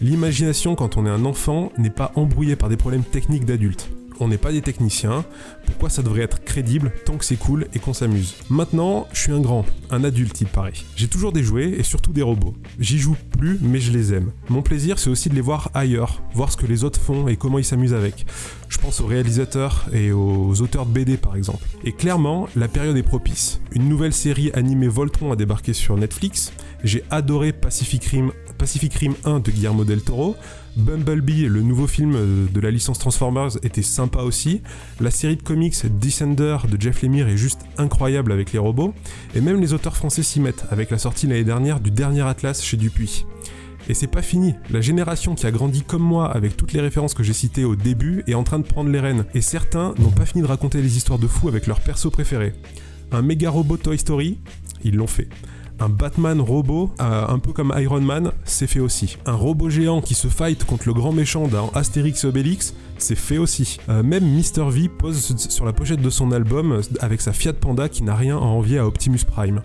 L'imagination 0.00 0.74
quand 0.74 0.96
on 0.96 1.04
est 1.04 1.10
un 1.10 1.24
enfant 1.24 1.70
n'est 1.78 1.90
pas 1.90 2.12
embrouillée 2.14 2.56
par 2.56 2.68
des 2.68 2.76
problèmes 2.76 3.04
techniques 3.04 3.44
d'adultes 3.44 3.90
on 4.20 4.28
n'est 4.28 4.38
pas 4.38 4.52
des 4.52 4.62
techniciens, 4.62 5.24
pourquoi 5.66 5.90
ça 5.90 6.02
devrait 6.02 6.22
être 6.22 6.44
crédible 6.44 6.92
tant 7.04 7.16
que 7.16 7.24
c'est 7.24 7.36
cool 7.36 7.66
et 7.74 7.78
qu'on 7.78 7.92
s'amuse 7.92 8.36
Maintenant, 8.50 9.06
je 9.12 9.20
suis 9.20 9.32
un 9.32 9.40
grand, 9.40 9.64
un 9.90 10.04
adulte 10.04 10.40
il 10.40 10.46
paraît. 10.46 10.72
J'ai 10.96 11.08
toujours 11.08 11.32
des 11.32 11.42
jouets 11.42 11.70
et 11.70 11.82
surtout 11.82 12.12
des 12.12 12.22
robots. 12.22 12.54
J'y 12.78 12.98
joue 12.98 13.16
plus 13.38 13.58
mais 13.60 13.80
je 13.80 13.92
les 13.92 14.14
aime. 14.14 14.32
Mon 14.48 14.62
plaisir 14.62 14.98
c'est 14.98 15.10
aussi 15.10 15.28
de 15.28 15.34
les 15.34 15.40
voir 15.40 15.70
ailleurs, 15.74 16.22
voir 16.34 16.52
ce 16.52 16.56
que 16.56 16.66
les 16.66 16.84
autres 16.84 17.00
font 17.00 17.28
et 17.28 17.36
comment 17.36 17.58
ils 17.58 17.64
s'amusent 17.64 17.94
avec. 17.94 18.26
Je 18.68 18.78
pense 18.78 19.00
aux 19.00 19.06
réalisateurs 19.06 19.86
et 19.92 20.12
aux 20.12 20.60
auteurs 20.60 20.86
de 20.86 20.92
BD 20.92 21.16
par 21.16 21.36
exemple. 21.36 21.64
Et 21.84 21.92
clairement, 21.92 22.48
la 22.56 22.68
période 22.68 22.96
est 22.96 23.02
propice. 23.02 23.60
Une 23.72 23.88
nouvelle 23.88 24.12
série 24.12 24.50
animée 24.54 24.88
Voltron 24.88 25.32
a 25.32 25.36
débarqué 25.36 25.72
sur 25.72 25.96
Netflix. 25.96 26.52
J'ai 26.84 27.04
adoré 27.10 27.52
Pacific 27.52 28.04
Rim, 28.04 28.32
Pacific 28.58 28.94
Rim 28.94 29.14
1 29.24 29.40
de 29.40 29.50
Guillermo 29.50 29.84
del 29.84 30.02
Toro. 30.02 30.36
Bumblebee, 30.76 31.48
le 31.48 31.62
nouveau 31.62 31.86
film 31.86 32.14
euh, 32.14 32.46
de 32.52 32.60
la 32.60 32.70
licence 32.70 32.98
Transformers, 32.98 33.56
était 33.62 33.82
sympa 33.82 34.20
aussi. 34.20 34.62
La 35.00 35.10
série 35.10 35.36
de 35.36 35.42
comics 35.42 35.74
Descender 35.98 36.58
de 36.70 36.80
Jeff 36.80 37.02
Lemire 37.02 37.28
est 37.28 37.36
juste 37.36 37.60
incroyable 37.78 38.30
avec 38.30 38.52
les 38.52 38.58
robots. 38.58 38.94
Et 39.34 39.40
même 39.40 39.60
les 39.60 39.72
auteurs 39.72 39.96
français 39.96 40.22
s'y 40.22 40.40
mettent, 40.40 40.64
avec 40.70 40.90
la 40.90 40.98
sortie 40.98 41.26
l'année 41.26 41.44
dernière 41.44 41.80
du 41.80 41.90
dernier 41.90 42.22
Atlas 42.22 42.62
chez 42.62 42.76
Dupuis. 42.76 43.24
Et 43.88 43.94
c'est 43.94 44.08
pas 44.08 44.22
fini, 44.22 44.54
la 44.70 44.80
génération 44.80 45.36
qui 45.36 45.46
a 45.46 45.52
grandi 45.52 45.82
comme 45.82 46.02
moi 46.02 46.30
avec 46.30 46.56
toutes 46.56 46.72
les 46.72 46.80
références 46.80 47.14
que 47.14 47.22
j'ai 47.22 47.32
citées 47.32 47.64
au 47.64 47.76
début 47.76 48.24
est 48.26 48.34
en 48.34 48.42
train 48.42 48.58
de 48.58 48.66
prendre 48.66 48.90
les 48.90 48.98
rênes, 48.98 49.26
et 49.32 49.40
certains 49.40 49.94
n'ont 49.98 50.10
pas 50.10 50.26
fini 50.26 50.42
de 50.42 50.48
raconter 50.48 50.82
les 50.82 50.96
histoires 50.96 51.20
de 51.20 51.28
fous 51.28 51.48
avec 51.48 51.68
leurs 51.68 51.80
persos 51.80 52.10
préférés. 52.10 52.52
Un 53.12 53.22
méga 53.22 53.48
robot 53.48 53.76
Toy 53.76 53.96
Story, 53.96 54.40
ils 54.82 54.96
l'ont 54.96 55.06
fait. 55.06 55.28
Un 55.78 55.90
Batman 55.90 56.40
robot, 56.40 56.90
euh, 57.00 57.26
un 57.28 57.38
peu 57.38 57.52
comme 57.52 57.74
Iron 57.76 58.00
Man, 58.00 58.32
c'est 58.44 58.66
fait 58.66 58.80
aussi. 58.80 59.18
Un 59.26 59.34
robot 59.34 59.68
géant 59.68 60.00
qui 60.00 60.14
se 60.14 60.28
fight 60.28 60.64
contre 60.64 60.88
le 60.88 60.94
grand 60.94 61.12
méchant 61.12 61.48
dans 61.48 61.68
Astérix 61.70 62.24
Obélix, 62.24 62.74
c'est 62.96 63.14
fait 63.14 63.36
aussi. 63.36 63.78
Euh, 63.90 64.02
même 64.02 64.24
Mr. 64.24 64.70
V 64.70 64.88
pose 64.88 65.36
sur 65.50 65.66
la 65.66 65.74
pochette 65.74 66.00
de 66.00 66.08
son 66.08 66.32
album 66.32 66.80
avec 67.00 67.20
sa 67.20 67.34
Fiat 67.34 67.52
Panda 67.52 67.90
qui 67.90 68.04
n'a 68.04 68.14
rien 68.14 68.36
à 68.36 68.40
envier 68.40 68.78
à 68.78 68.86
Optimus 68.86 69.20
Prime. 69.26 69.60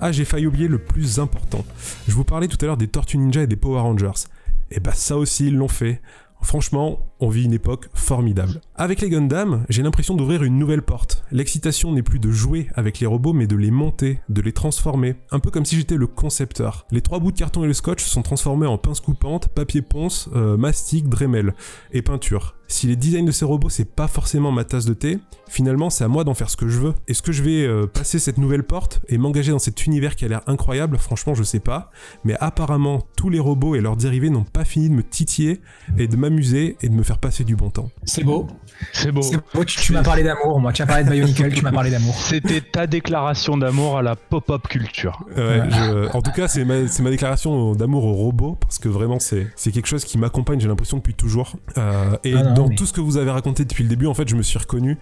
Ah, 0.00 0.12
j'ai 0.12 0.24
failli 0.24 0.46
oublier 0.46 0.68
le 0.68 0.78
plus 0.78 1.18
important. 1.18 1.64
Je 2.06 2.14
vous 2.14 2.24
parlais 2.24 2.46
tout 2.46 2.58
à 2.62 2.66
l'heure 2.66 2.76
des 2.76 2.88
Tortues 2.88 3.18
Ninja 3.18 3.42
et 3.42 3.46
des 3.48 3.56
Power 3.56 3.80
Rangers. 3.80 4.28
Et 4.70 4.78
bah 4.78 4.92
ça 4.94 5.16
aussi 5.16 5.48
ils 5.48 5.56
l'ont 5.56 5.68
fait. 5.68 6.00
Franchement, 6.42 7.09
on 7.20 7.28
vit 7.28 7.44
une 7.44 7.52
époque 7.52 7.88
formidable. 7.94 8.60
Avec 8.74 9.00
les 9.00 9.10
Gundam, 9.10 9.64
j'ai 9.68 9.82
l'impression 9.82 10.14
d'ouvrir 10.14 10.42
une 10.42 10.58
nouvelle 10.58 10.82
porte. 10.82 11.24
L'excitation 11.30 11.92
n'est 11.92 12.02
plus 12.02 12.18
de 12.18 12.30
jouer 12.30 12.68
avec 12.74 13.00
les 13.00 13.06
robots, 13.06 13.32
mais 13.32 13.46
de 13.46 13.56
les 13.56 13.70
monter, 13.70 14.20
de 14.28 14.40
les 14.40 14.52
transformer. 14.52 15.16
Un 15.30 15.38
peu 15.38 15.50
comme 15.50 15.64
si 15.64 15.76
j'étais 15.76 15.96
le 15.96 16.06
concepteur. 16.06 16.86
Les 16.90 17.02
trois 17.02 17.18
bouts 17.18 17.32
de 17.32 17.38
carton 17.38 17.64
et 17.64 17.66
le 17.66 17.74
scotch 17.74 18.02
sont 18.02 18.22
transformés 18.22 18.66
en 18.66 18.78
pince 18.78 19.00
coupante, 19.00 19.48
papier 19.48 19.82
ponce, 19.82 20.28
euh, 20.34 20.56
mastic, 20.56 21.08
Dremel 21.08 21.54
et 21.92 22.02
peinture. 22.02 22.56
Si 22.70 22.86
les 22.86 22.94
designs 22.94 23.24
de 23.24 23.32
ces 23.32 23.44
robots 23.44 23.68
c'est 23.68 23.96
pas 23.96 24.06
forcément 24.06 24.52
ma 24.52 24.62
tasse 24.62 24.84
de 24.84 24.94
thé, 24.94 25.18
finalement 25.48 25.90
c'est 25.90 26.04
à 26.04 26.08
moi 26.08 26.22
d'en 26.22 26.34
faire 26.34 26.48
ce 26.48 26.56
que 26.56 26.68
je 26.68 26.78
veux. 26.78 26.94
Est-ce 27.08 27.20
que 27.20 27.32
je 27.32 27.42
vais 27.42 27.64
euh, 27.64 27.88
passer 27.88 28.20
cette 28.20 28.38
nouvelle 28.38 28.62
porte 28.62 29.00
et 29.08 29.18
m'engager 29.18 29.50
dans 29.50 29.58
cet 29.58 29.86
univers 29.86 30.14
qui 30.14 30.24
a 30.24 30.28
l'air 30.28 30.42
incroyable? 30.46 30.96
Franchement 30.96 31.34
je 31.34 31.42
sais 31.42 31.58
pas. 31.58 31.90
Mais 32.22 32.36
apparemment 32.38 33.02
tous 33.16 33.28
les 33.28 33.40
robots 33.40 33.74
et 33.74 33.80
leurs 33.80 33.96
dérivés 33.96 34.30
n'ont 34.30 34.44
pas 34.44 34.64
fini 34.64 34.88
de 34.88 34.94
me 34.94 35.02
titiller 35.02 35.60
et 35.98 36.06
de 36.06 36.16
m'amuser 36.16 36.76
et 36.80 36.88
de 36.88 36.94
me 36.94 37.02
faire 37.02 37.09
passer 37.18 37.44
du 37.44 37.56
bon 37.56 37.70
temps. 37.70 37.90
C'est 38.04 38.24
beau. 38.24 38.46
C'est 38.92 39.12
beau. 39.12 39.20
Tu, 39.66 39.92
m'as 39.92 40.02
parlé 40.02 40.22
d'amour, 40.22 40.60
moi. 40.60 40.72
Tu 40.72 40.82
as 40.82 40.86
parlé 40.86 41.04
de 41.04 41.10
Bionicle, 41.10 41.52
tu 41.52 41.62
m'as 41.62 41.72
parlé 41.72 41.90
d'amour. 41.90 42.14
C'était 42.18 42.60
ta 42.60 42.86
déclaration 42.86 43.56
d'amour 43.56 43.98
à 43.98 44.02
la 44.02 44.16
pop-up 44.16 44.68
culture. 44.68 45.24
en 45.36 46.22
tout 46.22 46.32
cas, 46.32 46.48
c'est 46.48 46.64
ma, 46.64 46.74
ma, 47.00 47.10
déclaration 47.10 47.74
d'amour 47.74 48.04
au 48.04 48.14
robot, 48.14 48.56
parce 48.60 48.78
que 48.78 48.88
vraiment, 48.88 49.18
c'est 49.18 49.72
quelque 49.72 49.88
chose 49.88 50.04
qui 50.04 50.18
m'accompagne, 50.18 50.60
j'ai 50.60 50.68
l'impression, 50.68 50.98
depuis 50.98 51.14
toujours. 51.14 51.56
Euh, 51.78 52.16
et 52.24 52.34
ah 52.34 52.42
dans 52.42 52.68
tout 52.68 52.86
ce 52.86 52.92
que 52.92 53.00
vous 53.00 53.16
avez 53.16 53.30
raconté 53.30 53.64
depuis 53.64 53.84
le 53.84 53.88
début, 53.88 54.06
en 54.06 54.14
fait, 54.14 54.28
je 54.28 54.36
me 54.36 54.42
suis 54.42 54.58
reconnu 54.58 54.98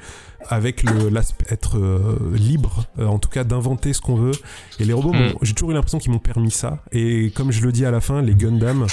avec 0.46 0.84
l'aspect 1.10 1.46
être 1.50 1.78
euh, 1.78 2.18
libre, 2.34 2.84
euh, 2.98 3.06
en 3.06 3.18
tout 3.18 3.28
cas 3.28 3.44
d'inventer 3.44 3.92
ce 3.92 4.00
qu'on 4.00 4.16
veut. 4.16 4.32
Et 4.78 4.84
les 4.84 4.92
robots, 4.92 5.12
mm. 5.12 5.34
j'ai 5.42 5.54
toujours 5.54 5.70
eu 5.72 5.74
l'impression 5.74 5.98
qu'ils 5.98 6.12
m'ont 6.12 6.18
permis 6.18 6.50
ça. 6.50 6.82
Et 6.92 7.30
comme 7.34 7.50
je 7.50 7.62
le 7.62 7.72
dis 7.72 7.84
à 7.84 7.90
la 7.90 8.00
fin, 8.00 8.22
les 8.22 8.34
Gundam, 8.34 8.86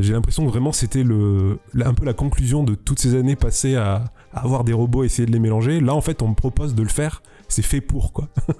j'ai 0.00 0.12
l'impression 0.12 0.44
que 0.44 0.50
vraiment 0.50 0.72
c'était 0.72 1.02
le, 1.02 1.58
un 1.84 1.94
peu 1.94 2.04
la 2.04 2.12
conclusion 2.12 2.62
de 2.62 2.74
toutes 2.74 3.00
ces 3.00 3.14
années 3.14 3.36
passées 3.36 3.76
à, 3.76 4.04
avoir 4.36 4.64
des 4.64 4.72
robots, 4.72 5.04
essayer 5.04 5.26
de 5.26 5.32
les 5.32 5.38
mélanger. 5.38 5.80
Là, 5.80 5.94
en 5.94 6.00
fait, 6.00 6.22
on 6.22 6.28
me 6.28 6.34
propose 6.34 6.74
de 6.74 6.82
le 6.82 6.88
faire. 6.88 7.22
C'est 7.48 7.62
fait 7.62 7.80
pour, 7.80 8.12
quoi. 8.12 8.28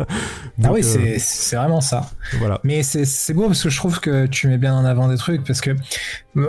ah 0.63 0.73
oui, 0.73 0.81
euh, 0.85 1.17
c'est 1.19 1.57
vraiment 1.57 1.81
ça. 1.81 2.09
Voilà. 2.39 2.61
Mais 2.63 2.85
c'est 2.85 3.35
beau 3.35 3.47
parce 3.47 3.63
que 3.63 3.69
je 3.69 3.77
trouve 3.77 3.99
que 3.99 4.27
tu 4.27 4.47
mets 4.47 4.59
bien 4.59 4.77
en 4.77 4.85
avant 4.85 5.09
des 5.09 5.17
trucs 5.17 5.45
parce 5.45 5.61
que, 5.61 5.77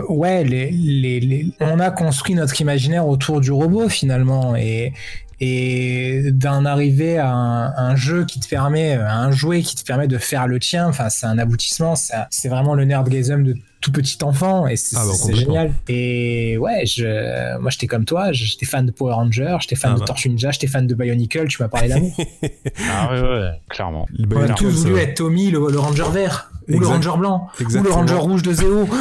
ouais, 0.08 0.44
les, 0.44 0.70
les, 0.70 1.52
on 1.60 1.80
a 1.80 1.90
construit 1.90 2.36
notre 2.36 2.60
imaginaire 2.60 3.08
autour 3.08 3.40
du 3.40 3.50
robot 3.50 3.88
finalement 3.88 4.54
et, 4.54 4.92
et 5.40 6.32
d'en 6.32 6.64
arriver 6.64 7.18
à 7.18 7.30
un, 7.30 7.96
jeu 7.96 8.24
qui 8.24 8.40
te 8.40 8.48
permet, 8.48 8.94
un 8.94 9.30
jouet 9.30 9.62
qui 9.62 9.76
te 9.76 9.84
permet 9.84 10.08
de 10.08 10.18
faire 10.18 10.46
le 10.46 10.58
tien, 10.58 10.88
enfin, 10.88 11.08
c'est 11.10 11.26
un 11.26 11.38
aboutissement, 11.38 11.94
c'est 11.96 12.48
vraiment 12.48 12.74
le 12.74 12.84
nerdgasm 12.84 13.44
de 13.44 13.54
tout 13.80 13.92
petit 13.92 14.18
enfant 14.22 14.66
et 14.66 14.76
c'est 14.76 14.96
ah 14.98 15.04
bah, 15.06 15.32
génial. 15.32 15.72
Et 15.86 16.58
ouais, 16.58 16.84
je, 16.86 17.56
moi 17.58 17.70
j'étais 17.70 17.86
comme 17.86 18.04
toi, 18.04 18.32
j'étais 18.32 18.66
fan 18.66 18.84
de 18.84 18.90
Power 18.90 19.12
Rangers, 19.14 19.58
j'étais 19.60 19.76
fan 19.76 19.92
ah 19.92 19.94
de 19.94 20.00
bah. 20.00 20.06
Tortue 20.06 20.30
Ninja, 20.30 20.50
j'étais 20.50 20.66
fan 20.66 20.86
de 20.86 20.94
Bionicle, 20.94 21.46
tu 21.46 21.62
m'as 21.62 21.68
parlé 21.68 21.88
d'amour. 21.88 22.12
ah 22.90 23.12
ouais, 23.12 23.20
ouais, 23.20 23.50
clairement. 23.68 24.06
On 24.34 24.40
a 24.40 24.54
tous 24.54 24.86
voulu 24.86 24.98
être 24.98 25.14
Tommy, 25.14 25.50
le, 25.50 25.60
Ranger 25.60 26.10
vert, 26.12 26.50
ou 26.68 26.80
le 26.80 26.86
Ranger 26.86 27.16
blanc, 27.16 27.48
ou 27.60 27.82
le 27.82 27.90
Ranger 27.90 28.14
rouge 28.14 28.42
de 28.42 28.52
Zéo. 28.52 28.88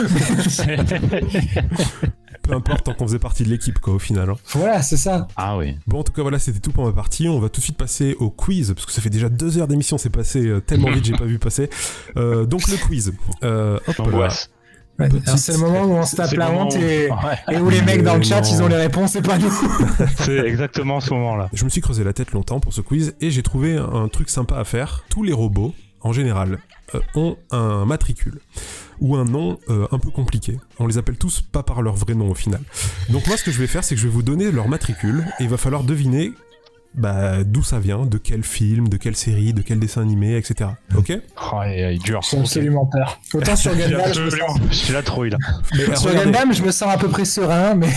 Peu 2.47 2.55
importe 2.55 2.85
tant 2.85 2.93
qu'on 2.93 3.07
faisait 3.07 3.19
partie 3.19 3.43
de 3.43 3.49
l'équipe 3.49 3.79
quoi 3.79 3.93
au 3.93 3.99
final. 3.99 4.29
Hein. 4.29 4.35
Voilà, 4.53 4.81
c'est 4.81 4.97
ça. 4.97 5.27
Ah 5.35 5.57
oui. 5.57 5.77
Bon 5.87 5.99
en 5.99 6.03
tout 6.03 6.13
cas 6.13 6.21
voilà 6.21 6.39
c'était 6.39 6.59
tout 6.59 6.71
pour 6.71 6.85
ma 6.85 6.93
partie. 6.93 7.27
On 7.27 7.39
va 7.39 7.49
tout 7.49 7.59
de 7.59 7.63
suite 7.63 7.77
passer 7.77 8.15
au 8.19 8.29
quiz 8.29 8.73
parce 8.73 8.85
que 8.85 8.91
ça 8.91 9.01
fait 9.01 9.09
déjà 9.09 9.29
deux 9.29 9.57
heures 9.57 9.67
d'émission, 9.67 9.97
c'est 9.97 10.09
passé 10.09 10.45
euh, 10.45 10.59
tellement 10.61 10.91
vite 10.91 11.05
j'ai 11.05 11.13
pas 11.13 11.25
vu 11.25 11.39
passer. 11.39 11.69
Euh, 12.15 12.45
donc 12.45 12.67
le 12.67 12.77
quiz. 12.77 13.13
Euh, 13.43 13.79
hop 13.87 14.11
là 14.11 14.29
c'est 15.37 15.51
le 15.51 15.59
moment 15.59 15.83
où 15.83 15.91
on 15.91 16.05
se 16.05 16.15
tape 16.15 16.33
la 16.33 16.51
honte 16.51 16.75
et, 16.75 17.09
où 17.59 17.69
les 17.69 17.81
mecs 17.81 18.03
dans 18.03 18.15
le 18.15 18.23
chat 18.23 18.41
ils 18.49 18.61
ont 18.61 18.67
les 18.67 18.77
réponses 18.77 19.15
et 19.15 19.21
pas 19.21 19.37
nous. 19.37 19.51
c'est 20.17 20.39
exactement 20.39 20.99
ce 20.99 21.13
moment-là. 21.13 21.49
Je 21.53 21.65
me 21.65 21.69
suis 21.69 21.81
creusé 21.81 22.03
la 22.03 22.13
tête 22.13 22.31
longtemps 22.31 22.59
pour 22.59 22.73
ce 22.73 22.81
quiz 22.81 23.15
et 23.21 23.31
j'ai 23.31 23.43
trouvé 23.43 23.77
un 23.77 24.07
truc 24.07 24.29
sympa 24.29 24.57
à 24.57 24.63
faire. 24.63 25.03
Tous 25.09 25.23
les 25.23 25.33
robots, 25.33 25.73
en 26.01 26.13
général, 26.13 26.59
euh, 26.95 26.99
ont 27.15 27.37
un 27.51 27.85
matricule 27.85 28.39
ou 28.99 29.15
un 29.15 29.25
nom 29.25 29.57
euh, 29.69 29.87
un 29.91 29.99
peu 29.99 30.09
compliqué. 30.09 30.57
On 30.79 30.87
les 30.87 30.97
appelle 30.97 31.17
tous 31.17 31.41
pas 31.41 31.63
par 31.63 31.81
leur 31.81 31.95
vrai 31.95 32.15
nom 32.15 32.29
au 32.29 32.35
final. 32.35 32.61
Donc 33.09 33.27
moi 33.27 33.37
ce 33.37 33.43
que 33.43 33.51
je 33.51 33.59
vais 33.59 33.67
faire 33.67 33.83
c'est 33.83 33.95
que 33.95 34.01
je 34.01 34.07
vais 34.07 34.13
vous 34.13 34.23
donner 34.23 34.51
leur 34.51 34.67
matricule 34.67 35.25
et 35.39 35.43
il 35.43 35.49
va 35.49 35.57
falloir 35.57 35.83
deviner 35.83 36.33
bah, 36.97 37.43
d'où 37.43 37.63
ça 37.63 37.79
vient, 37.79 38.05
de 38.05 38.17
quel 38.17 38.43
film, 38.43 38.89
de 38.89 38.97
quelle 38.97 39.15
série, 39.15 39.53
de 39.53 39.61
quel 39.61 39.79
dessin 39.79 40.01
animé, 40.01 40.35
etc. 40.35 40.71
Ok? 40.95 41.13
Oh, 41.53 41.61
il 41.65 41.99
dure. 41.99 42.23
C'est 42.23 42.39
absolument 42.39 42.87
peur. 42.87 43.19
Autant 43.33 43.55
sur 43.55 43.75
Gundam, 43.75 44.13
je, 44.13 44.21
me 44.21 44.29
sens... 44.31 44.59
je 44.69 44.75
suis 44.75 44.93
la 44.93 45.03
trouille 45.03 45.29
là. 45.29 45.37
sur 45.95 46.11
Gundam, 46.11 46.53
je 46.53 46.63
me 46.63 46.71
sens 46.71 46.91
à 46.91 46.97
peu 46.97 47.07
près 47.07 47.25
serein, 47.25 47.75
mais. 47.75 47.89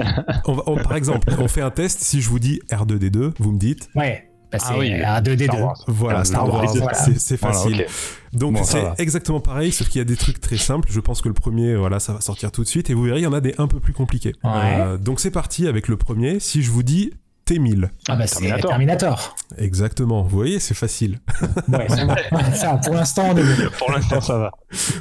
on 0.46 0.76
par 0.76 0.94
exemple, 0.94 1.28
on 1.38 1.48
fait 1.48 1.62
un 1.62 1.70
test. 1.70 2.00
Si 2.00 2.20
je 2.20 2.28
vous 2.28 2.38
dis 2.38 2.60
R2D2, 2.70 3.32
vous 3.38 3.52
me 3.52 3.58
dites. 3.58 3.88
Ouais. 3.96 4.30
Bah, 4.58 4.64
ah 4.68 4.78
oui, 4.78 4.90
R2D2. 4.90 5.84
Voilà, 5.88 6.24
Star 6.24 6.48
Wars, 6.48 6.68
c'est 7.16 7.36
facile. 7.36 7.86
Donc 8.32 8.58
c'est 8.64 8.84
exactement 8.98 9.40
pareil, 9.40 9.72
sauf 9.72 9.88
qu'il 9.88 9.98
y 9.98 10.02
a 10.02 10.04
des 10.04 10.16
trucs 10.16 10.40
très 10.40 10.58
simples. 10.58 10.88
Je 10.90 11.00
pense 11.00 11.22
que 11.22 11.28
le 11.28 11.34
premier, 11.34 11.74
voilà, 11.74 12.00
ça 12.00 12.12
va 12.12 12.20
sortir 12.20 12.52
tout 12.52 12.62
de 12.62 12.68
suite, 12.68 12.90
et 12.90 12.94
vous 12.94 13.04
verrez, 13.04 13.20
il 13.20 13.24
y 13.24 13.26
en 13.26 13.32
a 13.32 13.40
des 13.40 13.54
un 13.58 13.68
peu 13.68 13.80
plus 13.80 13.92
compliqués. 13.92 14.34
Euh, 14.44 14.98
donc 14.98 15.20
c'est 15.20 15.30
parti 15.30 15.66
avec 15.66 15.88
le 15.88 15.96
premier. 15.96 16.40
Si 16.40 16.62
je 16.62 16.70
vous 16.70 16.82
dis 16.82 17.12
T1000. 17.46 17.88
Ah 18.08 18.16
bah 18.16 18.26
c'est 18.26 18.60
Terminator. 18.60 19.36
Exactement. 19.56 20.22
Vous 20.22 20.36
voyez, 20.36 20.58
c'est 20.58 20.74
facile. 20.74 21.20
Ouais, 21.68 21.88
ça, 22.54 22.80
pour 22.82 22.94
l'instant, 22.94 23.30
on 23.30 23.36
est 23.36 23.70
Pour 23.78 23.92
l'instant, 23.92 24.20
ça 24.20 24.38
va. 24.38 24.52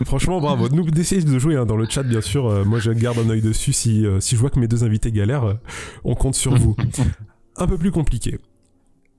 Franchement, 0.06 0.40
bravo. 0.40 0.70
Nous, 0.70 0.90
d'essayer 0.90 1.22
de 1.22 1.40
jouer 1.40 1.56
hein, 1.56 1.66
dans 1.66 1.76
le 1.76 1.88
chat, 1.88 2.04
bien 2.04 2.22
sûr. 2.22 2.48
Euh, 2.48 2.64
moi, 2.64 2.80
je 2.80 2.92
garde 2.92 3.18
un 3.20 3.30
œil 3.30 3.42
dessus. 3.42 3.74
Si, 3.74 4.06
euh, 4.06 4.20
si 4.20 4.36
je 4.36 4.42
vois 4.42 4.50
que 4.50 4.60
mes 4.60 4.68
deux 4.68 4.84
invités 4.84 5.12
galèrent, 5.12 5.46
euh, 5.46 5.60
on 6.04 6.16
compte 6.16 6.36
sur 6.36 6.56
vous. 6.56 6.76
un 7.58 7.68
peu 7.68 7.78
plus 7.78 7.92
compliqué. 7.92 8.40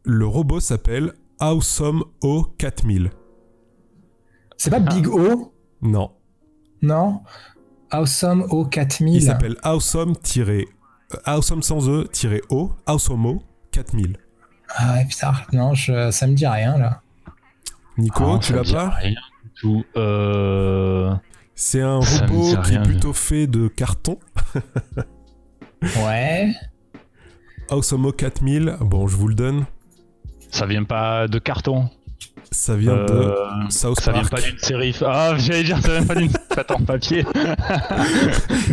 Le 0.08 0.24
robot 0.26 0.60
s'appelle 0.60 1.12
Awesome 1.40 2.04
O4000. 2.22 3.10
C'est 4.56 4.70
pas 4.70 4.78
Big 4.80 5.08
O? 5.08 5.52
Non. 5.82 6.12
Non 6.80 7.22
Awesome 7.90 8.42
O4000. 8.44 9.08
Il 9.14 9.22
s'appelle 9.22 9.56
Awesome- 9.64 10.14
Awesome 11.24 11.62
sans 11.62 11.88
E 11.88 12.08
O, 12.50 12.70
Awesome 12.86 13.40
4000. 13.72 14.16
Ah 14.76 14.94
ouais, 14.94 15.04
putain, 15.06 15.32
non, 15.52 15.74
je, 15.74 16.10
ça 16.10 16.26
me 16.26 16.34
dit 16.34 16.46
rien 16.46 16.78
là. 16.78 17.00
Nico, 17.98 18.24
Ah, 18.24 18.38
tu 18.40 18.52
l'as 18.52 18.62
pas 18.64 18.90
rien 18.90 19.10
du 19.10 19.50
tout. 19.60 19.84
Euh... 19.96 21.14
C'est 21.54 21.80
un 21.82 22.00
Ça 22.02 22.26
robot 22.26 22.62
qui 22.62 22.74
est 22.74 22.82
plutôt 22.82 23.12
fait 23.12 23.46
de 23.46 23.66
carton. 23.68 24.18
Ouais. 26.04 26.52
Awesome 27.70 28.12
4000, 28.12 28.76
bon, 28.80 29.08
je 29.08 29.16
vous 29.16 29.28
le 29.28 29.34
donne. 29.34 29.66
Ça 30.50 30.66
vient 30.66 30.84
pas 30.84 31.28
de 31.28 31.38
carton. 31.38 31.88
Ça 32.52 32.76
vient 32.76 32.94
de 32.94 33.10
Euh, 33.12 33.34
South 33.70 34.00
Ça 34.00 34.12
vient 34.12 34.22
Park. 34.22 34.30
pas 34.30 34.40
d'une 34.48 34.58
série. 34.58 34.96
Ah, 35.04 35.34
j'allais 35.36 35.64
dire, 35.64 35.78
ça 35.82 35.88
vient 35.98 36.06
pas 36.06 36.14
d'une 36.14 36.30
fête 36.54 36.70
en 36.70 36.78
papier. 36.80 37.26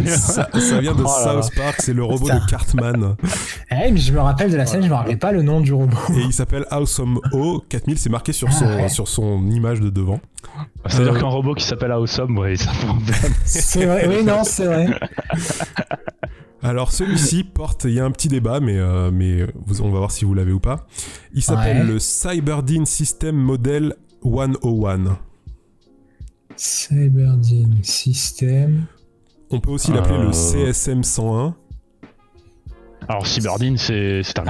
ça, 0.05 0.47
ça 0.53 0.79
vient 0.79 0.93
de 0.93 1.03
Oh. 1.03 1.07
South 1.41 1.49
Park, 1.55 1.75
c'est 1.79 1.93
le 1.93 2.03
robot 2.03 2.25
Putain. 2.25 2.39
de 2.39 2.45
Cartman. 2.49 3.15
Eh, 3.71 3.91
mais 3.91 3.97
je 3.97 4.13
me 4.13 4.19
rappelle 4.19 4.51
de 4.51 4.57
la 4.57 4.65
scène, 4.67 4.83
je 4.83 4.87
me 4.89 4.93
rappelle 4.93 5.17
pas 5.17 5.31
le 5.31 5.41
nom 5.41 5.59
du 5.59 5.73
robot. 5.73 5.97
Et 6.15 6.21
il 6.21 6.33
s'appelle 6.33 6.65
Awesome 6.69 7.19
O 7.31 7.63
4000, 7.67 7.97
c'est 7.97 8.09
marqué 8.09 8.31
sur 8.31 8.51
son, 8.53 8.65
Ah 8.69 8.75
ouais. 8.83 8.89
sur 8.89 9.07
son 9.07 9.43
image 9.49 9.79
de 9.81 9.89
devant. 9.89 10.19
C'est-à-dire 10.85 11.15
Euh, 11.15 11.19
qu'un 11.19 11.27
robot 11.27 11.55
qui 11.55 11.63
s'appelle 11.65 11.91
Awesome, 11.91 12.37
ouais, 12.37 12.55
ça 12.55 12.71
prend 12.71 12.97
C'est 13.45 13.85
vrai, 13.85 14.07
oui, 14.07 14.23
non, 14.23 14.43
c'est 14.43 14.65
vrai. 14.65 14.87
Alors 16.63 16.91
celui-ci 16.91 17.43
porte, 17.53 17.83
il 17.85 17.91
y 17.93 17.99
a 17.99 18.05
un 18.05 18.11
petit 18.11 18.29
débat, 18.29 18.59
mais, 18.59 18.77
euh, 18.77 19.11
mais 19.11 19.45
vous- 19.65 19.81
on 19.81 19.91
va 19.91 19.99
voir 19.99 20.11
si 20.11 20.25
vous 20.25 20.33
l'avez 20.33 20.51
ou 20.53 20.59
pas. 20.59 20.87
Il 21.33 21.41
s'appelle 21.43 21.81
Ouais. 21.81 21.83
le 21.93 21.99
Cyberdine 21.99 22.85
System 22.85 23.35
Model 23.35 23.95
101. 24.23 25.17
Cyberdine 26.55 27.83
System. 27.83 28.85
On 29.49 29.59
peut 29.59 29.71
aussi 29.71 29.91
l'appeler 29.91 30.15
Euh. 30.19 30.25
le 30.27 30.31
CSM 30.33 31.03
101. 31.03 31.55
Alors, 33.07 33.27
Cyberdine, 33.27 33.77
c'est 33.77 34.21
c'est 34.23 34.39
Ah. 34.39 34.43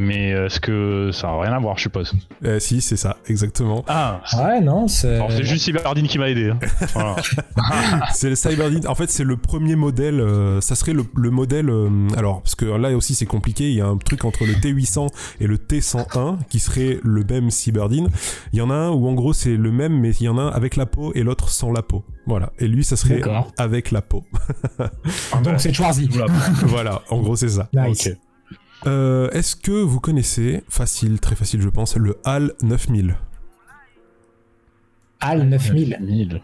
Mais 0.00 0.30
est-ce 0.30 0.60
que 0.60 1.10
ça 1.12 1.26
n'a 1.26 1.40
rien 1.40 1.52
à 1.52 1.58
voir, 1.58 1.76
je 1.76 1.82
suppose 1.82 2.12
Euh, 2.44 2.60
si, 2.60 2.80
c'est 2.80 2.96
ça, 2.96 3.16
exactement. 3.26 3.84
Ah 3.88 4.20
ouais, 4.38 4.60
non, 4.60 4.86
c'est. 4.86 5.18
C'est 5.30 5.42
juste 5.44 5.64
Cyberdine 5.64 6.06
qui 6.06 6.18
m'a 6.18 6.30
aidé. 6.30 6.50
hein. 6.50 6.58
Voilà. 6.94 7.16
C'est 8.14 8.28
le 8.30 8.36
Cyberdine. 8.36 8.86
En 8.86 8.94
fait, 8.94 9.10
c'est 9.10 9.24
le 9.24 9.36
premier 9.36 9.74
modèle. 9.76 10.20
euh, 10.20 10.60
ça 10.60 10.74
serait 10.76 10.92
le, 10.92 11.04
le 11.16 11.30
modèle. 11.30 11.68
euh, 11.68 11.88
alors, 12.16 12.42
parce 12.42 12.54
que 12.54 12.64
là 12.64 12.96
aussi, 12.96 13.14
c'est 13.14 13.26
compliqué. 13.26 13.68
Il 13.70 13.74
y 13.76 13.80
a 13.80 13.86
un 13.86 13.96
truc 13.96 14.24
entre 14.24 14.44
le 14.46 14.52
T800 14.54 15.08
et 15.40 15.46
le 15.46 15.56
T101 15.56 16.38
qui 16.48 16.60
serait 16.60 17.00
le 17.02 17.24
même 17.24 17.50
Cyberdine. 17.50 18.08
Il 18.52 18.58
y 18.58 18.62
en 18.62 18.70
a 18.70 18.74
un 18.74 18.90
où, 18.90 19.08
en 19.08 19.14
gros, 19.14 19.32
c'est 19.32 19.56
le 19.56 19.70
même, 19.72 19.98
mais 20.00 20.10
il 20.20 20.24
y 20.24 20.28
en 20.28 20.38
a 20.38 20.42
un 20.42 20.48
avec 20.50 20.76
la 20.76 20.86
peau 20.86 21.12
et 21.14 21.22
l'autre 21.24 21.48
sans 21.50 21.72
la 21.72 21.82
peau. 21.82 22.04
Voilà. 22.26 22.52
Et 22.58 22.68
lui, 22.68 22.84
ça 22.84 22.96
serait 22.96 23.16
D'accord. 23.16 23.52
avec 23.58 23.90
la 23.90 24.02
peau. 24.02 24.24
Donc 25.42 25.54
c'est 25.60 25.72
Schwarzy. 25.72 26.08
voilà. 26.62 27.02
En 27.10 27.18
gros, 27.20 27.36
c'est 27.36 27.48
ça. 27.48 27.68
Nice. 27.72 28.06
Ok. 28.06 28.16
Euh, 28.86 29.28
Est-ce 29.30 29.56
que 29.56 29.72
vous 29.72 30.00
connaissez, 30.00 30.62
facile, 30.68 31.18
très 31.20 31.34
facile, 31.34 31.60
je 31.60 31.68
pense, 31.68 31.96
le 31.96 32.16
HAL 32.24 32.52
9000 32.62 33.16
HAL 35.20 35.48
9000. 35.48 35.98
1000. 36.00 36.42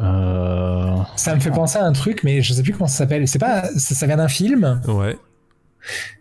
Euh... 0.00 0.96
Ça 1.16 1.34
me 1.34 1.40
fait 1.40 1.50
penser 1.50 1.78
à 1.78 1.84
un 1.84 1.92
truc, 1.92 2.22
mais 2.24 2.42
je 2.42 2.52
sais 2.52 2.62
plus 2.62 2.72
comment 2.72 2.86
ça 2.86 2.98
s'appelle. 2.98 3.26
C'est 3.28 3.38
pas. 3.38 3.64
Ça, 3.76 3.94
ça 3.94 4.06
vient 4.06 4.16
d'un 4.16 4.28
film? 4.28 4.80
Ouais. 4.88 5.16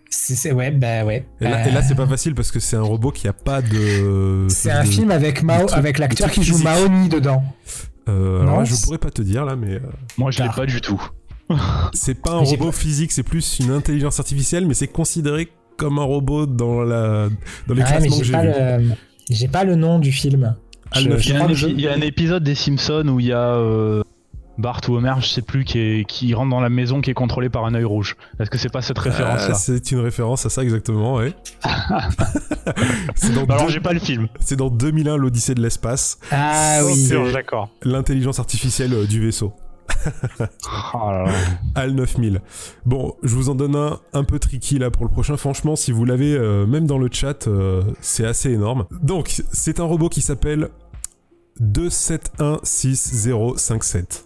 C'est 0.10 0.36
c'est- 0.36 0.52
ouais, 0.52 0.72
bah 0.72 1.04
ouais. 1.06 1.26
Et 1.42 1.44
là, 1.46 1.58
Euh, 1.58 1.66
et 1.70 1.72
là, 1.72 1.82
c'est 1.82 1.96
pas 1.96 2.08
facile 2.08 2.34
parce 2.34 2.52
que 2.52 2.60
c'est 2.60 2.76
un 2.76 2.82
robot 2.82 3.12
qui 3.12 3.28
a 3.28 3.34
pas 3.34 3.62
de. 3.62 4.48
c'est 4.50 4.72
un 4.72 4.84
de- 4.84 4.88
film 4.90 5.12
avec 5.12 5.44
Mao, 5.44 5.66
truc- 5.66 5.78
avec 5.78 6.00
l'acteur 6.00 6.32
qui 6.32 6.44
joue. 6.44 6.58
Mahoney 6.60 7.10
dedans. 7.10 7.44
Euh, 8.08 8.42
alors 8.42 8.60
là, 8.60 8.64
je 8.64 8.76
pourrais 8.84 8.98
pas 9.00 9.10
te 9.12 9.22
dire 9.22 9.44
là, 9.44 9.56
mais 9.56 9.74
euh, 9.76 9.80
Moi, 10.18 10.32
je 10.32 10.42
l'ai 10.42 10.50
pas 10.50 10.66
du 10.66 10.80
tout. 10.82 11.02
c'est 11.94 12.22
pas 12.22 12.32
un 12.34 12.40
robot 12.40 12.66
pas- 12.68 12.72
physique, 12.72 13.12
c'est 13.12 13.24
plus 13.24 13.60
une 13.60 13.72
intelligence 13.72 14.20
artificielle, 14.20 14.66
mais 14.68 14.74
c'est 14.74 14.88
considéré 14.88 15.50
comme 15.78 16.00
un 16.00 16.04
robot 16.04 16.46
dans 16.46 16.82
la 16.82 17.30
dans 17.68 17.74
les 17.76 17.82
Ouais, 17.84 17.88
mais 18.02 18.08
classements 18.08 18.18
que 18.18 18.24
j'ai 18.24 18.24
j'ai 18.26 18.32
pas 18.32 18.78
vus. 18.78 18.88
le. 18.90 18.94
J'ai 19.30 19.48
pas 19.48 19.64
le 19.64 19.76
nom 19.76 20.00
du 20.00 20.12
film. 20.12 20.56
HAL 20.92 21.04
Je- 21.04 21.10
9000. 21.10 21.28
Il 21.30 21.32
y, 21.32 21.38
a 21.38 21.44
un, 21.44 21.48
que 21.48 21.52
épi- 21.52 21.56
je- 21.56 21.68
il 21.68 21.82
y 21.82 21.88
a 21.88 21.94
un 21.94 22.02
épisode 22.02 22.44
des 22.44 22.56
Simpsons 22.56 23.08
où 23.10 23.20
il 23.20 23.28
y 23.28 23.34
a 23.34 23.42
euh, 23.56 24.02
Bart 24.58 24.82
ou 24.88 24.96
Homer, 24.96 25.14
je 25.20 25.28
sais 25.28 25.42
plus, 25.42 25.66
qui, 25.66 25.78
est- 25.80 26.06
qui 26.08 26.34
rentre 26.34 26.50
dans 26.50 26.62
la 26.62 26.70
maison 26.70 27.02
qui 27.02 27.12
est 27.12 27.14
contrôlée 27.14 27.50
par 27.50 27.66
un 27.66 27.74
œil 27.76 27.84
rouge. 27.84 28.16
Est-ce 28.40 28.50
que 28.50 28.58
c'est 28.58 28.72
pas 28.72 28.82
cette 28.82 28.98
Ah, 28.98 29.02
référence-là 29.02 29.54
c'est 29.54 29.92
une 29.92 30.00
référence 30.00 30.46
à 30.46 30.50
ça 30.50 30.64
exactement, 30.64 31.16
ouais. 31.16 31.34
c'est 33.16 33.34
dans, 33.34 33.44
Bah 33.46 33.56
Alors, 33.56 33.68
deux- 33.68 33.74
j'ai 33.74 33.80
pas 33.80 33.94
le 33.94 34.00
film. 34.00 34.28
c'est 34.40 34.56
dans 34.56 34.70
2001 34.70 35.18
l'Odyssée 35.18 35.54
de 35.56 35.62
l'espace, 35.62 36.18
Ah 36.32 36.80
oui. 36.86 36.96
C'est- 36.96 37.32
d'accord. 37.34 37.70
l'intelligence 37.84 38.40
artificielle 38.40 38.94
euh, 38.94 39.06
du 39.06 39.20
vaisseau. 39.22 39.54
Oh 40.94 41.10
là 41.12 41.26
là. 41.26 41.32
HAL 41.76 41.92
9000. 41.92 42.42
Bon, 42.86 43.16
je 43.24 43.36
vous 43.36 43.50
en 43.50 43.56
donne 43.56 43.76
un 43.76 44.00
un 44.14 44.24
peu 44.24 44.40
tricky 44.40 44.80
là 44.80 44.90
pour 44.92 45.06
le 45.06 45.12
prochain. 45.12 45.38
Franchement, 45.38 45.76
si 45.76 45.92
vous 45.92 46.06
l'avez 46.06 46.34
euh, 46.34 46.66
même 46.66 46.88
dans 46.88 46.98
le 46.98 47.10
chat, 47.12 47.48
euh, 47.48 47.84
c'est 48.02 48.26
assez 48.26 48.52
énorme. 48.52 48.86
Donc, 49.02 49.44
c'est 49.52 49.80
un 49.80 49.84
robot 49.84 50.10
qui 50.10 50.22
s'appelle 50.22 50.70
2716057. 51.62 54.24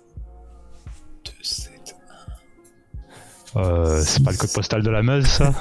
Euh, 3.57 4.01
c'est 4.05 4.23
pas 4.23 4.31
le 4.31 4.37
code 4.37 4.53
postal 4.53 4.81
de 4.81 4.89
la 4.89 5.03
Meuse, 5.03 5.25
ça 5.25 5.53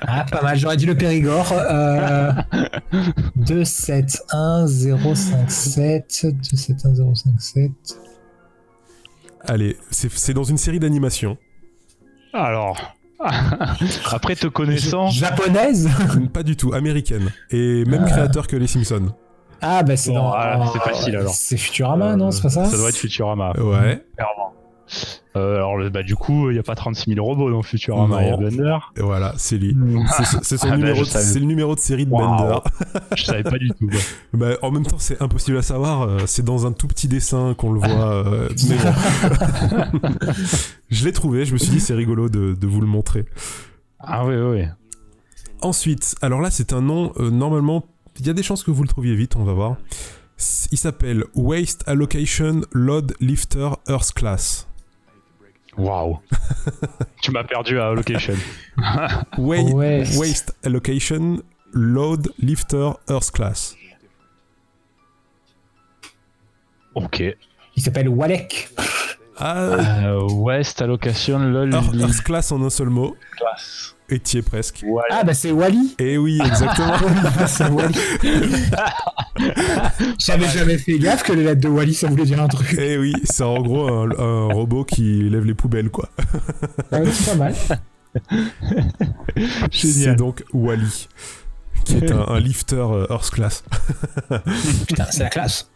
Ah, 0.00 0.26
pas 0.28 0.42
mal. 0.42 0.58
J'aurais 0.58 0.76
dit 0.76 0.86
le 0.86 0.96
Périgord. 0.96 1.52
Euh... 1.52 2.32
271057. 3.36 6.24
271057. 6.24 7.70
Allez, 9.46 9.76
c'est 9.90 10.34
dans 10.34 10.44
une 10.44 10.58
série 10.58 10.78
d'animation. 10.78 11.38
Alors, 12.32 12.94
après 14.12 14.36
te 14.36 14.46
connaissant, 14.46 15.08
Japonaise 15.08 15.88
Pas 16.32 16.42
du 16.42 16.56
tout, 16.56 16.72
américaine. 16.74 17.30
Et 17.50 17.84
même 17.84 18.04
créateur 18.06 18.46
que 18.46 18.56
les 18.56 18.66
Simpsons. 18.66 19.12
Ah, 19.60 19.82
bah 19.82 19.96
c'est 19.96 20.10
Bon, 20.10 20.16
dans. 20.18 20.32
ah, 20.32 20.70
c'est 20.72 20.78
facile, 20.80 21.16
alors. 21.16 21.34
C'est 21.34 21.56
Futurama, 21.56 22.14
non 22.16 22.30
C'est 22.30 22.42
pas 22.42 22.48
ça 22.48 22.64
ça 22.66 22.76
doit 22.76 22.90
être 22.90 22.96
Futurama. 22.96 23.52
Ouais, 23.58 24.04
Clairement. 24.16 24.47
Euh, 25.36 25.56
alors, 25.56 25.76
le- 25.76 25.90
bah, 25.90 26.02
du 26.02 26.16
coup, 26.16 26.50
il 26.50 26.54
n'y 26.54 26.58
a 26.58 26.62
pas 26.62 26.74
36 26.74 27.14
000 27.14 27.24
robots 27.24 27.50
dans 27.50 27.62
Futurama. 27.62 28.16
Non. 28.16 28.20
Il 28.20 28.26
y 28.28 28.32
a 28.32 28.36
Bender. 28.36 28.78
et 28.96 29.02
voilà, 29.02 29.34
c'est 29.36 29.56
lui. 29.58 29.76
C'est 30.42 30.56
son 30.56 30.68
Ah, 30.72 30.76
bah, 30.76 30.94
savais. 31.04 31.24
c'est 31.24 31.38
le 31.38 31.44
numéro 31.46 31.74
de 31.74 31.80
série 31.80 32.06
de. 32.06 32.10
Bender. 32.10 32.58
Je 33.16 33.24
savais 33.24 33.42
pas 33.44 33.58
du 33.58 33.68
tout. 33.70 33.88
Bah, 34.34 34.50
en 34.62 34.70
même 34.70 34.84
temps, 34.86 34.98
c'est 34.98 35.20
impossible 35.22 35.56
à 35.58 35.62
savoir. 35.62 36.02
euh, 36.02 36.18
C'est 36.26 36.44
dans 36.44 36.66
un 36.66 36.72
tout 36.72 36.88
petit 36.88 37.08
dessin 37.08 37.54
qu'on 37.56 37.72
le 37.72 37.80
voit. 37.80 38.26
euh, 38.26 38.48
mais 38.68 38.76
bon. 38.76 40.08
je 40.90 41.04
l'ai 41.04 41.12
trouvé. 41.12 41.44
Je 41.44 41.52
me 41.52 41.58
suis 41.58 41.70
dit, 41.70 41.80
c'est 41.80 41.94
rigolo 41.94 42.28
de, 42.28 42.54
de 42.54 42.66
vous 42.66 42.80
le 42.80 42.86
montrer. 42.86 43.24
Ah 44.00 44.24
oui, 44.26 44.34
oui. 44.36 44.64
Ensuite, 45.60 46.14
alors 46.22 46.40
là, 46.40 46.50
c'est 46.50 46.72
un 46.72 46.82
nom. 46.82 47.12
euh, 47.18 47.30
normalement, 47.30 47.84
il 48.20 48.26
y 48.26 48.30
a 48.30 48.32
des 48.32 48.42
chances 48.42 48.62
que 48.62 48.70
vous 48.70 48.82
le 48.82 48.88
trouviez 48.88 49.14
vite. 49.14 49.34
On 49.36 49.44
va 49.44 49.52
voir. 49.52 49.76
Il 50.70 50.78
s'appelle 50.78 51.24
Waste 51.34 51.82
Allocation 51.86 52.60
Load 52.72 53.14
Lifter 53.20 53.70
Earth 53.88 54.12
Class. 54.12 54.67
Waouh. 55.76 56.18
tu 57.22 57.30
m'as 57.30 57.44
perdu 57.44 57.78
à 57.80 57.92
Location. 57.92 58.34
Wa- 59.38 59.62
Waste. 59.62 60.18
Waste 60.18 60.56
Allocation 60.64 61.42
Load 61.72 62.28
Lifter 62.38 62.90
Earth 63.08 63.30
Class. 63.30 63.76
Ok. 66.94 67.22
Il 67.76 67.82
s'appelle 67.82 68.08
Walek. 68.08 68.70
Ah, 69.36 69.60
Euh, 70.04 70.26
West 70.32 70.82
Allocation 70.82 71.38
LOL 71.38 71.72
Earth, 71.72 71.94
Earth 71.94 72.22
Class 72.22 72.50
en 72.50 72.60
un 72.62 72.70
seul 72.70 72.88
mot. 72.88 73.16
Class. 73.36 73.94
Et 74.10 74.18
t'y 74.20 74.38
es 74.38 74.42
presque. 74.42 74.84
Ah, 75.10 75.22
bah 75.22 75.34
c'est 75.34 75.50
Wally. 75.52 75.94
Et 75.98 76.16
oui, 76.16 76.40
exactement. 76.44 76.94
c'est 77.46 77.68
Wally. 77.68 77.98
J'avais 80.18 80.48
jamais 80.48 80.78
fait 80.78 80.98
gaffe 80.98 81.22
que 81.22 81.32
les 81.32 81.44
lettres 81.44 81.60
de 81.60 81.68
Wally 81.68 81.92
ça 81.92 82.08
voulait 82.08 82.24
dire 82.24 82.40
un 82.42 82.48
truc. 82.48 82.72
Et 82.78 82.96
oui, 82.96 83.12
c'est 83.24 83.42
en 83.44 83.60
gros 83.60 83.86
un, 83.88 84.10
un 84.18 84.46
robot 84.52 84.84
qui 84.84 85.28
lève 85.28 85.44
les 85.44 85.54
poubelles, 85.54 85.90
quoi. 85.90 86.08
Ah, 86.90 87.00
c'est 87.12 87.30
pas 87.30 87.36
mal. 87.36 87.54
C'est 89.70 90.14
donc 90.16 90.42
Wally, 90.54 91.08
qui 91.84 91.96
est 91.96 92.10
un, 92.10 92.26
un 92.28 92.40
lifter 92.40 92.76
euh, 92.76 93.06
Earth 93.10 93.30
Class. 93.30 93.62
Putain, 94.86 95.06
c'est 95.10 95.24
la 95.24 95.28
classe. 95.28 95.70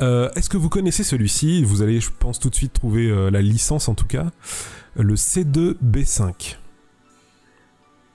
Euh, 0.00 0.30
Est-ce 0.34 0.48
que 0.48 0.56
vous 0.56 0.70
connaissez 0.70 1.04
celui-ci? 1.04 1.62
Vous 1.62 1.82
allez, 1.82 2.00
je 2.00 2.08
pense, 2.18 2.40
tout 2.40 2.48
de 2.48 2.54
suite 2.54 2.72
trouver 2.72 3.10
euh, 3.10 3.30
la 3.30 3.42
licence, 3.42 3.88
en 3.88 3.94
tout 3.94 4.06
cas. 4.06 4.26
Le 4.96 5.14
C2B5. 5.14 6.56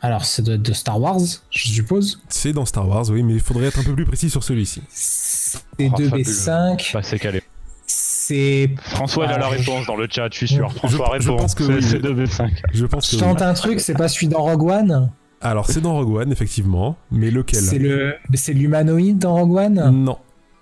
Alors, 0.01 0.25
c'est 0.25 0.43
de, 0.43 0.55
de 0.57 0.73
Star 0.73 0.99
Wars, 1.01 1.19
je 1.49 1.67
suppose. 1.67 2.21
C'est 2.29 2.53
dans 2.53 2.65
Star 2.65 2.87
Wars, 2.87 3.05
oui, 3.09 3.23
mais 3.23 3.33
il 3.33 3.39
faudrait 3.39 3.65
être 3.67 3.79
un 3.79 3.83
peu 3.83 3.95
plus 3.95 4.05
précis 4.05 4.29
sur 4.29 4.43
celui-ci. 4.43 4.81
C'est 4.89 5.59
Oh, 5.79 5.83
2B5. 5.97 6.93
Bah, 6.93 7.01
c'est 7.01 7.17
calé. 7.19 7.41
C'est. 7.87 8.69
François, 8.81 9.25
il 9.25 9.31
a 9.31 9.35
Ah, 9.35 9.37
la 9.37 9.51
je- 9.51 9.57
réponse 9.59 9.85
dans 9.87 9.95
le 9.95 10.07
chat, 10.09 10.27
je 10.31 10.37
suis 10.37 10.47
sûr. 10.47 10.71
François 10.73 11.17
je 11.19 11.27
répond. 11.29 11.37
pense 11.41 11.55
que 11.55 11.63
C'est- 11.65 11.73
oui. 11.73 11.81
C'est 11.83 11.99
2v5. 11.99 12.51
Je 12.73 12.85
pense 12.85 13.05
Je 13.05 13.11
que 13.11 13.15
oui. 13.15 13.21
tente 13.21 13.41
un 13.41 13.53
truc, 13.53 13.79
c'est 13.79 13.93
pas 13.93 14.07
celui 14.07 14.27
dans 14.27 14.41
Rogue 14.43 14.63
One 14.63 15.11
Alors, 15.41 15.65
c'est 15.67 15.81
dans 15.81 15.93
Rogue 15.93 16.15
One, 16.15 16.31
effectivement, 16.31 16.97
mais 17.11 17.31
lequel? 17.31 17.61
C'est 17.61 17.79
le, 17.79 18.15
c'est 18.33 18.53
l'humanoïde 18.53 19.17
dans 19.19 19.33
Rogue 19.35 19.53
One? 19.55 19.89
Non. 20.03 20.17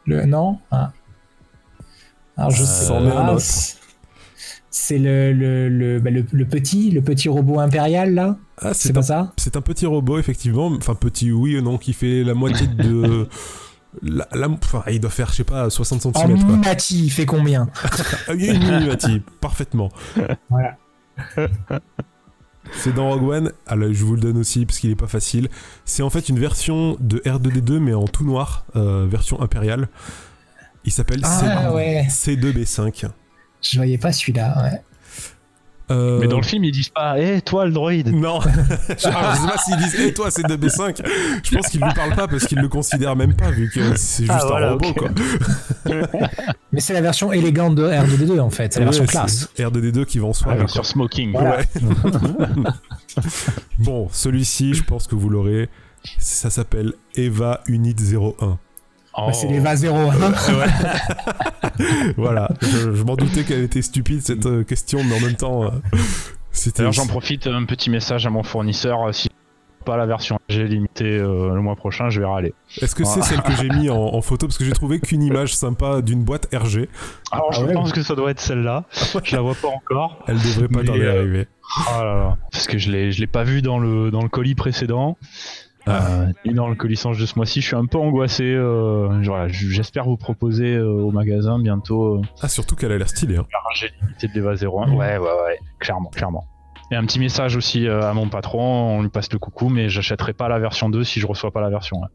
Le 0.05 0.25
non? 0.25 0.59
Ah. 0.71 0.91
Alors 2.37 2.51
je 2.51 2.63
Euh, 2.63 2.65
sais 2.65 2.87
pas. 2.87 3.37
C'est 4.75 4.97
le 4.97 5.31
le, 5.33 5.69
le, 5.69 5.99
bah, 5.99 6.09
le 6.09 6.25
le 6.31 6.45
petit 6.45 6.89
le 6.89 7.01
petit 7.03 7.29
robot 7.29 7.59
impérial 7.59 8.15
là. 8.15 8.37
Ah, 8.57 8.73
C'est 8.73 8.91
pas 8.91 9.01
un, 9.01 9.03
ça 9.03 9.33
c'est 9.37 9.55
un 9.55 9.61
petit 9.61 9.85
robot, 9.85 10.17
effectivement. 10.17 10.65
Enfin, 10.67 10.95
petit, 10.95 11.31
oui 11.31 11.55
ou 11.57 11.61
non, 11.61 11.77
qui 11.77 11.93
fait 11.93 12.23
la 12.23 12.33
moitié 12.33 12.65
de. 12.67 13.27
La, 14.01 14.27
la- 14.33 14.49
enfin, 14.49 14.81
il 14.89 14.99
doit 14.99 15.11
faire, 15.11 15.29
je 15.29 15.35
sais 15.35 15.43
pas, 15.43 15.69
60 15.69 16.07
En 16.07 16.13
cm. 16.13 16.43
Quoi. 16.43 16.57
Mati, 16.57 17.05
il 17.05 17.09
fait 17.11 17.27
combien 17.27 17.69
Ah, 18.27 18.33
une 18.33 18.57
mini-mati, 18.57 19.21
parfaitement. 19.39 19.91
Voilà. 20.49 20.77
C'est 22.71 22.93
dans 22.95 23.09
Rogue 23.11 23.23
One. 23.29 23.51
Alors, 23.67 23.93
je 23.93 24.03
vous 24.03 24.15
le 24.15 24.21
donne 24.21 24.37
aussi 24.37 24.65
parce 24.65 24.79
qu'il 24.79 24.89
est 24.89 24.95
pas 24.95 25.05
facile. 25.07 25.47
C'est 25.85 26.01
en 26.01 26.09
fait 26.09 26.27
une 26.29 26.39
version 26.39 26.97
de 26.99 27.19
R2D2, 27.19 27.77
mais 27.77 27.93
en 27.93 28.05
tout 28.07 28.25
noir, 28.25 28.65
euh, 28.75 29.05
version 29.07 29.39
impériale. 29.41 29.87
Il 30.85 30.91
s'appelle 30.91 31.21
Ah 31.23 31.67
C- 31.69 31.75
ouais. 31.75 32.07
C2B5. 32.09 33.09
Je 33.63 33.77
voyais 33.77 33.97
pas 33.97 34.11
celui-là. 34.11 34.55
Ouais. 34.63 34.81
Euh, 35.91 36.17
Mais 36.19 36.27
dans 36.27 36.37
le 36.37 36.43
film, 36.43 36.63
ils 36.63 36.71
disent 36.71 36.89
pas, 36.89 37.19
hé, 37.19 37.41
toi, 37.41 37.65
le 37.65 37.71
droïde. 37.71 38.07
Non, 38.13 38.39
je, 38.41 39.07
alors, 39.07 39.35
je 39.35 39.41
sais 39.41 39.47
pas 39.47 39.57
s'ils 39.57 39.77
disent 39.77 39.99
et 39.99 40.13
toi 40.13 40.31
c'est 40.31 40.43
2B5. 40.43 41.05
Je 41.43 41.55
pense 41.55 41.67
qu'ils 41.67 41.81
lui 41.81 41.93
parlent 41.93 42.15
pas 42.15 42.27
parce 42.27 42.45
qu'ils 42.45 42.59
le 42.59 42.69
considèrent 42.69 43.17
même 43.17 43.35
pas 43.35 43.51
vu 43.51 43.69
que 43.69 43.95
c'est 43.97 44.23
juste 44.23 44.33
Ah, 44.33 44.45
voilà, 44.47 44.69
un 44.69 44.71
robot 44.71 44.93
quoi. 44.93 45.09
Mais 46.71 46.79
c'est 46.79 46.93
la 46.93 47.01
version 47.01 47.33
élégante 47.33 47.75
de 47.75 47.83
R2D2 47.83 48.39
en 48.39 48.49
fait. 48.49 48.73
C'est 48.73 48.79
la 48.79 48.85
version 48.85 49.05
classe. 49.05 49.49
c'est 49.53 49.63
R2D2 49.63 50.05
qui 50.05 50.19
va 50.19 50.27
en 50.27 50.33
soi. 50.33 50.55
Ah, 50.57 50.67
sur 50.67 50.85
Smoking. 50.85 51.33
Voilà. 51.33 51.57
Ouais. 51.57 51.65
bon, 53.79 54.07
celui-ci, 54.11 54.73
je 54.73 54.83
pense 54.83 55.07
que 55.07 55.15
vous 55.15 55.29
l'aurez. 55.29 55.69
Ça 56.17 56.49
s'appelle 56.49 56.93
Eva 57.15 57.61
Unit 57.67 57.95
01. 57.95 58.57
Oh. 59.15 59.27
Bah, 59.27 59.33
c'est 59.33 59.47
l'EVA 59.47 59.75
01. 59.85 60.11
Voilà, 62.17 62.49
je, 62.61 62.93
je 62.93 63.03
m'en 63.03 63.15
doutais 63.15 63.43
qu'elle 63.43 63.63
était 63.63 63.81
stupide 63.81 64.21
cette 64.21 64.45
euh, 64.45 64.63
question, 64.63 65.03
mais 65.03 65.15
en 65.15 65.19
même 65.21 65.35
temps, 65.35 65.63
euh, 65.63 65.69
c'était. 66.51 66.79
D'ailleurs, 66.79 66.93
j'en 66.93 67.07
profite, 67.07 67.47
un 67.47 67.65
petit 67.65 67.89
message 67.89 68.25
à 68.25 68.29
mon 68.29 68.43
fournisseur. 68.43 69.07
euh, 69.07 69.11
Si 69.11 69.29
pas 69.85 69.97
la 69.97 70.05
version 70.05 70.39
G 70.47 70.63
limitée 70.65 71.17
euh, 71.17 71.53
le 71.53 71.61
mois 71.61 71.75
prochain, 71.75 72.09
je 72.09 72.21
vais 72.21 72.25
râler. 72.25 72.53
Est-ce 72.81 72.95
que 72.95 73.03
c'est 73.03 73.21
celle 73.21 73.41
que 73.41 73.51
j'ai 73.51 73.67
mis 73.67 73.89
en, 73.89 73.97
en 73.97 74.21
photo? 74.21 74.47
Parce 74.47 74.57
que 74.57 74.63
j'ai 74.63 74.71
trouvé 74.71 75.01
qu'une 75.01 75.21
image 75.21 75.53
sympa 75.55 76.01
d'une 76.01 76.23
boîte 76.23 76.47
RG, 76.55 76.87
Alors, 77.33 77.49
Ah 77.51 77.55
je 77.59 77.65
ouais. 77.65 77.73
pense 77.73 77.91
que 77.91 78.01
ça 78.01 78.15
doit 78.15 78.31
être 78.31 78.39
celle-là. 78.39 78.85
Je 79.25 79.35
la 79.35 79.41
vois 79.41 79.55
pas 79.55 79.67
encore. 79.67 80.23
elle 80.27 80.37
devrait 80.37 80.69
pas 80.69 80.85
tarder 80.85 81.05
à 81.05 81.11
arriver. 81.11 81.47
Oh 81.89 82.01
là 82.01 82.15
là. 82.15 82.37
Parce 82.53 82.67
que 82.67 82.77
je 82.77 82.91
l'ai, 82.91 83.11
je 83.11 83.19
l'ai 83.19 83.27
pas 83.27 83.43
vu 83.43 83.61
dans 83.61 83.77
le, 83.77 84.09
dans 84.09 84.21
le 84.21 84.29
colis 84.29 84.55
précédent. 84.55 85.17
Ah. 85.85 86.11
Euh, 86.21 86.27
ni 86.45 86.53
dans 86.53 86.69
le 86.69 86.75
colissange 86.75 87.19
de 87.19 87.25
ce 87.25 87.35
mois-ci, 87.35 87.59
je 87.61 87.67
suis 87.67 87.75
un 87.75 87.85
peu 87.85 87.97
angoissé. 87.97 88.43
euh, 88.45 89.21
voilà, 89.25 89.47
j'espère 89.49 90.05
vous 90.05 90.15
proposer 90.17 90.75
euh, 90.75 90.85
au 90.87 91.11
magasin 91.11 91.59
bientôt 91.59 92.15
euh, 92.17 92.21
Ah, 92.41 92.47
surtout 92.47 92.75
qu'elle 92.75 92.91
a 92.93 92.97
l'air 92.97 93.09
stylée. 93.09 93.37
Hein. 93.37 93.45
de 94.21 94.27
l'EVA 94.33 94.53
01. 94.53 94.93
Ouais, 94.93 95.17
ouais, 95.17 95.19
ouais, 95.19 95.59
clairement, 95.79 96.09
clairement. 96.09 96.45
Et 96.91 96.95
un 96.95 97.05
petit 97.05 97.19
message 97.19 97.55
aussi 97.55 97.87
euh, 97.87 98.01
à 98.01 98.13
mon 98.13 98.27
patron, 98.29 98.97
on 98.97 99.01
lui 99.01 99.09
passe 99.09 99.31
le 99.31 99.39
coucou, 99.39 99.69
mais 99.69 99.89
j'achèterai 99.89 100.33
pas 100.33 100.47
la 100.47 100.59
version 100.59 100.89
2 100.89 101.03
si 101.03 101.19
je 101.19 101.27
reçois 101.27 101.51
pas 101.51 101.61
la 101.61 101.69
version 101.69 102.01
1. 102.03 102.07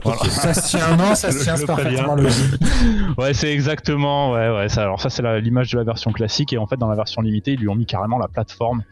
Voilà. 0.04 0.20
ça 0.24 0.54
se 0.54 0.68
tient, 0.68 0.96
non, 0.96 1.14
ça 1.14 1.30
se 1.30 1.42
tient 1.42 1.54
le 1.54 1.60
c'est 1.60 1.66
parfaitement 1.66 2.14
logique. 2.14 2.54
Ouais, 3.18 3.34
c'est 3.34 3.52
exactement. 3.52 4.32
Ouais, 4.32 4.50
ouais. 4.50 4.68
Ça, 4.68 4.82
alors 4.82 5.00
ça, 5.00 5.10
c'est 5.10 5.22
l'image 5.40 5.70
de 5.72 5.78
la 5.78 5.84
version 5.84 6.12
classique 6.12 6.52
et 6.52 6.58
en 6.58 6.66
fait, 6.66 6.76
dans 6.76 6.88
la 6.88 6.96
version 6.96 7.22
limitée, 7.22 7.52
ils 7.52 7.60
lui 7.60 7.68
ont 7.68 7.74
mis 7.74 7.86
carrément 7.86 8.18
la 8.18 8.28
plateforme, 8.28 8.82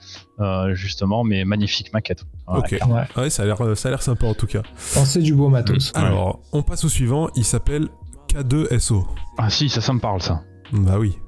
euh, 0.41 0.75
justement, 0.75 1.25
mais 1.25 1.45
magnifique 1.45 1.93
maquette. 1.93 2.25
Ouais, 2.49 2.59
ok. 2.59 2.71
Ouais. 2.89 3.23
Ouais, 3.23 3.31
ça 3.31 3.43
a 3.43 3.47
l'air, 3.47 3.61
euh, 3.63 3.75
ça 3.75 3.89
a 3.89 3.91
l'air 3.91 4.03
sympa 4.03 4.27
en 4.27 4.35
tout 4.35 4.47
cas. 4.47 4.63
Pensez 4.95 5.21
du 5.21 5.35
beau 5.35 5.49
matos. 5.49 5.93
Alors, 5.95 6.41
on 6.53 6.63
passe 6.63 6.85
au 6.85 6.89
suivant. 6.89 7.29
Il 7.35 7.45
s'appelle 7.45 7.89
K2SO. 8.33 9.05
Ah 9.39 9.51
si, 9.51 9.69
ça, 9.69 9.81
ça 9.81 9.93
me 9.93 10.01
parle 10.01 10.23
ça. 10.23 10.43
Bah 10.73 10.97
oui. 10.99 11.19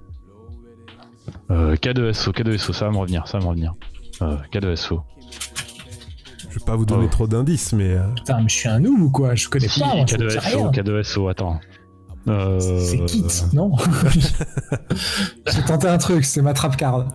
Euh, 1.50 1.74
K2SO, 1.76 2.30
K2SO, 2.32 2.72
ça 2.72 2.86
va 2.86 2.90
me 2.92 2.98
revenir, 2.98 3.26
ça 3.28 3.38
va 3.38 3.44
me 3.44 3.48
revenir. 3.50 3.74
Euh, 4.22 4.36
K2SO. 4.52 5.02
Je 6.50 6.58
vais 6.58 6.64
pas 6.64 6.76
vous 6.76 6.86
donner 6.86 7.04
Oh. 7.06 7.10
trop 7.10 7.26
d'indices, 7.26 7.72
mais 7.72 7.90
euh, 7.90 8.06
Putain, 8.16 8.40
mais 8.40 8.48
je 8.48 8.54
suis 8.54 8.68
un 8.68 8.80
noob 8.80 9.00
ou 9.00 9.10
quoi? 9.10 9.34
Je 9.34 9.48
connais 9.48 9.68
Si, 9.68 9.80
pas. 9.80 9.94
moi, 9.94 10.04
je 10.08 10.16
dis 10.16 10.24
K2SO, 10.24 10.40
rien. 10.56 10.70
K2SO, 10.70 11.30
attends. 11.30 11.60
Euh, 12.28 12.58
C'est 12.60 13.04
Kit, 13.04 13.24
non? 13.52 13.72
J'ai 15.46 15.62
tenté 15.62 15.86
un 15.88 15.98
truc, 15.98 16.24
c'est 16.24 16.42
ma 16.42 16.54
trap 16.54 16.76
card. 16.76 17.06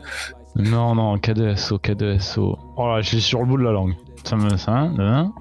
Non, 0.56 0.96
non, 0.96 1.16
K2SO, 1.18 1.80
K2SO. 1.80 2.58
Oh 2.78 2.88
là, 2.88 3.02
je 3.02 3.08
suis 3.08 3.22
sur 3.22 3.40
le 3.40 3.46
bout 3.46 3.58
de 3.58 3.64
la 3.64 3.72
langue. 3.72 3.94
Ça 4.24 4.36
me. 4.36 4.56
Ça, 4.58 4.72
hein 4.74 5.34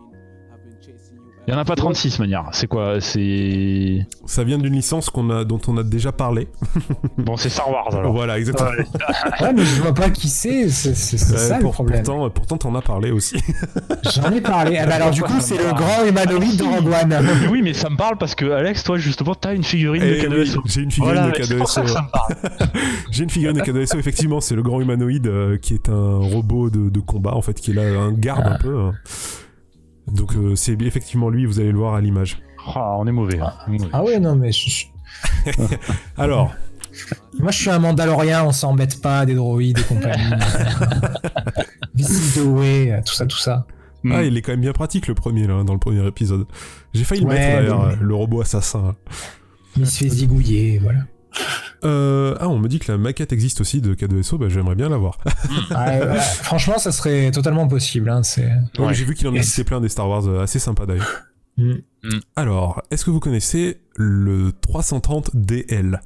Il 1.50 1.54
y 1.54 1.56
en 1.56 1.58
a 1.58 1.64
pas 1.64 1.74
36 1.74 2.20
manière. 2.20 2.44
C'est 2.52 2.68
quoi 2.68 3.00
C'est. 3.00 4.06
ça 4.24 4.44
vient 4.44 4.56
d'une 4.56 4.72
licence 4.72 5.10
qu'on 5.10 5.30
a, 5.30 5.44
dont 5.44 5.58
on 5.66 5.76
a 5.78 5.82
déjà 5.82 6.12
parlé. 6.12 6.46
Bon, 7.18 7.36
c'est 7.36 7.48
Star 7.48 7.68
Wars 7.68 7.92
alors. 7.92 8.12
Voilà, 8.12 8.38
exactement. 8.38 8.70
Ouais. 8.70 8.86
Ouais, 9.40 9.52
mais 9.52 9.64
je 9.64 9.82
vois 9.82 9.92
pas 9.92 10.10
qui 10.10 10.28
c'est, 10.28 10.68
c'est 10.68 10.94
ça 10.94 11.58
le 11.58 11.64
problème. 11.64 12.04
Pourtant, 12.04 12.30
pourtant, 12.30 12.56
t'en 12.56 12.74
as 12.76 12.82
parlé 12.82 13.10
aussi. 13.10 13.36
J'en 14.14 14.30
ai 14.30 14.40
parlé. 14.40 14.78
Ah 14.78 14.86
bah 14.86 14.94
alors 14.94 15.10
du 15.10 15.22
coup, 15.22 15.40
c'est 15.40 15.56
le 15.58 15.72
grand 15.74 16.04
humanoïde 16.06 16.56
de 16.56 16.62
Rogue 16.64 16.86
One. 16.86 17.18
Oui, 17.50 17.62
mais 17.62 17.72
ça 17.74 17.90
me 17.90 17.96
parle 17.96 18.16
parce 18.16 18.36
que 18.36 18.48
Alex, 18.48 18.84
toi 18.84 18.96
justement, 18.96 19.34
t'as 19.34 19.52
une 19.54 19.64
figurine 19.64 20.02
Eh 20.04 20.22
de 20.22 20.28
oui, 20.28 20.44
K2SO. 20.44 20.60
J'ai 20.66 20.82
une 20.82 20.90
figurine 20.92 21.14
Voilà, 21.16 21.30
de 21.36 21.42
c'est 21.42 21.56
pour 21.58 21.68
ça 21.68 21.80
K2SO. 21.82 21.84
que 21.84 21.90
ça 21.90 22.02
me 22.02 22.10
parle. 22.10 22.70
J'ai 23.10 23.24
une 23.24 23.30
figurine 23.30 23.56
de 23.56 23.62
K2SO, 23.62 23.98
effectivement, 23.98 24.40
c'est 24.40 24.54
le 24.54 24.62
grand 24.62 24.80
humanoïde 24.80 25.26
euh, 25.26 25.56
qui 25.58 25.74
est 25.74 25.88
un 25.88 26.16
robot 26.18 26.70
de, 26.70 26.90
de 26.90 27.00
combat, 27.00 27.34
en 27.34 27.42
fait, 27.42 27.54
qui 27.54 27.72
est 27.72 27.74
là, 27.74 27.82
un 27.82 28.12
garde 28.12 28.46
un 28.46 28.56
peu. 28.58 28.78
hein. 28.78 28.92
Donc 30.12 30.34
euh, 30.34 30.54
c'est 30.56 30.80
effectivement 30.82 31.28
lui, 31.28 31.46
vous 31.46 31.60
allez 31.60 31.72
le 31.72 31.78
voir 31.78 31.94
à 31.94 32.00
l'image. 32.00 32.40
Ah, 32.74 32.96
on 32.98 33.06
est 33.06 33.12
mauvais. 33.12 33.38
hein. 33.40 33.52
On 33.66 33.72
est 33.72 33.78
mauvais. 33.78 33.90
Ah 33.92 34.02
ouais, 34.04 34.18
non, 34.20 34.36
mais 34.36 34.52
je- 34.52 34.86
Alors, 36.16 36.52
moi 37.38 37.50
je 37.50 37.58
suis 37.58 37.70
un 37.70 37.78
Mandalorien, 37.78 38.44
on 38.44 38.52
s'embête 38.52 39.00
pas 39.02 39.24
des 39.26 39.34
droïdes 39.34 39.78
et 39.78 39.82
compagnie. 39.82 40.24
Visit 41.94 42.34
the 42.42 42.46
way, 42.46 43.02
tout 43.04 43.12
ça, 43.14 43.26
tout 43.26 43.38
ça. 43.38 43.66
Hmm. 44.02 44.12
ah, 44.12 44.22
il 44.22 44.36
est 44.36 44.42
quand 44.42 44.52
même 44.52 44.62
bien 44.62 44.72
pratique 44.72 45.06
le 45.08 45.14
premier, 45.14 45.46
là, 45.46 45.62
dans 45.62 45.74
le 45.74 45.78
premier 45.78 46.06
épisode. 46.06 46.46
J'ai 46.94 47.04
failli 47.04 47.20
le 47.22 47.26
mettre 47.28 47.56
d'ailleurs, 47.58 47.86
mais- 47.86 47.92
euh, 47.94 47.96
le 48.00 48.14
robot 48.14 48.40
assassin. 48.40 48.94
Il 49.76 49.86
se 49.86 49.98
fait 50.04 50.08
zigouiller, 50.08 50.78
voilà. 50.82 51.00
Euh, 51.84 52.36
ah, 52.40 52.48
on 52.48 52.58
me 52.58 52.68
dit 52.68 52.78
que 52.78 52.90
la 52.92 52.98
maquette 52.98 53.32
existe 53.32 53.60
aussi 53.60 53.80
de 53.80 53.94
K2SO, 53.94 54.36
bah, 54.38 54.48
j'aimerais 54.48 54.74
bien 54.74 54.88
la 54.88 54.96
voir. 54.98 55.18
Ah, 55.70 55.88
euh, 55.92 56.12
ouais, 56.14 56.18
franchement, 56.20 56.78
ça 56.78 56.92
serait 56.92 57.30
totalement 57.30 57.66
possible. 57.68 58.10
Hein, 58.10 58.22
c'est... 58.22 58.46
Ouais, 58.78 58.86
Ouais. 58.86 58.94
J'ai 58.94 59.04
vu 59.04 59.14
qu'il 59.14 59.26
en 59.28 59.34
existait 59.34 59.64
plein 59.64 59.80
des 59.80 59.88
Star 59.88 60.08
Wars, 60.08 60.26
euh, 60.26 60.42
assez 60.42 60.58
sympa 60.58 60.86
d'ailleurs. 60.86 61.22
Mm. 61.56 61.74
Alors, 62.36 62.82
est-ce 62.90 63.04
que 63.04 63.10
vous 63.10 63.20
connaissez 63.20 63.80
le 63.96 64.52
330 64.60 65.30
DL 65.34 66.00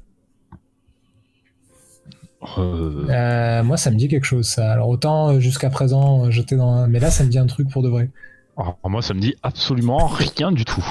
Euh, 2.59 3.07
Euh, 3.09 3.63
moi, 3.63 3.77
ça 3.77 3.91
me 3.91 3.97
dit 3.97 4.09
quelque 4.09 4.25
chose, 4.27 4.47
ça. 4.47 4.71
Alors 4.73 4.89
autant 4.89 5.39
jusqu'à 5.41 5.71
présent, 5.71 6.31
j'étais 6.31 6.57
dans. 6.57 6.73
un- 6.73 6.89
Mais 6.89 7.01
là, 7.01 7.11
ça 7.11 7.25
me 7.25 7.31
dit 7.31 7.39
un 7.39 7.47
truc 7.47 7.71
pour 7.71 7.83
de 7.83 7.89
vrai. 7.89 8.11
alors, 8.57 8.79
moi, 8.85 9.01
ça 9.03 9.15
me 9.15 9.21
dit 9.21 9.35
absolument 9.43 10.07
rien 10.07 10.53
du 10.53 10.65
tout. 10.65 10.85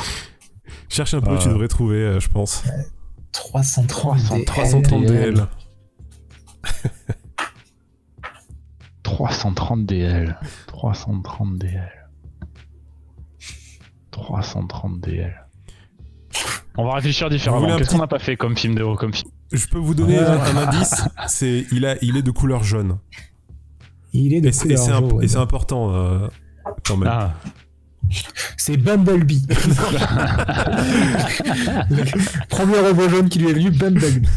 Cherche 0.90 1.14
un 1.14 1.22
peu, 1.22 1.32
Euh. 1.34 1.38
tu 1.38 1.50
devrais 1.50 1.68
trouver, 1.68 1.98
euh, 1.98 2.20
je 2.20 2.30
pense. 2.30 2.64
330 3.34 4.18
DL. 4.30 4.46
330 4.46 5.06
DL. 5.06 5.48
330 9.04 9.86
DL. 9.86 10.38
330 10.68 11.58
DL. 11.58 11.92
330 14.12 15.00
DL. 15.02 15.34
On 16.78 16.86
va 16.86 16.96
réfléchir 16.96 17.30
différemment. 17.30 17.68
Qu'est-ce 17.78 17.90
petit- 17.90 17.96
qu'on 17.96 18.02
n'a 18.02 18.08
pas 18.08 18.20
fait 18.20 18.36
comme 18.38 18.58
film 18.58 18.76
de 18.76 18.96
comme 18.96 19.14
film 19.14 19.30
Je 19.52 19.68
peux 19.68 19.78
vous 19.78 19.94
donner 19.94 20.18
Ouais. 20.18 20.26
un, 20.26 20.40
un 20.58 20.68
indice, 20.68 21.04
c'est 21.28 21.66
il 21.72 21.86
a 21.86 21.96
il 22.02 22.18
est 22.18 22.24
de 22.24 22.32
couleur 22.32 22.64
jaune. 22.64 22.98
Il 24.14 24.34
est 24.34 24.42
de 24.42 24.48
Et 24.50 24.52
couleur 24.52 24.86
jaune. 25.00 25.24
et 25.24 25.28
c'est 25.28 25.38
important 25.38 25.94
euh, 25.94 26.28
quand 26.86 26.98
même. 26.98 27.10
Ah, 27.12 27.34
C'est 28.58 28.78
Bumblebee. 28.78 29.46
Le 31.90 32.46
Premier 32.50 32.80
robot 32.80 33.10
jaune 33.10 33.30
qui 33.30 33.40
lui 33.40 33.50
est 33.50 33.54
venu, 33.54 33.72
Bumblebee. 33.72 34.28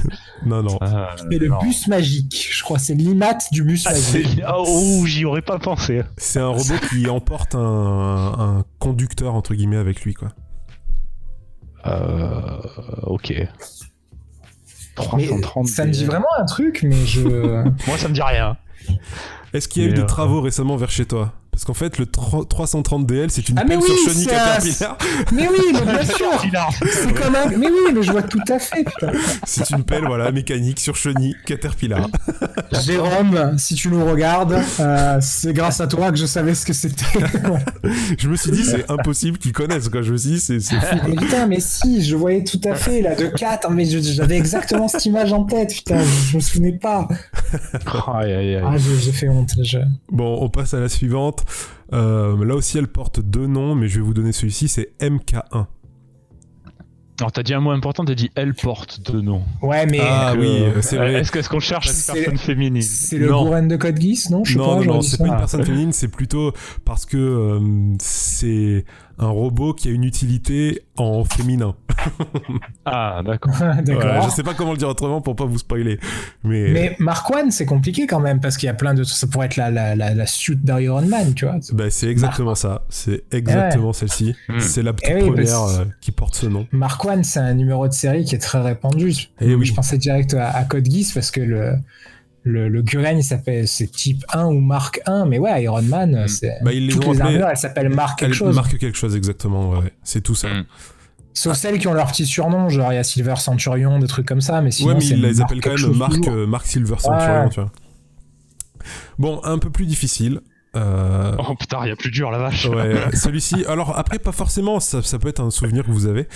Non 0.45 0.63
non. 0.63 0.79
ah, 0.81 1.15
C'est 1.17 1.39
le 1.39 1.49
non. 1.49 1.59
bus 1.61 1.87
magique. 1.89 2.49
Je 2.53 2.63
crois 2.63 2.79
c'est 2.79 2.95
l'IMAT 2.95 3.39
du 3.53 3.63
bus 3.63 3.87
Ah, 3.87 3.93
magique. 3.93 4.41
ah, 4.45 4.55
oh, 4.59 5.03
j'y 5.07 5.25
aurais 5.25 5.43
pas 5.43 5.59
pensé. 5.59 6.03
C'est 6.17 6.41
un 6.41 6.49
robot 6.49 6.75
qui 6.91 7.09
emporte 7.09 7.55
un, 7.55 7.59
un 8.39 8.65
conducteur 8.79 9.35
entre 9.35 9.55
guillemets 9.55 9.77
avec 9.77 10.03
lui 10.03 10.15
quoi. 10.15 10.29
Euh, 11.87 12.59
ok. 13.03 13.31
Mais 13.31 13.49
330 14.97 15.67
ça 15.69 15.85
me 15.85 15.91
dit 15.93 16.05
vraiment 16.05 16.27
un 16.39 16.45
truc, 16.47 16.81
mais 16.83 17.05
je. 17.07 17.21
Moi, 17.87 17.99
ça 17.99 18.09
me 18.09 18.15
dit 18.15 18.23
rien. 18.23 18.57
Est-ce 19.53 19.69
qu'il 19.69 19.83
y 19.83 19.85
a 19.85 19.89
eu 19.89 19.91
Mais, 19.93 19.97
des 19.99 20.03
euh, 20.03 20.07
travaux 20.07 20.41
récemment 20.41 20.77
vers 20.77 20.91
chez 20.91 21.05
toi? 21.07 21.33
Parce 21.57 21.65
qu'en 21.65 21.73
fait, 21.73 21.97
le 21.97 22.05
330DL, 22.05 23.31
c'est 23.31 23.49
une 23.49 23.59
Ah, 23.59 23.63
mais 23.67 23.77
pelle 23.79 23.85
oui, 23.89 23.97
sur 23.99 24.13
chenille 24.13 24.27
Caterpillar. 24.27 24.99
Mais 25.33 25.49
oui, 25.49 25.73
mais 25.73 25.81
bien 25.91 26.05
sûr 26.15 26.27
C'est 26.93 27.15
comme 27.15 27.35
un... 27.35 27.47
Mais 27.57 27.69
oui, 27.69 27.93
mais 27.95 28.03
je 28.03 28.13
vois 28.13 28.21
tout 28.25 28.43
à 28.51 28.59
fait, 28.59 28.85
putain. 28.85 29.11
C'est 29.47 29.71
une 29.71 29.83
pelle, 29.83 30.05
voilà, 30.07 30.31
mécanique 30.33 30.79
sur 30.79 30.97
chenille 30.97 31.35
Caterpillar. 31.47 32.09
Jérôme, 32.85 33.55
si 33.57 33.75
tu 33.75 33.89
nous 33.89 34.05
regardes, 34.05 34.61
euh, 34.81 35.17
c'est 35.23 35.55
grâce 35.55 35.81
à 35.81 35.87
toi 35.87 36.11
que 36.11 36.19
je 36.19 36.27
savais 36.27 36.55
ce 36.55 36.67
que 36.67 36.75
c'était. 36.75 37.05
Je 38.19 38.29
me 38.29 38.37
suis 38.37 38.51
dit, 38.51 38.63
c'est 38.63 38.91
impossible 38.91 39.39
qu'ils 39.39 39.53
connaissent, 39.53 39.89
quoi. 39.89 40.03
Je 40.03 40.13
me 40.13 40.19
suis 40.19 40.33
dit, 40.33 40.41
c'est 40.41 40.61
fou. 40.61 40.97
mais 41.09 41.15
putain, 41.17 41.47
mais 41.47 41.61
si, 41.61 42.05
je 42.05 42.17
voyais 42.17 42.45
tout 42.45 42.61
à 42.65 42.75
fait, 42.75 43.01
là, 43.01 43.15
de 43.15 43.29
4, 43.29 43.71
mais 43.71 43.87
je- 43.87 43.99
j'avais 44.01 44.37
exactement 44.37 44.89
cette 44.89 45.07
image 45.07 45.33
en 45.33 45.45
tête, 45.45 45.73
putain, 45.73 46.01
je, 46.03 46.31
je 46.33 46.37
me 46.37 46.43
souvenais 46.43 46.73
pas. 46.73 47.09
Aïe, 48.15 48.33
aïe, 48.35 48.57
aïe. 48.57 48.63
Ah, 48.63 48.77
j'ai 48.77 48.99
j'ai 49.01 49.13
fait 49.13 49.29
honte, 49.31 49.53
je... 49.63 49.79
Bon, 50.11 50.37
on 50.43 50.51
passe 50.51 50.75
à 50.75 50.81
la 50.81 50.89
suivante. 50.91 51.45
Euh, 51.93 52.45
là 52.45 52.55
aussi, 52.55 52.79
elle 52.79 52.89
porte 52.89 53.21
deux 53.21 53.47
noms, 53.47 53.75
mais 53.75 53.89
je 53.89 53.97
vais 54.01 54.05
vous 54.05 54.15
donner 54.15 54.33
celui-ci, 54.33 54.69
c'est 54.69 54.93
MK1. 55.01 55.67
Alors, 57.19 57.33
t'as 57.33 57.43
dit 57.43 57.55
un 57.55 57.61
mot 57.61 57.71
important, 57.71 58.05
t'as 58.05 58.15
dit 58.15 58.31
elle 58.35 58.53
porte 58.53 59.01
deux 59.11 59.23
noms. 59.23 59.43
Ouais, 59.63 59.87
mais 59.87 60.01
Ah 60.03 60.33
Euh, 60.33 60.37
oui, 60.39 60.83
c'est 60.83 60.97
vrai. 60.97 61.15
Est-ce 61.15 61.33
que- 61.33 61.39
est-ce 61.39 61.49
qu'on 61.49 61.61
cherche 61.61 61.89
C'est- 61.89 62.13
une 62.13 62.19
personne 62.25 62.37
féminine 62.39 62.83
c'est 62.83 63.17
le. 63.17 63.29
Gouren 63.29 63.69
de 63.69 63.77
Code 63.77 63.99
Geass, 63.99 64.29
non? 64.29 64.45
Je 64.45 64.53
sais 64.53 64.59
Non, 64.59 64.79
pas, 64.81 64.85
non, 64.85 65.01
c'est 65.01 65.17
ça. 65.17 65.25
pas 65.25 65.31
une 65.31 65.37
personne 65.39 65.65
féminine, 65.65 65.93
c'est 65.93 66.09
plutôt 66.09 66.53
parce 66.85 67.07
que 67.07 67.17
euh, 67.17 67.95
c'est 68.01 68.85
un 69.19 69.29
robot 69.29 69.73
qui 69.75 69.89
a 69.89 69.91
une 69.93 70.05
utilité 70.05 70.83
en 70.97 71.25
féminin. 71.25 71.75
Ah, 72.85 73.21
d'accord. 73.25 73.53
D'accord. 73.59 73.95
Voilà, 74.03 74.21
je 74.23 74.31
sais 74.31 74.45
pas 74.45 74.55
comment 74.55 74.71
le 74.73 74.79
dire 74.79 74.89
autrement 74.89 75.21
pour 75.21 75.35
pas 75.35 75.45
vous 75.45 75.59
spoiler. 75.59 75.99
Mais, 76.45 76.69
Mais 76.71 76.97
Mark 77.01 77.29
One, 77.35 77.51
c'est 77.51 77.67
compliqué 77.67 78.07
quand 78.07 78.21
même, 78.21 78.39
parce 78.39 78.57
qu'il 78.57 78.69
y 78.69 78.71
a 78.71 78.75
plein 78.75 78.95
de... 78.95 79.03
Ça 79.03 79.27
pourrait 79.27 79.47
être 79.47 79.57
la, 79.57 79.71
la, 79.73 79.97
la, 79.97 80.15
la 80.15 80.27
suite 80.27 80.65
d'Iron 80.65 81.03
Man, 81.03 81.35
tu 81.35 81.47
vois. 81.47 81.57
bah, 81.73 81.91
c'est 81.91 82.07
exactement 82.07 82.55
ça. 82.55 82.85
C'est 82.89 83.25
exactement 83.33 83.93
celle-ci. 83.93 84.37
Hmm. 84.49 84.61
C'est 84.61 84.83
la 84.83 84.93
toute 84.93 85.03
Eh 85.09 85.15
oui, 85.17 85.31
première 85.31 85.63
euh, 85.63 85.85
qui 86.01 86.13
porte 86.13 86.37
ce 86.37 86.47
nom. 86.47 86.69
Mark 86.71 87.05
One, 87.05 87.25
c'est 87.25 87.41
un 87.41 87.55
numéro 87.55 87.89
de 87.89 87.93
série 87.93 88.25
qui 88.25 88.37
est 88.37 88.39
très 88.39 88.61
répandu. 88.61 89.13
Eh 89.41 89.55
oui. 89.57 89.67
Je 89.67 89.75
pensais 89.75 89.99
direct 89.99 90.35
à, 90.35 90.51
à 90.51 90.63
Code 90.65 90.87
Geass 90.89 91.13
parce 91.13 91.33
que 91.33 91.41
le, 91.41 91.73
le, 92.49 92.69
le 92.69 92.83
Guren, 92.83 93.19
il 93.19 93.25
s'appelle, 93.25 93.67
c'est 93.67 93.89
type 93.89 94.25
1 94.33 94.45
ou 94.47 94.61
Mark 94.61 95.01
1, 95.05 95.27
mais 95.27 95.39
ouais, 95.41 95.65
Iron 95.65 95.83
Man, 95.83 96.29
c'est. 96.29 96.59
Bah, 96.63 96.73
ils 96.73 96.87
les 96.87 96.93
toutes 96.93 97.07
ont 97.07 97.13
les 97.13 97.21
armures, 97.21 97.49
elles 97.49 97.57
s'appellent 97.57 97.89
Mark 97.89 98.19
quelque 98.21 98.31
Elle 98.31 98.35
chose. 98.37 98.55
marque 98.55 98.79
quelque 98.79 98.97
chose 98.97 99.17
exactement, 99.17 99.71
ouais. 99.71 99.93
C'est 100.05 100.21
tout 100.21 100.37
ça. 100.37 100.49
Hmm. 100.49 100.65
Sauf 101.35 101.57
celles 101.57 101.79
qui 101.81 101.89
ont 101.89 101.93
leur 101.93 102.07
petit 102.07 102.25
surnom, 102.25 102.69
genre 102.69 102.93
il 102.93 102.95
y 102.95 102.99
a 102.99 103.05
Silver 103.05 103.35
Centurion, 103.37 103.99
des 103.99 104.07
trucs 104.07 104.27
comme 104.27 104.41
ça, 104.41 104.63
mais 104.63 104.71
sinon. 104.71 104.91
ouais, 104.91 104.95
mais 104.99 105.05
ils 105.07 105.21
les 105.21 105.33
Mark 105.35 105.41
appellent 105.51 105.61
quand 105.61 105.89
même 105.89 105.97
Mark, 105.97 106.29
euh, 106.29 106.47
Mark 106.47 106.67
Silver 106.67 106.95
Centurion, 107.01 107.43
Ouais. 107.45 107.49
tu 107.51 107.61
vois. 107.61 107.73
Bon, 109.19 109.41
un 109.45 109.59
peu 109.59 109.71
plus 109.71 109.87
difficile. 109.87 110.41
Euh, 110.77 111.35
Oh 111.39 111.55
putain, 111.59 111.79
il 111.85 111.89
y 111.89 111.93
a 111.93 111.97
plus 111.97 112.11
dur, 112.11 112.31
la 112.31 112.39
vache. 112.39 112.67
Ouais, 112.67 112.95
celui-ci. 113.15 113.65
Alors 113.67 113.99
après, 113.99 114.19
pas 114.19 114.33
forcément, 114.33 114.79
ça, 114.79 115.03
ça 115.03 115.19
peut 115.19 115.29
être 115.29 115.41
un 115.41 115.51
souvenir 115.51 115.85
que 115.85 115.91
vous 115.91 116.07
avez, 116.07 116.29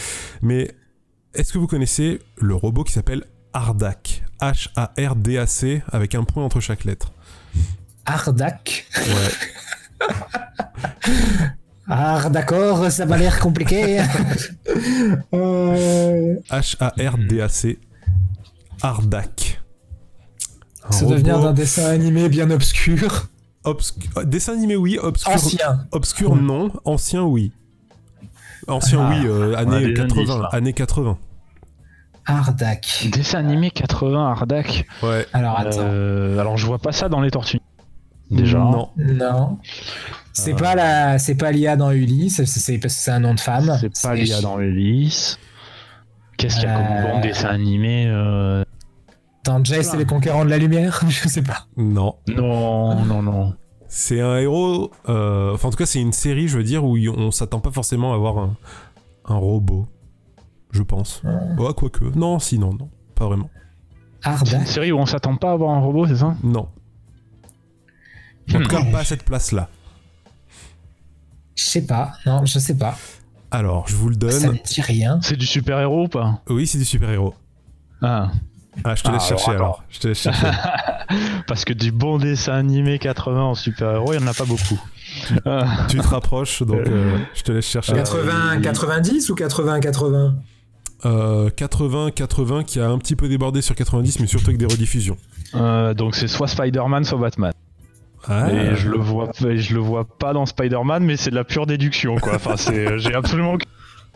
mais 0.42 0.70
est-ce 1.34 1.52
que 1.52 1.58
vous 1.58 1.66
connaissez 1.68 2.18
le 2.38 2.54
robot 2.54 2.82
qui 2.84 2.92
s'appelle 2.92 3.24
Hardak 3.52 4.24
H-A-R-D-A-C 4.40 5.82
avec 5.92 6.14
un 6.14 6.24
point 6.24 6.44
entre 6.44 6.60
chaque 6.60 6.84
lettre. 6.84 7.12
Ardak. 8.06 8.86
Ouais. 8.96 10.08
Ah, 11.92 12.28
d'accord, 12.30 12.88
ça 12.92 13.04
m'a 13.04 13.16
l'air 13.18 13.40
compliqué. 13.40 14.00
euh, 15.34 16.36
H-A-R-D-A-C. 16.48 17.78
Hardak. 18.80 19.60
Un 20.88 20.92
ça 20.92 21.04
doit 21.04 21.16
venir 21.16 21.40
d'un 21.40 21.52
dessin 21.52 21.86
animé 21.90 22.28
bien 22.28 22.48
obscur. 22.52 23.26
obscu- 23.64 24.08
euh, 24.16 24.24
Dessin 24.24 24.52
animé, 24.52 24.76
oui. 24.76 24.98
Obscur, 25.02 25.32
Ancien. 25.32 25.86
obscur 25.90 26.36
non. 26.36 26.70
Ancien, 26.84 27.24
oui. 27.24 27.50
Ancien, 28.68 29.00
Ah. 29.02 29.10
oui. 29.10 29.26
euh, 29.26 29.56
années, 29.56 29.88
des 29.88 29.94
80, 29.94 30.20
indices, 30.22 30.28
là. 30.42 30.48
années 30.52 30.72
80. 30.72 31.18
Ardak. 32.36 33.08
Dessin 33.12 33.38
animé 33.38 33.70
80 33.70 34.30
Ardak. 34.30 34.86
Ouais. 35.02 35.26
Alors 35.32 35.58
attends. 35.58 35.80
Euh, 35.80 36.38
alors 36.38 36.56
je 36.56 36.66
vois 36.66 36.78
pas 36.78 36.92
ça 36.92 37.08
dans 37.08 37.20
les 37.20 37.30
tortues. 37.30 37.60
Déjà. 38.30 38.58
Non. 38.58 38.90
Non. 38.96 39.58
C'est 40.32 40.52
Euh. 40.52 40.56
pas 40.56 40.74
la, 40.74 41.18
c'est 41.18 41.34
pas 41.34 41.50
l'IA 41.50 41.76
dans 41.76 41.90
Ulysse, 41.90 42.36
c'est- 42.36 42.46
c'est 42.46 42.78
parce 42.78 42.94
que 42.94 43.00
c'est 43.00 43.10
un 43.10 43.20
nom 43.20 43.34
de 43.34 43.40
femme. 43.40 43.76
C'est 43.92 44.08
pas 44.08 44.14
l'IA 44.14 44.40
dans 44.40 44.60
Ulysse. 44.60 45.38
Qu'est-ce 46.38 46.56
qu'il 46.60 46.64
y 46.68 46.72
a 46.72 46.76
comme 46.76 46.86
Euh. 46.96 47.12
bon 47.12 47.20
dessin 47.20 47.48
animé 47.48 48.06
euh, 48.06 48.64
Dans 49.44 49.62
Jace 49.64 49.92
et 49.94 49.96
les 49.96 50.04
conquérants 50.06 50.44
de 50.44 50.50
la 50.50 50.58
lumière, 50.58 51.00
je 51.08 51.28
sais 51.28 51.42
pas. 51.42 51.66
Non. 51.76 52.14
Non, 52.28 53.04
non, 53.04 53.22
non. 53.22 53.54
C'est 53.88 54.20
un 54.20 54.36
héros, 54.36 54.92
euh, 55.08 55.52
enfin 55.54 55.66
en 55.68 55.70
tout 55.72 55.76
cas 55.78 55.86
c'est 55.86 56.00
une 56.00 56.12
série, 56.12 56.46
je 56.46 56.56
veux 56.56 56.62
dire, 56.62 56.84
où 56.84 56.96
on 56.96 57.30
s'attend 57.32 57.58
pas 57.58 57.72
forcément 57.72 58.12
à 58.12 58.14
avoir 58.14 58.38
un, 58.38 58.54
un 59.24 59.34
robot, 59.34 59.88
je 60.72 60.82
pense. 60.82 61.22
Ouais, 61.58 61.72
quoique. 61.76 62.04
Non, 62.16 62.38
si, 62.38 62.58
non, 62.58 62.72
non, 62.72 62.88
pas 63.14 63.26
vraiment. 63.26 63.50
C'est 64.44 64.56
une 64.56 64.66
série 64.66 64.92
où 64.92 64.98
on 64.98 65.06
s'attend 65.06 65.36
pas 65.36 65.50
à 65.50 65.52
avoir 65.52 65.74
un 65.74 65.80
robot, 65.80 66.06
c'est 66.06 66.16
ça? 66.16 66.34
Non. 66.42 66.68
En 68.52 68.58
Hmm. 68.58 68.62
tout 68.62 68.68
cas, 68.68 68.84
pas 68.90 68.98
à 69.00 69.04
cette 69.04 69.22
place-là. 69.24 69.68
Je 71.56 71.64
sais 71.64 71.86
pas. 71.86 72.12
Non, 72.26 72.44
je 72.44 72.58
sais 72.58 72.76
pas. 72.76 72.96
Alors, 73.50 73.86
je 73.88 73.94
vous 73.96 74.08
le 74.08 74.14
Ça 74.30 74.46
donne. 74.46 74.52
me 74.56 74.62
dit 74.64 74.80
rien. 74.80 75.18
C'est 75.22 75.36
du 75.36 75.46
super-héros 75.46 76.04
ou 76.04 76.08
pas? 76.08 76.40
Oui, 76.48 76.66
c'est 76.66 76.78
du 76.78 76.84
super-héros. 76.84 77.34
Ah, 78.02 78.30
Ah, 78.84 78.94
je 78.94 79.02
te 79.02 79.08
Ah, 79.08 79.12
laisse 79.12 79.24
chercher 79.26 79.50
alors, 79.50 79.62
alors. 79.62 79.84
Je 79.90 79.98
te 79.98 80.08
laisse 80.08 80.18
chercher. 80.20 80.46
parce 81.48 81.64
que 81.64 81.72
du 81.72 81.90
bon 81.90 82.18
dessin 82.18 82.52
animé 82.54 82.98
80 83.00 83.42
en 83.42 83.54
super-héros, 83.56 84.12
il 84.14 84.20
y 84.20 84.22
en 84.22 84.26
a 84.28 84.32
pas 84.34 84.44
beaucoup. 84.44 84.80
Ah, 85.44 85.86
tu 85.88 85.98
te 85.98 86.06
rapproches, 86.06 86.62
donc 86.62 86.86
euh, 86.86 87.18
je 87.34 87.42
te 87.42 87.50
laisse 87.52 87.66
chercher. 87.66 87.94
80, 87.94 88.60
90 88.60 89.28
ou 89.30 89.34
80, 89.34 89.80
80 89.80 90.36
Euh, 91.04 91.48
80, 91.50 92.10
80 92.10 92.64
qui 92.64 92.78
a 92.80 92.88
un 92.88 92.98
petit 92.98 93.16
peu 93.16 93.28
débordé 93.28 93.62
sur 93.62 93.74
90, 93.74 94.20
mais 94.20 94.26
surtout 94.26 94.48
avec 94.48 94.58
des 94.58 94.66
rediffusions. 94.66 95.16
euh, 95.54 95.94
donc 95.94 96.14
c'est 96.14 96.28
soit 96.28 96.48
Spider-Man, 96.48 97.04
soit 97.04 97.18
Batman. 97.18 97.52
Ah, 98.28 98.52
Et 98.52 98.76
je 98.76 98.90
le 98.90 98.98
vois, 98.98 99.30
je 99.40 99.74
le 99.74 99.80
vois 99.80 100.04
pas 100.04 100.34
dans 100.34 100.44
Spider-Man, 100.44 101.02
mais 101.04 101.16
c'est 101.16 101.30
de 101.30 101.34
la 101.36 101.44
pure 101.44 101.64
déduction, 101.66 102.16
quoi. 102.16 102.34
Enfin, 102.34 102.56
c'est, 102.58 102.98
j'ai 102.98 103.14
absolument. 103.14 103.56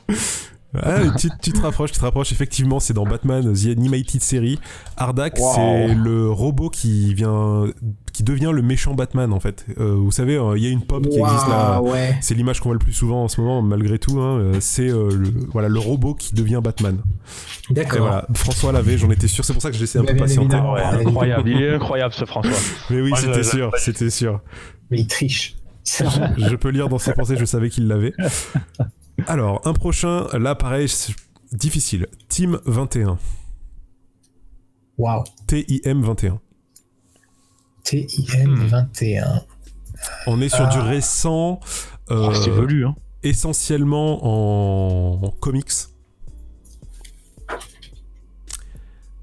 Ah, 0.83 1.01
tu, 1.19 1.29
tu 1.43 1.53
te 1.53 1.61
rapproches, 1.61 1.93
tu 1.93 1.99
te 1.99 2.05
rapproches. 2.05 2.33
Effectivement, 2.33 2.81
c'est 2.81 2.95
dans 2.95 3.05
Batman 3.05 3.53
The 3.53 3.67
Animated 3.67 4.23
Series. 4.23 4.59
Hardak, 4.97 5.39
Wow. 5.39 5.53
c'est 5.55 5.95
le 5.95 6.31
robot 6.31 6.69
qui 6.71 7.15
vient, 7.15 7.65
qui 8.13 8.23
devient 8.25 8.51
le 8.53 8.63
méchant 8.63 8.95
Batman 8.95 9.33
en 9.33 9.41
fait. 9.41 9.67
Euh, 9.79 9.95
vous 9.95 10.11
savez, 10.11 10.37
euh, 10.37 10.57
il 10.57 10.65
y 10.65 10.67
a 10.67 10.71
une 10.71 10.83
pop 10.83 11.03
qui 11.09 11.19
existe 11.19 11.49
là. 11.49 11.81
ouais. 11.83 12.17
C'est 12.21 12.35
l'image 12.35 12.61
qu'on 12.61 12.71
voit 12.71 12.75
le 12.75 12.79
plus 12.81 12.93
souvent 12.93 13.25
en 13.25 13.29
ce 13.29 13.41
moment, 13.41 13.63
malgré 13.63 13.99
tout. 13.99 14.19
hein, 14.21 14.39
euh, 14.39 14.57
c'est 14.61 14.89
euh, 14.89 15.11
le, 15.15 15.31
voilà, 15.53 15.69
le 15.69 15.79
robot 15.79 16.15
qui 16.15 16.35
devient 16.35 16.61
Batman. 16.63 16.99
D'accord. 17.71 18.01
voilà, 18.01 18.27
François 18.35 18.73
l'avait, 18.73 18.99
j'en 18.99 19.11
étais 19.11 19.29
sûr. 19.29 19.45
C'est 19.45 19.53
pour 19.53 19.63
ça 19.63 19.71
que 19.71 19.77
je 19.77 19.81
laissais 19.81 19.99
un 19.99 20.05
peu 20.05 20.17
patienter. 20.17 20.57
Ouais, 20.57 20.83
incroyable, 20.83 21.49
il 21.51 21.63
est 21.63 21.75
incroyable 21.75 22.15
ce 22.15 22.25
François. 22.25 22.53
Mais 22.91 23.01
oui, 23.01 23.13
c'était 23.17 23.43
sûr, 23.43 23.71
c'était 23.79 24.11
sûr. 24.11 24.41
Mais 24.91 24.99
il 25.01 25.07
triche. 25.07 25.57
Je 25.85 26.57
peux 26.57 26.71
lire 26.71 26.89
dans 26.89 26.99
ses 26.99 27.13
pensées, 27.13 27.37
je 27.37 27.45
savais 27.45 27.69
qu'il 27.71 27.87
l'avait. 27.89 28.13
Alors, 29.27 29.61
un 29.65 29.73
prochain, 29.75 30.27
là 30.33 30.55
pareil, 30.55 30.89
difficile. 31.53 32.07
Team 32.29 32.61
21. 32.65 33.19
Waouh. 34.99 35.25
TIM 35.47 36.01
21. 36.03 36.41
TIM 37.85 38.07
Hmm. 38.47 38.67
21. 38.67 39.43
On 40.27 40.41
est 40.41 40.49
sur 40.49 40.67
du 40.69 40.79
Ah. 40.79 40.83
récent, 40.85 41.61
euh, 42.11 42.29
Oh, 42.31 42.35
c'est 42.35 42.51
velu, 42.51 42.87
hein. 42.87 42.95
essentiellement 43.23 44.21
en, 44.25 45.23
en 45.27 45.31
comics. 45.31 45.71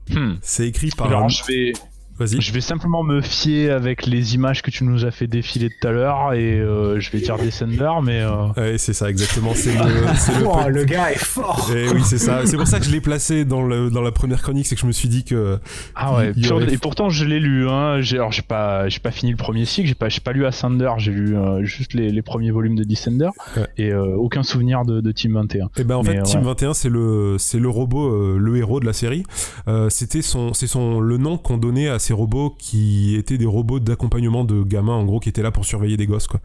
Hmm. 0.09 0.35
C'est 0.41 0.67
écrit 0.67 0.89
par. 0.91 1.07
Alors, 1.07 1.23
un- 1.23 1.27
je 1.29 1.43
vais, 1.45 1.73
Vas-y. 2.21 2.41
je 2.41 2.53
vais 2.53 2.61
simplement 2.61 3.03
me 3.03 3.21
fier 3.21 3.69
avec 3.71 4.05
les 4.05 4.35
images 4.35 4.61
que 4.61 4.71
tu 4.71 4.83
nous 4.83 5.05
as 5.05 5.11
fait 5.11 5.27
défiler 5.27 5.69
tout 5.69 5.87
à 5.87 5.91
l'heure 5.91 6.33
et 6.33 6.59
euh, 6.59 6.99
je 6.99 7.11
vais 7.11 7.19
dire 7.19 7.37
Descender, 7.37 7.89
mais 8.03 8.21
euh, 8.21 8.47
Ouais, 8.57 8.77
c'est 8.77 8.93
ça, 8.93 9.09
exactement. 9.09 9.51
C'est 9.55 9.73
le. 9.73 9.83
c'est 10.15 10.39
le 10.39 10.45
Oh, 10.45 10.57
petit- 10.57 10.71
le 10.71 10.83
gars 10.85 11.11
est 11.11 11.17
fort. 11.23 11.69
Eh 11.75 11.89
oui, 11.89 12.01
c'est 12.03 12.17
ça. 12.17 12.45
C'est 12.45 12.57
pour 12.57 12.67
ça 12.67 12.79
que 12.79 12.85
je 12.85 12.91
l'ai 12.91 13.01
placé 13.01 13.45
dans, 13.45 13.61
le, 13.63 13.89
dans 13.89 14.01
la 14.01 14.11
première 14.11 14.41
chronique, 14.41 14.65
c'est 14.67 14.75
que 14.75 14.81
je 14.81 14.85
me 14.87 14.91
suis 14.91 15.07
dit 15.09 15.23
que. 15.23 15.59
ah 15.95 16.15
ouais. 16.15 16.31
Il 16.35 16.51
aurait- 16.51 16.71
Et 16.73 16.77
pourtant, 16.77 17.09
je 17.09 17.25
l'ai 17.25 17.39
lu. 17.39 17.67
Hein. 17.69 18.01
J'ai, 18.01 18.17
alors, 18.17 18.31
j'ai 18.31 18.41
pas, 18.41 18.87
j'ai 18.89 18.99
pas 18.99 19.11
fini 19.11 19.31
le 19.31 19.37
premier 19.37 19.65
cycle. 19.65 19.87
J'ai 19.87 19.95
pas, 19.95 20.09
j'ai 20.09 20.19
pas 20.21 20.31
lu 20.33 20.45
Ascender. 20.45 20.91
J'ai 20.97 21.11
lu 21.11 21.35
euh, 21.35 21.63
juste 21.63 21.93
les, 21.93 22.09
les 22.11 22.21
premiers 22.21 22.51
volumes 22.51 22.75
de 22.75 22.83
Descender 22.83 23.29
Ouais. 23.57 23.67
et 23.77 23.91
euh, 23.91 24.15
aucun 24.15 24.43
souvenir 24.43 24.83
de, 24.85 25.01
de 25.01 25.11
Team 25.11 25.33
21. 25.33 25.69
Eh 25.77 25.83
ben 25.83 25.95
en 25.95 26.03
Mais, 26.03 26.15
fait, 26.17 26.23
Team 26.23 26.39
ouais. 26.41 26.45
21, 26.47 26.73
c'est 26.73 26.89
le, 26.89 27.35
c'est 27.39 27.59
le 27.59 27.69
robot, 27.69 28.11
euh, 28.13 28.37
le 28.39 28.57
héros 28.57 28.79
de 28.79 28.85
la 28.85 28.93
série. 28.93 29.23
Euh, 29.67 29.89
c'était 29.89 30.21
son, 30.21 30.53
c'est 30.53 30.67
son, 30.67 30.99
le 30.99 31.17
nom 31.17 31.37
qu'on 31.37 31.57
donnait 31.57 31.87
à 31.89 31.99
ces 32.11 32.15
robots 32.15 32.53
qui 32.59 33.15
étaient 33.15 33.37
des 33.37 33.45
robots 33.45 33.79
d'accompagnement 33.79 34.43
de 34.43 34.63
gamins, 34.63 34.95
en 34.95 35.05
gros, 35.05 35.21
qui 35.21 35.29
étaient 35.29 35.41
là 35.41 35.51
pour 35.51 35.63
surveiller 35.63 35.95
des 35.95 36.07
gosses, 36.07 36.27
quoi. 36.27 36.41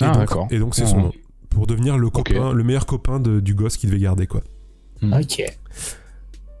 Et 0.00 0.04
Ah, 0.04 0.06
donc, 0.08 0.16
d'accord. 0.18 0.48
Et 0.50 0.58
donc 0.58 0.74
c'est 0.74 0.82
Ah. 0.82 0.86
son 0.88 1.00
nom. 1.02 1.12
Pour 1.50 1.68
devenir 1.68 1.96
le 1.96 2.08
Ok. 2.08 2.14
copain, 2.14 2.52
le 2.52 2.64
meilleur 2.64 2.84
copain 2.84 3.20
de- 3.20 3.38
du 3.38 3.54
gosse 3.54 3.76
qu'il 3.76 3.90
devait 3.90 4.02
garder, 4.02 4.26
quoi. 4.26 4.40
Ok. 5.04 5.40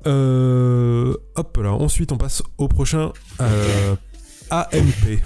Euh, 0.06 1.14
hop 1.34 1.56
là. 1.56 1.72
Ensuite, 1.72 2.12
on 2.12 2.16
passe 2.16 2.42
au 2.58 2.68
prochain. 2.68 3.12
euh, 3.40 3.96
AMP. 4.50 5.18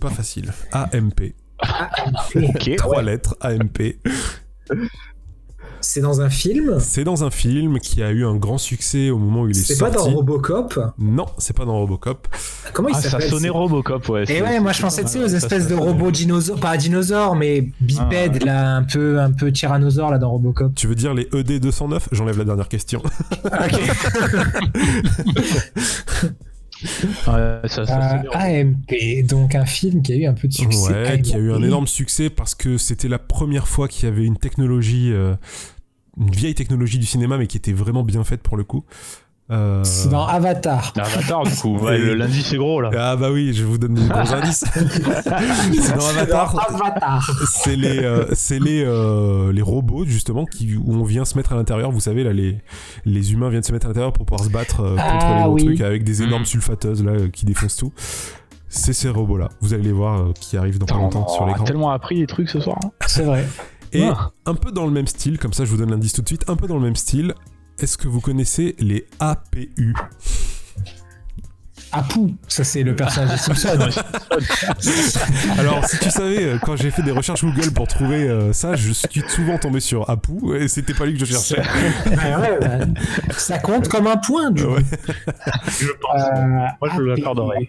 pas 0.00 0.10
facile. 0.10 0.52
AMP. 0.70 1.34
AMP. 1.58 2.76
Trois 2.78 3.02
lettres, 3.02 3.34
AMP. 3.40 3.96
C'est 5.88 6.00
dans 6.00 6.20
un 6.20 6.30
film 6.30 6.78
C'est 6.80 7.04
dans 7.04 7.22
un 7.22 7.30
film 7.30 7.78
qui 7.78 8.02
a 8.02 8.10
eu 8.10 8.26
un 8.26 8.34
grand 8.34 8.58
succès 8.58 9.08
au 9.10 9.18
moment 9.18 9.42
où 9.42 9.48
il 9.48 9.56
est, 9.56 9.60
C'est 9.60 9.76
sorti. 9.76 9.94
pas 9.94 10.02
dans 10.02 10.10
Robocop 10.10 10.80
Non, 10.98 11.26
c'est 11.38 11.56
pas 11.56 11.64
dans 11.64 11.78
Robocop. 11.78 12.26
Comment 12.72 12.88
il 12.88 12.96
Ah, 12.96 13.00
ça 13.00 13.10
s'appelle 13.10 13.30
sonnait 13.30 13.42
c'est- 13.44 13.48
Robocop, 13.50 14.08
ouais. 14.08 14.24
Et 14.24 14.26
c'est- 14.26 14.42
ouais, 14.42 14.58
moi 14.58 14.72
je 14.72 14.78
c'est- 14.78 14.82
pensais 14.82 15.02
tu 15.04 15.10
sais, 15.10 15.22
aux 15.22 15.28
ça, 15.28 15.36
espèces 15.36 15.62
ça- 15.62 15.68
de 15.70 15.74
robots 15.76 16.10
dinosaures, 16.10 16.58
pas 16.58 16.76
dinosaures, 16.76 17.36
mais 17.36 17.68
bipèdes 17.80 18.38
Ah, 18.42 18.46
là, 18.46 18.76
un 18.78 18.82
peu, 18.82 19.20
un 19.20 19.30
peu 19.30 19.52
tyrannosaures 19.52 20.10
là 20.10 20.18
dans 20.18 20.30
Robocop. 20.32 20.74
Tu 20.74 20.88
veux 20.88 20.96
dire 20.96 21.14
les 21.14 21.28
E 21.32 21.38
ED 21.40 21.60
209 21.60 22.08
J'enlève 22.10 22.36
la 22.38 22.44
dernière 22.44 22.68
question. 22.68 23.00
Ok. 23.44 23.80
Ouais, 27.26 27.60
ça, 27.68 27.86
ça 27.86 28.16
Euh, 28.16 28.22
sonnait. 28.30 28.60
AMP, 28.60 29.22
donc 29.26 29.54
un 29.54 29.64
film 29.64 30.02
qui 30.02 30.12
a 30.12 30.16
eu 30.16 30.26
un 30.26 30.34
peu 30.34 30.46
de 30.46 30.52
succès. 30.52 30.92
Ouais, 30.92 31.20
qui 31.22 31.34
a 31.34 31.38
eu 31.38 31.50
un 31.50 31.56
AMP. 31.56 31.64
énorme 31.64 31.86
succès 31.86 32.28
parce 32.28 32.54
que 32.54 32.76
c'était 32.76 33.08
la 33.08 33.18
première 33.18 33.66
fois 33.66 33.88
qu'il 33.88 34.06
y 34.08 34.12
avait 34.12 34.24
une 34.26 34.36
technologie, 34.36 35.10
euh, 35.12 35.34
une 36.18 36.30
vieille 36.30 36.54
technologie 36.54 36.98
du 36.98 37.06
cinéma, 37.06 37.38
mais 37.38 37.46
qui 37.46 37.56
était 37.56 37.72
vraiment 37.72 38.02
bien 38.02 38.24
faite 38.24 38.42
pour 38.42 38.56
le 38.56 38.64
coup. 38.64 38.84
Euh, 39.48 39.84
C'est 39.84 40.08
dans 40.08 40.26
Avatar. 40.26 40.92
Avatar, 40.96 41.44
du 41.44 41.54
coup. 41.54 41.78
Ouais, 41.78 41.98
le 41.98 42.14
lundi, 42.14 42.42
c'est 42.42 42.56
gros, 42.56 42.80
là. 42.80 42.90
Ah 42.98 43.14
bah 43.14 43.30
oui, 43.30 43.52
je 43.54 43.62
vous 43.64 43.78
donne 43.78 43.94
des 43.94 44.08
gros 44.08 44.32
indices. 44.34 44.64
c'est 44.74 45.96
dans 45.96 46.08
Avatar. 46.08 46.74
Avatar. 46.74 47.30
C'est 47.46 47.76
les, 47.76 47.98
euh, 48.00 48.26
c'est 48.34 48.58
les, 48.58 48.82
euh, 48.84 49.52
les 49.52 49.62
robots 49.62 50.04
justement 50.04 50.46
qui, 50.46 50.76
où 50.76 50.92
on 50.94 51.04
vient 51.04 51.24
se 51.24 51.36
mettre 51.36 51.52
à 51.52 51.56
l'intérieur. 51.56 51.92
Vous 51.92 52.00
savez 52.00 52.24
là, 52.24 52.32
les, 52.32 52.58
les 53.04 53.32
humains 53.32 53.48
viennent 53.50 53.62
se 53.62 53.72
mettre 53.72 53.86
à 53.86 53.90
l'intérieur 53.90 54.12
pour 54.12 54.26
pouvoir 54.26 54.44
se 54.44 54.50
battre 54.50 54.80
euh, 54.80 54.90
contre 54.96 55.04
Ah 55.08 55.34
les 55.38 55.42
gros 55.44 55.52
oui. 55.54 55.64
trucs 55.64 55.80
avec 55.80 56.02
des 56.02 56.22
énormes 56.22 56.42
Mm. 56.42 56.46
sulfateuses 56.46 57.04
là 57.04 57.12
euh, 57.12 57.28
qui 57.28 57.44
défoncent 57.44 57.76
tout. 57.76 57.92
C'est 58.68 58.92
ces 58.92 59.08
robots 59.10 59.36
là. 59.38 59.48
Vous 59.60 59.74
allez 59.74 59.84
les 59.84 59.92
voir 59.92 60.20
euh, 60.20 60.32
qui 60.40 60.56
arrivent 60.56 60.78
dans 60.80 60.86
pas 60.86 60.96
longtemps 60.96 61.28
sur 61.28 61.42
on 61.42 61.44
a 61.44 61.48
l'écran. 61.50 61.64
tellement 61.64 61.90
appris 61.92 62.18
des 62.18 62.26
trucs 62.26 62.48
ce 62.50 62.58
soir. 62.60 62.78
hein. 62.84 62.90
C'est 63.06 63.22
vrai. 63.22 63.46
Et 63.92 64.02
Ah. 64.04 64.30
un 64.46 64.54
peu 64.54 64.72
dans 64.72 64.84
le 64.86 64.92
même 64.92 65.06
style, 65.06 65.38
comme 65.38 65.52
ça 65.52 65.64
je 65.64 65.70
vous 65.70 65.76
donne 65.76 65.90
l'indice 65.90 66.12
tout 66.12 66.22
de 66.22 66.26
suite, 66.28 66.44
un 66.48 66.56
peu 66.56 66.66
dans 66.66 66.76
le 66.76 66.82
même 66.82 66.96
style, 66.96 67.34
est-ce 67.78 67.96
que 67.98 68.08
vous 68.08 68.20
connaissez 68.20 68.74
les 68.78 69.06
APU 69.20 69.94
Apu, 71.92 72.34
ça 72.48 72.64
c'est 72.64 72.82
le 72.82 72.96
personnage 72.96 73.30
de 73.48 73.54
Simpson. 73.54 73.78
Alors 75.58 75.84
si 75.86 75.98
tu 75.98 76.10
savais, 76.10 76.44
euh, 76.44 76.58
quand 76.60 76.76
j'ai 76.76 76.90
fait 76.90 77.02
des 77.02 77.12
recherches 77.12 77.42
Google 77.44 77.70
pour 77.70 77.86
trouver 77.86 78.28
euh, 78.28 78.52
ça, 78.52 78.74
je 78.76 78.90
suis 78.92 79.22
souvent 79.28 79.56
tombé 79.56 79.78
sur 79.80 80.10
Apu 80.10 80.32
et 80.58 80.68
c'était 80.68 80.94
pas 80.94 81.06
lui 81.06 81.14
que 81.16 81.24
je 81.24 81.32
cherchais. 81.32 81.62
Ouais, 82.06 82.58
bah, 82.60 82.86
ça 83.38 83.58
compte 83.58 83.88
comme 83.88 84.08
un 84.08 84.16
point 84.16 84.50
du 84.50 84.64
coup. 84.64 84.72
Ouais. 84.74 84.84
Je 85.80 85.88
pense. 86.00 86.22
Euh, 86.22 86.66
Moi, 86.82 86.90
je 86.96 87.00
l'accorderais. 87.02 87.66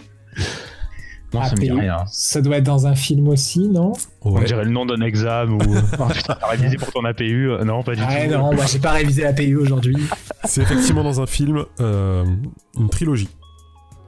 Moi, 1.33 1.43
ça 1.45 1.51
me 1.55 1.59
dit 1.61 1.69
APU. 1.69 1.79
rien. 1.79 1.97
Ça 2.11 2.41
doit 2.41 2.57
être 2.57 2.63
dans 2.65 2.87
un 2.87 2.95
film 2.95 3.27
aussi, 3.27 3.67
non? 3.67 3.91
On 4.21 4.31
Ouais. 4.31 4.45
dirait 4.45 4.63
le 4.63 4.71
nom 4.71 4.85
d'un 4.85 5.01
examen 5.01 5.53
ou. 5.55 5.59
Oh, 5.99 6.05
putain, 6.13 6.37
t'as 6.39 6.47
révisé 6.47 6.77
pour 6.77 6.91
ton 6.91 7.03
APU 7.05 7.49
Non, 7.65 7.83
pas 7.83 7.95
du 7.95 8.01
Ouais, 8.01 8.27
tout. 8.27 8.33
non, 8.33 8.53
moi 8.53 8.65
j'ai 8.65 8.79
pas 8.79 8.91
révisé 8.91 9.23
l'APU 9.23 9.57
aujourd'hui. 9.57 9.97
C'est 10.45 10.61
effectivement 10.61 11.03
dans 11.03 11.19
un 11.21 11.25
film, 11.25 11.65
euh, 11.81 12.23
une 12.79 12.89
trilogie. 12.89 13.27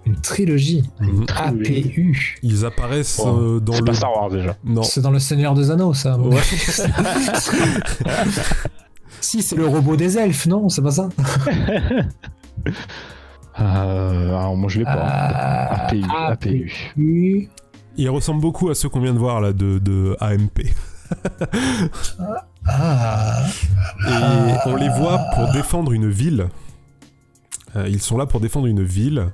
Une 0.05 0.15
trilogie? 0.15 0.83
Mhm. 1.01 1.25
APU. 1.35 2.37
Ils 2.41 2.65
apparaissent 2.65 3.21
Oh, 3.23 3.27
euh, 3.37 3.59
dans 3.59 3.73
C'est 3.73 3.79
le. 3.81 3.85
pas 3.85 3.93
Star 3.93 4.11
Wars 4.15 4.29
déjà. 4.29 4.55
Non. 4.63 4.81
C'est 4.83 5.01
dans 5.01 5.11
Le 5.11 5.19
Seigneur 5.19 5.53
des 5.53 5.69
Anneaux, 5.71 5.93
ça. 5.93 6.17
Ouais. 6.17 6.39
si, 9.21 9.41
c'est 9.43 9.55
le 9.57 9.67
robot 9.67 9.97
des 9.97 10.17
elfes, 10.17 10.45
non? 10.47 10.69
C'est 10.69 10.81
pas 10.81 10.91
ça? 10.91 11.09
alors, 13.59 14.55
moi, 14.57 14.69
je 14.69 14.79
l'ai 14.79 14.85
pas. 14.85 14.91
APU. 14.91 16.03
APU. 16.17 16.71
APU. 16.95 17.49
Ils 17.97 18.09
ressemblent 18.09 18.41
beaucoup 18.41 18.69
à 18.69 18.75
ceux 18.75 18.89
qu'on 18.89 19.01
vient 19.01 19.13
de 19.13 19.19
voir 19.19 19.41
là 19.41 19.51
de, 19.51 19.79
de 19.79 20.15
AMP. 20.19 20.59
Et 24.07 24.55
on 24.65 24.75
les 24.75 24.89
voit 24.89 25.19
pour 25.35 25.51
défendre 25.51 25.91
une 25.91 26.09
ville. 26.09 26.47
Euh, 27.75 27.87
ils 27.87 28.01
sont 28.01 28.17
là 28.17 28.25
pour 28.25 28.39
défendre 28.39 28.67
une 28.67 28.83
ville. 28.83 29.27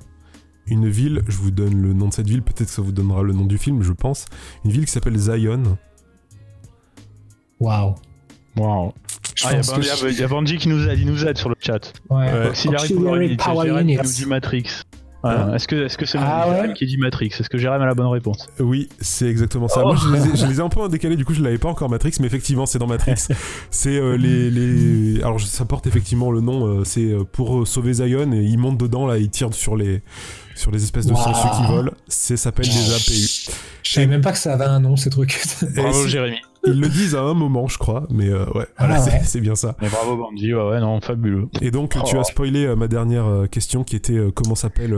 Une 0.66 0.88
ville, 0.88 1.22
je 1.28 1.36
vous 1.36 1.50
donne 1.52 1.80
le 1.80 1.92
nom 1.92 2.08
de 2.08 2.12
cette 2.12 2.26
ville, 2.28 2.42
peut-être 2.42 2.66
que 2.66 2.72
ça 2.72 2.82
vous 2.82 2.90
donnera 2.92 3.22
le 3.22 3.32
nom 3.32 3.44
du 3.44 3.56
film, 3.56 3.82
je 3.82 3.92
pense. 3.92 4.24
Une 4.64 4.72
ville 4.72 4.84
qui 4.84 4.90
s'appelle 4.90 5.16
Zion. 5.16 5.78
Waouh. 7.60 7.94
Waouh. 8.56 8.92
Je 9.34 9.44
Ah, 9.46 9.50
il 9.52 9.56
y, 9.56 9.58
a 9.58 9.60
que 9.62 9.66
Ban- 9.66 9.76
il 9.80 9.86
y 9.86 9.90
a- 9.90 9.94
je- 9.96 10.06
il 10.08 10.18
y 10.18 10.22
a 10.22 10.28
Bungie 10.28 10.56
qui 10.56 10.68
nous 10.68 10.88
aide, 10.88 10.98
il 10.98 11.06
nous 11.06 11.24
aide 11.26 11.36
sur 11.36 11.48
le 11.48 11.56
chat. 11.60 11.92
Ouais. 12.10 12.16
Ouais. 12.32 12.48
Auxiliary 12.48 12.84
Auxiliary 12.84 13.04
Power 13.04 13.24
Unit, 13.26 13.36
Power 13.36 13.84
qui 13.84 13.96
nous 13.96 14.12
dit 14.12 14.26
Matrix. 14.26 14.64
Voilà. 15.22 15.56
Est-ce 15.56 15.66
que 15.66 15.74
est-ce 15.86 15.98
que 15.98 16.06
c'est 16.06 16.18
Ah 16.20 16.44
Jérém 16.46 16.68
ouais 16.68 16.74
qui 16.74 16.86
dit 16.86 16.98
Matrix? 16.98 17.32
Est-ce 17.40 17.48
que 17.50 17.58
Jérém 17.58 17.82
a 17.82 17.86
la 17.86 17.94
bonne 17.94 18.06
réponse? 18.06 18.46
Oui, 18.60 18.88
c'est 19.00 19.26
exactement 19.26 19.66
ça. 19.66 19.80
Oh. 19.84 19.88
Moi, 19.88 19.96
je 19.96 20.08
les, 20.12 20.28
ai, 20.32 20.36
je 20.36 20.46
les 20.46 20.58
ai 20.58 20.60
un 20.60 20.68
peu 20.68 20.78
en 20.80 20.86
décalé, 20.88 21.16
du 21.16 21.24
coup, 21.24 21.34
je 21.34 21.42
l'avais 21.42 21.58
pas 21.58 21.68
encore 21.68 21.90
Matrix, 21.90 22.12
mais 22.20 22.26
effectivement, 22.26 22.64
c'est 22.64 22.78
dans 22.78 22.86
Matrix. 22.86 23.14
c'est 23.70 23.96
euh, 23.98 24.16
les, 24.16 24.50
les. 24.52 25.20
Alors, 25.22 25.40
ça 25.40 25.64
porte 25.64 25.88
effectivement 25.88 26.30
le 26.30 26.40
nom, 26.42 26.66
euh, 26.66 26.84
c'est 26.84 27.06
euh, 27.10 27.24
pour 27.24 27.58
euh, 27.60 27.64
sauver 27.64 27.94
Zion, 27.94 28.30
et 28.32 28.42
ils 28.44 28.58
montent 28.58 28.78
dedans, 28.78 29.04
là, 29.06 29.18
ils 29.18 29.28
tirent 29.30 29.52
sur 29.52 29.74
les, 29.74 30.00
sur 30.54 30.70
les 30.70 30.84
espèces 30.84 31.06
de 31.06 31.12
Wow. 31.12 31.18
sangsues 31.24 31.60
qui 31.60 31.66
volent. 31.72 31.92
C'est 32.06 32.36
s'appelle 32.36 32.66
des 32.66 32.94
APU. 32.94 33.50
Je 33.82 33.92
savais 33.92 34.06
même 34.06 34.20
pas 34.20 34.30
que 34.32 34.38
ça 34.38 34.52
avait 34.54 34.64
un 34.66 34.78
nom, 34.80 34.94
ces 34.94 35.10
trucs. 35.10 35.40
Bravo 35.74 36.06
Jérémy. 36.06 36.36
Ils 36.66 36.80
le 36.80 36.88
disent 36.88 37.14
à 37.14 37.20
un 37.22 37.34
moment, 37.34 37.68
je 37.68 37.78
crois, 37.78 38.06
mais 38.10 38.28
euh, 38.28 38.44
ouais, 38.54 38.66
voilà, 38.78 38.96
Ah 38.96 38.98
c'est- 39.00 39.10
ouais. 39.12 39.20
c'est 39.24 39.40
bien 39.40 39.54
ça. 39.54 39.76
Mais 39.80 39.88
bravo 39.88 40.16
Bungie, 40.16 40.52
ouais 40.54 40.62
ouais 40.70 40.80
non 40.80 41.00
fabuleux. 41.00 41.48
Et 41.60 41.70
donc, 41.70 41.92
tu 42.04 42.16
Oh. 42.16 42.20
as 42.20 42.24
spoilé 42.24 42.66
euh, 42.66 42.76
ma 42.76 42.88
dernière 42.88 43.26
euh, 43.26 43.46
question 43.46 43.84
qui 43.84 43.96
était 43.96 44.14
euh, 44.14 44.30
comment 44.30 44.54
s'appelle. 44.54 44.94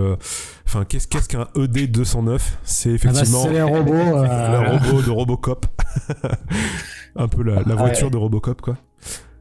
Enfin, 0.66 0.84
qu'est-ce 0.84 1.06
qu'est-ce 1.08 1.28
qu'un 1.28 1.48
E 1.56 1.64
ED 1.64 1.90
209 1.90 2.58
C'est 2.64 2.88
Ah 2.88 2.92
bah, 2.92 3.10
effectivement 3.10 3.42
c'est 3.44 3.52
les 3.52 3.62
robots. 3.62 3.92
euh, 3.94 4.62
le 4.62 4.70
robot 4.78 5.02
de 5.02 5.10
Robocop. 5.10 5.66
un 7.16 7.28
peu 7.28 7.42
la, 7.42 7.62
la 7.62 7.74
voiture 7.74 8.10
de 8.10 8.16
Robocop, 8.16 8.60
quoi. 8.60 8.76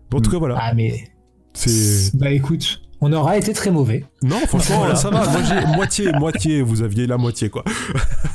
Bon, 0.09 0.17
en 0.17 0.21
tout 0.21 0.31
cas, 0.31 0.37
voilà. 0.39 0.57
Ah, 0.59 0.73
mais. 0.73 1.03
C'est. 1.53 2.15
Bah 2.17 2.29
écoute, 2.31 2.81
on 3.01 3.13
aura 3.13 3.37
été 3.37 3.53
très 3.53 3.69
mauvais. 3.71 4.05
Non, 4.23 4.37
franchement, 4.47 4.79
Voilà. 4.79 4.95
ça 4.95 5.09
va. 5.09 5.25
Moi, 5.29 5.41
j'ai 5.47 5.65
moitié, 5.75 6.11
moitié. 6.13 6.61
Vous 6.61 6.81
aviez 6.81 7.05
la 7.07 7.17
moitié, 7.17 7.49
quoi. 7.49 7.63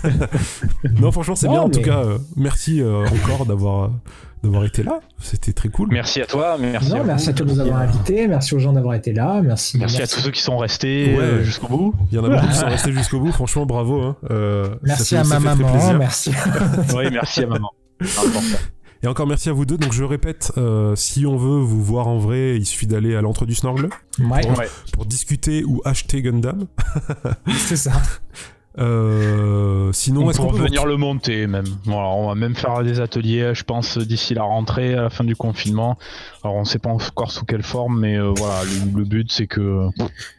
non, 1.00 1.10
franchement, 1.12 1.34
c'est 1.36 1.48
bien. 1.48 1.60
En 1.60 1.68
tout 1.70 1.80
cas, 1.82 1.98
euh, 2.04 2.18
merci 2.36 2.80
euh, 2.80 3.04
encore 3.06 3.46
d'avoir 3.46 3.90
d'avoir 4.42 4.64
été 4.64 4.82
là. 4.82 4.98
C'était 5.20 5.52
très 5.52 5.68
cool. 5.68 5.88
Merci 5.92 6.20
à 6.20 6.26
toi, 6.26 6.56
merci 6.58 6.90
non, 6.90 7.02
à 7.02 7.04
merci 7.04 7.30
à 7.30 7.32
tous 7.32 7.44
de 7.44 7.50
nous 7.52 7.60
avoir 7.60 7.78
invités, 7.78 8.26
merci 8.26 8.56
aux 8.56 8.58
gens 8.58 8.72
d'avoir 8.72 8.94
été 8.94 9.12
là, 9.12 9.40
merci. 9.40 9.78
Merci, 9.78 10.02
à 10.02 10.06
tous 10.08 10.18
ceux 10.18 10.32
qui 10.32 10.42
sont 10.42 10.58
restés 10.58 11.14
Ouais. 11.16 11.22
euh, 11.22 11.44
jusqu'au 11.44 11.68
bout. 11.68 11.94
Il 12.10 12.16
y 12.16 12.18
en 12.18 12.24
a 12.24 12.28
beaucoup 12.28 12.48
qui 12.48 12.56
sont 12.56 12.66
restés 12.66 12.90
jusqu'au 12.92 13.20
bout. 13.20 13.30
Franchement, 13.30 13.66
bravo. 13.66 14.00
Hein. 14.02 14.16
Euh, 14.32 14.74
Merci 14.82 15.14
fait- 15.14 15.20
à 15.20 15.24
ça 15.24 15.38
ma 15.38 15.54
fait 15.54 15.62
très 15.62 15.72
maman, 15.78 15.98
merci. 15.98 16.32
oui, 16.96 17.04
merci 17.12 17.44
à 17.44 17.46
maman. 17.46 17.70
Et 19.02 19.08
encore 19.08 19.26
merci 19.26 19.48
à 19.48 19.52
vous 19.52 19.64
deux. 19.64 19.76
Donc 19.78 19.92
je 19.92 20.04
répète, 20.04 20.52
euh, 20.58 20.94
si 20.94 21.26
on 21.26 21.36
veut 21.36 21.58
vous 21.60 21.82
voir 21.82 22.06
en 22.06 22.18
vrai, 22.18 22.56
il 22.56 22.64
suffit 22.66 22.86
d'aller 22.86 23.16
à 23.16 23.20
l'entre 23.20 23.46
du 23.46 23.54
Snorgle 23.54 23.88
Ouais, 24.20 24.46
Ouais. 24.56 24.68
pour 24.92 25.06
discuter 25.06 25.64
ou 25.64 25.80
acheter 25.84 26.22
Gundam. 26.22 26.66
c'est 27.56 27.76
ça. 27.76 27.92
Euh, 28.78 29.92
sinon, 29.92 30.24
on 30.24 30.30
est-ce 30.30 30.38
peut 30.38 30.44
qu'on 30.46 30.52
peut 30.52 30.62
venir 30.64 30.86
le 30.86 30.96
monter 30.96 31.46
même. 31.46 31.66
Voilà, 31.84 32.08
on 32.08 32.28
va 32.28 32.34
même 32.34 32.54
faire 32.54 32.82
des 32.82 33.00
ateliers, 33.00 33.52
je 33.54 33.64
pense, 33.64 33.98
d'ici 33.98 34.34
la 34.34 34.44
rentrée, 34.44 34.94
à 34.94 35.02
la 35.02 35.10
fin 35.10 35.24
du 35.24 35.36
confinement. 35.36 35.98
Alors 36.42 36.56
on 36.56 36.64
sait 36.64 36.78
pas 36.78 36.88
encore 36.90 37.32
sous 37.32 37.44
quelle 37.44 37.62
forme, 37.62 38.00
mais 38.00 38.16
euh, 38.16 38.32
voilà, 38.36 38.62
le, 38.64 38.98
le 38.98 39.04
but 39.04 39.30
c'est 39.30 39.46
que 39.46 39.88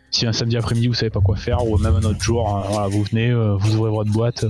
si 0.09 0.25
un 0.25 0.33
samedi 0.33 0.57
après-midi 0.57 0.87
vous 0.87 0.93
savez 0.95 1.09
pas 1.11 1.19
quoi 1.21 1.35
faire, 1.35 1.67
ou 1.67 1.77
même 1.77 1.95
un 1.95 2.03
autre 2.03 2.21
jour, 2.21 2.49
hein, 2.49 2.63
voilà, 2.69 2.87
vous 2.87 3.03
venez, 3.03 3.29
euh, 3.29 3.55
vous 3.55 3.75
ouvrez 3.75 3.91
votre 3.91 4.11
boîte, 4.11 4.45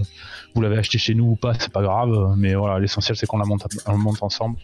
vous 0.56 0.62
l'avez 0.62 0.78
acheté 0.78 0.98
chez 0.98 1.16
nous 1.16 1.26
ou 1.26 1.36
pas, 1.36 1.54
c'est 1.60 1.72
pas 1.72 1.82
grave, 1.82 2.36
mais 2.38 2.56
voilà, 2.56 2.80
l'essentiel 2.80 3.18
c'est 3.18 3.26
qu'on 3.26 3.38
la 3.38 3.46
monte, 3.46 3.64
on 3.88 3.98
monte 3.98 4.22
ensemble 4.22 4.58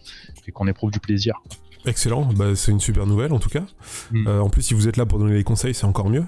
et 0.48 0.52
qu'on 0.52 0.68
éprouve 0.68 0.91
du 0.91 0.99
plaisir. 0.99 1.36
Excellent, 1.86 2.26
bah, 2.26 2.56
c'est 2.56 2.72
une 2.72 2.80
super 2.80 3.06
nouvelle 3.06 3.32
en 3.32 3.40
tout 3.40 3.49
cas. 3.49 3.64
Mm. 4.11 4.28
Euh, 4.28 4.41
en 4.41 4.49
plus, 4.49 4.61
si 4.61 4.74
vous 4.74 4.88
êtes 4.88 4.98
là 4.98 5.06
pour 5.06 5.18
donner 5.20 5.36
les 5.36 5.44
conseils, 5.44 5.74
c'est 5.74 5.86
encore 5.86 6.10
mieux. 6.10 6.26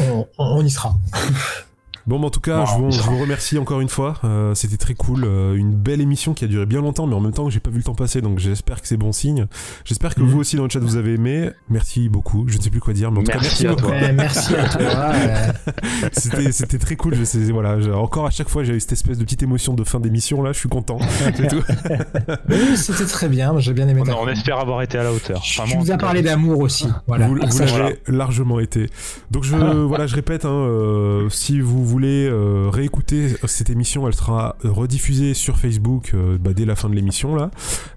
On, 0.00 0.26
on 0.38 0.64
y 0.64 0.70
sera. 0.70 0.94
Bon, 2.06 2.20
bah, 2.20 2.26
en 2.26 2.30
tout 2.30 2.40
cas, 2.40 2.60
Wow, 2.60 2.66
je, 2.66 2.74
vous, 2.76 2.90
je 2.92 3.00
vous 3.02 3.18
remercie 3.18 3.58
encore 3.58 3.80
une 3.80 3.88
fois. 3.88 4.14
Euh, 4.24 4.54
C'était 4.54 4.76
très 4.76 4.94
cool. 4.94 5.24
Euh, 5.24 5.54
une 5.56 5.72
belle 5.74 6.00
émission 6.00 6.34
qui 6.34 6.44
a 6.44 6.46
duré 6.46 6.64
bien 6.64 6.80
longtemps, 6.80 7.06
mais 7.08 7.14
en 7.16 7.20
même 7.20 7.32
temps, 7.32 7.50
j'ai 7.50 7.58
pas 7.60 7.70
vu 7.70 7.78
le 7.78 7.82
temps 7.82 7.94
passer, 7.96 8.20
donc 8.20 8.38
j'espère 8.38 8.80
que 8.80 8.86
c'est 8.86 8.96
bon 8.96 9.10
signe. 9.12 9.46
J'espère 9.84 10.14
que 10.14 10.20
Mhm. 10.20 10.28
vous 10.28 10.38
aussi 10.38 10.54
dans 10.56 10.64
le 10.64 10.70
chat 10.70 10.78
vous 10.78 10.96
avez 10.96 11.14
aimé. 11.14 11.50
Merci 11.68 12.08
beaucoup. 12.08 12.44
Je 12.46 12.58
ne 12.58 12.62
sais 12.62 12.70
plus 12.70 12.78
quoi 12.80 12.92
dire, 12.92 13.10
mais 13.10 13.18
en 13.18 13.22
tout 13.24 13.32
cas, 13.32 13.38
Merci 13.40 13.64
merci 13.64 13.66
à 13.66 13.70
beaucoup. 13.70 13.82
toi. 13.88 13.90
Ouais, 13.90 14.12
merci 14.12 14.54
à 14.54 14.68
toi. 14.68 15.12
C'était 16.12 16.52
c'était 16.52 16.78
très 16.78 16.96
cool. 16.96 17.14
Je 17.14 17.24
sais, 17.24 17.38
voilà, 17.50 17.80
j'ai- 17.80 17.90
encore 17.90 18.26
à 18.26 18.30
chaque 18.30 18.48
fois, 18.48 18.62
j'avais 18.62 18.78
cette 18.80 18.92
espèce 18.92 19.18
de 19.18 19.24
petite 19.24 19.42
émotion 19.42 19.74
de 19.74 19.82
fin 19.84 19.98
d'émission 20.00 20.42
là. 20.42 20.52
Je 20.52 20.58
suis 20.58 20.68
content. 20.68 20.98
C'est 21.34 21.48
tout. 21.48 21.62
oui, 22.48 22.76
c'était 22.76 23.04
très 23.04 23.28
bien, 23.28 23.58
j'ai 23.58 23.72
bien 23.72 23.88
aimé 23.88 24.02
On, 24.06 24.28
espère 24.28 24.58
avoir 24.58 24.82
été 24.82 24.96
à 24.98 25.02
la 25.02 25.12
hauteur. 25.12 25.40
Tu 25.40 25.60
Vraiment, 25.60 25.80
nous 25.82 25.90
as 25.90 25.94
en 25.94 25.96
tout 25.96 26.00
cas. 26.00 26.06
parlé 26.06 26.22
d'amour 26.22 26.60
aussi. 26.60 26.86
Voilà. 27.06 27.26
vous 27.28 27.34
vous 27.36 27.50
Ça, 27.50 27.64
l'avez 27.66 27.98
largement 28.06 28.60
été. 28.60 28.88
Donc 29.30 29.42
je 29.44 29.56
voilà, 29.56 30.06
je 30.06 30.14
répète, 30.14 30.44
hein, 30.44 30.50
euh, 30.50 31.28
si 31.30 31.60
vous 31.60 31.84
voulez 31.84 31.95
voulez 31.96 32.28
euh, 32.28 32.68
réécouter 32.70 33.36
cette 33.46 33.70
émission, 33.70 34.06
elle 34.06 34.14
sera 34.14 34.56
rediffusée 34.62 35.32
sur 35.32 35.58
Facebook 35.58 36.10
euh, 36.12 36.36
bah, 36.38 36.52
dès 36.52 36.66
la 36.66 36.76
fin 36.76 36.90
de 36.90 36.94
l'émission 36.94 37.34
là. 37.34 37.50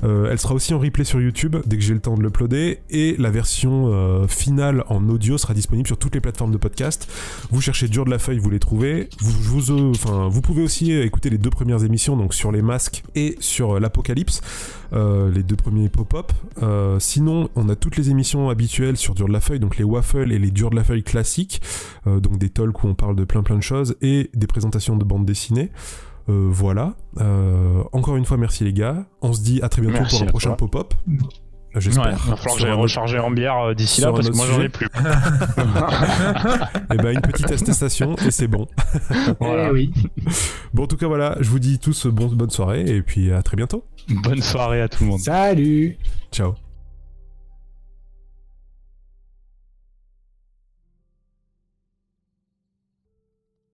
Euh, 0.06 0.30
elle 0.32 0.40
sera 0.40 0.54
aussi 0.54 0.74
en 0.74 0.80
replay 0.80 1.04
sur 1.04 1.20
YouTube 1.20 1.58
dès 1.66 1.76
que 1.76 1.84
j'ai 1.84 1.94
le 1.94 2.00
temps 2.00 2.16
de 2.16 2.24
l'uploader 2.24 2.80
et 2.90 3.18
la 3.20 3.30
version 3.30 3.88
euh, 3.88 4.26
finale 4.28 4.86
en 4.88 5.10
audio 5.10 5.38
sera 5.38 5.54
disponible 5.54 5.86
sur 5.86 5.98
toutes 5.98 6.16
les 6.16 6.22
plateformes 6.22 6.54
de 6.54 6.58
podcast. 6.58 7.12
Vous 7.52 7.60
cherchez 7.60 7.90
Dur 7.90 8.06
de 8.06 8.10
la 8.10 8.20
feuille, 8.20 8.38
vous 8.40 8.50
les 8.50 8.60
trouvez. 8.60 9.10
Vous, 9.20 9.70
vous, 9.70 9.72
euh, 9.72 9.94
vous 10.30 10.42
pouvez 10.42 10.64
aussi 10.64 10.94
écouter 10.94 11.30
les 11.30 11.38
deux 11.38 11.50
premières 11.50 11.84
émissions 11.84 12.16
donc 12.16 12.34
sur 12.34 12.54
les 12.54 12.62
masques 12.62 13.04
et 13.16 13.36
sur 13.42 13.76
euh, 13.76 13.80
l'apocalypse, 13.82 14.40
euh, 14.94 15.32
les 15.32 15.44
deux 15.44 15.56
premiers 15.56 15.90
pop-up. 15.90 16.32
Euh, 16.62 17.00
sinon, 17.00 17.50
on 17.56 17.70
a 17.70 17.76
toutes 17.76 17.98
les 17.98 18.10
émissions 18.10 18.50
habituelles 18.50 18.98
sur 18.98 19.16
Dur 19.16 19.28
de 19.28 19.34
la 19.34 19.40
feuille, 19.40 19.60
donc 19.60 19.78
les 19.78 19.84
waffles 19.84 20.32
et 20.32 20.40
les 20.40 20.52
Dur 20.52 20.70
de 20.70 20.76
la 20.76 20.84
feuille 20.84 21.04
classiques, 21.04 21.62
euh, 22.08 22.20
donc 22.20 22.38
des 22.38 22.50
talks 22.50 22.84
où 22.84 22.88
on 22.88 22.96
parle 22.96 23.16
de 23.16 23.24
plein 23.24 23.44
plein 23.44 23.58
de 23.58 23.64
choses 23.64 23.96
et 24.02 24.30
des 24.34 24.48
présentations 24.48 24.98
de 24.98 25.04
bandes 25.04 25.26
dessinées. 25.26 25.72
Voilà. 26.32 26.94
Encore 27.92 28.16
une 28.16 28.26
fois, 28.26 28.38
merci 28.38 28.64
les 28.64 28.72
gars. 28.72 29.08
On 29.24 29.34
se 29.34 29.42
dit 29.42 29.62
à 29.64 29.70
très 29.70 29.82
bientôt 29.82 29.98
Merci 29.98 30.18
pour 30.18 30.28
un 30.28 30.30
prochain 30.30 30.52
pop-up. 30.52 30.94
Euh, 31.72 31.76
Ouais, 31.76 31.82
J'espère. 31.82 32.06
il 32.26 32.30
va 32.32 32.36
falloir 32.36 32.56
que 32.56 32.62
j'aille 32.62 32.72
recharger 32.72 33.20
en 33.20 33.30
bière 33.32 33.58
euh, 33.58 33.74
d'ici 33.76 34.02
là 34.02 34.12
parce 34.12 34.30
que 34.30 34.36
moi 34.36 34.46
j'en 34.50 34.62
ai 34.62 34.70
plus. 34.70 34.88
Eh 36.92 36.98
ben, 36.98 37.12
une 37.14 37.22
petite 37.22 37.46
attestation 37.52 38.16
et 38.26 38.32
c'est 38.32 38.48
bon. 38.48 38.68
Voilà. 39.40 39.68
Eh 39.68 39.72
oui. 39.72 39.94
Bon, 40.74 40.84
en 40.84 40.88
tout 40.88 40.98
cas, 40.98 41.08
voilà. 41.08 41.36
Je 41.40 41.50
vous 41.50 41.60
dis 41.60 41.78
tous 41.78 42.08
bon, 42.08 42.26
bonne 42.28 42.50
soirée 42.50 42.86
et 42.88 43.02
puis 43.04 43.32
à 43.32 43.44
très 43.44 43.56
bientôt. 43.56 43.84
Bonne 44.10 44.42
soirée 44.42 44.82
à 44.82 44.88
tout 44.90 45.04
le 45.04 45.12
monde. 45.12 45.20
Salut 45.20 45.98
Ciao. 46.32 46.56